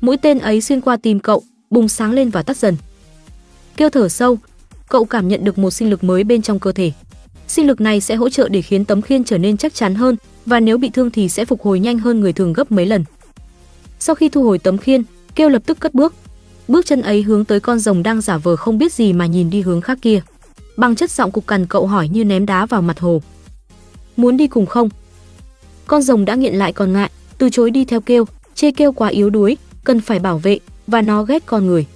Mũi 0.00 0.16
tên 0.16 0.38
ấy 0.38 0.60
xuyên 0.60 0.80
qua 0.80 0.96
tim 0.96 1.20
cậu, 1.20 1.42
bùng 1.70 1.88
sáng 1.88 2.12
lên 2.12 2.30
và 2.30 2.42
tắt 2.42 2.56
dần. 2.56 2.76
Kêu 3.76 3.90
thở 3.90 4.08
sâu, 4.08 4.38
cậu 4.88 5.04
cảm 5.04 5.28
nhận 5.28 5.44
được 5.44 5.58
một 5.58 5.70
sinh 5.70 5.90
lực 5.90 6.04
mới 6.04 6.24
bên 6.24 6.42
trong 6.42 6.58
cơ 6.58 6.72
thể. 6.72 6.92
Sinh 7.48 7.66
lực 7.66 7.80
này 7.80 8.00
sẽ 8.00 8.14
hỗ 8.14 8.28
trợ 8.28 8.48
để 8.48 8.62
khiến 8.62 8.84
tấm 8.84 9.02
khiên 9.02 9.24
trở 9.24 9.38
nên 9.38 9.56
chắc 9.56 9.74
chắn 9.74 9.94
hơn 9.94 10.16
và 10.46 10.60
nếu 10.60 10.78
bị 10.78 10.90
thương 10.90 11.10
thì 11.10 11.28
sẽ 11.28 11.44
phục 11.44 11.62
hồi 11.62 11.80
nhanh 11.80 11.98
hơn 11.98 12.20
người 12.20 12.32
thường 12.32 12.52
gấp 12.52 12.72
mấy 12.72 12.86
lần. 12.86 13.04
Sau 13.98 14.14
khi 14.14 14.28
thu 14.28 14.44
hồi 14.44 14.58
tấm 14.58 14.78
khiên, 14.78 15.02
Kêu 15.34 15.48
lập 15.48 15.62
tức 15.66 15.80
cất 15.80 15.94
bước. 15.94 16.14
Bước 16.68 16.86
chân 16.86 17.02
ấy 17.02 17.22
hướng 17.22 17.44
tới 17.44 17.60
con 17.60 17.78
rồng 17.78 18.02
đang 18.02 18.20
giả 18.20 18.38
vờ 18.38 18.56
không 18.56 18.78
biết 18.78 18.92
gì 18.92 19.12
mà 19.12 19.26
nhìn 19.26 19.50
đi 19.50 19.60
hướng 19.60 19.80
khác 19.80 19.98
kia. 20.02 20.20
Bằng 20.76 20.96
chất 20.96 21.10
giọng 21.10 21.30
cục 21.30 21.46
cằn 21.46 21.66
cậu 21.66 21.86
hỏi 21.86 22.08
như 22.08 22.24
ném 22.24 22.46
đá 22.46 22.66
vào 22.66 22.82
mặt 22.82 23.00
hồ. 23.00 23.22
Muốn 24.16 24.36
đi 24.36 24.46
cùng 24.46 24.66
không? 24.66 24.88
Con 25.86 26.02
rồng 26.02 26.24
đã 26.24 26.34
nghiện 26.34 26.54
lại 26.54 26.72
còn 26.72 26.92
ngại, 26.92 27.10
từ 27.38 27.50
chối 27.50 27.70
đi 27.70 27.84
theo 27.84 28.00
Kêu, 28.00 28.24
chê 28.54 28.70
Kêu 28.70 28.92
quá 28.92 29.08
yếu 29.08 29.30
đuối, 29.30 29.56
cần 29.84 30.00
phải 30.00 30.18
bảo 30.18 30.38
vệ 30.38 30.58
và 30.86 31.02
nó 31.02 31.22
ghét 31.22 31.46
con 31.46 31.66
người. 31.66 31.86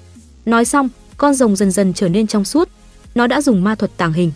Nói 0.46 0.64
xong, 0.64 0.88
con 1.16 1.34
rồng 1.34 1.56
dần 1.56 1.70
dần 1.70 1.92
trở 1.92 2.08
nên 2.08 2.26
trong 2.26 2.44
suốt. 2.44 2.68
Nó 3.14 3.26
đã 3.26 3.40
dùng 3.40 3.64
ma 3.64 3.74
thuật 3.74 3.96
tàng 3.96 4.12
hình. 4.12 4.32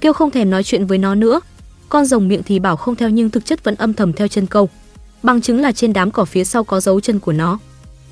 Kêu 0.00 0.12
không 0.12 0.30
thèm 0.30 0.50
nói 0.50 0.62
chuyện 0.62 0.86
với 0.86 0.98
nó 0.98 1.14
nữa. 1.14 1.40
Con 1.88 2.04
rồng 2.04 2.28
miệng 2.28 2.42
thì 2.42 2.58
bảo 2.58 2.76
không 2.76 2.96
theo 2.96 3.10
nhưng 3.10 3.30
thực 3.30 3.44
chất 3.44 3.64
vẫn 3.64 3.74
âm 3.74 3.94
thầm 3.94 4.12
theo 4.12 4.28
chân 4.28 4.46
câu. 4.46 4.68
Bằng 5.22 5.40
chứng 5.40 5.60
là 5.60 5.72
trên 5.72 5.92
đám 5.92 6.10
cỏ 6.10 6.24
phía 6.24 6.44
sau 6.44 6.64
có 6.64 6.80
dấu 6.80 7.00
chân 7.00 7.20
của 7.20 7.32
nó. 7.32 7.58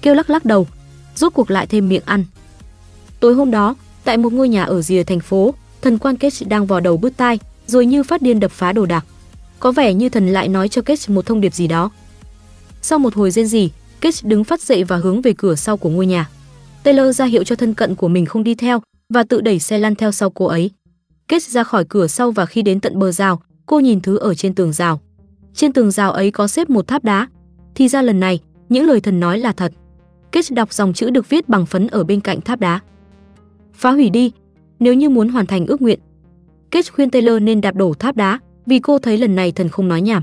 Kêu 0.02 0.14
lắc 0.14 0.30
lắc 0.30 0.44
đầu, 0.44 0.66
rốt 1.14 1.34
cuộc 1.34 1.50
lại 1.50 1.66
thêm 1.66 1.88
miệng 1.88 2.02
ăn. 2.04 2.24
Tối 3.20 3.34
hôm 3.34 3.50
đó, 3.50 3.74
tại 4.04 4.16
một 4.16 4.32
ngôi 4.32 4.48
nhà 4.48 4.64
ở 4.64 4.82
rìa 4.82 5.02
thành 5.02 5.20
phố, 5.20 5.54
thần 5.82 5.98
quan 5.98 6.16
Kết 6.16 6.32
đang 6.46 6.66
vò 6.66 6.80
đầu 6.80 6.96
bứt 6.96 7.16
tai, 7.16 7.38
rồi 7.66 7.86
như 7.86 8.02
phát 8.02 8.22
điên 8.22 8.40
đập 8.40 8.50
phá 8.50 8.72
đồ 8.72 8.86
đạc. 8.86 9.06
Có 9.60 9.72
vẻ 9.72 9.94
như 9.94 10.08
thần 10.08 10.28
lại 10.28 10.48
nói 10.48 10.68
cho 10.68 10.82
Kết 10.82 11.10
một 11.10 11.26
thông 11.26 11.40
điệp 11.40 11.54
gì 11.54 11.66
đó. 11.66 11.90
Sau 12.82 12.98
một 12.98 13.14
hồi 13.14 13.30
rên 13.30 13.46
rỉ, 13.46 13.70
Kết 14.00 14.14
đứng 14.22 14.44
phát 14.44 14.60
dậy 14.60 14.84
và 14.84 14.96
hướng 14.96 15.22
về 15.22 15.32
cửa 15.38 15.54
sau 15.54 15.76
của 15.76 15.88
ngôi 15.88 16.06
nhà. 16.06 16.28
Taylor 16.82 17.16
ra 17.16 17.24
hiệu 17.24 17.44
cho 17.44 17.56
thân 17.56 17.74
cận 17.74 17.94
của 17.94 18.08
mình 18.08 18.26
không 18.26 18.44
đi 18.44 18.54
theo 18.54 18.82
và 19.14 19.22
tự 19.22 19.40
đẩy 19.40 19.58
xe 19.58 19.78
lăn 19.78 19.94
theo 19.94 20.12
sau 20.12 20.30
cô 20.30 20.46
ấy. 20.46 20.70
Kết 21.28 21.42
ra 21.42 21.62
khỏi 21.64 21.84
cửa 21.88 22.06
sau 22.06 22.30
và 22.30 22.46
khi 22.46 22.62
đến 22.62 22.80
tận 22.80 22.98
bờ 22.98 23.12
rào, 23.12 23.42
cô 23.66 23.80
nhìn 23.80 24.00
thứ 24.00 24.16
ở 24.16 24.34
trên 24.34 24.54
tường 24.54 24.72
rào. 24.72 25.00
Trên 25.54 25.72
tường 25.72 25.90
rào 25.90 26.12
ấy 26.12 26.30
có 26.30 26.48
xếp 26.48 26.70
một 26.70 26.86
tháp 26.86 27.04
đá. 27.04 27.28
Thì 27.74 27.88
ra 27.88 28.02
lần 28.02 28.20
này, 28.20 28.40
những 28.68 28.86
lời 28.86 29.00
thần 29.00 29.20
nói 29.20 29.38
là 29.38 29.52
thật. 29.52 29.72
Kết 30.32 30.44
đọc 30.50 30.72
dòng 30.72 30.92
chữ 30.92 31.10
được 31.10 31.28
viết 31.28 31.48
bằng 31.48 31.66
phấn 31.66 31.86
ở 31.86 32.04
bên 32.04 32.20
cạnh 32.20 32.40
tháp 32.40 32.60
đá. 32.60 32.80
Phá 33.74 33.90
hủy 33.92 34.10
đi, 34.10 34.32
nếu 34.78 34.94
như 34.94 35.10
muốn 35.10 35.28
hoàn 35.28 35.46
thành 35.46 35.66
ước 35.66 35.82
nguyện. 35.82 35.98
Kết 36.70 36.92
khuyên 36.92 37.10
Taylor 37.10 37.42
nên 37.42 37.60
đạp 37.60 37.74
đổ 37.74 37.94
tháp 37.94 38.16
đá, 38.16 38.38
vì 38.66 38.78
cô 38.78 38.98
thấy 38.98 39.18
lần 39.18 39.34
này 39.34 39.52
thần 39.52 39.68
không 39.68 39.88
nói 39.88 40.00
nhảm. 40.00 40.22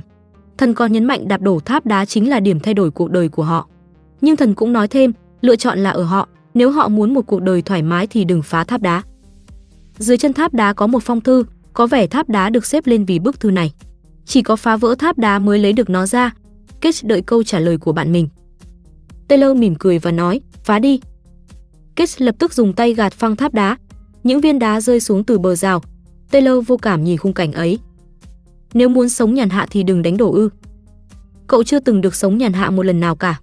Thần 0.58 0.74
còn 0.74 0.92
nhấn 0.92 1.06
mạnh 1.06 1.28
đạp 1.28 1.42
đổ 1.42 1.60
tháp 1.60 1.86
đá 1.86 2.06
chính 2.06 2.30
là 2.30 2.40
điểm 2.40 2.60
thay 2.60 2.74
đổi 2.74 2.92
cuộc 2.92 3.12
đời 3.12 3.30
của 3.30 3.44
họ. 3.44 3.68
Nhưng 4.22 4.36
thần 4.36 4.56
cũng 4.56 4.74
nói 4.74 4.88
thêm, 4.88 5.14
lựa 5.42 5.56
chọn 5.56 5.80
là 5.80 5.90
ở 5.90 6.04
họ, 6.04 6.28
nếu 6.54 6.72
họ 6.72 6.88
muốn 6.88 7.14
một 7.14 7.22
cuộc 7.28 7.42
đời 7.42 7.62
thoải 7.62 7.82
mái 7.82 8.08
thì 8.08 8.24
đừng 8.24 8.42
phá 8.42 8.64
tháp 8.64 8.82
đá. 8.82 9.02
Dưới 9.98 10.18
chân 10.18 10.34
tháp 10.34 10.54
đá 10.54 10.74
có 10.74 10.88
một 10.88 11.04
phong 11.04 11.22
thư, 11.22 11.44
có 11.74 11.88
vẻ 11.88 12.08
tháp 12.08 12.30
đá 12.30 12.50
được 12.50 12.66
xếp 12.66 12.88
lên 12.88 13.06
vì 13.06 13.20
bức 13.20 13.40
thư 13.40 13.52
này. 13.52 13.74
Chỉ 14.26 14.42
có 14.42 14.56
phá 14.56 14.78
vỡ 14.78 14.96
tháp 15.00 15.18
đá 15.18 15.40
mới 15.40 15.60
lấy 15.60 15.74
được 15.74 15.90
nó 15.90 16.06
ra. 16.06 16.34
Kết 16.82 16.96
đợi 17.04 17.22
câu 17.22 17.44
trả 17.44 17.60
lời 17.60 17.78
của 17.78 17.92
bạn 17.92 18.12
mình. 18.12 18.28
Taylor 19.30 19.58
mỉm 19.58 19.76
cười 19.76 20.00
và 20.00 20.12
nói, 20.12 20.42
phá 20.64 20.80
đi. 20.80 21.00
Kết 21.96 22.22
lập 22.22 22.36
tức 22.40 22.54
dùng 22.54 22.74
tay 22.74 22.94
gạt 22.94 23.14
phăng 23.14 23.36
tháp 23.36 23.54
đá. 23.54 23.78
Những 24.24 24.42
viên 24.42 24.60
đá 24.60 24.82
rơi 24.82 25.00
xuống 25.00 25.24
từ 25.24 25.40
bờ 25.40 25.56
rào. 25.56 25.82
Taylor 26.32 26.68
vô 26.68 26.78
cảm 26.78 27.04
nhìn 27.04 27.18
khung 27.18 27.34
cảnh 27.34 27.52
ấy. 27.52 27.80
Nếu 28.74 28.90
muốn 28.90 29.10
sống 29.10 29.34
nhàn 29.34 29.50
hạ 29.50 29.68
thì 29.70 29.84
đừng 29.84 30.02
đánh 30.02 30.18
đổ 30.18 30.32
ư. 30.32 30.50
Cậu 31.48 31.64
chưa 31.64 31.80
từng 31.80 32.02
được 32.02 32.16
sống 32.16 32.38
nhàn 32.38 32.54
hạ 32.54 32.70
một 32.70 32.86
lần 32.86 33.00
nào 33.00 33.16
cả. 33.16 33.40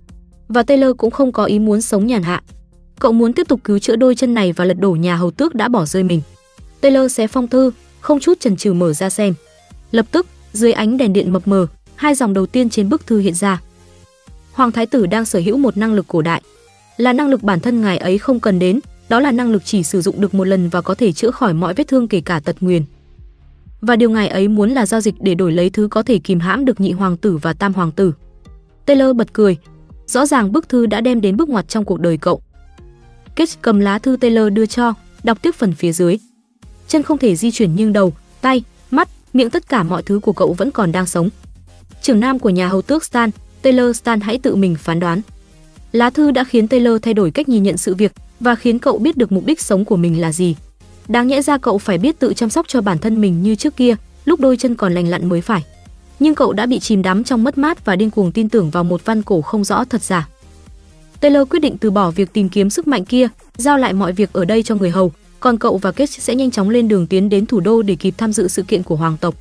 Và 0.48 0.62
Taylor 0.62 0.96
cũng 0.96 1.10
không 1.10 1.32
có 1.32 1.44
ý 1.44 1.58
muốn 1.58 1.82
sống 1.82 2.06
nhàn 2.06 2.22
hạ. 2.22 2.42
Cậu 2.98 3.12
muốn 3.12 3.32
tiếp 3.32 3.48
tục 3.48 3.60
cứu 3.64 3.78
chữa 3.78 3.96
đôi 3.96 4.14
chân 4.14 4.34
này 4.34 4.52
và 4.52 4.64
lật 4.64 4.78
đổ 4.80 4.92
nhà 4.92 5.16
hầu 5.16 5.30
tước 5.30 5.54
đã 5.54 5.68
bỏ 5.68 5.84
rơi 5.84 6.02
mình. 6.02 6.20
Taylor 6.80 7.12
xé 7.12 7.26
phong 7.26 7.48
thư, 7.48 7.70
không 8.00 8.20
chút 8.20 8.40
chần 8.40 8.56
chừ 8.56 8.72
mở 8.72 8.92
ra 8.92 9.10
xem. 9.10 9.34
Lập 9.90 10.06
tức, 10.10 10.26
dưới 10.52 10.72
ánh 10.72 10.96
đèn 10.96 11.12
điện 11.12 11.32
mập 11.32 11.48
mờ, 11.48 11.66
hai 11.94 12.14
dòng 12.14 12.34
đầu 12.34 12.46
tiên 12.46 12.70
trên 12.70 12.88
bức 12.88 13.06
thư 13.06 13.18
hiện 13.18 13.34
ra. 13.34 13.60
Hoàng 14.56 14.72
thái 14.72 14.86
tử 14.86 15.06
đang 15.06 15.24
sở 15.24 15.38
hữu 15.38 15.58
một 15.58 15.76
năng 15.76 15.94
lực 15.94 16.08
cổ 16.08 16.22
đại, 16.22 16.42
là 16.96 17.12
năng 17.12 17.28
lực 17.28 17.42
bản 17.42 17.60
thân 17.60 17.80
ngài 17.80 17.98
ấy 17.98 18.18
không 18.18 18.40
cần 18.40 18.58
đến, 18.58 18.80
đó 19.08 19.20
là 19.20 19.32
năng 19.32 19.52
lực 19.52 19.64
chỉ 19.64 19.82
sử 19.82 20.00
dụng 20.00 20.20
được 20.20 20.34
một 20.34 20.44
lần 20.44 20.68
và 20.68 20.80
có 20.80 20.94
thể 20.94 21.12
chữa 21.12 21.30
khỏi 21.30 21.54
mọi 21.54 21.74
vết 21.74 21.88
thương 21.88 22.08
kể 22.08 22.20
cả 22.20 22.40
tật 22.40 22.56
nguyền. 22.60 22.84
Và 23.80 23.96
điều 23.96 24.10
ngài 24.10 24.28
ấy 24.28 24.48
muốn 24.48 24.70
là 24.70 24.86
giao 24.86 25.00
dịch 25.00 25.14
để 25.20 25.34
đổi 25.34 25.52
lấy 25.52 25.70
thứ 25.70 25.88
có 25.90 26.02
thể 26.02 26.18
kìm 26.18 26.40
hãm 26.40 26.64
được 26.64 26.80
nhị 26.80 26.92
hoàng 26.92 27.16
tử 27.16 27.36
và 27.36 27.52
tam 27.52 27.74
hoàng 27.74 27.92
tử. 27.92 28.12
Taylor 28.86 29.16
bật 29.16 29.32
cười, 29.32 29.56
rõ 30.06 30.26
ràng 30.26 30.52
bức 30.52 30.68
thư 30.68 30.86
đã 30.86 31.00
đem 31.00 31.20
đến 31.20 31.36
bước 31.36 31.48
ngoặt 31.48 31.68
trong 31.68 31.84
cuộc 31.84 32.00
đời 32.00 32.16
cậu. 32.16 32.40
Kết 33.36 33.48
cầm 33.62 33.80
lá 33.80 33.98
thư 33.98 34.16
Taylor 34.20 34.52
đưa 34.52 34.66
cho, 34.66 34.94
đọc 35.22 35.38
tiếp 35.42 35.54
phần 35.54 35.72
phía 35.72 35.92
dưới. 35.92 36.18
Chân 36.88 37.02
không 37.02 37.18
thể 37.18 37.36
di 37.36 37.50
chuyển 37.50 37.70
nhưng 37.76 37.92
đầu, 37.92 38.12
tay, 38.40 38.64
mắt, 38.90 39.08
miệng 39.32 39.50
tất 39.50 39.68
cả 39.68 39.82
mọi 39.82 40.02
thứ 40.02 40.18
của 40.18 40.32
cậu 40.32 40.52
vẫn 40.52 40.70
còn 40.70 40.92
đang 40.92 41.06
sống. 41.06 41.28
Trưởng 42.02 42.20
nam 42.20 42.38
của 42.38 42.50
nhà 42.50 42.68
hầu 42.68 42.82
tước 42.82 43.04
Stan, 43.04 43.30
Taylor 43.66 43.96
Stan 43.96 44.20
hãy 44.20 44.38
tự 44.38 44.56
mình 44.56 44.76
phán 44.76 45.00
đoán. 45.00 45.20
Lá 45.92 46.10
thư 46.10 46.30
đã 46.30 46.44
khiến 46.44 46.68
Taylor 46.68 47.02
thay 47.02 47.14
đổi 47.14 47.30
cách 47.30 47.48
nhìn 47.48 47.62
nhận 47.62 47.76
sự 47.76 47.94
việc 47.94 48.12
và 48.40 48.54
khiến 48.54 48.78
cậu 48.78 48.98
biết 48.98 49.16
được 49.16 49.32
mục 49.32 49.46
đích 49.46 49.60
sống 49.60 49.84
của 49.84 49.96
mình 49.96 50.20
là 50.20 50.32
gì. 50.32 50.56
Đáng 51.08 51.28
nhẽ 51.28 51.42
ra 51.42 51.58
cậu 51.58 51.78
phải 51.78 51.98
biết 51.98 52.18
tự 52.18 52.34
chăm 52.34 52.50
sóc 52.50 52.68
cho 52.68 52.80
bản 52.80 52.98
thân 52.98 53.20
mình 53.20 53.42
như 53.42 53.54
trước 53.54 53.76
kia, 53.76 53.94
lúc 54.24 54.40
đôi 54.40 54.56
chân 54.56 54.74
còn 54.74 54.94
lành 54.94 55.08
lặn 55.08 55.28
mới 55.28 55.40
phải. 55.40 55.64
Nhưng 56.20 56.34
cậu 56.34 56.52
đã 56.52 56.66
bị 56.66 56.78
chìm 56.78 57.02
đắm 57.02 57.24
trong 57.24 57.44
mất 57.44 57.58
mát 57.58 57.84
và 57.84 57.96
điên 57.96 58.10
cuồng 58.10 58.32
tin 58.32 58.48
tưởng 58.48 58.70
vào 58.70 58.84
một 58.84 59.04
văn 59.04 59.22
cổ 59.22 59.40
không 59.40 59.64
rõ 59.64 59.84
thật 59.84 60.02
giả. 60.02 60.28
Taylor 61.20 61.48
quyết 61.48 61.58
định 61.58 61.78
từ 61.78 61.90
bỏ 61.90 62.10
việc 62.10 62.32
tìm 62.32 62.48
kiếm 62.48 62.70
sức 62.70 62.86
mạnh 62.86 63.04
kia, 63.04 63.28
giao 63.56 63.78
lại 63.78 63.92
mọi 63.92 64.12
việc 64.12 64.32
ở 64.32 64.44
đây 64.44 64.62
cho 64.62 64.74
người 64.74 64.90
hầu, 64.90 65.12
còn 65.40 65.58
cậu 65.58 65.78
và 65.78 65.92
Kate 65.92 66.06
sẽ 66.06 66.34
nhanh 66.34 66.50
chóng 66.50 66.70
lên 66.70 66.88
đường 66.88 67.06
tiến 67.06 67.28
đến 67.28 67.46
thủ 67.46 67.60
đô 67.60 67.82
để 67.82 67.94
kịp 67.94 68.14
tham 68.18 68.32
dự 68.32 68.48
sự 68.48 68.62
kiện 68.62 68.82
của 68.82 68.96
hoàng 68.96 69.16
tộc. 69.20 69.34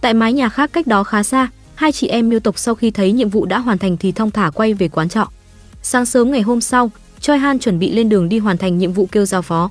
Tại 0.00 0.14
mái 0.14 0.32
nhà 0.32 0.48
khác 0.48 0.70
cách 0.72 0.86
đó 0.86 1.04
khá 1.04 1.22
xa, 1.22 1.48
hai 1.74 1.92
chị 1.92 2.08
em 2.08 2.28
miêu 2.28 2.40
tộc 2.40 2.58
sau 2.58 2.74
khi 2.74 2.90
thấy 2.90 3.12
nhiệm 3.12 3.28
vụ 3.28 3.46
đã 3.46 3.58
hoàn 3.58 3.78
thành 3.78 3.96
thì 3.96 4.12
thong 4.12 4.30
thả 4.30 4.50
quay 4.50 4.74
về 4.74 4.88
quán 4.88 5.08
trọ. 5.08 5.28
Sáng 5.82 6.06
sớm 6.06 6.30
ngày 6.30 6.42
hôm 6.42 6.60
sau, 6.60 6.90
Choi 7.20 7.38
Han 7.38 7.58
chuẩn 7.58 7.78
bị 7.78 7.92
lên 7.92 8.08
đường 8.08 8.28
đi 8.28 8.38
hoàn 8.38 8.58
thành 8.58 8.78
nhiệm 8.78 8.92
vụ 8.92 9.08
kêu 9.12 9.26
giao 9.26 9.42
phó. 9.42 9.70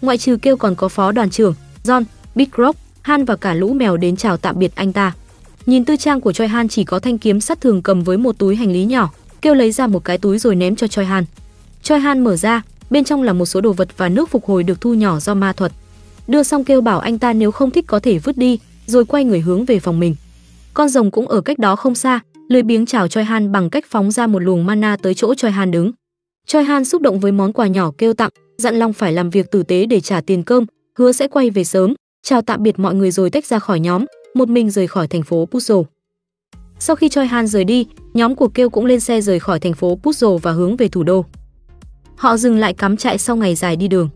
Ngoại 0.00 0.18
trừ 0.18 0.36
kêu 0.36 0.56
còn 0.56 0.74
có 0.74 0.88
phó 0.88 1.12
đoàn 1.12 1.30
trưởng, 1.30 1.54
John, 1.84 2.04
Big 2.34 2.48
Rock, 2.58 2.78
Han 3.02 3.24
và 3.24 3.36
cả 3.36 3.54
lũ 3.54 3.72
mèo 3.72 3.96
đến 3.96 4.16
chào 4.16 4.36
tạm 4.36 4.58
biệt 4.58 4.72
anh 4.74 4.92
ta. 4.92 5.12
Nhìn 5.66 5.84
tư 5.84 5.96
trang 5.96 6.20
của 6.20 6.32
Choi 6.32 6.48
Han 6.48 6.68
chỉ 6.68 6.84
có 6.84 6.98
thanh 6.98 7.18
kiếm 7.18 7.40
sắt 7.40 7.60
thường 7.60 7.82
cầm 7.82 8.02
với 8.02 8.16
một 8.16 8.38
túi 8.38 8.56
hành 8.56 8.72
lý 8.72 8.84
nhỏ, 8.84 9.10
kêu 9.42 9.54
lấy 9.54 9.72
ra 9.72 9.86
một 9.86 10.04
cái 10.04 10.18
túi 10.18 10.38
rồi 10.38 10.54
ném 10.54 10.76
cho 10.76 10.86
Choi 10.86 11.04
Han. 11.04 11.24
Choi 11.82 12.00
Han 12.00 12.24
mở 12.24 12.36
ra, 12.36 12.62
bên 12.90 13.04
trong 13.04 13.22
là 13.22 13.32
một 13.32 13.46
số 13.46 13.60
đồ 13.60 13.72
vật 13.72 13.88
và 13.96 14.08
nước 14.08 14.30
phục 14.30 14.46
hồi 14.46 14.62
được 14.62 14.80
thu 14.80 14.94
nhỏ 14.94 15.20
do 15.20 15.34
ma 15.34 15.52
thuật. 15.52 15.72
Đưa 16.28 16.42
xong 16.42 16.64
kêu 16.64 16.80
bảo 16.80 17.00
anh 17.00 17.18
ta 17.18 17.32
nếu 17.32 17.50
không 17.50 17.70
thích 17.70 17.84
có 17.86 18.00
thể 18.00 18.18
vứt 18.18 18.36
đi, 18.36 18.58
rồi 18.86 19.04
quay 19.04 19.24
người 19.24 19.40
hướng 19.40 19.64
về 19.64 19.80
phòng 19.80 20.00
mình. 20.00 20.14
Con 20.74 20.88
rồng 20.88 21.10
cũng 21.10 21.28
ở 21.28 21.40
cách 21.40 21.58
đó 21.58 21.76
không 21.76 21.94
xa, 21.94 22.20
lười 22.48 22.62
biếng 22.62 22.86
chào 22.86 23.08
Choi 23.08 23.24
Han 23.24 23.52
bằng 23.52 23.70
cách 23.70 23.84
phóng 23.88 24.10
ra 24.10 24.26
một 24.26 24.38
luồng 24.38 24.66
mana 24.66 24.96
tới 25.02 25.14
chỗ 25.14 25.34
Choi 25.34 25.50
Han 25.50 25.70
đứng. 25.70 25.92
Choi 26.46 26.64
Han 26.64 26.84
xúc 26.84 27.02
động 27.02 27.20
với 27.20 27.32
món 27.32 27.52
quà 27.52 27.66
nhỏ 27.66 27.90
kêu 27.98 28.12
tặng, 28.14 28.30
dặn 28.58 28.74
Long 28.74 28.92
phải 28.92 29.12
làm 29.12 29.30
việc 29.30 29.50
tử 29.50 29.62
tế 29.62 29.86
để 29.86 30.00
trả 30.00 30.20
tiền 30.20 30.42
cơm, 30.42 30.66
hứa 30.98 31.12
sẽ 31.12 31.28
quay 31.28 31.50
về 31.50 31.64
sớm, 31.64 31.94
chào 32.22 32.42
tạm 32.42 32.62
biệt 32.62 32.78
mọi 32.78 32.94
người 32.94 33.10
rồi 33.10 33.30
tách 33.30 33.46
ra 33.46 33.58
khỏi 33.58 33.80
nhóm, 33.80 34.04
một 34.34 34.48
mình 34.48 34.70
rời 34.70 34.86
khỏi 34.86 35.08
thành 35.08 35.22
phố 35.22 35.48
Puzzle. 35.50 35.84
Sau 36.78 36.96
khi 36.96 37.08
Choi 37.08 37.26
Han 37.26 37.46
rời 37.46 37.64
đi, 37.64 37.86
nhóm 38.14 38.34
của 38.34 38.48
Kêu 38.48 38.70
cũng 38.70 38.86
lên 38.86 39.00
xe 39.00 39.20
rời 39.20 39.40
khỏi 39.40 39.60
thành 39.60 39.74
phố 39.74 39.98
Puzzle 40.02 40.38
và 40.38 40.52
hướng 40.52 40.76
về 40.76 40.88
thủ 40.88 41.02
đô. 41.02 41.24
Họ 42.16 42.36
dừng 42.36 42.58
lại 42.58 42.74
cắm 42.74 42.96
trại 42.96 43.18
sau 43.18 43.36
ngày 43.36 43.54
dài 43.54 43.76
đi 43.76 43.88
đường. 43.88 44.08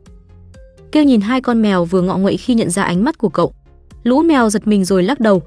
Kêu 0.93 1.05
nhìn 1.05 1.21
hai 1.21 1.41
con 1.41 1.63
mèo 1.63 1.85
vừa 1.85 2.03
ngọ 2.03 2.19
nguậy 2.19 2.37
khi 2.37 2.55
nhận 2.55 2.71
ra 2.71 2.83
ánh 2.83 3.05
mắt 3.05 3.19
của 3.19 3.29
cậu. 3.29 3.53
Lũ 4.03 4.23
mèo 4.23 4.51
giật 4.51 4.67
mình 4.67 4.85
rồi 4.85 5.03
lắc 5.03 5.21
đầu, 5.21 5.43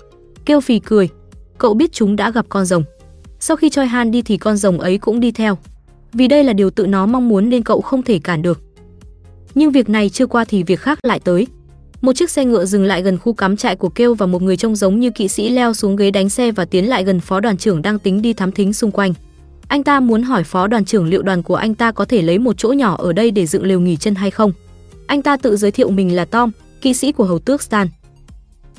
kêu 0.46 0.62
phì 0.62 0.80
cười. 0.80 1.10
Cậu 1.58 1.74
biết 1.74 1.92
chúng 1.92 2.16
đã 2.16 2.32
gặp 2.32 2.46
con 2.50 2.66
rồng. 2.66 2.84
Sau 3.40 3.58
khi 3.58 3.70
Choi 3.70 3.86
Han 3.86 4.12
đi 4.12 4.22
thì 4.22 4.38
con 4.38 4.58
rồng 4.58 4.80
ấy 4.80 4.98
cũng 4.98 5.20
đi 5.20 5.32
theo. 5.32 5.58
Vì 6.14 6.28
đây 6.28 6.44
là 6.44 6.54
điều 6.54 6.70
tự 6.70 6.86
nó 6.88 7.06
mong 7.06 7.30
muốn 7.30 7.50
nên 7.50 7.64
cậu 7.64 7.82
không 7.82 8.04
thể 8.04 8.20
cản 8.20 8.42
được. 8.42 8.62
Nhưng 9.56 9.72
việc 9.72 9.90
này 9.90 10.10
chưa 10.10 10.26
qua 10.26 10.46
thì 10.46 10.64
việc 10.64 10.80
khác 10.80 11.00
lại 11.04 11.20
tới. 11.20 11.48
Một 12.02 12.14
chiếc 12.14 12.30
xe 12.30 12.46
ngựa 12.46 12.66
dừng 12.66 12.84
lại 12.84 13.02
gần 13.02 13.18
khu 13.18 13.34
cắm 13.34 13.58
trại 13.58 13.76
của 13.76 13.90
Kêu 13.90 14.14
và 14.14 14.26
một 14.26 14.42
người 14.42 14.58
trông 14.58 14.76
giống 14.76 15.00
như 15.00 15.12
kỵ 15.12 15.28
sĩ 15.28 15.50
leo 15.50 15.74
xuống 15.74 15.96
ghế 15.96 16.12
đánh 16.12 16.30
xe 16.30 16.52
và 16.52 16.66
tiến 16.66 16.90
lại 16.90 17.04
gần 17.04 17.20
phó 17.20 17.40
đoàn 17.40 17.58
trưởng 17.58 17.82
đang 17.82 18.00
tính 18.00 18.22
đi 18.22 18.34
thám 18.34 18.52
thính 18.52 18.74
xung 18.74 18.92
quanh. 18.92 19.14
Anh 19.68 19.84
ta 19.84 20.00
muốn 20.00 20.24
hỏi 20.24 20.44
phó 20.44 20.68
đoàn 20.68 20.86
trưởng 20.86 21.08
liệu 21.08 21.22
đoàn 21.22 21.44
của 21.44 21.56
anh 21.56 21.76
ta 21.76 21.92
có 21.92 22.06
thể 22.06 22.22
lấy 22.22 22.38
một 22.38 22.58
chỗ 22.58 22.70
nhỏ 22.70 22.96
ở 23.00 23.14
đây 23.14 23.32
để 23.32 23.46
dựng 23.46 23.64
lều 23.66 23.80
nghỉ 23.80 23.96
chân 23.96 24.16
hay 24.16 24.32
không. 24.32 24.52
Anh 25.08 25.22
ta 25.22 25.38
tự 25.38 25.58
giới 25.58 25.72
thiệu 25.72 25.90
mình 25.90 26.16
là 26.16 26.26
Tom, 26.26 26.52
kỵ 26.82 26.94
sĩ 26.94 27.12
của 27.12 27.24
hầu 27.24 27.40
tước 27.40 27.62
Stan. 27.62 27.88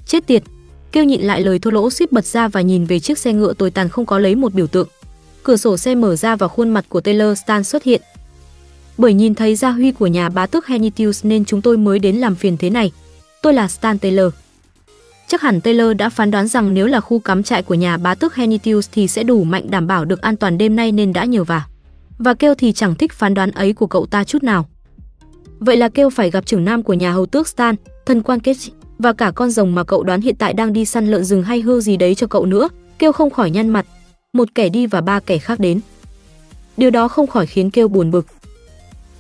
Chết 0.07 0.27
tiệt, 0.27 0.43
kêu 0.93 1.05
nhịn 1.05 1.21
lại 1.21 1.43
lời 1.43 1.59
thô 1.59 1.71
lỗ 1.71 1.91
suýt 1.91 2.12
bật 2.12 2.25
ra 2.25 2.49
và 2.49 2.61
nhìn 2.61 2.85
về 2.85 3.01
chiếc 3.01 3.19
xe 3.19 3.33
ngựa 3.33 3.53
tồi 3.53 3.71
tàn 3.71 3.89
không 3.89 4.07
có 4.07 4.19
lấy 4.19 4.35
một 4.35 4.55
biểu 4.55 4.67
tượng. 4.67 4.89
Cửa 5.43 5.57
sổ 5.57 5.77
xe 5.77 5.95
mở 5.95 6.17
ra 6.17 6.37
và 6.37 6.49
khuôn 6.49 6.69
mặt 6.69 6.85
của 6.89 7.01
Taylor 7.01 7.39
Stan 7.39 7.65
xuất 7.65 7.83
hiện. 7.83 8.03
Bởi 8.99 9.15
nhìn 9.15 9.35
thấy 9.35 9.57
gia 9.57 9.71
huy 9.71 9.93
của 9.93 10.07
nhà 10.07 10.29
bá 10.29 10.47
tước 10.47 10.67
Henitius 10.67 11.25
nên 11.25 11.45
chúng 11.45 11.62
tôi 11.62 11.77
mới 11.77 11.99
đến 11.99 12.17
làm 12.17 12.35
phiền 12.35 12.57
thế 12.57 12.71
này. 12.71 12.93
Tôi 13.43 13.55
là 13.55 13.69
Stan 13.69 13.99
Taylor. 13.99 14.33
Chắc 15.29 15.43
hẳn 15.43 15.61
Taylor 15.61 15.97
đã 15.97 16.09
phán 16.09 16.31
đoán 16.31 16.49
rằng 16.49 16.75
nếu 16.75 16.87
là 16.87 17.01
khu 17.01 17.19
cắm 17.19 17.43
trại 17.43 17.62
của 17.62 17.75
nhà 17.75 17.97
bá 17.97 18.15
tước 18.15 18.35
Henitius 18.35 18.89
thì 18.93 19.09
sẽ 19.09 19.23
đủ 19.23 19.45
mạnh 19.45 19.71
đảm 19.71 19.87
bảo 19.87 20.05
được 20.05 20.21
an 20.21 20.37
toàn 20.37 20.59
đêm 20.59 20.77
nay 20.77 20.93
nên 20.93 21.12
đã 21.12 21.25
nhờ 21.25 21.45
vả 21.45 21.67
Và 22.19 22.35
kêu 22.35 22.55
thì 22.55 22.73
chẳng 22.73 22.95
thích 22.95 23.12
phán 23.12 23.35
đoán 23.35 23.51
ấy 23.51 23.73
của 23.73 23.87
cậu 23.87 24.07
ta 24.07 24.25
chút 24.25 24.43
nào. 24.43 24.69
Vậy 25.59 25.77
là 25.77 25.89
kêu 25.89 26.11
phải 26.11 26.31
gặp 26.31 26.47
trưởng 26.47 26.65
nam 26.65 26.83
của 26.83 26.95
nhà 26.95 27.12
hầu 27.12 27.27
tước 27.27 27.49
Stan, 27.49 27.75
thân 28.07 28.23
quan 28.23 28.41
kết 28.41 28.57
và 29.01 29.12
cả 29.12 29.31
con 29.35 29.51
rồng 29.51 29.74
mà 29.74 29.85
cậu 29.85 30.02
đoán 30.02 30.20
hiện 30.20 30.35
tại 30.39 30.52
đang 30.52 30.72
đi 30.72 30.85
săn 30.85 31.10
lợn 31.10 31.24
rừng 31.24 31.43
hay 31.43 31.60
hư 31.60 31.81
gì 31.81 31.97
đấy 31.97 32.14
cho 32.14 32.27
cậu 32.27 32.47
nữa. 32.47 32.68
Kêu 32.98 33.12
không 33.12 33.31
khỏi 33.31 33.51
nhăn 33.51 33.68
mặt. 33.68 33.86
Một 34.32 34.48
kẻ 34.55 34.68
đi 34.68 34.86
và 34.86 35.01
ba 35.01 35.20
kẻ 35.20 35.39
khác 35.39 35.60
đến. 35.60 35.81
Điều 36.77 36.90
đó 36.90 37.09
không 37.09 37.27
khỏi 37.27 37.47
khiến 37.47 37.70
kêu 37.70 37.89
buồn 37.89 38.10
bực. 38.10 38.27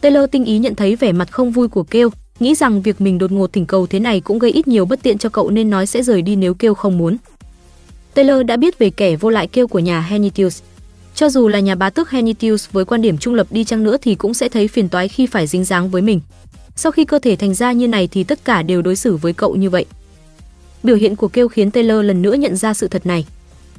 Taylor 0.00 0.30
tinh 0.30 0.44
ý 0.44 0.58
nhận 0.58 0.74
thấy 0.74 0.96
vẻ 0.96 1.12
mặt 1.12 1.32
không 1.32 1.50
vui 1.50 1.68
của 1.68 1.82
kêu, 1.82 2.10
nghĩ 2.40 2.54
rằng 2.54 2.82
việc 2.82 3.00
mình 3.00 3.18
đột 3.18 3.32
ngột 3.32 3.52
thỉnh 3.52 3.66
cầu 3.66 3.86
thế 3.86 4.00
này 4.00 4.20
cũng 4.20 4.38
gây 4.38 4.50
ít 4.50 4.68
nhiều 4.68 4.84
bất 4.84 5.02
tiện 5.02 5.18
cho 5.18 5.28
cậu 5.28 5.50
nên 5.50 5.70
nói 5.70 5.86
sẽ 5.86 6.02
rời 6.02 6.22
đi 6.22 6.36
nếu 6.36 6.54
kêu 6.54 6.74
không 6.74 6.98
muốn. 6.98 7.16
Taylor 8.14 8.46
đã 8.46 8.56
biết 8.56 8.78
về 8.78 8.90
kẻ 8.90 9.16
vô 9.16 9.30
lại 9.30 9.46
kêu 9.46 9.68
của 9.68 9.78
nhà 9.78 10.00
Henitius. 10.00 10.62
Cho 11.14 11.28
dù 11.28 11.48
là 11.48 11.60
nhà 11.60 11.74
bá 11.74 11.90
tước 11.90 12.10
Henitius 12.10 12.68
với 12.72 12.84
quan 12.84 13.02
điểm 13.02 13.18
trung 13.18 13.34
lập 13.34 13.46
đi 13.50 13.64
chăng 13.64 13.84
nữa 13.84 13.96
thì 14.02 14.14
cũng 14.14 14.34
sẽ 14.34 14.48
thấy 14.48 14.68
phiền 14.68 14.88
toái 14.88 15.08
khi 15.08 15.26
phải 15.26 15.46
dính 15.46 15.64
dáng 15.64 15.90
với 15.90 16.02
mình. 16.02 16.20
Sau 16.82 16.92
khi 16.92 17.04
cơ 17.04 17.18
thể 17.18 17.36
thành 17.36 17.54
ra 17.54 17.72
như 17.72 17.88
này 17.88 18.08
thì 18.12 18.24
tất 18.24 18.44
cả 18.44 18.62
đều 18.62 18.82
đối 18.82 18.96
xử 18.96 19.16
với 19.16 19.32
cậu 19.32 19.56
như 19.56 19.70
vậy. 19.70 19.84
Biểu 20.82 20.96
hiện 20.96 21.16
của 21.16 21.28
kêu 21.28 21.48
khiến 21.48 21.70
Taylor 21.70 22.04
lần 22.04 22.22
nữa 22.22 22.34
nhận 22.34 22.56
ra 22.56 22.74
sự 22.74 22.88
thật 22.88 23.06
này. 23.06 23.26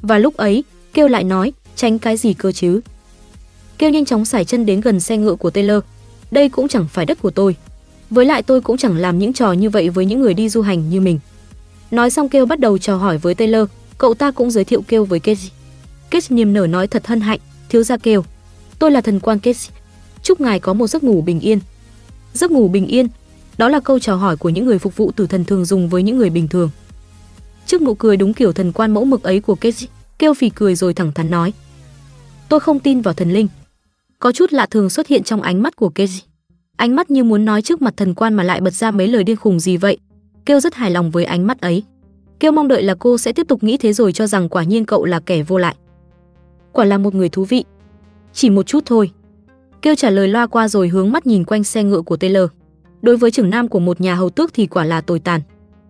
Và 0.02 0.18
lúc 0.18 0.36
ấy, 0.36 0.64
kêu 0.94 1.08
lại 1.08 1.24
nói, 1.24 1.52
tránh 1.76 1.98
cái 1.98 2.16
gì 2.16 2.34
cơ 2.34 2.52
chứ. 2.52 2.80
Kêu 3.78 3.90
nhanh 3.90 4.04
chóng 4.04 4.24
sải 4.24 4.44
chân 4.44 4.66
đến 4.66 4.80
gần 4.80 5.00
xe 5.00 5.16
ngựa 5.16 5.34
của 5.34 5.50
Taylor. 5.50 5.82
Đây 6.30 6.48
cũng 6.48 6.68
chẳng 6.68 6.88
phải 6.92 7.06
đất 7.06 7.22
của 7.22 7.30
tôi. 7.30 7.56
Với 8.10 8.24
lại 8.24 8.42
tôi 8.42 8.60
cũng 8.60 8.76
chẳng 8.76 8.96
làm 8.96 9.18
những 9.18 9.32
trò 9.32 9.52
như 9.52 9.70
vậy 9.70 9.88
với 9.88 10.06
những 10.06 10.20
người 10.20 10.34
đi 10.34 10.48
du 10.48 10.62
hành 10.62 10.90
như 10.90 11.00
mình. 11.00 11.18
Nói 11.90 12.10
xong 12.10 12.28
kêu 12.28 12.46
bắt 12.46 12.60
đầu 12.60 12.78
trò 12.78 12.96
hỏi 12.96 13.18
với 13.18 13.34
Taylor, 13.34 13.68
cậu 13.98 14.14
ta 14.14 14.30
cũng 14.30 14.50
giới 14.50 14.64
thiệu 14.64 14.82
kêu 14.88 15.04
với 15.04 15.20
Casey. 15.20 15.50
Casey 16.10 16.36
niềm 16.36 16.52
nở 16.52 16.66
nói 16.66 16.86
thật 16.86 17.06
hân 17.06 17.20
hạnh, 17.20 17.40
thiếu 17.68 17.82
gia 17.82 17.96
kêu. 17.96 18.24
Tôi 18.78 18.90
là 18.90 19.00
thần 19.00 19.20
quan 19.20 19.38
Casey. 19.38 19.70
Chúc 20.22 20.40
ngài 20.40 20.60
có 20.60 20.72
một 20.72 20.86
giấc 20.86 21.04
ngủ 21.04 21.20
bình 21.22 21.40
yên. 21.40 21.58
Giấc 22.32 22.50
ngủ 22.50 22.68
bình 22.68 22.86
yên, 22.86 23.06
đó 23.58 23.68
là 23.68 23.80
câu 23.80 23.98
chào 23.98 24.16
hỏi 24.16 24.36
của 24.36 24.48
những 24.48 24.66
người 24.66 24.78
phục 24.78 24.96
vụ 24.96 25.12
tử 25.16 25.26
thần 25.26 25.44
thường 25.44 25.64
dùng 25.64 25.88
với 25.88 26.02
những 26.02 26.16
người 26.16 26.30
bình 26.30 26.48
thường. 26.48 26.70
Trước 27.66 27.82
nụ 27.82 27.94
cười 27.94 28.16
đúng 28.16 28.34
kiểu 28.34 28.52
thần 28.52 28.72
quan 28.72 28.94
mẫu 28.94 29.04
mực 29.04 29.22
ấy 29.22 29.40
của 29.40 29.54
Casey, 29.54 29.88
kêu 30.18 30.34
phì 30.34 30.50
cười 30.50 30.74
rồi 30.74 30.94
thẳng 30.94 31.12
thắn 31.12 31.30
nói. 31.30 31.52
Tôi 32.48 32.60
không 32.60 32.78
tin 32.78 33.00
vào 33.00 33.14
thần 33.14 33.32
linh. 33.32 33.48
Có 34.18 34.32
chút 34.32 34.52
lạ 34.52 34.66
thường 34.66 34.90
xuất 34.90 35.06
hiện 35.06 35.22
trong 35.22 35.42
ánh 35.42 35.62
mắt 35.62 35.76
của 35.76 35.88
Casey 35.88 36.22
ánh 36.82 36.96
mắt 36.96 37.10
như 37.10 37.24
muốn 37.24 37.44
nói 37.44 37.62
trước 37.62 37.82
mặt 37.82 37.94
thần 37.96 38.14
quan 38.14 38.34
mà 38.34 38.42
lại 38.42 38.60
bật 38.60 38.70
ra 38.70 38.90
mấy 38.90 39.08
lời 39.08 39.24
điên 39.24 39.36
khùng 39.36 39.60
gì 39.60 39.76
vậy. 39.76 39.98
Kêu 40.46 40.60
rất 40.60 40.74
hài 40.74 40.90
lòng 40.90 41.10
với 41.10 41.24
ánh 41.24 41.46
mắt 41.46 41.60
ấy. 41.60 41.82
Kêu 42.40 42.52
mong 42.52 42.68
đợi 42.68 42.82
là 42.82 42.94
cô 42.94 43.18
sẽ 43.18 43.32
tiếp 43.32 43.48
tục 43.48 43.62
nghĩ 43.62 43.76
thế 43.76 43.92
rồi 43.92 44.12
cho 44.12 44.26
rằng 44.26 44.48
quả 44.48 44.64
nhiên 44.64 44.84
cậu 44.84 45.04
là 45.04 45.20
kẻ 45.20 45.42
vô 45.42 45.58
lại. 45.58 45.76
Quả 46.72 46.84
là 46.84 46.98
một 46.98 47.14
người 47.14 47.28
thú 47.28 47.44
vị. 47.44 47.64
Chỉ 48.32 48.50
một 48.50 48.66
chút 48.66 48.82
thôi. 48.86 49.10
Kêu 49.82 49.94
trả 49.94 50.10
lời 50.10 50.28
loa 50.28 50.46
qua 50.46 50.68
rồi 50.68 50.88
hướng 50.88 51.12
mắt 51.12 51.26
nhìn 51.26 51.44
quanh 51.44 51.64
xe 51.64 51.84
ngựa 51.84 52.02
của 52.02 52.16
Taylor. 52.16 52.50
Đối 53.02 53.16
với 53.16 53.30
trưởng 53.30 53.50
nam 53.50 53.68
của 53.68 53.80
một 53.80 54.00
nhà 54.00 54.14
hầu 54.14 54.30
tước 54.30 54.54
thì 54.54 54.66
quả 54.66 54.84
là 54.84 55.00
tồi 55.00 55.20
tàn. 55.20 55.40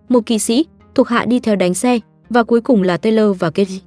Một 0.09 0.25
kỵ 0.25 0.39
sĩ, 0.39 0.65
thuộc 0.95 1.07
hạ 1.07 1.25
đi 1.25 1.39
theo 1.39 1.55
đánh 1.55 1.73
xe, 1.73 1.99
và 2.29 2.43
cuối 2.43 2.61
cùng 2.61 2.83
là 2.83 2.97
Taylor 2.97 3.39
và 3.39 3.49
Katie. 3.49 3.79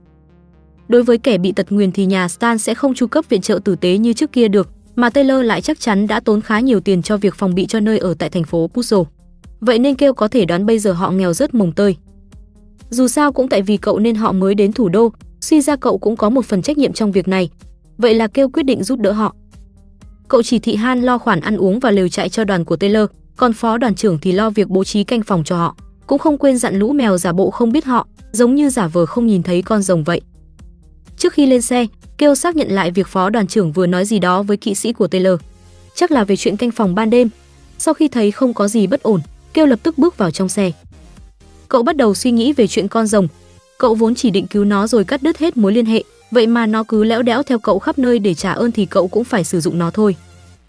Đối 0.89 1.03
với 1.03 1.19
kẻ 1.19 1.39
bị 1.39 1.53
tật 1.53 1.73
nguyền 1.73 1.93
thì 1.93 2.07
nhà 2.07 2.29
Stan 2.29 2.59
sẽ 2.59 2.75
không 2.75 2.95
chu 2.95 3.07
cấp 3.07 3.25
viện 3.29 3.41
trợ 3.41 3.59
tử 3.65 3.77
tế 3.77 3.99
như 3.99 4.13
trước 4.13 4.33
kia 4.33 4.49
được, 4.49 4.69
mà 4.97 5.11
Taylor 5.11 5.45
lại 5.45 5.61
chắc 5.61 5.81
chắn 5.81 6.07
đã 6.07 6.21
tốn 6.21 6.41
khá 6.41 6.61
nhiều 6.61 6.81
tiền 6.81 7.03
cho 7.03 7.17
việc 7.17 7.35
phòng 7.35 7.55
bị 7.55 7.67
cho 7.67 7.81
nơi 7.81 7.99
ở 7.99 8.15
tại 8.19 8.31
thành 8.31 8.45
phố 8.45 8.71
Puzzle. 8.75 9.05
Vậy 9.61 9.79
nên 9.79 9.95
kêu 9.95 10.15
có 10.15 10.29
thể 10.29 10.45
đoán 10.45 10.67
bây 10.67 10.79
giờ 10.79 10.93
họ 10.93 11.11
nghèo 11.11 11.33
rất 11.33 11.55
mồng 11.55 11.73
tơi. 11.73 11.97
Dù 12.91 13.09
sao 13.09 13.33
cũng 13.33 13.49
tại 13.49 13.63
vì 13.63 13.77
cậu 13.77 13.99
nên 13.99 14.15
họ 14.15 14.33
mới 14.33 14.55
đến 14.55 14.73
thủ 14.73 14.89
đô, 14.89 15.13
suy 15.41 15.61
ra 15.61 15.77
cậu 15.77 15.99
cũng 15.99 16.17
có 16.17 16.31
một 16.31 16.45
phần 16.45 16.63
trách 16.63 16.79
nhiệm 16.79 16.93
trong 16.93 17.13
việc 17.13 17.29
này. 17.29 17.51
Vậy 17.99 18.15
là 18.15 18.27
kêu 18.27 18.49
quyết 18.49 18.63
định 18.63 18.85
giúp 18.85 18.99
đỡ 18.99 19.13
họ. 19.13 19.35
Cậu 20.29 20.43
chỉ 20.43 20.59
thị 20.59 20.77
Han 20.77 21.03
lo 21.03 21.19
khoản 21.19 21.41
ăn 21.41 21.57
uống 21.57 21.81
và 21.81 21.91
lều 21.91 22.09
trại 22.09 22.29
cho 22.29 22.45
đoàn 22.45 22.65
của 22.65 22.77
Taylor, 22.77 23.11
còn 23.37 23.53
phó 23.53 23.79
đoàn 23.79 23.95
trưởng 23.95 24.19
thì 24.19 24.33
lo 24.33 24.51
việc 24.51 24.69
bố 24.69 24.85
trí 24.85 25.05
canh 25.05 25.23
phòng 25.23 25.45
cho 25.45 25.57
họ. 25.57 25.77
Cũng 26.07 26.19
không 26.19 26.39
quên 26.39 26.59
dặn 26.59 26.79
lũ 26.79 26.93
mèo 26.93 27.19
giả 27.19 27.33
bộ 27.33 27.51
không 27.51 27.73
biết 27.73 27.85
họ, 27.85 28.07
giống 28.33 28.55
như 28.55 28.71
giả 28.71 28.87
vờ 28.87 29.07
không 29.07 29.27
nhìn 29.27 29.43
thấy 29.43 29.63
con 29.63 29.83
rồng 29.83 30.05
vậy. 30.05 30.21
Trước 31.17 31.33
khi 31.33 31.47
lên 31.47 31.63
xe, 31.63 31.87
kêu 32.19 32.35
xác 32.35 32.57
nhận 32.57 32.69
lại 32.69 32.91
việc 32.91 33.07
phó 33.07 33.31
đoàn 33.31 33.47
trưởng 33.47 33.73
vừa 33.73 33.87
nói 33.87 34.05
gì 34.05 34.19
đó 34.19 34.43
với 34.43 34.57
kỵ 34.57 34.75
sĩ 34.75 34.93
của 34.93 35.07
Taylor. 35.07 35.41
Chắc 35.95 36.11
là 36.11 36.25
về 36.25 36.37
chuyện 36.37 36.57
canh 36.57 36.71
phòng 36.71 36.95
ban 36.95 37.11
đêm. 37.11 37.29
Sau 37.79 37.95
khi 37.95 38.09
thấy 38.09 38.31
không 38.31 38.55
có 38.55 38.69
gì 38.69 38.87
bất 38.87 39.03
ổn, 39.03 39.21
kêu 39.53 39.67
lập 39.67 39.79
tức 39.83 39.99
bước 39.99 40.19
vào 40.19 40.31
trong 40.31 40.49
xe. 40.49 40.73
Cậu 41.69 41.83
bắt 41.83 41.97
đầu 41.97 42.15
suy 42.15 42.31
nghĩ 42.31 42.53
về 42.53 42.67
chuyện 42.67 42.89
con 42.89 43.07
rồng. 43.07 43.29
Cậu 43.79 43.95
vốn 43.95 44.15
chỉ 44.15 44.31
định 44.31 44.47
cứu 44.47 44.65
nó 44.65 44.87
rồi 44.87 45.05
cắt 45.05 45.23
đứt 45.23 45.39
hết 45.39 45.57
mối 45.57 45.73
liên 45.73 45.87
hệ, 45.87 46.03
vậy 46.31 46.47
mà 46.47 46.67
nó 46.67 46.85
cứ 46.85 47.05
lẽo 47.05 47.23
đẽo 47.23 47.43
theo 47.43 47.59
cậu 47.59 47.79
khắp 47.79 47.99
nơi 47.99 48.19
để 48.19 48.35
trả 48.35 48.53
ơn 48.53 48.73
thì 48.73 48.87
cậu 48.87 49.09
cũng 49.09 49.25
phải 49.25 49.45
sử 49.45 49.61
dụng 49.61 49.79
nó 49.79 49.91
thôi. 49.91 50.17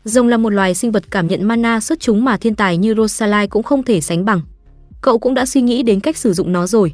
Rồng 0.03 0.27
là 0.27 0.37
một 0.37 0.49
loài 0.49 0.75
sinh 0.75 0.91
vật 0.91 1.03
cảm 1.11 1.27
nhận 1.27 1.43
mana 1.43 1.79
xuất 1.79 1.99
chúng 1.99 2.25
mà 2.25 2.37
thiên 2.37 2.55
tài 2.55 2.77
như 2.77 2.95
Rosalai 2.97 3.47
cũng 3.47 3.63
không 3.63 3.83
thể 3.83 4.01
sánh 4.01 4.25
bằng. 4.25 4.41
Cậu 5.01 5.19
cũng 5.19 5.33
đã 5.33 5.45
suy 5.45 5.61
nghĩ 5.61 5.83
đến 5.83 5.99
cách 5.99 6.17
sử 6.17 6.33
dụng 6.33 6.53
nó 6.53 6.67
rồi. 6.67 6.93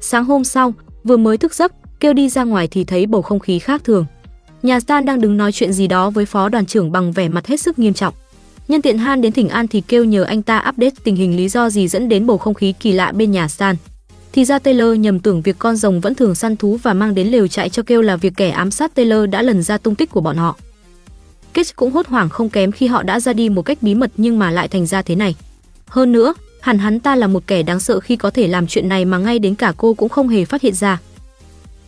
Sáng 0.00 0.24
hôm 0.24 0.44
sau, 0.44 0.74
vừa 1.04 1.16
mới 1.16 1.36
thức 1.36 1.54
giấc, 1.54 1.72
kêu 2.00 2.12
đi 2.12 2.28
ra 2.28 2.44
ngoài 2.44 2.68
thì 2.70 2.84
thấy 2.84 3.06
bầu 3.06 3.22
không 3.22 3.38
khí 3.38 3.58
khác 3.58 3.84
thường. 3.84 4.06
Nhà 4.62 4.80
Stan 4.80 5.04
đang 5.04 5.20
đứng 5.20 5.36
nói 5.36 5.52
chuyện 5.52 5.72
gì 5.72 5.86
đó 5.86 6.10
với 6.10 6.26
phó 6.26 6.48
đoàn 6.48 6.66
trưởng 6.66 6.92
bằng 6.92 7.12
vẻ 7.12 7.28
mặt 7.28 7.46
hết 7.46 7.60
sức 7.60 7.78
nghiêm 7.78 7.94
trọng. 7.94 8.14
Nhân 8.68 8.82
tiện 8.82 8.98
Han 8.98 9.20
đến 9.20 9.32
thỉnh 9.32 9.48
an 9.48 9.68
thì 9.68 9.80
kêu 9.80 10.04
nhờ 10.04 10.22
anh 10.22 10.42
ta 10.42 10.64
update 10.68 10.94
tình 11.04 11.16
hình 11.16 11.36
lý 11.36 11.48
do 11.48 11.70
gì 11.70 11.88
dẫn 11.88 12.08
đến 12.08 12.26
bầu 12.26 12.38
không 12.38 12.54
khí 12.54 12.72
kỳ 12.80 12.92
lạ 12.92 13.12
bên 13.12 13.30
nhà 13.30 13.48
Stan. 13.48 13.76
Thì 14.32 14.44
ra 14.44 14.58
Taylor 14.58 14.98
nhầm 14.98 15.20
tưởng 15.20 15.42
việc 15.42 15.56
con 15.58 15.76
rồng 15.76 16.00
vẫn 16.00 16.14
thường 16.14 16.34
săn 16.34 16.56
thú 16.56 16.78
và 16.82 16.94
mang 16.94 17.14
đến 17.14 17.28
lều 17.28 17.46
trại 17.46 17.68
cho 17.68 17.82
kêu 17.82 18.02
là 18.02 18.16
việc 18.16 18.32
kẻ 18.36 18.50
ám 18.50 18.70
sát 18.70 18.94
Taylor 18.94 19.30
đã 19.30 19.42
lần 19.42 19.62
ra 19.62 19.78
tung 19.78 19.94
tích 19.94 20.10
của 20.10 20.20
bọn 20.20 20.36
họ. 20.36 20.56
Kết 21.52 21.76
cũng 21.76 21.92
hốt 21.92 22.06
hoảng 22.06 22.28
không 22.28 22.48
kém 22.48 22.72
khi 22.72 22.86
họ 22.86 23.02
đã 23.02 23.20
ra 23.20 23.32
đi 23.32 23.48
một 23.48 23.62
cách 23.62 23.78
bí 23.80 23.94
mật 23.94 24.10
nhưng 24.16 24.38
mà 24.38 24.50
lại 24.50 24.68
thành 24.68 24.86
ra 24.86 25.02
thế 25.02 25.14
này. 25.14 25.34
Hơn 25.86 26.12
nữa, 26.12 26.34
hẳn 26.60 26.78
hắn 26.78 27.00
ta 27.00 27.16
là 27.16 27.26
một 27.26 27.46
kẻ 27.46 27.62
đáng 27.62 27.80
sợ 27.80 28.00
khi 28.00 28.16
có 28.16 28.30
thể 28.30 28.46
làm 28.46 28.66
chuyện 28.66 28.88
này 28.88 29.04
mà 29.04 29.18
ngay 29.18 29.38
đến 29.38 29.54
cả 29.54 29.72
cô 29.76 29.94
cũng 29.94 30.08
không 30.08 30.28
hề 30.28 30.44
phát 30.44 30.62
hiện 30.62 30.74
ra. 30.74 31.00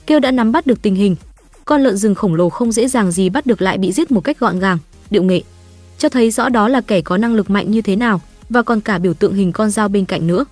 Kêu 0.06 0.20
đã 0.20 0.30
nắm 0.30 0.52
bắt 0.52 0.66
được 0.66 0.82
tình 0.82 0.94
hình, 0.94 1.16
con 1.64 1.82
lợn 1.82 1.96
rừng 1.96 2.14
khổng 2.14 2.34
lồ 2.34 2.48
không 2.48 2.72
dễ 2.72 2.88
dàng 2.88 3.12
gì 3.12 3.28
bắt 3.28 3.46
được 3.46 3.62
lại 3.62 3.78
bị 3.78 3.92
giết 3.92 4.10
một 4.10 4.20
cách 4.20 4.38
gọn 4.38 4.58
gàng, 4.58 4.78
điệu 5.10 5.22
nghệ, 5.22 5.42
cho 5.98 6.08
thấy 6.08 6.30
rõ 6.30 6.48
đó 6.48 6.68
là 6.68 6.80
kẻ 6.80 7.00
có 7.00 7.16
năng 7.16 7.34
lực 7.34 7.50
mạnh 7.50 7.70
như 7.70 7.82
thế 7.82 7.96
nào 7.96 8.20
và 8.48 8.62
còn 8.62 8.80
cả 8.80 8.98
biểu 8.98 9.14
tượng 9.14 9.34
hình 9.34 9.52
con 9.52 9.70
dao 9.70 9.88
bên 9.88 10.04
cạnh 10.04 10.26
nữa. 10.26 10.44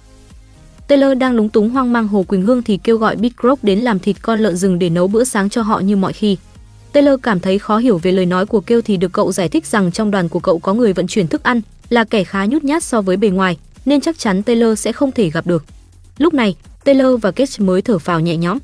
Taylor 0.91 1.19
đang 1.19 1.35
lúng 1.35 1.49
túng 1.49 1.71
hoang 1.71 1.93
mang 1.93 2.09
Hồ 2.09 2.23
Quỳnh 2.23 2.43
Hương 2.43 2.63
thì 2.63 2.77
kêu 2.77 2.97
gọi 2.97 3.17
Big 3.17 3.31
Croc 3.41 3.65
đến 3.65 3.79
làm 3.79 3.99
thịt 3.99 4.17
con 4.23 4.41
lợn 4.41 4.57
rừng 4.57 4.79
để 4.79 4.91
nấu 4.91 5.09
bữa 5.09 5.25
sáng 5.25 5.51
cho 5.51 5.63
họ 5.63 5.81
như 5.81 5.97
mọi 5.97 6.13
khi. 6.13 6.37
Taylor 6.93 7.21
cảm 7.23 7.41
thấy 7.41 7.59
khó 7.59 7.79
hiểu 7.79 7.99
về 7.99 8.13
lời 8.13 8.27
nói 8.27 8.47
của 8.47 8.61
kêu 8.61 8.83
thì 8.83 8.97
được 8.97 9.13
cậu 9.13 9.33
giải 9.33 9.49
thích 9.49 9.67
rằng 9.67 9.93
trong 9.93 10.11
đoàn 10.11 10.29
của 10.29 10.41
cậu 10.41 10.59
có 10.59 10.75
người 10.75 10.93
vận 10.93 11.07
chuyển 11.07 11.29
thức 11.29 11.43
ăn, 11.43 11.61
là 11.89 12.05
kẻ 12.05 12.25
khá 12.25 12.47
nhút 12.47 12.65
nhát 12.65 12.85
so 12.85 13.01
với 13.01 13.17
bề 13.17 13.29
ngoài, 13.29 13.57
nên 13.85 14.01
chắc 14.01 14.19
chắn 14.19 14.43
Taylor 14.43 14.79
sẽ 14.79 14.93
không 14.93 15.13
thể 15.13 15.31
gặp 15.31 15.47
được. 15.47 15.65
Lúc 16.19 16.35
này, 16.35 16.57
Taylor 16.85 17.21
và 17.21 17.31
Kate 17.31 17.59
mới 17.59 17.83
thở 17.83 17.99
phào 17.99 18.21
nhẹ 18.21 18.37
nhõm. 18.37 18.59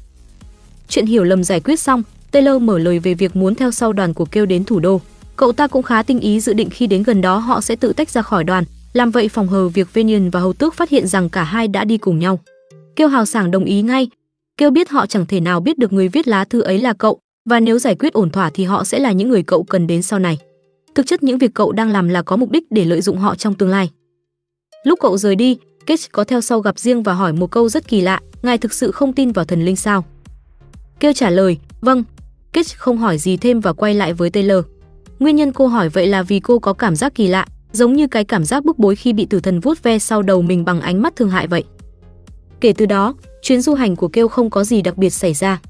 Chuyện 0.88 1.06
hiểu 1.06 1.24
lầm 1.24 1.44
giải 1.44 1.60
quyết 1.60 1.80
xong, 1.80 2.02
Taylor 2.30 2.62
mở 2.62 2.78
lời 2.78 2.98
về 2.98 3.14
việc 3.14 3.36
muốn 3.36 3.54
theo 3.54 3.70
sau 3.70 3.92
đoàn 3.92 4.14
của 4.14 4.24
kêu 4.24 4.46
đến 4.46 4.64
thủ 4.64 4.80
đô. 4.80 5.00
Cậu 5.36 5.52
ta 5.52 5.66
cũng 5.66 5.82
khá 5.82 6.02
tinh 6.02 6.20
ý 6.20 6.40
dự 6.40 6.52
định 6.52 6.70
khi 6.70 6.86
đến 6.86 7.02
gần 7.02 7.20
đó 7.20 7.38
họ 7.38 7.60
sẽ 7.60 7.76
tự 7.76 7.92
tách 7.92 8.10
ra 8.10 8.22
khỏi 8.22 8.44
đoàn, 8.44 8.64
làm 8.96 9.10
vậy 9.10 9.28
phòng 9.28 9.48
hờ 9.48 9.68
việc 9.68 9.94
Venian 9.94 10.30
và 10.30 10.40
Hầu 10.40 10.52
Tước 10.52 10.74
phát 10.74 10.88
hiện 10.88 11.06
rằng 11.06 11.28
cả 11.28 11.44
hai 11.44 11.68
đã 11.68 11.84
đi 11.84 11.98
cùng 11.98 12.18
nhau. 12.18 12.40
Kêu 12.96 13.08
hào 13.08 13.26
sảng 13.26 13.50
đồng 13.50 13.64
ý 13.64 13.82
ngay. 13.82 14.08
Kêu 14.56 14.70
biết 14.70 14.90
họ 14.90 15.06
chẳng 15.06 15.26
thể 15.26 15.40
nào 15.40 15.60
biết 15.60 15.78
được 15.78 15.92
người 15.92 16.08
viết 16.08 16.28
lá 16.28 16.44
thư 16.44 16.60
ấy 16.60 16.78
là 16.78 16.92
cậu, 16.92 17.18
và 17.48 17.60
nếu 17.60 17.78
giải 17.78 17.94
quyết 17.94 18.12
ổn 18.12 18.30
thỏa 18.30 18.50
thì 18.50 18.64
họ 18.64 18.84
sẽ 18.84 18.98
là 18.98 19.12
những 19.12 19.28
người 19.28 19.42
cậu 19.42 19.62
cần 19.62 19.86
đến 19.86 20.02
sau 20.02 20.18
này. 20.18 20.38
Thực 20.94 21.06
chất 21.06 21.22
những 21.22 21.38
việc 21.38 21.54
cậu 21.54 21.72
đang 21.72 21.90
làm 21.90 22.08
là 22.08 22.22
có 22.22 22.36
mục 22.36 22.50
đích 22.50 22.64
để 22.70 22.84
lợi 22.84 23.00
dụng 23.00 23.18
họ 23.18 23.34
trong 23.34 23.54
tương 23.54 23.68
lai. 23.68 23.90
Lúc 24.84 24.98
cậu 25.02 25.18
rời 25.18 25.36
đi, 25.36 25.56
Kitch 25.84 26.12
có 26.12 26.24
theo 26.24 26.40
sau 26.40 26.60
gặp 26.60 26.78
riêng 26.78 27.02
và 27.02 27.12
hỏi 27.12 27.32
một 27.32 27.50
câu 27.50 27.68
rất 27.68 27.88
kỳ 27.88 28.00
lạ, 28.00 28.20
ngài 28.42 28.58
thực 28.58 28.72
sự 28.72 28.90
không 28.90 29.12
tin 29.12 29.32
vào 29.32 29.44
thần 29.44 29.64
linh 29.64 29.76
sao? 29.76 30.04
Kêu 31.00 31.12
trả 31.12 31.30
lời, 31.30 31.58
vâng. 31.80 32.04
Kitch 32.52 32.76
không 32.76 32.98
hỏi 32.98 33.18
gì 33.18 33.36
thêm 33.36 33.60
và 33.60 33.72
quay 33.72 33.94
lại 33.94 34.12
với 34.12 34.30
Taylor. 34.30 34.64
Nguyên 35.18 35.36
nhân 35.36 35.52
cô 35.52 35.66
hỏi 35.66 35.88
vậy 35.88 36.06
là 36.06 36.22
vì 36.22 36.40
cô 36.40 36.58
có 36.58 36.72
cảm 36.72 36.96
giác 36.96 37.14
kỳ 37.14 37.28
lạ, 37.28 37.46
giống 37.76 37.92
như 37.92 38.06
cái 38.06 38.24
cảm 38.24 38.44
giác 38.44 38.64
bức 38.64 38.78
bối 38.78 38.96
khi 38.96 39.12
bị 39.12 39.26
tử 39.26 39.40
thần 39.40 39.60
vuốt 39.60 39.82
ve 39.82 39.98
sau 39.98 40.22
đầu 40.22 40.42
mình 40.42 40.64
bằng 40.64 40.80
ánh 40.80 41.02
mắt 41.02 41.16
thương 41.16 41.30
hại 41.30 41.46
vậy. 41.46 41.64
Kể 42.60 42.72
từ 42.72 42.86
đó, 42.86 43.14
chuyến 43.42 43.60
du 43.60 43.74
hành 43.74 43.96
của 43.96 44.08
Kêu 44.08 44.28
không 44.28 44.50
có 44.50 44.64
gì 44.64 44.82
đặc 44.82 44.96
biệt 44.96 45.10
xảy 45.10 45.34
ra. 45.34 45.60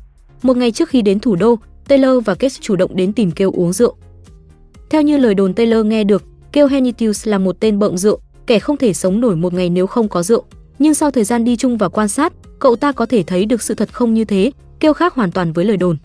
Một 0.43 0.57
ngày 0.57 0.73
trước 0.73 0.89
khi 0.89 1.03
đến 1.03 1.21
thủ 1.21 1.37
đô, 1.37 1.59
Taylor 1.89 2.25
và 2.25 2.35
Kate 2.35 2.55
chủ 2.61 2.77
động 2.77 2.97
đến 2.97 3.13
tìm 3.13 3.31
Kêu 3.31 3.51
uống 3.51 3.73
rượu. 3.73 3.95
Theo 4.91 5.03
như 5.03 5.17
lời 5.17 5.35
đồn 5.35 5.55
Taylor 5.55 5.87
nghe 5.87 6.05
được, 6.05 6.25
Kêu 6.53 6.67
Henitius 6.67 7.29
là 7.29 7.39
một 7.39 7.57
tên 7.61 7.79
bợm 7.79 7.97
rượu, 7.97 8.19
kẻ 8.47 8.59
không 8.59 8.77
thể 8.77 8.93
sống 8.93 9.21
nổi 9.21 9.37
một 9.37 9.55
ngày 9.55 9.71
nếu 9.71 9.87
không 9.87 10.09
có 10.09 10.23
rượu. 10.23 10.45
Nhưng 10.79 10.95
sau 10.95 11.11
thời 11.11 11.25
gian 11.25 11.45
đi 11.45 11.57
chung 11.57 11.77
và 11.77 11.89
quan 11.89 12.09
sát, 12.09 12.33
cậu 12.59 12.77
ta 12.77 12.93
có 12.93 13.07
thể 13.07 13.23
thấy 13.23 13.45
được 13.45 13.63
sự 13.63 13.75
thật 13.75 13.93
không 13.93 14.15
như 14.15 14.25
thế, 14.25 14.53
kêu 14.81 14.93
khác 14.93 15.15
hoàn 15.15 15.33
toàn 15.33 15.53
với 15.53 15.65
lời 15.65 15.77
đồn. 15.77 15.97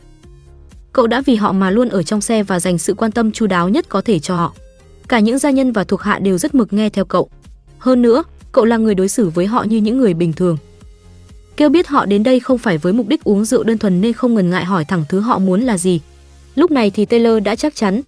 Cậu 0.94 1.08
đã 1.08 1.22
vì 1.26 1.36
họ 1.36 1.52
mà 1.52 1.72
luôn 1.72 1.90
ở 1.90 2.04
trong 2.04 2.22
xe 2.22 2.44
và 2.44 2.60
dành 2.60 2.78
sự 2.78 2.94
quan 2.94 3.12
tâm 3.12 3.32
chu 3.32 3.48
đáo 3.48 3.70
nhất 3.70 3.90
có 3.90 4.02
thể 4.02 4.20
cho 4.20 4.36
họ. 4.36 4.54
Cả 5.08 5.20
những 5.20 5.38
gia 5.38 5.50
nhân 5.50 5.72
và 5.72 5.84
thuộc 5.84 6.02
hạ 6.02 6.20
đều 6.20 6.38
rất 6.38 6.56
mực 6.56 6.74
nghe 6.74 6.90
theo 6.90 7.06
cậu. 7.06 7.30
Hơn 7.78 8.02
nữa, 8.02 8.24
cậu 8.52 8.66
là 8.66 8.78
người 8.78 8.96
đối 8.96 9.10
xử 9.10 9.30
với 9.30 9.46
họ 9.46 9.64
như 9.64 9.78
những 9.78 9.98
người 9.98 10.14
bình 10.14 10.34
thường. 10.34 10.58
Kêu 11.58 11.70
biết 11.70 11.88
họ 11.88 12.06
đến 12.06 12.24
đây 12.24 12.40
không 12.40 12.58
phải 12.58 12.78
với 12.78 12.94
mục 12.94 13.08
đích 13.08 13.24
uống 13.24 13.46
rượu 13.46 13.64
đơn 13.64 13.78
thuần 13.78 14.02
nên 14.02 14.14
không 14.14 14.34
ngần 14.36 14.50
ngại 14.50 14.66
hỏi 14.66 14.86
thẳng 14.86 15.04
thứ 15.10 15.20
họ 15.20 15.40
muốn 15.40 15.62
là 15.62 15.78
gì. 15.78 16.00
Lúc 16.56 16.72
này 16.72 16.90
thì 16.90 17.06
Taylor 17.06 17.44
đã 17.44 17.56
chắc 17.56 17.76
chắn, 17.76 18.02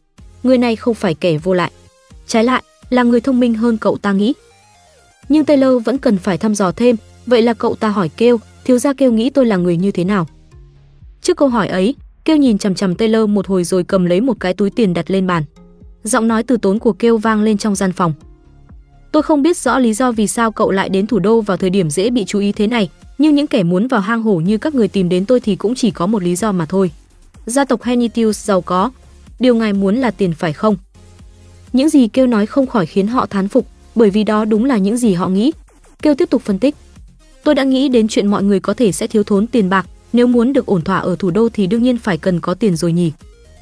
người 0.44 0.58
này 0.58 0.76
không 0.76 0.94
phải 0.94 1.14
kẻ 1.14 1.38
vô 1.38 1.54
lại. 1.54 1.72
Trái 2.28 2.44
lại, 2.44 2.64
là 2.90 3.04
người 3.04 3.22
thông 3.22 3.40
minh 3.40 3.54
hơn 3.54 3.78
cậu 3.78 3.98
ta 3.98 4.12
nghĩ. 4.12 4.34
Nhưng 5.30 5.46
Taylor 5.46 5.84
vẫn 5.84 5.98
cần 5.98 6.18
phải 6.18 6.38
thăm 6.38 6.56
dò 6.56 6.72
thêm, 6.72 6.96
vậy 7.26 7.42
là 7.42 7.54
cậu 7.54 7.76
ta 7.76 7.90
hỏi 7.90 8.10
kêu, 8.18 8.40
thiếu 8.66 8.78
gia 8.78 8.94
kêu 8.94 9.12
nghĩ 9.12 9.30
tôi 9.30 9.46
là 9.46 9.58
người 9.58 9.78
như 9.78 9.92
thế 9.92 10.04
nào. 10.04 10.28
Trước 11.22 11.38
câu 11.38 11.48
hỏi 11.48 11.68
ấy, 11.68 11.96
kêu 12.26 12.38
nhìn 12.38 12.58
chằm 12.58 12.76
chằm 12.76 12.96
Taylor 12.96 13.30
một 13.30 13.48
hồi 13.48 13.64
rồi 13.64 13.84
cầm 13.84 14.06
lấy 14.06 14.22
một 14.22 14.40
cái 14.40 14.54
túi 14.54 14.70
tiền 14.70 14.94
đặt 14.94 15.12
lên 15.12 15.28
bàn. 15.28 15.44
Giọng 16.04 16.28
nói 16.28 16.44
từ 16.44 16.58
tốn 16.58 16.80
của 16.80 16.94
kêu 16.94 17.18
vang 17.18 17.44
lên 17.44 17.58
trong 17.58 17.76
gian 17.76 17.92
phòng. 17.92 18.14
Tôi 19.12 19.24
không 19.24 19.42
biết 19.42 19.58
rõ 19.58 19.80
lý 19.80 19.94
do 19.94 20.12
vì 20.12 20.28
sao 20.28 20.52
cậu 20.52 20.72
lại 20.72 20.90
đến 20.90 21.08
thủ 21.08 21.20
đô 21.20 21.42
vào 21.42 21.58
thời 21.58 21.70
điểm 21.70 21.90
dễ 21.90 22.10
bị 22.10 22.26
chú 22.26 22.40
ý 22.40 22.52
thế 22.52 22.68
này, 22.68 22.90
nhưng 23.18 23.36
những 23.36 23.48
kẻ 23.48 23.64
muốn 23.64 23.88
vào 23.88 24.02
hang 24.02 24.24
hổ 24.24 24.36
như 24.36 24.58
các 24.58 24.76
người 24.76 24.88
tìm 24.88 25.10
đến 25.10 25.26
tôi 25.26 25.40
thì 25.40 25.56
cũng 25.56 25.76
chỉ 25.76 25.92
có 25.92 26.08
một 26.08 26.24
lý 26.24 26.36
do 26.36 26.52
mà 26.52 26.66
thôi. 26.66 26.92
Gia 27.46 27.66
tộc 27.66 27.84
Henitius 27.84 28.46
giàu 28.46 28.62
có, 28.62 28.92
điều 29.40 29.56
ngài 29.56 29.74
muốn 29.74 29.96
là 29.96 30.12
tiền 30.12 30.34
phải 30.34 30.54
không? 30.54 30.76
Những 31.74 31.90
gì 31.90 32.08
kêu 32.08 32.28
nói 32.28 32.46
không 32.46 32.68
khỏi 32.68 32.86
khiến 32.86 33.08
họ 33.08 33.26
thán 33.26 33.48
phục, 33.48 33.68
bởi 33.96 34.10
vì 34.10 34.24
đó 34.24 34.46
đúng 34.46 34.66
là 34.66 34.78
những 34.78 34.98
gì 34.98 35.14
họ 35.14 35.28
nghĩ. 35.28 35.52
Kêu 36.02 36.16
tiếp 36.16 36.30
tục 36.30 36.42
phân 36.42 36.60
tích. 36.60 36.76
Tôi 37.44 37.56
đã 37.56 37.64
nghĩ 37.64 37.90
đến 37.90 38.08
chuyện 38.08 38.28
mọi 38.28 38.44
người 38.44 38.60
có 38.60 38.74
thể 38.74 38.92
sẽ 38.92 39.08
thiếu 39.08 39.24
thốn 39.24 39.48
tiền 39.48 39.70
bạc, 39.70 39.86
nếu 40.14 40.28
muốn 40.28 40.54
được 40.54 40.66
ổn 40.66 40.82
thỏa 40.82 40.98
ở 40.98 41.16
thủ 41.20 41.32
đô 41.32 41.50
thì 41.50 41.68
đương 41.68 41.84
nhiên 41.84 41.98
phải 41.98 42.18
cần 42.18 42.40
có 42.40 42.54
tiền 42.54 42.76
rồi 42.76 42.94
nhỉ. 42.94 43.12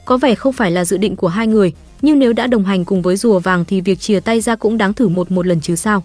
Có 0.05 0.17
vẻ 0.17 0.35
không 0.35 0.53
phải 0.53 0.71
là 0.71 0.85
dự 0.85 0.97
định 0.97 1.15
của 1.15 1.27
hai 1.27 1.47
người, 1.47 1.73
nhưng 2.01 2.19
nếu 2.19 2.33
đã 2.33 2.47
đồng 2.47 2.65
hành 2.65 2.85
cùng 2.85 3.01
với 3.01 3.17
rùa 3.17 3.39
vàng 3.39 3.65
thì 3.65 3.81
việc 3.81 3.99
chia 3.99 4.19
tay 4.19 4.41
ra 4.41 4.55
cũng 4.55 4.77
đáng 4.77 4.93
thử 4.93 5.07
một 5.07 5.31
một 5.31 5.47
lần 5.47 5.61
chứ 5.61 5.75
sao. 5.75 6.03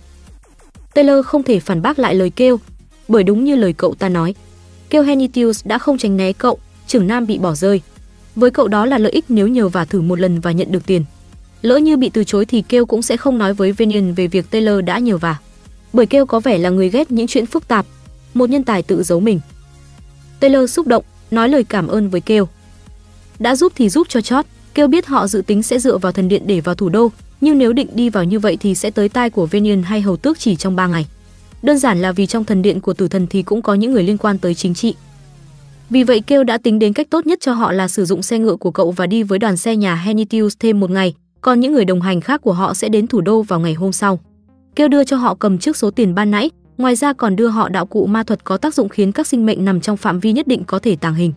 Taylor 0.94 1.26
không 1.26 1.42
thể 1.42 1.60
phản 1.60 1.82
bác 1.82 1.98
lại 1.98 2.14
lời 2.14 2.30
kêu, 2.30 2.60
bởi 3.08 3.22
đúng 3.22 3.44
như 3.44 3.56
lời 3.56 3.72
cậu 3.72 3.94
ta 3.94 4.08
nói. 4.08 4.34
Kêu 4.90 5.02
Henitius 5.02 5.66
đã 5.66 5.78
không 5.78 5.98
tránh 5.98 6.16
né 6.16 6.32
cậu, 6.32 6.58
trưởng 6.86 7.06
nam 7.06 7.26
bị 7.26 7.38
bỏ 7.38 7.54
rơi. 7.54 7.80
Với 8.36 8.50
cậu 8.50 8.68
đó 8.68 8.86
là 8.86 8.98
lợi 8.98 9.12
ích 9.12 9.24
nếu 9.28 9.48
nhờ 9.48 9.68
và 9.68 9.84
thử 9.84 10.00
một 10.00 10.20
lần 10.20 10.40
và 10.40 10.52
nhận 10.52 10.72
được 10.72 10.86
tiền. 10.86 11.04
Lỡ 11.62 11.76
như 11.76 11.96
bị 11.96 12.10
từ 12.10 12.24
chối 12.24 12.44
thì 12.44 12.62
Kêu 12.62 12.86
cũng 12.86 13.02
sẽ 13.02 13.16
không 13.16 13.38
nói 13.38 13.54
với 13.54 13.72
Venian 13.72 14.14
về 14.14 14.26
việc 14.26 14.50
Taylor 14.50 14.84
đã 14.84 14.98
nhờ 14.98 15.18
vả. 15.18 15.36
Bởi 15.92 16.06
Kêu 16.06 16.26
có 16.26 16.40
vẻ 16.40 16.58
là 16.58 16.70
người 16.70 16.90
ghét 16.90 17.10
những 17.10 17.26
chuyện 17.26 17.46
phức 17.46 17.68
tạp, 17.68 17.86
một 18.34 18.50
nhân 18.50 18.64
tài 18.64 18.82
tự 18.82 19.02
giấu 19.02 19.20
mình. 19.20 19.40
Taylor 20.40 20.70
xúc 20.70 20.86
động, 20.86 21.04
nói 21.30 21.48
lời 21.48 21.64
cảm 21.64 21.86
ơn 21.86 22.10
với 22.10 22.20
Kêu. 22.20 22.48
Đã 23.38 23.56
giúp 23.56 23.72
thì 23.76 23.88
giúp 23.88 24.06
cho 24.10 24.20
chót, 24.20 24.46
Kêu 24.76 24.88
biết 24.88 25.06
họ 25.06 25.26
dự 25.26 25.42
tính 25.46 25.62
sẽ 25.62 25.78
dựa 25.78 25.98
vào 25.98 26.12
thần 26.12 26.28
điện 26.28 26.42
để 26.46 26.60
vào 26.60 26.74
thủ 26.74 26.88
đô, 26.88 27.10
nhưng 27.40 27.58
nếu 27.58 27.72
định 27.72 27.88
đi 27.94 28.10
vào 28.10 28.24
như 28.24 28.38
vậy 28.38 28.56
thì 28.60 28.74
sẽ 28.74 28.90
tới 28.90 29.08
tai 29.08 29.30
của 29.30 29.46
Venian 29.46 29.82
hay 29.82 30.00
hầu 30.00 30.16
tước 30.16 30.38
chỉ 30.38 30.56
trong 30.56 30.76
3 30.76 30.86
ngày. 30.86 31.06
Đơn 31.62 31.78
giản 31.78 32.02
là 32.02 32.12
vì 32.12 32.26
trong 32.26 32.44
thần 32.44 32.62
điện 32.62 32.80
của 32.80 32.92
tử 32.92 33.08
thần 33.08 33.26
thì 33.26 33.42
cũng 33.42 33.62
có 33.62 33.74
những 33.74 33.92
người 33.92 34.02
liên 34.02 34.18
quan 34.18 34.38
tới 34.38 34.54
chính 34.54 34.74
trị. 34.74 34.94
Vì 35.90 36.02
vậy 36.02 36.20
Kêu 36.26 36.44
đã 36.44 36.58
tính 36.58 36.78
đến 36.78 36.92
cách 36.92 37.06
tốt 37.10 37.26
nhất 37.26 37.38
cho 37.40 37.52
họ 37.52 37.72
là 37.72 37.88
sử 37.88 38.04
dụng 38.04 38.22
xe 38.22 38.38
ngựa 38.38 38.56
của 38.56 38.70
cậu 38.70 38.90
và 38.90 39.06
đi 39.06 39.22
với 39.22 39.38
đoàn 39.38 39.56
xe 39.56 39.76
nhà 39.76 39.94
Henitius 39.94 40.56
thêm 40.60 40.80
một 40.80 40.90
ngày, 40.90 41.14
còn 41.40 41.60
những 41.60 41.72
người 41.72 41.84
đồng 41.84 42.00
hành 42.00 42.20
khác 42.20 42.40
của 42.42 42.52
họ 42.52 42.74
sẽ 42.74 42.88
đến 42.88 43.06
thủ 43.06 43.20
đô 43.20 43.42
vào 43.42 43.60
ngày 43.60 43.74
hôm 43.74 43.92
sau. 43.92 44.20
Kêu 44.76 44.88
đưa 44.88 45.04
cho 45.04 45.16
họ 45.16 45.34
cầm 45.34 45.58
trước 45.58 45.76
số 45.76 45.90
tiền 45.90 46.14
ban 46.14 46.30
nãy, 46.30 46.50
ngoài 46.78 46.96
ra 46.96 47.12
còn 47.12 47.36
đưa 47.36 47.48
họ 47.48 47.68
đạo 47.68 47.86
cụ 47.86 48.06
ma 48.06 48.22
thuật 48.22 48.44
có 48.44 48.56
tác 48.56 48.74
dụng 48.74 48.88
khiến 48.88 49.12
các 49.12 49.26
sinh 49.26 49.46
mệnh 49.46 49.64
nằm 49.64 49.80
trong 49.80 49.96
phạm 49.96 50.20
vi 50.20 50.32
nhất 50.32 50.46
định 50.48 50.64
có 50.66 50.78
thể 50.78 50.96
tàng 50.96 51.14
hình. 51.14 51.32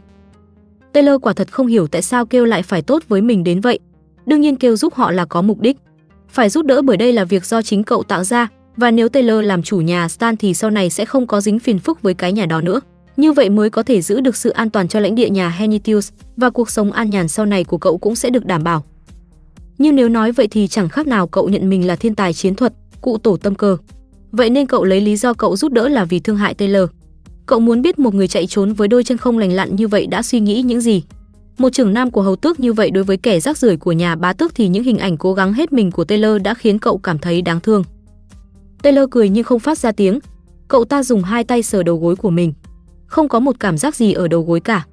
Taylor 0.94 1.22
quả 1.22 1.34
thật 1.34 1.52
không 1.52 1.68
hiểu 1.68 1.88
tại 1.88 2.02
sao 2.02 2.26
Kêu 2.26 2.46
lại 2.46 2.64
phải 2.64 2.82
tốt 2.82 3.04
với 3.08 3.22
mình 3.22 3.44
đến 3.44 3.62
vậy. 3.62 3.80
Đương 4.26 4.42
nhiên 4.42 4.56
Kêu 4.56 4.76
giúp 4.76 4.94
họ 4.94 5.12
là 5.12 5.26
có 5.26 5.42
mục 5.42 5.60
đích. 5.60 5.78
Phải 6.30 6.50
giúp 6.50 6.66
đỡ 6.66 6.82
bởi 6.82 6.98
đây 6.98 7.14
là 7.14 7.24
việc 7.24 7.46
do 7.46 7.62
chính 7.62 7.84
cậu 7.84 8.04
tạo 8.04 8.24
ra, 8.24 8.48
và 8.78 8.92
nếu 8.92 9.10
Taylor 9.10 9.46
làm 9.46 9.64
chủ 9.64 9.82
nhà 9.82 10.08
Stan 10.08 10.38
thì 10.38 10.54
sau 10.54 10.70
này 10.70 10.90
sẽ 10.90 11.06
không 11.06 11.28
có 11.28 11.42
dính 11.42 11.60
phiền 11.60 11.80
phức 11.80 12.02
với 12.02 12.14
cái 12.14 12.34
nhà 12.34 12.46
đó 12.46 12.62
nữa. 12.62 12.82
Như 13.18 13.34
vậy 13.34 13.50
mới 13.50 13.70
có 13.70 13.84
thể 13.84 14.02
giữ 14.02 14.22
được 14.22 14.36
sự 14.36 14.50
an 14.50 14.70
toàn 14.70 14.88
cho 14.88 15.00
lãnh 15.00 15.16
địa 15.16 15.30
nhà 15.30 15.50
Hennitius 15.50 16.12
và 16.38 16.50
cuộc 16.50 16.70
sống 16.70 16.92
an 16.92 17.10
nhàn 17.10 17.28
sau 17.28 17.46
này 17.46 17.64
của 17.64 17.78
cậu 17.78 17.98
cũng 17.98 18.16
sẽ 18.16 18.30
được 18.30 18.46
đảm 18.46 18.64
bảo. 18.64 18.84
Nhưng 19.78 19.96
nếu 19.96 20.10
nói 20.10 20.32
vậy 20.32 20.48
thì 20.52 20.68
chẳng 20.68 20.90
khác 20.90 21.08
nào 21.08 21.28
cậu 21.28 21.50
nhận 21.50 21.70
mình 21.70 21.88
là 21.88 21.96
thiên 21.96 22.16
tài 22.16 22.34
chiến 22.34 22.56
thuật, 22.56 22.74
cụ 23.02 23.18
tổ 23.18 23.38
tâm 23.38 23.56
cơ. 23.56 23.78
Vậy 24.32 24.50
nên 24.50 24.68
cậu 24.68 24.84
lấy 24.84 25.02
lý 25.02 25.16
do 25.16 25.34
cậu 25.34 25.56
giúp 25.56 25.72
đỡ 25.72 25.88
là 25.90 26.06
vì 26.06 26.20
thương 26.20 26.38
hại 26.38 26.54
Taylor. 26.54 26.90
Cậu 27.50 27.60
muốn 27.60 27.82
biết 27.82 28.00
một 28.00 28.14
người 28.14 28.28
chạy 28.28 28.48
trốn 28.48 28.74
với 28.74 28.88
đôi 28.88 29.04
chân 29.04 29.18
không 29.18 29.38
lành 29.38 29.52
lặn 29.52 29.76
như 29.76 29.88
vậy 29.88 30.08
đã 30.08 30.22
suy 30.22 30.40
nghĩ 30.40 30.62
những 30.62 30.82
gì. 30.82 31.04
Một 31.58 31.70
trưởng 31.70 31.94
nam 31.94 32.12
của 32.12 32.22
hầu 32.22 32.36
tước 32.36 32.60
như 32.60 32.74
vậy 32.74 32.92
đối 32.92 33.04
với 33.04 33.18
kẻ 33.18 33.40
rác 33.40 33.58
rưởi 33.58 33.78
của 33.78 33.92
nhà 33.92 34.16
bá 34.16 34.34
tước 34.34 34.56
thì 34.56 34.68
những 34.68 34.84
hình 34.84 34.98
ảnh 34.98 35.18
cố 35.18 35.34
gắng 35.34 35.54
hết 35.54 35.74
mình 35.74 35.92
của 35.92 36.04
Taylor 36.04 36.42
đã 36.42 36.54
khiến 36.54 36.80
cậu 36.80 36.98
cảm 36.98 37.20
thấy 37.20 37.42
đáng 37.42 37.60
thương. 37.60 37.84
Taylor 38.82 39.10
cười 39.12 39.30
nhưng 39.30 39.44
không 39.44 39.60
phát 39.60 39.78
ra 39.78 39.92
tiếng. 39.92 40.20
Cậu 40.68 40.86
ta 40.86 41.04
dùng 41.04 41.24
hai 41.24 41.44
tay 41.44 41.64
sờ 41.64 41.84
đầu 41.84 41.98
gối 41.98 42.16
của 42.16 42.30
mình. 42.30 42.54
Không 43.06 43.28
có 43.28 43.40
một 43.40 43.56
cảm 43.60 43.78
giác 43.78 43.96
gì 43.96 44.14
ở 44.14 44.28
đầu 44.28 44.42
gối 44.42 44.60
cả. 44.60 44.86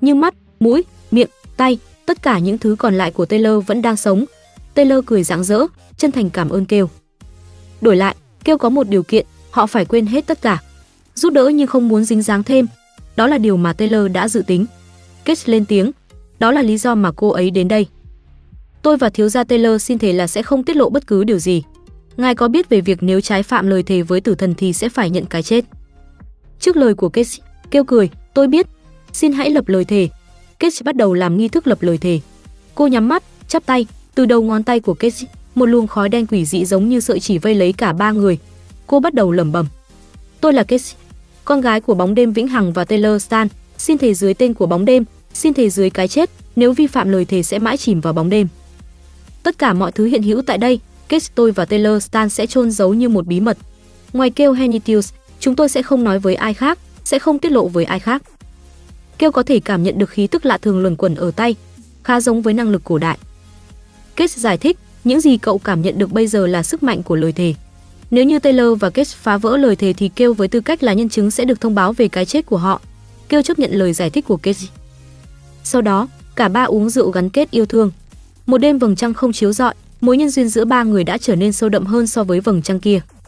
Nhưng 0.00 0.20
mắt, 0.20 0.34
mũi, 0.60 0.84
miệng, 1.10 1.28
tay, 1.56 1.78
tất 2.06 2.22
cả 2.22 2.38
những 2.38 2.58
thứ 2.58 2.76
còn 2.78 2.94
lại 2.94 3.10
của 3.10 3.26
Taylor 3.26 3.66
vẫn 3.66 3.82
đang 3.82 3.96
sống. 3.96 4.24
Taylor 4.74 5.04
cười 5.06 5.24
rạng 5.24 5.44
rỡ, 5.44 5.66
chân 5.96 6.12
thành 6.12 6.30
cảm 6.30 6.48
ơn 6.48 6.64
kêu. 6.64 6.90
Đổi 7.80 7.96
lại, 7.96 8.16
kêu 8.44 8.58
có 8.58 8.68
một 8.68 8.88
điều 8.88 9.02
kiện, 9.02 9.26
họ 9.50 9.66
phải 9.66 9.84
quên 9.84 10.06
hết 10.06 10.26
tất 10.26 10.42
cả. 10.42 10.62
Giúp 11.14 11.32
đỡ 11.32 11.48
nhưng 11.48 11.66
không 11.66 11.88
muốn 11.88 12.04
dính 12.04 12.22
dáng 12.22 12.42
thêm. 12.42 12.66
Đó 13.16 13.26
là 13.26 13.38
điều 13.38 13.56
mà 13.56 13.72
Taylor 13.72 14.12
đã 14.12 14.28
dự 14.28 14.42
tính. 14.46 14.66
Kết 15.24 15.48
lên 15.48 15.64
tiếng, 15.64 15.90
đó 16.38 16.52
là 16.52 16.62
lý 16.62 16.78
do 16.78 16.94
mà 16.94 17.12
cô 17.16 17.28
ấy 17.28 17.50
đến 17.50 17.68
đây. 17.68 17.86
Tôi 18.82 18.96
và 18.96 19.08
thiếu 19.08 19.28
gia 19.28 19.44
Taylor 19.44 19.82
xin 19.82 19.98
thề 19.98 20.12
là 20.12 20.26
sẽ 20.26 20.42
không 20.42 20.64
tiết 20.64 20.76
lộ 20.76 20.90
bất 20.90 21.06
cứ 21.06 21.24
điều 21.24 21.38
gì. 21.38 21.62
Ngài 22.16 22.34
có 22.34 22.48
biết 22.48 22.68
về 22.68 22.80
việc 22.80 22.98
nếu 23.00 23.20
trái 23.20 23.42
phạm 23.42 23.66
lời 23.66 23.82
thề 23.82 24.02
với 24.02 24.20
tử 24.20 24.34
thần 24.34 24.54
thì 24.54 24.72
sẽ 24.72 24.88
phải 24.88 25.10
nhận 25.10 25.26
cái 25.26 25.42
chết. 25.42 25.64
Trước 26.60 26.76
lời 26.76 26.94
của 26.94 27.08
Kate, 27.08 27.30
kêu 27.70 27.84
cười, 27.84 28.10
tôi 28.34 28.48
biết, 28.48 28.66
xin 29.12 29.32
hãy 29.32 29.50
lập 29.50 29.68
lời 29.68 29.84
thề. 29.84 30.08
Kate 30.58 30.76
bắt 30.84 30.96
đầu 30.96 31.14
làm 31.14 31.36
nghi 31.36 31.48
thức 31.48 31.66
lập 31.66 31.78
lời 31.82 31.98
thề. 31.98 32.20
Cô 32.74 32.86
nhắm 32.86 33.08
mắt, 33.08 33.22
chắp 33.48 33.66
tay, 33.66 33.86
từ 34.14 34.26
đầu 34.26 34.42
ngón 34.42 34.62
tay 34.62 34.80
của 34.80 34.94
Kate, 34.94 35.26
một 35.54 35.66
luồng 35.66 35.86
khói 35.86 36.08
đen 36.08 36.26
quỷ 36.26 36.44
dị 36.44 36.64
giống 36.64 36.88
như 36.88 37.00
sợi 37.00 37.20
chỉ 37.20 37.38
vây 37.38 37.54
lấy 37.54 37.72
cả 37.72 37.92
ba 37.92 38.10
người. 38.10 38.38
Cô 38.86 39.00
bắt 39.00 39.14
đầu 39.14 39.32
lẩm 39.32 39.52
bẩm. 39.52 39.66
Tôi 40.40 40.52
là 40.52 40.62
Kate, 40.62 40.84
con 41.44 41.60
gái 41.60 41.80
của 41.80 41.94
bóng 41.94 42.14
đêm 42.14 42.32
Vĩnh 42.32 42.48
Hằng 42.48 42.72
và 42.72 42.84
Taylor 42.84 43.22
Stan, 43.22 43.48
xin 43.78 43.98
thề 43.98 44.14
dưới 44.14 44.34
tên 44.34 44.54
của 44.54 44.66
bóng 44.66 44.84
đêm, 44.84 45.04
xin 45.34 45.54
thề 45.54 45.70
dưới 45.70 45.90
cái 45.90 46.08
chết, 46.08 46.30
nếu 46.56 46.72
vi 46.72 46.86
phạm 46.86 47.08
lời 47.08 47.24
thề 47.24 47.42
sẽ 47.42 47.58
mãi 47.58 47.76
chìm 47.76 48.00
vào 48.00 48.12
bóng 48.12 48.30
đêm. 48.30 48.48
Tất 49.42 49.58
cả 49.58 49.72
mọi 49.72 49.92
thứ 49.92 50.04
hiện 50.04 50.22
hữu 50.22 50.42
tại 50.42 50.58
đây, 50.58 50.80
Case 51.08 51.32
tôi 51.34 51.50
và 51.50 51.64
Taylor 51.64 52.02
Stan 52.02 52.28
sẽ 52.28 52.46
chôn 52.46 52.70
giấu 52.70 52.94
như 52.94 53.08
một 53.08 53.26
bí 53.26 53.40
mật. 53.40 53.58
Ngoài 54.12 54.30
kêu 54.30 54.52
Henitius, 54.52 55.12
chúng 55.40 55.56
tôi 55.56 55.68
sẽ 55.68 55.82
không 55.82 56.04
nói 56.04 56.18
với 56.18 56.34
ai 56.34 56.54
khác, 56.54 56.78
sẽ 57.04 57.18
không 57.18 57.38
tiết 57.38 57.52
lộ 57.52 57.68
với 57.68 57.84
ai 57.84 57.98
khác. 57.98 58.22
Kêu 59.18 59.32
có 59.32 59.42
thể 59.42 59.60
cảm 59.60 59.82
nhận 59.82 59.98
được 59.98 60.10
khí 60.10 60.26
tức 60.26 60.46
lạ 60.46 60.58
thường 60.58 60.82
luẩn 60.82 60.96
quẩn 60.96 61.14
ở 61.14 61.30
tay, 61.30 61.56
khá 62.02 62.20
giống 62.20 62.42
với 62.42 62.54
năng 62.54 62.70
lực 62.70 62.84
cổ 62.84 62.98
đại. 62.98 63.18
Case 64.16 64.40
giải 64.40 64.58
thích, 64.58 64.78
những 65.04 65.20
gì 65.20 65.36
cậu 65.36 65.58
cảm 65.58 65.82
nhận 65.82 65.98
được 65.98 66.12
bây 66.12 66.26
giờ 66.26 66.46
là 66.46 66.62
sức 66.62 66.82
mạnh 66.82 67.02
của 67.02 67.16
lời 67.16 67.32
thề. 67.32 67.54
Nếu 68.12 68.24
như 68.24 68.38
Taylor 68.38 68.80
và 68.80 68.90
Case 68.90 69.16
phá 69.20 69.36
vỡ 69.36 69.56
lời 69.56 69.76
thề 69.76 69.92
thì 69.92 70.10
kêu 70.16 70.34
với 70.34 70.48
tư 70.48 70.60
cách 70.60 70.82
là 70.82 70.92
nhân 70.92 71.08
chứng 71.08 71.30
sẽ 71.30 71.44
được 71.44 71.60
thông 71.60 71.74
báo 71.74 71.92
về 71.92 72.08
cái 72.08 72.24
chết 72.24 72.46
của 72.46 72.56
họ. 72.56 72.80
Kêu 73.28 73.42
chấp 73.42 73.58
nhận 73.58 73.72
lời 73.72 73.92
giải 73.92 74.10
thích 74.10 74.24
của 74.28 74.36
Case. 74.36 74.66
Sau 75.64 75.82
đó, 75.82 76.08
cả 76.36 76.48
ba 76.48 76.64
uống 76.64 76.90
rượu 76.90 77.10
gắn 77.10 77.30
kết 77.30 77.50
yêu 77.50 77.66
thương. 77.66 77.90
Một 78.46 78.58
đêm 78.58 78.78
vầng 78.78 78.96
trăng 78.96 79.14
không 79.14 79.32
chiếu 79.32 79.52
rọi, 79.52 79.74
mối 80.00 80.16
nhân 80.16 80.30
duyên 80.30 80.48
giữa 80.48 80.64
ba 80.64 80.82
người 80.82 81.04
đã 81.04 81.18
trở 81.18 81.36
nên 81.36 81.52
sâu 81.52 81.68
đậm 81.68 81.86
hơn 81.86 82.06
so 82.06 82.24
với 82.24 82.40
vầng 82.40 82.62
trăng 82.62 82.80
kia. 82.80 83.00